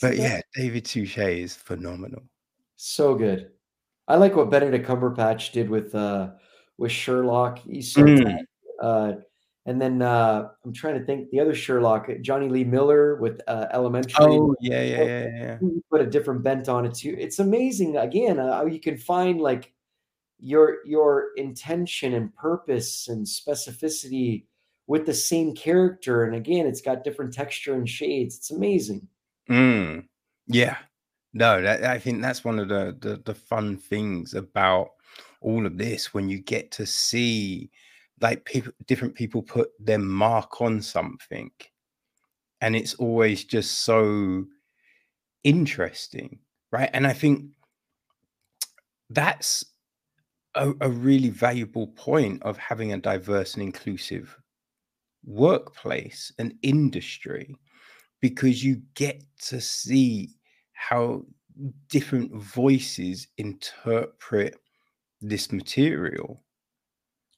But 0.02 0.16
yeah, 0.16 0.42
David 0.56 0.88
Suchet 0.88 1.42
is 1.42 1.56
phenomenal. 1.56 2.24
So 2.78 3.16
good. 3.16 3.52
I 4.10 4.16
like 4.16 4.36
what 4.36 4.50
Benedict 4.50 4.86
Cumberbatch 4.88 5.52
did 5.54 5.70
with 5.70 5.96
uh 5.96 6.32
with 6.78 6.92
Sherlock. 6.92 7.60
He 7.60 7.82
starts 7.82 8.20
Mm. 8.22 8.40
uh 8.82 9.14
and 9.66 9.80
then 9.80 10.02
uh 10.02 10.50
I'm 10.66 10.74
trying 10.74 11.00
to 11.00 11.06
think 11.06 11.30
the 11.30 11.40
other 11.40 11.54
Sherlock, 11.54 12.10
Jonny 12.22 12.50
Lee 12.50 12.64
Miller 12.64 13.16
with 13.18 13.40
uh 13.48 13.68
Elementary. 13.72 14.16
Oh, 14.26 14.56
yeah, 14.60 14.82
yeah, 14.82 15.04
yeah, 15.04 15.28
yeah. 15.62 15.70
Put 15.92 16.02
a 16.02 16.08
different 16.08 16.44
bent 16.44 16.68
on 16.68 16.86
it 16.86 16.96
too. 16.96 17.16
It's 17.18 17.40
amazing 17.40 17.98
again 17.98 18.40
uh, 18.40 18.58
how 18.58 18.66
you 18.66 18.80
can 18.80 18.98
find 18.98 19.40
like 19.40 19.72
your 20.40 20.78
your 20.86 21.30
intention 21.38 22.14
and 22.16 22.36
purpose 22.36 23.10
and 23.10 23.26
specificity 23.26 24.46
with 24.88 25.06
the 25.06 25.14
same 25.14 25.54
character 25.54 26.24
and 26.24 26.34
again 26.34 26.66
it's 26.66 26.82
got 26.82 27.04
different 27.04 27.32
texture 27.34 27.76
and 27.76 27.88
shades. 27.88 28.38
It's 28.38 28.50
amazing. 28.52 29.08
Mm. 29.50 30.06
Yeah. 30.48 30.78
No, 31.34 31.62
that, 31.62 31.84
I 31.84 32.00
think 32.00 32.22
that's 32.22 32.44
one 32.44 32.60
of 32.60 32.70
the, 32.70 32.98
the 33.00 33.22
the 33.24 33.36
fun 33.36 33.78
things 33.78 34.34
about 34.34 34.90
all 35.42 35.66
of 35.66 35.78
this 35.78 36.14
when 36.14 36.28
you 36.30 36.40
get 36.40 36.72
to 36.72 36.86
see 36.86 37.70
like 38.22 38.44
people 38.46 38.74
different 38.88 39.16
people 39.16 39.42
put 39.42 39.70
their 39.80 40.00
mark 40.00 40.62
on 40.62 40.82
something 40.82 41.52
and 42.62 42.76
it's 42.76 42.96
always 42.96 43.44
just 43.46 43.82
so 43.84 44.46
interesting 45.44 46.40
right? 46.72 46.90
And 46.94 47.08
i 47.08 47.14
think 47.14 47.46
that's 49.10 49.66
a, 50.56 50.74
a 50.82 50.90
really 50.90 51.30
valuable 51.30 51.88
point 51.88 52.42
of 52.44 52.58
having 52.58 52.94
a 52.94 52.98
diverse 52.98 53.54
and 53.54 53.64
inclusive 53.64 54.36
workplace 55.26 56.32
and 56.40 56.54
industry 56.62 57.56
because 58.22 58.64
you 58.64 58.82
get 58.96 59.24
to 59.40 59.62
see 59.62 60.30
how 60.80 61.24
different 61.90 62.34
voices 62.34 63.28
interpret 63.38 64.56
this 65.22 65.52
material 65.52 66.42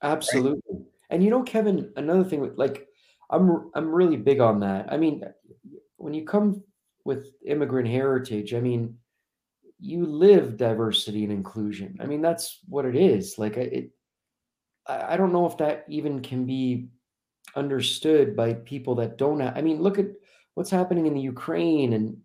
Absolutely. 0.02 0.80
And 1.10 1.24
you 1.24 1.30
know, 1.30 1.44
Kevin, 1.44 1.92
another 1.96 2.24
thing 2.24 2.54
like 2.56 2.88
I'm 3.30 3.72
I'm 3.76 3.94
really 3.94 4.18
big 4.18 4.40
on 4.40 4.60
that. 4.62 4.92
I 4.92 4.98
mean, 4.98 5.24
when 5.98 6.14
you 6.14 6.26
come 6.26 6.64
with 7.06 7.32
immigrant 7.46 7.88
heritage, 7.88 8.54
I 8.54 8.60
mean, 8.60 8.96
you 9.80 10.06
live 10.06 10.58
diversity 10.58 11.24
and 11.24 11.34
inclusion. 11.34 11.98
I 12.02 12.06
mean, 12.06 12.22
that's 12.22 12.60
what 12.68 12.86
it 12.86 12.96
is. 12.96 13.38
Like 13.38 13.58
it 13.58 13.92
I 14.88 15.18
don't 15.18 15.34
know 15.34 15.46
if 15.46 15.58
that 15.58 15.86
even 15.88 16.22
can 16.22 16.46
be 16.46 16.90
understood 17.56 18.36
by 18.36 18.54
people 18.54 18.96
that 18.96 19.18
don't 19.18 19.42
I 19.42 19.62
mean, 19.62 19.82
look 19.82 20.00
at 20.00 20.08
what's 20.56 20.72
happening 20.72 21.06
in 21.06 21.14
the 21.14 21.22
Ukraine 21.22 21.94
and 21.94 22.18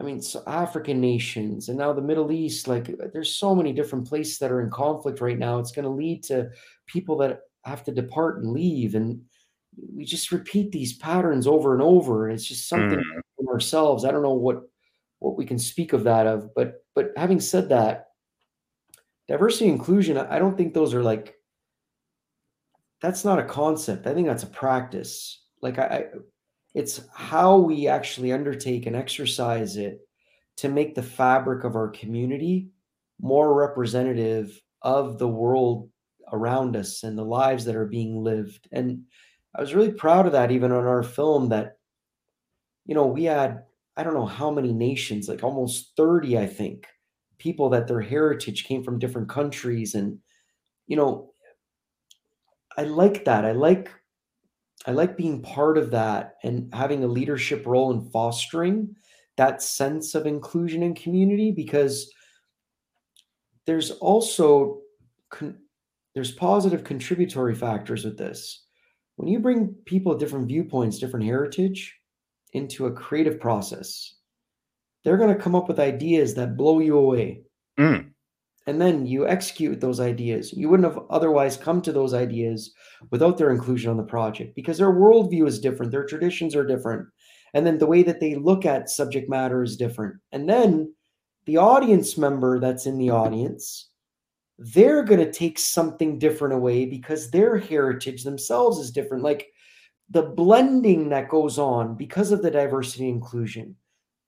I 0.00 0.04
mean, 0.04 0.20
so 0.22 0.42
African 0.46 1.00
nations 1.00 1.68
and 1.68 1.78
now 1.78 1.92
the 1.92 2.00
Middle 2.00 2.30
East, 2.30 2.68
like 2.68 2.88
there's 3.12 3.34
so 3.34 3.54
many 3.54 3.72
different 3.72 4.06
places 4.06 4.38
that 4.38 4.52
are 4.52 4.60
in 4.60 4.70
conflict 4.70 5.20
right 5.20 5.38
now. 5.38 5.58
It's 5.58 5.72
going 5.72 5.84
to 5.84 5.90
lead 5.90 6.22
to 6.24 6.50
people 6.86 7.16
that 7.18 7.40
have 7.64 7.82
to 7.84 7.92
depart 7.92 8.42
and 8.42 8.52
leave. 8.52 8.94
And 8.94 9.22
we 9.94 10.04
just 10.04 10.30
repeat 10.30 10.70
these 10.70 10.96
patterns 10.98 11.46
over 11.46 11.72
and 11.74 11.82
over. 11.82 12.26
And 12.28 12.34
it's 12.34 12.46
just 12.46 12.68
something 12.68 12.98
Mm. 12.98 13.20
from 13.36 13.48
ourselves. 13.48 14.04
I 14.04 14.10
don't 14.12 14.22
know 14.22 14.34
what 14.34 14.62
what 15.20 15.36
we 15.36 15.44
can 15.44 15.58
speak 15.58 15.92
of 15.92 16.04
that 16.04 16.26
of, 16.28 16.54
but 16.54 16.84
but 16.94 17.12
having 17.16 17.40
said 17.40 17.68
that, 17.70 18.10
diversity 19.26 19.68
and 19.68 19.78
inclusion, 19.78 20.16
I 20.16 20.36
I 20.36 20.38
don't 20.38 20.56
think 20.56 20.74
those 20.74 20.94
are 20.94 21.02
like 21.02 21.34
that's 23.00 23.24
not 23.24 23.38
a 23.38 23.44
concept. 23.44 24.06
I 24.06 24.14
think 24.14 24.26
that's 24.26 24.42
a 24.44 24.48
practice. 24.48 25.44
Like 25.62 25.78
I, 25.78 25.84
I 25.84 26.04
it's 26.74 27.00
how 27.14 27.56
we 27.58 27.88
actually 27.88 28.32
undertake 28.32 28.86
and 28.86 28.94
exercise 28.96 29.76
it 29.76 30.00
to 30.58 30.68
make 30.68 30.94
the 30.94 31.02
fabric 31.02 31.64
of 31.64 31.76
our 31.76 31.88
community 31.88 32.68
more 33.20 33.54
representative 33.54 34.60
of 34.82 35.18
the 35.18 35.28
world 35.28 35.88
around 36.32 36.76
us 36.76 37.02
and 37.02 37.16
the 37.16 37.24
lives 37.24 37.64
that 37.64 37.76
are 37.76 37.86
being 37.86 38.22
lived. 38.22 38.68
And 38.72 39.04
I 39.54 39.60
was 39.60 39.74
really 39.74 39.92
proud 39.92 40.26
of 40.26 40.32
that 40.32 40.50
even 40.50 40.72
on 40.72 40.84
our 40.84 41.02
film 41.02 41.48
that 41.48 41.78
you 42.86 42.94
know, 42.94 43.06
we 43.06 43.24
had 43.24 43.64
I 43.96 44.04
don't 44.04 44.14
know 44.14 44.26
how 44.26 44.50
many 44.50 44.72
nations, 44.72 45.28
like 45.28 45.42
almost 45.42 45.94
30 45.96 46.38
I 46.38 46.46
think, 46.46 46.86
people 47.38 47.68
that 47.70 47.86
their 47.86 48.00
heritage 48.00 48.64
came 48.64 48.82
from 48.82 48.98
different 48.98 49.28
countries 49.28 49.94
and 49.94 50.18
you 50.86 50.96
know, 50.96 51.32
I 52.76 52.84
like 52.84 53.24
that. 53.26 53.44
I 53.44 53.52
like 53.52 53.90
I 54.86 54.92
like 54.92 55.16
being 55.16 55.42
part 55.42 55.76
of 55.76 55.90
that 55.90 56.36
and 56.42 56.72
having 56.74 57.04
a 57.04 57.08
leadership 57.08 57.66
role 57.66 57.90
in 57.92 58.10
fostering 58.10 58.94
that 59.36 59.62
sense 59.62 60.14
of 60.14 60.26
inclusion 60.26 60.82
and 60.82 60.96
community 60.96 61.50
because 61.52 62.12
there's 63.66 63.90
also 63.92 64.80
con- 65.30 65.58
there's 66.14 66.32
positive 66.32 66.84
contributory 66.84 67.54
factors 67.54 68.04
with 68.04 68.16
this. 68.16 68.64
When 69.16 69.28
you 69.28 69.40
bring 69.40 69.74
people 69.84 70.10
with 70.12 70.20
different 70.20 70.48
viewpoints, 70.48 70.98
different 70.98 71.26
heritage 71.26 71.94
into 72.52 72.86
a 72.86 72.92
creative 72.92 73.38
process, 73.38 74.14
they're 75.04 75.18
going 75.18 75.34
to 75.36 75.42
come 75.42 75.54
up 75.54 75.68
with 75.68 75.78
ideas 75.78 76.34
that 76.34 76.56
blow 76.56 76.78
you 76.80 76.96
away 76.96 77.42
Mm. 77.78 78.07
And 78.68 78.78
then 78.78 79.06
you 79.06 79.26
execute 79.26 79.80
those 79.80 79.98
ideas. 79.98 80.52
You 80.52 80.68
wouldn't 80.68 80.92
have 80.92 81.02
otherwise 81.08 81.56
come 81.56 81.80
to 81.80 81.90
those 81.90 82.12
ideas 82.12 82.74
without 83.10 83.38
their 83.38 83.50
inclusion 83.50 83.90
on 83.90 83.96
the 83.96 84.02
project 84.02 84.54
because 84.54 84.76
their 84.76 84.92
worldview 84.92 85.48
is 85.48 85.58
different, 85.58 85.90
their 85.90 86.04
traditions 86.04 86.54
are 86.54 86.66
different, 86.66 87.08
and 87.54 87.66
then 87.66 87.78
the 87.78 87.86
way 87.86 88.02
that 88.02 88.20
they 88.20 88.34
look 88.34 88.66
at 88.66 88.90
subject 88.90 89.30
matter 89.30 89.62
is 89.62 89.78
different. 89.78 90.16
And 90.32 90.46
then 90.46 90.94
the 91.46 91.56
audience 91.56 92.18
member 92.18 92.60
that's 92.60 92.84
in 92.84 92.98
the 92.98 93.08
audience, 93.08 93.88
they're 94.58 95.02
going 95.02 95.24
to 95.24 95.32
take 95.32 95.58
something 95.58 96.18
different 96.18 96.52
away 96.52 96.84
because 96.84 97.30
their 97.30 97.56
heritage 97.56 98.22
themselves 98.22 98.78
is 98.80 98.90
different. 98.90 99.24
Like 99.24 99.46
the 100.10 100.24
blending 100.24 101.08
that 101.08 101.30
goes 101.30 101.58
on 101.58 101.96
because 101.96 102.32
of 102.32 102.42
the 102.42 102.50
diversity 102.50 103.08
inclusion 103.08 103.76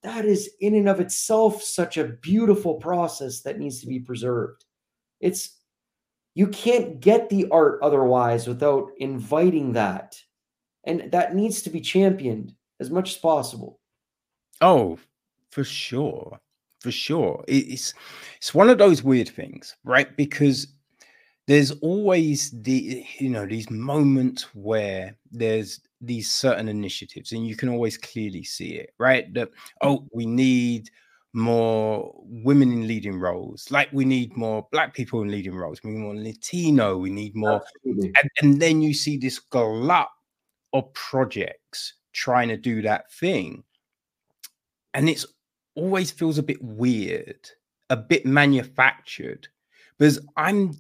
that 0.03 0.25
is 0.25 0.51
in 0.61 0.75
and 0.75 0.89
of 0.89 1.01
itself 1.01 1.63
such 1.63 1.99
a 1.99 2.05
beautiful 2.05 2.75
process 2.75 3.41
that 3.41 3.59
needs 3.59 3.81
to 3.81 3.87
be 3.87 4.01
preserved. 4.01 4.65
It's 5.21 5.59
you 6.35 6.47
can't 6.49 7.01
get 7.01 7.29
the 7.29 7.47
art 7.51 7.81
otherwise 7.83 8.47
without 8.47 8.91
inviting 8.99 9.73
that. 9.73 10.21
And 10.85 11.11
that 11.13 11.35
needs 11.35 11.63
to 11.63 11.71
be 11.71 11.81
championed 11.81 12.55
as 12.79 12.91
much 12.91 13.11
as 13.11 13.19
possible. 13.19 13.81
Oh, 14.61 14.99
for 15.51 15.65
sure. 15.65 16.39
For 16.81 16.91
sure. 16.91 17.45
It's 17.47 17.93
it's 18.37 18.55
one 18.55 18.71
of 18.71 18.79
those 18.79 19.03
weird 19.03 19.29
things, 19.29 19.77
right? 19.85 20.17
Because 20.17 20.69
there's 21.47 21.73
always 21.83 22.51
the 22.63 23.05
you 23.19 23.29
know 23.29 23.45
these 23.45 23.69
moments 23.69 24.45
where 24.55 25.17
there's 25.31 25.81
these 26.01 26.31
certain 26.31 26.69
initiatives 26.69 27.33
and 27.33 27.47
you 27.47 27.57
can 27.57 27.69
always 27.69 27.97
clearly 27.97 28.43
see 28.43 28.75
it, 28.75 28.95
right? 28.99 29.33
That 29.35 29.51
mm. 29.51 29.55
oh, 29.83 30.09
we 30.13 30.27
need 30.27 30.91
more 31.33 32.13
women 32.25 32.73
in 32.73 32.89
leading 32.89 33.19
roles, 33.21 33.71
like 33.71 33.89
we 33.93 34.05
need 34.05 34.37
more 34.37 34.67
black 34.73 34.95
people 34.95 35.23
in 35.23 35.31
leading 35.31 35.55
roles, 35.55 35.83
we 35.83 35.91
need 35.91 36.01
more 36.01 36.17
Latino, 36.17 36.97
we 36.97 37.11
need 37.11 37.37
more 37.37 37.63
and, 37.85 38.31
and 38.41 38.61
then 38.61 38.83
you 38.83 38.93
see 38.93 39.17
this 39.17 39.39
glut 39.39 40.09
of 40.73 40.93
projects 40.95 41.95
trying 42.13 42.49
to 42.49 42.57
do 42.57 42.83
that 42.83 43.13
thing 43.13 43.63
and 44.95 45.09
it's 45.09 45.27
always 45.75 46.11
feels 46.11 46.39
a 46.39 46.43
bit 46.43 46.63
weird 46.63 47.49
a 47.91 47.97
bit 47.97 48.27
manufactured 48.27 49.49
because 49.99 50.19
i'm 50.37 50.73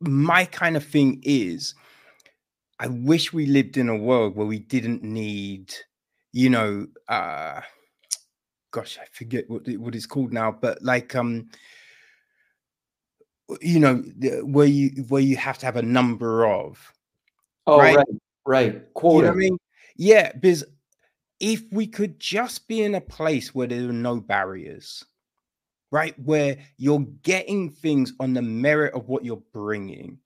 my 0.00 0.44
kind 0.46 0.76
of 0.76 0.84
thing 0.84 1.20
is 1.22 1.74
I 2.80 2.88
wish 2.88 3.30
we 3.30 3.44
lived 3.44 3.76
in 3.76 3.90
a 3.90 3.96
world 3.96 4.34
where 4.34 4.46
we 4.46 4.58
didn't 4.58 5.02
need, 5.02 5.74
you 6.32 6.48
know, 6.48 6.86
uh 7.08 7.60
gosh, 8.70 8.98
I 9.00 9.04
forget 9.12 9.48
what 9.48 9.68
what 9.78 9.94
it's 9.94 10.06
called 10.06 10.32
now, 10.32 10.50
but 10.50 10.82
like 10.82 11.14
um 11.14 11.50
you 13.60 13.80
know, 13.80 13.96
where 14.44 14.66
you 14.66 15.04
where 15.08 15.20
you 15.20 15.36
have 15.36 15.58
to 15.58 15.66
have 15.66 15.76
a 15.76 15.82
number 15.82 16.46
of. 16.46 16.92
Oh, 17.66 17.78
right, 17.78 17.96
right. 17.96 18.06
right. 18.46 18.94
Quota. 18.94 19.16
You 19.18 19.22
know 19.24 19.30
I 19.32 19.36
mean? 19.36 19.58
Yeah, 19.96 20.32
because 20.32 20.64
if 21.38 21.62
we 21.72 21.86
could 21.86 22.18
just 22.18 22.66
be 22.66 22.82
in 22.82 22.94
a 22.94 23.00
place 23.00 23.54
where 23.54 23.66
there 23.66 23.88
are 23.88 23.92
no 23.92 24.20
barriers, 24.20 25.04
right, 25.90 26.18
where 26.18 26.56
you're 26.78 27.06
getting 27.22 27.70
things 27.70 28.14
on 28.20 28.32
the 28.32 28.42
merit 28.42 28.94
of 28.94 29.08
what 29.08 29.24
you're 29.24 29.42
bringing, 29.52 30.18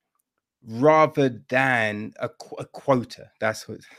rather 0.66 1.42
than 1.48 2.14
a, 2.20 2.30
a 2.58 2.64
quota. 2.66 3.30
That's 3.40 3.68
what. 3.68 3.80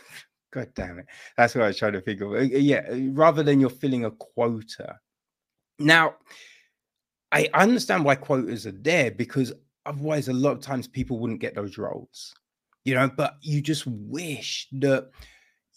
God 0.51 0.69
damn 0.73 0.99
it. 0.99 1.05
That's 1.35 1.53
what 1.53 1.65
I 1.65 1.67
was 1.67 1.77
trying 1.77 1.93
to 1.93 2.01
figure 2.01 2.27
of. 2.27 2.33
Uh, 2.33 2.43
yeah, 2.43 2.85
uh, 2.89 2.95
rather 3.11 3.43
than 3.43 3.59
you're 3.59 3.69
filling 3.69 4.05
a 4.05 4.11
quota. 4.11 4.97
Now, 5.79 6.15
I 7.33 7.49
understand 7.53 8.05
why 8.05 8.15
quotas 8.15 8.65
are 8.65 8.71
there 8.71 9.11
because 9.11 9.51
otherwise, 9.85 10.29
a 10.29 10.33
lot 10.33 10.53
of 10.53 10.61
times 10.61 10.87
people 10.87 11.19
wouldn't 11.19 11.41
get 11.41 11.55
those 11.55 11.77
roles, 11.77 12.33
you 12.85 12.95
know. 12.95 13.09
But 13.09 13.35
you 13.41 13.61
just 13.61 13.85
wish 13.85 14.67
that 14.73 15.09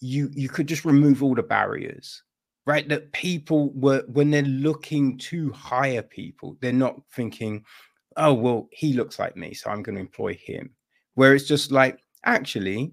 you 0.00 0.30
you 0.34 0.48
could 0.48 0.68
just 0.68 0.84
remove 0.84 1.24
all 1.24 1.34
the 1.34 1.42
barriers, 1.42 2.22
right? 2.64 2.88
That 2.88 3.12
people 3.12 3.72
were 3.72 4.04
when 4.12 4.30
they're 4.30 4.42
looking 4.42 5.18
to 5.18 5.50
hire 5.50 6.02
people, 6.02 6.56
they're 6.60 6.72
not 6.72 7.00
thinking, 7.12 7.64
"Oh, 8.16 8.34
well, 8.34 8.68
he 8.70 8.92
looks 8.92 9.18
like 9.18 9.36
me, 9.36 9.54
so 9.54 9.70
I'm 9.70 9.82
going 9.82 9.96
to 9.96 10.00
employ 10.00 10.34
him." 10.34 10.70
Where 11.18 11.34
it's 11.34 11.48
just 11.48 11.72
like, 11.72 11.98
actually, 12.24 12.92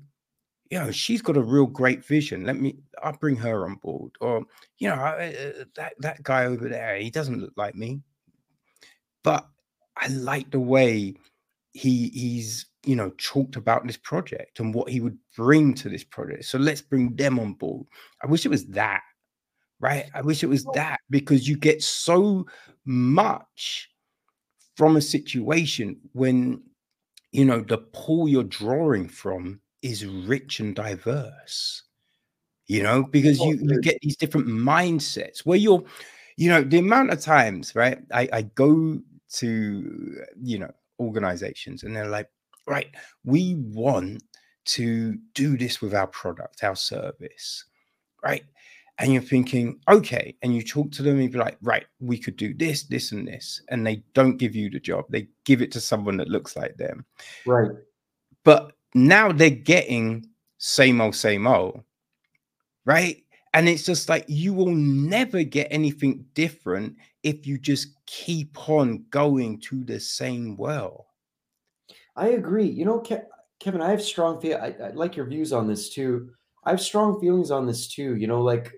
you 0.72 0.80
know, 0.80 0.90
she's 0.90 1.22
got 1.22 1.38
a 1.38 1.44
real 1.44 1.68
great 1.68 2.04
vision. 2.04 2.44
Let 2.44 2.60
me, 2.60 2.76
I'll 3.04 3.16
bring 3.18 3.36
her 3.36 3.66
on 3.66 3.76
board. 3.76 4.14
Or, 4.20 4.44
you 4.80 4.90
know, 4.90 4.96
uh, 4.96 5.64
that 5.76 5.94
that 6.00 6.24
guy 6.24 6.46
over 6.46 6.68
there, 6.68 6.98
he 6.98 7.12
doesn't 7.12 7.40
look 7.40 7.54
like 7.56 7.76
me, 7.76 8.02
but 9.24 9.46
I 9.96 10.08
like 10.08 10.50
the 10.50 10.60
way 10.60 11.14
he 11.74 12.10
he's 12.16 12.66
you 12.84 12.96
know 12.96 13.12
talked 13.20 13.58
about 13.58 13.86
this 13.86 13.98
project 13.98 14.60
and 14.60 14.74
what 14.74 14.90
he 14.90 15.02
would 15.02 15.20
bring 15.38 15.76
to 15.76 15.90
this 15.90 16.04
project. 16.04 16.46
So 16.46 16.58
let's 16.58 16.82
bring 16.82 17.16
them 17.16 17.38
on 17.40 17.54
board. 17.54 17.86
I 18.24 18.26
wish 18.26 18.44
it 18.44 18.50
was 18.50 18.66
that, 18.70 19.02
right? 19.80 20.10
I 20.16 20.22
wish 20.22 20.42
it 20.42 20.50
was 20.50 20.66
that 20.74 21.00
because 21.12 21.48
you 21.48 21.58
get 21.58 21.84
so 21.84 22.48
much 22.86 23.92
from 24.76 24.96
a 24.98 25.02
situation 25.02 25.98
when 26.14 26.64
you 27.36 27.46
know 27.46 27.62
the 27.62 27.78
pool 27.78 28.28
you're 28.28 28.44
drawing 28.44 29.08
from 29.08 29.60
is 29.82 30.06
rich 30.06 30.60
and 30.60 30.76
diverse 30.76 31.84
you 32.68 32.82
know 32.82 33.04
because 33.04 33.40
oh, 33.42 33.52
you, 33.52 33.60
you 33.62 33.82
get 33.82 34.00
these 34.02 34.16
different 34.16 34.48
mindsets 34.48 35.40
where 35.40 35.58
you're 35.58 35.84
you 36.38 36.50
know 36.50 36.62
the 36.64 36.80
amount 36.80 37.12
of 37.12 37.20
times 37.20 37.76
right 37.76 38.00
i, 38.14 38.28
I 38.32 38.42
go 38.44 39.00
to 39.34 40.24
you 40.42 40.60
know 40.60 40.72
organizations 41.00 41.84
and 41.84 41.96
they're 41.96 42.10
like 42.10 42.30
right 42.68 42.88
we 43.26 43.56
want 43.56 44.24
to 44.66 45.18
do 45.34 45.58
this 45.58 45.82
with 45.82 45.94
our 45.94 46.08
product 46.08 46.64
our 46.64 46.76
service 46.76 47.66
right 48.24 48.44
and 48.98 49.12
you're 49.12 49.22
thinking 49.22 49.80
okay 49.90 50.36
and 50.42 50.56
you 50.56 50.62
talk 50.62 50.92
to 50.92 51.04
them 51.04 51.20
and 51.20 51.34
you're 51.34 51.44
like 51.44 51.58
right 51.62 51.86
we 52.00 52.18
could 52.18 52.38
do 52.38 52.54
this 52.54 52.84
this 52.84 53.12
and 53.12 53.28
this 53.28 53.62
and 53.70 53.86
they 53.86 54.04
don't 54.14 54.38
give 54.38 54.56
you 54.56 54.70
the 54.70 54.80
job 54.80 55.06
they 55.10 55.28
give 55.44 55.62
it 55.62 55.72
to 55.72 55.82
someone 55.82 56.18
that 56.18 56.30
looks 56.30 56.56
like 56.56 56.76
them 56.78 57.06
right 57.46 57.72
but 58.44 58.74
now 58.94 59.32
they're 59.32 59.50
getting 59.50 60.26
same 60.58 61.02
old 61.02 61.16
same 61.16 61.46
old 61.46 61.84
right 62.86 63.26
and 63.56 63.70
it's 63.70 63.86
just 63.86 64.10
like 64.10 64.26
you 64.28 64.54
will 64.54 64.76
never 64.76 65.44
get 65.44 65.70
anything 65.72 66.26
different 66.34 66.98
if 67.24 67.48
you 67.48 67.58
just 67.58 67.88
keep 68.06 68.70
on 68.70 69.06
going 69.10 69.62
to 69.62 69.86
the 69.86 69.98
same 70.00 70.58
well. 70.58 71.08
I 72.18 72.28
agree. 72.30 72.68
You 72.68 72.84
know, 72.84 73.00
Kevin, 73.60 73.82
I 73.82 73.92
have 73.92 74.02
strong 74.02 74.42
feel. 74.42 74.58
I, 74.58 74.76
I 74.84 74.90
like 74.90 75.16
your 75.16 75.26
views 75.26 75.54
on 75.54 75.68
this 75.68 75.90
too. 75.90 76.32
I 76.66 76.72
have 76.72 76.82
strong 76.82 77.20
feelings 77.22 77.50
on 77.50 77.66
this 77.66 77.88
too. 77.88 78.18
You 78.18 78.28
know, 78.28 78.42
like 78.42 78.74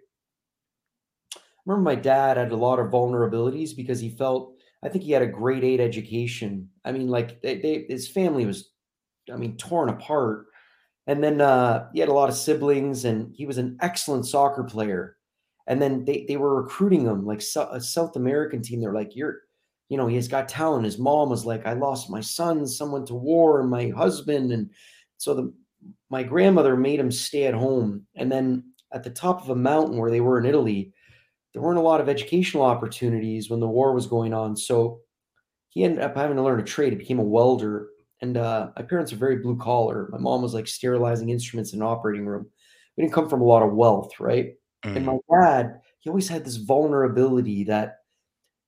remember 1.68 1.90
my 1.90 1.96
dad 1.96 2.38
had 2.38 2.52
a 2.52 2.56
lot 2.56 2.80
of 2.80 2.92
vulnerabilities 2.92 3.76
because 3.76 4.00
he 4.00 4.10
felt. 4.10 4.54
I 4.84 4.90
think 4.90 5.04
he 5.04 5.12
had 5.12 5.24
a 5.24 5.28
grade 5.28 5.64
eight 5.64 5.80
education. 5.80 6.70
I 6.86 6.92
mean, 6.92 7.08
like 7.08 7.42
they, 7.42 7.60
they 7.60 7.86
his 7.90 8.08
family 8.08 8.46
was, 8.46 8.72
I 9.32 9.36
mean, 9.36 9.58
torn 9.58 9.90
apart. 9.90 10.46
And 11.08 11.24
then 11.24 11.42
uh, 11.42 11.88
he 11.94 12.00
had 12.00 12.10
a 12.10 12.14
lot 12.14 12.30
of 12.30 12.36
siblings, 12.36 13.06
and 13.06 13.34
he 13.36 13.46
was 13.46 13.58
an 13.58 13.78
excellent 13.82 14.26
soccer 14.26 14.64
player 14.64 15.18
and 15.68 15.82
then 15.82 16.06
they, 16.06 16.26
they 16.28 16.38
were 16.38 16.62
recruiting 16.62 17.06
him 17.06 17.26
like 17.26 17.44
a 17.72 17.82
South 17.82 18.16
American 18.16 18.62
team. 18.62 18.80
They're 18.80 18.94
like, 18.94 19.16
you're, 19.16 19.42
you 19.90 19.98
know, 19.98 20.08
he's 20.08 20.30
got 20.30 20.48
talent. 20.48 20.86
His 20.86 20.98
mom 20.98 21.30
was 21.30 21.46
like, 21.46 21.66
I 21.68 21.74
lost 21.74 22.10
my 22.10 22.22
son, 22.22 22.66
someone 22.66 23.06
to 23.06 23.14
war, 23.14 23.60
and 23.60 23.70
my 23.70 23.90
husband. 23.90 24.54
And 24.54 24.72
so 25.18 25.34
the 25.34 25.54
my 26.10 26.24
grandmother 26.24 26.76
made 26.76 27.00
him 27.00 27.12
stay 27.12 27.46
at 27.46 27.54
home. 27.54 28.08
And 28.16 28.32
then 28.32 28.72
at 28.94 29.04
the 29.04 29.10
top 29.10 29.44
of 29.44 29.50
a 29.50 29.56
mountain 29.56 29.98
where 29.98 30.10
they 30.10 30.22
were 30.22 30.40
in 30.40 30.46
Italy, 30.46 30.94
there 31.54 31.62
weren't 31.62 31.80
a 31.80 31.82
lot 31.82 32.02
of 32.02 32.10
educational 32.10 32.64
opportunities 32.64 33.50
when 33.50 33.60
the 33.60 33.68
war 33.68 33.94
was 33.94 34.08
going 34.08 34.34
on. 34.34 34.56
So 34.56 35.00
he 35.70 35.84
ended 35.84 36.02
up 36.04 36.16
having 36.16 36.38
to 36.38 36.44
learn 36.44 36.60
a 36.60 36.64
trade. 36.64 36.94
He 36.94 37.00
became 37.00 37.20
a 37.20 37.24
welder. 37.24 37.90
And 38.22 38.38
uh, 38.38 38.70
my 38.76 38.82
parents 38.84 39.14
are 39.14 39.18
very 39.18 39.38
blue 39.38 39.58
collar. 39.58 40.10
My 40.12 40.18
mom 40.18 40.42
was 40.42 40.54
like 40.54 40.68
sterilizing 40.68 41.30
instruments 41.30 41.74
in 41.74 41.82
an 41.82 41.88
operating 41.88 42.26
room. 42.26 42.48
We 42.96 43.04
didn't 43.04 43.14
come 43.14 43.30
from 43.30 43.42
a 43.42 43.46
lot 43.46 43.64
of 43.64 43.74
wealth, 43.74 44.20
right? 44.20 44.54
And 44.84 45.06
my 45.06 45.18
dad, 45.32 45.82
he 46.00 46.10
always 46.10 46.28
had 46.28 46.46
this 46.46 46.58
vulnerability 46.58 47.66
that 47.66 47.98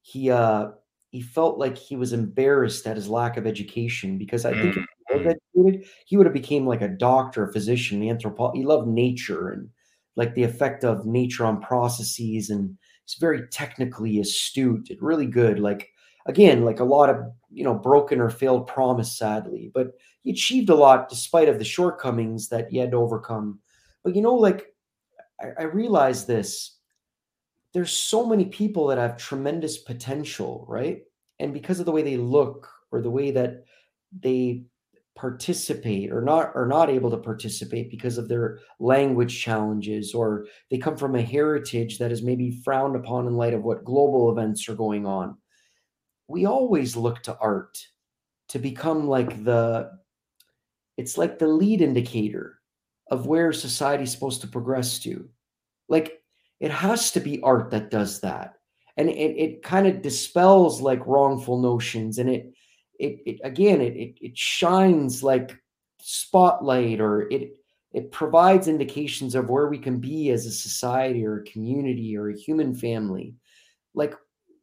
he 0.01 0.31
uh 0.31 0.69
he 1.11 1.21
felt 1.21 1.57
like 1.57 1.77
he 1.77 1.95
was 1.95 2.13
embarrassed 2.13 2.85
at 2.85 2.95
his 2.95 3.07
lack 3.07 3.37
of 3.37 3.47
education 3.47 4.17
because 4.17 4.45
I 4.45 4.51
think 4.53 4.77
if 4.77 4.85
he 5.09 5.15
was 5.15 5.21
mm-hmm. 5.21 5.63
educated, 5.65 5.89
he 6.05 6.17
would 6.17 6.27
have 6.27 6.33
became 6.33 6.67
like 6.67 6.81
a 6.81 6.87
doctor, 6.87 7.47
a 7.47 7.51
physician, 7.51 8.07
anthropologist. 8.07 8.57
He 8.57 8.65
loved 8.65 8.87
nature 8.87 9.49
and 9.49 9.69
like 10.15 10.33
the 10.35 10.43
effect 10.43 10.83
of 10.83 11.05
nature 11.05 11.45
on 11.45 11.61
processes, 11.61 12.49
and 12.49 12.77
it's 13.03 13.15
very 13.15 13.47
technically 13.47 14.19
astute, 14.19 14.89
and 14.89 15.01
really 15.01 15.25
good. 15.25 15.59
Like 15.59 15.89
again, 16.25 16.65
like 16.65 16.79
a 16.79 16.85
lot 16.85 17.09
of 17.09 17.17
you 17.51 17.63
know 17.63 17.73
broken 17.73 18.19
or 18.19 18.29
failed 18.29 18.67
promise, 18.67 19.17
sadly, 19.17 19.71
but 19.73 19.93
he 20.21 20.31
achieved 20.31 20.69
a 20.69 20.75
lot 20.75 21.09
despite 21.09 21.49
of 21.49 21.59
the 21.59 21.65
shortcomings 21.65 22.49
that 22.49 22.69
he 22.69 22.77
had 22.77 22.91
to 22.91 22.97
overcome. 22.97 23.59
But 24.03 24.15
you 24.15 24.21
know, 24.21 24.35
like 24.35 24.67
I, 25.41 25.47
I 25.59 25.63
realize 25.63 26.25
this. 26.25 26.75
There's 27.73 27.91
so 27.91 28.25
many 28.25 28.45
people 28.45 28.87
that 28.87 28.97
have 28.97 29.15
tremendous 29.15 29.77
potential, 29.77 30.65
right? 30.67 31.03
And 31.39 31.53
because 31.53 31.79
of 31.79 31.85
the 31.85 31.91
way 31.91 32.01
they 32.01 32.17
look 32.17 32.67
or 32.91 33.01
the 33.01 33.11
way 33.11 33.31
that 33.31 33.63
they 34.21 34.63
participate 35.19 36.11
or 36.11 36.21
not 36.21 36.55
are 36.55 36.67
not 36.67 36.89
able 36.89 37.11
to 37.11 37.17
participate 37.17 37.91
because 37.91 38.17
of 38.17 38.27
their 38.27 38.59
language 38.79 39.41
challenges 39.41 40.13
or 40.13 40.45
they 40.71 40.77
come 40.77 40.95
from 40.95 41.15
a 41.15 41.21
heritage 41.21 41.97
that 41.97 42.11
is 42.11 42.21
maybe 42.21 42.61
frowned 42.63 42.95
upon 42.95 43.27
in 43.27 43.35
light 43.35 43.53
of 43.53 43.63
what 43.63 43.83
global 43.83 44.31
events 44.31 44.69
are 44.69 44.75
going 44.75 45.05
on 45.05 45.37
we 46.27 46.45
always 46.45 46.95
look 46.95 47.21
to 47.23 47.37
art 47.39 47.77
to 48.49 48.59
become 48.59 49.07
like 49.07 49.43
the 49.43 49.91
it's 50.97 51.17
like 51.17 51.39
the 51.39 51.47
lead 51.47 51.81
indicator 51.81 52.59
of 53.09 53.25
where 53.25 53.53
society's 53.53 54.11
supposed 54.11 54.41
to 54.41 54.47
progress 54.47 54.99
to. 54.99 55.27
Like 55.87 56.21
it 56.59 56.71
has 56.71 57.11
to 57.11 57.19
be 57.19 57.41
art 57.41 57.71
that 57.71 57.89
does 57.89 58.19
that. 58.21 58.55
And 58.97 59.09
it, 59.09 59.37
it 59.37 59.63
kind 59.63 59.87
of 59.87 60.01
dispels 60.01 60.81
like 60.81 61.07
wrongful 61.07 61.61
notions 61.61 62.17
and 62.17 62.29
it 62.29 62.53
it, 62.99 63.21
it 63.25 63.39
again 63.43 63.81
it, 63.81 63.95
it 63.95 64.17
it 64.21 64.37
shines 64.37 65.23
like 65.23 65.57
spotlight 66.01 66.99
or 66.99 67.29
it 67.31 67.57
it 67.91 68.11
provides 68.11 68.67
indications 68.67 69.33
of 69.33 69.49
where 69.49 69.67
we 69.67 69.77
can 69.77 69.99
be 69.99 70.29
as 70.29 70.45
a 70.45 70.51
society 70.51 71.25
or 71.25 71.37
a 71.37 71.45
community 71.45 72.15
or 72.15 72.29
a 72.29 72.37
human 72.37 72.75
family. 72.75 73.33
Like 73.95 74.13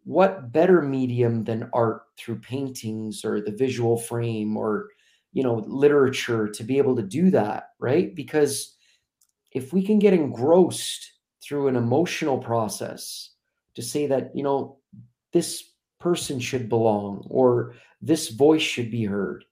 what 0.05 0.53
better 0.53 0.81
medium 0.81 1.43
than 1.43 1.69
art 1.73 2.03
through 2.17 2.39
paintings 2.39 3.25
or 3.25 3.41
the 3.41 3.51
visual 3.51 3.97
frame 3.97 4.57
or 4.57 4.89
you 5.33 5.43
know 5.43 5.65
literature 5.67 6.49
to 6.49 6.63
be 6.63 6.79
able 6.79 6.95
to 6.95 7.03
do 7.03 7.29
that 7.29 7.71
right 7.81 8.15
because 8.15 8.77
if 9.51 9.73
we 9.73 9.85
can 9.85 9.99
get 9.99 10.15
engrossed 10.15 11.13
through 11.43 11.67
an 11.67 11.75
emotional 11.75 12.39
process 12.39 13.31
to 13.75 13.83
say 13.83 14.07
that 14.07 14.31
you 14.35 14.45
know 14.45 14.79
this 15.33 15.73
person 15.99 16.39
should 16.39 16.69
belong 16.69 17.27
or 17.29 17.75
this 18.01 18.29
voice 18.29 18.63
should 18.63 18.91
be 18.91 19.05
heard 19.05 19.45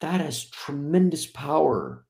that 0.00 0.20
has 0.20 0.50
tremendous 0.50 1.26
power 1.26 2.04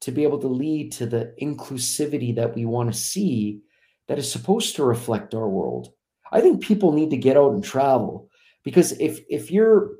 to 0.00 0.12
be 0.12 0.22
able 0.22 0.38
to 0.38 0.48
lead 0.48 0.92
to 0.92 1.06
the 1.06 1.34
inclusivity 1.40 2.34
that 2.34 2.54
we 2.54 2.64
want 2.64 2.92
to 2.92 2.98
see 2.98 3.60
that 4.08 4.18
is 4.18 4.30
supposed 4.30 4.76
to 4.76 4.84
reflect 4.84 5.34
our 5.34 5.48
world 5.48 5.92
i 6.32 6.40
think 6.40 6.62
people 6.62 6.92
need 6.92 7.10
to 7.10 7.16
get 7.16 7.36
out 7.36 7.52
and 7.52 7.64
travel 7.64 8.28
because 8.64 8.92
if 9.00 9.20
if 9.28 9.50
you're 9.50 9.92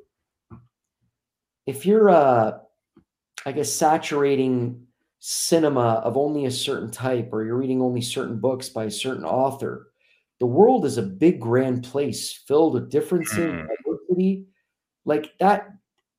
if 1.66 1.86
you're 1.86 2.10
uh 2.10 2.58
I 3.44 3.52
guess, 3.52 3.72
saturating 3.72 4.86
cinema 5.18 6.00
of 6.04 6.16
only 6.16 6.44
a 6.46 6.50
certain 6.50 6.90
type, 6.90 7.30
or 7.32 7.44
you're 7.44 7.56
reading 7.56 7.82
only 7.82 8.00
certain 8.00 8.38
books 8.38 8.68
by 8.68 8.84
a 8.84 8.90
certain 8.90 9.24
author. 9.24 9.88
The 10.40 10.46
world 10.46 10.84
is 10.84 10.98
a 10.98 11.02
big, 11.02 11.40
grand 11.40 11.84
place 11.84 12.32
filled 12.32 12.74
with 12.74 12.90
differences, 12.90 13.38
Mm. 13.38 13.66
Diversity. 14.14 14.46
Like 15.04 15.32
that, 15.40 15.68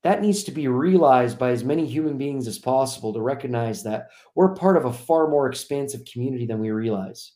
that 0.03 0.21
needs 0.21 0.43
to 0.43 0.51
be 0.51 0.67
realized 0.67 1.39
by 1.39 1.51
as 1.51 1.63
many 1.63 1.85
human 1.85 2.17
beings 2.17 2.47
as 2.47 2.59
possible 2.59 3.13
to 3.13 3.21
recognize 3.21 3.83
that 3.83 4.09
we're 4.35 4.55
part 4.55 4.77
of 4.77 4.85
a 4.85 4.93
far 4.93 5.29
more 5.29 5.47
expansive 5.47 6.01
community 6.11 6.45
than 6.45 6.59
we 6.59 6.71
realize. 6.71 7.33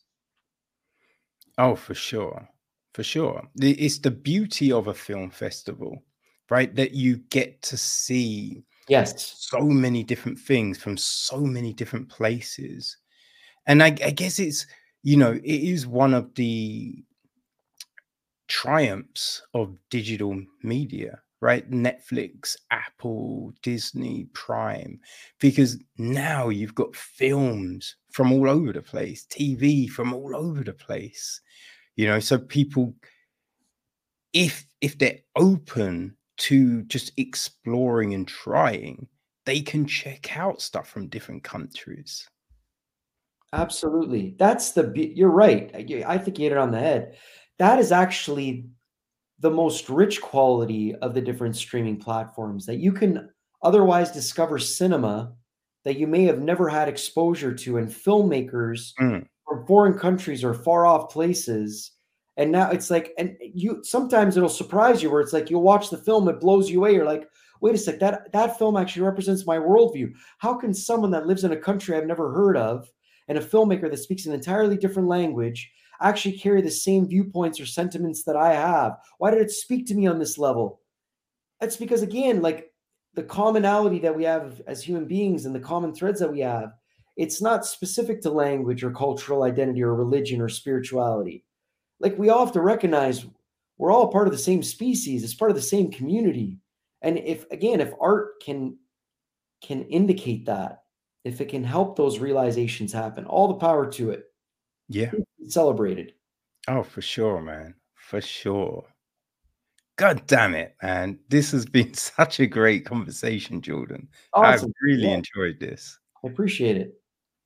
Oh, 1.56 1.74
for 1.74 1.94
sure. 1.94 2.48
For 2.94 3.02
sure. 3.02 3.42
It's 3.56 3.98
the 3.98 4.10
beauty 4.10 4.72
of 4.72 4.88
a 4.88 4.94
film 4.94 5.30
festival, 5.30 6.02
right? 6.50 6.74
That 6.74 6.92
you 6.92 7.18
get 7.30 7.62
to 7.62 7.76
see 7.76 8.62
Yes. 8.88 9.34
so 9.50 9.60
many 9.60 10.02
different 10.02 10.38
things 10.38 10.78
from 10.78 10.96
so 10.96 11.40
many 11.40 11.72
different 11.74 12.08
places. 12.08 12.96
And 13.66 13.82
I, 13.82 13.88
I 13.88 14.10
guess 14.10 14.38
it's, 14.38 14.66
you 15.02 15.16
know, 15.16 15.32
it 15.32 15.44
is 15.44 15.86
one 15.86 16.14
of 16.14 16.34
the 16.34 17.04
triumphs 18.48 19.42
of 19.54 19.76
digital 19.90 20.42
media, 20.62 21.20
right? 21.40 21.70
Netflix, 21.70 22.56
Apple, 22.70 23.52
Disney, 23.62 24.28
Prime, 24.32 24.98
because 25.38 25.78
now 25.98 26.48
you've 26.48 26.74
got 26.74 26.96
films 26.96 27.96
from 28.10 28.32
all 28.32 28.48
over 28.48 28.72
the 28.72 28.82
place, 28.82 29.26
TV 29.30 29.88
from 29.88 30.12
all 30.12 30.34
over 30.34 30.64
the 30.64 30.72
place, 30.72 31.40
you 31.96 32.06
know, 32.06 32.20
so 32.20 32.38
people, 32.38 32.94
if 34.32 34.64
if 34.80 34.98
they're 34.98 35.18
open 35.36 36.16
to 36.38 36.82
just 36.84 37.12
exploring 37.16 38.14
and 38.14 38.28
trying, 38.28 39.08
they 39.44 39.60
can 39.60 39.86
check 39.86 40.36
out 40.38 40.62
stuff 40.62 40.88
from 40.88 41.08
different 41.08 41.42
countries. 41.42 42.28
Absolutely. 43.52 44.36
That's 44.38 44.72
the 44.72 44.92
you're 44.94 45.30
right. 45.30 45.70
i 45.74 46.18
think 46.18 46.38
you 46.38 46.44
hit 46.44 46.52
it 46.52 46.58
on 46.58 46.70
the 46.70 46.78
head. 46.78 47.16
That 47.58 47.78
is 47.78 47.92
actually 47.92 48.66
the 49.40 49.50
most 49.50 49.88
rich 49.88 50.20
quality 50.20 50.94
of 50.96 51.14
the 51.14 51.20
different 51.20 51.56
streaming 51.56 51.98
platforms 51.98 52.66
that 52.66 52.76
you 52.78 52.92
can 52.92 53.30
otherwise 53.62 54.10
discover 54.10 54.58
cinema 54.58 55.32
that 55.84 55.98
you 55.98 56.06
may 56.06 56.24
have 56.24 56.40
never 56.40 56.68
had 56.68 56.88
exposure 56.88 57.54
to, 57.54 57.78
and 57.78 57.88
filmmakers 57.88 58.92
Mm, 59.00 59.26
from 59.46 59.66
foreign 59.66 59.94
countries 59.94 60.44
or 60.44 60.54
far 60.54 60.86
off 60.86 61.10
places. 61.10 61.92
And 62.36 62.52
now 62.52 62.70
it's 62.70 62.90
like, 62.90 63.12
and 63.18 63.36
you 63.40 63.82
sometimes 63.84 64.36
it'll 64.36 64.48
surprise 64.48 65.02
you 65.02 65.10
where 65.10 65.20
it's 65.20 65.32
like 65.32 65.50
you'll 65.50 65.62
watch 65.62 65.90
the 65.90 65.98
film, 65.98 66.28
it 66.28 66.40
blows 66.40 66.68
you 66.70 66.78
away. 66.78 66.94
You're 66.94 67.04
like, 67.06 67.28
wait 67.60 67.74
a 67.74 67.78
sec, 67.78 67.98
that 68.00 68.30
that 68.32 68.58
film 68.58 68.76
actually 68.76 69.02
represents 69.02 69.46
my 69.46 69.56
worldview. 69.56 70.12
How 70.38 70.54
can 70.54 70.74
someone 70.74 71.10
that 71.12 71.26
lives 71.26 71.44
in 71.44 71.52
a 71.52 71.56
country 71.56 71.96
I've 71.96 72.06
never 72.06 72.32
heard 72.32 72.56
of 72.56 72.88
and 73.28 73.38
a 73.38 73.44
filmmaker 73.44 73.90
that 73.90 73.96
speaks 73.98 74.26
an 74.26 74.34
entirely 74.34 74.76
different 74.76 75.08
language 75.08 75.70
actually 76.00 76.38
carry 76.38 76.62
the 76.62 76.70
same 76.70 77.08
viewpoints 77.08 77.60
or 77.60 77.66
sentiments 77.66 78.24
that 78.24 78.36
I 78.36 78.54
have? 78.54 78.96
Why 79.18 79.30
did 79.30 79.40
it 79.40 79.50
speak 79.50 79.86
to 79.86 79.94
me 79.94 80.06
on 80.06 80.18
this 80.18 80.38
level? 80.38 80.80
That's 81.60 81.76
because 81.76 82.02
again, 82.02 82.40
like 82.42 82.72
the 83.14 83.22
commonality 83.22 83.98
that 84.00 84.16
we 84.16 84.24
have 84.24 84.60
as 84.66 84.82
human 84.82 85.06
beings 85.06 85.44
and 85.44 85.54
the 85.54 85.60
common 85.60 85.94
threads 85.94 86.20
that 86.20 86.30
we 86.30 86.40
have, 86.40 86.72
it's 87.16 87.42
not 87.42 87.66
specific 87.66 88.20
to 88.22 88.30
language 88.30 88.84
or 88.84 88.92
cultural 88.92 89.42
identity 89.42 89.82
or 89.82 89.94
religion 89.94 90.40
or 90.40 90.48
spirituality. 90.48 91.44
Like 91.98 92.16
we 92.16 92.28
all 92.28 92.44
have 92.44 92.54
to 92.54 92.60
recognize 92.60 93.26
we're 93.76 93.92
all 93.92 94.12
part 94.12 94.28
of 94.28 94.32
the 94.32 94.38
same 94.38 94.62
species, 94.62 95.24
it's 95.24 95.34
part 95.34 95.50
of 95.50 95.56
the 95.56 95.62
same 95.62 95.90
community. 95.90 96.58
And 97.02 97.18
if 97.18 97.48
again, 97.50 97.80
if 97.80 97.92
art 98.00 98.40
can 98.40 98.76
can 99.62 99.82
indicate 99.84 100.46
that, 100.46 100.82
if 101.24 101.40
it 101.40 101.48
can 101.48 101.64
help 101.64 101.96
those 101.96 102.20
realizations 102.20 102.92
happen, 102.92 103.24
all 103.24 103.48
the 103.48 103.54
power 103.54 103.90
to 103.92 104.10
it. 104.10 104.24
yeah. 104.88 105.10
Celebrated. 105.48 106.14
Oh, 106.68 106.82
for 106.82 107.00
sure, 107.00 107.40
man. 107.40 107.74
For 107.94 108.20
sure. 108.20 108.84
God 109.96 110.26
damn 110.26 110.54
it, 110.54 110.76
man. 110.82 111.18
This 111.28 111.50
has 111.50 111.66
been 111.66 111.92
such 112.16 112.40
a 112.40 112.46
great 112.46 112.84
conversation, 112.84 113.60
Jordan. 113.60 114.08
I've 114.34 114.64
really 114.82 115.08
Yeah, 115.08 115.14
enjoyed 115.16 115.58
this. 115.58 115.98
I 116.24 116.28
appreciate 116.28 116.76
it. 116.76 116.94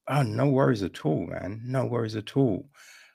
Oh, 0.09 0.23
no 0.23 0.49
worries 0.49 0.83
at 0.83 1.05
all, 1.07 1.27
man. 1.27 1.63
No 1.65 1.87
worries 1.87 2.17
at 2.17 2.37
all. 2.37 2.69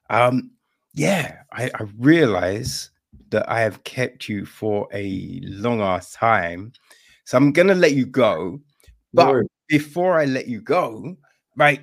Um, 0.10 0.52
yeah, 0.94 1.42
I, 1.52 1.66
I 1.76 1.84
realize 1.98 2.90
that 3.30 3.50
I 3.50 3.60
have 3.60 3.84
kept 3.84 4.30
you 4.30 4.46
for 4.46 4.88
a 4.94 5.42
long 5.44 5.82
ass 5.82 6.14
time. 6.14 6.72
So 7.26 7.38
I'm 7.38 7.52
gonna 7.52 7.76
let 7.76 7.94
you 7.94 8.06
go. 8.06 8.62
But 9.14 9.28
worries. 9.28 9.50
before 9.68 10.18
I 10.18 10.26
let 10.26 10.48
you 10.48 10.62
go, 10.62 11.18
right? 11.56 11.82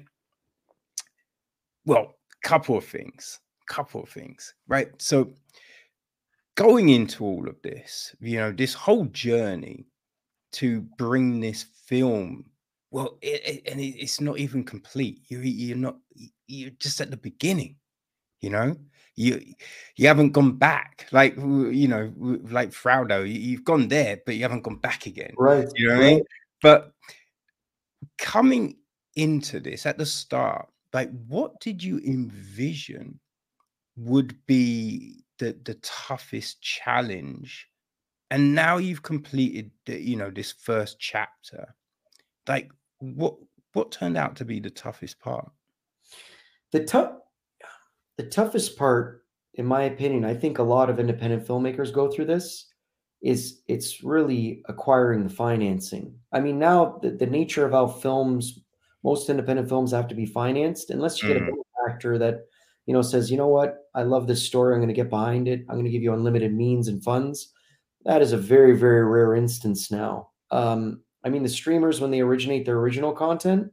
Well, 1.85 2.17
couple 2.45 2.77
of 2.79 2.85
things. 2.85 3.41
Couple 3.67 4.03
of 4.03 4.09
things, 4.11 4.55
right? 4.69 4.91
So 4.99 5.33
going 6.55 6.91
into 6.91 7.25
all 7.25 7.49
of 7.49 7.57
this, 7.63 8.15
you 8.21 8.37
know, 8.37 8.53
this 8.53 8.75
whole 8.75 9.07
journey 9.07 9.87
to 10.53 10.83
bring 10.99 11.41
this 11.41 11.65
film, 11.87 12.45
well, 12.91 13.19
it, 13.23 13.41
it- 13.45 13.63
and 13.73 13.81
it, 13.81 13.97
it's 13.99 14.21
not 14.21 14.39
even 14.39 14.63
complete. 14.63 15.23
You 15.29 15.41
you're 15.41 15.77
not 15.77 15.97
you're 16.47 16.71
just 16.79 17.01
at 17.01 17.11
the 17.11 17.17
beginning, 17.17 17.77
you 18.41 18.51
know. 18.51 18.77
You 19.17 19.41
you 19.97 20.09
haven't 20.09 20.33
gone 20.33 20.57
back, 20.59 21.07
like 21.13 21.37
you 21.37 21.89
know, 21.89 22.13
like 22.19 22.71
Frodo. 22.71 23.21
you- 23.27 23.41
You've 23.41 23.65
gone 23.65 23.89
there, 23.89 24.21
but 24.27 24.35
you 24.35 24.43
haven't 24.43 24.63
gone 24.63 24.77
back 24.79 25.07
again. 25.07 25.33
Right. 25.39 25.69
You 25.77 25.89
know 25.89 25.95
what 25.95 26.05
I 26.05 26.07
mean? 26.11 26.25
But 26.61 26.93
coming 28.19 28.77
into 29.17 29.61
this 29.61 29.87
at 29.87 29.99
the 29.99 30.07
start, 30.07 30.69
like 30.95 31.11
what 31.29 31.61
did 31.61 31.83
you 31.83 31.99
envision 31.99 33.19
would 33.97 34.35
be 34.47 35.25
the 35.39 35.57
the 35.65 35.75
toughest 35.83 36.63
challenge? 36.63 37.69
And 38.31 38.55
now 38.55 38.79
you've 38.79 39.03
completed 39.03 39.71
the, 39.87 40.01
you 40.01 40.17
know, 40.17 40.31
this 40.31 40.53
first 40.53 40.99
chapter. 40.99 41.75
Like 42.49 42.71
what 43.01 43.35
what 43.75 43.93
turned 43.93 44.17
out 44.17 44.37
to 44.37 44.45
be 44.45 44.61
the 44.61 44.71
toughest 44.71 45.21
part? 45.21 45.51
The 46.73 46.85
tough 46.85 47.13
the 48.17 48.25
toughest 48.25 48.79
part, 48.79 49.25
in 49.55 49.67
my 49.67 49.83
opinion, 49.83 50.25
I 50.25 50.35
think 50.35 50.59
a 50.59 50.63
lot 50.63 50.89
of 50.89 51.01
independent 51.01 51.47
filmmakers 51.47 51.93
go 51.93 52.11
through 52.11 52.27
this, 52.27 52.67
is 53.23 53.63
it's 53.67 54.05
really 54.05 54.63
acquiring 54.69 55.25
the 55.25 55.35
financing. 55.35 56.15
I 56.33 56.41
mean, 56.41 56.59
now 56.59 56.99
the, 57.03 57.11
the 57.11 57.27
nature 57.27 57.65
of 57.65 57.73
how 57.73 57.89
films, 57.89 58.61
most 59.05 59.29
independent 59.29 59.69
films 59.69 59.93
have 59.93 60.09
to 60.09 60.15
be 60.15 60.27
financed, 60.27 60.91
unless 60.91 61.23
you 61.23 61.29
get 61.29 61.37
a 61.37 61.45
Mm, 61.45 61.63
actor 61.91 62.19
that, 62.19 62.47
you 62.87 62.95
know, 62.95 63.03
says, 63.03 63.31
you 63.31 63.37
know 63.37 63.49
what, 63.49 63.79
I 63.95 64.03
love 64.03 64.27
this 64.27 64.43
story, 64.43 64.75
I'm 64.75 64.81
going 64.81 64.89
to 64.89 64.95
get 64.95 65.11
behind 65.11 65.47
it, 65.49 65.61
I'm 65.69 65.77
going 65.77 65.85
to 65.85 65.91
give 65.91 66.03
you 66.03 66.15
unlimited 66.15 66.55
means 66.55 66.89
and 66.89 67.03
funds. 67.05 67.53
That 68.05 68.23
is 68.23 68.33
a 68.33 68.39
very, 68.39 68.77
very 68.77 69.05
rare 69.05 69.35
instance 69.35 69.91
now. 69.91 70.31
Um, 70.51 71.03
I 71.25 71.29
mean, 71.31 71.43
the 71.43 71.49
streamers, 71.49 72.01
when 72.01 72.11
they 72.11 72.21
originate 72.21 72.67
their 72.67 72.79
original 72.79 73.13
content, 73.13 73.73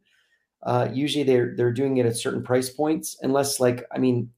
uh, 0.63 0.89
usually 0.93 1.23
they're 1.23 1.55
they're 1.55 1.73
doing 1.73 1.97
it 1.97 2.05
at 2.05 2.15
certain 2.17 2.43
price 2.43 2.69
points, 2.69 3.17
unless 3.21 3.59
like 3.59 3.83
I 3.91 3.97
mean, 3.97 4.29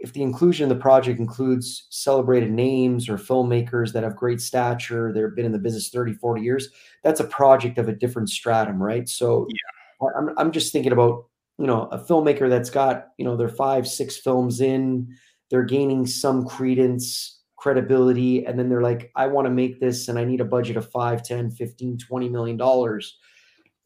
if 0.00 0.12
the 0.12 0.22
inclusion 0.22 0.64
of 0.64 0.76
the 0.76 0.82
project 0.82 1.20
includes 1.20 1.86
celebrated 1.90 2.50
names 2.50 3.08
or 3.08 3.16
filmmakers 3.16 3.92
that 3.92 4.02
have 4.04 4.16
great 4.16 4.40
stature, 4.40 5.12
they've 5.12 5.34
been 5.34 5.46
in 5.46 5.52
the 5.52 5.58
business 5.58 5.88
30, 5.90 6.14
40 6.14 6.42
years, 6.42 6.68
that's 7.02 7.20
a 7.20 7.24
project 7.24 7.78
of 7.78 7.88
a 7.88 7.92
different 7.92 8.30
stratum, 8.30 8.82
right? 8.82 9.08
So 9.08 9.46
yeah. 9.50 9.75
I'm 10.00 10.30
I'm 10.36 10.52
just 10.52 10.72
thinking 10.72 10.92
about, 10.92 11.24
you 11.58 11.66
know, 11.66 11.88
a 11.92 11.98
filmmaker 11.98 12.48
that's 12.48 12.70
got, 12.70 13.08
you 13.18 13.24
know, 13.24 13.36
their 13.36 13.48
five, 13.48 13.86
six 13.86 14.16
films 14.16 14.60
in, 14.60 15.08
they're 15.50 15.64
gaining 15.64 16.06
some 16.06 16.46
credence, 16.46 17.40
credibility, 17.56 18.44
and 18.44 18.58
then 18.58 18.68
they're 18.68 18.82
like, 18.82 19.10
I 19.16 19.26
want 19.26 19.46
to 19.46 19.50
make 19.50 19.80
this 19.80 20.08
and 20.08 20.18
I 20.18 20.24
need 20.24 20.40
a 20.40 20.44
budget 20.44 20.76
of 20.76 20.90
5, 20.90 21.22
10, 21.22 21.50
15, 21.50 21.98
20 21.98 22.28
million 22.28 22.56
dollars. 22.56 23.16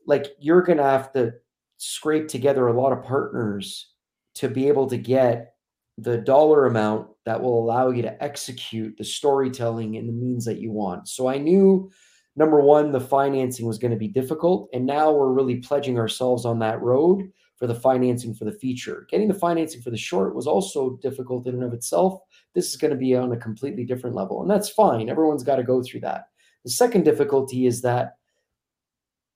Like 0.06 0.28
you're 0.40 0.62
gonna 0.62 0.82
have 0.82 1.12
to 1.12 1.32
scrape 1.76 2.28
together 2.28 2.66
a 2.66 2.78
lot 2.78 2.92
of 2.92 3.04
partners 3.04 3.92
to 4.34 4.48
be 4.48 4.68
able 4.68 4.86
to 4.88 4.96
get 4.96 5.54
the 5.98 6.16
dollar 6.18 6.66
amount 6.66 7.08
that 7.26 7.40
will 7.40 7.62
allow 7.62 7.90
you 7.90 8.02
to 8.02 8.22
execute 8.22 8.96
the 8.96 9.04
storytelling 9.04 9.94
in 9.94 10.06
the 10.06 10.12
means 10.12 10.44
that 10.46 10.58
you 10.58 10.70
want. 10.72 11.08
So 11.08 11.28
I 11.28 11.38
knew 11.38 11.90
number 12.40 12.58
one, 12.58 12.90
the 12.90 12.98
financing 12.98 13.66
was 13.66 13.76
going 13.76 13.90
to 13.90 13.98
be 13.98 14.08
difficult. 14.08 14.70
And 14.72 14.86
now 14.86 15.12
we're 15.12 15.30
really 15.30 15.56
pledging 15.56 15.98
ourselves 15.98 16.46
on 16.46 16.58
that 16.60 16.80
road 16.80 17.30
for 17.56 17.66
the 17.66 17.74
financing 17.74 18.32
for 18.34 18.46
the 18.46 18.58
feature. 18.58 19.06
Getting 19.10 19.28
the 19.28 19.34
financing 19.34 19.82
for 19.82 19.90
the 19.90 19.98
short 19.98 20.34
was 20.34 20.46
also 20.46 20.98
difficult 21.02 21.46
in 21.46 21.54
and 21.54 21.62
of 21.62 21.74
itself. 21.74 22.18
This 22.54 22.70
is 22.70 22.78
going 22.78 22.92
to 22.92 22.96
be 22.96 23.14
on 23.14 23.30
a 23.32 23.36
completely 23.36 23.84
different 23.84 24.16
level. 24.16 24.40
And 24.40 24.50
that's 24.50 24.70
fine. 24.70 25.10
Everyone's 25.10 25.44
got 25.44 25.56
to 25.56 25.62
go 25.62 25.82
through 25.82 26.00
that. 26.00 26.28
The 26.64 26.70
second 26.70 27.04
difficulty 27.04 27.66
is 27.66 27.82
that 27.82 28.16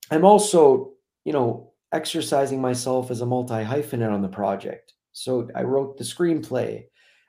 I'm 0.09 0.25
also, 0.25 0.93
you 1.25 1.31
know, 1.31 1.73
exercising 1.91 2.59
myself 2.59 3.11
as 3.11 3.21
a 3.21 3.25
multi 3.25 3.53
hyphenate 3.53 4.11
on 4.11 4.23
the 4.23 4.27
project. 4.27 4.93
So 5.11 5.47
I 5.55 5.61
wrote 5.61 5.99
the 5.99 6.03
screenplay. 6.03 6.85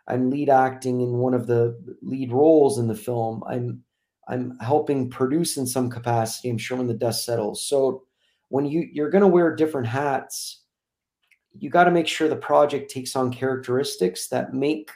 I'm 0.09 0.31
lead 0.31 0.49
acting 0.49 1.03
in 1.03 1.19
one 1.19 1.35
of 1.35 1.47
the 1.47 1.79
lead 2.01 2.33
roles 2.33 2.79
in 2.79 2.89
the 2.89 2.95
film. 2.95 3.45
I'm 3.47 3.83
I'm 4.29 4.59
helping 4.61 5.11
produce 5.11 5.57
in 5.57 5.67
some 5.67 5.89
capacity. 5.89 6.51
I'm 6.51 6.59
sure 6.59 6.79
when 6.79 6.87
the 6.87 6.95
dust 6.95 7.25
settles. 7.25 7.67
So 7.67 8.03
when 8.49 8.67
you 8.67 8.89
you're 8.93 9.11
going 9.11 9.23
to 9.23 9.29
wear 9.29 9.55
different 9.55 9.87
hats, 9.87 10.63
you 11.59 11.71
got 11.71 11.85
to 11.85 11.91
make 11.91 12.09
sure 12.09 12.29
the 12.29 12.37
project 12.37 12.91
takes 12.91 13.17
on 13.17 13.33
characteristics 13.33 14.29
that 14.29 14.55
make 14.55 14.91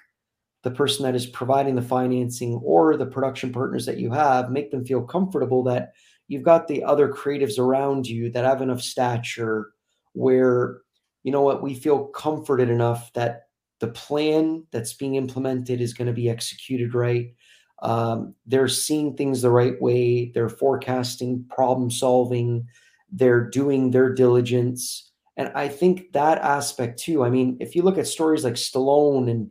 the 0.63 0.71
person 0.71 1.05
that 1.05 1.15
is 1.15 1.27
providing 1.27 1.75
the 1.75 1.83
financing 1.83 2.61
or 2.65 2.97
the 2.97 3.07
production 3.07 3.53
partners 3.53 3.87
that 3.87 3.99
you 3.99 4.11
have 4.11 4.51
make 4.51 4.71
them 4.71 4.85
feel 4.85 5.03
comfortable 5.03 5.63
that 5.63 5.93
you've 6.29 6.43
got 6.43 6.69
the 6.69 6.85
other 6.85 7.09
creatives 7.09 7.59
around 7.59 8.07
you 8.07 8.31
that 8.31 8.45
have 8.45 8.63
enough 8.63 8.83
stature 8.83 9.71
where 10.13 10.81
you 11.23 11.33
know 11.33 11.43
what 11.43 11.63
we 11.63 11.75
feel 11.75 12.07
comforted 12.07 12.69
enough 12.69 13.13
that 13.15 13.45
the 13.81 13.89
plan 13.89 14.65
that's 14.71 14.93
being 14.93 15.15
implemented 15.15 15.81
is 15.81 15.95
going 15.95 16.07
to 16.07 16.13
be 16.13 16.29
executed 16.29 16.95
right 16.95 17.35
um, 17.83 18.35
they're 18.47 18.69
seeing 18.69 19.17
things 19.17 19.41
the 19.41 19.51
right 19.51 19.81
way 19.81 20.31
they're 20.35 20.49
forecasting 20.49 21.45
problem 21.51 21.91
solving 21.91 22.67
they're 23.11 23.49
doing 23.49 23.91
their 23.91 24.13
diligence 24.13 25.11
and 25.37 25.51
i 25.55 25.67
think 25.67 26.13
that 26.13 26.39
aspect 26.39 26.99
too 26.99 27.25
i 27.25 27.31
mean 27.31 27.57
if 27.61 27.75
you 27.75 27.83
look 27.83 27.99
at 27.99 28.07
stories 28.07 28.45
like 28.45 28.55
stallone 28.55 29.31
and 29.31 29.51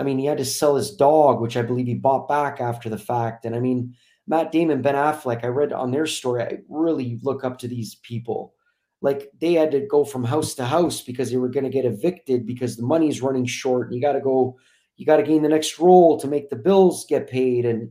I 0.00 0.02
mean, 0.02 0.18
he 0.18 0.24
had 0.24 0.38
to 0.38 0.46
sell 0.46 0.76
his 0.76 0.96
dog, 0.96 1.42
which 1.42 1.58
I 1.58 1.62
believe 1.62 1.86
he 1.86 1.94
bought 1.94 2.26
back 2.26 2.58
after 2.58 2.88
the 2.88 2.96
fact. 2.96 3.44
And 3.44 3.54
I 3.54 3.60
mean, 3.60 3.94
Matt 4.26 4.50
Damon, 4.50 4.80
Ben 4.80 4.94
Affleck, 4.94 5.44
I 5.44 5.48
read 5.48 5.74
on 5.74 5.90
their 5.90 6.06
story, 6.06 6.42
I 6.42 6.58
really 6.70 7.20
look 7.22 7.44
up 7.44 7.58
to 7.58 7.68
these 7.68 7.96
people. 7.96 8.54
Like 9.02 9.30
they 9.40 9.52
had 9.52 9.70
to 9.72 9.80
go 9.80 10.04
from 10.04 10.24
house 10.24 10.54
to 10.54 10.64
house 10.64 11.02
because 11.02 11.30
they 11.30 11.36
were 11.36 11.50
going 11.50 11.64
to 11.64 11.70
get 11.70 11.84
evicted 11.84 12.46
because 12.46 12.76
the 12.76 12.82
money's 12.82 13.20
running 13.20 13.44
short 13.44 13.88
and 13.88 13.94
you 13.94 14.00
got 14.00 14.12
to 14.12 14.20
go, 14.20 14.56
you 15.00 15.06
got 15.06 15.16
to 15.16 15.22
gain 15.22 15.40
the 15.40 15.48
next 15.48 15.78
role 15.78 16.20
to 16.20 16.28
make 16.28 16.50
the 16.50 16.56
bills 16.56 17.06
get 17.08 17.26
paid. 17.26 17.64
And 17.64 17.90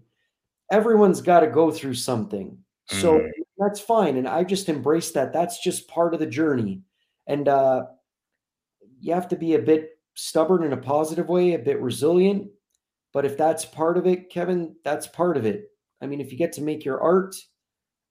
everyone's 0.72 1.22
got 1.22 1.40
to 1.40 1.48
go 1.48 1.72
through 1.72 1.96
something. 1.96 2.56
So 2.86 3.18
mm. 3.18 3.32
that's 3.58 3.80
fine. 3.80 4.16
And 4.18 4.28
I 4.28 4.44
just 4.44 4.70
embrace 4.70 5.10
that. 5.14 5.34
That's 5.34 5.60
just 5.60 5.88
part 5.88 6.14
of 6.14 6.20
the 6.20 6.28
journey. 6.28 6.84
And 7.26 7.48
uh, 7.48 7.86
you 9.00 9.16
have 9.16 9.28
to 9.30 9.36
be 9.36 9.56
a 9.56 9.60
bit 9.60 9.90
stubborn 10.14 10.64
in 10.64 10.72
a 10.72 10.78
positive 10.78 11.30
way, 11.30 11.56
a 11.56 11.60
bit 11.60 11.82
resilient. 11.82 12.52
But 13.12 13.26
if 13.26 13.36
that's 13.36 13.66
part 13.66 13.98
of 13.98 14.06
it, 14.06 14.30
Kevin, 14.30 14.76
that's 14.86 15.08
part 15.08 15.36
of 15.36 15.48
it. 15.48 15.64
I 16.04 16.06
mean, 16.06 16.22
if 16.22 16.32
you 16.32 16.38
get 16.38 16.54
to 16.54 16.62
make 16.62 16.86
your 16.86 17.02
art, 17.02 17.36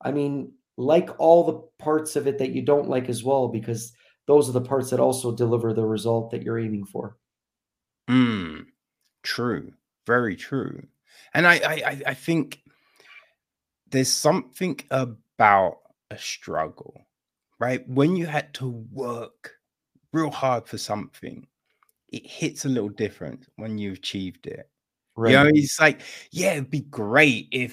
I 0.03 0.11
mean, 0.11 0.55
like 0.77 1.09
all 1.21 1.45
the 1.45 1.85
parts 1.85 2.17
of 2.17 2.27
it 2.27 2.39
that 2.39 2.51
you 2.51 2.63
don't 2.63 2.89
like 2.89 3.09
as 3.09 3.23
well, 3.23 3.47
because 3.47 3.93
those 4.27 4.49
are 4.49 4.53
the 4.53 4.61
parts 4.61 4.91
that 4.91 4.99
also 4.99 5.37
deliver 5.37 5.73
the 5.73 5.87
result 5.87 6.33
that 6.33 6.43
you're 6.43 6.59
aiming 6.59 6.85
for. 6.85 7.17
Mm, 8.11 8.65
true. 9.29 9.73
Very 10.07 10.37
true. 10.37 10.87
And 11.35 11.47
I, 11.47 11.55
I, 11.55 12.03
I 12.07 12.15
think 12.15 12.63
there's 13.91 14.11
something 14.11 14.81
about 14.91 15.79
a 16.11 16.19
struggle, 16.19 17.07
right? 17.59 17.87
When 17.89 18.17
you 18.17 18.27
had 18.27 18.55
to 18.55 18.69
work 18.93 19.55
real 20.13 20.31
hard 20.31 20.67
for 20.67 20.79
something 20.79 21.47
it 22.11 22.27
hits 22.27 22.65
a 22.65 22.69
little 22.69 22.89
different 22.89 23.47
when 23.57 23.79
you've 23.79 23.99
achieved 23.99 24.47
it. 24.47 24.69
Right. 25.17 25.33
You 25.33 25.37
know, 25.37 25.51
it's 25.53 25.81
like, 25.81 26.01
yeah, 26.31 26.53
it'd 26.53 26.71
be 26.71 26.83
great 26.83 27.49
if 27.51 27.73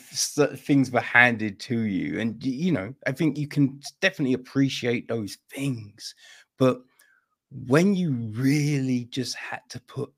things 0.58 0.90
were 0.90 1.00
handed 1.00 1.60
to 1.62 1.82
you. 1.82 2.20
And, 2.20 2.44
you 2.44 2.72
know, 2.72 2.94
I 3.06 3.12
think 3.12 3.38
you 3.38 3.48
can 3.48 3.80
definitely 4.02 4.34
appreciate 4.34 5.08
those 5.08 5.38
things. 5.54 6.16
But 6.58 6.82
when 7.52 7.96
you 7.96 8.14
really 8.32 9.06
just 9.06 9.36
had 9.36 9.62
to 9.70 9.80
put 9.82 10.12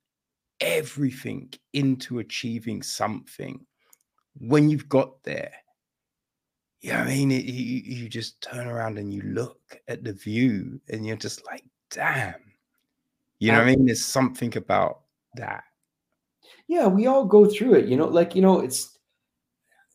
everything 0.59 1.53
into 1.73 2.19
achieving 2.19 2.81
something, 2.81 3.65
when 4.39 4.69
you've 4.69 4.89
got 4.89 5.23
there, 5.23 5.51
you 6.81 6.91
yeah, 6.91 7.01
I 7.01 7.07
mean, 7.07 7.31
it, 7.31 7.43
you, 7.45 7.81
you 7.95 8.09
just 8.09 8.41
turn 8.41 8.67
around 8.67 8.97
and 8.97 9.11
you 9.13 9.21
look 9.23 9.59
at 9.87 10.03
the 10.03 10.13
view 10.13 10.79
and 10.89 11.05
you're 11.05 11.17
just 11.17 11.45
like, 11.45 11.63
damn, 11.89 12.35
you 13.39 13.51
know 13.51 13.59
what 13.59 13.67
I 13.67 13.71
mean? 13.71 13.85
There's 13.85 14.05
something 14.05 14.55
about 14.57 15.01
that. 15.35 15.63
Yeah, 16.67 16.87
we 16.87 17.07
all 17.07 17.25
go 17.25 17.45
through 17.45 17.75
it. 17.75 17.85
You 17.85 17.97
know, 17.97 18.07
like 18.07 18.35
you 18.35 18.41
know, 18.41 18.59
it's 18.59 18.97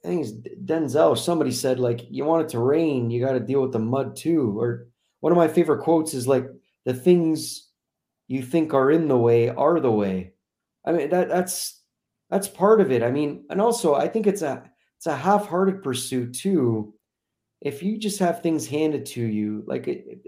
I 0.04 0.08
think 0.08 0.26
it's 0.26 0.32
Denzel. 0.64 1.16
Somebody 1.16 1.52
said 1.52 1.78
like, 1.78 2.06
you 2.10 2.24
want 2.24 2.44
it 2.44 2.48
to 2.50 2.58
rain, 2.58 3.10
you 3.10 3.24
got 3.24 3.32
to 3.32 3.40
deal 3.40 3.62
with 3.62 3.72
the 3.72 3.78
mud 3.78 4.16
too. 4.16 4.58
Or 4.58 4.88
one 5.20 5.32
of 5.32 5.38
my 5.38 5.48
favorite 5.48 5.82
quotes 5.82 6.14
is 6.14 6.26
like, 6.26 6.46
the 6.84 6.94
things 6.94 7.68
you 8.26 8.42
think 8.42 8.74
are 8.74 8.90
in 8.90 9.06
the 9.06 9.16
way 9.16 9.48
are 9.50 9.78
the 9.78 9.90
way. 9.90 10.32
I 10.84 10.92
mean 10.92 11.10
that 11.10 11.28
that's 11.28 11.80
that's 12.30 12.48
part 12.48 12.80
of 12.80 12.90
it. 12.90 13.02
I 13.02 13.10
mean, 13.10 13.44
and 13.50 13.60
also 13.60 13.94
I 13.94 14.08
think 14.08 14.26
it's 14.26 14.42
a 14.42 14.62
it's 14.96 15.06
a 15.06 15.16
half-hearted 15.16 15.82
pursuit 15.82 16.34
too. 16.34 16.94
If 17.60 17.82
you 17.82 17.98
just 17.98 18.18
have 18.18 18.42
things 18.42 18.66
handed 18.66 19.06
to 19.06 19.22
you, 19.22 19.62
like 19.66 19.86
it, 19.86 20.04
it, 20.06 20.20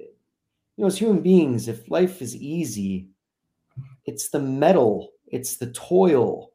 you 0.76 0.82
know, 0.82 0.86
as 0.86 0.98
human 0.98 1.20
beings, 1.20 1.68
if 1.68 1.90
life 1.90 2.22
is 2.22 2.36
easy, 2.36 3.08
it's 4.04 4.28
the 4.28 4.40
metal, 4.40 5.10
it's 5.26 5.56
the 5.56 5.72
toil. 5.72 6.52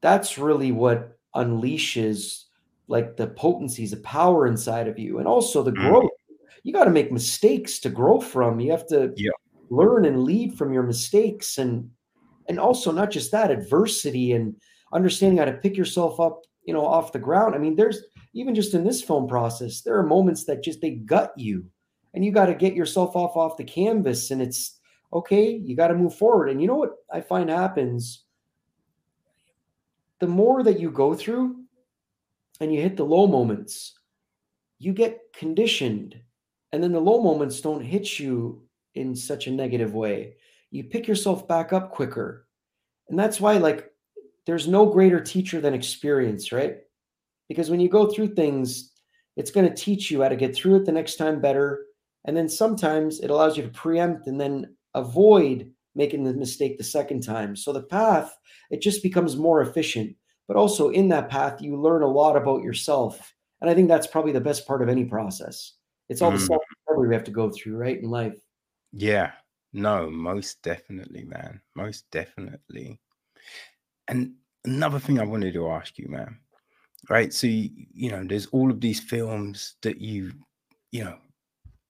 That's 0.00 0.38
really 0.38 0.72
what 0.72 1.18
unleashes 1.34 2.44
like 2.88 3.16
the 3.16 3.28
potencies, 3.28 3.92
of 3.92 4.02
power 4.02 4.46
inside 4.46 4.86
of 4.86 4.98
you, 4.98 5.18
and 5.18 5.26
also 5.26 5.62
the 5.62 5.70
mm. 5.72 5.88
growth. 5.88 6.10
You 6.62 6.72
got 6.72 6.84
to 6.84 6.90
make 6.90 7.10
mistakes 7.10 7.78
to 7.80 7.88
grow 7.88 8.20
from. 8.20 8.60
You 8.60 8.70
have 8.70 8.86
to 8.88 9.12
yeah. 9.16 9.30
learn 9.70 10.04
and 10.04 10.22
lead 10.24 10.56
from 10.58 10.72
your 10.72 10.82
mistakes, 10.82 11.58
and 11.58 11.90
and 12.48 12.58
also 12.58 12.90
not 12.90 13.10
just 13.10 13.32
that 13.32 13.50
adversity 13.50 14.32
and 14.32 14.56
understanding 14.92 15.38
how 15.38 15.44
to 15.44 15.52
pick 15.52 15.76
yourself 15.76 16.20
up, 16.20 16.42
you 16.64 16.74
know, 16.74 16.84
off 16.84 17.12
the 17.12 17.18
ground. 17.18 17.54
I 17.54 17.58
mean, 17.58 17.76
there's 17.76 18.02
even 18.34 18.54
just 18.54 18.74
in 18.74 18.84
this 18.84 19.02
film 19.02 19.28
process, 19.28 19.82
there 19.82 19.96
are 19.96 20.02
moments 20.02 20.44
that 20.44 20.62
just 20.62 20.80
they 20.80 20.90
gut 20.90 21.32
you. 21.36 21.64
And 22.14 22.24
you 22.24 22.30
got 22.30 22.46
to 22.46 22.54
get 22.54 22.74
yourself 22.74 23.16
off 23.16 23.36
off 23.36 23.56
the 23.56 23.64
canvas 23.64 24.30
and 24.30 24.42
it's 24.42 24.78
okay 25.14 25.50
you 25.50 25.74
got 25.76 25.88
to 25.88 25.94
move 25.94 26.14
forward. 26.14 26.50
And 26.50 26.60
you 26.60 26.68
know 26.68 26.76
what 26.76 26.96
i 27.12 27.20
find 27.20 27.48
happens? 27.48 28.24
The 30.18 30.26
more 30.26 30.62
that 30.62 30.78
you 30.78 30.90
go 30.90 31.14
through 31.14 31.56
and 32.60 32.72
you 32.72 32.80
hit 32.80 32.96
the 32.96 33.04
low 33.04 33.26
moments 33.26 33.94
you 34.82 34.92
get 34.92 35.20
conditioned. 35.32 36.16
And 36.72 36.82
then 36.82 36.90
the 36.90 37.00
low 37.00 37.22
moments 37.22 37.60
don't 37.60 37.84
hit 37.84 38.18
you 38.18 38.62
in 38.94 39.14
such 39.14 39.46
a 39.46 39.50
negative 39.52 39.94
way 39.94 40.34
you 40.72 40.84
pick 40.84 41.06
yourself 41.06 41.46
back 41.46 41.72
up 41.72 41.92
quicker 41.92 42.48
and 43.08 43.18
that's 43.18 43.40
why 43.40 43.56
like 43.56 43.88
there's 44.46 44.66
no 44.66 44.86
greater 44.86 45.20
teacher 45.20 45.60
than 45.60 45.74
experience 45.74 46.50
right 46.50 46.78
because 47.48 47.70
when 47.70 47.80
you 47.80 47.88
go 47.88 48.10
through 48.10 48.34
things 48.34 48.90
it's 49.36 49.50
going 49.50 49.68
to 49.68 49.74
teach 49.74 50.10
you 50.10 50.22
how 50.22 50.28
to 50.28 50.36
get 50.36 50.54
through 50.54 50.76
it 50.76 50.84
the 50.84 50.92
next 50.92 51.16
time 51.16 51.40
better 51.40 51.84
and 52.24 52.36
then 52.36 52.48
sometimes 52.48 53.20
it 53.20 53.30
allows 53.30 53.56
you 53.56 53.62
to 53.62 53.68
preempt 53.68 54.26
and 54.26 54.40
then 54.40 54.74
avoid 54.94 55.70
making 55.94 56.24
the 56.24 56.32
mistake 56.32 56.78
the 56.78 56.84
second 56.84 57.22
time. 57.22 57.56
So 57.56 57.72
the 57.72 57.82
path, 57.82 58.36
it 58.70 58.80
just 58.80 59.02
becomes 59.02 59.36
more 59.36 59.62
efficient. 59.62 60.16
But 60.48 60.56
also 60.56 60.90
in 60.90 61.08
that 61.08 61.28
path, 61.28 61.60
you 61.60 61.80
learn 61.80 62.02
a 62.02 62.08
lot 62.08 62.36
about 62.36 62.62
yourself. 62.62 63.34
And 63.60 63.70
I 63.70 63.74
think 63.74 63.88
that's 63.88 64.06
probably 64.06 64.32
the 64.32 64.40
best 64.40 64.66
part 64.66 64.82
of 64.82 64.88
any 64.88 65.04
process. 65.04 65.74
It's 66.08 66.20
all 66.20 66.30
mm. 66.30 66.38
the 66.38 66.46
self 66.46 66.62
discovery 66.74 67.08
we 67.08 67.14
have 67.14 67.24
to 67.24 67.30
go 67.30 67.50
through, 67.50 67.76
right, 67.76 67.98
in 68.00 68.10
life. 68.10 68.34
Yeah. 68.92 69.32
No, 69.72 70.10
most 70.10 70.62
definitely, 70.62 71.24
man. 71.24 71.60
Most 71.74 72.10
definitely. 72.10 72.98
And 74.08 74.34
another 74.64 74.98
thing 74.98 75.18
I 75.18 75.24
wanted 75.24 75.54
to 75.54 75.70
ask 75.70 75.98
you, 75.98 76.08
man. 76.08 76.38
Right. 77.08 77.32
So, 77.32 77.46
you, 77.46 77.70
you 77.92 78.10
know, 78.10 78.24
there's 78.24 78.46
all 78.46 78.70
of 78.70 78.80
these 78.80 79.00
films 79.00 79.74
that 79.82 80.00
you, 80.00 80.32
you 80.92 81.04
know, 81.04 81.18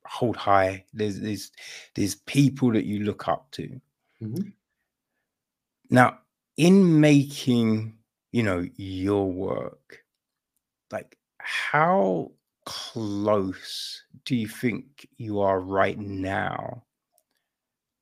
hold 0.07 0.37
high. 0.37 0.85
There's 0.93 1.21
there's 1.21 1.51
there's 1.95 2.15
people 2.15 2.73
that 2.73 2.85
you 2.85 3.01
look 3.01 3.29
up 3.29 3.51
to. 3.53 3.81
Mm-hmm. 4.23 4.49
Now, 5.91 6.19
in 6.57 7.01
making 7.01 7.99
you 8.31 8.43
know 8.43 8.67
your 8.77 9.31
work, 9.31 9.99
like 10.91 11.19
how 11.39 12.31
close 12.65 14.03
do 14.25 14.37
you 14.37 14.47
think 14.47 15.09
you 15.19 15.41
are 15.41 15.61
right 15.61 15.99
now 15.99 16.85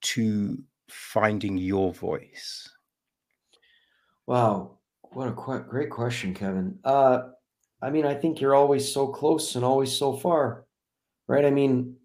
to 0.02 0.58
finding 0.88 1.56
your 1.56 1.92
voice? 1.92 2.68
Wow, 4.26 4.78
what 5.02 5.28
a 5.28 5.32
qu- 5.32 5.64
great 5.68 5.90
question, 5.90 6.34
Kevin. 6.34 6.78
Uh, 6.84 7.22
I 7.82 7.90
mean, 7.90 8.06
I 8.06 8.14
think 8.14 8.40
you're 8.40 8.54
always 8.54 8.92
so 8.92 9.08
close 9.08 9.56
and 9.56 9.64
always 9.64 9.92
so 9.92 10.16
far, 10.16 10.66
right? 11.26 11.44
I 11.44 11.50
mean, 11.50 11.96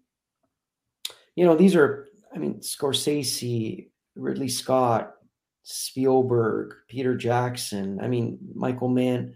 you 1.34 1.44
know, 1.44 1.54
these 1.54 1.76
are, 1.76 2.08
I 2.34 2.38
mean, 2.38 2.60
Scorsese, 2.60 3.90
Ridley 4.14 4.48
Scott, 4.48 5.12
Spielberg, 5.62 6.74
Peter 6.88 7.16
Jackson, 7.16 8.00
I 8.00 8.08
mean, 8.08 8.38
Michael 8.54 8.88
Mann. 8.88 9.34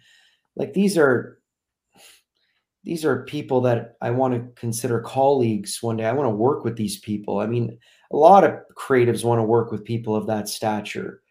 Like 0.57 0.73
these 0.73 0.97
are 0.97 1.41
these 2.85 3.05
are 3.05 3.25
people 3.25 3.61
that 3.63 3.97
I 4.01 4.11
want 4.11 4.35
to 4.35 4.61
consider 4.61 5.01
colleagues 5.01 5.83
one 5.83 5.99
day. 5.99 6.07
I 6.07 6.13
want 6.13 6.27
to 6.27 6.35
work 6.35 6.65
with 6.65 6.77
these 6.77 6.99
people. 6.99 7.39
I 7.39 7.47
mean, 7.47 7.79
a 8.13 8.17
lot 8.17 8.45
of 8.45 8.59
creatives 8.77 9.25
want 9.25 9.39
to 9.39 9.45
work 9.45 9.71
with 9.71 9.85
people 9.85 10.17
of 10.17 10.27
that 10.27 10.49
stature. 10.49 11.23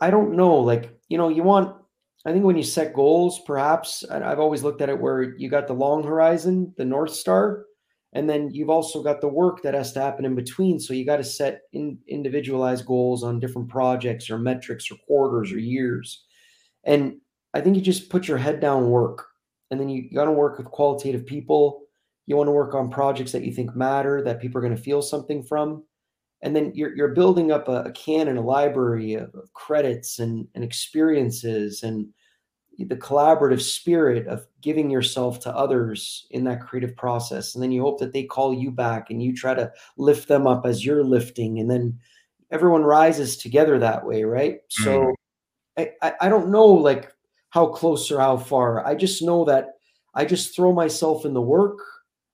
I 0.00 0.10
don't 0.10 0.36
know, 0.36 0.56
like, 0.56 0.98
you 1.08 1.18
know, 1.18 1.28
you 1.28 1.42
want 1.42 1.74
I 2.26 2.32
think 2.32 2.44
when 2.44 2.56
you 2.56 2.62
set 2.62 2.94
goals, 2.94 3.40
perhaps 3.46 4.04
I've 4.10 4.40
always 4.40 4.62
looked 4.62 4.82
at 4.82 4.88
it 4.88 5.00
where 5.00 5.36
you 5.38 5.48
got 5.48 5.66
the 5.66 5.72
long 5.72 6.02
horizon, 6.02 6.74
the 6.76 6.84
North 6.84 7.12
Star, 7.12 7.64
and 8.12 8.28
then 8.28 8.50
you've 8.52 8.70
also 8.70 9.02
got 9.02 9.20
the 9.20 9.28
work 9.28 9.62
that 9.62 9.74
has 9.74 9.92
to 9.92 10.00
happen 10.00 10.24
in 10.24 10.34
between. 10.34 10.80
So 10.80 10.94
you 10.94 11.06
got 11.06 11.18
to 11.18 11.24
set 11.24 11.62
in, 11.72 11.98
individualized 12.08 12.86
goals 12.86 13.22
on 13.22 13.38
different 13.38 13.68
projects 13.68 14.30
or 14.30 14.38
metrics 14.38 14.90
or 14.90 14.96
quarters 15.06 15.52
or 15.52 15.58
years. 15.58 16.24
And 16.84 17.20
I 17.54 17.60
think 17.60 17.76
you 17.76 17.82
just 17.82 18.10
put 18.10 18.26
your 18.26 18.38
head 18.38 18.60
down, 18.60 18.90
work, 18.90 19.26
and 19.70 19.78
then 19.78 19.88
you 19.88 20.10
got 20.12 20.24
to 20.24 20.32
work 20.32 20.58
with 20.58 20.66
qualitative 20.66 21.24
people. 21.24 21.82
You 22.28 22.36
want 22.36 22.48
to 22.48 22.52
work 22.52 22.74
on 22.74 22.90
projects 22.90 23.32
that 23.32 23.42
you 23.42 23.54
think 23.54 23.74
matter, 23.74 24.20
that 24.22 24.38
people 24.38 24.58
are 24.58 24.60
going 24.60 24.76
to 24.76 24.82
feel 24.82 25.00
something 25.00 25.42
from. 25.42 25.82
And 26.42 26.54
then 26.54 26.72
you're, 26.74 26.94
you're 26.94 27.14
building 27.14 27.50
up 27.50 27.68
a, 27.68 27.84
a 27.84 27.92
canon, 27.92 28.36
a 28.36 28.42
library 28.42 29.14
of, 29.14 29.34
of 29.34 29.50
credits 29.54 30.18
and, 30.18 30.46
and 30.54 30.62
experiences 30.62 31.82
and 31.82 32.06
the 32.76 32.96
collaborative 32.96 33.62
spirit 33.62 34.26
of 34.26 34.46
giving 34.60 34.90
yourself 34.90 35.40
to 35.40 35.56
others 35.56 36.26
in 36.30 36.44
that 36.44 36.60
creative 36.60 36.94
process 36.96 37.54
and 37.54 37.64
then 37.64 37.72
you 37.72 37.82
hope 37.82 37.98
that 37.98 38.12
they 38.12 38.22
call 38.22 38.54
you 38.54 38.70
back 38.70 39.10
and 39.10 39.20
you 39.20 39.34
try 39.34 39.52
to 39.52 39.72
lift 39.96 40.28
them 40.28 40.46
up 40.46 40.64
as 40.64 40.84
you're 40.84 41.02
lifting 41.02 41.58
and 41.58 41.68
then 41.68 41.98
everyone 42.52 42.84
rises 42.84 43.36
together 43.36 43.80
that 43.80 44.06
way 44.06 44.22
right 44.22 44.58
mm. 44.80 44.84
so 44.84 45.12
I, 45.76 46.14
I 46.20 46.28
don't 46.28 46.50
know 46.50 46.66
like 46.66 47.12
how 47.50 47.66
close 47.66 48.12
or 48.12 48.20
how 48.20 48.36
far 48.36 48.86
i 48.86 48.94
just 48.94 49.22
know 49.22 49.44
that 49.46 49.70
i 50.14 50.24
just 50.24 50.54
throw 50.54 50.72
myself 50.72 51.24
in 51.24 51.34
the 51.34 51.42
work 51.42 51.78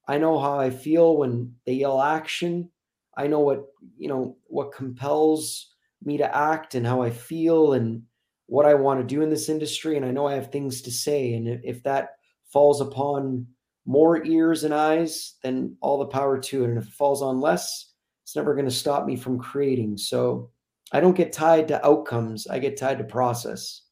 i 0.09 0.19
know 0.19 0.39
how 0.39 0.59
i 0.59 0.71
feel 0.71 1.17
when 1.17 1.55
they 1.67 1.73
yell 1.73 2.01
action 2.01 2.69
i 3.17 3.27
know 3.27 3.41
what 3.41 3.67
you 3.97 4.09
know 4.09 4.37
what 4.47 4.73
compels 4.73 5.75
me 6.03 6.17
to 6.17 6.37
act 6.37 6.75
and 6.75 6.87
how 6.87 7.03
i 7.03 7.11
feel 7.11 7.73
and 7.73 8.03
what 8.47 8.67
I 8.67 8.75
want 8.75 9.01
to 9.01 9.07
do 9.07 9.23
in 9.23 9.31
this 9.31 9.49
industry, 9.49 9.97
and 9.97 10.05
I 10.05 10.11
know 10.11 10.27
I 10.27 10.35
have 10.35 10.51
things 10.51 10.83
to 10.83 10.91
say. 10.91 11.35
And 11.35 11.49
if, 11.65 11.83
that 11.85 12.17
falls 12.53 12.81
upon 12.81 13.47
more 13.87 14.25
ears 14.25 14.65
and 14.65 14.75
eyes, 14.75 15.35
then 15.43 15.77
all 15.81 15.99
the 15.99 16.07
power 16.07 16.39
to 16.39 16.65
it. 16.65 16.69
And 16.69 16.79
if 16.79 16.87
it 16.87 16.93
falls 16.93 17.23
on 17.23 17.41
less, 17.41 17.93
it's 18.23 18.37
never 18.37 18.55
going 18.55 18.67
to 18.67 18.71
stop 18.71 19.07
me 19.07 19.17
from 19.17 19.39
creating. 19.39 19.97
So 19.97 20.51
I 20.93 21.01
don't 21.01 21.17
get 21.17 21.33
tied 21.33 21.69
to 21.69 21.85
outcomes, 21.85 22.47
I 22.47 22.59
get 22.59 22.77
tied 22.77 22.99
to 22.99 23.05
process. 23.05 23.83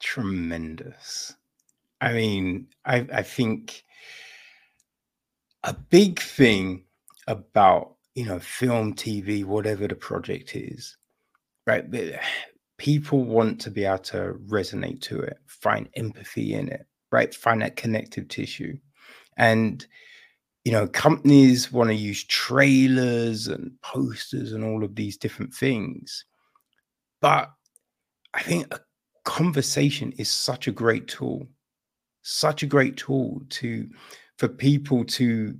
Tremendous. 0.00 1.34
I 2.00 2.12
mean, 2.12 2.68
I, 2.84 3.06
I 3.12 3.22
think 3.22 3.84
a 5.66 5.74
big 5.74 6.20
thing 6.20 6.84
about 7.26 7.96
you 8.14 8.24
know 8.24 8.38
film 8.38 8.94
tv 8.94 9.44
whatever 9.44 9.86
the 9.86 9.94
project 9.94 10.56
is 10.56 10.96
right 11.66 11.90
people 12.78 13.24
want 13.24 13.60
to 13.60 13.70
be 13.70 13.84
able 13.84 13.98
to 13.98 14.38
resonate 14.48 15.00
to 15.02 15.20
it, 15.20 15.38
find 15.46 15.88
empathy 15.94 16.54
in 16.54 16.68
it, 16.68 16.86
right? 17.10 17.34
Find 17.34 17.62
that 17.62 17.76
connective 17.76 18.28
tissue. 18.28 18.76
And, 19.36 19.86
you 20.64 20.72
know, 20.72 20.86
companies 20.86 21.72
want 21.72 21.90
to 21.90 21.94
use 21.94 22.24
trailers 22.24 23.48
and 23.48 23.70
posters 23.82 24.52
and 24.52 24.64
all 24.64 24.84
of 24.84 24.94
these 24.94 25.16
different 25.16 25.54
things. 25.54 26.24
But 27.20 27.50
I 28.34 28.42
think 28.42 28.72
a 28.74 28.80
conversation 29.24 30.12
is 30.12 30.28
such 30.30 30.68
a 30.68 30.72
great 30.72 31.08
tool, 31.08 31.46
such 32.22 32.62
a 32.62 32.66
great 32.66 32.96
tool 32.96 33.42
to 33.50 33.88
for 34.38 34.48
people 34.48 35.04
to, 35.04 35.56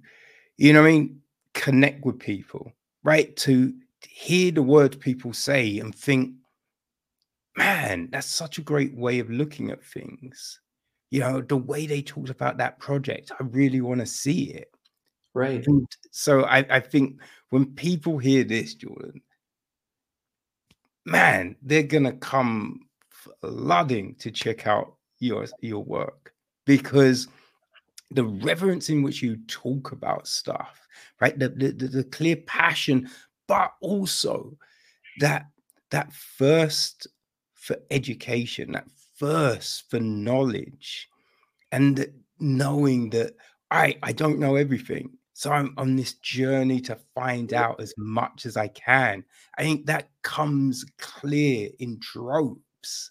you 0.57 0.73
know, 0.73 0.83
I 0.83 0.91
mean, 0.91 1.21
connect 1.55 2.05
with 2.05 2.19
people, 2.19 2.73
right? 3.03 3.35
To 3.39 3.75
hear 4.01 4.53
the 4.53 4.63
words 4.63 4.97
people 4.97 5.33
say 5.33 5.79
and 5.79 5.95
think, 5.95 6.35
man, 7.57 8.09
that's 8.13 8.27
such 8.27 8.59
a 8.59 8.63
great 8.63 8.95
way 8.95 9.19
of 9.19 9.31
looking 9.31 9.71
at 9.71 9.83
things. 9.83 10.61
You 11.11 11.21
know, 11.21 11.41
the 11.41 11.57
way 11.57 11.87
they 11.87 12.03
talked 12.03 12.31
about 12.31 12.59
that 12.59 12.79
project, 12.79 13.33
I 13.39 13.45
really 13.45 13.81
want 13.81 14.01
to 14.01 14.07
see 14.07 14.51
it. 14.51 14.71
Right. 15.35 15.67
And 15.67 15.87
so 16.11 16.45
I, 16.45 16.65
I 16.71 16.81
think 16.81 17.21
when 17.51 17.67
people 17.67 18.19
hear 18.19 18.43
this, 18.43 18.75
Jordan, 18.75 19.21
man, 21.05 21.57
they're 21.63 21.83
gonna 21.83 22.15
come 22.15 22.81
flooding 23.41 24.15
to 24.17 24.31
check 24.31 24.67
out 24.67 24.95
your 25.19 25.47
your 25.61 25.85
work 25.85 26.33
because 26.65 27.29
the 28.11 28.25
reverence 28.25 28.89
in 28.89 29.03
which 29.03 29.23
you 29.23 29.37
talk 29.49 29.93
about 29.93 30.27
stuff, 30.29 30.87
right? 31.21 31.39
The, 31.39 31.49
the, 31.49 31.73
the 31.73 32.05
clear 32.05 32.37
passion, 32.37 33.09
but 33.49 33.73
also 33.81 34.57
that 35.21 35.47
that 35.91 36.13
first 36.13 37.07
for 37.55 37.77
education, 37.91 38.73
that 38.73 38.87
thirst 39.19 39.91
for 39.91 40.01
knowledge, 40.01 41.09
and 41.73 42.07
knowing 42.39 43.11
that 43.11 43.35
I 43.71 43.97
I 44.03 44.13
don't 44.13 44.39
know 44.39 44.57
everything. 44.57 45.11
So 45.33 45.53
I'm 45.53 45.75
on 45.77 45.97
this 45.97 46.15
journey 46.15 46.81
to 46.83 46.99
find 47.15 47.53
out 47.53 47.79
as 47.79 47.93
much 47.99 48.47
as 48.47 48.57
I 48.57 48.69
can. 48.69 49.23
I 49.59 49.63
think 49.63 49.85
that 49.85 50.09
comes 50.23 50.87
clear 50.99 51.69
in 51.79 52.01
tropes. 52.01 53.11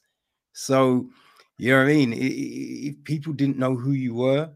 So, 0.54 1.08
you 1.60 1.72
know 1.72 1.84
what 1.84 1.90
I 1.90 1.94
mean? 1.94 2.14
If 2.16 3.04
people 3.04 3.32
didn't 3.32 3.60
know 3.60 3.76
who 3.76 3.92
you 3.92 4.16
were, 4.16 4.50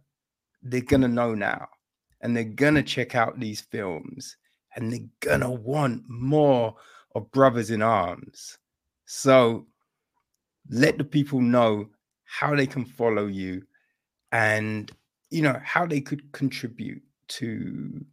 they're 0.62 0.82
gonna 0.82 1.08
know 1.08 1.34
now, 1.34 1.68
and 2.22 2.36
they're 2.36 2.44
gonna 2.44 2.84
check 2.84 3.16
out 3.16 3.40
these 3.40 3.62
films, 3.62 4.38
and 4.76 4.92
they're 4.92 5.10
gonna 5.20 5.52
want 5.52 6.04
more 6.08 6.76
of 7.16 7.32
Brothers 7.32 7.72
in 7.72 7.82
Arms. 7.82 8.58
So 9.06 9.66
let 10.70 10.98
the 10.98 11.04
people 11.04 11.42
know 11.42 11.88
how 12.26 12.56
they 12.56 12.68
can 12.68 12.86
follow 12.86 13.26
you 13.26 13.64
and 14.32 14.92
you 15.32 15.42
know 15.42 15.60
how 15.64 15.86
they 15.86 16.00
could 16.00 16.32
contribute 16.32 17.02
to 17.28 18.06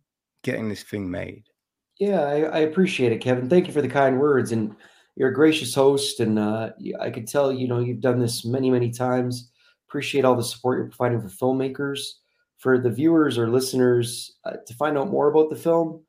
getting 0.43 0.69
this 0.69 0.83
thing 0.83 1.11
made. 1.11 1.45
Yeah 1.99 2.21
I, 2.21 2.41
I, 2.43 2.59
appreciate 2.61 3.13
it 3.13 3.21
kevin. 3.21 3.49
Thank 3.49 3.67
you 3.67 3.73
for 3.73 3.83
the 3.83 3.89
kind 3.89 4.19
words 4.19 4.53
and 4.53 4.75
you're 5.17 5.31
a 5.31 5.35
gracious 5.35 5.75
host 5.75 6.21
and 6.21 6.39
uh, 6.39 6.71
i 7.01 7.11
could 7.11 7.27
tell 7.27 7.53
you 7.53 7.69
know 7.69 7.81
you've 7.81 8.01
done 8.01 8.19
this 8.19 8.45
many 8.45 8.71
many 8.71 8.91
times. 8.91 9.51
Appreciate 9.89 10.25
all 10.25 10.35
the 10.35 10.43
support 10.43 10.79
you're 10.79 10.89
providing 10.89 11.21
for 11.21 11.29
filmmakers 11.29 12.01
for 12.59 12.79
the 12.79 12.91
viewers 12.91 13.39
or 13.39 13.49
listeners 13.49 14.37
uh, 14.45 14.57
to 14.67 14.75
find 14.75 14.97
out 14.97 15.11
more 15.11 15.29
about 15.29 15.51
the 15.51 15.57
film 15.57 16.01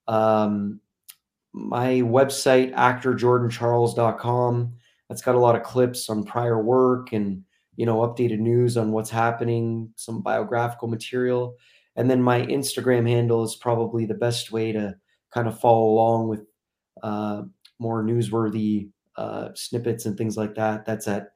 Um, 0.08 0.80
my 1.52 2.02
website, 2.02 2.74
actorjordancharles.com, 2.76 4.74
that's 5.08 5.22
got 5.22 5.36
a 5.36 5.40
lot 5.40 5.56
of 5.56 5.64
clips 5.64 6.10
on 6.10 6.24
prior 6.24 6.62
work 6.62 7.14
and 7.14 7.44
you 7.76 7.88
know 7.88 8.00
updated 8.00 8.40
news 8.40 8.78
on 8.78 8.92
what's 8.92 9.10
happening, 9.10 9.92
some 9.96 10.22
biographical 10.22 10.88
material. 10.88 11.56
And 11.96 12.08
then 12.10 12.22
my 12.22 12.42
Instagram 12.42 13.08
handle 13.08 13.44
is 13.44 13.56
probably 13.56 14.06
the 14.06 14.14
best 14.14 14.52
way 14.52 14.72
to 14.72 14.96
kind 15.34 15.48
of 15.48 15.60
follow 15.60 15.86
along 15.86 16.28
with 16.28 16.46
uh, 17.04 17.44
more 17.80 18.04
newsworthy 18.04 18.90
uh, 19.16 19.50
snippets 19.56 20.06
and 20.06 20.18
things 20.18 20.38
like 20.38 20.56
that. 20.56 20.86
That's 20.86 21.08
at 21.08 21.32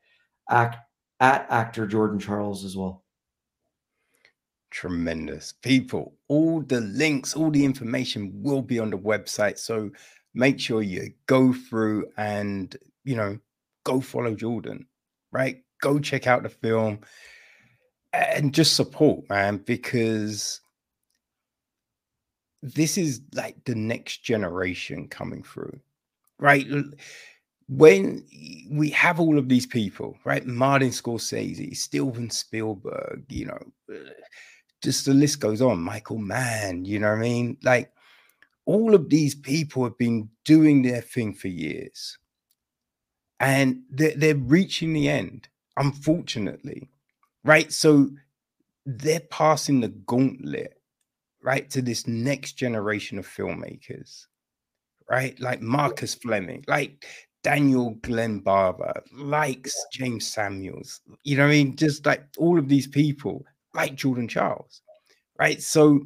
act 0.49 0.77
at 1.19 1.45
actor 1.49 1.88
Jordan 1.88 2.19
Charles 2.19 2.65
as 2.65 2.75
well 2.75 3.03
tremendous 4.73 5.53
people 5.61 6.15
all 6.30 6.59
the 6.63 6.81
links 6.81 7.35
all 7.35 7.51
the 7.51 7.63
information 7.63 8.31
will 8.41 8.61
be 8.63 8.80
on 8.80 8.89
the 8.89 8.97
website 8.97 9.59
so 9.59 9.88
make 10.33 10.59
sure 10.59 10.81
you 10.81 11.13
go 11.27 11.53
through 11.53 12.03
and 12.17 12.75
you 13.03 13.15
know 13.15 13.38
go 13.83 14.01
follow 14.01 14.33
jordan 14.33 14.83
right 15.31 15.61
go 15.80 15.99
check 15.99 16.25
out 16.25 16.41
the 16.41 16.49
film 16.49 16.97
and 18.13 18.51
just 18.51 18.75
support 18.75 19.23
man 19.30 19.57
because 19.57 20.59
this 22.64 22.98
is 22.98 23.22
like 23.35 23.64
the 23.66 23.75
next 23.75 24.24
generation 24.24 25.08
coming 25.08 25.43
through 25.43 25.80
right 26.40 26.66
when 27.69 28.25
we 28.72 28.90
have 28.90 29.19
all 29.19 29.38
of 29.38 29.50
these 29.50 29.66
people 29.66 30.17
right 30.24 30.45
martin 30.45 30.90
scorsese 30.90 31.75
steven 31.75 32.30
spielberg 32.30 33.24
you 33.30 33.45
know 33.45 33.59
just 34.83 35.06
the 35.06 35.14
list 35.14 35.40
goes 35.40 35.61
on. 35.61 35.80
Michael 35.80 36.17
Mann, 36.17 36.85
you 36.85 37.00
know 37.00 37.09
what 37.09 37.19
I 37.19 37.22
mean? 37.22 37.58
Like 37.64 37.92
all 38.66 38.93
of 38.93 39.09
these 39.09 39.33
people 39.33 39.83
have 39.83 39.98
been 39.98 40.30
doing 40.43 40.82
their 40.82 41.01
thing 41.01 41.33
for 41.33 41.48
years. 41.48 42.17
And 43.40 43.82
they're, 43.90 44.16
they're 44.16 44.35
reaching 44.35 44.93
the 44.93 45.09
end, 45.09 45.48
unfortunately. 45.77 46.90
Right. 47.43 47.72
So 47.72 48.09
they're 48.85 49.22
passing 49.22 49.80
the 49.80 49.90
gauntlet, 49.90 50.80
right, 51.43 51.69
to 51.69 51.81
this 51.81 52.07
next 52.07 52.53
generation 52.53 53.19
of 53.19 53.27
filmmakers, 53.27 54.25
right? 55.09 55.39
Like 55.39 55.61
Marcus 55.61 56.15
Fleming, 56.15 56.63
like 56.67 57.05
Daniel 57.43 57.91
Glenn 58.01 58.39
Barber, 58.39 59.03
likes 59.13 59.75
Jeymes 59.93 60.23
Samuels, 60.23 61.01
you 61.23 61.38
know 61.38 61.43
what 61.43 61.49
I 61.49 61.53
mean? 61.53 61.75
Just 61.75 62.05
like 62.05 62.23
all 62.38 62.57
of 62.57 62.69
these 62.69 62.88
people 62.88 63.45
like 63.73 63.95
Jordan 63.95 64.27
Charles, 64.27 64.81
right? 65.38 65.61
So 65.61 66.01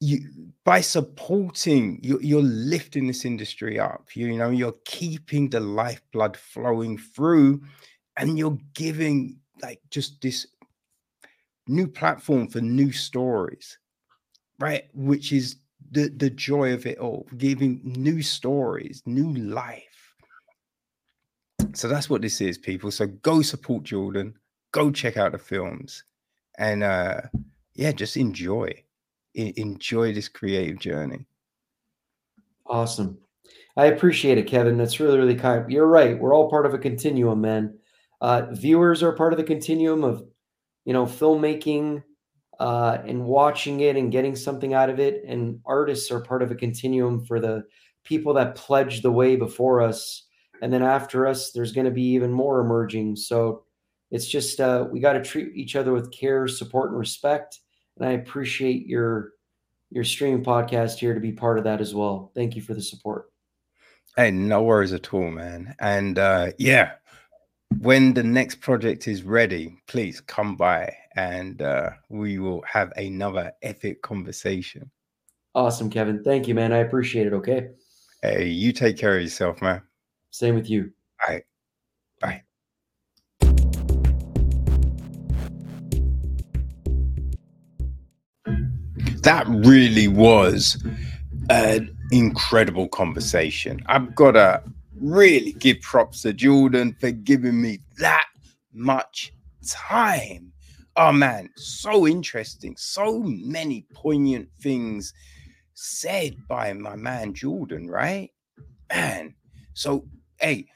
you 0.00 0.20
by 0.64 0.80
supporting 0.80 2.00
you, 2.02 2.18
you're 2.20 2.42
lifting 2.42 3.06
this 3.06 3.24
industry 3.24 3.78
up 3.78 4.08
you, 4.14 4.26
you 4.26 4.36
know 4.36 4.50
you're 4.50 4.74
keeping 4.84 5.48
the 5.48 5.60
lifeblood 5.60 6.36
flowing 6.36 6.98
through 6.98 7.62
and 8.16 8.38
you're 8.38 8.58
giving 8.74 9.38
like 9.62 9.80
just 9.90 10.20
this 10.20 10.46
new 11.66 11.86
platform 11.86 12.46
for 12.46 12.60
new 12.60 12.92
stories 12.92 13.78
right 14.58 14.84
which 14.94 15.32
is 15.32 15.56
the 15.90 16.08
the 16.16 16.30
joy 16.30 16.72
of 16.72 16.86
it 16.86 16.98
all 16.98 17.26
giving 17.36 17.80
new 17.84 18.22
stories 18.22 19.02
new 19.06 19.32
life 19.34 20.14
so 21.72 21.88
that's 21.88 22.10
what 22.10 22.22
this 22.22 22.40
is 22.40 22.58
people 22.58 22.90
so 22.90 23.06
go 23.06 23.42
support 23.42 23.82
jordan 23.82 24.34
go 24.72 24.90
check 24.90 25.16
out 25.16 25.32
the 25.32 25.38
films 25.38 26.04
and 26.58 26.82
uh 26.82 27.20
yeah 27.74 27.92
just 27.92 28.16
enjoy 28.16 28.72
enjoy 29.34 30.12
this 30.12 30.28
creative 30.28 30.78
journey. 30.78 31.26
Awesome. 32.66 33.18
I 33.76 33.86
appreciate 33.86 34.38
it, 34.38 34.46
Kevin. 34.46 34.78
That's 34.78 35.00
really, 35.00 35.18
really 35.18 35.34
kind. 35.34 35.70
You're 35.70 35.86
right. 35.86 36.18
We're 36.18 36.34
all 36.34 36.48
part 36.48 36.66
of 36.66 36.74
a 36.74 36.78
continuum, 36.78 37.40
man. 37.40 37.76
Uh, 38.20 38.46
viewers 38.52 39.02
are 39.02 39.12
part 39.12 39.32
of 39.32 39.36
the 39.36 39.44
continuum 39.44 40.04
of, 40.04 40.24
you 40.84 40.92
know, 40.92 41.06
filmmaking 41.06 42.02
uh, 42.60 42.98
and 43.06 43.24
watching 43.24 43.80
it 43.80 43.96
and 43.96 44.12
getting 44.12 44.36
something 44.36 44.74
out 44.74 44.90
of 44.90 45.00
it. 45.00 45.24
And 45.26 45.60
artists 45.64 46.10
are 46.10 46.20
part 46.20 46.42
of 46.42 46.50
a 46.50 46.56
continuum 46.56 47.24
for 47.24 47.40
the 47.40 47.64
people 48.04 48.34
that 48.34 48.54
pledged 48.54 49.02
the 49.02 49.12
way 49.12 49.36
before 49.36 49.80
us. 49.80 50.26
And 50.62 50.72
then 50.72 50.82
after 50.82 51.26
us, 51.26 51.52
there's 51.52 51.72
going 51.72 51.86
to 51.86 51.90
be 51.90 52.02
even 52.02 52.30
more 52.30 52.60
emerging. 52.60 53.16
So 53.16 53.64
it's 54.10 54.26
just, 54.26 54.60
uh, 54.60 54.86
we 54.90 55.00
got 55.00 55.14
to 55.14 55.22
treat 55.22 55.54
each 55.56 55.74
other 55.76 55.92
with 55.92 56.12
care, 56.12 56.46
support, 56.46 56.90
and 56.90 56.98
respect 56.98 57.60
and 57.96 58.08
I 58.08 58.12
appreciate 58.12 58.86
your 58.86 59.32
your 59.90 60.04
stream 60.04 60.44
podcast 60.44 60.98
here 60.98 61.14
to 61.14 61.20
be 61.20 61.32
part 61.32 61.58
of 61.58 61.64
that 61.64 61.80
as 61.80 61.94
well. 61.94 62.32
Thank 62.34 62.56
you 62.56 62.62
for 62.62 62.74
the 62.74 62.82
support. 62.82 63.30
Hey, 64.16 64.30
no 64.30 64.62
worries 64.62 64.92
at 64.92 65.12
all, 65.12 65.30
man. 65.30 65.74
And 65.78 66.18
uh, 66.18 66.52
yeah, 66.58 66.92
when 67.80 68.14
the 68.14 68.22
next 68.22 68.60
project 68.60 69.08
is 69.08 69.22
ready, 69.22 69.76
please 69.86 70.20
come 70.20 70.56
by 70.56 70.94
and 71.16 71.62
uh, 71.62 71.90
we 72.08 72.38
will 72.38 72.62
have 72.62 72.92
another 72.96 73.52
epic 73.62 74.02
conversation. 74.02 74.90
Awesome, 75.54 75.88
Kevin. 75.88 76.22
Thank 76.24 76.48
you, 76.48 76.54
man. 76.54 76.72
I 76.72 76.78
appreciate 76.78 77.26
it. 77.26 77.32
Okay. 77.32 77.70
Hey, 78.22 78.48
you 78.48 78.72
take 78.72 78.98
care 78.98 79.16
of 79.16 79.22
yourself, 79.22 79.62
man. 79.62 79.82
Same 80.30 80.54
with 80.54 80.68
you. 80.68 80.90
All 81.26 81.34
right. 81.34 81.44
Bye. 82.20 82.42
that 89.24 89.46
really 89.48 90.06
was 90.06 90.84
an 91.48 91.96
incredible 92.12 92.88
conversation. 92.88 93.82
I've 93.86 94.14
got 94.14 94.32
to 94.32 94.62
really 95.04 95.52
give 95.52 95.80
props 95.80 96.22
to 96.22 96.32
Jordan 96.32 96.96
for 96.98 97.10
giving 97.10 97.60
me 97.60 97.80
that 97.98 98.26
much 98.72 99.32
time. 99.66 100.52
Oh 100.96 101.12
man, 101.12 101.50
so 101.56 102.06
interesting. 102.06 102.74
So 102.76 103.22
many 103.22 103.86
poignant 103.92 104.48
things 104.60 105.12
said 105.74 106.36
by 106.48 106.72
my 106.72 106.96
man 106.96 107.34
Jordan, 107.34 107.88
right? 107.88 108.30
Man. 108.92 109.34
So, 109.74 110.06
hey, 110.38 110.66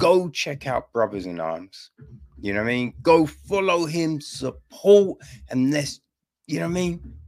go 0.00 0.30
check 0.30 0.66
out 0.66 0.92
Brothers 0.92 1.26
in 1.26 1.38
Arms. 1.38 1.90
You 2.40 2.54
know 2.54 2.60
what 2.60 2.70
I 2.70 2.72
mean? 2.72 2.94
Go 3.02 3.26
follow 3.26 3.84
him, 3.84 4.20
support, 4.20 5.18
and 5.50 5.70
let's, 5.72 6.00
you 6.46 6.60
know 6.60 6.66
what 6.66 6.70
I 6.70 6.74
mean? 6.74 7.18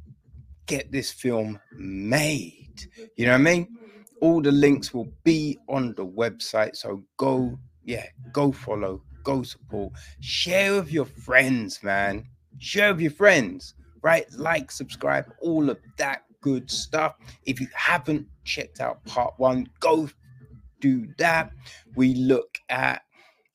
get 0.70 0.92
this 0.92 1.10
film 1.10 1.58
made. 1.72 2.88
You 3.16 3.26
know 3.26 3.32
what 3.32 3.40
I 3.40 3.42
mean? 3.42 3.76
All 4.20 4.42
the 4.42 4.52
links 4.52 4.92
will 4.92 5.08
be 5.24 5.58
on 5.68 5.94
the 5.94 6.06
website. 6.06 6.76
So 6.76 7.02
go, 7.16 7.58
yeah, 7.84 8.06
go 8.32 8.52
follow, 8.52 9.02
go 9.24 9.42
support, 9.42 9.92
share 10.20 10.74
with 10.74 10.92
your 10.92 11.06
friends, 11.06 11.82
man. 11.82 12.24
Share 12.58 12.92
with 12.92 13.00
your 13.00 13.12
friends, 13.12 13.74
right? 14.02 14.26
Like, 14.36 14.70
subscribe, 14.70 15.32
all 15.40 15.70
of 15.70 15.78
that 15.96 16.24
good 16.40 16.70
stuff. 16.70 17.16
If 17.44 17.60
you 17.60 17.68
haven't 17.74 18.26
checked 18.44 18.80
out 18.80 19.04
part 19.04 19.34
one, 19.38 19.68
go 19.80 20.08
do 20.80 21.06
that. 21.18 21.52
We 21.94 22.14
look 22.14 22.58
at 22.68 23.02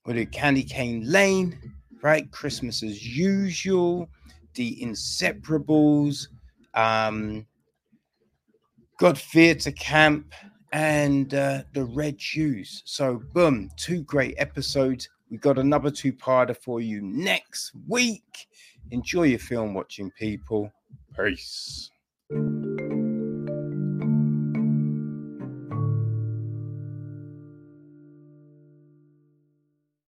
what 0.04 0.14
do 0.14 0.26
Candy 0.28 0.64
Cane 0.64 1.04
Lane, 1.06 1.58
right? 2.02 2.30
Christmas 2.32 2.84
as 2.84 3.06
usual, 3.06 4.08
the 4.54 4.78
Inseparables, 4.82 6.28
um, 6.76 7.46
God 9.00 9.18
Theatre 9.18 9.72
Camp, 9.72 10.34
and 10.76 11.34
uh, 11.34 11.62
the 11.72 11.86
Red 11.86 12.20
Shoes. 12.20 12.84
So, 12.84 13.24
boom, 13.34 13.72
two 13.78 14.04
great 14.04 14.36
episodes. 14.38 15.08
We've 15.32 15.40
got 15.40 15.58
another 15.58 15.90
two 15.90 16.12
parter 16.12 16.56
for 16.56 16.82
you 16.82 17.02
next 17.02 17.72
week. 17.88 18.48
Enjoy 18.92 19.24
your 19.24 19.40
film 19.40 19.74
watching, 19.74 20.12
people. 20.12 20.70
Peace. 21.16 21.90